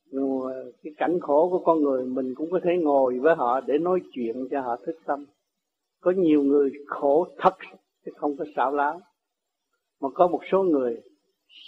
Nhưng 0.05 0.39
mà 0.39 0.53
cái 0.83 0.93
cảnh 0.97 1.19
khổ 1.21 1.49
của 1.49 1.59
con 1.65 1.81
người 1.81 2.05
mình 2.05 2.35
cũng 2.35 2.51
có 2.51 2.59
thể 2.63 2.77
ngồi 2.81 3.19
với 3.19 3.35
họ 3.35 3.61
để 3.61 3.77
nói 3.77 4.01
chuyện 4.11 4.47
cho 4.51 4.61
họ 4.61 4.75
thức 4.85 4.95
tâm. 5.05 5.25
Có 6.01 6.11
nhiều 6.11 6.43
người 6.43 6.71
khổ 6.87 7.27
thật, 7.37 7.55
chứ 8.05 8.11
không 8.15 8.37
có 8.37 8.45
xảo 8.55 8.71
láo. 8.71 9.01
Mà 9.99 10.09
có 10.13 10.27
một 10.27 10.41
số 10.51 10.63
người 10.63 11.01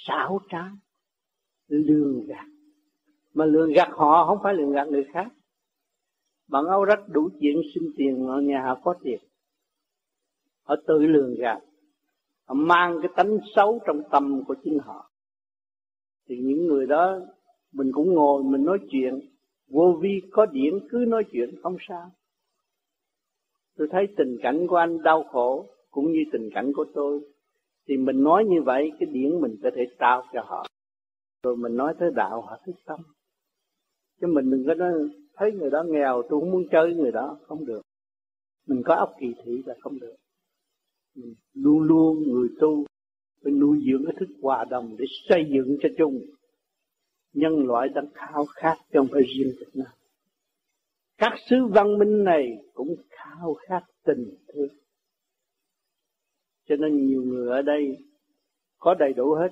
xảo 0.08 0.40
trá 0.50 0.64
lường 1.68 2.26
gạt. 2.28 2.46
Mà 3.34 3.46
lường 3.46 3.74
gạt 3.74 3.90
họ 3.92 4.26
không 4.26 4.40
phải 4.44 4.54
lường 4.54 4.72
gạt 4.72 4.88
người 4.88 5.04
khác. 5.14 5.28
Bằng 6.48 6.66
âu 6.66 6.86
rách 6.86 7.04
đủ 7.08 7.30
chuyện 7.42 7.62
xin 7.74 7.84
tiền 7.98 8.28
ở 8.28 8.42
nhà 8.42 8.62
họ 8.62 8.80
có 8.84 8.94
tiền 9.04 9.20
họ 10.72 10.78
tự 10.88 10.98
lường 10.98 11.36
gạt 11.40 11.60
họ 12.48 12.54
mang 12.54 13.00
cái 13.02 13.12
tánh 13.16 13.38
xấu 13.56 13.80
trong 13.88 14.02
tâm 14.12 14.44
của 14.48 14.56
chính 14.64 14.78
họ. 14.80 15.12
Thì 16.30 16.36
những 16.38 16.68
người 16.68 16.88
đó, 16.88 17.20
mình 17.74 17.92
cũng 17.94 18.14
ngồi, 18.14 18.44
mình 18.44 18.64
nói 18.66 18.78
chuyện, 18.92 19.20
vô 19.70 20.00
vi 20.02 20.22
có 20.32 20.46
điển 20.46 20.74
cứ 20.90 21.06
nói 21.08 21.24
chuyện, 21.32 21.56
không 21.64 21.78
sao. 21.90 22.12
Tôi 23.78 23.88
thấy 23.92 24.08
tình 24.18 24.38
cảnh 24.44 24.68
của 24.68 24.76
anh 24.76 25.04
đau 25.04 25.24
khổ, 25.24 25.66
cũng 25.92 26.12
như 26.12 26.20
tình 26.32 26.50
cảnh 26.54 26.72
của 26.76 26.86
tôi. 26.94 27.22
Thì 27.88 27.98
mình 27.98 28.24
nói 28.24 28.46
như 28.46 28.62
vậy, 28.66 28.92
cái 29.00 29.10
điển 29.12 29.42
mình 29.42 29.56
có 29.64 29.70
thể 29.76 29.82
trao 30.00 30.24
cho 30.34 30.42
họ. 30.46 30.66
Rồi 31.44 31.58
mình 31.58 31.76
nói 31.76 31.94
tới 32.00 32.12
đạo, 32.16 32.42
họ 32.42 32.58
thích 32.66 32.76
tâm. 32.86 33.00
Chứ 34.22 34.28
mình 34.28 34.52
đừng 34.52 34.64
có 34.68 34.74
nói, 34.74 34.94
thấy 35.36 35.52
người 35.52 35.70
đó 35.70 35.84
nghèo, 35.88 36.22
tôi 36.30 36.40
không 36.40 36.52
muốn 36.52 36.64
chơi 36.72 36.94
người 36.94 37.12
đó. 37.12 37.40
Không 37.48 37.66
được. 37.66 37.82
Mình 38.68 38.82
có 38.86 38.96
óc 38.96 39.12
kỳ 39.20 39.28
thị 39.44 39.64
là 39.66 39.76
không 39.82 40.00
được 40.00 40.16
mình 41.16 41.34
luôn 41.54 41.82
luôn 41.82 42.24
người 42.24 42.50
tu 42.60 42.86
phải 43.44 43.54
nuôi 43.54 43.78
dưỡng 43.86 44.06
cái 44.06 44.16
thức 44.20 44.30
hòa 44.42 44.66
đồng 44.70 44.96
để 44.98 45.06
xây 45.30 45.46
dựng 45.54 45.78
cho 45.82 45.90
chung 45.98 46.22
nhân 47.34 47.66
loại 47.66 47.90
đang 47.90 48.08
khao 48.14 48.46
khát 48.46 48.78
trong 48.94 49.08
phải 49.12 49.22
riêng 49.22 49.54
Việt 49.60 49.72
Nam. 49.74 49.92
Các 51.18 51.34
xứ 51.50 51.56
văn 51.66 51.98
minh 51.98 52.24
này 52.24 52.58
cũng 52.74 52.96
khao 53.10 53.54
khát 53.54 53.84
tình 54.06 54.36
thương. 54.48 54.70
Cho 56.70 56.76
nên 56.76 57.08
nhiều 57.08 57.24
người 57.24 57.48
ở 57.50 57.62
đây 57.62 57.98
có 58.80 58.94
đầy 59.00 59.14
đủ 59.14 59.34
hết. 59.34 59.50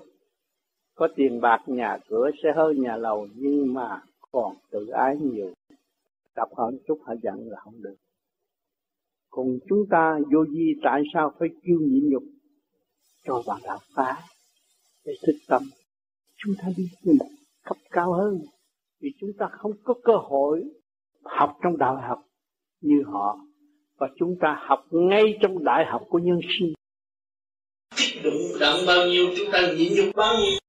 Có 0.95 1.07
tiền 1.15 1.41
bạc, 1.41 1.59
nhà 1.67 1.97
cửa, 2.07 2.29
xe 2.43 2.49
hơi, 2.55 2.75
nhà 2.75 2.97
lầu, 2.97 3.27
nhưng 3.35 3.73
mà 3.73 4.01
còn 4.31 4.55
tự 4.71 4.87
ái 4.87 5.17
nhiều. 5.17 5.53
Gặp 6.35 6.49
họ 6.55 6.71
chút 6.87 6.99
họ 7.03 7.13
giận 7.23 7.49
là 7.49 7.59
không 7.59 7.81
được 7.81 7.95
còn 9.29 9.47
chúng 9.69 9.85
ta 9.89 10.19
vô 10.31 10.45
di 10.45 10.73
tại 10.83 11.01
sao 11.13 11.33
phải 11.39 11.49
kêu 11.63 11.79
nhịn 11.79 12.09
nhục? 12.09 12.23
Cho 13.25 13.43
bạn 13.47 13.61
đạo 13.63 13.79
phá 13.95 14.17
để 15.05 15.13
thức 15.27 15.35
tâm. 15.47 15.63
Chúng 16.37 16.55
ta 16.57 16.63
đi 16.77 16.83
lên 17.03 17.17
một 17.17 17.29
cấp 17.63 17.77
cao 17.91 18.13
hơn 18.13 18.41
vì 19.01 19.09
chúng 19.19 19.29
ta 19.39 19.49
không 19.51 19.71
có 19.83 19.93
cơ 20.03 20.13
hội 20.15 20.63
học 21.23 21.57
trong 21.63 21.77
đại 21.77 21.95
học 22.07 22.19
như 22.81 23.03
họ 23.05 23.39
và 23.97 24.07
chúng 24.19 24.35
ta 24.41 24.63
học 24.67 24.85
ngay 24.91 25.37
trong 25.41 25.63
đại 25.63 25.85
học 25.85 26.01
của 26.09 26.19
nhân 26.19 26.39
sinh. 26.59 26.73
Động 28.23 28.59
đặng 28.59 28.85
bao 28.87 29.07
nhiêu 29.07 29.25
chúng 29.37 29.51
ta 29.51 29.73
nhịn 29.77 29.93
nhục 29.95 30.15
bao 30.15 30.33
nhiêu? 30.37 30.59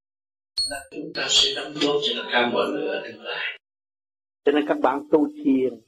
Là 0.70 0.80
chúng 0.90 1.12
ta 1.14 1.26
sẽ 1.28 1.50
đóng 1.56 1.72
góp 1.82 1.97
cho 2.02 2.22
tất 2.22 2.28
cả 2.32 2.50
mọi 2.52 2.70
người 2.70 2.89
ở 2.89 3.02
tương 3.05 3.22
lai 3.22 3.60
cho 4.44 4.52
nên 4.52 4.64
các 4.68 4.80
bạn 4.82 5.00
tu 5.10 5.28
thiền 5.44 5.80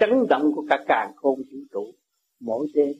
chấn 0.00 0.10
động 0.28 0.52
của 0.54 0.64
cả 0.68 0.84
càng 0.86 1.12
khôn 1.16 1.38
vũ 1.38 1.58
trụ, 1.72 1.94
mỗi 2.40 2.66
đêm, 2.74 2.92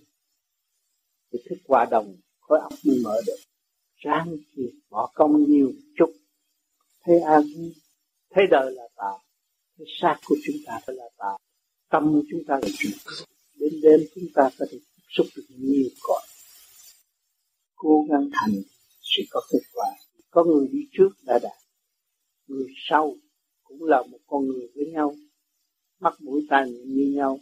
thì 1.32 1.38
thức 1.48 1.58
hòa 1.68 1.86
đồng 1.90 2.16
khối 2.40 2.58
óc 2.60 2.72
mới 2.84 2.98
mở 3.04 3.20
được, 3.26 3.38
ráng 3.96 4.36
thì 4.56 4.62
bỏ 4.90 5.10
công 5.14 5.44
nhiều 5.48 5.72
chút. 5.98 6.12
Thấy 7.04 7.20
an 7.20 7.42
thấy 8.30 8.44
đời 8.50 8.72
là 8.74 8.88
tạo 8.96 9.18
thấy 9.78 9.86
xác 10.00 10.16
của 10.24 10.36
chúng 10.44 10.56
ta 10.66 10.80
phải 10.86 10.96
là 10.96 11.04
tạo 11.18 11.38
tâm 11.90 12.22
chúng 12.30 12.40
ta 12.46 12.54
là 12.62 12.68
chuyện 12.78 12.92
đến 13.54 13.80
đêm 13.82 14.00
chúng 14.14 14.24
ta 14.34 14.50
có 14.58 14.66
thể 14.70 14.78
tiếp 14.78 15.02
xúc 15.08 15.26
được 15.36 15.42
nhiều 15.48 15.88
cõi. 16.02 16.22
Cố 17.74 18.06
gắng 18.10 18.28
thành 18.32 18.62
sẽ 19.00 19.22
có 19.30 19.40
kết 19.52 19.58
quả. 19.74 19.86
Có 20.30 20.44
người 20.44 20.68
đi 20.72 20.78
trước 20.92 21.08
đã 21.22 21.38
đạt, 21.42 21.58
người 22.46 22.66
sau 22.88 23.14
cũng 23.64 23.84
là 23.84 24.02
một 24.02 24.18
con 24.26 24.46
người 24.46 24.68
với 24.74 24.86
nhau 24.86 25.14
mắt 26.02 26.14
mũi 26.20 26.46
tai 26.50 26.64
miệng 26.64 26.94
như 26.94 27.12
nhau 27.16 27.38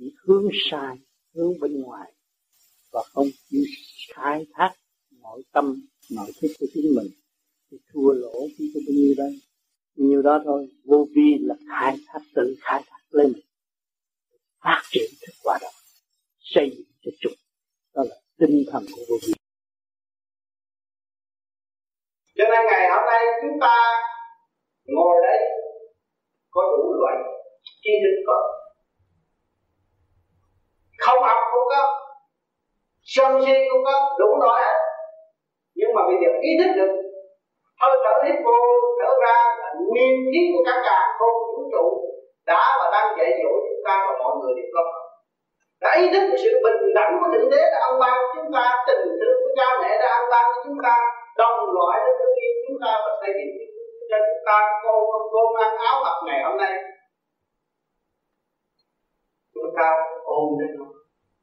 chỉ 0.00 0.14
hướng 0.24 0.48
sai, 0.70 0.96
hướng 1.34 1.60
bên 1.60 1.82
ngoài, 1.82 2.12
và 2.92 3.02
không 3.12 3.26
chịu 3.50 3.64
khai 4.14 4.46
thác 4.52 4.72
nội 5.10 5.42
tâm, 5.52 5.76
nội 6.10 6.32
thức 6.40 6.48
của 6.58 6.66
chính 6.74 6.94
mình. 6.96 7.06
Thì 7.70 7.78
thua 7.92 8.12
lỗ 8.12 8.46
chỉ 8.58 8.70
có 8.74 8.80
bao 8.86 8.94
nhiêu 8.94 9.14
đây. 9.16 9.40
Nhiêu 9.94 10.22
đó 10.22 10.40
thôi, 10.44 10.68
vô 10.84 11.06
vi 11.14 11.38
là 11.40 11.54
khai 11.68 11.96
thác, 12.06 12.20
tự 12.34 12.56
khai 12.60 12.82
thác 12.86 13.00
lên. 13.10 13.32
Phát 14.64 14.82
triển 14.90 15.10
thức 15.20 15.32
quả 15.42 15.58
đó 15.62 15.68
xây 16.40 16.70
dựng 16.70 16.86
cho 17.02 17.10
chúng. 17.20 17.32
Đó 17.94 18.02
là 18.08 18.16
tinh 18.38 18.64
thần 18.72 18.84
của 18.96 19.02
vô 19.08 19.16
vi. 19.26 19.32
Cho 22.36 22.44
nên 22.50 22.60
ngày 22.66 22.88
hôm 22.90 23.02
nay 23.06 23.22
chúng 23.42 23.60
ta 23.60 23.76
ngồi 24.84 25.16
đây, 25.22 25.38
có 26.50 26.62
đủ 26.76 26.94
loại 27.00 27.39
tri 27.82 27.92
thức 28.02 28.16
có 28.28 28.38
không 31.04 31.22
học 31.28 31.40
cũng 31.52 31.68
có 31.72 31.82
sân 33.14 33.30
si 33.44 33.54
cũng 33.70 33.84
có 33.84 33.94
đủ 34.18 34.28
loại 34.42 34.74
nhưng 35.78 35.90
mà 35.94 36.02
bây 36.08 36.16
giờ 36.22 36.30
ý 36.48 36.50
thức 36.60 36.70
được 36.78 36.92
hơi 37.80 37.94
thở 38.04 38.14
hít 38.24 38.36
vô 38.44 38.58
thở 39.00 39.10
ra 39.24 39.36
là 39.60 39.68
nguyên 39.88 40.14
khí 40.30 40.40
của 40.52 40.62
các 40.66 40.78
cả 40.86 40.98
không 41.18 41.36
vũ 41.52 41.62
trụ 41.72 41.86
đã 42.46 42.62
và 42.80 42.86
đang 42.94 43.08
dạy 43.18 43.30
dỗ 43.40 43.52
chúng 43.68 43.82
ta 43.86 43.94
và 44.06 44.12
mọi 44.22 44.32
người 44.38 44.54
đều 44.58 44.70
có 44.74 44.82
đã 45.82 45.90
ý 46.02 46.04
thức 46.12 46.24
sự 46.42 46.50
bình 46.64 46.94
đẳng 46.94 47.12
của 47.20 47.28
thượng 47.32 47.50
đế 47.50 47.62
đã 47.72 47.78
ăn 47.88 47.94
ban 48.02 48.16
chúng 48.34 48.50
ta 48.54 48.64
tình 48.86 49.04
thương 49.18 49.36
của 49.42 49.52
cha 49.58 49.68
mẹ 49.82 49.90
đã 50.02 50.08
ăn 50.18 50.24
ban 50.32 50.44
cho 50.52 50.60
chúng 50.64 50.78
ta 50.86 50.94
đồng 51.40 51.58
loại 51.76 51.96
đến 52.04 52.14
thương 52.18 52.34
yêu 52.42 52.52
chúng 52.66 52.78
ta 52.84 52.92
và 53.04 53.12
xây 53.20 53.32
dựng 53.38 53.52
cho 54.10 54.18
chúng 54.26 54.42
ta 54.48 54.58
cô 54.84 54.94
cô 55.32 55.42
mang 55.56 55.76
áo 55.88 55.96
mặc 56.04 56.16
ngày 56.26 56.40
hôm 56.46 56.56
nay 56.62 56.72
ta 59.80 59.90
ôm 60.24 60.58
lên 60.58 60.70
nó. 60.78 60.86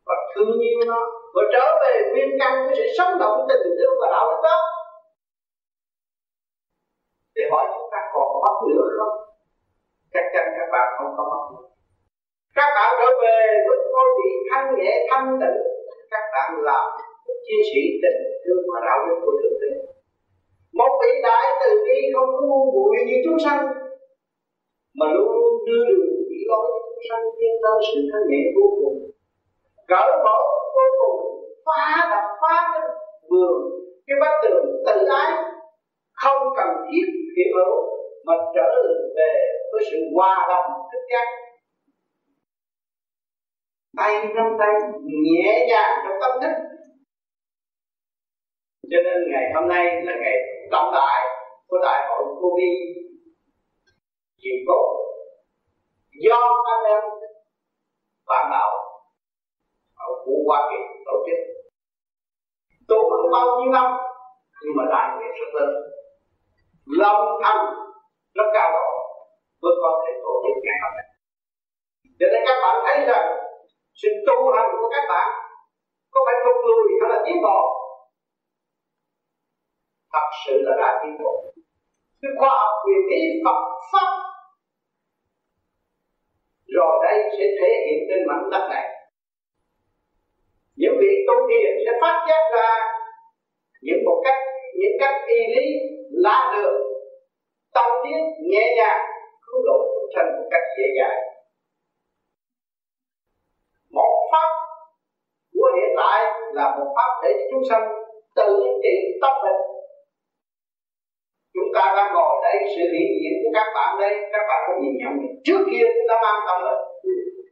Và 0.08 0.16
thương 0.36 0.60
yêu 0.68 0.80
nó 0.92 1.02
và 1.36 1.42
trở 1.54 1.66
về 1.82 1.94
nguyên 2.12 2.30
căn 2.40 2.54
của 2.64 2.74
sự 2.78 2.86
sống 2.98 3.20
động 3.20 3.46
tình 3.50 3.66
thương 3.78 3.96
và 4.02 4.08
đạo 4.12 4.26
đức 4.32 4.42
đó. 4.44 4.58
Để 7.36 7.44
hỏi 7.52 7.66
chúng 7.74 7.90
ta 7.92 8.00
còn 8.14 8.28
mất 8.44 8.58
nữa 8.70 8.88
không? 8.98 9.16
Chắc 10.14 10.26
chắn 10.34 10.46
các 10.58 10.68
bạn 10.74 10.88
không 10.98 11.12
có 11.18 11.24
mất 11.32 11.44
nữa. 11.52 11.68
Các 12.58 12.70
bạn 12.76 12.90
trở 13.00 13.10
về 13.24 13.40
với 13.66 13.78
con 13.94 14.08
vị 14.18 14.32
thanh 14.50 14.68
nhẹ 14.78 14.92
thanh 15.10 15.28
tịnh. 15.42 15.60
Các 16.12 16.24
bạn 16.34 16.50
làm 16.70 16.86
chiến 17.46 17.62
sĩ 17.70 17.82
tình 18.02 18.20
thương 18.44 18.64
và 18.74 18.80
đạo 18.88 19.00
đức 19.08 19.18
của 19.26 19.34
thượng 19.40 19.60
đế. 19.62 19.72
Một 20.80 20.92
vị 21.02 21.12
đại 21.24 21.46
từ 21.62 21.70
bi 21.86 21.98
không 22.14 22.30
có 22.36 22.42
ngu 22.48 22.62
muội 22.74 22.96
như 23.08 23.16
chúng 23.26 23.40
sanh, 23.46 23.62
mà 25.00 25.06
luôn 25.14 25.32
luôn 25.40 25.54
đưa 25.68 25.82
đường 25.90 26.10
chỉ 26.30 26.40
lối 26.50 26.68
thân 27.06 27.22
thiên 27.38 27.54
tâm 27.64 27.76
sự 27.88 28.00
thanh 28.12 28.28
nhẹ 28.30 28.44
vô 28.56 28.68
cùng 28.80 28.98
gỡ 29.88 30.06
bỏ 30.26 30.38
vô 30.76 30.86
cùng 31.00 31.20
phá 31.66 32.08
đập 32.12 32.26
phá 32.42 32.56
cái 32.74 32.82
vườn 33.30 33.58
cái 34.08 34.18
bát 34.22 34.34
tường 34.44 34.66
tự 34.86 35.06
ái 35.06 35.32
không 36.14 36.42
cần 36.58 36.68
thiết 36.88 37.08
hiện 37.38 37.52
hữu 37.58 37.76
mà 38.26 38.34
trở 38.56 38.70
về 39.18 39.32
với 39.72 39.82
sự 39.92 39.98
hòa 40.16 40.48
đồng 40.50 40.72
thức 40.92 41.04
giác 41.12 41.28
tay 43.98 44.28
trong 44.36 44.58
tay 44.60 44.74
nhẹ 45.24 45.66
nhàng 45.70 45.92
trong 46.04 46.18
tâm 46.22 46.32
thức 46.42 46.56
cho 48.92 48.98
nên 49.06 49.32
ngày 49.32 49.52
hôm 49.56 49.70
nay 49.70 49.86
là 50.04 50.14
ngày 50.22 50.38
trọng 50.72 50.94
đại 50.94 51.22
của 51.68 51.78
đại 51.84 52.08
hội 52.10 52.24
vô 52.42 52.50
vi 52.58 52.70
chỉ 54.38 54.50
có 54.68 55.07
do 56.26 56.40
anh 56.74 56.84
em 56.94 57.02
bạn 58.28 58.46
đạo 58.52 58.70
ở 59.96 60.10
của 60.26 60.38
Hoa 60.48 60.70
Kỳ 60.70 60.80
tổ 61.06 61.16
chức. 61.26 61.40
Tu 62.88 62.98
được 63.10 63.30
bao 63.34 63.46
nhiêu 63.46 63.72
năm, 63.72 63.98
nhưng 64.64 64.76
mà 64.78 64.84
đại 64.94 65.08
nguyện 65.16 65.32
rất 65.40 65.60
lớn. 65.60 65.70
Lòng 66.86 67.22
thành, 67.44 67.66
rất 68.34 68.48
cao 68.54 68.72
độ, 68.72 68.90
mới 69.62 69.74
có 69.82 69.90
thể 70.06 70.12
tổ 70.24 70.34
chức 70.44 70.64
ngày 70.64 70.80
hôm 70.84 70.94
nay 70.98 71.08
cho 72.20 72.28
nên 72.32 72.42
các 72.48 72.58
bạn 72.64 72.76
thấy 72.86 73.06
rằng, 73.10 73.26
sự 74.02 74.10
tu 74.28 74.38
hành 74.56 74.70
của 74.80 74.90
các 74.96 75.06
bạn 75.10 75.30
có 76.12 76.20
phải 76.26 76.36
thụt 76.44 76.58
lùi 76.70 76.88
hay 77.00 77.10
là 77.12 77.20
tiến 77.26 77.38
bộ? 77.46 77.60
Thật 80.14 80.28
sự 80.46 80.54
là 80.66 80.74
đã 80.82 81.00
tiến 81.04 81.14
bộ. 81.24 81.34
Cái 82.22 82.32
khoa 82.40 82.50
học 82.50 82.74
quyền 82.86 83.02
lý 83.10 83.22
Phật, 83.46 83.60
pháp 83.92 84.12
rồi 86.78 86.94
đây 87.04 87.18
sẽ 87.38 87.46
thể 87.60 87.72
hiện 87.86 88.00
trên 88.10 88.28
mảnh 88.28 88.50
đất 88.52 88.68
này. 88.70 88.86
Những 90.76 90.96
vị 91.02 91.14
tu 91.28 91.36
thiền 91.50 91.72
sẽ 91.86 91.92
phát 92.02 92.26
giác 92.30 92.44
ra 92.56 92.72
những 93.82 94.02
một 94.06 94.22
cách, 94.26 94.40
những 94.80 94.96
cách 95.00 95.16
y 95.28 95.40
lý 95.56 95.66
lá 96.10 96.54
đường 96.56 96.82
tâm 97.74 97.90
tiến 98.04 98.22
nhẹ 98.52 98.66
nhàng, 98.78 99.02
cứu 99.46 99.60
độ 99.66 99.78
chúng 99.94 100.10
sanh 100.16 100.28
một 100.38 100.48
cách 100.52 100.66
dễ 100.78 100.88
dàng. 100.98 101.20
Một 103.92 104.30
pháp 104.32 104.50
của 105.54 105.70
hiện 105.76 105.92
tại 105.98 106.20
là 106.54 106.76
một 106.78 106.94
pháp 106.96 107.12
để 107.24 107.30
chúng 107.52 107.64
sanh 107.70 107.84
tự 108.36 108.64
trị 108.84 108.96
tâm 109.22 109.34
mình 109.44 109.77
chúng 111.58 111.72
ta 111.76 111.84
đang 111.98 112.10
ngồi 112.14 112.34
đây 112.46 112.58
sự 112.74 112.84
hiện 112.94 113.10
diện 113.20 113.34
của 113.42 113.52
các 113.58 113.68
bạn 113.76 113.90
đây. 114.02 114.14
Các 114.34 114.44
bạn 114.50 114.60
có 114.68 114.74
nhìn 114.82 114.94
nhận 115.02 115.14
trước 115.46 115.62
kia 115.70 115.86
chúng 115.96 116.08
ta 116.10 116.16
mang 116.24 116.40
tâm 116.48 116.58
bệnh 116.66 116.82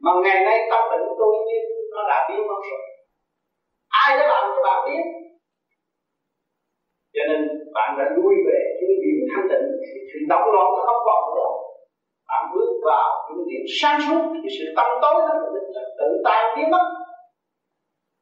mà 0.04 0.12
ngày 0.24 0.38
nay 0.46 0.56
tâm 0.70 0.82
bệnh 0.90 1.02
của 1.06 1.16
tôi 1.20 1.32
như 1.48 1.58
nó 1.94 2.02
đã 2.10 2.18
biến 2.28 2.40
mất 2.48 2.60
rồi. 2.70 2.82
Ai 4.02 4.10
đã 4.18 4.24
làm 4.32 4.44
cho 4.52 4.60
bạn 4.68 4.78
biết? 4.86 5.04
Cho 7.14 7.22
nên 7.28 7.40
bạn 7.76 7.90
đã 7.98 8.04
lui 8.16 8.34
về 8.46 8.58
những 8.78 8.96
điểm 9.02 9.18
thanh 9.30 9.46
tịnh, 9.50 9.66
sự 10.10 10.18
động 10.32 10.46
loạn 10.54 10.68
nó 10.76 10.80
không 10.88 11.02
còn 11.08 11.22
nữa. 11.36 11.50
Bạn 12.28 12.42
bước 12.52 12.70
vào 12.88 13.08
những 13.28 13.46
điểm 13.50 13.64
sáng 13.80 13.98
suốt 14.04 14.22
thì 14.42 14.48
sự 14.56 14.64
tâm 14.76 14.88
tối 15.02 15.16
nó 15.26 15.34
tự 15.98 16.08
tan 16.26 16.42
biến 16.56 16.68
mất. 16.74 16.86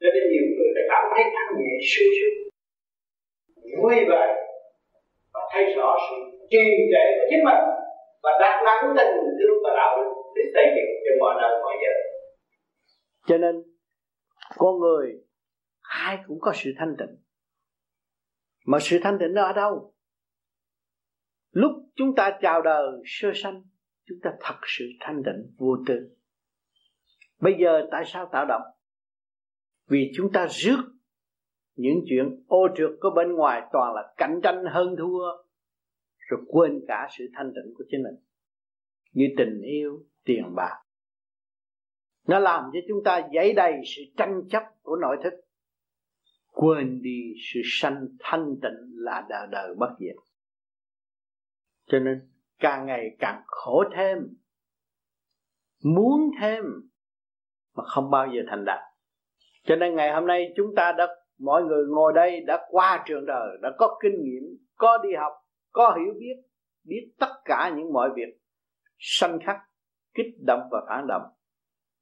Cho 0.01 0.09
nên 0.15 0.25
nhiều 0.33 0.47
người 0.53 0.71
đã 0.77 0.83
cảm 0.93 1.05
thấy 1.13 1.25
thanh 1.35 1.53
nhẹ 1.59 1.75
sương 1.91 2.11
sương 2.17 2.37
vui 3.83 3.97
vẻ 4.11 4.44
thấy 5.53 5.75
rõ 5.77 5.97
sự 6.11 6.17
trì 6.51 6.65
trệ 6.93 7.05
của 7.17 7.27
chính 7.31 7.45
mình. 7.45 7.61
Và 8.23 8.31
đặt 8.41 8.63
nặng 8.67 8.95
tình 8.97 9.15
thương 9.39 9.59
và 9.65 9.71
đạo 9.77 9.97
đức 9.97 10.11
để 10.37 10.43
xây 10.55 10.67
dựng 10.77 10.91
cho 11.05 11.13
mọi 11.21 11.35
nơi, 11.43 11.53
mọi 11.63 11.75
giờ. 11.83 11.93
Cho 13.27 13.39
nên, 13.39 13.55
con 14.57 14.79
người, 14.79 15.13
ai 15.81 16.19
cũng 16.27 16.39
có 16.41 16.53
sự 16.55 16.71
thanh 16.79 16.95
tịnh. 16.99 17.17
Mà 18.67 18.79
sự 18.81 18.99
thanh 19.03 19.17
tịnh 19.21 19.35
nó 19.35 19.43
ở 19.45 19.53
đâu? 19.53 19.95
Lúc 21.51 21.73
chúng 21.95 22.15
ta 22.15 22.39
chào 22.43 22.63
đời 22.63 22.89
sơ 23.05 23.29
sanh, 23.35 23.63
chúng 24.09 24.19
ta 24.23 24.31
thật 24.41 24.59
sự 24.67 24.85
thanh 25.01 25.23
tịnh, 25.25 25.55
vô 25.59 25.77
tư. 25.87 25.95
Bây 27.41 27.55
giờ 27.61 27.87
tại 27.91 28.03
sao 28.07 28.29
tạo 28.33 28.47
động? 28.47 28.63
Vì 29.89 30.13
chúng 30.17 30.33
ta 30.33 30.47
rước 30.51 30.94
những 31.75 32.01
chuyện 32.09 32.45
ô 32.49 32.69
trượt 32.77 32.91
của 33.01 33.11
bên 33.11 33.33
ngoài 33.33 33.63
toàn 33.73 33.95
là 33.95 34.15
cạnh 34.17 34.41
tranh 34.43 34.65
hơn 34.71 34.97
thua, 34.99 35.25
rồi 36.19 36.41
quên 36.49 36.81
cả 36.89 37.09
sự 37.19 37.25
thanh 37.35 37.53
tịnh 37.55 37.75
của 37.75 37.85
chính 37.91 38.03
mình. 38.03 38.15
Như 39.13 39.27
tình 39.37 39.61
yêu, 39.63 40.05
tiền 40.25 40.55
bạc. 40.55 40.83
Nó 42.27 42.39
làm 42.39 42.65
cho 42.73 42.79
chúng 42.89 43.05
ta 43.05 43.29
dấy 43.35 43.53
đầy 43.53 43.73
sự 43.97 44.03
tranh 44.17 44.43
chấp 44.51 44.63
của 44.83 44.97
nội 44.97 45.17
thức. 45.25 45.33
Quên 46.53 47.03
đi 47.03 47.33
sự 47.53 47.61
sanh 47.65 48.07
thanh 48.19 48.57
tịnh 48.63 48.93
là 48.95 49.27
đời 49.29 49.47
đời 49.51 49.75
bất 49.79 49.91
diệt. 49.99 50.17
Cho 51.87 51.99
nên, 51.99 52.31
càng 52.59 52.87
ngày 52.87 53.17
càng 53.19 53.43
khổ 53.47 53.85
thêm. 53.97 54.19
Muốn 55.85 56.31
thêm, 56.41 56.65
mà 57.77 57.85
không 57.85 58.11
bao 58.11 58.27
giờ 58.27 58.43
thành 58.49 58.65
đạt. 58.65 58.81
Cho 59.65 59.77
nên 59.77 59.95
ngày 59.95 60.13
hôm 60.13 60.27
nay 60.27 60.53
chúng 60.57 60.75
ta 60.77 60.93
đã 60.93 61.07
mọi 61.39 61.63
người 61.63 61.85
ngồi 61.89 62.13
đây 62.13 62.41
đã 62.47 62.67
qua 62.71 63.05
trường 63.07 63.27
đời, 63.27 63.49
đã 63.63 63.71
có 63.79 63.99
kinh 64.03 64.23
nghiệm, 64.23 64.43
có 64.77 64.99
đi 64.99 65.09
học, 65.15 65.33
có 65.73 65.97
hiểu 65.99 66.15
biết 66.19 66.43
biết 66.85 67.13
tất 67.19 67.33
cả 67.45 67.73
những 67.77 67.93
mọi 67.93 68.11
việc 68.17 68.39
sanh 68.99 69.39
khắc, 69.47 69.57
kích 70.15 70.35
động 70.47 70.61
và 70.71 70.79
phản 70.89 71.07
động. 71.07 71.23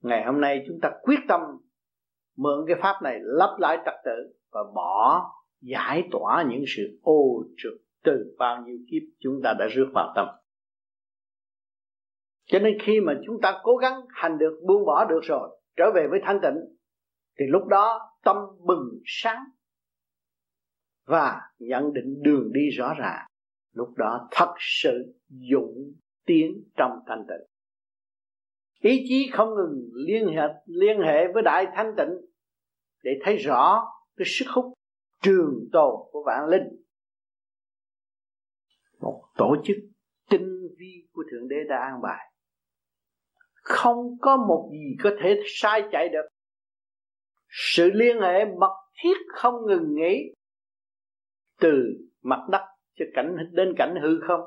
Ngày 0.00 0.24
hôm 0.24 0.40
nay 0.40 0.64
chúng 0.68 0.78
ta 0.82 0.90
quyết 1.02 1.18
tâm 1.28 1.40
mượn 2.36 2.64
cái 2.66 2.76
pháp 2.82 3.02
này 3.02 3.18
lắp 3.22 3.56
lại 3.58 3.78
trật 3.84 3.94
tự 4.04 4.32
và 4.52 4.60
bỏ 4.74 5.30
giải 5.60 6.08
tỏa 6.10 6.44
những 6.48 6.64
sự 6.76 6.98
ô 7.02 7.44
trực 7.56 7.72
từ 8.04 8.34
bao 8.38 8.62
nhiêu 8.62 8.78
kiếp 8.90 9.02
chúng 9.18 9.40
ta 9.44 9.54
đã 9.58 9.66
rước 9.66 9.90
vào 9.94 10.12
tâm. 10.16 10.28
Cho 12.44 12.58
nên 12.58 12.78
khi 12.82 13.00
mà 13.00 13.14
chúng 13.26 13.40
ta 13.42 13.60
cố 13.62 13.76
gắng 13.76 14.00
hành 14.08 14.38
được, 14.38 14.60
buông 14.66 14.84
bỏ 14.86 15.04
được 15.04 15.20
rồi, 15.22 15.58
trở 15.76 15.90
về 15.94 16.06
với 16.10 16.20
thanh 16.22 16.40
tịnh, 16.42 16.76
thì 17.38 17.44
lúc 17.48 17.66
đó 17.66 18.11
tâm 18.24 18.36
bừng 18.66 19.00
sáng 19.04 19.44
và 21.06 21.40
nhận 21.58 21.92
định 21.92 22.22
đường 22.22 22.52
đi 22.52 22.70
rõ 22.70 22.94
ràng. 22.98 23.26
Lúc 23.72 23.88
đó 23.96 24.28
thật 24.30 24.54
sự 24.58 25.14
dũng 25.28 25.92
tiến 26.26 26.64
trong 26.76 26.90
thanh 27.06 27.24
tịnh. 27.28 27.46
Ý 28.80 29.04
chí 29.08 29.30
không 29.32 29.48
ngừng 29.54 29.90
liên 30.06 30.28
hệ 30.28 30.42
liên 30.66 31.00
hệ 31.00 31.32
với 31.34 31.42
đại 31.42 31.66
thanh 31.74 31.94
tịnh 31.96 32.10
để 33.02 33.10
thấy 33.24 33.36
rõ 33.36 33.82
cái 34.16 34.24
sức 34.28 34.46
hút 34.54 34.72
trường 35.22 35.68
tồn 35.72 35.94
của 36.12 36.22
vạn 36.26 36.48
linh. 36.48 36.82
Một 39.00 39.24
tổ 39.36 39.56
chức 39.64 39.76
tinh 40.30 40.68
vi 40.78 41.08
của 41.12 41.22
thượng 41.30 41.48
đế 41.48 41.56
đã 41.68 41.76
an 41.76 42.00
bài. 42.02 42.32
Không 43.54 44.18
có 44.20 44.36
một 44.36 44.70
gì 44.72 44.96
có 45.02 45.10
thể 45.22 45.40
sai 45.46 45.82
chạy 45.92 46.08
được 46.08 46.31
sự 47.52 47.90
liên 47.90 48.20
hệ 48.20 48.44
mật 48.44 48.74
thiết 49.02 49.16
không 49.28 49.54
ngừng 49.66 49.94
nghỉ 49.94 50.34
từ 51.60 51.84
mặt 52.22 52.40
đất 52.50 52.62
cho 52.98 53.04
cảnh, 53.14 53.36
đến 53.52 53.74
cảnh 53.76 53.94
hư 54.02 54.20
không. 54.28 54.40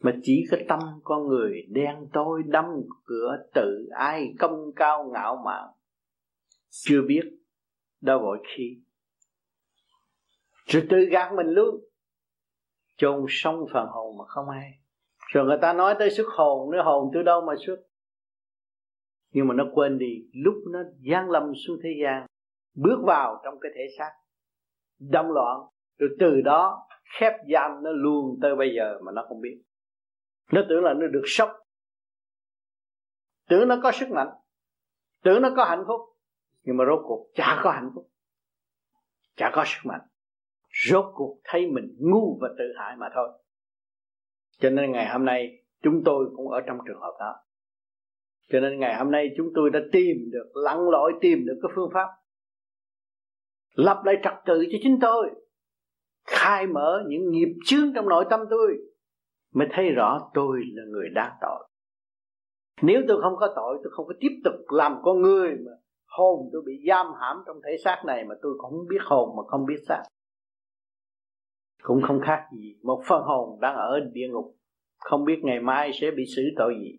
Mà 0.00 0.12
chỉ 0.22 0.44
có 0.50 0.56
tâm 0.68 0.80
con 1.04 1.26
người 1.26 1.62
đen 1.68 1.96
tối 2.12 2.42
đâm 2.46 2.64
cửa 3.04 3.36
tự 3.54 3.88
ai 3.90 4.34
công 4.38 4.72
cao 4.76 5.10
ngạo 5.12 5.42
mạn. 5.44 5.64
Chưa 6.70 7.02
biết 7.02 7.22
đâu 8.00 8.18
vội 8.18 8.38
khi. 8.44 8.82
Rồi 10.66 10.86
tự 10.90 10.96
gạt 11.10 11.32
mình 11.36 11.46
luôn. 11.46 11.84
Chôn 12.96 13.26
sông 13.28 13.66
phần 13.72 13.86
hồn 13.86 14.18
mà 14.18 14.24
không 14.26 14.48
ai. 14.48 14.70
Rồi 15.32 15.44
người 15.44 15.58
ta 15.62 15.72
nói 15.72 15.94
tới 15.98 16.10
xuất 16.10 16.26
hồn 16.28 16.70
nữa, 16.70 16.82
hồn 16.84 17.10
từ 17.14 17.22
đâu 17.22 17.40
mà 17.40 17.54
xuất? 17.66 17.76
Nhưng 19.34 19.48
mà 19.48 19.54
nó 19.54 19.64
quên 19.74 19.98
đi, 19.98 20.28
lúc 20.32 20.54
nó 20.72 20.78
giáng 21.10 21.30
lâm 21.30 21.52
xuống 21.66 21.78
thế 21.82 21.90
gian, 22.02 22.26
bước 22.74 22.98
vào 23.06 23.40
trong 23.44 23.54
cái 23.60 23.72
thể 23.74 23.86
xác, 23.98 24.10
đâm 24.98 25.26
loạn, 25.28 25.60
rồi 25.98 26.10
từ 26.20 26.40
đó 26.40 26.86
khép 27.18 27.32
giam 27.52 27.82
nó 27.82 27.90
luôn 27.90 28.38
tới 28.42 28.56
bây 28.56 28.74
giờ 28.76 28.98
mà 29.04 29.12
nó 29.12 29.24
không 29.28 29.40
biết. 29.40 29.62
Nó 30.52 30.62
tưởng 30.68 30.84
là 30.84 30.94
nó 30.94 31.06
được 31.06 31.22
sống. 31.24 31.50
Tưởng 33.48 33.68
nó 33.68 33.76
có 33.82 33.92
sức 33.92 34.08
mạnh, 34.10 34.28
tưởng 35.22 35.42
nó 35.42 35.52
có 35.56 35.64
hạnh 35.64 35.84
phúc, 35.86 36.00
nhưng 36.62 36.76
mà 36.76 36.84
rốt 36.84 37.00
cuộc 37.04 37.26
chả 37.34 37.60
có 37.64 37.70
hạnh 37.70 37.90
phúc, 37.94 38.10
chả 39.36 39.50
có 39.54 39.64
sức 39.66 39.80
mạnh. 39.84 40.00
Rốt 40.90 41.04
cuộc 41.14 41.40
thấy 41.44 41.66
mình 41.66 41.96
ngu 42.00 42.38
và 42.40 42.48
tự 42.58 42.64
hại 42.78 42.96
mà 42.96 43.08
thôi. 43.14 43.28
Cho 44.58 44.70
nên 44.70 44.92
ngày 44.92 45.08
hôm 45.12 45.24
nay, 45.24 45.64
chúng 45.82 46.02
tôi 46.04 46.26
cũng 46.36 46.48
ở 46.48 46.60
trong 46.66 46.78
trường 46.86 47.00
hợp 47.00 47.16
đó 47.20 47.43
cho 48.48 48.60
nên 48.60 48.80
ngày 48.80 48.96
hôm 48.98 49.10
nay 49.10 49.28
chúng 49.36 49.48
tôi 49.54 49.70
đã 49.70 49.80
tìm 49.92 50.16
được, 50.32 50.50
lặn 50.54 50.78
lội 50.90 51.12
tìm 51.20 51.46
được 51.46 51.58
cái 51.62 51.72
phương 51.74 51.90
pháp 51.94 52.08
lập 53.74 54.02
lại 54.04 54.14
trật 54.24 54.32
tự 54.46 54.64
cho 54.72 54.78
chính 54.82 54.98
tôi, 55.00 55.30
khai 56.26 56.66
mở 56.66 57.04
những 57.08 57.30
nghiệp 57.30 57.54
chướng 57.66 57.94
trong 57.94 58.08
nội 58.08 58.24
tâm 58.30 58.40
tôi, 58.50 58.78
mới 59.54 59.68
thấy 59.70 59.90
rõ 59.90 60.30
tôi 60.34 60.60
là 60.72 60.82
người 60.86 61.08
đáng 61.14 61.32
tội. 61.40 61.68
Nếu 62.82 63.02
tôi 63.08 63.22
không 63.22 63.36
có 63.36 63.52
tội, 63.56 63.78
tôi 63.84 63.92
không 63.92 64.06
có 64.06 64.14
tiếp 64.20 64.40
tục 64.44 64.54
làm 64.68 64.96
con 65.02 65.22
người 65.22 65.50
mà 65.66 65.72
hồn 66.06 66.48
tôi 66.52 66.62
bị 66.66 66.72
giam 66.88 67.06
hãm 67.20 67.36
trong 67.46 67.56
thể 67.66 67.76
xác 67.84 68.02
này 68.06 68.24
mà 68.24 68.34
tôi 68.42 68.52
cũng 68.58 68.70
không 68.70 68.88
biết 68.88 69.00
hồn 69.04 69.36
mà 69.36 69.42
không 69.46 69.66
biết 69.66 69.78
xác. 69.88 70.02
Cũng 71.82 72.02
không 72.02 72.20
khác 72.26 72.48
gì 72.52 72.76
một 72.82 73.02
phần 73.08 73.22
hồn 73.22 73.60
đang 73.60 73.76
ở 73.76 74.00
địa 74.12 74.28
ngục, 74.32 74.56
không 74.98 75.24
biết 75.24 75.40
ngày 75.42 75.60
mai 75.60 75.90
sẽ 76.00 76.10
bị 76.10 76.24
xử 76.36 76.42
tội 76.56 76.74
gì 76.80 76.98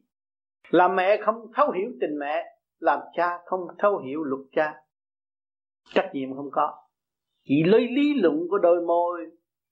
làm 0.69 0.95
mẹ 0.95 1.21
không 1.25 1.35
thấu 1.55 1.71
hiểu 1.71 1.91
tình 2.01 2.19
mẹ, 2.19 2.43
làm 2.79 2.99
cha 3.13 3.37
không 3.45 3.61
thấu 3.79 3.97
hiểu 3.97 4.23
luật 4.23 4.41
cha. 4.51 4.73
Trách 5.93 6.09
nhiệm 6.13 6.35
không 6.35 6.49
có. 6.51 6.73
Chỉ 7.47 7.63
lấy 7.63 7.87
lý 7.95 8.13
luận 8.13 8.47
của 8.49 8.57
đôi 8.57 8.81
môi 8.81 9.25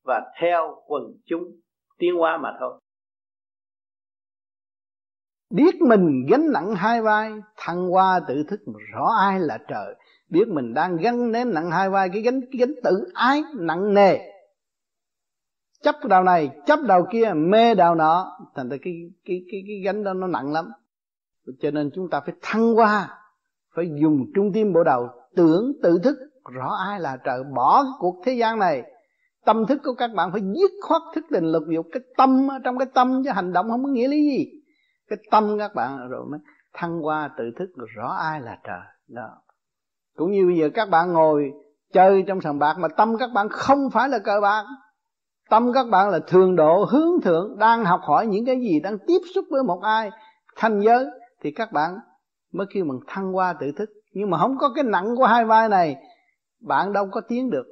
và 0.05 0.21
theo 0.41 0.83
quần 0.87 1.03
chúng 1.25 1.43
tiến 1.97 2.15
hóa 2.15 2.37
mà 2.37 2.49
thôi. 2.59 2.79
Biết 5.49 5.81
mình 5.81 6.25
gánh 6.29 6.51
nặng 6.51 6.75
hai 6.75 7.01
vai, 7.01 7.31
thăng 7.57 7.89
hoa 7.89 8.19
tự 8.27 8.43
thức 8.47 8.59
rõ 8.93 9.09
ai 9.21 9.39
là 9.39 9.57
trời. 9.67 9.95
Biết 10.29 10.47
mình 10.47 10.73
đang 10.73 10.97
gánh 10.97 11.31
ném 11.31 11.53
nặng 11.53 11.71
hai 11.71 11.89
vai, 11.89 12.09
cái 12.13 12.21
gánh 12.21 12.41
cái 12.41 12.59
gánh 12.59 12.73
tự 12.83 13.11
ái, 13.13 13.43
nặng 13.55 13.93
nề. 13.93 14.17
Chấp 15.81 15.95
đầu 16.09 16.23
này, 16.23 16.49
chấp 16.65 16.79
đầu 16.87 17.05
kia, 17.11 17.31
mê 17.35 17.75
đầu 17.75 17.95
nọ. 17.95 18.39
Thành 18.55 18.69
ra 18.69 18.77
cái 18.81 18.93
cái 19.25 19.45
cái 19.51 19.63
cái 19.67 19.81
gánh 19.85 20.03
đó 20.03 20.13
nó 20.13 20.27
nặng 20.27 20.51
lắm 20.51 20.71
cho 21.59 21.71
nên 21.71 21.89
chúng 21.95 22.09
ta 22.09 22.21
phải 22.25 22.35
thăng 22.41 22.73
hoa, 22.73 23.09
phải 23.75 23.85
dùng 24.01 24.25
trung 24.35 24.51
tim 24.53 24.73
bộ 24.73 24.83
đầu 24.83 25.09
tưởng, 25.35 25.71
tự 25.83 25.99
thức. 26.03 26.17
Rõ 26.51 26.75
ai 26.87 26.99
là 26.99 27.17
trời, 27.23 27.43
bỏ 27.55 27.83
cái 27.83 27.91
cuộc 27.99 28.21
thế 28.25 28.33
gian 28.33 28.59
này. 28.59 28.83
Tâm 29.45 29.65
thức 29.65 29.81
của 29.83 29.93
các 29.93 30.09
bạn 30.15 30.31
phải 30.31 30.41
dứt 30.41 30.71
khoát 30.81 31.01
thức 31.15 31.25
tình 31.31 31.51
lục 31.51 31.63
dục. 31.69 31.85
Cái 31.91 32.01
tâm 32.17 32.47
trong 32.63 32.77
cái 32.77 32.87
tâm 32.93 33.21
chứ 33.23 33.29
hành 33.33 33.53
động 33.53 33.69
không 33.69 33.83
có 33.83 33.89
nghĩa 33.89 34.07
lý 34.07 34.17
gì. 34.17 34.45
Cái 35.09 35.19
tâm 35.31 35.57
các 35.59 35.75
bạn 35.75 36.09
rồi 36.09 36.25
mới 36.31 36.39
thăng 36.73 37.01
hoa, 37.01 37.29
tự 37.37 37.43
thức. 37.59 37.65
Rõ 37.95 38.07
ai 38.07 38.41
là 38.41 38.57
trời. 38.63 38.81
Đó. 39.07 39.29
Cũng 40.15 40.31
như 40.31 40.45
bây 40.45 40.57
giờ 40.57 40.69
các 40.73 40.89
bạn 40.89 41.13
ngồi 41.13 41.51
chơi 41.93 42.23
trong 42.27 42.41
sòng 42.41 42.59
bạc 42.59 42.75
mà 42.79 42.87
tâm 42.87 43.17
các 43.17 43.29
bạn 43.33 43.49
không 43.49 43.89
phải 43.89 44.09
là 44.09 44.19
cờ 44.19 44.39
bạc. 44.41 44.63
Tâm 45.49 45.73
các 45.73 45.87
bạn 45.89 46.09
là 46.09 46.19
thường 46.27 46.55
độ, 46.55 46.85
hướng 46.89 47.21
thượng, 47.21 47.57
đang 47.57 47.85
học 47.85 48.01
hỏi 48.03 48.27
những 48.27 48.45
cái 48.45 48.59
gì, 48.59 48.79
đang 48.79 48.97
tiếp 49.07 49.19
xúc 49.35 49.45
với 49.51 49.63
một 49.63 49.79
ai, 49.83 50.11
thanh 50.55 50.81
giới 50.81 51.05
thì 51.43 51.51
các 51.51 51.71
bạn 51.71 51.93
mới 52.53 52.67
kêu 52.73 52.85
bằng 52.85 52.99
thăng 53.07 53.33
hoa 53.33 53.53
tự 53.53 53.71
thức. 53.71 53.89
Nhưng 54.13 54.29
mà 54.29 54.37
không 54.37 54.57
có 54.57 54.73
cái 54.75 54.83
nặng 54.83 55.15
của 55.17 55.25
hai 55.25 55.45
vai 55.45 55.69
này, 55.69 55.95
bạn 56.61 56.93
đâu 56.93 57.09
có 57.11 57.21
tiến 57.27 57.49
được. 57.49 57.65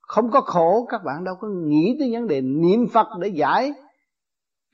Không 0.00 0.30
có 0.30 0.40
khổ, 0.40 0.86
các 0.90 1.04
bạn 1.04 1.24
đâu 1.24 1.34
có 1.40 1.48
nghĩ 1.48 1.96
tới 1.98 2.12
vấn 2.12 2.26
đề 2.26 2.40
niệm 2.40 2.86
phật 2.92 3.06
để 3.20 3.28
giải 3.28 3.72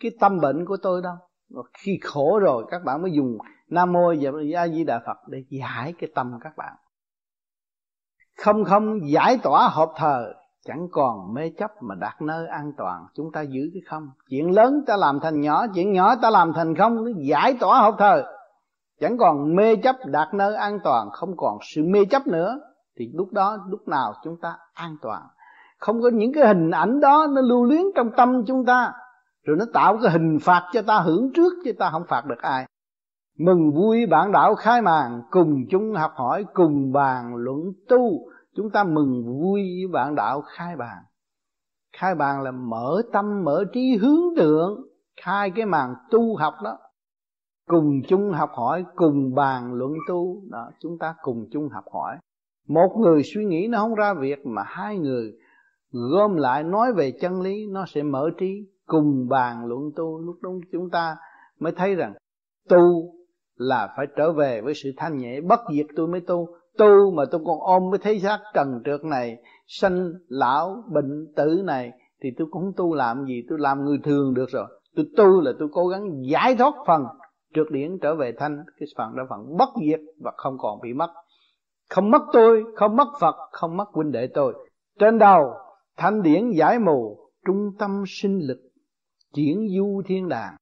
cái 0.01 0.11
tâm 0.21 0.41
bệnh 0.41 0.65
của 0.67 0.77
tôi 0.83 1.03
đâu. 1.03 1.15
Và 1.51 1.63
khi 1.75 1.99
khổ 2.03 2.39
rồi, 2.39 2.65
các 2.71 2.83
bạn 2.85 3.03
mới 3.03 3.13
dùng 3.13 3.39
nam 3.69 3.93
mô 3.93 4.15
và 4.21 4.31
a 4.57 4.69
di 4.69 4.85
đà 4.85 5.01
phật 5.07 5.29
để 5.29 5.45
giải 5.49 5.95
cái 5.99 6.11
tâm 6.15 6.39
các 6.41 6.53
bạn. 6.57 6.73
Không 8.37 8.65
không 8.65 9.11
giải 9.11 9.39
tỏa 9.43 9.69
hộp 9.69 9.93
thờ 9.97 10.33
chẳng 10.67 10.89
còn 10.93 11.35
mê 11.35 11.51
chấp 11.59 11.71
mà 11.81 11.95
đạt 11.95 12.23
nơi 12.23 12.47
an 12.47 12.73
toàn. 12.77 13.07
Chúng 13.15 13.33
ta 13.33 13.41
giữ 13.41 13.71
cái 13.75 13.83
không. 13.87 14.11
Chuyện 14.31 14.51
lớn 14.51 14.85
ta 14.87 14.97
làm 14.97 15.21
thành 15.21 15.41
nhỏ, 15.41 15.67
chuyện 15.75 15.93
nhỏ 15.93 16.15
ta 16.23 16.31
làm 16.31 16.53
thành 16.53 16.75
không, 16.75 17.05
nó 17.05 17.11
giải 17.17 17.57
tỏa 17.61 17.81
học 17.81 17.95
thờ 17.99 18.25
chẳng 19.03 19.19
còn 19.19 19.55
mê 19.55 19.77
chấp 19.77 19.97
đạt 20.07 20.35
nơi 20.35 20.57
an 20.57 20.79
toàn, 20.85 21.11
không 21.11 21.37
còn 21.37 21.59
sự 21.63 21.83
mê 21.85 22.05
chấp 22.05 22.27
nữa, 22.27 22.61
thì 22.99 23.11
lúc 23.15 23.33
đó, 23.33 23.59
lúc 23.69 23.89
nào 23.89 24.15
chúng 24.25 24.37
ta 24.37 24.57
an 24.75 24.97
toàn. 25.03 25.23
Không 25.79 26.03
có 26.03 26.11
những 26.15 26.33
cái 26.33 26.47
hình 26.47 26.71
ảnh 26.71 27.01
đó, 27.01 27.27
nó 27.35 27.41
lưu 27.41 27.65
luyến 27.65 27.83
trong 27.95 28.11
tâm 28.17 28.45
chúng 28.47 28.65
ta, 28.65 28.93
rồi 29.45 29.57
nó 29.57 29.65
tạo 29.75 29.99
cái 30.03 30.13
hình 30.13 30.39
phạt 30.43 30.71
cho 30.73 30.83
ta, 30.83 31.01
hưởng 31.01 31.33
trước 31.35 31.53
chứ 31.65 31.73
ta 31.79 31.91
không 31.91 32.05
phạt 32.09 32.27
được 32.27 32.43
ai. 32.43 32.67
Mừng 33.39 33.73
vui 33.73 34.07
bản 34.07 34.33
đạo 34.33 34.55
khai 34.55 34.83
màn, 34.83 35.23
cùng 35.31 35.65
chúng 35.71 35.95
học 35.95 36.13
hỏi, 36.17 36.45
cùng 36.55 36.93
bàn 36.93 37.35
luận 37.37 37.59
tu 37.89 38.11
chúng 38.57 38.71
ta 38.71 38.85
mừng 38.85 39.25
vui 39.27 39.61
với 39.63 39.93
bạn 39.93 40.15
đạo 40.15 40.43
khai 40.47 40.77
bàn. 40.77 41.03
Khai 41.97 42.15
bàn 42.15 42.43
là 42.43 42.51
mở 42.51 43.03
tâm, 43.13 43.45
mở 43.45 43.65
trí 43.73 43.97
hướng 43.97 44.37
tượng, 44.37 44.87
khai 45.23 45.51
cái 45.51 45.67
màn 45.67 45.95
tu 46.11 46.37
học 46.37 46.55
đó. 46.65 46.79
Cùng 47.67 48.01
chung 48.09 48.33
học 48.33 48.51
hỏi, 48.53 48.85
cùng 48.97 49.35
bàn 49.35 49.75
luận 49.75 49.93
tu. 50.09 50.43
Đó, 50.51 50.71
chúng 50.81 50.99
ta 50.99 51.15
cùng 51.23 51.49
chung 51.53 51.69
học 51.69 51.85
hỏi. 51.93 52.17
Một 52.69 52.97
người 52.99 53.23
suy 53.23 53.45
nghĩ 53.45 53.67
nó 53.71 53.79
không 53.79 53.95
ra 53.95 54.15
việc 54.15 54.47
mà 54.47 54.63
hai 54.67 54.99
người 54.99 55.33
gom 55.93 56.37
lại 56.37 56.63
nói 56.63 56.93
về 56.93 57.13
chân 57.21 57.43
lý, 57.43 57.67
nó 57.67 57.85
sẽ 57.87 58.03
mở 58.03 58.31
trí, 58.39 58.67
cùng 58.87 59.29
bàn 59.29 59.67
luận 59.67 59.91
tu. 59.97 60.19
Lúc 60.19 60.37
đó 60.43 60.51
chúng 60.73 60.91
ta 60.91 61.17
mới 61.59 61.73
thấy 61.73 61.95
rằng 61.95 62.15
tu 62.69 63.15
là 63.57 63.95
phải 63.97 64.07
trở 64.17 64.33
về 64.33 64.61
với 64.61 64.75
sự 64.75 64.91
thanh 64.97 65.17
nhẹ, 65.17 65.41
bất 65.41 65.61
diệt 65.75 65.87
tôi 65.97 66.09
mới 66.09 66.21
tu 66.21 66.49
tu 66.79 67.11
mà 67.11 67.25
tôi 67.31 67.41
còn 67.45 67.59
ôm 67.61 67.83
cái 67.93 67.99
thế 68.03 68.19
xác 68.19 68.39
trần 68.55 68.83
trượt 68.85 69.05
này, 69.05 69.37
sanh 69.67 70.13
lão 70.29 70.85
bệnh 70.93 71.27
tử 71.37 71.63
này, 71.65 71.93
thì 72.23 72.29
tôi 72.39 72.49
cũng 72.51 72.73
tu 72.77 72.95
làm 72.95 73.25
gì, 73.25 73.43
tôi 73.49 73.59
làm 73.59 73.85
người 73.85 73.99
thường 74.05 74.35
được 74.35 74.51
rồi. 74.51 74.67
Tôi 74.97 75.07
tu 75.17 75.41
là 75.41 75.53
tôi 75.59 75.69
cố 75.73 75.87
gắng 75.87 76.11
giải 76.31 76.55
thoát 76.55 76.75
phần, 76.87 77.05
trượt 77.55 77.67
điển 77.71 77.99
trở 78.03 78.15
về 78.15 78.33
thanh 78.39 78.65
cái 78.81 78.87
phần 78.97 79.17
đó 79.17 79.23
phần 79.31 79.57
bất 79.57 79.69
diệt 79.87 80.01
và 80.21 80.33
không 80.37 80.59
còn 80.59 80.81
bị 80.83 80.93
mất. 80.93 81.11
Không 81.91 82.11
mất 82.11 82.23
tôi, 82.33 82.65
không 82.77 82.97
mất 82.97 83.09
phật, 83.21 83.35
không 83.53 83.77
mất 83.77 83.89
huynh 83.93 84.13
đệ 84.13 84.27
tôi. 84.27 84.55
Trên 84.99 85.19
đầu, 85.19 85.55
thanh 85.97 86.23
điển 86.23 86.51
giải 86.51 86.79
mù, 86.79 87.19
trung 87.47 87.71
tâm 87.79 88.05
sinh 88.07 88.39
lực, 88.39 88.59
chuyển 89.35 89.69
du 89.77 90.03
thiên 90.07 90.29
đàng. 90.29 90.57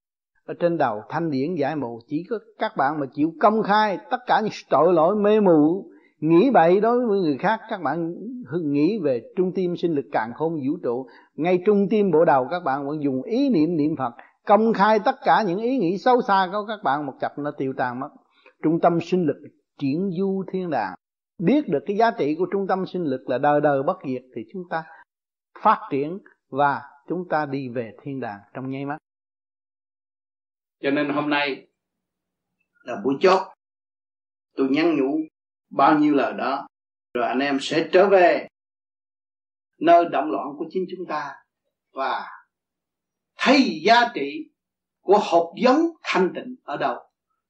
Ở 0.47 0.55
trên 0.61 0.79
đầu, 0.79 1.03
thanh 1.09 1.31
điển 1.31 1.55
giải 1.55 1.77
mù, 1.77 2.01
chỉ 2.07 2.25
có 2.31 2.39
các 2.59 2.73
bạn 2.77 3.01
mà 3.01 3.07
chịu 3.15 3.33
công 3.41 3.63
khai 3.63 3.99
tất 4.11 4.19
cả 4.27 4.41
những 4.41 4.53
tội 4.71 4.93
lỗi 4.93 5.17
mê 5.17 5.41
mù 5.41 5.90
nghĩ 6.21 6.51
bậy 6.51 6.81
đối 6.81 7.07
với 7.07 7.21
người 7.21 7.39
khác 7.39 7.61
các 7.69 7.83
bạn 7.83 8.15
nghĩ 8.63 8.99
về 9.03 9.23
trung 9.37 9.53
tim 9.55 9.77
sinh 9.77 9.93
lực 9.93 10.07
càng 10.13 10.33
khôn 10.35 10.53
vũ 10.53 10.79
trụ. 10.83 11.07
Ngay 11.35 11.63
trung 11.67 11.87
tim 11.91 12.11
bộ 12.11 12.25
đầu 12.25 12.49
các 12.51 12.61
bạn 12.65 12.87
vẫn 12.89 13.03
dùng 13.03 13.23
ý 13.23 13.51
niệm 13.51 13.77
niệm 13.77 13.97
phật. 13.99 14.13
Công 14.47 14.73
khai 14.73 14.99
tất 15.05 15.17
cả 15.25 15.45
những 15.47 15.59
ý 15.59 15.79
nghĩ 15.79 15.99
xấu 15.99 16.23
xa 16.23 16.49
của 16.53 16.65
các 16.69 16.79
bạn 16.85 17.07
một 17.07 17.13
chập 17.21 17.33
nó 17.39 17.51
tiêu 17.59 17.73
tan 17.77 18.01
mất. 18.01 18.09
Trung 18.63 18.81
tâm 18.81 19.01
sinh 19.01 19.27
lực 19.27 19.37
chuyển 19.79 20.11
du 20.19 20.45
thiên 20.53 20.71
đàng. 20.71 20.95
Biết 21.39 21.69
được 21.69 21.81
cái 21.87 21.97
giá 21.97 22.11
trị 22.19 22.35
của 22.39 22.47
trung 22.53 22.67
tâm 22.67 22.87
sinh 22.87 23.05
lực 23.05 23.29
là 23.29 23.39
đời 23.39 23.61
đời 23.61 23.83
bất 23.83 23.97
diệt 24.07 24.23
thì 24.37 24.43
chúng 24.53 24.63
ta 24.71 24.85
phát 25.63 25.81
triển 25.91 26.19
và 26.51 26.83
chúng 27.09 27.29
ta 27.29 27.47
đi 27.47 27.69
về 27.69 27.93
thiên 28.03 28.21
đàng 28.21 28.39
trong 28.55 28.71
nháy 28.71 28.85
mắt. 28.85 28.99
Cho 30.83 30.91
nên 30.91 31.09
hôm 31.09 31.31
nay 31.31 31.67
là 32.85 33.01
buổi 33.05 33.15
chót 33.21 33.41
tôi 34.57 34.69
nhắn 34.71 34.97
nhủ 34.97 35.21
bao 35.71 35.99
nhiêu 35.99 36.15
lời 36.15 36.33
đó. 36.39 36.67
Rồi 37.15 37.27
anh 37.27 37.39
em 37.39 37.59
sẽ 37.61 37.89
trở 37.93 38.09
về 38.09 38.49
nơi 39.81 40.05
động 40.13 40.31
loạn 40.31 40.49
của 40.59 40.67
chính 40.71 40.87
chúng 40.91 41.07
ta 41.07 41.35
và 41.93 42.27
thấy 43.39 43.81
giá 43.85 44.09
trị 44.15 44.51
của 45.01 45.19
hộp 45.23 45.53
giống 45.63 45.81
thanh 46.03 46.33
tịnh 46.35 46.55
ở 46.63 46.77
đâu. 46.77 46.97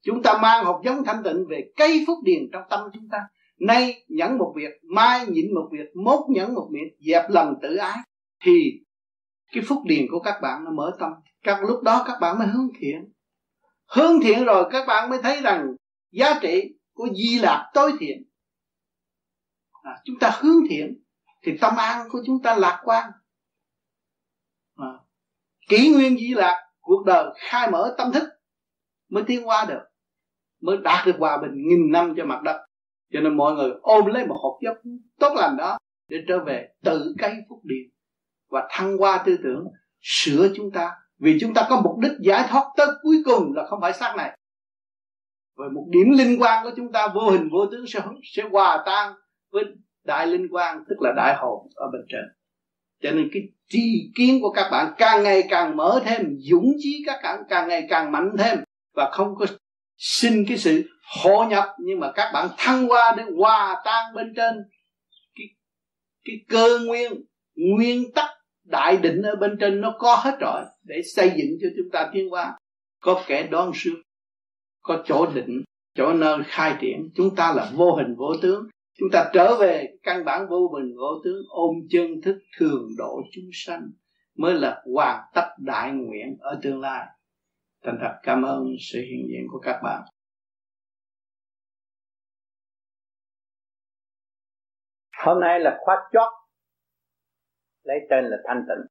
Chúng 0.01 0.23
ta 0.23 0.37
mang 0.41 0.65
hộp 0.65 0.81
giống 0.85 1.03
thanh 1.05 1.23
tịnh 1.23 1.45
về 1.49 1.71
cây 1.75 2.03
phúc 2.07 2.17
điền 2.23 2.49
trong 2.53 2.63
tâm 2.69 2.79
chúng 2.93 3.09
ta. 3.11 3.17
Nay 3.59 4.03
nhẫn 4.07 4.37
một 4.37 4.53
việc, 4.55 4.71
mai 4.83 5.27
nhịn 5.27 5.53
một 5.53 5.69
việc, 5.71 5.95
mốt 6.03 6.19
nhẫn 6.29 6.53
một 6.53 6.69
việc, 6.71 6.95
dẹp 6.99 7.29
lần 7.29 7.53
tự 7.61 7.75
ái, 7.75 7.97
thì 8.45 8.81
cái 9.51 9.63
phúc 9.67 9.81
điền 9.85 10.05
của 10.11 10.19
các 10.19 10.39
bạn 10.41 10.63
nó 10.63 10.71
mở 10.71 10.91
tâm. 10.99 11.11
Các 11.43 11.63
lúc 11.63 11.83
đó 11.83 12.03
các 12.07 12.17
bạn 12.21 12.39
mới 12.39 12.47
hướng 12.47 12.69
thiện. 12.79 13.11
Hướng 13.87 14.21
thiện 14.23 14.45
rồi 14.45 14.69
các 14.71 14.87
bạn 14.87 15.09
mới 15.09 15.21
thấy 15.21 15.41
rằng 15.41 15.67
giá 16.11 16.39
trị 16.41 16.73
của 16.93 17.07
di 17.15 17.39
lạc 17.39 17.71
tối 17.73 17.93
thiện. 17.99 18.23
À, 19.83 19.91
chúng 20.05 20.15
ta 20.19 20.39
hướng 20.41 20.57
thiện 20.69 21.03
thì 21.43 21.57
tâm 21.61 21.75
an 21.77 22.07
của 22.11 22.19
chúng 22.25 22.41
ta 22.41 22.55
lạc 22.55 22.81
quan. 22.83 23.11
À, 24.75 24.91
kỷ 25.69 25.89
nguyên 25.93 26.17
di 26.17 26.33
lạc 26.33 26.67
cuộc 26.79 27.05
đời 27.05 27.25
khai 27.37 27.71
mở 27.71 27.95
tâm 27.97 28.11
thức 28.11 28.23
mới 29.09 29.23
tiến 29.27 29.47
qua 29.47 29.65
được 29.65 29.81
mới 30.61 30.77
đạt 30.77 31.05
được 31.05 31.15
hòa 31.19 31.37
bình 31.41 31.51
nghìn 31.53 31.91
năm 31.91 32.13
cho 32.17 32.25
mặt 32.25 32.41
đất. 32.43 32.65
Cho 33.13 33.19
nên 33.19 33.37
mọi 33.37 33.53
người 33.53 33.71
ôm 33.81 34.05
lấy 34.05 34.25
một 34.25 34.35
hộp 34.43 34.57
giấc 34.61 34.81
tốt 35.19 35.33
lành 35.37 35.57
đó 35.57 35.77
để 36.07 36.17
trở 36.27 36.43
về 36.43 36.73
tự 36.83 37.15
cây 37.17 37.33
phúc 37.49 37.59
điện 37.63 37.89
và 38.49 38.67
thăng 38.69 38.97
hoa 38.97 39.23
tư 39.25 39.37
tưởng 39.43 39.67
sửa 39.99 40.49
chúng 40.55 40.71
ta. 40.71 40.91
Vì 41.19 41.37
chúng 41.41 41.53
ta 41.53 41.67
có 41.69 41.81
mục 41.81 41.99
đích 41.99 42.11
giải 42.21 42.45
thoát 42.49 42.65
tới 42.77 42.87
cuối 43.01 43.17
cùng 43.25 43.53
là 43.53 43.65
không 43.67 43.81
phải 43.81 43.93
xác 43.93 44.13
này 44.17 44.37
và 45.61 45.67
một 45.73 45.85
điểm 45.89 46.11
linh 46.17 46.41
quan 46.41 46.63
của 46.63 46.71
chúng 46.77 46.91
ta, 46.91 47.07
vô 47.15 47.29
hình 47.29 47.49
vô 47.51 47.65
tướng 47.71 47.87
sẽ 47.87 47.99
sẽ 48.23 48.43
hòa 48.51 48.83
tan 48.85 49.13
với 49.51 49.63
đại 50.05 50.27
linh 50.27 50.47
quan 50.51 50.83
tức 50.89 50.95
là 51.01 51.13
đại 51.17 51.35
hồn 51.37 51.67
ở 51.75 51.87
bên 51.93 52.01
trên. 52.09 52.21
Cho 53.03 53.11
nên 53.11 53.29
cái 53.33 53.41
tri 53.69 54.11
kiến 54.15 54.41
của 54.41 54.51
các 54.51 54.69
bạn 54.71 54.93
càng 54.97 55.23
ngày 55.23 55.43
càng 55.49 55.77
mở 55.77 56.01
thêm, 56.05 56.37
dũng 56.39 56.71
chí 56.79 57.03
các 57.05 57.19
bạn 57.23 57.43
càng 57.49 57.67
ngày 57.67 57.87
càng 57.89 58.11
mạnh 58.11 58.31
thêm. 58.39 58.57
Và 58.95 59.09
không 59.11 59.35
có 59.35 59.45
xin 59.97 60.45
cái 60.47 60.57
sự 60.57 60.83
hộ 61.23 61.45
nhập, 61.49 61.65
nhưng 61.79 61.99
mà 61.99 62.11
các 62.15 62.31
bạn 62.33 62.47
thăng 62.57 62.91
qua 62.91 63.15
để 63.17 63.23
hòa 63.37 63.81
tan 63.85 64.15
bên 64.15 64.33
trên 64.35 64.55
cái 65.35 65.47
cái 66.25 66.35
cơ 66.49 66.79
nguyên 66.85 67.11
nguyên 67.55 68.11
tắc 68.15 68.29
đại 68.63 68.97
định 68.97 69.21
ở 69.21 69.35
bên 69.35 69.57
trên 69.59 69.81
nó 69.81 69.95
có 69.99 70.15
hết 70.15 70.37
rồi, 70.39 70.61
để 70.83 71.01
xây 71.15 71.31
dựng 71.35 71.57
cho 71.61 71.67
chúng 71.77 71.89
ta 71.91 72.09
tiến 72.13 72.33
qua 72.33 72.57
có 72.99 73.23
kẻ 73.27 73.47
đoan 73.51 73.71
sương 73.73 74.01
có 74.81 75.03
chỗ 75.05 75.25
định, 75.35 75.63
chỗ 75.95 76.13
nơi 76.13 76.37
khai 76.45 76.77
triển. 76.81 77.09
Chúng 77.15 77.35
ta 77.35 77.53
là 77.53 77.71
vô 77.75 77.95
hình 77.95 78.15
vô 78.15 78.33
tướng. 78.41 78.67
Chúng 78.99 79.09
ta 79.13 79.31
trở 79.33 79.55
về 79.59 79.87
căn 80.03 80.25
bản 80.25 80.47
vô 80.49 80.69
hình 80.75 80.95
vô 80.97 81.21
tướng, 81.23 81.43
ôm 81.49 81.75
chân 81.89 82.21
thức 82.23 82.37
thường 82.57 82.87
độ 82.97 83.21
chúng 83.31 83.49
sanh, 83.53 83.91
mới 84.37 84.53
là 84.53 84.83
hoàn 84.93 85.23
tất 85.33 85.47
đại 85.59 85.91
nguyện 85.91 86.37
ở 86.39 86.59
tương 86.63 86.81
lai. 86.81 87.07
Thành 87.83 87.97
thật, 88.01 88.19
cảm 88.23 88.43
ơn 88.43 88.65
sự 88.91 88.99
hiện 88.99 89.27
diện 89.29 89.47
của 89.51 89.59
các 89.59 89.79
bạn. 89.83 90.01
Hôm 95.25 95.39
nay 95.39 95.59
là 95.59 95.77
khóa 95.85 95.95
chót, 96.13 96.33
lấy 97.83 97.97
tên 98.09 98.25
là 98.25 98.37
thanh 98.47 98.65
tịnh. 98.67 98.85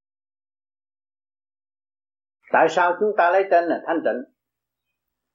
Tại 2.53 2.67
sao 2.71 2.97
chúng 3.01 3.11
ta 3.19 3.31
lấy 3.31 3.45
tên 3.51 3.65
là 3.65 3.83
thanh 3.87 4.01
tịnh? 4.05 4.30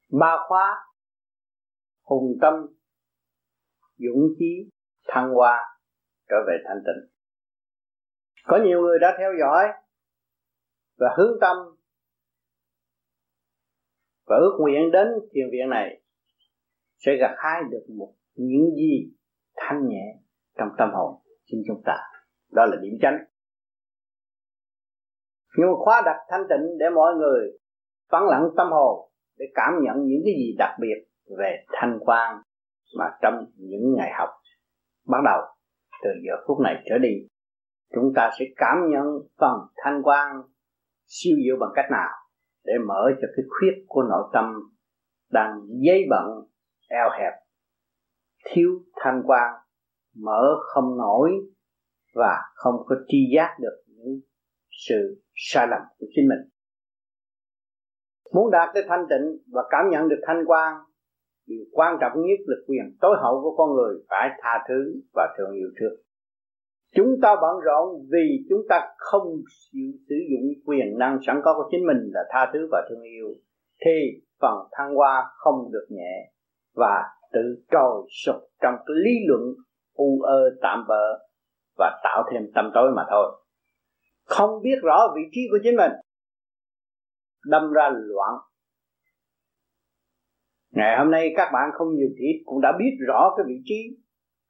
Ba 0.10 0.38
khóa, 0.48 0.86
hùng 2.02 2.38
tâm, 2.42 2.54
dũng 3.98 4.28
chí, 4.40 4.70
thăng 5.08 5.34
hoa 5.34 5.80
trở 6.30 6.36
về 6.48 6.54
thanh 6.68 6.84
tịnh. 6.86 7.12
Có 8.44 8.60
nhiều 8.66 8.82
người 8.82 9.00
đã 9.02 9.16
theo 9.20 9.32
dõi 9.40 9.68
và 10.98 11.16
hướng 11.18 11.38
tâm 11.42 11.58
và 14.26 14.36
ước 14.36 14.58
nguyện 14.60 14.92
đến 14.92 15.08
thiền 15.32 15.46
viện 15.52 15.70
này 15.70 16.02
sẽ 16.98 17.12
gặt 17.20 17.36
hái 17.38 17.62
được 17.70 17.86
một 17.98 18.14
những 18.34 18.76
gì 18.76 19.14
thanh 19.56 19.88
nhẹ 19.88 20.20
trong 20.58 20.68
tâm 20.78 20.90
hồn 20.94 21.22
chính 21.46 21.64
chúng 21.68 21.82
ta. 21.86 21.98
Đó 22.52 22.66
là 22.66 22.78
điểm 22.82 22.94
chánh. 23.02 23.18
Nhưng 25.58 25.68
mà 25.68 25.76
khóa 25.86 26.02
đặt 26.06 26.18
thanh 26.30 26.42
tịnh 26.50 26.78
để 26.80 26.86
mọi 26.96 27.14
người 27.16 27.60
vắng 28.10 28.28
lặng 28.28 28.50
tâm 28.58 28.68
hồn 28.72 29.12
để 29.38 29.46
cảm 29.54 29.74
nhận 29.82 30.06
những 30.06 30.22
cái 30.26 30.34
gì 30.34 30.56
đặc 30.58 30.72
biệt 30.82 31.08
về 31.38 31.66
thanh 31.72 32.00
quan 32.00 32.42
mà 32.98 33.06
trong 33.22 33.46
những 33.58 33.94
ngày 33.98 34.12
học 34.20 34.30
bắt 35.08 35.18
đầu. 35.26 35.42
Từ 36.04 36.10
giờ 36.28 36.34
phút 36.48 36.60
này 36.60 36.84
trở 36.90 36.98
đi, 36.98 37.14
chúng 37.94 38.14
ta 38.16 38.32
sẽ 38.40 38.46
cảm 38.56 38.78
nhận 38.90 39.06
phần 39.40 39.60
thanh 39.76 40.02
quan 40.04 40.42
siêu 41.06 41.38
diệu 41.46 41.56
bằng 41.60 41.70
cách 41.76 41.86
nào 41.92 42.10
để 42.64 42.74
mở 42.88 43.12
cho 43.22 43.28
cái 43.36 43.46
khuyết 43.50 43.84
của 43.88 44.04
nội 44.04 44.30
tâm 44.34 44.54
đang 45.32 45.60
dây 45.86 46.06
bận 46.10 46.26
eo 46.90 47.10
hẹp, 47.20 47.34
thiếu 48.46 48.70
thanh 48.96 49.22
quan 49.26 49.54
mở 50.16 50.56
không 50.74 50.98
nổi 50.98 51.32
và 52.14 52.38
không 52.54 52.76
có 52.86 52.96
tri 53.08 53.18
giác 53.36 53.56
được 53.60 53.84
những 53.88 54.20
sự 54.88 55.24
sai 55.36 55.68
lầm 55.68 55.82
của 55.98 56.06
chính 56.16 56.28
mình 56.30 56.55
muốn 58.34 58.52
đạt 58.52 58.70
tới 58.74 58.84
thanh 58.88 59.06
tịnh 59.10 59.38
và 59.52 59.62
cảm 59.70 59.90
nhận 59.90 60.10
được 60.10 60.20
thanh 60.28 60.44
quan 60.46 60.74
điều 61.48 61.66
quan 61.72 61.98
trọng 62.02 62.14
nhất 62.16 62.40
là 62.46 62.56
quyền 62.68 62.98
tối 63.02 63.16
hậu 63.22 63.42
của 63.42 63.56
con 63.58 63.74
người 63.74 63.96
phải 64.10 64.30
tha 64.42 64.64
thứ 64.68 65.02
và 65.14 65.36
thương 65.38 65.52
yêu 65.52 65.70
trước. 65.80 65.96
Chúng 66.96 67.16
ta 67.22 67.36
bận 67.42 67.60
rộn 67.66 68.06
vì 68.12 68.46
chúng 68.50 68.62
ta 68.70 68.88
không 68.98 69.24
chịu 69.72 69.92
sử 70.10 70.16
dụng 70.32 70.52
quyền 70.66 70.98
năng 70.98 71.18
sẵn 71.28 71.42
có 71.44 71.54
của 71.54 71.70
chính 71.72 71.86
mình 71.88 71.98
là 72.14 72.22
tha 72.30 72.52
thứ 72.54 72.68
và 72.72 72.88
thương 72.90 73.02
yêu, 73.02 73.28
thì 73.86 74.22
phần 74.42 74.58
thăng 74.72 74.96
hoa 74.96 75.24
không 75.38 75.72
được 75.72 75.86
nhẹ 75.90 76.32
và 76.76 77.04
tự 77.34 77.64
trồi 77.72 78.08
sụp 78.26 78.36
trong 78.62 78.76
cái 78.86 78.96
lý 79.06 79.12
luận 79.28 79.42
u 79.94 80.22
ơ 80.22 80.40
tạm 80.62 80.86
bỡ 80.88 81.20
và 81.78 82.00
tạo 82.04 82.24
thêm 82.32 82.52
tâm 82.56 82.72
tối 82.74 82.92
mà 82.96 83.04
thôi. 83.10 83.42
Không 84.26 84.62
biết 84.62 84.76
rõ 84.84 85.14
vị 85.16 85.22
trí 85.32 85.42
của 85.52 85.58
chính 85.64 85.76
mình 85.76 85.92
đâm 87.46 87.72
ra 87.72 87.90
loạn. 87.94 88.34
Ngày 90.72 90.98
hôm 90.98 91.12
nay 91.12 91.34
các 91.38 91.50
bạn 91.54 91.70
không 91.74 91.96
nhiều 91.96 92.10
thì 92.20 92.26
cũng 92.46 92.62
đã 92.62 92.70
biết 92.80 92.98
rõ 93.08 93.34
cái 93.38 93.46
vị 93.48 93.62
trí 93.64 93.98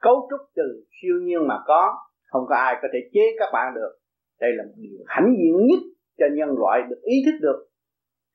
cấu 0.01 0.27
trúc 0.29 0.39
từ 0.55 0.85
siêu 1.01 1.15
nhiên 1.21 1.47
mà 1.47 1.59
có. 1.65 1.93
Không 2.25 2.45
có 2.49 2.55
ai 2.55 2.75
có 2.81 2.87
thể 2.93 2.99
chế 3.13 3.21
các 3.39 3.49
bạn 3.53 3.73
được. 3.75 3.91
Đây 4.39 4.49
là 4.53 4.63
một 4.63 4.73
điều 4.75 4.99
hãnh 5.07 5.35
diện 5.37 5.67
nhất 5.67 5.79
cho 6.17 6.25
nhân 6.35 6.49
loại 6.59 6.81
được 6.89 7.01
ý 7.01 7.15
thức 7.25 7.37
được. 7.41 7.67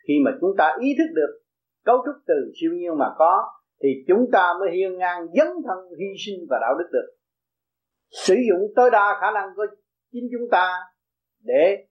Khi 0.09 0.15
mà 0.25 0.31
chúng 0.41 0.51
ta 0.59 0.77
ý 0.81 0.89
thức 0.99 1.15
được 1.15 1.41
cấu 1.85 1.97
trúc 1.97 2.15
từ 2.27 2.53
siêu 2.61 2.71
nhiên 2.73 2.99
mà 2.99 3.07
có, 3.19 3.45
thì 3.83 3.89
chúng 4.09 4.27
ta 4.33 4.55
mới 4.61 4.71
hiên 4.77 4.99
ngang 4.99 5.27
dấn 5.37 5.49
thân 5.67 5.79
hy 5.99 6.07
sinh 6.27 6.47
và 6.51 6.59
đạo 6.61 6.75
đức 6.79 6.89
được. 6.93 7.17
Sử 8.11 8.35
dụng 8.35 8.73
tối 8.77 8.91
đa 8.91 9.19
khả 9.21 9.31
năng 9.35 9.49
của 9.57 9.67
chính 10.13 10.25
chúng 10.33 10.49
ta 10.51 10.73
để 11.45 11.87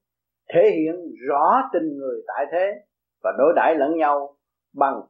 thể 0.54 0.62
hiện 0.76 0.96
rõ 1.28 1.70
tình 1.74 1.98
người 1.98 2.22
tại 2.28 2.46
thế 2.52 2.86
và 3.24 3.32
đối 3.38 3.54
đãi 3.56 3.76
lẫn 3.76 3.98
nhau 3.98 4.38
bằng 4.74 5.02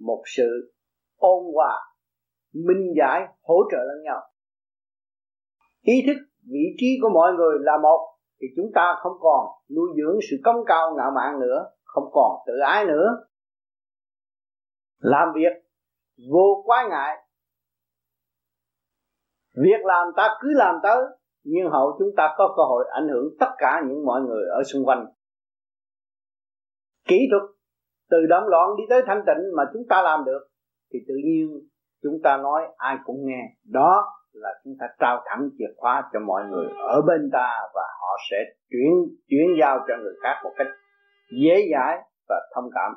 một 0.00 0.22
sự 0.36 0.74
ôn 1.16 1.44
hòa, 1.54 1.74
minh 2.52 2.94
giải, 2.98 3.28
hỗ 3.42 3.54
trợ 3.70 3.78
lẫn 3.78 4.02
nhau. 4.02 4.20
Ý 5.80 5.94
thức, 6.06 6.16
vị 6.44 6.74
trí 6.78 6.86
của 7.02 7.08
mọi 7.14 7.32
người 7.32 7.58
là 7.60 7.78
một, 7.82 8.16
thì 8.40 8.46
chúng 8.56 8.70
ta 8.74 8.94
không 9.02 9.12
còn 9.20 9.46
nuôi 9.76 9.88
dưỡng 9.96 10.18
sự 10.30 10.36
công 10.44 10.56
cao 10.66 10.94
ngạo 10.96 11.10
mạn 11.14 11.40
nữa, 11.40 11.64
không 11.84 12.04
còn 12.12 12.32
tự 12.46 12.52
ái 12.66 12.84
nữa. 12.84 13.26
Làm 14.98 15.28
việc 15.34 15.52
vô 16.32 16.62
quá 16.64 16.86
ngại. 16.90 17.16
Việc 19.54 19.84
làm 19.84 20.06
ta 20.16 20.38
cứ 20.40 20.48
làm 20.54 20.74
tới 20.82 21.04
nhưng 21.48 21.70
hậu 21.70 21.96
chúng 21.98 22.08
ta 22.16 22.34
có 22.36 22.54
cơ 22.56 22.62
hội 22.62 22.84
ảnh 22.92 23.08
hưởng 23.08 23.28
tất 23.40 23.50
cả 23.58 23.82
những 23.88 24.06
mọi 24.06 24.20
người 24.20 24.44
ở 24.50 24.62
xung 24.62 24.84
quanh. 24.84 25.06
Kỹ 27.08 27.28
thuật 27.30 27.42
từ 28.10 28.26
động 28.28 28.44
loạn 28.46 28.70
đi 28.78 28.84
tới 28.88 29.02
thanh 29.06 29.22
tịnh 29.26 29.42
mà 29.56 29.62
chúng 29.72 29.82
ta 29.88 30.02
làm 30.02 30.24
được, 30.24 30.48
thì 30.92 30.98
tự 31.08 31.14
nhiên 31.24 31.68
chúng 32.02 32.20
ta 32.24 32.36
nói 32.36 32.62
ai 32.76 32.96
cũng 33.04 33.16
nghe. 33.26 33.42
Đó 33.64 34.04
là 34.32 34.50
chúng 34.64 34.74
ta 34.80 34.86
trao 35.00 35.22
thẳng 35.26 35.48
chìa 35.58 35.74
khóa 35.76 36.10
cho 36.12 36.20
mọi 36.20 36.44
người 36.50 36.66
ở 36.88 37.02
bên 37.06 37.30
ta 37.32 37.48
và 37.74 37.82
họ 38.00 38.16
sẽ 38.30 38.36
chuyển 38.70 38.92
chuyển 39.28 39.46
giao 39.60 39.78
cho 39.88 39.94
người 40.02 40.14
khác 40.22 40.40
một 40.44 40.52
cách 40.56 40.66
dễ 41.42 41.68
dãi 41.72 41.98
và 42.28 42.36
thông 42.54 42.70
cảm. 42.74 42.92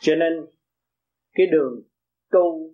Cho 0.00 0.14
nên, 0.14 0.46
cái 1.34 1.46
đường 1.46 1.82
tu 2.30 2.70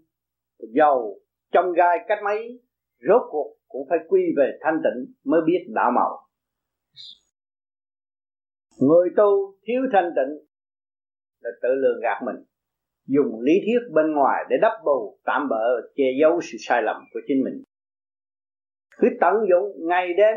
giàu 0.75 1.15
trong 1.53 1.73
gai 1.73 1.99
cách 2.09 2.19
mấy? 2.25 2.61
Rốt 3.09 3.23
cuộc 3.31 3.57
cũng 3.69 3.87
phải 3.89 3.99
quy 4.09 4.21
về 4.37 4.59
thanh 4.61 4.81
tịnh 4.85 5.15
mới 5.25 5.41
biết 5.47 5.67
đạo 5.75 5.91
màu 5.95 6.29
người 8.81 9.09
tu 9.17 9.55
thiếu 9.67 9.83
thanh 9.93 10.11
tịnh 10.17 10.49
là 11.41 11.51
tự 11.63 11.69
lường 11.69 12.01
gạt 12.03 12.23
mình. 12.27 12.45
Dùng 13.07 13.41
lý 13.41 13.53
thuyết 13.65 13.95
bên 13.95 14.13
ngoài 14.13 14.45
để 14.51 14.57
đắp 14.63 14.73
bù, 14.85 15.19
tạm 15.25 15.49
bỡ 15.49 15.65
che 15.95 16.05
giấu 16.21 16.41
sự 16.41 16.59
sai 16.61 16.83
lầm 16.83 16.97
của 17.13 17.21
chính 17.29 17.45
mình. 17.45 17.63
Cứ 18.99 19.09
tận 19.21 19.35
dụng 19.51 19.89
ngày 19.89 20.09
đêm, 20.17 20.37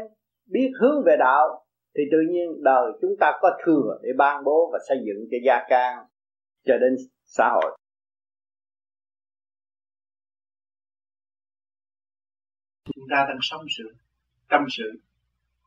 biết 0.50 0.72
hướng 0.82 1.04
về 1.06 1.16
đạo, 1.20 1.66
thì 1.98 2.04
tự 2.12 2.18
nhiên 2.30 2.64
đời 2.64 2.92
chúng 3.02 3.12
ta 3.20 3.32
có 3.42 3.50
thừa 3.66 4.00
để 4.04 4.10
ban 4.18 4.44
bố 4.44 4.70
và 4.74 4.80
xây 4.90 4.98
dựng 5.06 5.28
cho 5.32 5.38
gia 5.46 5.66
can, 5.70 6.06
cho 6.66 6.78
đến 6.78 6.96
xã 7.26 7.50
hội. 7.54 7.78
Chúng 12.96 13.06
ta 13.12 13.26
đang 13.30 13.40
sống 13.42 13.66
sự, 13.78 13.96
tâm 14.50 14.62
sự, 14.70 15.02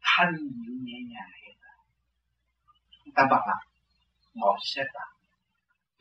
thanh 0.02 0.32
dịu 0.36 0.74
nhẹ 0.82 0.98
nhàng 1.10 1.30
hiện 1.42 1.56
tại. 1.62 1.78
Chúng 3.04 3.14
ta 3.14 3.22
bằng 3.30 3.42
lòng, 3.48 3.64
ngồi 4.34 4.58
xếp 4.62 4.86
lại 4.94 5.14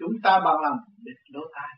chúng 0.03 0.21
ta 0.23 0.39
bằng 0.45 0.61
lòng 0.63 0.77
bịt 1.03 1.17
lỗ 1.27 1.41
tai. 1.55 1.73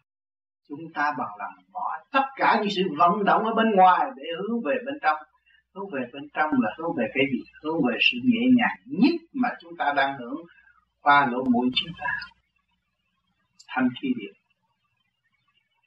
Chúng 0.69 0.93
ta 0.93 1.13
bằng 1.17 1.33
lòng 1.39 1.53
bỏ 1.73 1.97
tất 2.11 2.25
cả 2.35 2.59
những 2.59 2.69
sự 2.75 2.81
vận 2.97 3.23
động 3.25 3.43
ở 3.43 3.53
bên 3.53 3.71
ngoài 3.75 4.05
để 4.15 4.23
hướng 4.37 4.61
về 4.65 4.75
bên 4.85 4.95
trong. 5.01 5.17
Hướng 5.73 5.89
về 5.93 6.01
bên 6.13 6.23
trong 6.33 6.49
là 6.61 6.69
hướng 6.77 6.91
về 6.97 7.05
cái 7.13 7.23
gì? 7.31 7.41
Hướng 7.63 7.77
về 7.87 7.97
sự 8.01 8.17
nhẹ 8.23 8.43
nhàng 8.57 8.77
nhất 8.85 9.15
mà 9.33 9.49
chúng 9.61 9.77
ta 9.77 9.93
đang 9.95 10.17
hưởng 10.17 10.41
qua 11.01 11.27
lỗ 11.31 11.43
mũi 11.43 11.69
chúng 11.75 11.93
ta. 11.99 12.11
Thanh 13.67 13.89
khi 14.01 14.07
điệp 14.17 14.33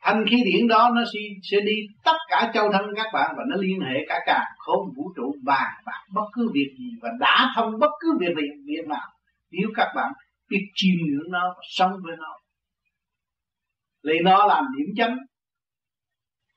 thanh 0.08 0.24
khí 0.30 0.36
điển 0.44 0.68
đó 0.68 0.90
nó 0.94 1.02
sẽ, 1.14 1.20
sẽ 1.42 1.56
đi 1.60 1.74
tất 2.04 2.16
cả 2.28 2.50
châu 2.54 2.72
thân 2.72 2.82
các 2.96 3.06
bạn 3.12 3.34
và 3.36 3.44
nó 3.48 3.56
liên 3.56 3.80
hệ 3.80 3.96
cả 4.08 4.18
cả 4.26 4.44
không 4.58 4.92
vũ 4.96 5.12
trụ 5.16 5.34
bàn 5.42 5.72
bạc 5.86 6.02
bất 6.14 6.24
cứ 6.32 6.50
việc 6.54 6.74
gì 6.78 6.90
và 7.02 7.08
đã 7.20 7.52
thông 7.56 7.78
bất 7.78 7.90
cứ 8.00 8.08
việc 8.20 8.34
gì 8.36 8.44
việc 8.66 8.88
nào. 8.88 9.08
Nếu 9.50 9.68
các 9.74 9.88
bạn 9.96 10.12
biết 10.50 10.66
chiêm 10.74 10.94
ngưỡng 11.06 11.30
nó 11.30 11.54
và 11.56 11.62
sống 11.62 11.92
với 12.02 12.16
nó 12.18 12.38
lấy 14.02 14.18
nó 14.22 14.46
làm 14.46 14.64
điểm 14.76 14.94
chấm 14.96 15.18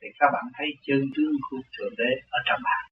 thì 0.02 0.08
các 0.20 0.28
bạn 0.34 0.44
thấy 0.58 0.68
chân 0.88 1.02
tướng 1.16 1.34
của 1.50 1.58
thượng 1.78 1.94
đế 1.98 2.12
ở 2.30 2.40
trong 2.46 2.62
bạn. 2.64 2.92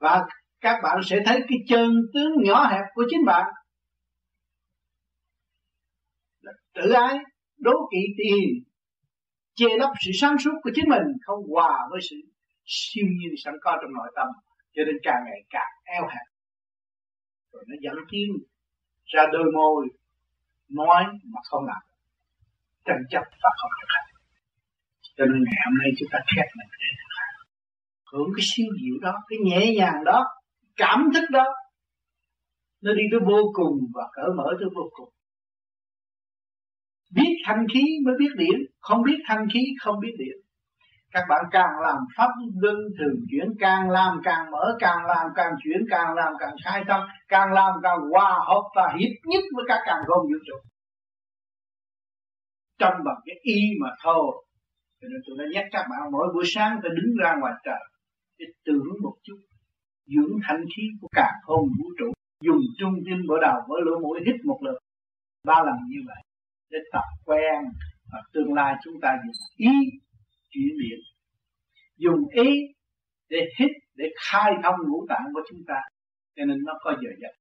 Và 0.00 0.26
các 0.60 0.80
bạn 0.82 1.00
sẽ 1.04 1.22
thấy 1.26 1.40
cái 1.48 1.58
chân 1.68 1.90
tướng 2.14 2.32
nhỏ 2.44 2.66
hẹp 2.70 2.84
của 2.94 3.04
chính 3.10 3.24
bạn. 3.24 3.52
Là 6.40 6.52
tự 6.74 6.90
ái 6.90 7.18
đố 7.58 7.72
kỵ 7.92 7.98
tiền 8.18 8.64
che 9.54 9.66
lấp 9.78 9.90
sự 10.04 10.10
sáng 10.20 10.36
suốt 10.38 10.54
của 10.62 10.70
chính 10.74 10.88
mình, 10.88 11.06
không 11.22 11.40
hòa 11.52 11.78
với 11.90 12.00
sự 12.10 12.16
siêu 12.64 13.06
nhiên 13.18 13.32
sẵn 13.44 13.54
có 13.60 13.78
trong 13.82 13.92
nội 13.92 14.12
tâm. 14.16 14.28
Cho 14.74 14.82
nên 14.86 14.96
càng 15.02 15.22
ngày 15.26 15.40
càng 15.50 15.72
eo 15.84 16.02
hẹp. 16.02 16.26
Rồi 17.52 17.64
nó 17.68 17.74
dẫn 17.80 17.94
tiến 18.10 18.28
ra 19.04 19.22
đôi 19.32 19.52
môi, 19.54 19.86
nói 20.68 21.04
mà 21.32 21.40
không 21.44 21.64
làm. 21.66 21.82
Tranh 22.84 23.02
chấp 23.10 23.22
và 23.42 23.50
không 23.60 23.70
thực 23.80 23.88
hành. 23.94 24.08
Cho 25.16 25.24
nên 25.24 25.42
ngày 25.44 25.60
hôm 25.66 25.74
nay 25.82 25.90
chúng 25.98 26.08
ta 26.12 26.18
khép 26.36 26.46
mình 26.58 26.68
để 26.82 26.88
thực 26.98 27.12
hành. 27.18 27.34
Hưởng 28.12 28.28
cái 28.36 28.44
siêu 28.50 28.66
diệu 28.80 28.96
đó, 29.02 29.14
cái 29.28 29.38
nhẹ 29.42 29.74
nhàng 29.78 30.04
đó 30.04 30.24
cảm 30.76 31.10
thức 31.14 31.24
đó, 31.30 31.44
nó 32.80 32.92
đi 32.92 33.02
tới 33.10 33.20
vô 33.20 33.40
cùng 33.54 33.78
và 33.94 34.04
cởi 34.12 34.28
mở 34.36 34.44
tới 34.60 34.68
vô 34.74 34.88
cùng 34.92 35.08
biết 37.14 37.32
thanh 37.46 37.66
khí 37.74 37.82
mới 38.04 38.14
biết 38.18 38.32
điển 38.36 38.60
không 38.80 39.02
biết 39.02 39.18
thanh 39.26 39.46
khí 39.52 39.60
không 39.80 40.00
biết 40.00 40.14
điển 40.18 40.44
các 41.14 41.24
bạn 41.28 41.44
càng 41.50 41.70
làm 41.82 41.98
pháp 42.16 42.30
luân 42.62 42.76
thường 42.98 43.16
chuyển, 43.30 43.48
càng 43.58 43.90
làm 43.90 44.20
càng 44.24 44.50
mở, 44.50 44.76
càng 44.78 45.06
làm 45.06 45.26
càng 45.34 45.52
chuyển, 45.64 45.80
càng 45.90 46.14
làm 46.14 46.32
càng 46.38 46.56
khai 46.64 46.84
tâm, 46.88 47.00
càng 47.28 47.52
làm 47.52 47.72
càng 47.82 47.98
hòa 48.10 48.38
hợp 48.48 48.62
và 48.76 48.96
hiệp 48.98 49.14
nhất 49.24 49.42
với 49.54 49.64
các 49.68 49.80
càng 49.86 50.02
không 50.06 50.22
vũ 50.22 50.38
trụ. 50.46 50.56
Trong 52.78 52.94
bằng 53.04 53.20
cái 53.24 53.36
y 53.42 53.60
mà 53.80 53.88
thôi. 54.04 54.44
Cho 55.00 55.08
nên 55.10 55.20
tôi 55.26 55.36
đã 55.38 55.44
nhắc 55.52 55.64
các 55.72 55.84
bạn 55.90 56.12
mỗi 56.12 56.26
buổi 56.34 56.44
sáng 56.54 56.80
tôi 56.82 56.92
đứng 56.96 57.14
ra 57.22 57.36
ngoài 57.40 57.52
trời 57.64 57.84
để 58.38 58.46
tưởng 58.64 58.88
một 59.02 59.14
chút. 59.22 59.38
Dưỡng 60.06 60.34
thanh 60.48 60.64
khí 60.76 60.82
của 61.00 61.08
cả 61.12 61.28
không 61.42 61.64
vũ 61.78 61.86
trụ, 61.98 62.12
dùng 62.42 62.60
trung 62.78 62.94
tim 63.06 63.18
bộ 63.28 63.34
đầu 63.42 63.56
với 63.68 63.80
lỗ 63.84 63.98
mũi 64.00 64.20
hít 64.26 64.36
một 64.44 64.58
lượt 64.64 64.78
ba 65.44 65.54
lần 65.66 65.76
như 65.88 66.00
vậy 66.06 66.33
để 66.74 66.80
tập 66.92 67.08
quen 67.26 67.58
và 68.12 68.18
tương 68.32 68.54
lai 68.58 68.74
chúng 68.84 68.94
ta 69.02 69.10
dùng 69.24 69.40
ý 69.56 69.74
chuyển 70.50 70.72
điện 70.82 70.98
dùng 71.96 72.28
ý 72.32 72.50
để 73.28 73.40
hít, 73.58 73.70
để 73.94 74.04
khai 74.20 74.52
thông 74.62 74.74
ngũ 74.88 75.06
tạng 75.08 75.26
của 75.34 75.40
chúng 75.50 75.60
ta. 75.68 75.80
Cho 76.36 76.44
nên 76.44 76.58
nó 76.64 76.72
có 76.80 76.90
giờ 77.02 77.10
giấc. 77.20 77.34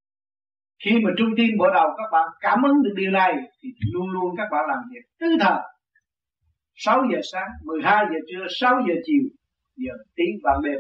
Khi 0.84 0.92
mà 1.04 1.12
trung 1.18 1.30
tim 1.38 1.50
bộ 1.60 1.66
đầu 1.74 1.88
các 1.98 2.10
bạn 2.12 2.28
cảm 2.40 2.64
ứng 2.64 2.84
được 2.84 2.94
điều 2.96 3.12
này, 3.12 3.34
thì 3.62 3.70
luôn 3.94 4.10
luôn 4.10 4.36
các 4.38 4.48
bạn 4.52 4.66
làm 4.68 4.80
việc 4.94 5.06
tứ 5.20 5.28
thời 5.40 5.62
6 6.76 7.04
giờ 7.12 7.20
sáng 7.32 7.50
12 7.64 8.06
giờ 8.12 8.20
trưa 8.28 8.46
6 8.60 8.76
giờ 8.88 8.94
chiều, 9.06 9.24
giờ 9.76 9.94
tiếng 10.16 10.36
vào 10.44 10.62
đêm. 10.62 10.80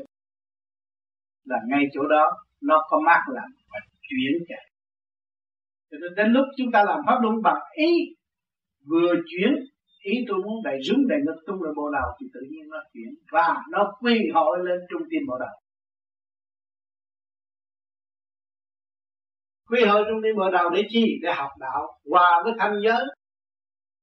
Là 1.46 1.58
ngay 1.68 1.84
chỗ 1.94 2.02
đó, 2.08 2.26
nó 2.62 2.82
có 2.90 3.00
mát 3.06 3.22
lạnh 3.28 3.52
và 3.72 3.80
chuyển 4.02 4.44
chạy. 4.48 4.70
Cho 5.92 5.98
nên 6.02 6.16
đến 6.16 6.34
lúc 6.34 6.46
chúng 6.58 6.72
ta 6.72 6.84
làm 6.84 7.00
pháp 7.08 7.18
luân 7.22 7.42
bằng 7.44 7.62
ý 7.76 7.92
vừa 8.90 9.14
chuyển, 9.30 9.52
ý 10.04 10.14
tôi 10.28 10.38
muốn 10.46 10.64
đầy 10.64 10.78
rúng 10.84 11.08
đầy 11.08 11.20
ngực 11.26 11.40
tung 11.48 11.64
lên 11.64 11.74
bộ 11.76 11.92
đầu 11.92 12.10
thì 12.20 12.28
tự 12.34 12.40
nhiên 12.52 12.70
nó 12.70 12.78
chuyển, 12.94 13.10
và 13.32 13.56
nó 13.72 13.94
quy 14.02 14.16
hội 14.34 14.60
lên 14.64 14.80
trung 14.90 15.02
tim 15.10 15.22
bộ 15.28 15.38
đầu 15.40 15.56
quy 19.70 19.86
hội 19.86 20.04
trung 20.10 20.20
tim 20.24 20.36
bộ 20.36 20.50
đầu 20.52 20.70
để 20.70 20.82
chi? 20.90 21.20
Để 21.22 21.30
học 21.36 21.52
đạo, 21.60 22.00
hòa 22.12 22.42
với 22.44 22.54
thanh 22.60 22.76
giới. 22.84 23.04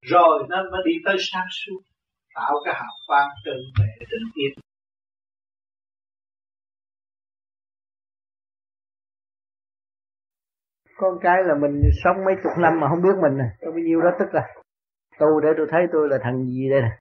Rồi 0.02 0.46
nó 0.48 0.56
mới 0.72 0.80
đi 0.86 0.92
tới 1.04 1.16
sáng 1.18 1.46
suốt, 1.50 1.80
tạo 2.34 2.54
cái 2.64 2.74
hào 2.74 2.94
quang 3.06 3.28
tự 3.44 3.52
vệ 3.78 4.06
tự 4.10 4.16
tiến 4.34 4.62
con 10.96 11.18
cái 11.22 11.36
là 11.46 11.54
mình 11.60 11.82
sống 12.04 12.16
mấy 12.26 12.34
chục 12.42 12.52
năm 12.58 12.80
mà 12.80 12.88
không 12.88 13.02
biết 13.02 13.16
mình 13.22 13.38
nè. 13.38 13.44
Có 13.60 13.70
bao 13.70 13.80
nhiêu 13.80 14.00
đó 14.00 14.10
tức 14.18 14.26
à 14.32 14.59
tu 15.20 15.40
để 15.40 15.48
tôi 15.56 15.66
thấy 15.70 15.86
tôi 15.92 16.08
là 16.08 16.18
thằng 16.22 16.44
gì 16.44 16.70
đây 16.70 16.80
nè? 16.82 16.98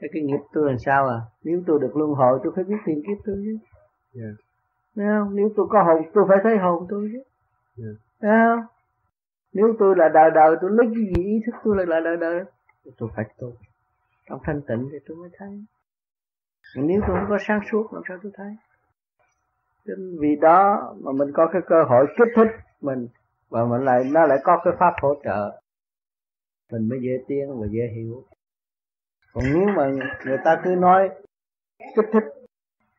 Cái 0.00 0.10
cái 0.12 0.22
nghiệp 0.22 0.40
tôi 0.52 0.66
làm 0.66 0.78
sao 0.78 1.08
à? 1.08 1.18
Nếu 1.44 1.62
tôi 1.66 1.78
được 1.80 1.96
luân 1.96 2.10
hồi 2.10 2.40
tôi 2.44 2.52
phải 2.56 2.64
biết 2.64 2.76
tiền 2.86 3.02
kiếp 3.06 3.24
tôi 3.24 3.36
chứ. 3.44 3.58
Yeah. 4.20 4.34
Thấy 4.96 5.06
không? 5.06 5.36
nếu 5.36 5.48
tôi 5.56 5.66
có 5.70 5.82
hồn 5.82 6.02
tôi 6.14 6.24
phải 6.28 6.38
thấy 6.42 6.56
hồn 6.56 6.86
tôi 6.88 7.10
chứ. 7.12 7.22
Yeah. 7.84 7.96
Thấy 8.20 8.30
không? 8.30 8.66
nếu 9.52 9.74
tôi 9.78 9.96
là 9.96 10.08
đời 10.08 10.30
đời 10.34 10.56
tôi 10.60 10.70
lấy 10.70 10.86
cái 10.94 11.04
gì 11.04 11.22
ý 11.24 11.40
thức 11.46 11.54
tôi 11.64 11.76
là, 11.76 11.84
là 11.84 12.00
đời 12.00 12.16
đời? 12.16 12.44
Tôi 12.98 13.08
phải 13.16 13.24
tu. 13.38 13.52
Trong 14.28 14.40
thanh 14.44 14.60
tịnh 14.68 14.88
thì 14.92 14.98
tôi 15.06 15.16
mới 15.16 15.30
thấy. 15.38 15.64
Nếu 16.76 17.00
tôi 17.06 17.16
không 17.16 17.26
có 17.28 17.38
sáng 17.46 17.60
suốt 17.70 17.92
làm 17.92 18.02
sao 18.08 18.18
tôi 18.22 18.32
thấy? 18.34 18.56
Nên 19.86 20.18
vì 20.20 20.36
đó 20.40 20.94
mà 21.00 21.12
mình 21.12 21.32
có 21.34 21.46
cái 21.52 21.62
cơ 21.66 21.84
hội 21.88 22.06
kích 22.18 22.28
thích 22.36 22.48
mình 22.80 23.08
và 23.50 23.64
mình 23.64 23.84
lại 23.84 24.04
nó 24.12 24.26
lại 24.26 24.38
có 24.44 24.60
cái 24.64 24.74
pháp 24.78 24.92
hỗ 25.02 25.14
trợ 25.24 25.60
mình 26.72 26.88
mới 26.88 26.98
dễ 27.02 27.24
tiến 27.28 27.60
và 27.60 27.66
dễ 27.70 27.82
hiểu 27.94 28.24
còn 29.32 29.44
nếu 29.54 29.68
mà 29.76 29.90
người 30.26 30.38
ta 30.44 30.60
cứ 30.64 30.70
nói 30.70 31.08
kích 31.96 32.06
thích 32.12 32.24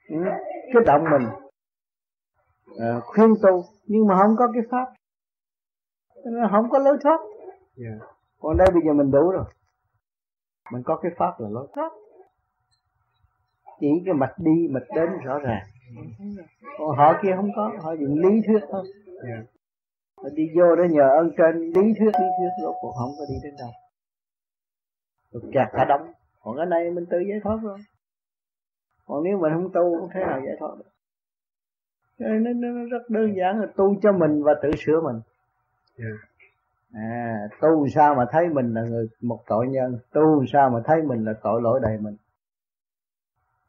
ừ, 0.09 0.15
kích 0.73 0.83
động 0.85 1.03
mình 1.11 1.29
à, 2.79 2.99
khuyên 3.05 3.33
tu 3.41 3.63
nhưng 3.85 4.07
mà 4.07 4.15
không 4.21 4.35
có 4.37 4.47
cái 4.53 4.63
pháp 4.71 4.93
không 6.51 6.69
có 6.69 6.79
lối 6.79 6.97
thoát 7.03 7.19
yeah. 7.19 7.99
Dạ. 7.99 8.07
còn 8.39 8.57
đây 8.57 8.67
bây 8.73 8.81
giờ 8.85 8.93
mình 8.93 9.11
đủ 9.11 9.31
rồi 9.31 9.45
mình 10.71 10.83
có 10.85 10.99
cái 11.03 11.11
pháp 11.17 11.39
là 11.39 11.49
lối 11.49 11.67
thoát 11.75 11.91
chỉ 13.79 13.87
cái 14.05 14.13
mạch 14.13 14.33
đi 14.37 14.67
mạch 14.71 14.87
đến 14.95 15.09
rõ 15.23 15.39
ràng 15.39 15.63
còn 16.77 16.97
họ 16.97 17.19
kia 17.23 17.33
không 17.35 17.49
có 17.55 17.71
họ 17.81 17.93
dùng 17.93 18.19
lý 18.19 18.41
thuyết 18.47 18.59
thôi 18.71 18.83
yeah. 19.27 19.45
Dạ 20.23 20.29
đi 20.33 20.51
vô 20.55 20.75
đó 20.75 20.83
nhờ 20.89 21.09
ơn 21.19 21.31
trên 21.37 21.55
lý 21.61 21.93
thuyết 21.99 22.11
lý 22.19 22.27
thuyết 22.37 22.49
rốt 22.61 22.75
cuộc 22.81 22.93
không 22.99 23.11
có 23.19 23.25
đi 23.29 23.35
đến 23.43 23.55
đâu. 23.59 23.69
Rồi 25.31 25.51
kẹt 25.53 25.67
cả 25.71 25.85
đống. 25.89 26.11
Còn 26.43 26.57
cái 26.57 26.65
này 26.65 26.91
mình 26.91 27.05
tự 27.05 27.17
giải 27.19 27.39
thoát 27.43 27.57
rồi 27.63 27.77
còn 29.05 29.23
nếu 29.23 29.37
mình 29.37 29.51
không 29.53 29.71
tu 29.73 29.99
không 29.99 30.09
thể 30.13 30.19
nào 30.19 30.41
giải 30.45 30.55
thoát 30.59 30.69
được. 30.77 30.89
Nên 32.17 32.43
nó, 32.43 32.69
nó 32.69 32.85
rất 32.91 33.09
đơn 33.09 33.35
giản 33.37 33.59
là 33.61 33.67
tu 33.75 33.95
cho 34.01 34.11
mình 34.11 34.43
và 34.43 34.53
tự 34.63 34.71
sửa 34.85 35.01
mình. 35.01 35.21
Yeah. 35.97 36.17
à 36.93 37.49
tu 37.61 37.87
sao 37.87 38.15
mà 38.15 38.25
thấy 38.31 38.47
mình 38.49 38.73
là 38.73 38.81
người 38.81 39.07
một 39.21 39.39
tội 39.47 39.67
nhân 39.67 39.99
tu 40.13 40.45
sao 40.53 40.69
mà 40.69 40.81
thấy 40.85 41.01
mình 41.01 41.25
là 41.25 41.33
tội 41.43 41.61
lỗi 41.61 41.79
đầy 41.83 41.97
mình. 41.97 42.15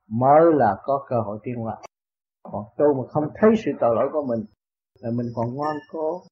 Mới 0.09 0.53
là 0.55 0.77
có 0.83 1.07
cơ 1.09 1.21
hội 1.21 1.39
tiên 1.43 1.55
hóa 1.55 1.77
còn 2.43 2.65
tu 2.77 2.95
mà 2.95 3.09
không 3.09 3.29
thấy 3.35 3.51
sự 3.65 3.73
tội 3.81 3.95
lỗi 3.95 4.09
của 4.13 4.23
mình 4.23 4.45
là 5.01 5.11
mình 5.11 5.27
còn 5.35 5.55
ngoan 5.55 5.77
cố. 5.91 6.23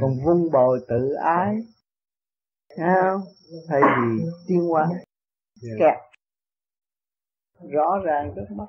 Còn 0.00 0.10
vun 0.24 0.50
bồi 0.52 0.80
tự 0.88 1.12
ái 1.12 1.56
không? 2.76 3.20
Thay 3.68 3.80
vì 3.80 4.24
tiên 4.48 4.60
hóa. 4.60 4.88
Yeah. 5.62 5.78
kẹt. 5.78 5.98
Rõ 7.70 7.98
ràng 8.04 8.32
trước 8.36 8.54
mắt. 8.56 8.66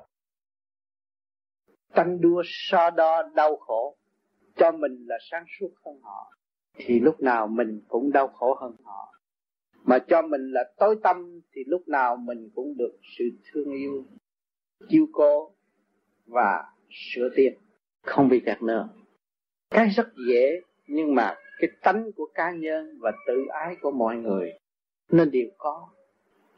Tranh 1.94 2.20
đua 2.20 2.42
so 2.44 2.90
đo 2.90 3.22
đau 3.34 3.56
khổ 3.56 3.96
cho 4.56 4.72
mình 4.72 5.06
là 5.06 5.16
sáng 5.30 5.44
suốt 5.58 5.70
hơn 5.84 6.00
họ. 6.02 6.32
Thì 6.76 7.00
lúc 7.00 7.20
nào 7.20 7.46
mình 7.46 7.80
cũng 7.88 8.12
đau 8.12 8.28
khổ 8.28 8.54
hơn 8.60 8.76
họ. 8.84 9.14
Mà 9.84 9.98
cho 10.08 10.22
mình 10.22 10.50
là 10.50 10.64
tối 10.76 10.96
tâm 11.02 11.40
thì 11.52 11.62
lúc 11.66 11.88
nào 11.88 12.16
mình 12.16 12.50
cũng 12.54 12.76
được 12.76 12.98
sự 13.18 13.24
thương 13.44 13.72
yêu 13.72 14.04
chiêu 14.88 15.06
cố 15.12 15.54
và 16.26 16.64
sửa 16.90 17.28
tiến 17.36 17.54
không 18.02 18.28
bị 18.28 18.42
kẹt 18.46 18.62
nữa. 18.62 18.88
Cái 19.70 19.88
rất 19.88 20.08
dễ 20.28 20.60
nhưng 20.86 21.14
mà 21.14 21.34
cái 21.58 21.70
tánh 21.82 22.12
của 22.16 22.28
cá 22.34 22.52
nhân 22.52 22.98
và 23.00 23.12
tự 23.26 23.46
ái 23.48 23.76
của 23.80 23.90
mọi 23.90 24.16
người 24.16 24.52
nên 25.10 25.30
đều 25.30 25.48
có. 25.58 25.88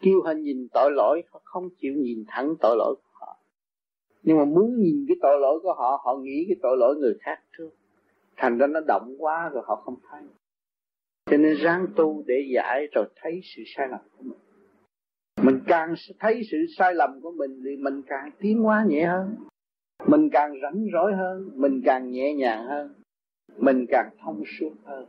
Kêu 0.01 0.23
họ 0.25 0.33
nhìn 0.33 0.69
tội 0.75 0.91
lỗi, 0.93 1.23
họ 1.31 1.41
không 1.45 1.69
chịu 1.81 1.93
nhìn 1.97 2.25
thẳng 2.29 2.55
tội 2.61 2.77
lỗi 2.79 2.95
của 2.95 3.11
họ. 3.13 3.37
Nhưng 4.23 4.39
mà 4.39 4.45
muốn 4.45 4.77
nhìn 4.79 5.05
cái 5.09 5.17
tội 5.23 5.41
lỗi 5.41 5.61
của 5.63 5.75
họ 5.75 6.01
họ 6.05 6.17
nghĩ 6.17 6.45
cái 6.49 6.57
tội 6.63 6.77
lỗi 6.77 6.97
người 6.97 7.15
khác 7.21 7.41
trước. 7.59 7.71
Thành 8.37 8.59
ra 8.59 8.67
nó 8.67 8.81
động 8.81 9.15
quá 9.19 9.51
rồi 9.53 9.63
họ 9.67 9.77
không 9.85 9.97
thấy. 10.11 10.23
Cho 11.31 11.37
nên 11.37 11.57
ráng 11.57 11.87
tu 11.97 12.25
để 12.27 12.35
giải 12.55 12.87
rồi 12.93 13.05
thấy 13.17 13.41
sự 13.43 13.63
sai 13.77 13.89
lầm 13.89 14.01
của 14.17 14.23
mình. 14.23 14.39
Mình 15.43 15.61
càng 15.67 15.95
thấy 16.19 16.43
sự 16.51 16.57
sai 16.79 16.95
lầm 16.95 17.21
của 17.21 17.33
mình 17.33 17.63
thì 17.65 17.77
mình 17.77 18.03
càng 18.07 18.31
tiến 18.39 18.63
hóa 18.63 18.85
nhẹ 18.89 19.05
hơn. 19.05 19.37
Mình 20.07 20.31
càng 20.33 20.53
rảnh 20.63 20.87
rỗi 20.93 21.15
hơn, 21.15 21.51
mình 21.55 21.83
càng 21.85 22.11
nhẹ 22.11 22.35
nhàng 22.35 22.67
hơn 22.67 22.95
mình 23.59 23.87
càng 23.89 24.11
thông 24.21 24.43
suốt 24.59 24.73
hơn. 24.85 25.07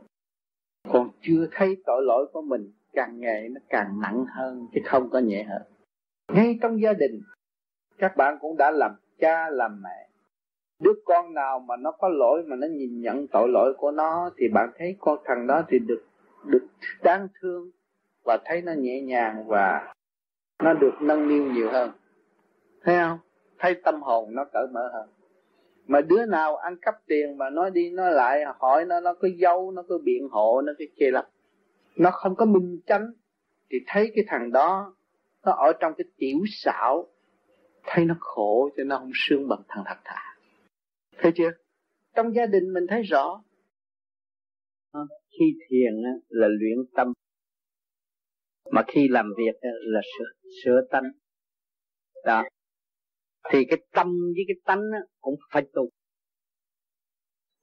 Còn 0.88 1.10
chưa 1.20 1.48
thấy 1.52 1.76
tội 1.86 2.02
lỗi 2.06 2.26
của 2.32 2.42
mình, 2.42 2.72
càng 2.92 3.20
ngày 3.20 3.48
nó 3.48 3.60
càng 3.68 4.00
nặng 4.00 4.24
hơn, 4.28 4.66
chứ 4.74 4.80
không 4.84 5.10
có 5.10 5.18
nhẹ 5.18 5.44
hơn. 5.44 5.62
Ngay 6.32 6.58
trong 6.62 6.82
gia 6.82 6.92
đình, 6.92 7.22
các 7.98 8.16
bạn 8.16 8.38
cũng 8.40 8.56
đã 8.56 8.70
làm 8.70 8.90
cha, 9.18 9.50
làm 9.50 9.82
mẹ. 9.82 10.08
Đứa 10.82 10.92
con 11.04 11.34
nào 11.34 11.60
mà 11.60 11.76
nó 11.76 11.90
có 11.90 12.08
lỗi 12.08 12.42
mà 12.46 12.56
nó 12.56 12.66
nhìn 12.66 13.00
nhận 13.00 13.26
tội 13.28 13.48
lỗi 13.48 13.74
của 13.78 13.90
nó, 13.90 14.30
thì 14.36 14.48
bạn 14.48 14.70
thấy 14.78 14.96
con 15.00 15.18
thằng 15.24 15.46
đó 15.46 15.62
thì 15.68 15.78
được 15.78 16.04
được 16.46 16.66
đáng 17.02 17.28
thương 17.40 17.70
và 18.24 18.38
thấy 18.44 18.62
nó 18.62 18.72
nhẹ 18.72 19.02
nhàng 19.02 19.44
và 19.46 19.94
nó 20.62 20.72
được 20.72 20.92
nâng 21.00 21.28
niu 21.28 21.52
nhiều 21.52 21.70
hơn. 21.70 21.90
Thấy 22.82 22.96
không? 22.98 23.18
Thấy 23.58 23.80
tâm 23.84 24.02
hồn 24.02 24.34
nó 24.34 24.44
cởi 24.52 24.66
mở 24.72 24.90
hơn 24.92 25.08
mà 25.88 26.00
đứa 26.00 26.26
nào 26.26 26.56
ăn 26.56 26.76
cắp 26.82 26.94
tiền 27.06 27.38
mà 27.38 27.50
nói 27.50 27.70
đi 27.70 27.90
nói 27.90 28.12
lại 28.12 28.44
hỏi 28.58 28.84
nó 28.84 29.00
nó 29.00 29.14
cứ 29.20 29.28
dâu 29.40 29.70
nó 29.70 29.82
cứ 29.88 29.98
biện 30.04 30.28
hộ 30.30 30.60
nó 30.60 30.72
cứ 30.78 30.84
chê 30.96 31.10
lắm. 31.10 31.24
Nó 31.96 32.10
không 32.10 32.36
có 32.36 32.44
minh 32.44 32.80
chánh. 32.86 33.06
Thì 33.70 33.78
thấy 33.86 34.12
cái 34.14 34.24
thằng 34.28 34.52
đó 34.52 34.94
nó 35.44 35.52
ở 35.52 35.72
trong 35.80 35.92
cái 35.98 36.04
tiểu 36.16 36.38
xảo. 36.48 37.08
Thấy 37.82 38.04
nó 38.04 38.14
khổ 38.20 38.70
cho 38.76 38.84
nó 38.84 38.98
không 38.98 39.10
sương 39.14 39.48
bằng 39.48 39.62
thằng 39.68 39.84
thật 39.86 39.96
thà. 40.04 40.36
Thấy 41.18 41.32
chưa? 41.34 41.50
Trong 42.16 42.34
gia 42.34 42.46
đình 42.46 42.72
mình 42.72 42.86
thấy 42.88 43.02
rõ. 43.02 43.42
Ờ, 44.90 45.00
khi 45.30 45.44
thiền 45.68 45.92
là 46.28 46.48
luyện 46.48 46.86
tâm. 46.94 47.12
Mà 48.70 48.82
khi 48.88 49.08
làm 49.08 49.32
việc 49.36 49.58
là 49.62 50.00
sửa, 50.18 50.50
sửa 50.64 50.80
tâm 50.90 51.04
đó 52.24 52.44
thì 53.52 53.64
cái 53.70 53.78
tâm 53.92 54.06
với 54.34 54.44
cái 54.48 54.56
tánh 54.64 54.82
cũng 55.20 55.34
phải 55.52 55.62
tu 55.72 55.90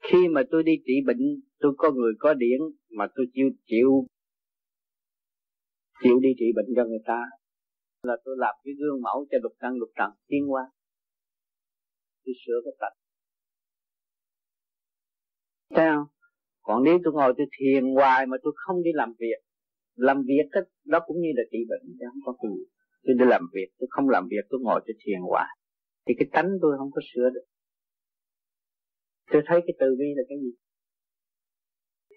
khi 0.03 0.27
mà 0.27 0.41
tôi 0.51 0.63
đi 0.63 0.71
trị 0.85 0.93
bệnh 1.05 1.41
tôi 1.59 1.73
có 1.77 1.91
người 1.91 2.13
có 2.19 2.33
điển 2.33 2.59
mà 2.89 3.07
tôi 3.15 3.25
chịu 3.33 3.49
chịu 3.65 4.07
chịu 6.03 6.19
đi 6.19 6.29
trị 6.37 6.45
bệnh 6.55 6.65
cho 6.75 6.85
người 6.85 7.03
ta 7.05 7.23
là 8.03 8.17
tôi 8.25 8.35
làm 8.37 8.55
cái 8.63 8.73
gương 8.79 9.01
mẫu 9.01 9.27
cho 9.31 9.37
lục 9.41 9.53
căn 9.59 9.73
lục 9.75 9.89
trần 9.95 10.11
tiến 10.27 10.51
qua 10.51 10.63
tôi 12.25 12.33
sửa 12.45 12.61
cái 12.63 12.73
tật 12.79 12.93
thấy 15.75 15.85
không? 15.95 16.05
Còn 16.61 16.83
nếu 16.83 16.97
tôi 17.03 17.13
ngồi 17.13 17.33
tôi 17.37 17.47
thiền 17.59 17.83
hoài 17.95 18.25
mà 18.25 18.37
tôi 18.43 18.53
không 18.55 18.83
đi 18.83 18.91
làm 18.93 19.13
việc 19.19 19.39
làm 19.95 20.23
việc 20.27 20.45
đó, 20.51 20.61
đó 20.85 20.99
cũng 21.07 21.17
như 21.21 21.29
là 21.35 21.43
trị 21.51 21.57
bệnh 21.69 21.95
chứ 21.99 22.05
không 22.09 22.21
có 22.25 22.49
gì. 22.49 22.65
Tôi 23.03 23.15
đi 23.19 23.25
làm 23.27 23.47
việc 23.53 23.67
tôi 23.79 23.87
không 23.91 24.09
làm 24.09 24.27
việc 24.31 24.45
tôi 24.49 24.59
ngồi 24.63 24.81
tôi 24.87 24.95
thiền 25.05 25.19
hoài 25.29 25.57
thì 26.05 26.13
cái 26.17 26.27
tánh 26.31 26.49
tôi 26.61 26.77
không 26.77 26.91
có 26.91 27.01
sửa 27.13 27.29
được. 27.33 27.45
Tôi 29.31 29.41
thấy 29.45 29.61
cái 29.67 29.75
từ 29.79 29.95
bi 29.99 30.05
là 30.15 30.23
cái 30.29 30.37
gì? 30.37 30.51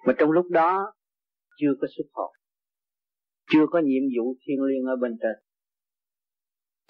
Mà 0.07 0.15
trong 0.18 0.31
lúc 0.31 0.47
đó, 0.50 0.92
chưa 1.60 1.75
có 1.81 1.86
xuất 1.97 2.05
hồn 2.12 2.33
chưa 3.50 3.67
có 3.70 3.81
nhiệm 3.84 4.02
vụ 4.17 4.36
thiên 4.41 4.62
liêng 4.62 4.84
ở 4.84 4.97
bên 4.97 5.18
trên. 5.20 5.44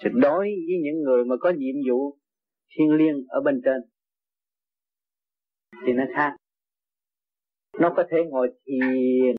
Thì 0.03 0.09
đối 0.21 0.39
với 0.39 0.77
những 0.83 1.01
người 1.03 1.25
mà 1.25 1.35
có 1.39 1.53
nhiệm 1.57 1.75
vụ 1.89 2.17
thiên 2.69 2.91
liêng 2.91 3.25
ở 3.27 3.41
bên 3.41 3.61
trên, 3.65 3.81
thì 5.85 5.93
nó 5.93 6.03
khác. 6.15 6.35
Nó 7.79 7.93
có 7.95 8.03
thể 8.11 8.17
ngồi 8.29 8.47
thiền 8.65 9.35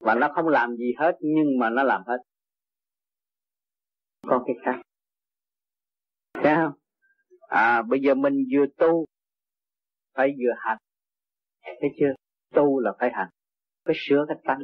và 0.00 0.14
nó 0.14 0.32
không 0.34 0.48
làm 0.48 0.76
gì 0.76 0.92
hết, 0.98 1.12
nhưng 1.20 1.58
mà 1.58 1.70
nó 1.70 1.82
làm 1.82 2.02
hết. 2.06 2.18
Còn 4.22 4.42
cái 4.46 4.56
khác 4.64 4.87
thấy 6.42 6.54
không 6.54 6.72
à 7.48 7.82
bây 7.82 8.00
giờ 8.00 8.14
mình 8.14 8.34
vừa 8.52 8.66
tu, 8.78 9.06
phải 10.14 10.28
vừa 10.38 10.54
hành. 10.58 10.78
Thấy 11.62 11.90
chưa? 12.00 12.14
Tu 12.54 12.80
là 12.80 12.92
phải 12.98 13.10
hành, 13.12 13.28
phải 13.84 13.94
sửa 13.98 14.24
cái 14.28 14.36
tâm. 14.44 14.58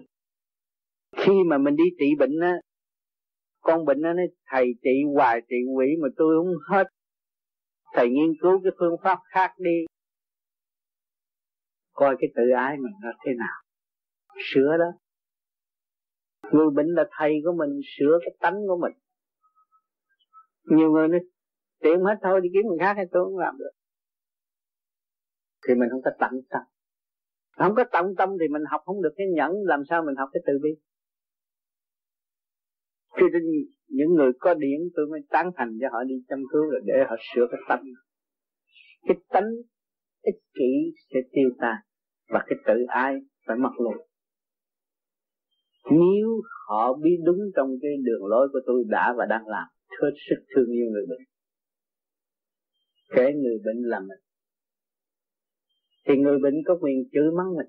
Khi 1.16 1.32
mà 1.46 1.58
mình 1.58 1.76
đi 1.76 1.84
trị 1.98 2.06
bệnh 2.18 2.40
á, 2.40 2.54
con 3.60 3.84
bệnh 3.84 4.00
nó 4.00 4.12
nói, 4.12 4.26
thầy 4.46 4.66
trị 4.82 4.90
hoài, 5.14 5.40
trị 5.48 5.56
quỷ 5.76 5.86
mà 6.02 6.08
tôi 6.16 6.36
không 6.36 6.54
hết. 6.70 6.84
Thầy 7.92 8.08
nghiên 8.08 8.32
cứu 8.42 8.60
cái 8.64 8.72
phương 8.78 8.96
pháp 9.02 9.18
khác 9.24 9.54
đi. 9.58 9.84
Coi 11.92 12.16
cái 12.18 12.30
tự 12.36 12.42
ái 12.56 12.76
mình 12.76 12.92
nó 13.02 13.12
thế 13.26 13.32
nào. 13.38 13.62
Sửa 14.44 14.76
đó. 14.78 14.98
Người 16.52 16.70
bệnh 16.70 16.86
là 16.86 17.04
thầy 17.18 17.32
của 17.44 17.52
mình, 17.52 17.80
sửa 17.98 18.18
cái 18.20 18.36
tánh 18.40 18.54
của 18.68 18.78
mình. 18.82 18.92
Nhiều 20.64 20.90
người 20.90 21.08
nói 21.08 21.20
tiệm 21.84 22.00
hết 22.08 22.18
thôi, 22.22 22.40
đi 22.42 22.48
kiếm 22.52 22.64
người 22.66 22.78
khác 22.80 22.94
hay 22.96 23.06
tôi 23.12 23.24
không 23.24 23.38
làm 23.38 23.54
được. 23.58 23.74
Thì 25.68 25.74
mình 25.74 25.88
không 25.90 26.02
có 26.04 26.10
tận 26.20 26.32
tâm. 26.50 26.62
Không 27.58 27.74
có 27.74 27.84
tận 27.92 28.06
tâm 28.18 28.28
thì 28.40 28.46
mình 28.48 28.62
học 28.70 28.80
không 28.84 29.02
được 29.02 29.14
cái 29.16 29.26
nhẫn, 29.36 29.52
làm 29.64 29.80
sao 29.88 30.02
mình 30.06 30.16
học 30.16 30.28
cái 30.32 30.42
từ 30.46 30.52
bi? 30.62 30.70
Cho 33.16 33.26
nên 33.32 33.42
những 33.88 34.14
người 34.14 34.32
có 34.38 34.54
điển, 34.54 34.80
tôi 34.96 35.06
mới 35.10 35.20
tán 35.30 35.50
thành 35.56 35.70
cho 35.80 35.88
họ 35.92 36.04
đi 36.04 36.14
chăm 36.28 36.38
cứu 36.52 36.62
là 36.70 36.80
để 36.84 36.94
họ 37.08 37.16
sửa 37.34 37.46
cái 37.50 37.60
tâm. 37.68 37.78
cái 39.06 39.16
tánh 39.28 39.50
ích 40.22 40.40
kỷ 40.54 40.92
sẽ 41.10 41.20
tiêu 41.32 41.50
tan 41.60 41.76
và 42.28 42.44
cái 42.46 42.58
tự 42.66 42.84
ai 42.88 43.14
phải 43.46 43.56
mặc 43.56 43.80
luôn. 43.80 43.94
Nếu 45.90 46.28
họ 46.68 46.94
biết 47.02 47.16
đúng 47.24 47.38
trong 47.56 47.68
cái 47.82 47.90
đường 48.04 48.26
lối 48.26 48.48
của 48.52 48.60
tôi 48.66 48.84
đã 48.88 49.14
và 49.18 49.26
đang 49.26 49.46
làm, 49.46 49.68
hết 50.02 50.12
sức 50.28 50.44
thương 50.54 50.70
yêu 50.70 50.86
người 50.90 51.06
bệnh 51.08 51.33
kể 53.16 53.32
người 53.34 53.58
bệnh 53.64 53.82
là 53.82 54.00
mình. 54.00 54.18
Thì 56.06 56.14
người 56.16 56.38
bệnh 56.42 56.54
có 56.66 56.78
quyền 56.80 57.08
chửi 57.12 57.30
mắng 57.36 57.54
mình, 57.56 57.66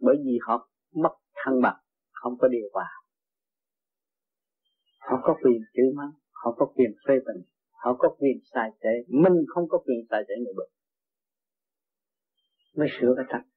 bởi 0.00 0.16
vì 0.24 0.38
họ 0.42 0.70
mất 0.94 1.14
thăng 1.34 1.62
bằng, 1.62 1.76
không 2.12 2.38
có 2.38 2.48
điều 2.48 2.68
hòa. 2.72 2.88
Họ 4.98 5.16
có 5.22 5.36
quyền 5.42 5.60
chửi 5.74 5.92
mắng, 5.96 6.10
họ 6.32 6.54
có 6.58 6.66
quyền 6.66 6.90
phê 7.08 7.14
bình, 7.14 7.42
họ 7.84 7.96
có 7.98 8.16
quyền 8.18 8.38
sai 8.54 8.70
trẻ 8.82 8.90
mình 9.08 9.44
không 9.48 9.68
có 9.68 9.78
quyền 9.78 9.98
sai 10.10 10.24
trẻ 10.28 10.34
người 10.36 10.54
bệnh. 10.56 10.70
Mới 12.76 12.88
sửa 13.00 13.14
cái 13.16 13.24
thật 13.28 13.48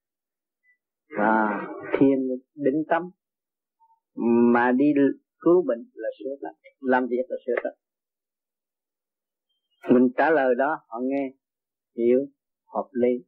và 1.17 1.67
thiên 1.99 2.27
định 2.55 2.83
tâm 2.89 3.09
mà 4.53 4.71
đi 4.71 4.85
cứu 5.39 5.63
bệnh 5.67 5.89
là 5.93 6.09
sửa 6.19 6.35
thật 6.41 6.69
làm 6.79 7.07
việc 7.07 7.25
là 7.29 7.37
sửa 7.45 7.53
thật 7.63 7.75
mình 9.89 10.09
trả 10.17 10.29
lời 10.29 10.55
đó, 10.57 10.79
họ 10.87 10.99
nghe, 11.03 11.31
hiểu, 11.97 12.19
hợp 12.73 12.89
lý. 12.91 13.25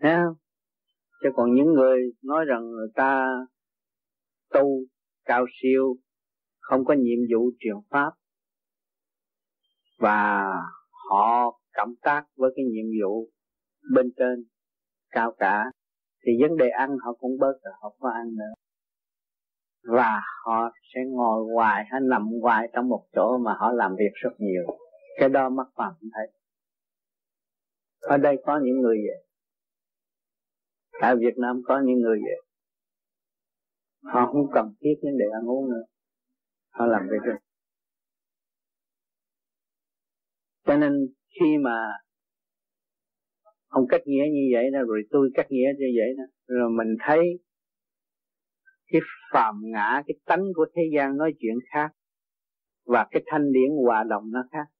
Thấy 0.00 0.12
không? 0.16 0.34
Chứ 1.22 1.28
còn 1.34 1.54
những 1.54 1.72
người 1.72 1.98
nói 2.22 2.44
rằng 2.44 2.70
người 2.70 2.88
ta 2.94 3.28
tu 4.50 4.80
cao 5.24 5.46
siêu, 5.62 5.96
không 6.60 6.84
có 6.84 6.94
nhiệm 6.94 7.18
vụ 7.32 7.50
truyền 7.58 7.76
pháp, 7.90 8.10
và 9.98 10.44
họ 11.10 11.60
cộng 11.74 11.94
tác 12.02 12.24
với 12.36 12.50
cái 12.56 12.64
nhiệm 12.64 12.86
vụ 13.02 13.30
bên 13.94 14.12
trên 14.16 14.44
cao 15.10 15.32
cả, 15.38 15.64
thì 16.26 16.32
vấn 16.40 16.56
đề 16.56 16.68
ăn 16.68 16.90
họ 17.04 17.12
cũng 17.12 17.38
bớt 17.40 17.52
rồi, 17.64 17.74
họ 17.82 17.94
có 17.98 18.10
ăn 18.10 18.26
nữa. 18.36 18.52
Và 19.96 20.20
họ 20.44 20.70
sẽ 20.94 21.00
ngồi 21.08 21.44
hoài 21.54 21.84
hay 21.90 22.00
nằm 22.00 22.26
hoài 22.42 22.68
trong 22.72 22.88
một 22.88 23.06
chỗ 23.12 23.38
mà 23.38 23.54
họ 23.58 23.72
làm 23.72 23.92
việc 23.98 24.12
rất 24.14 24.30
nhiều 24.38 24.85
cái 25.16 25.28
đó 25.28 25.48
mất 25.48 25.66
phàm 25.76 25.92
thấy. 26.00 26.26
Ở 28.00 28.16
đây 28.16 28.36
có 28.46 28.60
những 28.64 28.80
người 28.80 28.96
vậy. 28.96 29.26
Tại 31.00 31.16
Việt 31.16 31.38
Nam 31.38 31.62
có 31.64 31.82
những 31.86 31.98
người 32.00 32.18
vậy. 32.18 32.42
Họ 34.02 34.26
không 34.32 34.46
cần 34.54 34.74
thiết 34.80 34.94
đến 35.02 35.14
để 35.18 35.24
ăn 35.40 35.50
uống 35.50 35.70
nữa. 35.70 35.82
Họ 36.70 36.86
làm 36.86 37.02
việc 37.10 37.22
được. 37.24 37.38
Cho 40.64 40.76
nên 40.76 40.92
khi 41.40 41.58
mà 41.60 41.86
ông 43.68 43.84
cách 43.88 44.00
nghĩa 44.04 44.24
như 44.32 44.40
vậy 44.52 44.70
đó 44.72 44.78
rồi 44.86 45.02
tôi 45.10 45.30
cách 45.34 45.46
nghĩa 45.50 45.68
như 45.78 45.86
vậy 45.96 46.14
đó 46.18 46.24
rồi 46.46 46.70
mình 46.70 46.96
thấy 47.00 47.20
cái 48.86 49.00
phàm 49.32 49.54
ngã, 49.64 50.02
cái 50.06 50.14
tánh 50.24 50.44
của 50.54 50.66
thế 50.74 50.82
gian 50.96 51.16
nói 51.16 51.32
chuyện 51.38 51.54
khác 51.72 51.88
và 52.84 53.06
cái 53.10 53.22
thanh 53.26 53.52
điển 53.52 53.70
hòa 53.84 54.04
đồng 54.04 54.30
nó 54.32 54.44
khác 54.52 54.75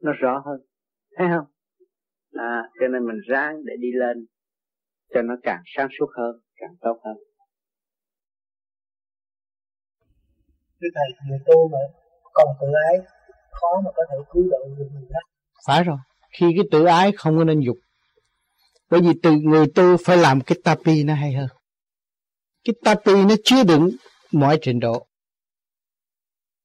nó 0.00 0.12
rõ 0.12 0.42
hơn. 0.46 0.60
Thấy 1.16 1.26
không? 1.30 1.46
À, 2.32 2.62
cho 2.80 2.88
nên 2.88 3.06
mình 3.06 3.20
ráng 3.28 3.64
để 3.64 3.74
đi 3.78 3.88
lên 3.92 4.26
cho 5.14 5.22
nó 5.22 5.34
càng 5.42 5.62
sáng 5.76 5.88
suốt 5.98 6.06
hơn 6.16 6.40
càng 6.56 6.76
tốt 6.80 7.00
hơn. 7.04 7.16
Thưa 10.80 10.88
thầy 10.94 11.28
người 11.28 11.38
tu 11.46 11.68
mà 11.68 11.78
còn 12.32 12.48
tự 12.60 12.66
ái 12.90 12.98
khó 13.50 13.80
mà 13.84 13.90
có 13.96 14.02
thể 14.10 14.16
cứu 14.32 14.42
độ 14.50 14.58
được 14.78 14.88
người 14.92 15.08
khác. 15.12 15.30
Phải 15.66 15.84
rồi. 15.84 15.96
Khi 16.30 16.46
cái 16.56 16.64
tự 16.70 16.84
ái 16.84 17.12
không 17.16 17.38
có 17.38 17.44
nên 17.44 17.60
dục. 17.60 17.76
Bởi 18.90 19.00
vì 19.00 19.12
từ 19.22 19.30
người 19.32 19.66
tu 19.74 19.96
phải 20.04 20.16
làm 20.16 20.40
cái 20.40 20.58
tapi 20.64 21.04
nó 21.04 21.14
hay 21.14 21.32
hơn. 21.32 21.48
Cái 22.64 22.74
tapi 22.84 23.12
nó 23.14 23.34
chứa 23.44 23.64
đựng 23.64 23.90
mọi 24.32 24.58
trình 24.62 24.80
độ. 24.80 25.06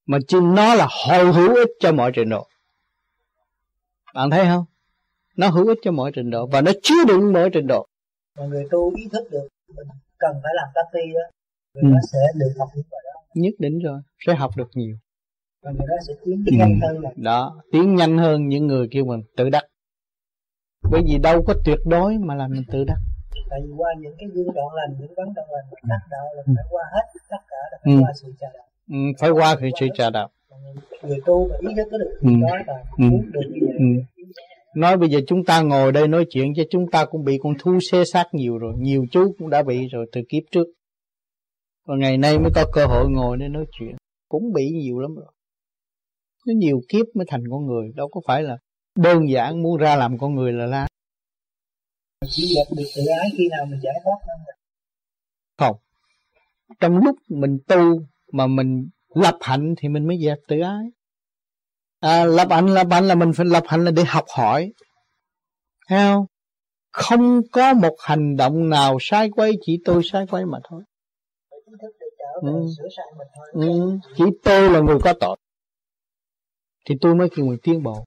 Mà 0.06 0.18
chứ 0.28 0.42
nó 0.44 0.76
là 0.76 0.88
hồi 1.08 1.34
hữu 1.34 1.56
ích 1.56 1.70
cho 1.80 1.92
mọi 1.92 2.12
trình 2.16 2.30
độ 2.30 2.48
bạn 4.16 4.30
thấy 4.30 4.46
không? 4.46 4.66
Nó 5.38 5.48
hữu 5.50 5.68
ích 5.68 5.78
cho 5.82 5.92
mọi 5.92 6.12
trình 6.16 6.30
độ 6.30 6.48
và 6.48 6.62
nó 6.62 6.72
chứa 6.84 7.06
đựng 7.08 7.34
mọi 7.34 7.50
trình 7.54 7.68
độ. 7.68 7.88
Mà 8.38 8.46
người 8.46 8.68
tu 8.72 8.96
ý 8.96 9.08
thức 9.12 9.28
được 9.32 9.48
mình 9.76 9.88
cần 10.18 10.36
phải 10.44 10.52
làm 10.56 10.68
tapi 10.76 11.00
đó. 11.14 11.22
Người 11.74 11.84
ừ. 11.84 11.94
đó 11.94 12.00
sẽ 12.12 12.20
được 12.36 12.54
học 12.60 12.70
những 12.76 12.86
bài 12.92 13.02
đó. 13.06 13.22
Nhất 13.34 13.54
định 13.60 13.80
rồi 13.80 14.00
sẽ 14.26 14.36
học 14.36 14.52
được 14.58 14.70
nhiều. 14.74 14.96
Và 15.64 15.72
người 15.72 15.88
đó 15.88 15.96
sẽ 16.08 16.14
tiến 16.26 16.44
ừ. 16.48 16.52
nhanh 16.58 16.80
hơn 16.82 17.00
là 17.00 17.10
đó 17.16 17.62
tiến 17.72 17.96
nhanh 17.96 18.18
hơn 18.18 18.48
những 18.48 18.68
người 18.68 18.88
kêu 18.92 19.06
mình 19.06 19.22
tự 19.38 19.50
đắc. 19.50 19.64
Bởi 20.92 21.02
vì 21.08 21.18
đâu 21.18 21.44
có 21.48 21.54
tuyệt 21.66 21.80
đối 21.86 22.18
mà 22.18 22.36
làm 22.36 22.52
mình 22.52 22.64
tự 22.72 22.84
đắc. 22.84 22.98
Tại 23.50 23.60
vì 23.64 23.72
qua 23.78 23.90
những 24.00 24.16
cái 24.18 24.30
gương 24.34 24.54
đoạn 24.54 24.68
lành 24.74 24.98
những 25.00 25.14
vấn 25.18 25.34
đoạn 25.34 25.48
lành 25.52 25.66
mà 25.72 25.78
đắc 25.84 26.08
đạo 26.12 26.26
là 26.36 26.44
phải 26.46 26.66
qua 26.70 26.84
hết 26.94 27.20
tất 27.30 27.44
cả 27.48 27.58
là 27.72 27.78
phải 27.84 27.94
ừ. 27.94 28.00
qua 28.02 28.12
sự 28.16 28.34
trà 28.40 28.48
đạo. 28.54 28.68
Ừ, 28.90 28.98
phải 29.20 29.30
qua 29.30 29.56
cái 29.62 29.72
sự 29.80 29.88
trà 29.94 30.10
đạo 30.10 30.30
người 31.02 31.18
tu 31.26 31.48
mà 31.50 31.56
ý 31.70 31.76
thức 31.76 31.88
có 31.92 31.98
được 31.98 32.18
ừ. 32.22 32.30
đó 32.42 32.58
là 32.68 32.84
ừ. 32.98 33.04
muốn 33.04 33.32
được 33.32 33.42
như 33.52 33.60
vậy. 33.68 33.76
Ừ. 33.78 33.86
nói 34.76 34.98
bây 34.98 35.10
giờ 35.10 35.20
chúng 35.28 35.46
ta 35.46 35.62
ngồi 35.62 35.92
đây 35.92 36.08
nói 36.08 36.26
chuyện 36.30 36.54
chứ 36.56 36.64
chúng 36.70 36.92
ta 36.92 37.06
cũng 37.06 37.24
bị 37.24 37.40
con 37.44 37.54
thu 37.60 37.80
xê 37.92 38.06
sát 38.06 38.26
nhiều 38.32 38.58
rồi 38.58 38.74
nhiều 38.78 39.06
chú 39.12 39.36
cũng 39.40 39.50
đã 39.50 39.64
bị 39.64 39.88
rồi 39.88 40.06
từ 40.12 40.22
kiếp 40.30 40.44
trước. 40.52 40.68
Và 41.88 41.96
ngày 41.96 42.18
nay 42.18 42.40
mới 42.40 42.52
có 42.56 42.66
cơ 42.74 42.86
hội 42.86 43.10
ngồi 43.10 43.38
để 43.38 43.48
nói 43.48 43.66
chuyện. 43.72 43.96
Cũng 44.30 44.54
bị 44.54 44.70
nhiều 44.70 45.00
lắm 45.00 45.16
rồi. 45.16 45.32
Nó 46.48 46.54
nhiều 46.58 46.82
kiếp 46.90 47.06
mới 47.14 47.26
thành 47.30 47.44
con 47.52 47.66
người 47.66 47.92
đâu 47.96 48.08
có 48.08 48.22
phải 48.28 48.44
là 48.44 48.58
đơn 48.96 49.30
giản 49.30 49.64
muốn 49.64 49.78
ra 49.78 49.96
làm 49.96 50.18
con 50.18 50.36
người 50.36 50.54
là 50.54 50.66
la. 50.66 50.88
Chỉ 52.28 52.54
dẹp 52.56 52.78
được 52.78 52.90
tự 52.96 53.02
ái 53.20 53.30
khi 53.38 53.50
nào 53.50 53.66
mình 53.66 53.80
giải 53.84 53.94
thoát 54.04 54.18
không? 54.22 54.56
Không. 55.58 55.76
Trong 56.80 56.98
lúc 56.98 57.16
mình 57.30 57.58
tu 57.68 58.02
mà 58.32 58.48
mình 58.48 58.90
lập 59.16 59.38
hạnh 59.42 59.74
thì 59.78 59.90
mình 59.90 60.08
mới 60.08 60.18
dẹp 60.26 60.38
tự 60.48 60.60
ái. 60.60 60.86
À, 62.00 62.26
lập 62.26 62.48
hạnh 62.50 62.74
lập 62.74 62.88
hạnh 62.92 63.08
là 63.08 63.16
mình 63.16 63.32
phải 63.36 63.46
lập 63.46 63.64
hạnh 63.68 63.86
là 63.86 63.92
để 63.92 64.04
học 64.08 64.26
hỏi. 64.36 64.72
Thấy 65.88 66.00
không? 66.00 66.26
Có 67.52 67.74
một 67.74 67.96
hành 68.00 68.36
động 68.36 68.70
nào 68.70 68.98
sai 69.02 69.30
quay 69.30 69.52
chỉ 69.62 69.80
tôi 69.86 70.02
sai 70.04 70.26
quay 70.30 70.46
mà 70.46 70.60
thôi. 70.70 70.84
Ừ. 72.42 72.68
Ừ. 73.54 73.98
chỉ 74.18 74.24
tôi 74.44 74.70
là 74.70 74.80
người 74.80 74.98
có 75.04 75.14
tội. 75.20 75.38
Thì 76.86 76.96
tôi 77.02 77.16
mới 77.16 77.30
kêu 77.36 77.46
người 77.46 77.58
tiến 77.64 77.84
bộ. 77.84 78.06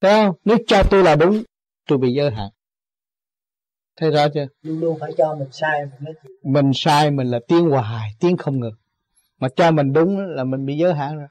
Thấy 0.00 0.24
không? 0.24 0.36
Nếu 0.44 0.58
cho 0.66 0.82
tôi 0.90 1.02
là 1.02 1.16
đúng 1.16 1.42
tôi 1.88 1.98
bị 1.98 2.12
giới 2.12 2.30
hạn. 2.30 2.50
Thấy 3.96 4.10
rõ 4.10 4.26
chưa? 4.34 4.46
Luôn 4.62 4.80
luôn 4.80 4.98
phải 5.00 5.12
cho 5.18 5.34
mình 5.34 5.48
sai 5.52 5.80
mình 5.84 5.94
mới 6.00 6.14
mình 6.42 6.70
sai 6.74 7.10
mình 7.10 7.26
là 7.26 7.40
tiến 7.48 7.70
hoài 7.70 8.10
tiến 8.20 8.36
không 8.36 8.60
ngừng 8.60 8.74
mà 9.40 9.48
cho 9.56 9.70
mình 9.70 9.92
đúng 9.92 10.18
là 10.18 10.44
mình 10.44 10.66
bị 10.66 10.76
giới 10.76 10.94
hạn 10.94 11.18
rồi. 11.18 11.28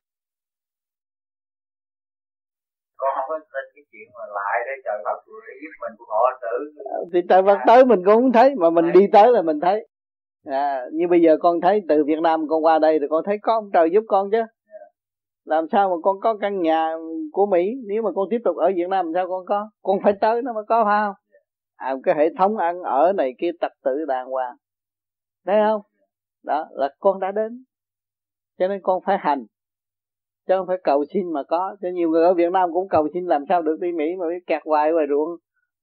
Con 2.98 3.10
không 3.16 3.26
có 3.30 3.40
tin 3.40 3.66
cái 3.76 3.84
chuyện 3.92 4.08
mà 4.14 4.26
lại 4.36 4.60
để 4.66 4.72
trời 4.86 5.02
Phật 5.06 5.24
giúp 5.62 5.74
mình 5.82 5.96
họ 6.10 6.40
tử? 6.42 6.82
Thì 7.14 7.20
trời 7.30 7.42
Phật 7.46 7.58
tới 7.68 7.86
mình 7.86 8.00
cũng 8.06 8.16
không 8.16 8.32
thấy 8.32 8.56
mà 8.56 8.70
mình 8.70 8.92
đi 8.94 9.08
tới 9.14 9.32
là 9.32 9.42
mình 9.42 9.60
thấy. 9.60 9.88
À, 10.46 10.86
như 10.94 11.08
bây 11.10 11.22
giờ 11.22 11.38
con 11.40 11.62
thấy 11.62 11.82
từ 11.90 12.04
Việt 12.08 12.20
Nam 12.24 12.48
con 12.50 12.66
qua 12.66 12.80
đây 12.80 13.00
thì 13.00 13.06
con 13.10 13.24
thấy 13.26 13.38
có 13.42 13.54
ông 13.54 13.70
trời 13.74 13.90
giúp 13.94 14.04
con 14.08 14.32
chứ. 14.32 14.42
Làm 15.46 15.66
sao 15.72 15.90
mà 15.90 15.96
con 16.04 16.20
có 16.22 16.38
căn 16.42 16.62
nhà 16.62 16.94
của 17.32 17.46
Mỹ? 17.46 17.72
Nếu 17.88 18.04
mà 18.04 18.10
con 18.16 18.28
tiếp 18.32 18.42
tục 18.44 18.58
ở 18.58 18.72
Việt 18.76 18.88
Nam 18.90 19.06
làm 19.06 19.14
sao 19.14 19.28
con 19.30 19.46
có? 19.46 19.70
Con 19.82 19.98
phải 20.04 20.14
tới 20.22 20.42
nó 20.42 20.54
mới 20.54 20.64
có 20.68 20.84
phải 20.86 21.02
không? 21.06 21.16
À, 21.76 21.96
cái 22.04 22.16
hệ 22.16 22.30
thống 22.38 22.58
ăn 22.58 22.82
ở 22.82 23.14
này 23.14 23.34
kia 23.38 23.52
trật 23.62 23.72
tự 23.84 24.06
đàng 24.08 24.28
hoàng. 24.28 24.56
Thấy 25.46 25.56
không? 25.68 25.82
Đó 26.44 26.68
là 26.72 26.90
con 27.00 27.20
đã 27.20 27.32
đến 27.32 27.64
cho 28.58 28.68
nên 28.68 28.80
con 28.84 29.00
phải 29.06 29.18
hành. 29.20 29.46
Chứ 30.48 30.54
không 30.58 30.68
phải 30.68 30.78
cầu 30.84 31.06
xin 31.14 31.34
mà 31.34 31.44
có. 31.44 31.76
Cho 31.82 31.88
nhiều 31.94 32.10
người 32.10 32.24
ở 32.24 32.34
Việt 32.34 32.52
Nam 32.52 32.70
cũng 32.74 32.90
cầu 32.90 33.08
xin 33.14 33.26
làm 33.26 33.44
sao 33.50 33.62
được 33.62 33.78
đi 33.80 33.92
Mỹ 33.92 34.06
mà 34.20 34.26
biết 34.30 34.44
kẹt 34.48 34.62
hoài 34.66 34.92
ngoài 34.92 35.06
ruộng 35.10 35.30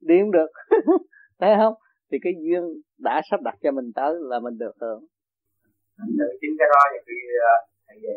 đi 0.00 0.15
không 0.20 0.31
được. 0.31 0.50
Thấy 1.40 1.50
không? 1.58 1.74
Thì 2.12 2.18
cái 2.23 2.32
duyên 2.42 2.62
đã 2.99 3.20
sắp 3.31 3.40
đặt 3.40 3.55
cho 3.62 3.70
mình 3.70 3.92
tới 3.94 4.15
là 4.18 4.39
mình 4.39 4.58
được 4.58 4.73
hưởng. 4.81 5.05
Chính 6.40 6.55
cái 6.58 6.68
đó 6.74 6.81
thì 6.92 6.99
khi 7.07 7.18
thầy 7.86 7.97
về 8.02 8.16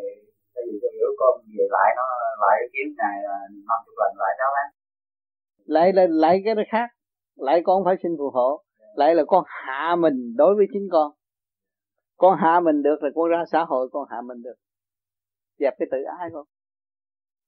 thầy 0.54 0.64
về 0.66 0.78
cho 0.82 0.88
hiểu 0.96 1.10
con 1.18 1.34
về 1.58 1.64
lại 1.70 1.90
nó 1.96 2.06
lại 2.46 2.56
kiếm 2.72 2.94
này 2.98 3.16
là 3.24 3.38
năm 3.68 3.78
chục 3.86 3.94
lần 3.98 4.12
lại 4.18 4.34
đó 4.38 4.48
á. 4.64 4.66
Lại 5.64 5.92
là 5.92 6.06
lại 6.10 6.42
cái 6.44 6.54
đó 6.54 6.62
khác. 6.72 6.88
Lại 7.36 7.62
con 7.64 7.84
phải 7.84 7.96
xin 8.02 8.12
phù 8.18 8.30
hộ. 8.30 8.62
Lại 8.94 9.14
là 9.14 9.24
con 9.26 9.44
hạ 9.46 9.96
mình 9.98 10.34
đối 10.36 10.54
với 10.54 10.66
chính 10.72 10.88
con 10.92 11.12
con 12.24 12.38
hạ 12.38 12.60
mình 12.60 12.82
được 12.82 13.02
là 13.02 13.10
con 13.14 13.28
ra 13.28 13.44
xã 13.52 13.64
hội, 13.64 13.88
con 13.92 14.08
hạ 14.10 14.20
mình 14.20 14.42
được. 14.42 14.54
Dẹp 15.58 15.74
cái 15.78 15.88
tự 15.90 15.98
ái 16.18 16.30
con. 16.32 16.46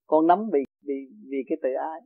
Con 0.07 0.27
nắm 0.27 0.49
vì 0.53 0.59
vì 0.87 1.07
vì 1.29 1.37
cái 1.49 1.57
tự 1.63 1.69
ái. 1.73 2.01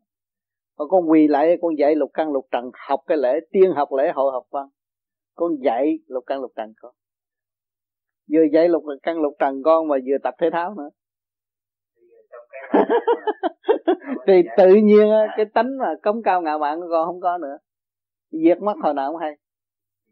Còn 0.76 0.90
con 0.90 1.10
quỳ 1.10 1.28
lại, 1.28 1.58
con 1.62 1.78
dạy 1.78 1.96
lục 1.96 2.12
căn 2.14 2.32
lục 2.32 2.48
trần, 2.52 2.72
học 2.88 3.00
cái 3.08 3.18
lễ, 3.18 3.40
tiên 3.52 3.72
học 3.76 3.90
lễ, 3.98 4.12
hội 4.16 4.32
học 4.32 4.44
văn. 4.52 4.68
Con 5.36 5.52
dạy 5.64 6.00
lục 6.08 6.24
căn 6.28 6.42
lục 6.42 6.52
trần 6.56 6.74
con. 6.82 6.92
Vừa 8.32 8.44
dạy 8.54 8.70
lục 8.70 8.84
căn 9.04 9.22
lục 9.22 9.34
trần 9.40 9.64
con 9.64 9.88
mà 9.88 9.96
vừa 10.06 10.18
tập 10.24 10.36
thể 10.42 10.50
thao 10.54 10.76
nữa. 10.76 10.90
Thì 14.28 14.42
tự 14.58 14.76
nhiên 14.76 15.08
cái 15.38 15.46
tánh 15.54 15.78
mà 15.78 15.96
cống 16.04 16.24
cao 16.24 16.42
ngạo 16.42 16.60
mạn 16.60 16.80
của 16.80 16.88
con 16.92 17.08
không 17.08 17.22
có 17.22 17.38
nữa. 17.38 17.58
Diệt 18.32 18.58
mất 18.62 18.74
hồi 18.84 18.94
nào 18.94 19.12
cũng 19.12 19.22
hay. 19.22 19.38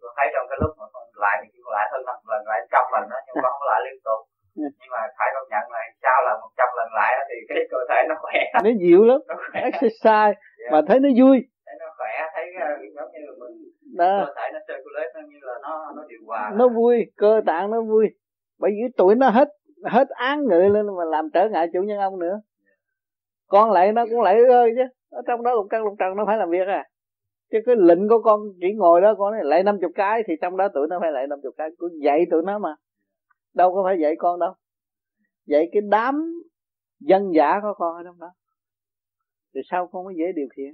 Con 0.02 0.12
thấy 0.18 0.28
trong 0.34 0.48
cái 0.50 0.58
lúc 0.62 0.72
mà 0.80 0.86
con 0.94 1.04
lại 1.16 1.38
cái 1.42 1.59
lại 1.76 1.86
hơn 1.92 2.02
năm 2.10 2.16
lần 2.32 2.42
lại 2.52 2.60
trăm 2.72 2.86
lần 2.94 3.04
đó 3.12 3.18
nhưng 3.26 3.36
con 3.44 3.52
không 3.54 3.68
lại 3.72 3.82
liên 3.86 4.00
tục. 4.08 4.20
Ừ. 4.64 4.66
nhưng 4.80 4.92
mà 4.96 5.02
phải 5.18 5.30
công 5.36 5.48
nhận 5.52 5.64
là 5.74 5.82
sau 6.04 6.18
là 6.26 6.32
một 6.42 6.52
trăm 6.58 6.70
lần 6.78 6.90
lại 7.00 7.12
thì 7.30 7.36
cái 7.50 7.58
cơ 7.72 7.78
thể 7.90 8.00
nó 8.10 8.16
khỏe. 8.22 8.40
Nó 8.66 8.72
dịu 8.84 9.02
lắm 9.10 9.20
exercise 9.54 10.36
yeah. 10.60 10.72
mà 10.72 10.80
thấy 10.88 11.00
nó 11.00 11.10
vui. 11.20 11.38
Thấy 11.66 11.76
nó 11.80 11.88
khỏe 11.98 12.14
thấy 12.34 12.46
uh, 12.58 12.96
giống 12.96 13.12
như 13.14 13.22
là 13.28 13.34
mình 13.40 13.56
đó. 14.02 14.26
cơ 14.26 14.34
thể 14.38 14.46
nó 14.54 14.60
circulate 14.68 15.12
nó 15.16 15.22
như 15.30 15.40
là 15.42 15.54
nó 15.62 15.92
nó 15.96 16.02
điều 16.10 16.20
hòa. 16.28 16.52
Nó 16.56 16.68
vui 16.68 16.96
cơ 17.18 17.42
tạng 17.46 17.72
nó 17.72 17.82
vui. 17.82 18.06
Bởi 18.60 18.72
vì 18.72 18.94
tuổi 18.98 19.16
nó 19.16 19.30
hết 19.30 19.48
hết 19.86 20.08
án 20.10 20.44
người 20.44 20.70
lên 20.70 20.86
mà 20.98 21.06
làm 21.06 21.30
trở 21.34 21.50
ngại 21.50 21.68
chủ 21.74 21.82
nhân 21.82 21.98
ông 21.98 22.20
nữa. 22.20 22.36
Con 23.48 23.72
lại 23.72 23.92
nó 23.92 24.06
cũng 24.10 24.22
lại 24.22 24.36
ơi 24.50 24.72
chứ 24.76 24.84
ở 25.12 25.22
trong 25.28 25.44
đó 25.44 25.54
lục 25.54 25.68
căn 25.70 25.84
lục 25.84 25.94
trần 26.00 26.16
nó 26.16 26.24
phải 26.26 26.38
làm 26.38 26.50
việc 26.50 26.68
à 26.68 26.84
chứ 27.52 27.58
cái 27.66 27.76
lệnh 27.80 28.08
của 28.10 28.22
con 28.24 28.42
chỉ 28.62 28.68
ngồi 28.76 29.02
đó, 29.02 29.16
con 29.18 29.34
này 29.34 29.44
lại 29.44 29.64
năm 29.64 29.78
chục 29.82 29.92
cái 29.96 30.24
thì 30.28 30.34
trong 30.42 30.58
đó 30.58 30.68
tụi 30.74 30.88
nó 30.90 31.00
phải 31.00 31.12
lại 31.12 31.28
năm 31.28 31.40
chục 31.44 31.54
cái. 31.58 31.70
Con 31.78 31.92
dạy 32.04 32.26
tụi 32.32 32.42
nó 32.46 32.60
mà. 32.60 32.76
Đâu 33.54 33.74
có 33.74 33.84
phải 33.86 34.00
dạy 34.02 34.16
con 34.20 34.40
đâu. 34.40 34.54
Dạy 35.46 35.70
cái 35.72 35.82
đám 35.90 36.34
dân 37.00 37.34
giả 37.36 37.60
của 37.62 37.74
con 37.78 37.96
ở 37.96 38.04
trong 38.04 38.20
đó. 38.20 38.28
Thì 39.56 39.62
sao 39.70 39.88
con 39.88 40.06
mới 40.06 40.16
dễ 40.18 40.26
điều 40.36 40.48
khiển? 40.56 40.74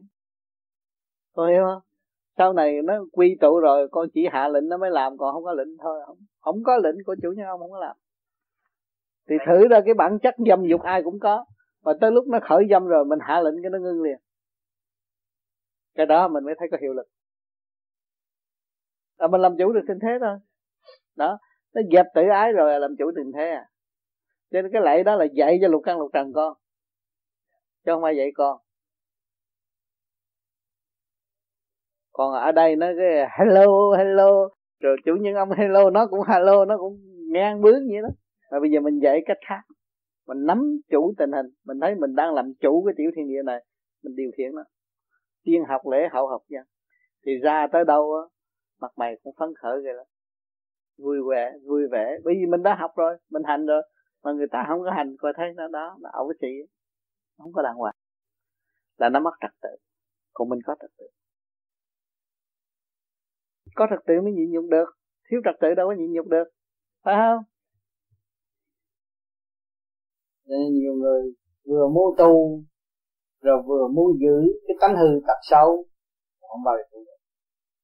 Con 1.33 1.49
hiểu 1.49 1.63
không? 1.63 1.81
Sau 2.37 2.53
này 2.53 2.81
nó 2.81 2.93
quy 3.11 3.37
tụ 3.41 3.59
rồi, 3.59 3.87
con 3.91 4.07
chỉ 4.13 4.27
hạ 4.31 4.47
lệnh 4.47 4.69
nó 4.69 4.77
mới 4.77 4.91
làm, 4.91 5.17
còn 5.17 5.33
không 5.33 5.43
có 5.43 5.53
lệnh 5.53 5.77
thôi. 5.77 5.99
Không 6.05 6.17
không 6.39 6.63
có 6.63 6.77
lệnh 6.77 6.95
của 7.05 7.15
chủ 7.21 7.31
nhân 7.37 7.45
ông 7.45 7.59
không 7.59 7.71
có 7.71 7.79
làm. 7.79 7.95
Thì 9.29 9.35
thử 9.47 9.67
ra 9.67 9.81
cái 9.85 9.93
bản 9.93 10.19
chất 10.19 10.35
dâm 10.47 10.65
dục 10.65 10.81
ai 10.81 11.03
cũng 11.03 11.19
có, 11.19 11.45
mà 11.83 11.93
tới 12.01 12.11
lúc 12.11 12.27
nó 12.27 12.39
khởi 12.49 12.63
dâm 12.69 12.85
rồi, 12.85 13.05
mình 13.05 13.19
hạ 13.21 13.41
lệnh 13.41 13.61
cái 13.61 13.69
nó 13.69 13.79
ngưng 13.79 14.01
liền 14.01 14.17
cái 15.95 16.05
đó 16.05 16.27
mình 16.27 16.43
mới 16.43 16.55
thấy 16.57 16.67
có 16.71 16.77
hiệu 16.81 16.93
lực. 16.93 17.07
À, 19.17 19.27
mình 19.27 19.41
làm 19.41 19.57
chủ 19.57 19.73
được 19.73 19.81
tình 19.87 19.99
thế 20.01 20.17
thôi. 20.21 20.37
Đó 21.15 21.37
nó 21.73 21.81
dẹp 21.91 22.05
tự 22.15 22.21
ái 22.29 22.53
rồi 22.53 22.73
là 22.73 22.79
làm 22.79 22.95
chủ 22.99 23.11
tình 23.15 23.31
thế 23.31 23.49
à. 23.49 23.69
Cho 24.51 24.61
nên 24.61 24.71
cái 24.71 24.81
lạy 24.81 25.03
đó 25.03 25.15
là 25.15 25.25
dạy 25.33 25.57
cho 25.61 25.67
lục 25.67 25.81
căn 25.85 25.99
lục 25.99 26.11
trần 26.13 26.33
con. 26.33 26.53
Chứ 27.85 27.91
không 27.91 28.03
ai 28.03 28.17
dạy 28.17 28.31
con. 28.35 28.57
Còn 32.11 32.33
ở 32.33 32.51
đây 32.51 32.75
nó 32.75 32.87
cái 32.97 33.27
hello 33.39 33.97
hello 33.97 34.49
rồi 34.79 34.97
chủ 35.05 35.15
nhân 35.15 35.35
ông 35.35 35.51
hello 35.51 35.89
nó 35.89 36.07
cũng 36.07 36.19
hello 36.27 36.65
nó 36.65 36.77
cũng 36.77 36.99
ngang 37.31 37.61
bướng 37.61 37.87
vậy 37.87 38.01
đó. 38.01 38.09
Mà 38.51 38.59
bây 38.59 38.71
giờ 38.71 38.79
mình 38.79 38.99
dạy 38.99 39.23
cách 39.25 39.37
khác. 39.47 39.61
Mình 40.27 40.45
nắm 40.45 40.79
chủ 40.89 41.13
tình 41.17 41.31
hình. 41.31 41.45
Mình 41.65 41.79
thấy 41.81 41.95
mình 41.95 42.15
đang 42.15 42.33
làm 42.33 42.53
chủ 42.59 42.83
cái 42.85 42.93
tiểu 42.97 43.11
thiên 43.15 43.27
địa 43.27 43.43
này. 43.45 43.65
Mình 44.03 44.15
điều 44.15 44.31
khiển 44.37 44.55
nó 44.55 44.63
tiên 45.45 45.63
học 45.67 45.81
lễ 45.91 45.97
hậu 46.11 46.27
học 46.27 46.41
dân 46.47 46.65
thì 47.25 47.31
ra 47.43 47.67
tới 47.71 47.85
đâu 47.85 48.13
á, 48.13 48.23
mặt 48.81 48.91
mày 48.95 49.15
cũng 49.23 49.35
phấn 49.39 49.49
khởi 49.61 49.81
rồi 49.81 49.93
đó 49.97 50.03
vui 50.97 51.17
vẻ 51.29 51.51
vui 51.67 51.87
vẻ. 51.91 52.17
Bởi 52.23 52.33
vì 52.39 52.45
mình 52.45 52.63
đã 52.63 52.75
học 52.79 52.91
rồi, 52.95 53.17
mình 53.29 53.43
hành 53.45 53.65
rồi. 53.65 53.81
Mà 54.23 54.31
người 54.31 54.47
ta 54.51 54.65
không 54.67 54.81
có 54.83 54.91
hành, 54.91 55.15
coi 55.19 55.33
thấy 55.37 55.53
nó 55.55 55.67
đó, 55.67 55.97
nó 56.01 56.09
ẩu 56.13 56.33
chị 56.41 56.47
không 57.37 57.53
có 57.53 57.61
đàng 57.61 57.75
hoàng. 57.75 57.95
Là 58.97 59.09
nó 59.09 59.19
mất 59.19 59.31
trật 59.41 59.51
tự. 59.61 59.69
Còn 60.33 60.49
mình 60.49 60.59
có 60.65 60.75
trật 60.81 60.91
tự. 60.97 61.05
Có 63.75 63.87
trật 63.89 63.99
tự 64.07 64.13
mới 64.21 64.31
nhịn 64.33 64.51
nhục 64.51 64.65
được. 64.69 64.85
Thiếu 65.29 65.41
trật 65.45 65.55
tự 65.61 65.67
đâu 65.73 65.87
có 65.87 65.93
nhịn 65.93 66.13
nhục 66.13 66.27
được. 66.27 66.43
Phải 67.03 67.15
không? 67.15 67.43
Nên 70.45 70.73
nhiều 70.73 70.93
người 70.93 71.21
vừa 71.65 71.87
muốn 71.87 72.15
tu 72.17 72.63
rồi 73.45 73.57
vừa 73.67 73.85
muốn 73.95 74.09
giữ 74.21 74.37
cái 74.65 74.75
tánh 74.81 74.95
hư 74.99 75.09
tật 75.27 75.39
xấu. 75.51 75.69
Không 76.49 76.63
bao 76.67 76.75
giờ 76.77 76.99
được. 77.07 77.19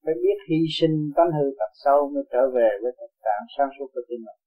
Phải 0.03 0.15
biết 0.23 0.37
hy 0.47 0.59
sinh 0.77 0.95
tánh 1.15 1.31
hư 1.37 1.45
tật 1.59 1.71
xấu 1.83 1.99
mới 2.13 2.23
trở 2.31 2.43
về 2.55 2.69
với 2.81 2.91
thực 2.99 3.11
trạng 3.23 3.43
sáng 3.53 3.69
suốt 3.75 3.87
của 3.93 4.03
chính 4.07 4.21
mình. 4.27 4.39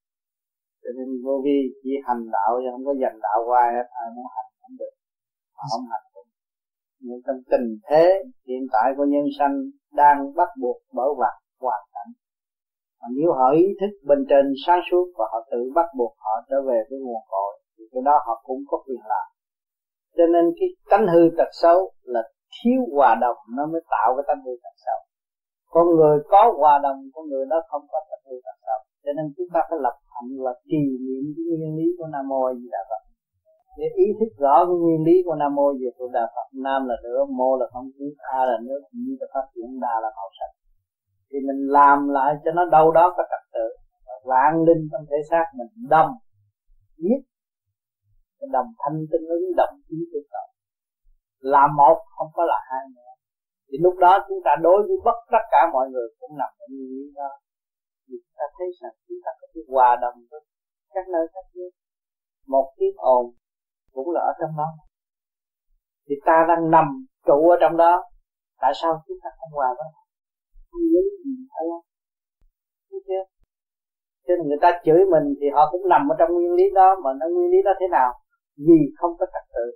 Cho 0.83 0.91
nên 0.97 1.09
vô 1.25 1.35
vi 1.45 1.59
chỉ 1.83 1.93
hành 2.07 2.23
đạo 2.37 2.53
chứ 2.61 2.69
không 2.73 2.85
có 2.89 2.95
dành 3.03 3.17
đạo 3.27 3.39
hoài, 3.49 3.69
hết 3.77 3.89
ai 4.01 4.09
muốn 4.15 4.27
hành 4.35 4.51
cũng 4.61 4.77
được. 4.81 4.95
Mà 5.57 5.63
không 5.71 5.87
hành 5.93 6.07
cũng 6.15 6.29
nhưng 7.07 7.21
trong 7.27 7.41
tình 7.51 7.67
thế 7.89 8.05
hiện 8.49 8.63
tại 8.75 8.89
của 8.97 9.07
nhân 9.13 9.27
sanh 9.39 9.55
đang 10.01 10.19
bắt 10.39 10.49
buộc 10.61 10.79
bởi 10.97 11.11
vật 11.21 11.37
hoàn 11.61 11.83
cảnh. 11.95 12.11
Mà 13.01 13.09
nếu 13.17 13.33
họ 13.39 13.47
ý 13.63 13.65
thức 13.81 13.93
bên 14.09 14.19
trên 14.31 14.45
sáng 14.67 14.81
suốt 14.91 15.07
và 15.19 15.25
họ 15.33 15.39
tự 15.51 15.61
bắt 15.75 15.89
buộc 15.99 16.15
họ 16.25 16.35
trở 16.49 16.57
về 16.69 16.79
với 16.89 16.99
nguồn 17.05 17.23
cội 17.33 17.53
thì 17.75 17.85
cái 17.93 18.03
đó 18.09 18.15
họ 18.27 18.35
cũng 18.47 18.61
có 18.71 18.77
quyền 18.87 19.03
làm 19.13 19.27
cho 20.17 20.25
nên 20.35 20.45
cái 20.59 20.69
tánh 20.91 21.07
hư 21.13 21.23
tật 21.39 21.51
xấu 21.63 21.79
là 22.15 22.23
thiếu 22.55 22.81
hòa 22.97 23.11
đồng 23.25 23.39
nó 23.57 23.67
mới 23.73 23.83
tạo 23.95 24.09
cái 24.17 24.25
tánh 24.29 24.41
hư 24.47 24.55
tật 24.65 24.77
xấu. 24.85 24.99
Con 25.75 25.87
người 25.97 26.17
có 26.33 26.41
hòa 26.61 26.75
đồng 26.87 26.99
con 27.15 27.25
người 27.31 27.45
đó 27.53 27.59
không 27.71 27.85
có 27.93 27.99
tánh 28.11 28.25
hư 28.29 28.37
tật 28.47 28.57
xấu. 28.67 28.81
Cho 29.05 29.13
nên 29.17 29.27
chúng 29.37 29.51
ta 29.55 29.61
phải 29.69 29.79
lập 29.87 29.97
hạnh 30.15 30.31
là 30.45 30.53
trì 30.71 30.85
niệm 31.07 31.25
cái 31.35 31.45
nguyên 31.59 31.75
lý 31.79 31.87
của 31.99 32.09
nam 32.13 32.25
mô 32.31 32.41
a 32.51 32.53
di 32.59 32.69
đà 32.75 32.83
phật. 32.91 33.03
Để 33.79 33.87
ý 34.05 34.07
thức 34.19 34.31
rõ 34.45 34.55
cái 34.69 34.77
nguyên 34.83 35.01
lý 35.07 35.17
của 35.27 35.37
nam 35.41 35.55
mô 35.59 35.67
về 35.81 35.91
Phật 35.99 36.11
Đà 36.17 36.25
Phật 36.35 36.49
Nam 36.67 36.81
là 36.89 36.97
lửa, 37.05 37.21
mô 37.39 37.51
là 37.61 37.67
không 37.73 37.89
khí, 37.97 38.07
a 38.39 38.41
là 38.51 38.57
nước, 38.67 38.83
như 38.93 39.13
là 39.21 39.27
phát 39.35 39.47
triển, 39.55 39.81
đà 39.85 39.95
là 40.03 40.11
màu 40.19 40.29
sắc. 40.39 40.51
Thì 41.31 41.39
mình 41.49 41.61
làm 41.79 42.09
lại 42.09 42.31
cho 42.45 42.51
nó 42.57 42.63
đâu 42.77 42.87
đó 42.99 43.15
có 43.17 43.23
trật 43.31 43.43
tự, 43.55 43.67
vạn 44.31 44.53
linh 44.67 44.83
trong 44.93 45.05
thể 45.11 45.17
xác 45.31 45.45
mình 45.59 45.69
đâm, 45.91 46.07
giết, 46.97 47.21
đồng 48.57 48.71
thanh 48.81 48.99
tinh 49.11 49.25
ứng 49.37 49.45
đồng 49.57 49.75
ý 49.89 49.99
tự 50.13 50.21
cầu. 50.33 50.49
Làm 51.39 51.77
một, 51.77 51.97
không 52.17 52.31
có 52.37 52.43
là 52.45 52.59
hai 52.71 52.85
nữa. 52.97 53.13
Thì 53.69 53.77
lúc 53.85 53.95
đó 54.05 54.13
chúng 54.29 54.41
ta 54.45 54.51
đối 54.63 54.79
với 54.87 54.97
bất 55.05 55.19
tất 55.33 55.45
cả 55.53 55.61
mọi 55.73 55.87
người 55.93 56.09
cũng 56.21 56.39
nằm 56.41 56.53
ở 56.65 56.67
nguyên 56.71 56.91
lý 56.97 57.05
đó. 57.15 57.31
Vì 58.09 58.17
chúng 58.23 58.37
ta 58.39 58.45
thấy 58.57 58.69
rằng 58.81 58.95
chúng 59.09 59.19
ta 59.25 59.31
có 59.41 59.47
cái 59.55 59.63
hòa 59.73 59.97
đồng 60.03 60.19
với 60.31 60.41
các 60.95 61.05
nơi 61.13 61.25
khác 61.33 61.47
nhau. 61.55 61.71
Một 62.47 62.67
tiếng 62.79 62.97
ồn 62.97 63.25
cũng 63.95 64.11
là 64.15 64.21
ở 64.21 64.33
trong 64.41 64.57
đó 64.57 64.69
thì 66.09 66.15
ta 66.27 66.47
đang 66.49 66.71
nằm 66.71 67.07
trụ 67.27 67.49
ở 67.55 67.57
trong 67.61 67.77
đó 67.77 68.03
tại 68.61 68.73
sao 68.83 69.03
chúng 69.07 69.19
ta 69.23 69.31
không 69.39 69.53
hòa 69.53 69.69
với 69.79 69.87
không 70.71 70.83
lý 70.95 71.05
gì 71.25 71.35
phải 71.53 71.65
không 71.71 71.85
thấy 72.91 73.01
chưa 73.09 73.25
cho 74.27 74.35
nên 74.37 74.49
người 74.49 74.59
ta 74.63 74.71
chửi 74.85 75.01
mình 75.13 75.27
thì 75.41 75.47
họ 75.55 75.69
cũng 75.73 75.89
nằm 75.89 76.09
ở 76.13 76.15
trong 76.19 76.31
nguyên 76.33 76.53
lý 76.53 76.65
đó 76.75 76.97
mà 77.05 77.11
nó 77.21 77.27
nguyên 77.35 77.51
lý 77.51 77.59
đó 77.65 77.73
thế 77.81 77.87
nào 77.91 78.11
vì 78.57 78.81
không 78.99 79.13
có 79.19 79.27
trật 79.33 79.47
tự 79.55 79.67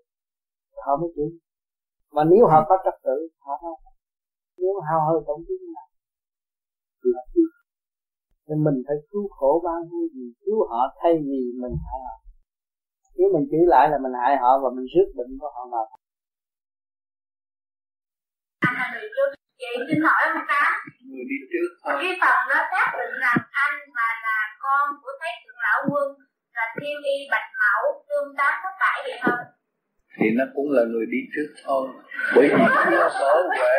họ 0.85 0.97
mới 1.01 1.11
chửi 1.17 1.31
mà 2.15 2.23
nếu 2.25 2.47
họ 2.47 2.59
có 2.69 2.77
trật 2.85 2.95
tự 3.05 3.29
họ 3.39 3.53
không 3.61 3.81
nếu 4.57 4.81
hao 4.89 5.01
hơi 5.09 5.21
tổn 5.27 5.39
thương 5.49 5.73
nào 5.75 5.89
là 7.03 7.23
nên 8.49 8.59
mình 8.67 8.79
phải 8.87 8.97
cứu 9.11 9.29
khổ 9.37 9.51
bao 9.67 9.79
nhiêu 9.89 10.07
gì 10.15 10.27
cứu 10.45 10.59
họ 10.71 10.81
thay 11.01 11.13
vì 11.27 11.41
mình 11.63 11.75
hại 11.85 12.01
họ. 12.07 12.17
Nếu 13.17 13.29
mình 13.35 13.45
chửi 13.51 13.65
lại 13.73 13.85
là 13.93 13.99
mình 14.05 14.15
hại 14.23 14.35
họ 14.43 14.51
và 14.63 14.69
mình 14.77 14.87
rước 14.93 15.09
bệnh 15.17 15.33
của 15.41 15.51
họ 15.55 15.63
vào. 15.73 15.87
Chị 19.61 19.71
xin 19.89 19.99
hỏi 20.07 20.23
ông 20.35 20.45
ta 20.49 20.63
người 21.09 21.25
đi 21.31 21.39
trước 21.51 21.69
cái 22.03 22.13
phần 22.21 22.39
đó 22.51 22.59
xác 22.73 22.89
định 22.99 23.15
rằng 23.23 23.41
anh 23.67 23.77
mà 23.97 24.09
là 24.25 24.39
con 24.63 24.87
của 25.03 25.13
thái 25.21 25.35
thượng 25.43 25.61
lão 25.67 25.81
quân 25.91 26.09
là 26.59 26.67
thiên 26.81 26.97
y 27.15 27.17
bạch 27.33 27.49
mẫu 27.61 27.83
tương 28.09 28.31
tác 28.39 28.55
có 28.63 28.71
phải 28.81 28.97
vậy 29.05 29.19
không 29.23 29.43
thì 30.21 30.27
nó 30.39 30.45
cũng 30.55 30.69
là 30.77 30.83
người 30.93 31.07
đi 31.15 31.21
trước 31.35 31.51
thôi. 31.65 31.85
Bởi 32.35 32.49
vì 32.49 32.65
chưa 32.91 33.09
mở 33.21 33.35
huệ 33.49 33.77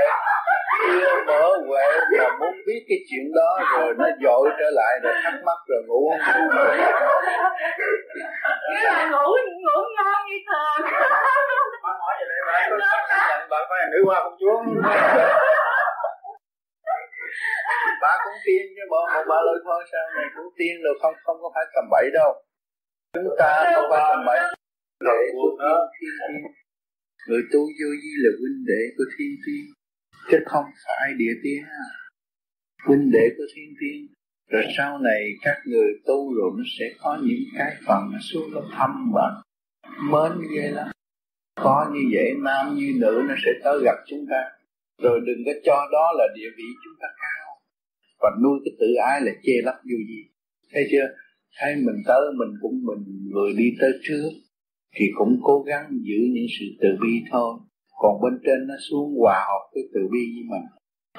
chưa 0.88 1.16
mở 1.28 1.46
huệ 1.68 1.88
mà 2.18 2.28
muốn 2.40 2.54
biết 2.68 2.82
cái 2.90 3.00
chuyện 3.10 3.26
đó 3.36 3.52
rồi 3.74 3.94
nó 3.98 4.08
dội 4.24 4.50
trở 4.60 4.70
lại 4.80 4.94
rồi 5.04 5.14
thắc 5.24 5.34
mắc 5.46 5.60
rồi 5.68 5.82
ngủ. 5.88 6.02
Không 6.26 6.48
Nghĩa 8.70 8.84
là 8.84 9.10
ngủ 9.12 9.30
ngủ 9.66 9.80
ngon 9.96 10.22
như 10.30 10.38
thường. 10.48 10.92
Bạn 11.84 11.96
hỏi 12.02 12.14
vậy 12.20 12.28
đây 12.30 12.42
bạn 13.30 13.50
bạn 13.50 13.64
phải 13.70 13.80
nữ 13.92 14.00
hoa 14.06 14.20
công 14.24 14.38
chúa 14.40 14.58
bà 18.02 18.14
cũng 18.24 18.38
tiên 18.46 18.64
chứ 18.76 18.84
bộ 18.92 19.02
một 19.14 19.24
bà 19.30 19.40
lời 19.48 19.58
thôi 19.66 19.84
sao 19.92 20.06
này 20.16 20.26
cũng 20.36 20.50
tiên 20.58 20.76
rồi 20.84 20.94
không 21.02 21.14
không 21.26 21.38
có 21.42 21.50
phải 21.56 21.66
cầm 21.74 21.86
bậy 21.92 22.10
đâu 22.14 22.32
chúng 23.14 23.36
ta 23.40 23.72
không 23.76 23.90
phải 23.92 24.02
cầm 24.10 24.26
bậy 24.26 24.40
để 25.00 25.18
của 25.34 25.50
thiên 26.00 26.10
thiên 26.32 26.60
người 27.28 27.44
tu 27.54 27.60
vô 27.60 27.90
vi 28.02 28.14
là 28.24 28.32
huynh 28.40 28.66
đệ 28.66 28.82
của 28.98 29.04
thiên 29.18 29.36
thiên. 29.46 29.66
Chứ 30.32 30.38
không 30.46 30.66
phải 30.86 31.14
địa 31.18 31.34
tiên. 31.44 31.64
Huynh 32.86 33.12
đệ 33.12 33.26
của 33.38 33.44
thiên 33.56 33.74
thiên. 33.82 34.08
Rồi 34.52 34.64
sau 34.78 34.98
này 34.98 35.22
các 35.42 35.58
người 35.66 35.92
tu 36.06 36.34
rồi 36.34 36.52
nó 36.58 36.64
sẽ 36.80 36.86
có 37.00 37.20
những 37.24 37.44
cái 37.58 37.76
phần 37.88 38.02
nó 38.12 38.18
xuống 38.22 38.52
nó 38.52 38.62
thâm 38.78 39.12
và 39.14 39.42
mến 40.12 40.48
ghê 40.56 40.72
lắm. 40.72 40.88
Có 41.56 41.92
như 41.94 42.02
vậy, 42.14 42.34
nam 42.38 42.76
như 42.76 42.94
nữ, 42.96 43.24
nó 43.30 43.36
sẽ 43.46 43.52
tới 43.64 43.80
gặp 43.86 43.96
chúng 44.08 44.26
ta. 44.30 44.42
Rồi 45.02 45.20
đừng 45.26 45.44
có 45.46 45.52
cho 45.64 45.88
đó 45.92 46.12
là 46.18 46.28
địa 46.36 46.50
vị 46.58 46.64
chúng 46.84 46.94
ta 47.02 47.08
cao. 47.18 47.60
Và 48.20 48.30
nuôi 48.44 48.60
cái 48.66 48.72
tự 48.80 48.94
ái 48.94 49.22
là 49.22 49.32
chê 49.44 49.54
lấp 49.64 49.76
vô 49.76 49.98
gì. 50.08 50.22
Thấy 50.72 50.88
chưa? 50.92 51.08
Thấy 51.58 51.76
mình 51.76 52.00
tới, 52.08 52.22
mình 52.40 52.58
cũng 52.62 52.76
mình, 52.84 53.32
người 53.34 53.54
đi 53.58 53.68
tới 53.82 53.92
trước, 54.04 54.30
thì 54.96 55.06
cũng 55.18 55.40
cố 55.44 55.64
gắng 55.68 55.86
giữ 55.92 56.20
những 56.34 56.50
sự 56.60 56.66
từ 56.82 56.88
bi 57.02 57.14
thôi. 57.32 57.60
Còn 58.02 58.22
bên 58.22 58.40
trên 58.46 58.68
nó 58.68 58.76
xuống 58.90 59.16
hòa 59.20 59.40
hợp 59.48 59.64
cái 59.74 59.84
từ 59.94 60.02
bi 60.12 60.24
với 60.36 60.46
mình. 60.52 60.66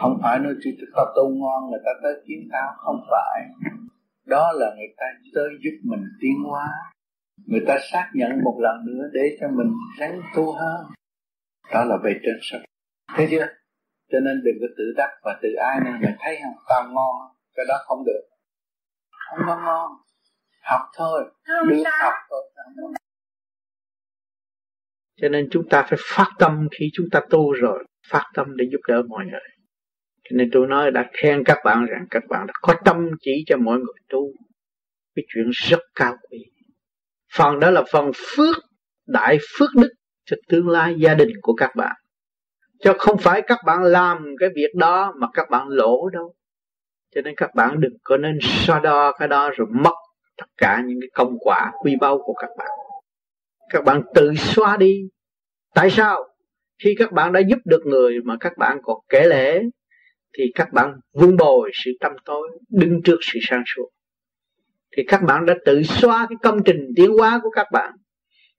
Không 0.00 0.18
phải 0.23 0.39
nói 0.39 0.55
chỉ 0.62 0.70
tao 0.97 1.07
tu 1.17 1.28
ngon 1.41 1.70
người 1.70 1.81
ta 1.84 1.91
tới 2.02 2.15
kiếm 2.26 2.39
tao 2.52 2.68
không 2.76 3.00
phải. 3.10 3.39
Đó 4.26 4.52
là 4.55 4.75
người 4.76 4.94
ta 4.97 5.07
tới 5.34 5.49
giúp 5.62 5.76
mình 5.91 6.05
tiến 6.20 6.36
hóa. 6.49 6.68
Người 7.47 7.65
ta 7.67 7.78
xác 7.92 8.10
nhận 8.15 8.31
một 8.44 8.57
lần 8.60 8.76
nữa 8.86 9.05
để 9.12 9.36
cho 9.41 9.49
mình 9.49 9.73
ráng 9.99 10.20
tu 10.34 10.52
hơn. 10.52 10.86
Đó 11.73 11.84
là 11.84 11.97
về 12.05 12.12
trên 12.23 12.39
sách 12.42 12.60
thấy 13.17 13.28
chưa? 13.31 13.47
Cho 14.12 14.20
nên 14.20 14.42
đừng 14.44 14.57
có 14.60 14.67
tự 14.78 14.84
đắc 14.97 15.10
và 15.25 15.39
tự 15.42 15.49
ai 15.55 15.81
nên 15.84 16.00
mình 16.00 16.17
thấy 16.18 16.39
không? 16.42 16.55
Tao 16.68 16.83
ngon. 16.92 17.15
Cái 17.55 17.67
đó 17.68 17.75
không 17.86 18.05
được. 18.07 18.23
Không 19.10 19.39
có 19.47 19.57
ngon 19.65 19.91
học 20.61 20.81
thôi 20.97 21.25
được 21.69 21.83
học 22.01 22.13
thôi 22.31 22.43
cho 25.21 25.29
nên 25.29 25.49
chúng 25.51 25.69
ta 25.69 25.87
phải 25.89 25.99
phát 26.03 26.31
tâm 26.39 26.69
khi 26.79 26.91
chúng 26.93 27.07
ta 27.11 27.21
tu 27.31 27.53
rồi 27.53 27.85
phát 28.09 28.25
tâm 28.35 28.57
để 28.57 28.65
giúp 28.73 28.81
đỡ 28.89 29.03
mọi 29.09 29.25
người. 29.25 29.41
Cho 30.25 30.37
nên 30.37 30.51
tôi 30.53 30.67
nói 30.67 30.91
đã 30.91 31.11
khen 31.13 31.45
các 31.45 31.59
bạn 31.65 31.87
rằng 31.87 32.07
các 32.11 32.23
bạn 32.29 32.47
đã 32.47 32.53
có 32.63 32.75
tâm 32.85 33.11
chỉ 33.21 33.45
cho 33.47 33.57
mọi 33.57 33.79
người 33.79 33.95
tu. 34.09 34.33
Cái 35.15 35.25
chuyện 35.35 35.51
rất 35.51 35.81
cao 35.95 36.17
quý. 36.31 36.39
Phần 37.37 37.61
đó 37.61 37.71
là 37.71 37.83
phần 37.93 38.11
phước 38.15 38.57
đại 39.07 39.39
phước 39.59 39.71
đức 39.75 39.93
cho 40.25 40.37
tương 40.49 40.69
lai 40.69 40.95
gia 40.99 41.15
đình 41.15 41.29
của 41.43 41.55
các 41.55 41.71
bạn. 41.77 41.97
Cho 42.79 42.95
không 42.99 43.19
phải 43.19 43.43
các 43.43 43.59
bạn 43.67 43.83
làm 43.83 44.25
cái 44.41 44.49
việc 44.55 44.71
đó 44.75 45.15
mà 45.21 45.27
các 45.35 45.51
bạn 45.51 45.69
lỗ 45.69 46.09
đâu. 46.09 46.35
Cho 47.15 47.21
nên 47.21 47.35
các 47.37 47.51
bạn 47.55 47.81
đừng 47.81 47.97
có 48.05 48.17
nên 48.17 48.39
so 48.43 48.81
đo 48.81 49.13
cái 49.19 49.29
đó 49.29 49.51
rồi 49.57 49.69
mất 49.71 49.95
tất 50.41 50.47
cả 50.57 50.83
những 50.86 50.99
cái 51.01 51.09
công 51.15 51.39
quả 51.41 51.73
quy 51.83 51.97
báu 52.01 52.19
của 52.19 52.35
các 52.35 52.51
bạn. 52.59 52.70
Các 53.69 53.85
bạn 53.85 54.02
tự 54.15 54.35
xóa 54.35 54.77
đi. 54.77 55.02
Tại 55.75 55.91
sao? 55.91 56.25
Khi 56.85 56.94
các 56.99 57.12
bạn 57.12 57.33
đã 57.33 57.41
giúp 57.41 57.59
được 57.65 57.86
người 57.86 58.20
mà 58.25 58.36
các 58.41 58.52
bạn 58.59 58.78
còn 58.83 58.97
kể 59.09 59.27
lễ 59.27 59.62
thì 60.39 60.52
các 60.55 60.73
bạn 60.73 61.01
vun 61.12 61.36
bồi 61.36 61.70
sự 61.85 61.91
tâm 62.01 62.12
tối, 62.25 62.59
đứng 62.69 63.01
trước 63.05 63.17
sự 63.20 63.39
sáng 63.43 63.62
suốt. 63.67 63.89
Thì 64.97 65.02
các 65.09 65.23
bạn 65.23 65.47
đã 65.47 65.55
tự 65.65 65.83
xóa 65.83 66.27
cái 66.28 66.36
công 66.43 66.62
trình 66.65 66.93
tiến 66.97 67.10
hóa 67.19 67.41
của 67.43 67.51
các 67.51 67.67
bạn 67.73 67.93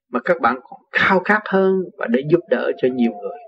mà 0.09 0.19
các 0.19 0.41
bạn 0.41 0.59
còn 0.63 0.79
khao 0.91 1.19
khát 1.19 1.41
hơn 1.45 1.75
và 1.97 2.07
để 2.09 2.21
giúp 2.31 2.39
đỡ 2.49 2.71
cho 2.81 2.87
nhiều 2.93 3.11
người, 3.11 3.39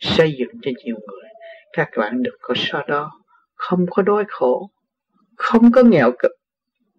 xây 0.00 0.34
dựng 0.38 0.60
cho 0.62 0.70
nhiều 0.84 0.96
người. 1.08 1.28
Các 1.72 1.88
bạn 1.96 2.22
đừng 2.22 2.36
có 2.40 2.54
so 2.56 2.82
đó. 2.88 3.10
Không 3.54 3.86
có 3.90 4.02
đói 4.02 4.24
khổ, 4.28 4.70
không 5.36 5.72
có 5.72 5.82
nghèo 5.82 6.12
cực 6.18 6.32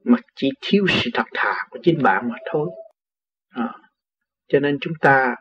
mà 0.04 0.18
chỉ 0.36 0.50
thiếu 0.62 0.86
sự 0.90 1.10
thật 1.14 1.28
thà 1.34 1.54
của 1.70 1.80
chính 1.84 2.04
bạn 2.04 2.30
mà 2.30 2.36
thôi. 2.52 2.70
À, 3.50 3.74
cho 4.48 4.60
nên 4.60 4.78
chúng 4.82 4.94
ta 5.02 5.36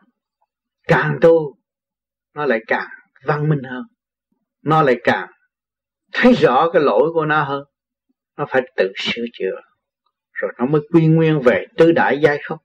càng 0.87 1.17
tu 1.21 1.55
nó 2.33 2.45
lại 2.45 2.59
càng 2.67 2.87
văn 3.25 3.49
minh 3.49 3.63
hơn. 3.63 3.83
Nó 4.61 4.81
lại 4.81 4.95
càng 5.03 5.29
thấy 6.13 6.33
rõ 6.33 6.69
cái 6.73 6.81
lỗi 6.81 7.09
của 7.13 7.25
nó 7.25 7.43
hơn. 7.43 7.63
Nó 8.37 8.45
phải 8.49 8.61
tự 8.75 8.91
sửa 8.95 9.25
chữa 9.33 9.61
rồi 10.33 10.51
nó 10.59 10.65
mới 10.65 10.81
quy 10.91 11.07
nguyên 11.07 11.39
về 11.39 11.65
tư 11.77 11.91
đại 11.91 12.19
giai 12.21 12.39
không? 12.43 12.59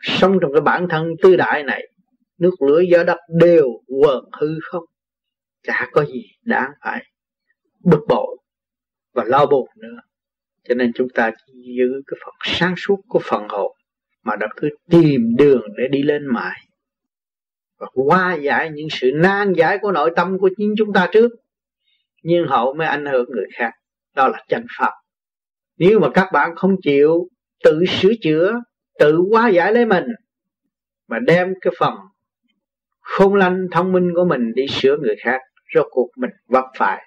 Sống 0.00 0.38
trong 0.42 0.52
cái 0.52 0.60
bản 0.60 0.86
thân 0.90 1.06
tư 1.22 1.36
đại 1.36 1.62
này 1.62 1.88
nước 2.38 2.62
lửa 2.62 2.80
gió 2.90 3.04
đất 3.04 3.18
đều 3.28 3.68
quần 4.02 4.24
hư 4.40 4.48
không? 4.62 4.84
Chả 5.62 5.88
có 5.92 6.04
gì 6.04 6.22
đáng 6.42 6.70
phải 6.84 7.04
bực 7.84 8.00
bội 8.08 8.36
và 9.14 9.24
lo 9.24 9.46
buồn 9.46 9.68
nữa 9.76 10.00
cho 10.68 10.74
nên 10.74 10.92
chúng 10.94 11.08
ta 11.14 11.30
giữ 11.76 12.02
cái 12.06 12.18
phần 12.24 12.34
sáng 12.44 12.74
suốt 12.76 13.00
của 13.08 13.20
phần 13.24 13.46
hồn, 13.48 13.76
mà 14.22 14.36
đã 14.36 14.46
cứ 14.56 14.68
tìm 14.90 15.36
đường 15.38 15.62
để 15.76 15.84
đi 15.90 16.02
lên 16.02 16.26
mãi 16.26 16.60
và 17.82 17.88
qua 17.94 18.34
giải 18.34 18.70
những 18.70 18.88
sự 18.90 19.10
nan 19.14 19.52
giải 19.52 19.78
của 19.78 19.92
nội 19.92 20.10
tâm 20.16 20.38
của 20.38 20.50
chính 20.56 20.74
chúng 20.78 20.92
ta 20.92 21.08
trước, 21.12 21.30
nhưng 22.22 22.46
hậu 22.48 22.74
mới 22.74 22.86
ảnh 22.86 23.06
hưởng 23.06 23.30
người 23.30 23.46
khác. 23.54 23.70
Đó 24.16 24.28
là 24.28 24.44
chân 24.48 24.66
pháp. 24.78 24.90
Nếu 25.78 26.00
mà 26.00 26.08
các 26.14 26.28
bạn 26.32 26.56
không 26.56 26.76
chịu 26.82 27.28
tự 27.64 27.84
sửa 27.86 28.12
chữa, 28.22 28.54
tự 28.98 29.18
hóa 29.30 29.48
giải 29.48 29.72
lấy 29.72 29.86
mình, 29.86 30.04
mà 31.08 31.18
đem 31.18 31.54
cái 31.60 31.72
phần 31.78 31.94
khôn 33.00 33.34
lanh 33.34 33.66
thông 33.70 33.92
minh 33.92 34.10
của 34.14 34.24
mình 34.24 34.52
đi 34.54 34.66
sửa 34.68 34.96
người 34.96 35.16
khác, 35.24 35.40
rốt 35.74 35.86
cuộc 35.90 36.08
mình 36.16 36.30
vấp 36.48 36.64
phải 36.78 37.06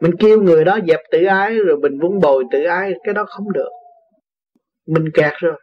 mình 0.00 0.12
kêu 0.18 0.42
người 0.42 0.64
đó 0.64 0.78
dẹp 0.88 1.00
tự 1.10 1.24
ái 1.24 1.58
rồi 1.58 1.76
mình 1.76 1.98
vun 2.00 2.20
bồi 2.20 2.44
tự 2.52 2.64
ái, 2.64 2.92
cái 3.04 3.14
đó 3.14 3.24
không 3.28 3.52
được. 3.52 3.70
Mình 4.86 5.04
kẹt 5.14 5.32
rồi. 5.38 5.60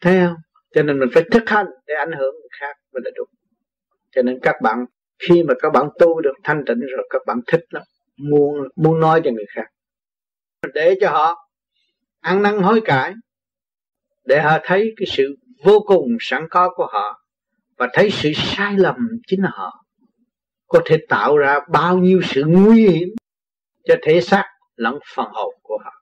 Thấy 0.00 0.20
không? 0.26 0.36
Cho 0.74 0.82
nên 0.82 0.98
mình 1.00 1.08
phải 1.14 1.22
thực 1.30 1.48
hành 1.48 1.66
để 1.86 1.94
ảnh 1.94 2.12
hưởng 2.12 2.34
người 2.34 2.48
khác 2.60 2.76
mới 2.92 3.00
là 3.04 3.10
đúng. 3.16 3.28
Cho 4.12 4.22
nên 4.22 4.38
các 4.42 4.56
bạn, 4.62 4.84
khi 5.18 5.42
mà 5.42 5.54
các 5.62 5.70
bạn 5.72 5.88
tu 5.98 6.20
được 6.20 6.34
thanh 6.44 6.64
tịnh 6.66 6.80
rồi, 6.80 7.06
các 7.10 7.22
bạn 7.26 7.40
thích 7.46 7.64
lắm. 7.70 7.82
Muốn 8.30 8.68
muốn 8.76 9.00
nói 9.00 9.20
cho 9.24 9.30
người 9.30 9.46
khác. 9.54 9.66
Để 10.74 10.94
cho 11.00 11.10
họ 11.10 11.48
ăn 12.20 12.42
năn 12.42 12.58
hối 12.58 12.80
cải, 12.84 13.14
để 14.24 14.40
họ 14.40 14.58
thấy 14.62 14.94
cái 14.96 15.06
sự 15.06 15.36
vô 15.64 15.80
cùng 15.86 16.16
sẵn 16.20 16.46
có 16.50 16.70
của 16.74 16.86
họ 16.86 17.24
và 17.76 17.88
thấy 17.92 18.10
sự 18.10 18.32
sai 18.34 18.74
lầm 18.76 18.96
chính 19.26 19.42
là 19.42 19.50
họ 19.52 19.84
có 20.68 20.80
thể 20.84 20.96
tạo 21.08 21.36
ra 21.36 21.58
bao 21.72 21.98
nhiêu 21.98 22.20
sự 22.24 22.42
nguy 22.46 22.88
hiểm 22.88 23.08
cho 23.84 23.94
thể 24.02 24.20
xác 24.20 24.44
lẫn 24.76 24.98
phần 25.14 25.26
hồn 25.32 25.54
của 25.62 25.78
họ. 25.84 25.92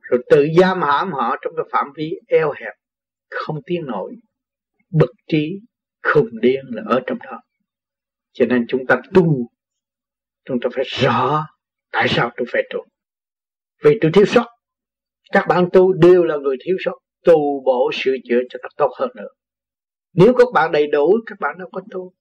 Rồi 0.00 0.24
tự 0.30 0.46
giam 0.60 0.82
hãm 0.82 1.12
họ 1.12 1.36
trong 1.42 1.52
cái 1.56 1.64
phạm 1.72 1.86
vi 1.96 2.12
eo 2.28 2.52
hẹp, 2.52 2.72
không 3.30 3.60
tiến 3.66 3.86
nổi, 3.86 4.16
bực 4.90 5.10
trí, 5.28 5.60
khùng 6.02 6.40
điên 6.40 6.64
là 6.68 6.82
ở 6.86 7.00
trong 7.06 7.18
đó. 7.18 7.40
Cho 8.32 8.46
nên 8.46 8.64
chúng 8.68 8.86
ta 8.86 9.00
tu, 9.14 9.50
chúng 10.44 10.60
ta 10.60 10.68
phải 10.74 10.84
rõ 10.84 11.46
tại 11.92 12.08
sao 12.08 12.30
tôi 12.36 12.46
phải 12.52 12.62
tu. 12.70 12.84
Vì 13.84 13.98
tôi 14.00 14.10
thiếu 14.14 14.24
sót, 14.24 14.46
các 15.32 15.46
bạn 15.48 15.68
tu 15.72 15.92
đều 15.92 16.24
là 16.24 16.36
người 16.36 16.56
thiếu 16.64 16.76
sót, 16.84 16.98
tu 17.24 17.62
bổ 17.64 17.90
sửa 17.94 18.14
chữa 18.28 18.40
cho 18.50 18.58
nó 18.62 18.68
tốt 18.76 18.90
hơn 18.98 19.10
nữa. 19.14 19.28
Nếu 20.12 20.34
các 20.38 20.48
bạn 20.54 20.72
đầy 20.72 20.86
đủ, 20.86 21.18
các 21.26 21.40
bạn 21.40 21.58
đâu 21.58 21.68
có 21.72 21.80
tu 21.90 22.12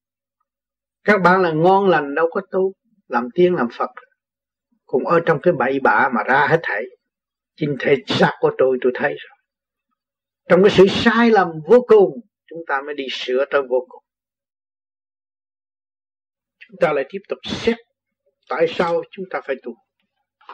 các 1.04 1.22
bạn 1.22 1.42
là 1.42 1.52
ngon 1.52 1.90
lành, 1.90 2.16
đâu 2.16 2.28
có 2.32 2.42
tu 2.52 2.74
làm 3.08 3.30
tiên, 3.34 3.56
làm 3.56 3.68
phật. 3.78 3.90
Cũng 4.86 5.08
ở 5.08 5.20
trong 5.26 5.40
cái 5.44 5.54
bậy 5.54 5.80
bạ 5.80 6.10
mà 6.16 6.24
ra 6.24 6.48
hết 6.50 6.60
thảy. 6.64 6.84
Chính 7.56 7.76
thể 7.80 7.96
xác 8.08 8.32
của 8.40 8.52
tôi 8.58 8.78
tôi 8.82 8.92
thấy 8.96 9.10
rồi. 9.10 9.38
Trong 10.50 10.64
cái 10.64 10.72
sự 10.72 10.86
sai 10.88 11.32
lầm 11.32 11.48
vô 11.68 11.86
cùng, 11.88 12.20
chúng 12.48 12.60
ta 12.68 12.82
mới 12.86 12.96
đi 12.96 13.06
sửa 13.12 13.46
tới 13.52 13.62
vô 13.62 13.86
cùng. 13.90 14.04
Chúng 16.68 16.78
ta 16.82 16.94
lại 16.94 17.06
tiếp 17.10 17.20
tục 17.30 17.40
xét 17.44 17.78
tại 18.50 18.68
sao 18.70 19.02
chúng 19.12 19.26
ta 19.30 19.42
phải 19.46 19.56
tu. 19.64 19.76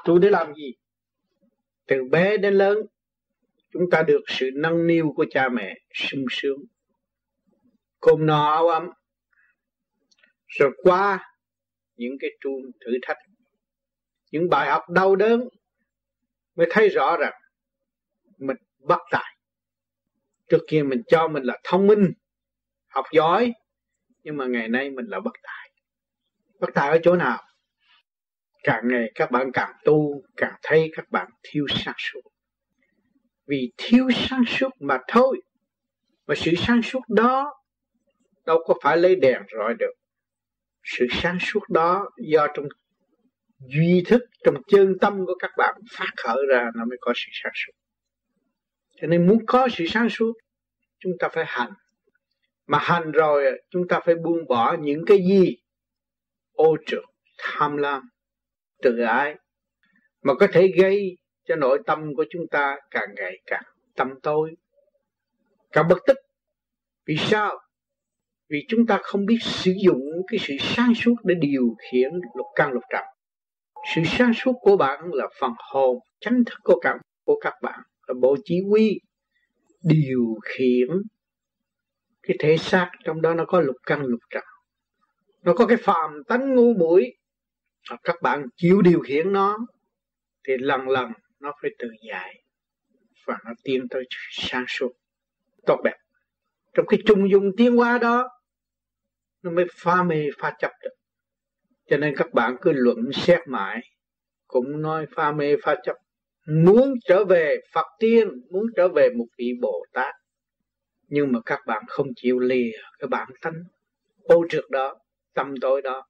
Tu 0.05 0.19
để 0.19 0.29
làm 0.29 0.53
gì? 0.53 0.73
Từ 1.87 2.03
bé 2.11 2.37
đến 2.37 2.53
lớn, 2.53 2.77
chúng 3.73 3.89
ta 3.91 4.03
được 4.03 4.21
sự 4.27 4.49
nâng 4.55 4.87
niu 4.87 5.13
của 5.15 5.25
cha 5.31 5.49
mẹ 5.49 5.75
sung 5.93 6.25
sướng. 6.29 6.57
Cơm 8.01 8.25
no 8.25 8.49
áo 8.49 8.67
ấm 8.67 8.89
rồi 10.59 10.71
qua 10.83 11.19
những 11.95 12.13
cái 12.19 12.29
chuông 12.41 12.61
thử 12.85 12.91
thách, 13.01 13.17
những 14.31 14.49
bài 14.49 14.69
học 14.69 14.89
đau 14.89 15.15
đớn 15.15 15.49
mới 16.55 16.67
thấy 16.69 16.89
rõ 16.89 17.17
rằng 17.17 17.33
mình 18.37 18.57
bất 18.79 18.99
tài. 19.11 19.37
Trước 20.49 20.61
kia 20.67 20.83
mình 20.83 21.01
cho 21.07 21.27
mình 21.27 21.43
là 21.43 21.57
thông 21.63 21.87
minh, 21.87 22.11
học 22.87 23.05
giỏi, 23.13 23.53
nhưng 24.23 24.37
mà 24.37 24.45
ngày 24.45 24.67
nay 24.67 24.89
mình 24.89 25.05
là 25.05 25.19
bất 25.19 25.33
tài. 25.43 25.71
Bất 26.59 26.69
tài 26.73 26.89
ở 26.89 26.99
chỗ 27.03 27.15
nào? 27.15 27.43
Càng 28.63 28.87
ngày 28.87 29.11
các 29.15 29.31
bạn 29.31 29.51
càng 29.53 29.71
tu, 29.83 30.21
càng 30.37 30.53
thấy 30.63 30.91
các 30.95 31.11
bạn 31.11 31.27
thiếu 31.43 31.65
sáng 31.69 31.95
suốt. 31.97 32.21
Vì 33.47 33.71
thiếu 33.77 34.09
sáng 34.13 34.43
suốt 34.47 34.69
mà 34.79 34.99
thôi, 35.07 35.41
mà 36.27 36.35
sự 36.35 36.51
sáng 36.57 36.81
suốt 36.81 37.01
đó 37.09 37.53
đâu 38.45 38.63
có 38.65 38.73
phải 38.83 38.97
lấy 38.97 39.15
đèn 39.15 39.41
rọi 39.57 39.73
được 39.79 39.93
sự 40.85 41.05
sáng 41.11 41.37
suốt 41.41 41.69
đó 41.69 42.09
do 42.17 42.47
trong 42.53 42.65
duy 43.59 44.03
thức, 44.07 44.21
trong 44.43 44.55
chân 44.67 44.97
tâm 45.01 45.25
của 45.25 45.35
các 45.39 45.51
bạn 45.57 45.75
phát 45.97 46.11
khởi 46.17 46.45
ra 46.49 46.71
nó 46.75 46.85
mới 46.85 46.97
có 47.01 47.13
sự 47.15 47.29
sáng 47.31 47.53
suốt. 47.55 47.73
Cho 49.01 49.07
nên 49.07 49.27
muốn 49.27 49.45
có 49.45 49.67
sự 49.71 49.85
sáng 49.87 50.09
suốt, 50.09 50.33
chúng 50.99 51.11
ta 51.19 51.29
phải 51.29 51.43
hành. 51.47 51.73
Mà 52.67 52.77
hành 52.81 53.11
rồi, 53.11 53.45
chúng 53.69 53.87
ta 53.87 53.99
phải 54.05 54.15
buông 54.15 54.47
bỏ 54.47 54.77
những 54.81 55.03
cái 55.07 55.17
gì? 55.17 55.55
Ô 56.53 56.77
trượt, 56.85 57.03
tham 57.37 57.77
lam, 57.77 58.09
tự 58.81 58.99
ái. 58.99 59.35
Mà 60.23 60.33
có 60.33 60.47
thể 60.53 60.67
gây 60.77 61.17
cho 61.45 61.55
nội 61.55 61.79
tâm 61.85 62.15
của 62.15 62.25
chúng 62.29 62.47
ta 62.51 62.77
càng 62.91 63.09
ngày 63.15 63.33
càng 63.45 63.63
tâm 63.95 64.09
tối. 64.23 64.55
Càng 65.71 65.87
bất 65.89 65.97
tức, 66.07 66.17
vì 67.05 67.17
sao? 67.17 67.59
Vì 68.49 68.65
chúng 68.67 68.85
ta 68.85 68.99
không 69.03 69.25
biết 69.25 69.37
sử 69.41 69.73
dụng 69.85 70.01
cái 70.27 70.39
sự 70.39 70.53
sáng 70.59 70.93
suốt 70.95 71.15
để 71.23 71.35
điều 71.35 71.75
khiển 71.91 72.11
lục 72.35 72.47
căn 72.55 72.71
lục 72.71 72.83
trần. 72.91 73.03
Sự 73.95 74.01
sáng 74.05 74.33
suốt 74.33 74.53
của 74.61 74.77
bạn 74.77 74.99
là 75.13 75.27
phần 75.39 75.51
hồn 75.71 75.99
chánh 76.19 76.43
thức 76.45 76.59
của 76.63 76.79
các 76.81 76.97
của 77.23 77.39
các 77.41 77.53
bạn, 77.61 77.79
là 78.07 78.13
bộ 78.21 78.35
chỉ 78.43 78.61
huy 78.69 78.99
điều 79.83 80.25
khiển 80.45 80.87
cái 82.23 82.37
thể 82.39 82.57
xác. 82.57 82.91
Trong 83.03 83.21
đó 83.21 83.33
nó 83.33 83.45
có 83.45 83.61
lục 83.61 83.75
căn 83.85 84.01
lục 84.05 84.19
trần. 84.29 84.43
Nó 85.41 85.53
có 85.53 85.65
cái 85.65 85.77
phàm 85.77 86.23
tánh 86.27 86.55
ngu 86.55 86.73
muội. 86.73 87.17
Các 88.03 88.15
bạn 88.21 88.45
chịu 88.55 88.81
điều 88.81 88.99
khiển 88.99 89.33
nó, 89.33 89.57
thì 90.47 90.53
lần 90.59 90.89
lần 90.89 91.11
nó 91.39 91.53
phải 91.61 91.71
tự 91.79 91.87
giải 92.07 92.43
và 93.25 93.37
nó 93.45 93.51
tiến 93.63 93.87
tới 93.89 94.03
sáng 94.31 94.65
suốt, 94.67 94.91
tốt 95.65 95.81
đẹp. 95.83 95.97
Trong 96.73 96.85
cái 96.85 96.99
trung 97.05 97.29
dung 97.29 97.51
tiến 97.57 97.75
hóa 97.75 97.97
đó 97.97 98.29
nó 99.45 99.51
mới 99.51 99.65
pha 99.73 100.03
mê 100.03 100.29
pha 100.39 100.55
chấp 100.59 100.71
được. 100.83 100.93
Cho 101.89 101.97
nên 101.97 102.15
các 102.17 102.33
bạn 102.33 102.55
cứ 102.61 102.71
luận 102.73 102.97
xét 103.13 103.39
mãi, 103.47 103.81
cũng 104.47 104.81
nói 104.81 105.05
pha 105.15 105.31
mê 105.31 105.55
pha 105.63 105.75
chấp. 105.83 105.95
Muốn 106.47 106.93
trở 107.05 107.25
về 107.25 107.57
Phật 107.73 107.85
tiên, 107.99 108.29
muốn 108.51 108.63
trở 108.75 108.87
về 108.87 109.09
một 109.09 109.25
vị 109.37 109.53
Bồ 109.61 109.85
Tát. 109.93 110.15
Nhưng 111.07 111.31
mà 111.31 111.39
các 111.45 111.59
bạn 111.65 111.83
không 111.87 112.07
chịu 112.15 112.39
lìa 112.39 112.71
cái 112.99 113.07
bản 113.07 113.27
tánh 113.41 113.63
ô 114.23 114.45
trượt 114.49 114.65
đó, 114.69 114.95
tâm 115.33 115.53
tối 115.61 115.81
đó. 115.81 116.03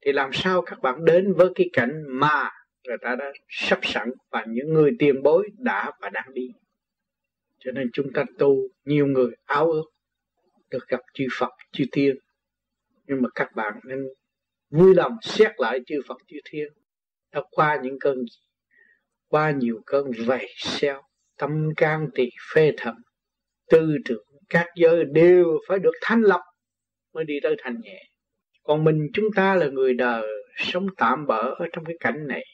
Thì 0.00 0.12
làm 0.12 0.32
sao 0.32 0.62
các 0.62 0.78
bạn 0.82 1.04
đến 1.04 1.32
với 1.32 1.48
cái 1.54 1.70
cảnh 1.72 2.02
mà 2.08 2.50
người 2.84 2.96
ta 3.00 3.16
đã 3.18 3.32
sắp 3.48 3.78
sẵn 3.82 4.10
và 4.30 4.44
những 4.48 4.72
người 4.72 4.90
tiền 4.98 5.22
bối 5.22 5.48
đã 5.58 5.90
và 6.00 6.10
đang 6.10 6.34
đi. 6.34 6.48
Cho 7.58 7.72
nên 7.72 7.90
chúng 7.92 8.12
ta 8.12 8.24
tu, 8.38 8.56
nhiều 8.84 9.06
người 9.06 9.30
áo 9.44 9.70
ước 9.70 9.84
được 10.70 10.88
gặp 10.88 11.00
chư 11.14 11.26
Phật, 11.38 11.50
chư 11.72 11.84
Tiên 11.92 12.16
nhưng 13.06 13.22
mà 13.22 13.28
các 13.34 13.48
bạn 13.54 13.74
nên 13.84 13.98
vui 14.70 14.94
lòng 14.94 15.16
xét 15.22 15.52
lại 15.58 15.80
chư 15.86 16.00
Phật, 16.08 16.16
chư 16.26 16.36
Thiên. 16.44 16.68
Đã 17.32 17.40
qua 17.50 17.78
những 17.82 17.98
cơn 18.00 18.18
qua 19.28 19.50
nhiều 19.50 19.80
cơn 19.86 20.10
vầy 20.26 20.48
xeo, 20.56 21.02
tâm 21.38 21.68
can 21.76 22.08
tỳ 22.14 22.28
phê 22.54 22.72
thầm. 22.76 22.94
Tư 23.70 23.96
tưởng 24.04 24.24
các 24.48 24.66
giới 24.76 25.04
đều 25.04 25.58
phải 25.68 25.78
được 25.78 25.94
thanh 26.00 26.22
lọc 26.22 26.40
mới 27.12 27.24
đi 27.24 27.34
tới 27.42 27.56
thành 27.58 27.80
nhẹ. 27.82 28.02
Còn 28.62 28.84
mình 28.84 29.08
chúng 29.12 29.26
ta 29.36 29.54
là 29.54 29.66
người 29.66 29.94
đời, 29.94 30.26
sống 30.56 30.86
tạm 30.96 31.26
bỡ 31.26 31.54
ở 31.58 31.66
trong 31.72 31.84
cái 31.84 31.96
cảnh 32.00 32.26
này, 32.26 32.44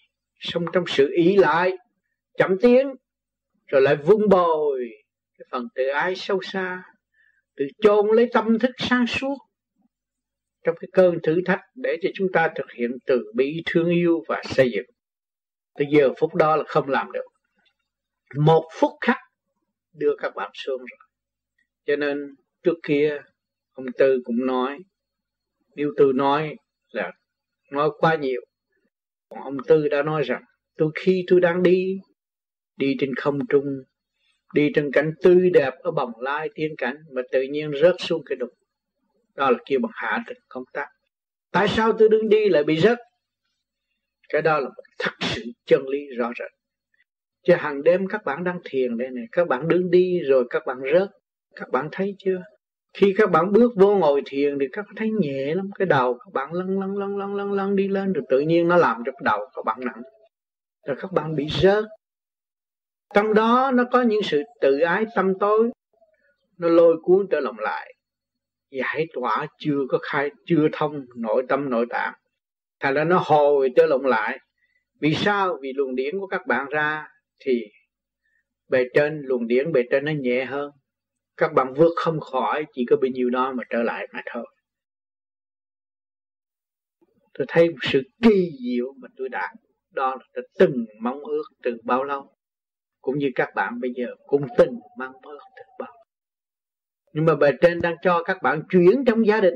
sống 0.41 0.65
trong 0.73 0.85
sự 0.86 1.10
ý 1.17 1.36
lại, 1.36 1.73
chậm 2.39 2.59
tiến, 2.60 2.86
rồi 3.67 3.83
lại 3.83 3.97
vun 3.97 4.28
bồi 4.28 4.91
cái 5.39 5.47
phần 5.51 5.68
tự 5.75 5.89
ái 5.89 6.17
sâu 6.17 6.41
xa, 6.43 6.83
tự 7.57 7.65
chôn 7.83 8.07
lấy 8.12 8.28
tâm 8.33 8.59
thức 8.59 8.70
sáng 8.78 9.07
suốt 9.07 9.36
trong 10.65 10.77
cái 10.81 10.89
cơn 10.93 11.19
thử 11.23 11.41
thách 11.47 11.61
để 11.75 11.97
cho 12.03 12.09
chúng 12.15 12.28
ta 12.33 12.53
thực 12.57 12.73
hiện 12.73 12.91
từ 13.07 13.33
bi, 13.35 13.62
thương 13.67 13.89
yêu 13.89 14.25
và 14.28 14.43
xây 14.45 14.70
dựng. 14.70 14.87
Từ 15.78 15.85
giờ 15.91 16.11
phút 16.19 16.35
đó 16.35 16.57
là 16.57 16.65
không 16.67 16.89
làm 16.89 17.12
được. 17.12 17.27
Một 18.37 18.69
phút 18.81 18.93
khắc 19.01 19.17
đưa 19.93 20.17
các 20.19 20.35
bạn 20.35 20.51
xuống 20.55 20.78
rồi. 20.78 21.09
Cho 21.87 21.97
nên 21.97 22.35
trước 22.62 22.77
kia, 22.83 23.23
ông 23.73 23.87
tư 23.99 24.20
cũng 24.25 24.47
nói 24.47 24.78
nếu 25.78 25.93
tư 25.97 26.12
nói 26.15 26.57
là 26.91 27.12
nói 27.73 27.91
quá 27.99 28.15
nhiều. 28.15 28.41
Còn 29.28 29.43
ông 29.43 29.57
tư 29.67 29.89
đã 29.89 30.03
nói 30.03 30.23
rằng, 30.23 30.43
tôi 30.77 30.91
khi 30.95 31.25
tôi 31.28 31.41
đang 31.41 31.62
đi 31.62 31.99
đi 32.77 32.97
trên 33.01 33.15
không 33.15 33.39
trung, 33.49 33.65
đi 34.55 34.70
trên 34.75 34.93
cảnh 34.93 35.12
tươi 35.23 35.51
đẹp 35.51 35.75
ở 35.78 35.91
bồng 35.91 36.20
lai 36.20 36.49
tiên 36.55 36.75
cảnh 36.78 36.97
mà 37.12 37.23
tự 37.33 37.43
nhiên 37.43 37.70
rớt 37.83 37.95
xuống 37.99 38.23
cái 38.27 38.37
đục 38.37 38.51
đó 39.39 39.50
là 39.50 39.58
kêu 39.67 39.78
bằng 39.83 39.92
hạ 39.94 40.25
tịch 40.26 40.39
công 40.49 40.65
tác. 40.73 40.86
Tại 41.52 41.68
sao 41.68 41.92
tôi 41.92 42.08
đứng 42.08 42.28
đi 42.28 42.49
lại 42.49 42.65
bị 42.65 42.81
rớt? 42.81 42.99
Cái 44.28 44.42
đó 44.42 44.58
là 44.58 44.68
một 44.68 44.83
thật 44.99 45.12
sự 45.20 45.42
chân 45.67 45.89
lý 45.89 45.99
rõ 46.17 46.31
rệt. 46.39 46.50
Chứ 47.47 47.55
hàng 47.55 47.83
đêm 47.83 48.07
các 48.08 48.25
bạn 48.25 48.44
đang 48.44 48.60
thiền 48.65 48.99
đây 48.99 49.10
này, 49.10 49.25
các 49.33 49.49
bạn 49.49 49.68
đứng 49.68 49.91
đi 49.91 50.20
rồi 50.20 50.44
các 50.50 50.67
bạn 50.67 50.78
rớt. 50.92 51.08
Các 51.57 51.70
bạn 51.70 51.89
thấy 51.92 52.15
chưa? 52.18 52.42
Khi 52.94 53.15
các 53.17 53.31
bạn 53.31 53.52
bước 53.52 53.73
vô 53.76 53.97
ngồi 53.97 54.23
thiền 54.26 54.58
thì 54.58 54.67
các 54.73 54.84
bạn 54.86 54.94
thấy 54.97 55.10
nhẹ 55.10 55.55
lắm. 55.55 55.70
Cái 55.78 55.86
đầu 55.86 56.15
các 56.15 56.33
bạn 56.33 56.52
lăn 56.52 56.81
lăn 56.81 56.97
lăn 56.97 57.17
lăn 57.17 57.34
lăn 57.34 57.52
lăn 57.52 57.76
đi 57.76 57.89
lên 57.89 58.12
rồi 58.12 58.25
tự 58.28 58.41
nhiên 58.41 58.68
nó 58.68 58.76
làm 58.76 59.02
cho 59.07 59.12
cái 59.12 59.23
đầu 59.25 59.50
các 59.55 59.65
bạn 59.65 59.78
nặng. 59.81 60.02
Rồi 60.86 60.97
các 61.00 61.12
bạn 61.12 61.36
bị 61.36 61.47
rớt. 61.50 61.84
Trong 63.15 63.34
đó 63.34 63.70
nó 63.75 63.84
có 63.92 64.02
những 64.02 64.23
sự 64.23 64.42
tự 64.60 64.78
ái 64.78 65.05
tâm 65.15 65.39
tối. 65.41 65.70
Nó 66.58 66.68
lôi 66.68 66.97
cuốn 67.02 67.26
trở 67.31 67.41
lòng 67.41 67.58
lại 67.58 67.94
giải 68.70 69.06
tỏa 69.12 69.47
chưa 69.58 69.78
có 69.88 69.98
khai, 70.02 70.30
chưa 70.47 70.68
thông 70.72 71.06
nội 71.16 71.42
tâm, 71.48 71.70
nội 71.70 71.86
tạng. 71.90 72.14
Thành 72.80 72.94
ra 72.94 73.05
nó 73.05 73.22
hồi 73.24 73.70
trở 73.76 73.86
lộn 73.86 74.05
lại. 74.05 74.38
Vì 75.00 75.14
sao? 75.14 75.58
Vì 75.62 75.72
luồng 75.72 75.94
điển 75.94 76.20
của 76.20 76.26
các 76.26 76.47
bạn 76.47 76.68
ra 76.68 77.08
thì 77.40 77.62
bề 78.68 78.84
trên, 78.94 79.22
luồng 79.24 79.47
điển 79.47 79.72
bề 79.72 79.82
trên 79.90 80.05
nó 80.05 80.12
nhẹ 80.12 80.44
hơn. 80.44 80.70
Các 81.36 81.52
bạn 81.52 81.74
vượt 81.74 81.92
không 81.97 82.20
khỏi, 82.20 82.66
chỉ 82.72 82.84
có 82.90 82.97
bao 82.97 83.08
nhiêu 83.08 83.30
đó 83.30 83.52
mà 83.52 83.64
trở 83.70 83.82
lại 83.82 84.06
mà 84.12 84.22
thôi. 84.26 84.47
Tôi 87.34 87.47
thấy 87.48 87.70
một 87.70 87.78
sự 87.82 88.02
kỳ 88.22 88.50
diệu 88.64 88.92
mà 88.97 89.08
tôi 89.16 89.28
đạt. 89.28 89.50
Đó 89.90 90.10
là 90.10 90.24
tôi 90.34 90.44
từng 90.58 90.84
mong 91.00 91.24
ước 91.24 91.44
từ 91.62 91.76
bao 91.84 92.05
lâu? 92.05 92.34
Cũng 93.00 93.18
như 93.18 93.30
các 93.34 93.48
bạn 93.55 93.80
bây 93.80 93.90
giờ, 93.97 94.06
cũng 94.26 94.47
từng 94.58 94.78
mong 94.98 95.14
ước 95.22 95.38
từ 95.56 95.62
bao 95.78 95.98
nhưng 97.12 97.25
mà 97.25 97.35
bề 97.37 97.51
trên 97.61 97.81
đang 97.81 97.97
cho 98.03 98.23
các 98.25 98.43
bạn 98.43 98.62
chuyển 98.70 99.05
trong 99.07 99.27
gia 99.27 99.41
đình. 99.41 99.55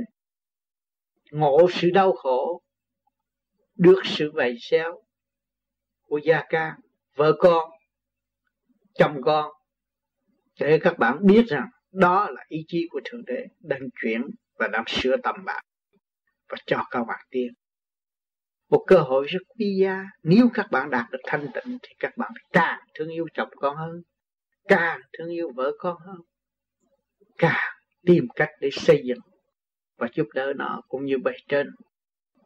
Ngộ 1.31 1.69
sự 1.73 1.91
đau 1.91 2.13
khổ, 2.13 2.63
được 3.75 4.01
sự 4.05 4.31
vầy 4.35 4.57
xéo 4.61 5.03
của 6.03 6.19
gia 6.19 6.43
ca, 6.49 6.77
vợ 7.17 7.33
con, 7.39 7.71
chồng 8.95 9.23
con. 9.25 9.53
Để 10.61 10.79
các 10.83 10.99
bạn 10.99 11.19
biết 11.27 11.45
rằng 11.49 11.67
đó 11.93 12.31
là 12.31 12.45
ý 12.49 12.65
chí 12.69 12.87
của 12.91 13.01
thượng 13.05 13.25
đế 13.27 13.47
đang 13.61 13.83
chuyển 14.03 14.23
và 14.59 14.69
đang 14.69 14.85
sửa 14.87 15.17
tầm 15.23 15.45
bạn 15.45 15.65
và 16.49 16.57
cho 16.67 16.85
các 16.91 17.05
bạn 17.05 17.21
tiên 17.31 17.53
một 18.73 18.85
cơ 18.87 18.99
hội 18.99 19.27
rất 19.29 19.39
quý 19.59 19.67
giá. 19.81 20.05
Nếu 20.23 20.49
các 20.55 20.71
bạn 20.71 20.91
đạt 20.91 21.11
được 21.11 21.19
thanh 21.27 21.47
tịnh 21.55 21.79
thì 21.83 21.95
các 21.99 22.17
bạn 22.17 22.33
càng 22.53 22.81
thương 22.95 23.09
yêu 23.09 23.27
chồng 23.35 23.49
con 23.57 23.77
hơn, 23.77 24.03
càng 24.69 25.01
thương 25.19 25.29
yêu 25.29 25.51
vợ 25.57 25.73
con 25.79 25.97
hơn 26.07 26.17
càng 27.39 27.73
tìm 28.07 28.27
cách 28.35 28.51
để 28.61 28.69
xây 28.73 29.03
dựng 29.05 29.19
và 29.97 30.09
giúp 30.13 30.27
đỡ 30.35 30.53
nó 30.57 30.83
cũng 30.89 31.05
như 31.05 31.19
bề 31.19 31.33
trên 31.49 31.67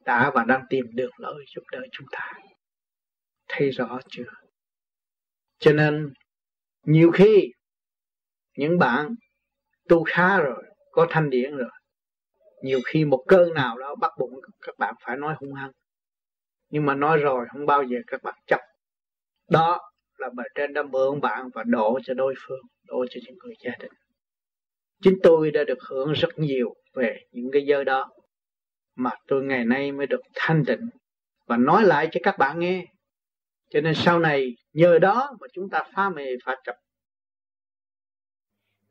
đã 0.04 0.30
và 0.34 0.44
đang 0.44 0.62
tìm 0.70 0.86
đường 0.92 1.10
lối 1.18 1.44
giúp 1.54 1.62
đỡ 1.72 1.80
chúng 1.92 2.06
ta. 2.10 2.32
Thấy 3.48 3.70
rõ 3.70 4.00
chưa? 4.08 4.30
Cho 5.58 5.72
nên, 5.72 6.12
nhiều 6.82 7.10
khi 7.10 7.52
những 8.56 8.78
bạn 8.78 9.14
tu 9.88 10.04
khá 10.04 10.40
rồi, 10.40 10.64
có 10.90 11.06
thanh 11.10 11.30
điển 11.30 11.56
rồi, 11.56 11.70
nhiều 12.62 12.80
khi 12.86 13.04
một 13.04 13.24
cơn 13.28 13.54
nào 13.54 13.78
đó 13.78 13.94
bắt 13.94 14.12
buộc 14.18 14.30
các 14.60 14.78
bạn 14.78 14.94
phải 15.00 15.16
nói 15.16 15.34
hung 15.38 15.52
hăng. 15.52 15.70
Nhưng 16.70 16.86
mà 16.86 16.94
nói 16.94 17.18
rồi 17.18 17.46
không 17.52 17.66
bao 17.66 17.82
giờ 17.82 17.98
các 18.06 18.22
bạn 18.22 18.34
chấp. 18.46 18.60
Đó 19.50 19.80
là 20.18 20.28
bề 20.36 20.44
trên 20.54 20.72
đã 20.72 20.82
mượn 20.82 21.20
bạn 21.20 21.48
và 21.54 21.62
đổ 21.66 21.98
cho 22.04 22.14
đối 22.14 22.34
phương, 22.46 22.60
đổ 22.84 23.06
cho 23.10 23.20
những 23.24 23.38
người 23.38 23.54
gia 23.64 23.72
đình 23.78 23.92
chính 25.02 25.18
tôi 25.22 25.50
đã 25.50 25.64
được 25.64 25.78
hưởng 25.90 26.12
rất 26.12 26.28
nhiều 26.36 26.74
về 26.94 27.20
những 27.32 27.50
cái 27.52 27.66
giới 27.66 27.84
đó. 27.84 28.10
Mà 28.96 29.10
tôi 29.28 29.42
ngày 29.42 29.64
nay 29.64 29.92
mới 29.92 30.06
được 30.06 30.20
thanh 30.34 30.64
tịnh 30.66 30.88
và 31.46 31.56
nói 31.56 31.82
lại 31.82 32.08
cho 32.10 32.20
các 32.22 32.38
bạn 32.38 32.58
nghe. 32.58 32.86
Cho 33.70 33.80
nên 33.80 33.94
sau 33.94 34.18
này, 34.18 34.56
nhờ 34.72 34.98
đó 34.98 35.36
mà 35.40 35.46
chúng 35.52 35.68
ta 35.70 35.82
phá 35.94 36.08
mê, 36.08 36.24
phá 36.44 36.56
chấp 36.64 36.76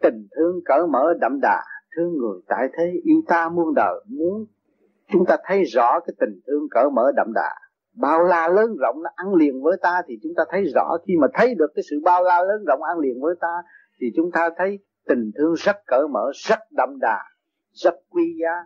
tình 0.01 0.27
thương 0.35 0.59
cởi 0.66 0.88
mở 0.92 1.14
đậm 1.22 1.40
đà, 1.42 1.64
thương 1.95 2.17
người 2.17 2.42
tại 2.48 2.67
thế 2.77 2.84
yêu 3.03 3.22
ta 3.27 3.50
muôn 3.50 3.75
đời. 3.75 4.03
Muốn 4.08 4.45
chúng 5.11 5.25
ta 5.25 5.38
thấy 5.45 5.64
rõ 5.64 6.00
cái 6.00 6.14
tình 6.19 6.40
thương 6.48 6.67
cởi 6.72 6.85
mở 6.95 7.11
đậm 7.16 7.27
đà. 7.35 7.56
Bao 7.93 8.24
la 8.24 8.48
lớn 8.48 8.75
rộng 8.80 9.03
nó 9.03 9.09
ăn 9.16 9.34
liền 9.35 9.64
với 9.64 9.77
ta 9.82 10.01
thì 10.08 10.19
chúng 10.24 10.32
ta 10.38 10.43
thấy 10.50 10.64
rõ. 10.75 10.98
Khi 11.08 11.14
mà 11.22 11.27
thấy 11.34 11.56
được 11.56 11.72
cái 11.75 11.84
sự 11.90 12.00
bao 12.03 12.24
la 12.24 12.42
lớn 12.42 12.66
rộng 12.67 12.84
ăn 12.84 13.00
liền 13.00 13.22
với 13.22 13.35
ta 13.42 13.61
thì 14.00 14.08
chúng 14.16 14.32
ta 14.32 14.50
thấy 14.58 14.80
tình 15.08 15.32
thương 15.38 15.53
rất 15.53 15.75
cởi 15.88 16.08
mở, 16.14 16.32
rất 16.34 16.59
đậm 16.72 16.90
đà, 17.00 17.24
rất 17.72 17.95
quý 18.09 18.38
giá. 18.42 18.64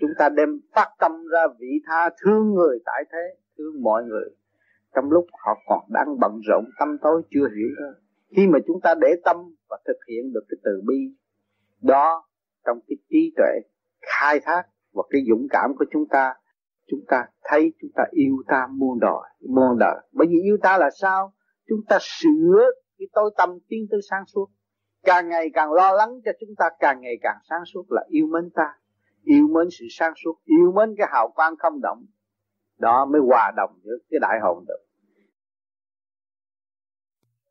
Chúng 0.00 0.10
ta 0.18 0.28
đem 0.28 0.60
phát 0.74 0.88
tâm 0.98 1.12
ra 1.32 1.40
vị 1.58 1.80
tha 1.86 2.10
thương 2.22 2.54
người 2.54 2.78
tại 2.84 3.04
thế, 3.12 3.40
thương 3.58 3.82
mọi 3.82 4.04
người. 4.04 4.30
Trong 4.94 5.10
lúc 5.10 5.26
họ 5.32 5.52
còn 5.68 5.80
đang 5.88 6.18
bận 6.20 6.40
rộn, 6.48 6.64
tâm 6.78 6.88
tối 7.02 7.22
chưa 7.30 7.48
hiểu 7.56 7.68
đó. 7.80 7.86
khi 8.36 8.46
mà 8.46 8.58
chúng 8.66 8.80
ta 8.82 8.94
để 9.00 9.08
tâm 9.24 9.36
và 9.68 9.78
thực 9.86 9.96
hiện 10.08 10.32
được 10.32 10.44
cái 10.48 10.56
từ 10.64 10.82
bi, 10.86 11.14
đó 11.82 12.28
trong 12.66 12.78
cái 12.88 12.96
trí 13.10 13.32
tuệ 13.36 13.60
khai 14.00 14.40
thác 14.40 14.62
và 14.92 15.02
cái 15.10 15.22
dũng 15.28 15.46
cảm 15.50 15.70
của 15.78 15.84
chúng 15.92 16.08
ta 16.08 16.34
chúng 16.86 17.00
ta 17.08 17.26
thấy 17.44 17.72
chúng 17.80 17.90
ta 17.94 18.04
yêu 18.10 18.36
ta 18.46 18.66
muôn 18.70 18.98
đời 19.00 19.30
muôn 19.48 19.78
đời. 19.78 19.96
Bởi 20.12 20.26
vì 20.26 20.40
yêu 20.42 20.56
ta 20.62 20.78
là 20.78 20.90
sao? 21.00 21.32
Chúng 21.68 21.80
ta 21.88 21.98
sửa 22.00 22.70
cái 22.98 23.08
tối 23.12 23.30
tâm 23.36 23.58
tiến 23.68 23.86
tới 23.90 24.00
sáng 24.10 24.24
suốt 24.26 24.46
càng 25.04 25.28
ngày 25.28 25.50
càng 25.54 25.72
lo 25.72 25.92
lắng 25.92 26.20
cho 26.24 26.32
chúng 26.40 26.54
ta, 26.58 26.70
càng 26.80 27.00
ngày 27.00 27.14
càng 27.22 27.38
sáng 27.48 27.64
suốt 27.64 27.84
là 27.90 28.04
yêu 28.08 28.26
mến 28.26 28.50
ta. 28.50 28.78
Yêu 29.22 29.48
mến 29.48 29.68
sự 29.70 29.84
sáng 29.90 30.12
suốt, 30.24 30.34
yêu 30.44 30.72
mến 30.72 30.94
cái 30.98 31.06
hào 31.12 31.32
quang 31.34 31.54
không 31.58 31.80
động. 31.82 32.06
Đó 32.78 33.04
mới 33.04 33.20
hòa 33.26 33.52
đồng 33.56 33.80
với 33.84 33.98
cái 34.10 34.20
đại 34.20 34.38
hồn 34.42 34.64
được. 34.68 34.84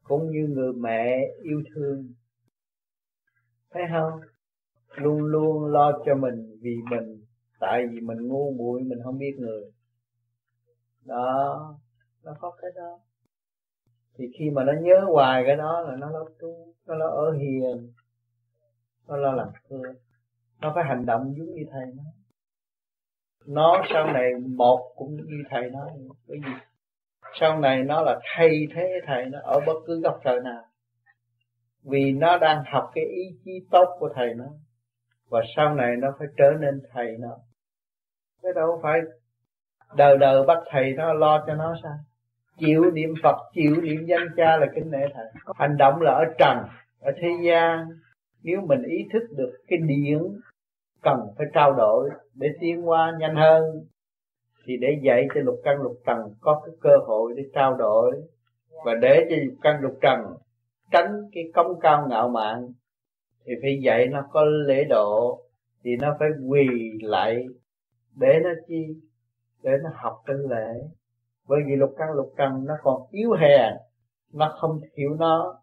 Cũng 0.04 0.32
như 0.32 0.48
người 0.50 0.74
mẹ 0.74 1.20
yêu 1.42 1.64
thương. 1.76 2.14
Thấy 3.72 3.84
không? 3.92 4.20
Luôn 4.96 5.24
luôn 5.24 5.66
lo 5.66 5.92
cho 6.06 6.16
mình 6.16 6.60
vì 6.62 6.76
mình. 6.90 7.26
Tại 7.60 7.84
vì 7.92 8.00
mình 8.00 8.28
ngu 8.28 8.54
muội, 8.58 8.82
mình 8.82 9.00
không 9.04 9.18
biết 9.18 9.36
người. 9.38 9.72
Đó, 11.06 11.76
nó 12.24 12.36
có 12.40 12.52
cái 12.62 12.72
đó 12.76 13.00
thì 14.18 14.26
khi 14.40 14.50
mà 14.50 14.64
nó 14.64 14.74
nhớ 14.82 15.06
hoài 15.14 15.44
cái 15.48 15.56
đó 15.56 15.82
là 15.82 15.96
nó 15.96 16.10
lo 16.10 16.26
tu 16.40 16.74
nó 16.88 16.96
lo 16.96 17.08
ở 17.08 17.32
hiền, 17.32 17.94
nó 19.08 19.18
lo 19.18 19.32
làm 19.32 19.48
thương 19.70 19.96
nó 20.62 20.72
phải 20.76 20.84
hành 20.84 21.06
động 21.06 21.34
giống 21.38 21.56
như 21.56 21.66
thầy 21.72 21.86
nó 21.96 22.04
nó 23.48 23.84
sau 23.94 24.08
này 24.14 24.32
một 24.58 24.94
cũng 24.96 25.16
như 25.16 25.44
thầy 25.50 25.70
nó 25.70 25.90
bởi 26.28 26.38
vì 26.46 26.52
sau 27.40 27.60
này 27.60 27.84
nó 27.84 28.02
là 28.02 28.20
thay 28.36 28.68
thế 28.76 29.02
thầy, 29.06 29.26
nó 29.26 29.40
ở 29.44 29.60
bất 29.68 29.74
cứ 29.88 30.02
góc 30.02 30.20
trời 30.24 30.40
nào. 30.44 30.64
Vì 31.84 32.12
nó 32.12 32.38
đang 32.38 32.64
học 32.74 32.92
cái 32.94 33.04
ý 33.04 33.24
chí 33.46 33.52
tốt 33.72 33.96
của 34.00 34.10
thầy 34.16 34.34
nó, 34.34 34.46
và 35.30 35.42
sau 35.56 35.76
này 35.76 35.96
nó 36.00 36.08
phải 36.20 36.28
trở 36.38 36.52
nên 36.60 36.82
thầy 36.94 37.18
nó. 37.20 37.38
Cái 38.42 38.52
đâu 38.56 38.80
phải 38.84 39.00
đời 39.96 40.18
đời 40.18 40.44
bắt 40.48 40.58
thầy 40.70 40.94
nó 40.98 41.14
lo 41.14 41.44
cho 41.48 41.56
nó 41.56 41.76
sao? 41.84 41.98
Chịu 42.58 42.92
niệm 42.94 43.14
Phật 43.24 43.36
chịu 43.54 43.82
niệm 43.82 44.06
danh 44.06 44.28
cha 44.38 44.58
là 44.58 44.68
kính 44.76 44.92
nể 44.92 45.08
thầy. 45.14 45.26
Hành 45.56 45.78
động 45.78 46.02
là 46.02 46.12
ở 46.12 46.26
trần, 46.40 46.58
ở 47.00 47.12
thế 47.22 47.28
gian. 47.46 47.88
Nếu 48.44 48.62
mình 48.62 48.84
ý 48.84 48.98
thức 49.14 49.24
được 49.38 49.52
cái 49.68 49.80
điển 49.80 50.20
cần 51.02 51.20
phải 51.38 51.48
trao 51.54 51.74
đổi 51.74 52.10
để 52.36 52.48
tiến 52.60 52.90
qua 52.90 53.14
nhanh 53.20 53.36
hơn, 53.36 53.64
thì 54.66 54.78
để 54.78 55.00
dạy 55.04 55.28
cho 55.36 55.42
lục 55.42 55.56
căn 55.64 55.82
lục 55.82 55.96
trần 56.06 56.18
có 56.42 56.62
cái 56.66 56.76
cơ 56.82 56.98
hội 57.08 57.34
để 57.38 57.44
trao 57.54 57.76
đổi. 57.76 58.22
Và 58.86 58.94
để 59.02 59.28
cho 59.30 59.36
lục 59.46 59.56
căn 59.62 59.82
lục 59.82 59.98
trần 60.02 60.20
tránh 60.92 61.12
cái 61.32 61.44
công 61.54 61.80
cao 61.80 62.08
ngạo 62.10 62.30
mạn, 62.30 62.68
thì 63.46 63.54
phải 63.62 63.80
dạy 63.84 64.08
nó 64.08 64.26
có 64.32 64.44
lễ 64.44 64.84
độ, 64.84 65.42
thì 65.84 65.96
nó 66.02 66.16
phải 66.20 66.30
quỳ 66.48 66.68
lại 67.02 67.46
để 68.16 68.40
nó 68.44 68.50
chi, 68.68 68.86
để 69.64 69.72
nó 69.84 69.90
học 69.94 70.22
cái 70.26 70.36
lễ 70.50 70.82
bởi 71.48 71.60
vì 71.68 71.76
lục 71.76 71.96
căn, 71.98 72.12
lục 72.12 72.34
trần 72.38 72.66
nó 72.66 72.74
còn 72.84 73.02
yếu 73.12 73.32
hèn 73.32 73.74
nó 74.34 74.56
không 74.60 74.82
hiểu 74.98 75.16
nó, 75.20 75.60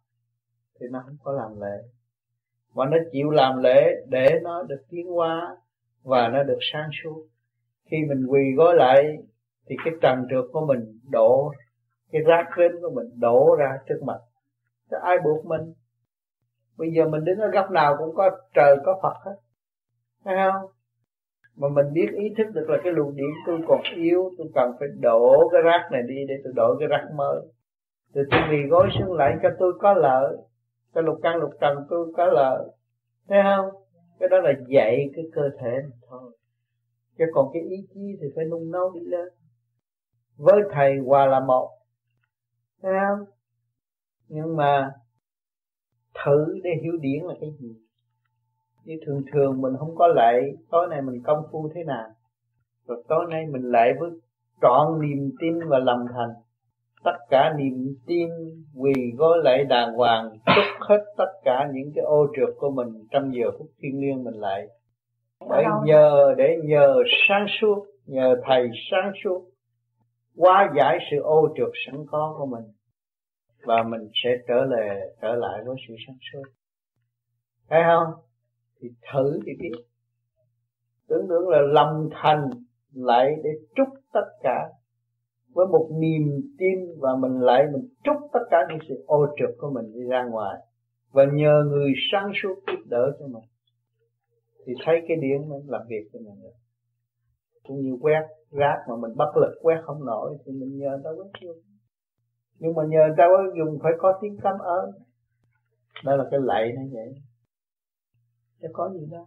thì 0.81 0.87
nó 0.91 1.03
không 1.07 1.17
có 1.23 1.33
làm 1.33 1.61
lễ. 1.61 1.83
Mà 2.75 2.85
nó 2.87 2.97
chịu 3.13 3.31
làm 3.31 3.63
lễ 3.63 4.05
để 4.09 4.41
nó 4.43 4.63
được 4.63 4.85
tiến 4.91 5.07
hóa 5.07 5.57
và 6.03 6.29
nó 6.29 6.43
được 6.43 6.59
sáng 6.73 6.89
suốt. 7.03 7.27
Khi 7.85 7.97
mình 8.09 8.27
quỳ 8.27 8.41
gối 8.57 8.75
lại, 8.77 9.17
thì 9.67 9.77
cái 9.85 9.95
trần 10.03 10.27
trượt 10.31 10.45
của 10.53 10.67
mình 10.67 10.99
đổ, 11.11 11.53
cái 12.13 12.23
rác 12.23 12.45
rến 12.57 12.81
của 12.83 12.91
mình 12.91 13.07
đổ 13.21 13.57
ra 13.59 13.79
trước 13.89 14.01
mặt. 14.07 14.19
Thì 14.91 14.97
ai 15.03 15.17
buộc 15.25 15.47
mình? 15.47 15.73
Bây 16.79 16.91
giờ 16.93 17.09
mình 17.09 17.25
đứng 17.25 17.39
ở 17.39 17.49
góc 17.49 17.71
nào 17.71 17.97
cũng 17.99 18.15
có 18.15 18.31
trời, 18.55 18.77
có 18.85 19.01
phật 19.03 19.15
hết. 19.25 19.37
Thấy 20.25 20.35
không? 20.37 20.71
Mà 21.57 21.69
mình 21.69 21.87
biết 21.93 22.07
ý 22.19 22.35
thức 22.39 22.47
được 22.55 22.71
là 22.71 22.79
cái 22.85 22.93
luồng 22.93 23.17
điện 23.17 23.31
tôi 23.47 23.61
còn 23.69 23.81
yếu, 23.97 24.31
tôi 24.39 24.47
cần 24.55 24.73
phải 24.79 24.89
đổ 25.01 25.49
cái 25.53 25.63
rác 25.63 25.89
này 25.93 26.03
đi 26.09 26.15
để 26.29 26.35
tôi 26.45 26.53
đổ 26.57 26.77
cái 26.79 26.89
rác 26.89 27.05
mới. 27.15 27.41
Rồi 28.15 28.25
tôi 28.31 28.41
vì 28.51 28.69
gối 28.71 28.89
xuống 28.99 29.13
lại 29.13 29.37
cho 29.43 29.49
tôi 29.59 29.73
có 29.81 29.95
lợi 29.95 30.37
cho 30.95 31.01
lục 31.01 31.19
căn 31.23 31.37
lục 31.37 31.51
trần 31.61 31.77
tôi 31.91 32.13
có 32.17 32.27
lợi. 32.27 32.69
Thấy 33.29 33.39
không? 33.43 33.83
Cái 34.19 34.29
đó 34.29 34.41
là 34.41 34.53
dạy 34.69 35.11
cái 35.15 35.25
cơ 35.33 35.51
thể 35.61 35.73
mình 35.83 36.01
thôi. 36.09 36.33
Chứ 37.19 37.25
còn 37.33 37.51
cái 37.53 37.63
ý 37.63 37.77
chí 37.95 38.01
thì 38.21 38.27
phải 38.37 38.45
nung 38.45 38.71
nấu 38.71 38.91
đi 38.95 39.01
lên 39.01 39.29
với 40.37 40.63
thầy 40.73 40.99
hòa 40.99 41.27
là 41.27 41.41
một, 41.41 41.71
thấy 42.83 42.93
không? 43.09 43.27
Nhưng 44.29 44.57
mà 44.57 44.93
thử 46.25 46.61
để 46.65 46.71
hiểu 46.83 46.93
điển 47.01 47.25
là 47.25 47.35
cái 47.41 47.51
gì? 47.59 47.75
Như 48.85 48.95
thường 49.07 49.23
thường 49.33 49.61
mình 49.61 49.73
không 49.79 49.95
có 49.97 50.07
lệ 50.07 50.41
tối 50.71 50.87
nay 50.91 51.03
mình 51.03 51.23
công 51.25 51.43
phu 51.53 51.71
thế 51.75 51.85
nào? 51.85 52.09
Rồi 52.87 53.05
tối 53.09 53.27
nay 53.31 53.47
mình 53.47 53.63
lệ 53.63 53.93
với 54.01 54.11
trọn 54.63 55.01
niềm 55.01 55.31
tin 55.41 55.69
và 55.69 55.79
lòng 55.79 56.07
thành. 56.15 56.31
Tất 57.05 57.17
cả 57.31 57.55
niềm 57.59 57.95
tin 58.07 58.29
quỳ 58.77 58.93
gối 59.17 59.39
lạy 59.45 59.65
đàng 59.65 59.93
hoàng 59.93 60.31
trút 60.47 60.89
hết 60.89 61.05
tất 61.17 61.33
cả 61.45 61.69
những 61.73 61.93
cái 61.95 62.05
ô 62.05 62.27
trượt 62.37 62.55
của 62.59 62.71
mình 62.71 62.89
trong 63.11 63.35
giờ 63.35 63.51
phút 63.59 63.67
thiên 63.83 64.01
liêng 64.01 64.25
mình 64.25 64.35
lại 64.35 64.69
để 65.51 65.65
nhờ 65.85 66.35
để 66.37 66.57
nhờ 66.65 66.95
sáng 67.29 67.47
suốt 67.61 67.87
nhờ 68.07 68.37
thầy 68.45 68.69
sáng 68.91 69.13
suốt 69.25 69.51
hóa 70.37 70.73
giải 70.77 70.99
sự 71.11 71.17
ô 71.23 71.49
trượt 71.57 71.71
sẵn 71.87 72.07
có 72.11 72.35
của 72.39 72.47
mình 72.47 72.65
và 73.63 73.83
mình 73.83 74.09
sẽ 74.25 74.31
trở 74.49 74.65
lại 74.65 74.99
trở 75.23 75.35
lại 75.35 75.61
với 75.67 75.77
sự 75.89 75.95
sáng 76.07 76.17
suốt. 76.33 76.43
Thấy 77.69 77.83
không 77.87 78.30
thì 78.81 78.89
thử 79.13 79.41
thì 79.47 79.53
biết 79.59 79.73
tưởng 81.09 81.29
tượng 81.29 81.49
là 81.49 81.59
lòng 81.61 82.09
thành 82.13 82.51
lại 82.95 83.35
để 83.45 83.51
chúc 83.77 83.89
tất 84.13 84.27
cả. 84.43 84.69
Với 85.55 85.67
một 85.67 85.91
niềm 86.01 86.41
tin 86.59 86.79
và 86.99 87.17
mình 87.17 87.41
lại 87.41 87.65
mình 87.73 87.89
chúc 88.05 88.17
tất 88.33 88.41
cả 88.51 88.59
những 88.69 88.79
sự 88.89 89.05
ô 89.07 89.27
trượt 89.39 89.51
của 89.59 89.71
mình 89.71 89.93
đi 89.93 90.01
ra 90.09 90.25
ngoài. 90.25 90.59
Và 91.13 91.25
nhờ 91.33 91.65
người 91.71 91.93
sáng 92.13 92.33
suốt 92.43 92.55
giúp 92.67 92.87
đỡ 92.89 93.17
cho 93.19 93.27
mình. 93.27 93.45
Thì 94.67 94.73
thấy 94.85 95.01
cái 95.09 95.17
điện 95.17 95.49
mình 95.49 95.63
làm 95.67 95.83
việc 95.89 96.09
cho 96.13 96.19
mình 96.19 96.43
được 96.43 96.61
cũng 97.71 97.81
như 97.81 97.97
quét 98.01 98.23
rác 98.51 98.77
mà 98.89 98.97
mình 98.97 99.17
bất 99.17 99.37
lực, 99.37 99.59
quét 99.63 99.77
không 99.83 100.05
nổi 100.05 100.37
thì 100.45 100.53
mình 100.53 100.79
nhờ 100.79 100.91
người 100.91 101.01
ta 101.05 101.11
quét 101.11 101.31
vô 101.47 101.53
nhưng 102.59 102.75
mà 102.75 102.83
nhờ 102.89 102.99
người 103.07 103.15
ta 103.19 103.25
quét 103.27 103.59
dùng 103.59 103.79
phải 103.83 103.93
có 103.99 104.19
tiếng 104.23 104.37
cảm 104.43 104.59
ơn. 104.59 104.91
Đó 106.05 106.17
là 106.17 106.25
cái 106.31 106.41
lạy 106.43 106.73
nó 106.77 106.83
vậy 106.93 107.15
sẽ 108.63 108.69
có 108.73 108.91
gì 108.95 109.07
đó. 109.11 109.27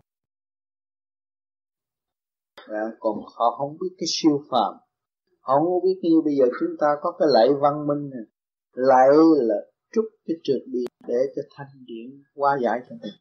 À, 2.56 2.84
còn 3.00 3.18
họ 3.36 3.56
không 3.58 3.78
biết 3.82 3.96
cái 3.98 4.08
siêu 4.08 4.44
phàm. 4.52 4.74
Họ 5.40 5.60
không 5.60 5.84
biết 5.84 6.00
như 6.02 6.22
bây 6.26 6.36
giờ 6.36 6.46
chúng 6.60 6.78
ta 6.80 6.88
có 7.02 7.12
cái 7.20 7.28
lạy 7.32 7.48
văn 7.62 7.88
minh 7.88 8.10
này 8.10 8.26
lạy 8.74 9.08
là 9.42 9.56
trúc 9.94 10.06
cái 10.26 10.36
trượt 10.44 10.62
điện 10.66 10.86
để 11.08 11.16
cho 11.36 11.42
thanh 11.56 11.86
điện 11.86 12.24
qua 12.34 12.58
giải 12.64 12.80
cho 12.90 12.96
mình. 13.02 13.14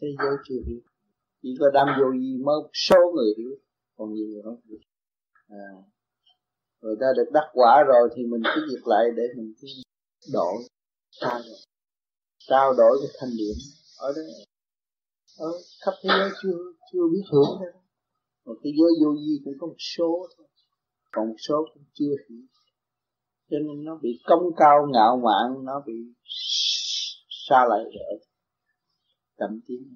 Thế 0.00 0.08
giới 0.18 0.36
chưa 0.44 0.60
biết. 0.66 0.82
Chỉ 1.42 1.56
có 1.60 1.70
đam 1.74 1.88
vô 2.00 2.12
gì 2.12 2.42
mới 2.44 2.56
số 2.72 2.96
người 3.14 3.34
hiểu. 3.38 3.50
Còn 3.96 4.12
nhiều 4.12 4.26
người 4.26 4.42
không 4.44 4.60
hiểu. 4.68 4.78
À, 5.48 5.66
người 6.80 6.96
ta 7.00 7.06
được 7.16 7.30
đắc 7.32 7.50
quả 7.52 7.84
rồi 7.86 8.08
thì 8.16 8.22
mình 8.26 8.42
cứ 8.54 8.60
việc 8.70 8.86
lại 8.86 9.04
để 9.16 9.22
mình 9.36 9.54
cứ 9.60 9.68
đổi 10.32 10.54
trao 11.10 11.38
đổi. 11.38 11.58
Trao 12.38 12.74
đổi 12.74 12.98
cái 13.02 13.10
thanh 13.20 13.30
điện 13.38 13.56
ở 13.98 14.12
đó 14.16 14.22
ở 15.40 15.52
khắp 15.84 15.92
thế 16.02 16.08
giới 16.18 16.30
chưa 16.42 16.58
chưa 16.92 17.04
biết 17.12 17.24
hưởng 17.32 17.56
thôi. 17.58 17.72
Còn 18.44 18.56
thế 18.64 18.70
giới 18.78 18.90
vô 19.00 19.10
vi 19.12 19.34
cũng 19.44 19.54
có 19.60 19.66
một 19.66 19.80
số 19.96 20.26
thôi. 20.36 20.46
Còn 21.12 21.28
một 21.28 21.36
số 21.48 21.66
cũng 21.74 21.84
chưa 21.92 22.14
hiểu. 22.28 22.44
Cho 23.50 23.58
nên 23.66 23.84
nó 23.84 23.98
bị 24.02 24.10
công 24.24 24.42
cao 24.56 24.86
ngạo 24.92 25.16
mạn, 25.16 25.64
nó 25.64 25.82
bị 25.86 25.94
xa 27.48 27.60
lại 27.68 27.80
rồi 27.84 28.20
chậm 29.38 29.60
tiến. 29.66 29.94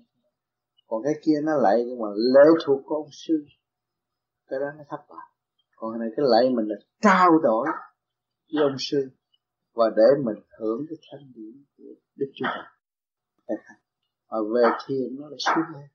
Còn 0.86 1.02
cái 1.05 1.14
kia 1.24 1.40
nó 1.42 1.52
lại 1.62 1.84
nhưng 1.86 1.98
mà 1.98 2.08
lệ 2.34 2.47
thuộc 2.64 2.81
của 2.84 2.94
ông 2.94 3.08
sư. 3.12 3.34
Cái 4.48 4.60
đó 4.60 4.66
nó 4.78 4.84
thấp 4.89 5.00
bại. 5.08 5.28
Còn 5.76 5.92
cái 5.92 5.98
này, 5.98 6.08
cái 6.16 6.26
lệ 6.32 6.50
mình 6.56 6.66
là 6.68 6.76
trao 7.02 7.31
đổi 7.42 7.66
với 8.52 8.62
ông 8.62 8.76
sư 8.78 9.08
và 9.74 9.84
để 9.97 10.08
mình 10.24 10.44
hưởng 10.58 10.86
cái 10.89 10.98
thanh 11.10 11.32
điển 11.34 11.64
của 11.76 11.94
đức 12.16 12.26
chúa 12.34 12.47
trời 13.48 13.83
mà 14.30 14.38
về 14.54 14.62
thiền 14.86 15.16
nó 15.18 15.28
là 15.28 15.36
xuống 15.38 15.64
lên 15.74 15.88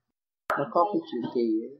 nó 0.58 0.64
có 0.70 0.84
cái 0.92 1.00
chuyện 1.10 1.22
kỳ 1.34 1.48
ấy. 1.70 1.78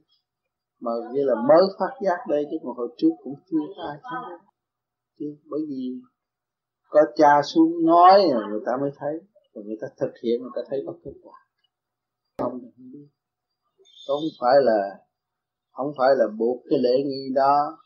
mà 0.79 0.91
như 1.13 1.21
là 1.23 1.35
mới 1.35 1.63
phát 1.79 1.93
giác 2.05 2.17
đây, 2.29 2.45
chứ 2.51 2.57
mà 2.63 2.71
hồi 2.77 2.89
trước 2.97 3.09
cũng 3.23 3.35
chưa 3.51 3.65
có 3.75 3.83
ai 3.89 3.97
thấy. 4.03 4.37
Chứ 5.19 5.37
bởi 5.49 5.61
vì 5.69 6.01
có 6.89 7.01
cha 7.15 7.41
xuống 7.43 7.85
nói 7.85 8.29
rồi 8.33 8.43
người 8.49 8.61
ta 8.65 8.71
mới 8.81 8.91
thấy. 8.97 9.13
Rồi 9.53 9.63
người 9.65 9.77
ta 9.81 9.87
thực 9.97 10.11
hiện, 10.23 10.41
người 10.41 10.51
ta 10.55 10.61
thấy 10.69 10.83
có 10.85 10.93
kết 11.03 11.11
quả. 11.23 11.37
Không 12.37 12.51
không 12.51 12.91
biết 12.93 13.07
không 14.07 14.23
phải 14.41 14.55
là, 14.61 14.97
không 15.71 15.93
phải 15.97 16.09
là 16.17 16.25
buộc 16.37 16.61
cái 16.69 16.79
lễ 16.79 17.03
nghi 17.05 17.29
đó 17.35 17.77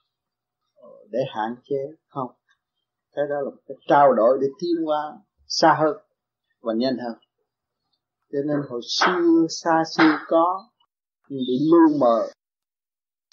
để 1.10 1.20
hạn 1.36 1.56
chế. 1.64 1.82
Không. 2.08 2.32
Cái 3.14 3.26
đó 3.30 3.36
là 3.36 3.50
một 3.50 3.62
cái 3.68 3.78
trao 3.88 4.14
đổi 4.14 4.38
để 4.42 4.48
tiến 4.60 4.86
qua 4.86 5.14
xa 5.48 5.78
hơn 5.80 5.98
và 6.62 6.74
nhanh 6.74 6.98
hơn 6.98 7.18
cho 8.32 8.40
nên 8.48 8.58
hồi 8.70 8.82
xưa, 8.84 9.46
xa 9.50 9.84
xưa 9.98 10.18
có, 10.28 10.70
nhưng 11.30 11.40
bị 11.48 11.70
lu 11.72 11.98
mờ. 12.00 12.28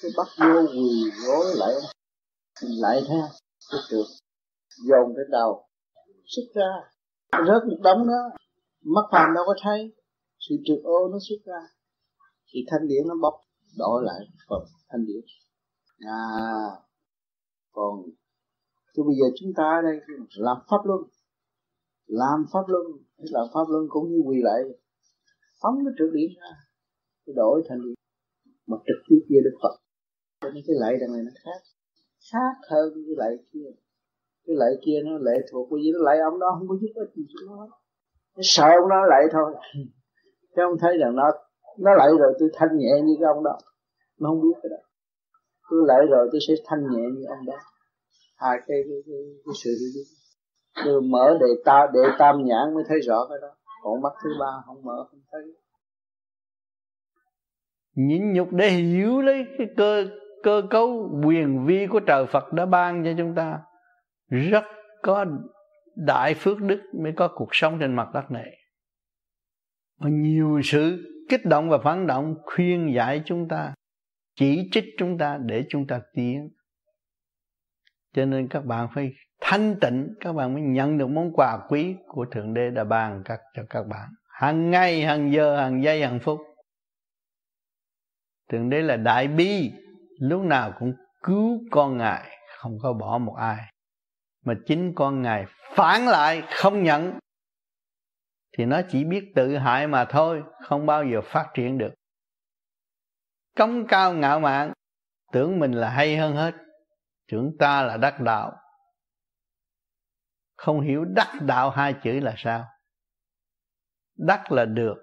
Cái 0.03 0.11
bắt 0.17 0.29
vô 0.39 0.61
quỳ 0.73 1.11
gối 1.27 1.47
lại 1.55 1.75
lại 2.61 3.03
theo 3.09 3.29
cái 3.71 3.81
trượt, 3.89 4.07
dồn 4.89 5.13
cái 5.17 5.25
đầu, 5.31 5.67
xuất 6.27 6.43
ra. 6.55 6.71
Rớt 7.33 7.63
một 7.69 7.79
đống 7.83 8.09
đó, 8.09 8.37
mắt 8.85 9.05
phàm 9.13 9.35
đâu 9.35 9.45
có 9.47 9.55
thấy, 9.63 9.95
sự 10.39 10.55
trượt 10.65 10.79
ô 10.85 11.09
nó 11.13 11.19
xuất 11.29 11.37
ra. 11.45 11.61
Thì 12.53 12.61
thanh 12.71 12.89
điển 12.89 13.09
nó 13.09 13.15
bóc, 13.23 13.35
đổi 13.79 14.03
lại 14.05 14.21
phần 14.49 14.65
thanh 14.89 15.07
điển. 15.07 15.25
À 15.99 16.19
còn 17.73 18.03
chứ 18.95 19.03
bây 19.07 19.15
giờ 19.21 19.27
chúng 19.41 19.53
ta 19.57 19.65
ở 19.65 19.83
đây 19.83 20.01
làm 20.37 20.57
pháp 20.71 20.77
luân. 20.85 21.01
Làm 22.07 22.45
pháp 22.53 22.65
luân 22.67 22.83
làm 23.19 23.47
pháp 23.55 23.69
luân 23.69 23.87
cũng 23.89 24.11
như 24.11 24.23
quỳ 24.27 24.37
lại 24.43 24.63
phóng 25.63 25.77
cái 25.85 25.93
trượt 25.99 26.11
điển 26.13 26.31
ra 26.41 26.51
thì 27.27 27.33
đổi 27.37 27.63
thành 27.69 27.81
điển 27.85 27.95
mà 28.67 28.77
trực 28.87 29.01
tiếp 29.09 29.21
kia 29.29 29.41
được 29.45 29.57
phật. 29.63 29.75
Cho 30.41 30.49
nên 30.55 30.63
cái 30.67 30.77
lệ 30.83 30.91
đằng 31.01 31.13
này 31.15 31.23
nó 31.27 31.33
khác. 31.45 31.61
Khác 32.33 32.55
hơn 32.71 32.87
cái 32.95 33.15
lệ 33.23 33.31
kia. 33.53 33.71
Cái 34.47 34.57
lệ 34.61 34.71
kia 34.85 34.99
nó 35.05 35.19
lệ 35.19 35.37
thuộc 35.51 35.69
cái 35.71 35.79
gì? 35.83 35.91
nó 35.93 36.01
lệ 36.09 36.15
ông 36.31 36.39
đó 36.41 36.47
không 36.59 36.69
có 36.69 36.75
giúp 36.81 36.93
ích 36.95 37.11
gì 37.17 37.25
cho 37.33 37.41
nó. 37.47 37.57
Nó 38.37 38.43
sợ 38.43 38.69
ông 38.81 38.89
đó 38.89 39.01
lệ 39.13 39.21
thôi. 39.33 39.55
Chứ 40.55 40.63
không 40.67 40.79
thấy 40.81 40.99
rằng 40.99 41.17
nó 41.17 41.27
nó 41.79 41.91
lệ 42.01 42.09
rồi 42.19 42.33
tôi 42.39 42.49
thanh 42.55 42.79
nhẹ 42.79 42.93
như 43.05 43.15
cái 43.21 43.27
ông 43.35 43.45
đó. 43.45 43.59
Nó 44.21 44.29
không 44.31 44.41
biết 44.43 44.57
cái 44.63 44.71
đó. 44.71 44.81
Tôi 45.71 45.81
lệ 45.89 45.99
rồi 46.11 46.29
tôi 46.33 46.41
sẽ 46.49 46.55
thanh 46.67 46.83
nhẹ 46.91 47.05
như 47.15 47.25
ông 47.29 47.47
đó. 47.47 47.59
Hai 48.37 48.59
cái 48.67 48.79
cái, 48.89 48.99
cái, 49.07 49.21
cái 49.45 49.55
sự 49.65 49.71
hiểu 49.81 49.91
biết. 49.95 50.09
Tôi 50.85 51.03
mở 51.03 51.39
đề 51.41 51.63
ta 51.65 51.87
để 51.95 52.01
tam 52.19 52.37
nhãn 52.45 52.75
mới 52.75 52.85
thấy 52.89 52.99
rõ 53.01 53.27
cái 53.29 53.39
đó 53.43 53.49
còn 53.83 54.03
mắt 54.03 54.13
thứ 54.25 54.31
ba, 54.41 54.53
không 54.67 54.83
mở, 54.85 55.07
không 55.11 55.21
thấy. 55.33 55.43
Nhịn 57.95 58.33
nhục 58.33 58.53
để 58.53 58.69
hiểu 58.69 59.21
lấy 59.21 59.45
cái 59.59 59.67
cơ 59.77 60.07
cơ 60.43 60.63
cấu 60.71 61.21
quyền 61.27 61.67
vi 61.67 61.87
của 61.87 62.01
trời 62.01 62.27
Phật 62.27 62.53
đã 62.53 62.67
ban 62.67 63.05
cho 63.05 63.11
chúng 63.19 63.35
ta. 63.35 63.61
Rất 64.29 64.65
có 65.03 65.27
đại 65.97 66.35
phước 66.35 66.61
đức 66.61 66.81
mới 67.03 67.13
có 67.17 67.29
cuộc 67.35 67.49
sống 67.53 67.79
trên 67.81 67.97
mặt 67.97 68.09
đất 68.15 68.31
này. 68.31 68.59
Và 69.99 70.11
nhiều 70.11 70.61
sự 70.65 70.99
kích 71.29 71.45
động 71.45 71.69
và 71.69 71.79
phản 71.85 72.07
động 72.07 72.35
khuyên 72.45 72.95
giải 72.95 73.23
chúng 73.25 73.49
ta, 73.49 73.75
chỉ 74.35 74.69
trích 74.73 74.85
chúng 74.99 75.19
ta 75.19 75.39
để 75.47 75.65
chúng 75.69 75.87
ta 75.87 76.01
tiến. 76.15 76.49
Cho 78.15 78.25
nên 78.25 78.49
các 78.49 78.65
bạn 78.65 78.89
phải 78.95 79.13
thanh 79.45 79.77
tịnh, 79.81 80.15
các 80.21 80.33
bạn 80.33 80.55
mới 80.55 80.63
nhận 80.63 80.99
được 80.99 81.07
món 81.07 81.33
quà 81.33 81.59
quý 81.69 81.97
của 82.07 82.27
thượng 82.31 82.55
đế 82.55 82.71
đã 82.71 82.85
ban 82.85 83.23
các, 83.25 83.41
cho 83.55 83.63
các 83.71 83.83
bạn. 83.83 84.09
Hàng 84.29 84.71
ngày, 84.71 85.03
hàng 85.03 85.33
giờ, 85.33 85.57
hàng 85.57 85.83
giây, 85.83 86.03
hàng 86.03 86.19
phút. 86.23 86.41
Thượng 88.51 88.71
đế 88.71 88.83
là 88.83 88.97
đại 88.97 89.29
bi, 89.29 89.73
lúc 90.21 90.43
nào 90.43 90.73
cũng 90.79 90.95
cứu 91.23 91.61
con 91.71 91.97
ngài, 91.97 92.39
không 92.59 92.79
có 92.83 92.93
bỏ 92.93 93.19
một 93.19 93.35
ai. 93.35 93.73
Mà 94.45 94.55
chính 94.67 94.93
con 94.95 95.23
ngài 95.23 95.45
phản 95.75 96.07
lại, 96.07 96.43
không 96.51 96.83
nhận. 96.83 97.19
Thì 98.59 98.65
nó 98.65 98.81
chỉ 98.89 99.05
biết 99.05 99.33
tự 99.35 99.57
hại 99.57 99.87
mà 99.87 100.05
thôi, 100.05 100.43
không 100.63 100.87
bao 100.87 101.05
giờ 101.05 101.21
phát 101.25 101.51
triển 101.55 101.79
được. 101.79 101.95
Công 103.57 103.87
cao 103.87 104.15
ngạo 104.15 104.41
mạn, 104.41 104.73
tưởng 105.33 105.59
mình 105.59 105.73
là 105.73 105.91
hay 105.91 106.17
hơn 106.17 106.35
hết. 106.35 106.55
Tưởng 107.33 107.57
ta 107.59 107.83
là 107.83 107.97
đắc 107.97 108.21
đạo 108.21 108.62
không 110.63 110.81
hiểu 110.81 111.05
đắc 111.05 111.39
đạo 111.47 111.71
hai 111.71 111.95
chữ 112.03 112.21
là 112.21 112.35
sao? 112.37 112.65
Đắc 114.17 114.53
là 114.53 114.65
được, 114.65 114.95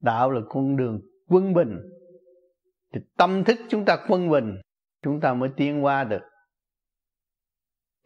đạo 0.00 0.30
là 0.30 0.40
con 0.48 0.76
đường 0.76 1.00
quân 1.28 1.54
bình. 1.54 1.78
Thì 2.92 3.00
tâm 3.16 3.44
thức 3.44 3.58
chúng 3.68 3.84
ta 3.84 3.96
quân 4.08 4.30
bình, 4.30 4.60
chúng 5.02 5.20
ta 5.20 5.34
mới 5.34 5.50
tiến 5.56 5.84
qua 5.84 6.04
được. 6.04 6.22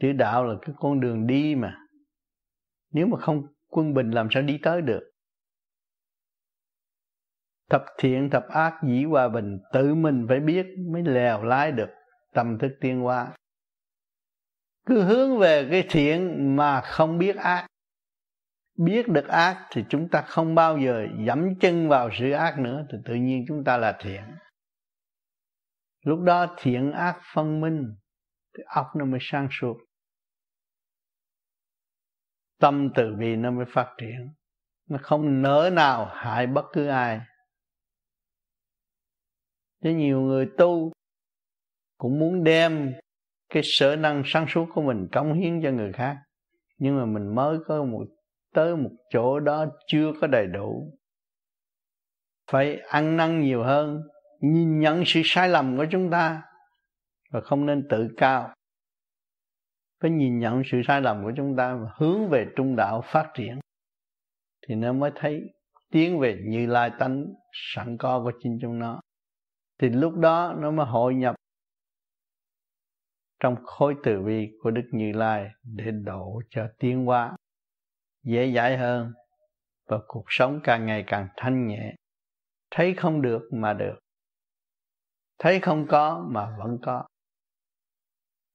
Chữ 0.01 0.13
đạo 0.13 0.45
là 0.45 0.55
cái 0.63 0.75
con 0.79 1.01
đường 1.01 1.27
đi 1.27 1.55
mà. 1.55 1.79
Nếu 2.91 3.07
mà 3.07 3.19
không 3.21 3.43
quân 3.69 3.95
bình 3.95 4.11
làm 4.11 4.29
sao 4.31 4.43
đi 4.43 4.59
tới 4.63 4.83
được? 4.83 5.11
Thập 7.71 7.85
thiện, 7.99 8.31
thập 8.31 8.49
ác 8.49 8.81
dĩ 8.87 9.05
hòa 9.05 9.29
bình, 9.29 9.59
tự 9.73 9.95
mình 9.95 10.27
phải 10.29 10.41
biết 10.41 10.67
mới 10.91 11.03
lèo 11.03 11.45
lái 11.45 11.73
được 11.73 11.89
tâm 12.33 12.59
thức 12.59 12.71
tiến 12.81 13.01
hóa 13.01 13.33
cứ 14.87 15.03
hướng 15.03 15.39
về 15.39 15.69
cái 15.71 15.85
thiện 15.91 16.57
mà 16.57 16.81
không 16.81 17.19
biết 17.19 17.37
ác. 17.37 17.67
Biết 18.79 19.09
được 19.09 19.29
ác 19.29 19.69
thì 19.71 19.85
chúng 19.89 20.09
ta 20.09 20.23
không 20.23 20.55
bao 20.55 20.79
giờ 20.79 21.07
dẫm 21.27 21.59
chân 21.61 21.89
vào 21.89 22.11
sự 22.19 22.31
ác 22.31 22.59
nữa, 22.59 22.87
thì 22.93 22.99
tự 23.05 23.15
nhiên 23.15 23.45
chúng 23.49 23.65
ta 23.65 23.77
là 23.77 23.99
thiện. 24.01 24.23
Lúc 26.05 26.21
đó 26.21 26.57
thiện 26.59 26.93
ác 26.93 27.21
phân 27.35 27.61
minh, 27.61 27.95
thì 28.57 28.63
óc 28.67 28.87
nó 28.97 29.05
mới 29.05 29.21
sang 29.23 29.49
suốt. 29.51 29.77
Tâm 32.59 32.89
từ 32.95 33.15
bi 33.19 33.37
nó 33.37 33.51
mới 33.51 33.65
phát 33.69 33.95
triển. 33.99 34.35
Nó 34.89 34.99
không 35.03 35.43
nỡ 35.43 35.71
nào 35.73 36.11
hại 36.15 36.47
bất 36.47 36.65
cứ 36.73 36.87
ai. 36.87 37.21
Chứ 39.83 39.91
nhiều 39.91 40.21
người 40.21 40.49
tu 40.59 40.93
cũng 41.99 42.19
muốn 42.19 42.45
đem 42.45 42.93
cái 43.51 43.63
sở 43.65 43.97
năng 43.97 44.23
sáng 44.27 44.47
suốt 44.49 44.67
của 44.75 44.83
mình 44.83 45.09
cống 45.13 45.33
hiến 45.33 45.63
cho 45.63 45.71
người 45.71 45.93
khác. 45.93 46.17
Nhưng 46.79 46.97
mà 46.97 47.05
mình 47.05 47.35
mới 47.35 47.59
có 47.67 47.85
một, 47.85 48.05
tới 48.55 48.77
một 48.77 48.91
chỗ 49.11 49.41
đó 49.41 49.67
chưa 49.87 50.13
có 50.21 50.27
đầy 50.27 50.47
đủ. 50.47 50.99
Phải 52.51 52.77
ăn 52.89 53.17
năn 53.17 53.41
nhiều 53.41 53.63
hơn, 53.63 54.01
nhìn 54.41 54.79
nhận 54.79 55.03
sự 55.07 55.21
sai 55.25 55.49
lầm 55.49 55.77
của 55.77 55.87
chúng 55.91 56.11
ta 56.11 56.43
và 57.31 57.41
không 57.41 57.67
nên 57.67 57.89
tự 57.91 58.09
cao. 58.17 58.55
Phải 60.03 60.11
nhìn 60.11 60.39
nhận 60.39 60.63
sự 60.71 60.81
sai 60.87 61.01
lầm 61.01 61.25
của 61.25 61.33
chúng 61.37 61.57
ta 61.57 61.75
và 61.75 61.91
hướng 61.97 62.29
về 62.29 62.47
trung 62.57 62.77
đạo 62.77 63.03
phát 63.05 63.31
triển. 63.35 63.61
Thì 64.69 64.75
nó 64.75 64.93
mới 64.93 65.11
thấy 65.15 65.41
tiến 65.91 66.19
về 66.19 66.39
như 66.47 66.67
lai 66.67 66.91
tánh, 66.99 67.27
sẵn 67.53 67.97
có 67.99 68.23
của 68.23 68.33
chính 68.43 68.59
chúng 68.63 68.79
nó. 68.79 69.01
Thì 69.79 69.89
lúc 69.89 70.15
đó 70.15 70.55
nó 70.59 70.71
mới 70.71 70.87
hội 70.87 71.15
nhập 71.15 71.37
trong 73.41 73.57
khối 73.65 73.95
từ 74.03 74.23
vi 74.25 74.49
của 74.63 74.71
Đức 74.71 74.89
Như 74.93 75.13
Lai 75.13 75.51
để 75.63 75.91
độ 75.91 76.43
cho 76.51 76.69
tiến 76.79 77.05
hóa, 77.05 77.37
dễ 78.23 78.53
dãi 78.57 78.79
hơn 78.79 79.13
và 79.87 79.99
cuộc 80.07 80.25
sống 80.29 80.61
càng 80.65 80.87
ngày 80.87 81.05
càng 81.07 81.29
thanh 81.37 81.67
nhẹ. 81.67 81.95
Thấy 82.71 82.95
không 82.95 83.23
được 83.23 83.43
mà 83.53 83.73
được. 83.73 83.99
Thấy 85.39 85.61
không 85.61 85.87
có 85.89 86.27
mà 86.31 86.57
vẫn 86.59 86.79
có. 86.83 87.07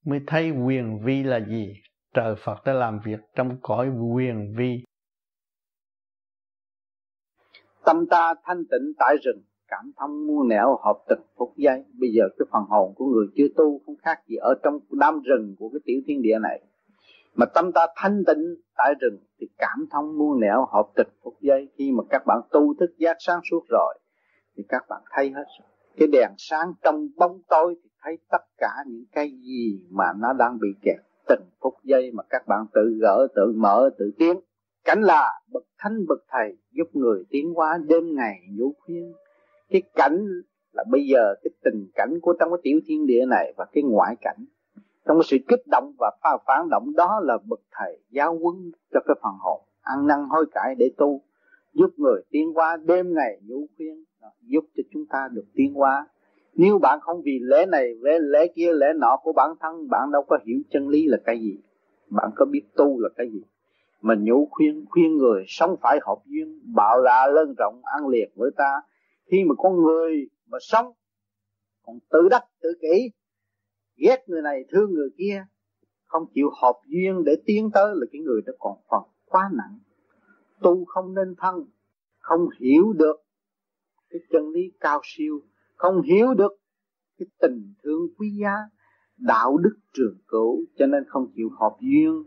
Mới 0.06 0.20
thấy 0.28 0.52
quyền 0.52 1.00
vi 1.06 1.24
là 1.24 1.40
gì? 1.40 1.74
Trời 2.14 2.36
Phật 2.46 2.64
đã 2.66 2.74
làm 2.74 3.00
việc 3.06 3.20
trong 3.36 3.58
cõi 3.62 3.90
quyền 3.90 4.54
vi. 4.58 4.84
Tâm 7.86 8.06
ta 8.10 8.34
thanh 8.44 8.64
tịnh 8.72 8.94
tại 9.00 9.16
rừng 9.24 9.44
cảm 9.68 9.92
thông 9.98 10.28
muôn 10.28 10.48
nẻo 10.48 10.78
hợp 10.84 10.98
tịch 11.08 11.26
phục 11.38 11.54
giây 11.58 11.86
bây 12.00 12.10
giờ 12.14 12.24
cái 12.38 12.46
phần 12.52 12.64
hồn 12.70 12.94
của 12.96 13.06
người 13.06 13.26
chưa 13.36 13.48
tu 13.58 13.82
không 13.86 13.96
khác 13.96 14.20
gì 14.28 14.36
ở 14.36 14.54
trong 14.64 14.80
đám 14.92 15.22
rừng 15.22 15.56
của 15.60 15.70
cái 15.70 15.80
tiểu 15.86 16.02
thiên 16.08 16.22
địa 16.22 16.40
này. 16.42 16.62
Mà 17.36 17.46
tâm 17.46 17.72
ta 17.72 17.88
thanh 17.96 18.24
tịnh 18.28 18.56
tại 18.78 18.94
rừng 19.00 19.18
thì 19.40 19.48
cảm 19.58 19.86
thông 19.92 20.18
muôn 20.18 20.40
nẻo 20.40 20.66
hợp 20.72 20.88
tịch 20.96 21.10
phục 21.24 21.34
giây 21.42 21.68
khi 21.78 21.92
mà 21.92 22.04
các 22.10 22.24
bạn 22.26 22.42
tu 22.52 22.74
thức 22.80 22.90
giác 22.98 23.18
sáng 23.20 23.40
suốt 23.52 23.64
rồi 23.70 24.00
thì 24.58 24.64
các 24.70 24.86
bạn 24.90 25.02
thấy 25.12 25.30
hết 25.30 25.46
rồi. 25.60 25.68
Cái 25.98 26.08
đèn 26.08 26.30
sáng 26.38 26.74
trong 26.84 27.08
bóng 27.18 27.42
tối 27.50 27.76
thì 27.84 27.90
thấy 28.04 28.18
tất 28.32 28.44
cả 28.58 28.72
những 28.88 29.06
cái 29.12 29.30
gì 29.30 29.88
mà 29.92 30.06
nó 30.18 30.34
đang 30.34 30.60
bị 30.60 30.68
kẹt. 30.82 30.98
Từng 31.28 31.44
phút 31.62 31.74
giây 31.84 32.12
mà 32.12 32.24
các 32.30 32.48
bạn 32.48 32.66
tự 32.74 32.98
gỡ, 33.02 33.28
tự 33.36 33.54
mở, 33.56 33.90
tự 34.00 34.12
tiến. 34.18 34.40
Cảnh 34.84 35.02
là 35.02 35.42
bậc 35.54 35.64
thánh 35.78 36.06
bậc 36.08 36.20
thầy 36.30 36.58
giúp 36.72 36.88
người 36.94 37.24
tiến 37.30 37.54
hóa 37.54 37.78
đêm 37.88 38.16
ngày 38.16 38.40
nhũ 38.58 38.74
khuyên 38.80 39.14
cái 39.70 39.82
cảnh 39.96 40.26
là 40.72 40.84
bây 40.92 41.08
giờ, 41.08 41.36
cái 41.44 41.52
tình 41.64 41.88
cảnh 41.96 42.20
của 42.22 42.34
trong 42.40 42.50
cái 42.52 42.60
tiểu 42.64 42.80
thiên 42.86 43.06
địa 43.08 43.26
này 43.26 43.54
và 43.58 43.66
cái 43.72 43.84
ngoại 43.84 44.16
cảnh, 44.22 44.46
trong 45.06 45.18
cái 45.18 45.24
sự 45.26 45.38
kích 45.48 45.68
động 45.68 45.94
và 46.00 46.12
pha 46.24 46.30
phản 46.48 46.70
động, 46.70 46.94
đó 46.96 47.20
là 47.24 47.38
bậc 47.50 47.60
thầy 47.72 48.00
giáo 48.10 48.38
huấn 48.38 48.72
cho 48.94 49.00
cái 49.08 49.16
phần 49.24 49.34
hồn. 49.40 49.62
Ăn 49.82 50.08
năn 50.08 50.20
hối 50.30 50.46
cải 50.52 50.76
để 50.76 50.90
tu, 50.98 51.22
giúp 51.74 51.90
người 51.98 52.22
tiến 52.30 52.54
hóa. 52.54 52.78
Đêm 52.78 53.14
ngày 53.14 53.40
nhũ 53.48 53.68
khuyên 53.78 54.04
giúp 54.42 54.66
cho 54.78 54.84
chúng 54.92 55.06
ta 55.10 55.28
được 55.32 55.46
tiến 55.54 55.74
hóa. 55.74 56.08
Nếu 56.54 56.78
bạn 56.78 57.00
không 57.02 57.22
vì 57.26 57.40
lễ 57.42 57.66
này 57.66 57.94
về 58.02 58.20
lễ 58.22 58.48
kia, 58.56 58.74
lễ 58.74 58.88
nọ 58.96 59.18
của 59.24 59.34
bản 59.34 59.50
thân, 59.60 59.88
bạn 59.90 60.12
đâu 60.12 60.24
có 60.28 60.38
hiểu 60.46 60.58
chân 60.70 60.88
lý 60.88 61.08
là 61.08 61.18
cái 61.26 61.40
gì. 61.40 61.58
Bạn 62.10 62.32
có 62.36 62.46
biết 62.46 62.64
tu 62.76 63.00
là 63.00 63.10
cái 63.18 63.30
gì. 63.32 63.42
Mình 64.02 64.24
nhủ 64.24 64.48
khuyên 64.52 64.86
khuyên 64.90 65.18
người 65.18 65.44
sống 65.48 65.76
phải 65.82 66.00
hợp 66.06 66.18
duyên, 66.26 66.62
bạo 66.76 67.02
la 67.02 67.28
lân 67.28 67.54
rộng, 67.58 67.82
ăn 67.84 68.08
liệt 68.08 68.28
với 68.36 68.52
ta 68.58 68.82
khi 69.32 69.44
mà 69.44 69.56
con 69.58 69.82
người 69.84 70.30
mà 70.48 70.58
sống, 70.62 70.86
còn 71.86 72.00
tự 72.12 72.20
đắc, 72.32 72.44
tự 72.62 72.70
kỷ, 72.82 73.12
ghét 73.98 74.24
người 74.28 74.42
này, 74.42 74.66
thương 74.72 74.94
người 74.94 75.10
kia, 75.18 75.46
không 76.06 76.24
chịu 76.34 76.50
hợp 76.62 76.80
duyên 76.88 77.24
để 77.26 77.36
tiến 77.46 77.70
tới 77.74 77.96
là 77.96 78.06
cái 78.12 78.22
người 78.22 78.42
đó 78.46 78.54
còn 78.60 78.78
phần 78.92 79.04
quá 79.26 79.50
nặng. 79.54 79.80
Tu 80.62 80.86
không 80.86 81.14
nên 81.14 81.36
thân, 81.38 81.56
không 82.18 82.48
hiểu 82.60 82.94
được 82.94 83.16
cái 84.10 84.20
chân 84.30 84.50
lý 84.50 84.72
cao 84.80 85.02
siêu, 85.04 85.42
không 85.76 86.02
hiểu 86.02 86.34
được 86.34 86.52
cái 87.20 87.28
tình 87.40 87.74
thương 87.84 88.08
quý 88.18 88.28
giá, 88.42 88.56
đạo 89.18 89.58
đức 89.58 89.76
trường 89.94 90.18
cửu, 90.28 90.66
cho 90.78 90.86
nên 90.86 91.04
không 91.08 91.32
chịu 91.36 91.50
hợp 91.60 91.78
duyên. 91.80 92.24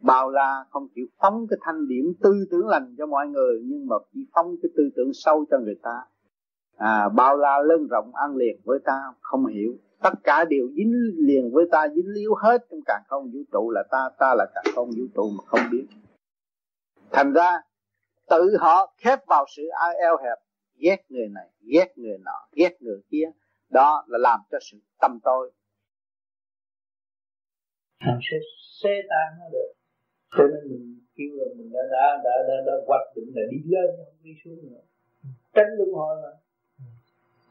Bao 0.00 0.30
la 0.30 0.64
không 0.70 0.88
chịu 0.94 1.06
phóng 1.18 1.46
cái 1.50 1.58
thanh 1.62 1.88
điểm 1.88 2.04
tư 2.22 2.46
tưởng 2.50 2.66
lành 2.68 2.94
cho 2.98 3.06
mọi 3.06 3.26
người, 3.26 3.60
nhưng 3.64 3.86
mà 3.86 3.96
chỉ 4.12 4.20
phóng 4.34 4.56
cái 4.62 4.70
tư 4.76 4.90
tưởng 4.96 5.10
sâu 5.12 5.44
cho 5.50 5.58
người 5.58 5.78
ta 5.82 5.96
à, 6.80 7.08
bao 7.08 7.36
la 7.36 7.58
lớn 7.58 7.86
rộng 7.90 8.10
ăn 8.14 8.36
liền 8.36 8.60
với 8.64 8.78
ta 8.84 9.12
không 9.20 9.46
hiểu. 9.46 9.72
Tất 10.02 10.12
cả 10.24 10.44
đều 10.44 10.68
dính 10.76 10.92
liền 11.16 11.50
với 11.52 11.64
ta 11.70 11.88
dính 11.88 12.08
líu 12.08 12.34
hết 12.34 12.66
trong 12.70 12.80
càng 12.86 13.02
không 13.06 13.30
vũ 13.32 13.38
trụ 13.52 13.70
là 13.70 13.82
ta 13.90 14.10
ta 14.18 14.34
là 14.34 14.46
càng 14.54 14.64
không 14.74 14.88
vũ 14.88 15.02
trụ 15.14 15.30
mà 15.30 15.44
không 15.46 15.60
biết. 15.72 15.86
Thành 17.12 17.32
ra 17.32 17.60
tự 18.30 18.56
họ 18.60 18.94
khép 18.96 19.18
vào 19.26 19.44
sự 19.56 19.62
ai 19.68 19.96
eo 19.96 20.16
hẹp 20.16 20.38
ghét 20.76 21.04
người 21.08 21.28
này 21.28 21.48
ghét 21.60 21.98
người 21.98 22.18
nọ 22.24 22.48
ghét 22.52 22.82
người 22.82 23.00
kia. 23.10 23.30
Đó 23.70 24.04
là 24.08 24.18
làm 24.18 24.40
cho 24.50 24.58
sự 24.60 24.78
tâm 25.00 25.18
tôi 25.22 25.52
thành 28.00 28.18
sẽ 28.30 28.36
xê 28.82 28.94
tan 29.08 29.38
nó 29.38 29.46
được. 29.52 29.72
Cho 30.36 30.44
nên 30.44 30.70
mình 30.70 31.00
kêu 31.14 31.28
là 31.32 31.44
mình 31.56 31.72
đã 31.72 31.80
đã 31.92 32.22
đã 32.24 32.34
đã, 32.48 32.54
đã 32.66 32.72
hoạch 32.86 33.06
định 33.16 33.32
là 33.34 33.42
đi 33.50 33.58
lên 33.64 33.96
không 33.96 34.14
đi 34.22 34.30
xuống 34.44 34.56
nữa. 34.70 34.80
Tránh 35.54 35.70
luân 35.78 35.92
hồi 35.92 36.16
mà 36.22 36.32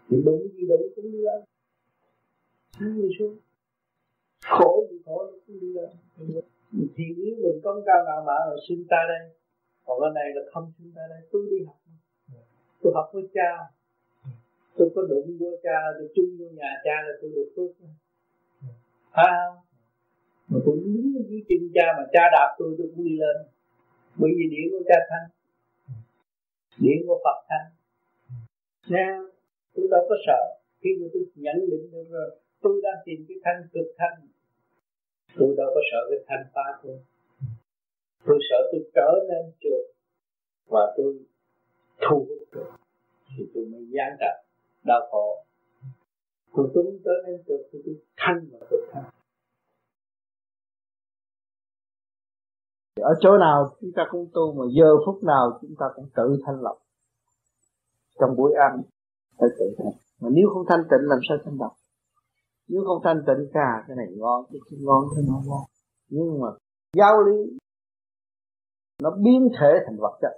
thì 0.09 0.17
đúng 0.25 0.47
gì 0.53 0.67
đúng, 0.69 0.81
cũng 0.95 1.11
đi 1.11 1.17
lên 1.17 1.41
sáng 2.79 3.01
đi 3.01 3.07
xuống 3.19 3.37
khổ 4.45 4.87
gì 4.91 4.97
khổ, 5.05 5.31
cũng 5.47 5.59
đi 5.59 5.73
lên 5.73 5.89
thì 6.95 7.03
nếu 7.17 7.35
mình 7.43 7.61
có 7.63 7.81
cao 7.85 8.03
ngạo 8.05 8.23
mạn 8.27 8.41
là 8.49 8.55
sinh 8.67 8.85
ta 8.89 8.97
đây, 9.07 9.29
còn 9.85 9.99
cái 10.01 10.11
này 10.15 10.27
là 10.35 10.41
không 10.53 10.71
sinh 10.77 10.91
ta 10.95 11.01
đây, 11.09 11.21
tôi 11.31 11.47
đi 11.51 11.65
học. 11.65 11.75
Tôi 12.81 12.93
học 12.95 13.09
với 13.13 13.23
cha. 13.33 13.49
Tôi 14.77 14.91
có 14.95 15.01
đụng 15.09 15.37
vô 15.39 15.51
cha, 15.63 15.77
tôi 15.99 16.09
chung 16.15 16.37
vô 16.39 16.45
nhà 16.45 16.71
cha 16.83 16.95
là 17.07 17.13
tôi 17.21 17.31
được 17.35 17.49
phước. 17.55 17.71
Phải 19.11 19.25
không? 19.37 19.57
Mà 20.47 20.59
cũng 20.65 20.79
đứng 20.93 21.13
dưới 21.29 21.41
chân 21.49 21.69
cha 21.73 21.85
mà 21.97 22.03
cha 22.13 22.23
đạp 22.31 22.55
tôi 22.59 22.75
tôi 22.77 22.87
cũng 22.95 23.05
đi 23.05 23.17
lên. 23.17 23.37
Bởi 24.15 24.31
vì 24.37 24.43
điện 24.51 24.67
của 24.71 24.83
cha 24.87 24.95
thanh 25.09 25.29
điện 26.77 26.97
của 27.07 27.19
phật 27.23 27.45
thanh 27.49 27.67
nha 28.87 29.19
tôi 29.73 29.87
đâu 29.91 30.05
có 30.09 30.15
sợ 30.27 30.41
khi 30.81 30.89
mà 31.01 31.07
tôi 31.13 31.23
nhận 31.35 31.55
định 31.71 31.91
được 31.91 32.05
rồi, 32.09 32.39
tôi 32.61 32.81
đang 32.83 32.99
tìm 33.05 33.25
cái 33.27 33.37
thanh 33.43 33.67
cực 33.73 33.87
thanh. 33.97 34.27
Tôi 35.37 35.55
đâu 35.57 35.71
có 35.75 35.81
sợ 35.91 36.01
cái 36.09 36.19
thanh 36.27 36.45
phá 36.53 36.79
tôi 36.83 36.99
tôi 38.25 38.39
sợ 38.49 38.57
tôi 38.71 38.81
trở 38.95 39.09
nên 39.29 39.51
trượt 39.61 39.95
và 40.67 40.93
tôi 40.97 41.19
thu 42.01 42.25
hút 42.29 42.47
được 42.51 42.69
thì 43.37 43.43
tôi 43.53 43.65
mới 43.65 43.87
gián 43.89 44.17
đặt 44.19 44.35
đau 44.83 45.07
khổ. 45.11 45.45
Còn 46.51 46.71
tôi 46.73 46.83
muốn 46.83 46.99
trở 47.05 47.11
nên 47.27 47.43
trượt 47.47 47.59
thì 47.71 47.79
tôi 47.85 47.95
thanh 48.17 48.47
và 48.51 48.67
cực 48.69 48.79
thanh. 48.91 49.03
Ở 52.95 53.13
chỗ 53.21 53.37
nào 53.37 53.75
chúng 53.81 53.91
ta 53.95 54.03
cũng 54.11 54.29
tu 54.33 54.53
mà 54.53 54.63
giờ 54.77 54.89
phút 55.05 55.23
nào 55.23 55.59
chúng 55.61 55.75
ta 55.79 55.85
cũng 55.95 56.05
tự 56.15 56.37
thanh 56.45 56.61
lọc 56.61 56.77
trong 58.19 58.35
buổi 58.37 58.53
ăn 58.53 58.81
phải 59.39 59.49
tự 59.59 59.65
thanh. 59.77 59.93
Mà 60.21 60.29
nếu 60.31 60.49
không 60.53 60.65
thanh 60.69 60.83
tịnh, 60.89 61.09
làm 61.09 61.19
sao 61.29 61.37
thanh 61.45 61.57
lọc 61.59 61.73
nếu 62.69 62.81
không 62.87 63.01
thanh 63.03 63.21
tịnh 63.27 63.47
cả 63.53 63.83
cái 63.87 63.97
này 63.97 64.07
ngon, 64.17 64.45
cái 64.51 64.59
kia 64.69 64.77
ngon, 64.79 65.03
cái 65.15 65.23
nó 65.27 65.41
ngon. 65.47 65.63
Nhưng 66.09 66.41
mà 66.41 66.47
giáo 66.97 67.23
lý, 67.23 67.57
nó 69.03 69.09
biến 69.23 69.49
thể 69.59 69.71
thành 69.85 69.97
vật 69.99 70.17
chất. 70.21 70.33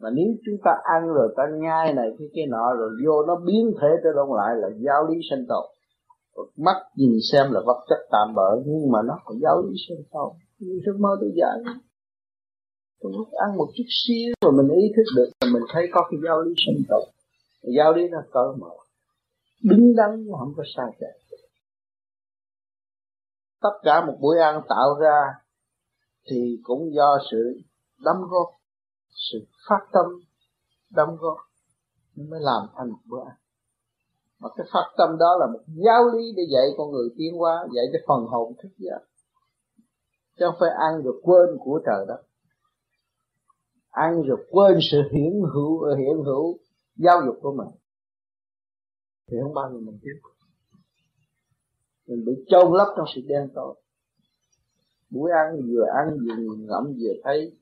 Mà 0.00 0.10
nếu 0.10 0.26
chúng 0.44 0.56
ta 0.64 0.70
ăn 0.94 1.08
rồi 1.08 1.34
ta 1.36 1.42
nhai 1.52 1.94
này, 1.94 2.08
cái 2.18 2.28
kia 2.34 2.46
nọ, 2.48 2.74
rồi 2.78 2.90
vô 3.06 3.22
nó 3.26 3.36
biến 3.46 3.72
thể 3.80 3.88
trở 4.04 4.10
đông 4.16 4.34
lại 4.34 4.56
là 4.56 4.68
giáo 4.86 5.06
lý 5.08 5.20
sinh 5.30 5.46
tồn. 5.48 5.64
Mắt 6.56 6.76
nhìn 6.96 7.12
xem 7.32 7.52
là 7.52 7.60
vật 7.66 7.84
chất 7.88 7.98
tạm 8.10 8.34
bỡ 8.34 8.62
nhưng 8.66 8.92
mà 8.92 8.98
nó 9.02 9.18
còn 9.24 9.38
giáo 9.42 9.62
lý 9.62 9.74
sinh 9.88 10.04
tồn. 10.12 10.32
Như 10.58 10.80
giấc 10.86 10.96
mơ 10.98 11.08
tôi 11.20 11.32
giải 11.36 11.74
tôi 13.00 13.12
ăn 13.46 13.56
một 13.56 13.68
chút 13.76 13.88
xíu 14.04 14.34
mà 14.44 14.50
mình 14.56 14.76
ý 14.76 14.92
thức 14.96 15.02
được 15.16 15.28
là 15.40 15.52
mình 15.52 15.62
thấy 15.72 15.84
có 15.92 16.08
cái 16.10 16.20
giáo 16.24 16.42
lý 16.42 16.54
sinh 16.66 16.84
tồn 16.88 17.04
giáo 17.62 17.92
lý 17.92 18.08
nó 18.08 18.18
cởi 18.32 18.56
mở. 18.58 18.70
Đứng 19.62 19.96
đắn 19.96 20.26
không 20.38 20.52
có 20.56 20.62
sai 20.76 20.86
chạy 21.00 21.22
tất 23.62 23.78
cả 23.82 24.06
một 24.06 24.16
buổi 24.20 24.38
ăn 24.38 24.62
tạo 24.68 24.98
ra 25.00 25.34
thì 26.30 26.60
cũng 26.62 26.94
do 26.94 27.18
sự 27.30 27.60
đóng 28.04 28.22
góp, 28.30 28.48
sự 29.10 29.38
phát 29.68 29.86
tâm 29.92 30.06
đóng 30.90 31.16
góp 31.20 31.36
mới 32.16 32.40
làm 32.40 32.66
thành 32.76 32.90
một 32.90 32.98
bữa 33.06 33.20
ăn. 33.26 33.36
Mà 34.38 34.48
cái 34.56 34.66
phát 34.72 34.92
tâm 34.96 35.18
đó 35.18 35.36
là 35.40 35.46
một 35.46 35.60
giáo 35.66 36.04
lý 36.14 36.32
để 36.36 36.42
dạy 36.52 36.66
con 36.76 36.90
người 36.90 37.08
tiến 37.16 37.36
hóa, 37.38 37.66
dạy 37.74 37.84
cho 37.92 37.98
phần 38.08 38.26
hồn 38.26 38.52
thức 38.62 38.68
giác. 38.78 39.00
Chứ 40.38 40.44
không 40.46 40.56
phải 40.60 40.70
ăn 40.70 41.02
rồi 41.02 41.20
quên 41.22 41.58
của 41.64 41.80
trời 41.86 42.06
đó 42.08 42.16
ăn 43.90 44.22
rồi 44.22 44.46
quên 44.50 44.78
sự 44.90 45.02
hiển 45.12 45.42
hữu 45.54 45.94
hiển 45.94 46.24
hữu 46.24 46.58
giáo 46.96 47.22
dục 47.26 47.38
của 47.42 47.52
mình. 47.52 47.68
Thì 49.30 49.36
không 49.42 49.54
bao 49.54 49.72
giờ 49.72 49.78
mình 49.78 49.98
tiếp 50.02 50.32
mình 52.06 52.24
bị 52.24 52.32
chôn 52.48 52.72
lấp 52.72 52.88
trong 52.96 53.06
sự 53.14 53.20
đen 53.26 53.48
tối. 53.54 53.74
Buổi 55.10 55.30
ăn 55.44 55.56
vừa 55.68 55.84
ăn 55.94 56.18
vừa 56.26 56.56
ngẫm 56.56 56.84
vừa 56.84 57.12
thấy 57.24 57.52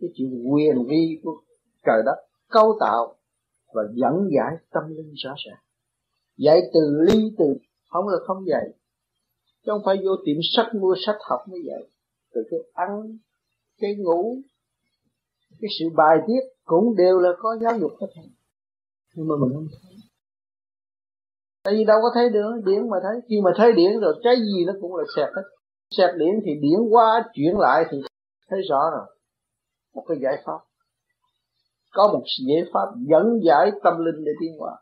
cái 0.00 0.10
chuyện 0.14 0.52
quyền 0.52 0.86
vi 0.88 1.20
của 1.22 1.42
trời 1.86 2.02
đất 2.06 2.16
cấu 2.48 2.76
tạo 2.80 3.16
và 3.74 3.82
dẫn 3.94 4.28
giải 4.36 4.56
tâm 4.70 4.82
linh 4.88 5.12
rõ 5.14 5.34
ràng. 5.46 5.58
Dạy 6.36 6.60
từ 6.74 6.80
ly 7.06 7.34
từ, 7.38 7.44
không 7.88 8.08
là 8.08 8.18
không 8.26 8.46
dạy. 8.46 8.68
Chứ 9.46 9.72
không 9.72 9.82
phải 9.84 9.96
vô 9.96 10.12
tiệm 10.24 10.36
sách 10.56 10.74
mua 10.74 10.94
sách 11.06 11.16
học 11.30 11.40
mới 11.48 11.60
dạy. 11.66 11.90
Từ 12.34 12.40
cái 12.50 12.60
ăn, 12.72 13.18
cái 13.78 13.94
ngủ, 13.96 14.38
cái 15.60 15.68
sự 15.78 15.84
bài 15.96 16.16
tiết 16.26 16.40
cũng 16.64 16.96
đều 16.96 17.18
là 17.18 17.30
có 17.38 17.58
giáo 17.62 17.78
dục 17.78 17.92
hết 18.00 18.06
nhưng 19.16 19.28
mà 19.28 19.34
mình 19.40 19.50
không 19.54 19.68
thấy. 19.70 19.96
Tại 21.64 21.74
vì 21.74 21.84
đâu 21.84 21.98
có 22.02 22.10
thấy 22.14 22.30
được 22.30 22.50
điển 22.64 22.90
mà 22.90 22.96
thấy. 23.02 23.20
Khi 23.28 23.36
mà 23.44 23.50
thấy 23.56 23.72
điển 23.72 24.00
rồi, 24.00 24.20
cái 24.24 24.36
gì 24.36 24.64
nó 24.66 24.72
cũng 24.80 24.96
là 24.96 25.04
sẹt 25.16 25.28
hết. 25.36 25.42
Sẹt 25.90 26.10
điển 26.18 26.34
thì 26.44 26.52
điển 26.60 26.80
qua 26.90 27.24
chuyển 27.32 27.58
lại 27.58 27.84
thì 27.90 27.98
thấy 28.48 28.60
rõ 28.70 28.80
rồi. 28.90 29.06
Một 29.94 30.04
cái 30.08 30.18
giải 30.22 30.42
pháp. 30.44 30.58
Có 31.92 32.12
một 32.12 32.22
giải 32.48 32.62
pháp 32.72 32.86
dẫn 33.08 33.40
giải 33.44 33.70
tâm 33.84 33.94
linh 34.04 34.24
để 34.24 34.32
tiến 34.40 34.58
hóa. 34.58 34.72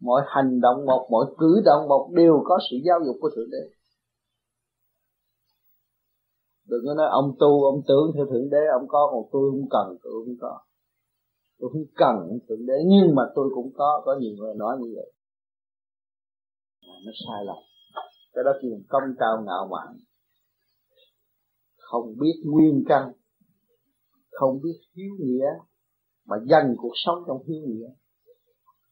Mọi 0.00 0.22
hành 0.26 0.60
động 0.60 0.86
một, 0.86 1.08
mọi 1.10 1.26
cử 1.38 1.62
động 1.64 1.88
một 1.88 2.10
đều 2.12 2.42
có 2.44 2.58
sự 2.70 2.76
giáo 2.84 2.98
dục 3.06 3.16
của 3.20 3.30
thượng 3.36 3.50
đế. 3.50 3.74
Đừng 6.68 6.80
có 6.86 6.94
nói, 6.94 7.08
ông 7.10 7.34
tu, 7.38 7.64
ông 7.64 7.82
tưởng 7.88 8.12
theo 8.14 8.26
thượng 8.26 8.50
đế, 8.50 8.66
ông 8.72 8.88
có, 8.88 9.08
còn 9.12 9.22
tôi 9.32 9.50
không 9.50 9.68
cần, 9.70 9.96
tôi 10.02 10.12
không 10.12 10.36
có 10.40 10.60
tôi 11.62 11.70
không 11.72 11.84
cần 11.94 12.38
thượng 12.48 12.66
đế 12.66 12.74
nhưng 12.86 13.14
mà 13.14 13.22
tôi 13.34 13.50
cũng 13.54 13.70
có 13.74 14.02
có 14.04 14.16
nhiều 14.20 14.34
người 14.38 14.54
nói 14.54 14.76
như 14.80 14.92
vậy. 14.96 15.12
À, 16.80 16.94
nó 17.06 17.12
sai 17.26 17.44
lầm. 17.44 17.56
Cái 18.32 18.44
đó 18.44 18.50
kêu 18.62 18.70
công 18.88 19.02
cao 19.18 19.42
ngạo 19.46 19.68
mạn. 19.70 19.96
Không 21.78 22.14
biết 22.20 22.42
nguyên 22.44 22.84
căn. 22.88 23.12
Không 24.30 24.60
biết 24.62 24.80
hiếu 24.96 25.10
nghĩa. 25.20 25.46
Mà 26.24 26.36
dành 26.46 26.74
cuộc 26.78 26.92
sống 26.94 27.24
trong 27.26 27.38
hiếu 27.46 27.62
nghĩa. 27.66 27.88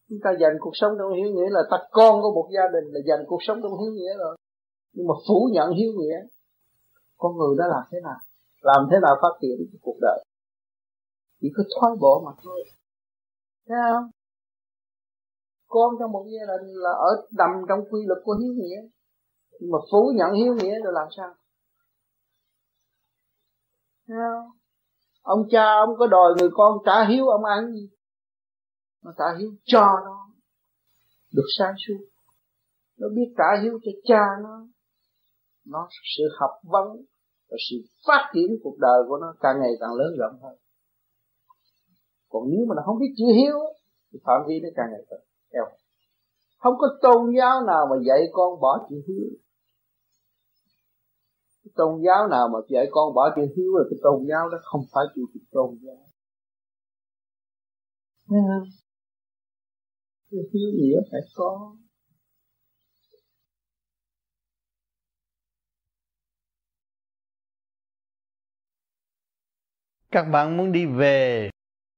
Chúng 0.09 0.19
ta 0.25 0.31
dành 0.41 0.57
cuộc 0.61 0.73
sống 0.75 0.93
trong 0.99 1.13
hiếu 1.13 1.31
nghĩa 1.35 1.51
là 1.51 1.61
ta 1.71 1.77
con 1.91 2.23
của 2.23 2.33
một 2.35 2.49
gia 2.55 2.63
đình 2.73 2.93
là 2.93 3.01
dành 3.07 3.25
cuộc 3.27 3.43
sống 3.43 3.59
trong 3.63 3.73
hiếu 3.81 3.93
nghĩa 3.93 4.15
rồi. 4.19 4.37
Nhưng 4.93 5.07
mà 5.07 5.15
phủ 5.29 5.49
nhận 5.53 5.71
hiếu 5.73 5.93
nghĩa 5.99 6.19
con 7.19 7.37
người 7.37 7.57
đã 7.59 7.65
làm 7.69 7.83
thế 7.93 7.99
nào? 8.03 8.19
Làm 8.63 8.89
thế 8.91 8.97
nào 9.03 9.17
phát 9.23 9.35
triển 9.41 9.79
cuộc 9.83 9.97
đời? 10.01 10.25
Chỉ 11.41 11.49
có 11.57 11.63
thoái 11.75 11.93
bộ 12.01 12.23
mà 12.27 12.33
thôi. 12.43 12.65
Thấy 13.69 13.79
không? 13.93 14.11
Con 15.67 15.95
trong 15.99 16.13
một 16.13 16.25
gia 16.25 16.47
đình 16.53 16.75
là 16.75 16.91
ở 16.91 17.27
đầm 17.31 17.51
trong 17.69 17.81
quy 17.91 18.01
luật 18.07 18.19
của 18.25 18.37
hiếu 18.43 18.53
nghĩa. 18.57 18.81
Nhưng 19.61 19.71
mà 19.71 19.79
phủ 19.91 20.13
nhận 20.17 20.33
hiếu 20.33 20.55
nghĩa 20.55 20.81
rồi 20.85 20.93
làm 20.93 21.09
sao? 21.17 21.35
Thấy 24.09 24.17
không? 24.17 24.51
Ông 25.23 25.49
cha 25.51 25.65
ông 25.87 25.97
có 25.99 26.07
đòi 26.07 26.35
người 26.39 26.49
con 26.53 26.79
trả 26.87 27.09
hiếu 27.09 27.29
ông 27.29 27.45
ăn 27.45 27.73
gì? 27.73 27.91
Mà 29.03 29.11
trả 29.19 29.25
hiếu 29.39 29.51
cho 29.65 29.81
nó. 29.81 30.31
Được 31.33 31.47
sáng 31.59 31.75
suốt. 31.79 32.05
Nó 32.99 33.09
biết 33.09 33.35
trả 33.39 33.63
hiếu 33.63 33.79
cho 33.85 33.91
cha 34.05 34.25
nó. 34.43 34.67
Nó 35.67 35.89
sự 36.17 36.25
học 36.41 36.51
vấn 36.63 36.87
và 37.51 37.57
sự 37.71 37.77
phát 38.07 38.31
triển 38.35 38.59
cuộc 38.63 38.77
đời 38.79 39.03
của 39.09 39.17
nó 39.17 39.35
càng 39.41 39.61
ngày 39.61 39.71
càng 39.81 39.95
lớn 39.95 40.17
rộng 40.19 40.43
hơn 40.43 40.57
còn 42.31 42.43
nếu 42.51 42.67
mà 42.69 42.75
nó 42.77 42.83
không 42.87 42.99
biết 42.99 43.15
chữ 43.19 43.25
hiếu, 43.37 43.59
thì 44.13 44.19
phạm 44.25 44.41
vi 44.49 44.61
nó 44.63 44.69
càng 44.77 44.87
ngày 44.91 45.05
càng 45.11 45.21
eo. 45.51 45.65
Không 46.59 46.75
có 46.79 46.89
tôn 47.03 47.35
giáo 47.39 47.65
nào 47.67 47.87
mà 47.91 47.97
dạy 48.07 48.21
con 48.33 48.61
bỏ 48.61 48.87
chữ 48.91 48.97
hiếu. 49.09 49.27
Cái 51.65 51.73
tôn 51.77 52.03
giáo 52.07 52.29
nào 52.29 52.49
mà 52.49 52.59
dạy 52.69 52.87
con 52.91 53.15
bỏ 53.15 53.31
chữ 53.37 53.43
hiếu 53.57 53.77
là 53.77 53.85
cái 53.91 53.99
tôn 54.03 54.27
giáo 54.29 54.49
đó 54.49 54.59
không 54.63 54.81
phải 54.93 55.05
chữ 55.15 55.23
tôn 55.51 55.79
giáo. 55.83 55.97
Thấy 58.29 58.39
không? 58.49 58.69
Cái 60.31 60.41
hiếu 60.53 60.71
nghĩa 60.75 61.01
phải 61.11 61.21
có. 61.35 61.77
Các 70.11 70.23
bạn 70.33 70.57
muốn 70.57 70.73
đi 70.73 70.87
về 70.87 71.51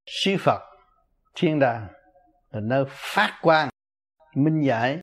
sư 0.06 0.36
Phật, 0.40 0.60
thiên 1.34 1.58
đàng 1.58 1.88
là 2.50 2.60
nơi 2.60 2.84
phát 2.88 3.38
quang, 3.42 3.68
minh 4.34 4.60
giải. 4.60 5.00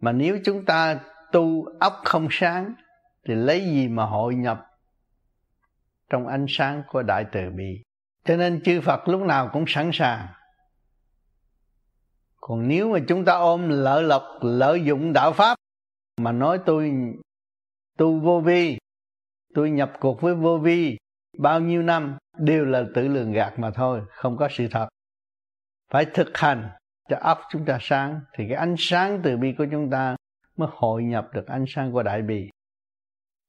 Mà 0.00 0.12
nếu 0.12 0.38
chúng 0.44 0.64
ta 0.64 1.00
tu 1.32 1.64
óc 1.80 1.92
không 2.04 2.28
sáng, 2.30 2.74
thì 3.28 3.34
lấy 3.34 3.60
gì 3.60 3.88
mà 3.88 4.04
hội 4.04 4.34
nhập 4.34 4.66
trong 6.10 6.26
ánh 6.26 6.46
sáng 6.48 6.82
của 6.88 7.02
đại 7.02 7.26
từ 7.32 7.40
bi? 7.56 7.82
Cho 8.24 8.36
nên 8.36 8.62
chư 8.64 8.80
Phật 8.80 9.08
lúc 9.08 9.20
nào 9.20 9.50
cũng 9.52 9.64
sẵn 9.68 9.90
sàng. 9.92 10.26
Còn 12.40 12.68
nếu 12.68 12.92
mà 12.92 12.98
chúng 13.08 13.24
ta 13.24 13.32
ôm 13.32 13.68
lợi 13.68 14.02
lộc 14.02 14.22
lợi 14.40 14.84
dụng 14.84 15.12
đạo 15.12 15.32
pháp, 15.32 15.58
mà 16.16 16.32
nói 16.32 16.58
tôi 16.66 16.92
tu 17.98 18.20
vô 18.20 18.40
vi, 18.40 18.78
tôi 19.54 19.70
nhập 19.70 19.92
cuộc 20.00 20.20
với 20.20 20.34
vô 20.34 20.58
vi 20.58 20.98
bao 21.38 21.60
nhiêu 21.60 21.82
năm 21.82 22.18
đều 22.38 22.64
là 22.64 22.84
tự 22.94 23.08
lường 23.08 23.32
gạt 23.32 23.58
mà 23.58 23.70
thôi, 23.70 24.02
không 24.10 24.36
có 24.36 24.48
sự 24.50 24.68
thật. 24.70 24.88
Phải 25.90 26.04
thực 26.04 26.38
hành 26.38 26.70
cho 27.08 27.16
óc 27.20 27.40
chúng 27.50 27.64
ta 27.64 27.78
sáng, 27.80 28.20
thì 28.32 28.48
cái 28.48 28.56
ánh 28.56 28.74
sáng 28.78 29.20
từ 29.22 29.36
bi 29.36 29.54
của 29.58 29.66
chúng 29.70 29.90
ta 29.90 30.16
mới 30.56 30.68
hội 30.72 31.02
nhập 31.02 31.28
được 31.34 31.46
ánh 31.46 31.64
sáng 31.68 31.92
của 31.92 32.02
đại 32.02 32.22
bi. 32.22 32.50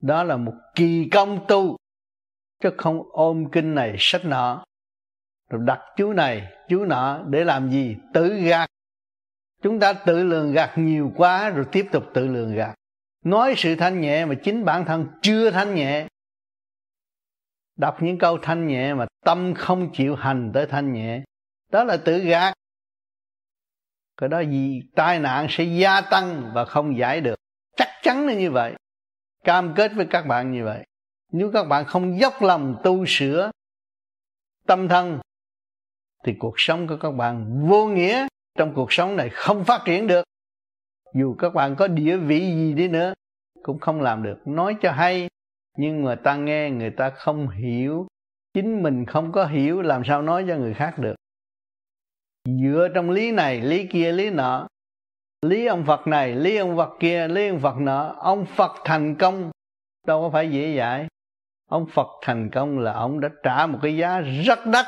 Đó 0.01 0.23
là 0.23 0.37
một 0.37 0.53
kỳ 0.75 1.09
công 1.09 1.45
tu, 1.47 1.77
chứ 2.63 2.69
không 2.77 3.01
ôm 3.11 3.51
kinh 3.51 3.75
này, 3.75 3.95
sách 3.99 4.25
nọ. 4.25 4.65
Rồi 5.49 5.61
đặt 5.65 5.79
chú 5.97 6.13
này, 6.13 6.51
chú 6.69 6.85
nọ 6.85 7.23
để 7.27 7.43
làm 7.43 7.71
gì? 7.71 7.97
Tự 8.13 8.35
gạt. 8.35 8.69
Chúng 9.61 9.79
ta 9.79 9.93
tự 9.93 10.23
lường 10.23 10.51
gạt 10.51 10.77
nhiều 10.77 11.11
quá, 11.15 11.49
rồi 11.49 11.65
tiếp 11.71 11.85
tục 11.91 12.03
tự 12.13 12.27
lường 12.27 12.55
gạt. 12.55 12.75
Nói 13.23 13.53
sự 13.57 13.75
thanh 13.75 14.01
nhẹ 14.01 14.25
mà 14.25 14.35
chính 14.43 14.65
bản 14.65 14.85
thân 14.85 15.07
chưa 15.21 15.51
thanh 15.51 15.75
nhẹ 15.75 16.07
đọc 17.75 17.97
những 18.01 18.17
câu 18.17 18.37
thanh 18.41 18.67
nhẹ 18.67 18.93
mà 18.93 19.05
tâm 19.25 19.53
không 19.57 19.89
chịu 19.93 20.15
hành 20.15 20.51
tới 20.53 20.65
thanh 20.65 20.93
nhẹ. 20.93 21.23
Đó 21.71 21.83
là 21.83 21.97
tự 21.97 22.19
gạt. 22.19 22.53
Cái 24.17 24.29
đó 24.29 24.39
gì 24.39 24.81
tai 24.95 25.19
nạn 25.19 25.47
sẽ 25.49 25.63
gia 25.63 26.01
tăng 26.01 26.51
và 26.53 26.65
không 26.65 26.97
giải 26.97 27.21
được. 27.21 27.39
Chắc 27.75 27.89
chắn 28.01 28.27
là 28.27 28.33
như 28.33 28.51
vậy. 28.51 28.75
Cam 29.43 29.73
kết 29.75 29.91
với 29.95 30.07
các 30.09 30.25
bạn 30.25 30.51
như 30.51 30.63
vậy. 30.63 30.85
Nếu 31.31 31.51
các 31.53 31.63
bạn 31.63 31.85
không 31.85 32.19
dốc 32.19 32.33
lòng 32.41 32.77
tu 32.83 33.05
sửa 33.07 33.51
tâm 34.67 34.87
thân, 34.87 35.19
thì 36.23 36.33
cuộc 36.39 36.53
sống 36.57 36.87
của 36.87 36.97
các 36.97 37.11
bạn 37.11 37.67
vô 37.67 37.87
nghĩa. 37.87 38.27
Trong 38.57 38.73
cuộc 38.75 38.93
sống 38.93 39.15
này 39.15 39.29
không 39.29 39.63
phát 39.65 39.81
triển 39.85 40.07
được. 40.07 40.23
Dù 41.13 41.35
các 41.39 41.53
bạn 41.53 41.75
có 41.75 41.87
địa 41.87 42.17
vị 42.17 42.39
gì 42.39 42.73
đi 42.73 42.87
nữa, 42.87 43.13
cũng 43.63 43.79
không 43.79 44.01
làm 44.01 44.23
được. 44.23 44.37
Nói 44.45 44.75
cho 44.81 44.91
hay 44.91 45.27
nhưng 45.77 46.03
mà 46.03 46.15
ta 46.15 46.35
nghe 46.35 46.69
người 46.69 46.89
ta 46.89 47.09
không 47.09 47.49
hiểu. 47.49 48.07
Chính 48.53 48.83
mình 48.83 49.05
không 49.05 49.31
có 49.31 49.45
hiểu, 49.45 49.81
làm 49.81 50.03
sao 50.05 50.21
nói 50.21 50.45
cho 50.47 50.55
người 50.55 50.73
khác 50.73 50.99
được? 50.99 51.15
Dựa 52.45 52.87
trong 52.95 53.09
lý 53.09 53.31
này, 53.31 53.61
lý 53.61 53.87
kia, 53.87 54.11
lý 54.11 54.29
nọ. 54.29 54.67
Lý 55.41 55.65
ông 55.65 55.85
phật 55.85 56.07
này, 56.07 56.35
lý 56.35 56.57
ông 56.57 56.77
phật 56.77 56.89
kia, 56.99 57.27
lý 57.27 57.47
ông 57.47 57.59
phật 57.59 57.75
nọ. 57.77 58.15
Ông 58.17 58.45
phật 58.45 58.71
thành 58.85 59.15
công. 59.19 59.51
Đâu 60.07 60.21
có 60.21 60.29
phải 60.29 60.51
dễ 60.51 60.77
dãi. 60.77 61.07
Ông 61.69 61.87
phật 61.87 62.07
thành 62.21 62.49
công 62.53 62.79
là 62.79 62.93
ông 62.93 63.19
đã 63.19 63.29
trả 63.43 63.67
một 63.67 63.79
cái 63.81 63.97
giá 63.97 64.19
rất 64.19 64.59
đắt. 64.65 64.85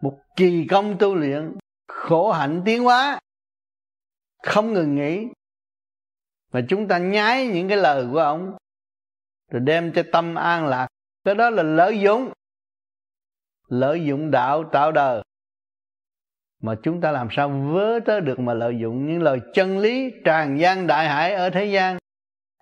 Một 0.00 0.18
kỳ 0.36 0.66
công 0.70 0.96
tu 0.98 1.14
luyện. 1.14 1.56
Khổ 1.88 2.32
hạnh 2.32 2.62
tiến 2.64 2.84
hóa. 2.84 3.18
Không 4.42 4.72
ngừng 4.72 4.94
nghỉ. 4.94 5.26
Mà 6.52 6.60
chúng 6.68 6.88
ta 6.88 6.98
nhái 6.98 7.46
những 7.46 7.68
cái 7.68 7.76
lời 7.76 8.06
của 8.12 8.18
ông 8.18 8.56
rồi 9.52 9.60
đem 9.60 9.92
cho 9.92 10.02
tâm 10.12 10.34
an 10.34 10.66
lạc. 10.66 10.88
Cái 11.24 11.34
đó 11.34 11.50
là 11.50 11.62
lợi 11.62 12.00
dụng. 12.00 12.32
Lợi 13.68 14.04
dụng 14.04 14.30
đạo 14.30 14.64
tạo 14.72 14.92
đời. 14.92 15.22
Mà 16.62 16.74
chúng 16.82 17.00
ta 17.00 17.10
làm 17.12 17.28
sao 17.30 17.48
vớ 17.48 18.00
tới 18.06 18.20
được 18.20 18.38
mà 18.38 18.54
lợi 18.54 18.78
dụng 18.80 19.06
những 19.06 19.22
lời 19.22 19.40
chân 19.54 19.78
lý 19.78 20.12
tràn 20.24 20.58
gian 20.58 20.86
đại 20.86 21.08
hải 21.08 21.34
ở 21.34 21.50
thế 21.50 21.64
gian? 21.64 21.98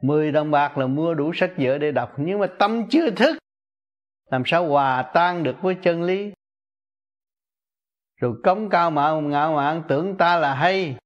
Mười 0.03 0.33
đồng 0.33 0.51
bạc 0.51 0.79
là 0.79 0.87
mua 0.87 1.15
đủ 1.15 1.33
sách 1.35 1.53
vở 1.57 1.79
để 1.79 1.93
đọc, 1.93 2.13
nhưng 2.17 2.39
mà 2.39 2.47
tâm 2.59 2.89
chưa 2.91 3.11
thức. 3.11 3.39
Làm 4.31 4.43
sao 4.47 4.69
hòa 4.69 5.11
tan 5.15 5.43
được 5.43 5.57
với 5.63 5.77
chân 5.83 6.03
lý? 6.03 6.33
Rồi 8.21 8.35
cống 8.45 8.69
cao 8.69 8.91
mạo 8.91 9.21
ngạo 9.21 9.55
mạn 9.55 9.83
tưởng 9.89 10.17
ta 10.17 10.37
là 10.37 10.55
hay. 10.55 10.97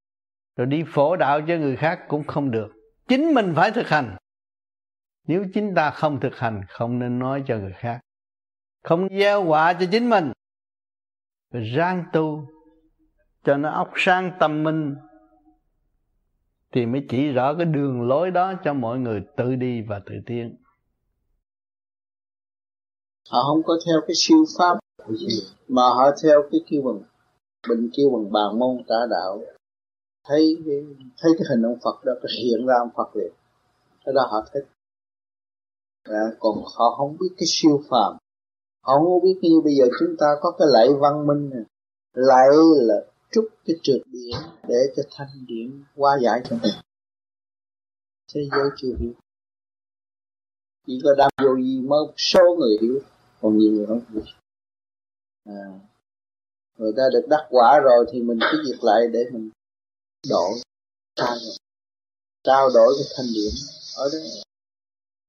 Rồi 0.57 0.67
đi 0.67 0.83
phổ 0.87 1.15
đạo 1.15 1.41
cho 1.41 1.55
người 1.55 1.75
khác 1.75 1.99
cũng 2.07 2.23
không 2.23 2.51
được. 2.51 2.71
Chính 3.07 3.33
mình 3.33 3.53
phải 3.55 3.71
thực 3.71 3.87
hành 3.89 4.15
nếu 5.27 5.45
chính 5.53 5.75
ta 5.75 5.91
không 5.91 6.19
thực 6.19 6.35
hành, 6.35 6.61
không 6.69 6.99
nên 6.99 7.19
nói 7.19 7.43
cho 7.47 7.57
người 7.57 7.73
khác. 7.75 7.99
Không 8.83 9.07
gieo 9.19 9.43
họa 9.43 9.73
cho 9.73 9.85
chính 9.91 10.09
mình. 10.09 10.31
Rang 11.75 12.05
tu, 12.13 12.47
cho 13.43 13.57
nó 13.57 13.69
óc 13.69 13.91
sáng, 13.95 14.31
tâm 14.39 14.63
minh, 14.63 14.95
thì 16.71 16.85
mới 16.85 17.05
chỉ 17.09 17.31
rõ 17.31 17.55
cái 17.55 17.65
đường 17.65 18.07
lối 18.07 18.31
đó 18.31 18.53
cho 18.63 18.73
mọi 18.73 18.99
người 18.99 19.25
tự 19.37 19.55
đi 19.55 19.81
và 19.81 20.01
tự 20.05 20.15
tiến. 20.25 20.55
Họ 23.29 23.39
không 23.47 23.63
có 23.63 23.73
theo 23.85 24.01
cái 24.07 24.15
siêu 24.15 24.45
pháp 24.57 24.77
mà 25.67 25.81
họ 25.81 26.11
theo 26.23 26.43
cái 26.51 26.61
kêu 26.67 26.81
bằng 26.81 27.03
bình 27.69 27.89
kêu 27.97 28.09
bằng 28.09 28.31
bà 28.31 28.41
môn 28.57 28.83
tả 28.87 28.95
đạo. 29.09 29.41
Thấy 30.27 30.57
thấy 31.17 31.31
cái 31.37 31.45
hình 31.49 31.65
ông 31.65 31.79
Phật 31.83 32.05
đó, 32.05 32.13
cái 32.21 32.31
hiện 32.37 32.65
ra 32.67 32.75
ông 32.79 32.89
Phật 32.97 33.15
liền. 33.15 33.31
Cái 34.05 34.13
đó 34.15 34.27
họ 34.31 34.45
thích 34.53 34.67
à, 36.05 36.21
còn 36.39 36.55
họ 36.75 36.95
không 36.97 37.17
biết 37.19 37.29
cái 37.37 37.45
siêu 37.47 37.83
phàm. 37.89 38.17
Họ 38.81 38.93
không 38.93 39.23
biết 39.23 39.39
như 39.41 39.61
bây 39.63 39.75
giờ 39.75 39.85
chúng 39.99 40.15
ta 40.19 40.25
có 40.41 40.51
cái 40.51 40.67
lạy 40.71 40.87
văn 40.99 41.27
minh 41.27 41.49
này 41.49 41.63
lạy 42.13 42.47
là 42.81 42.95
trúc 43.31 43.45
cái 43.65 43.75
trượt 43.83 44.01
điện 44.05 44.35
để 44.67 44.93
cho 44.95 45.03
thanh 45.11 45.45
điện 45.47 45.83
qua 45.95 46.17
giải 46.23 46.41
cho 46.49 46.55
mình. 46.63 46.73
Thế 48.33 48.41
giới 48.51 48.69
chưa 48.77 48.93
hiểu. 48.99 49.13
Chỉ 50.87 50.99
có 51.03 51.15
đam 51.17 51.31
vô 51.43 51.55
gì 51.55 51.81
mới 51.81 51.87
một 51.87 52.13
số 52.17 52.55
người 52.59 52.77
hiểu 52.81 52.99
còn 53.41 53.57
nhiều 53.57 53.71
người 53.71 53.85
không 53.85 54.01
hiểu. 54.13 54.23
À, 55.45 55.79
người 56.77 56.93
ta 56.97 57.03
được 57.13 57.25
đắc 57.29 57.47
quả 57.49 57.79
rồi 57.83 58.05
thì 58.11 58.21
mình 58.21 58.39
cứ 58.51 58.63
việc 58.65 58.83
lại 58.83 59.07
để 59.13 59.19
mình 59.31 59.49
đổi. 60.29 60.51
Trao 61.15 61.35
trao 62.43 62.69
đổi 62.73 62.93
cái 62.97 63.07
thanh 63.17 63.25
điển. 63.33 63.51
Ở 63.97 64.09
đó 64.13 64.44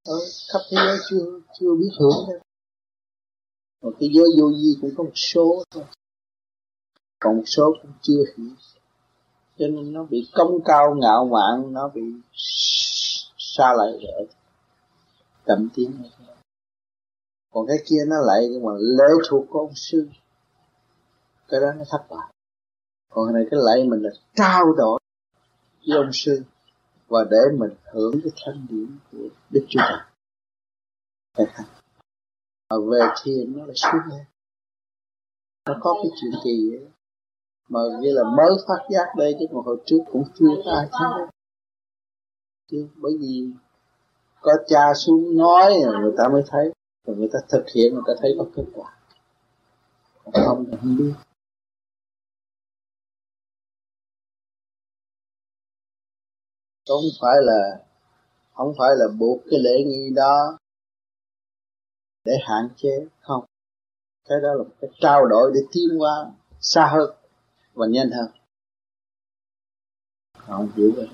ở 0.06 0.18
khắp 0.52 0.60
thế 0.70 0.76
giới 0.86 0.98
chưa 1.10 1.40
chưa 1.58 1.74
biết 1.74 1.90
hưởng 1.98 2.28
đâu 2.28 2.38
còn 3.86 3.94
cái 4.00 4.08
giới 4.12 4.24
vô 4.38 4.48
vi 4.48 4.76
cũng 4.80 4.90
có 4.96 5.04
một 5.04 5.12
số 5.14 5.64
thôi. 5.70 5.84
Còn 7.20 7.36
một 7.36 7.42
số 7.46 7.74
cũng 7.82 7.92
chưa 8.02 8.24
hiểu. 8.36 8.50
Cho 9.58 9.66
nên 9.66 9.92
nó 9.92 10.04
bị 10.04 10.28
công 10.34 10.58
cao 10.64 10.94
ngạo 10.94 11.24
mạn, 11.24 11.72
nó 11.72 11.88
bị 11.88 12.02
xa 13.38 13.74
lại 13.76 13.88
rồi. 13.90 14.28
Chậm 15.46 15.68
tiến 15.74 16.02
còn 17.54 17.66
cái 17.66 17.76
kia 17.86 18.04
nó 18.06 18.16
lại, 18.26 18.48
nhưng 18.50 18.64
mà 18.64 18.72
lễ 18.78 19.14
thuộc 19.28 19.46
của 19.50 19.58
ông 19.58 19.74
sư. 19.74 20.08
Cái 21.48 21.60
đó 21.60 21.66
nó 21.78 21.84
thất 21.90 22.06
bại. 22.10 22.32
Còn 23.10 23.34
này 23.34 23.42
cái 23.50 23.60
lại 23.62 23.88
mình 23.88 24.02
là 24.02 24.10
trao 24.34 24.72
đổi 24.76 25.00
với 25.86 25.96
ông 25.96 26.10
sư 26.12 26.42
và 27.08 27.24
để 27.30 27.56
mình 27.58 27.70
hưởng 27.92 28.20
cái 28.24 28.32
thanh 28.44 28.66
điển 28.70 28.98
của 29.12 29.28
đức 29.50 29.66
chúa 29.68 29.80
trời. 29.88 30.00
Phải 31.36 31.46
không 31.54 31.66
mà 32.70 32.76
về 32.90 33.08
thiền 33.22 33.58
nó 33.58 33.66
là 33.66 33.72
xuống 33.74 34.00
lên 34.10 34.24
nó 35.66 35.74
có 35.80 35.94
cái 36.02 36.10
chuyện 36.20 36.32
kỳ 36.44 36.76
ấy. 36.76 36.86
mà 37.68 37.80
như 38.00 38.12
là 38.12 38.22
mới 38.36 38.50
phát 38.68 38.86
giác 38.90 39.06
đây, 39.16 39.36
chứ 39.40 39.46
còn 39.52 39.64
hồi 39.64 39.82
trước 39.86 39.98
cũng 40.12 40.24
chưa 40.38 40.62
có 40.64 40.70
ai 40.72 40.88
thấy. 40.92 41.08
Đâu 41.18 41.28
chứ 42.70 42.88
bởi 42.96 43.12
vì 43.20 43.50
có 44.40 44.52
cha 44.66 44.94
xuống 44.94 45.36
nói, 45.36 45.74
người 46.02 46.12
ta 46.18 46.28
mới 46.28 46.42
thấy. 46.48 46.72
Rồi 47.06 47.16
người 47.16 47.28
ta 47.32 47.38
thực 47.48 47.64
hiện, 47.74 47.94
người 47.94 48.02
ta 48.06 48.12
thấy 48.20 48.34
có 48.38 48.44
kết 48.56 48.64
quả. 48.74 48.96
Không 50.46 50.64
thì 50.70 50.76
không 50.80 50.96
biết. 50.96 51.12
Không 56.88 57.04
phải 57.20 57.36
là, 57.42 57.84
không 58.52 58.72
phải 58.78 58.90
là 58.96 59.06
buộc 59.18 59.40
cái 59.50 59.60
lễ 59.60 59.84
nghi 59.86 60.10
đó 60.14 60.58
để 62.24 62.32
hạn 62.42 62.68
chế, 62.76 63.06
không. 63.20 63.44
Cái 64.28 64.38
đó 64.42 64.48
là 64.54 64.64
một 64.64 64.70
cái 64.80 64.90
trao 65.00 65.26
đổi 65.26 65.52
để 65.54 65.60
tiến 65.72 65.98
qua 65.98 66.30
xa 66.60 66.86
hơn 66.86 67.10
và 67.74 67.86
nhanh 67.90 68.10
hơn. 68.10 68.30
Không 70.38 70.68
hiểu 70.76 70.92
vậy 70.96 71.08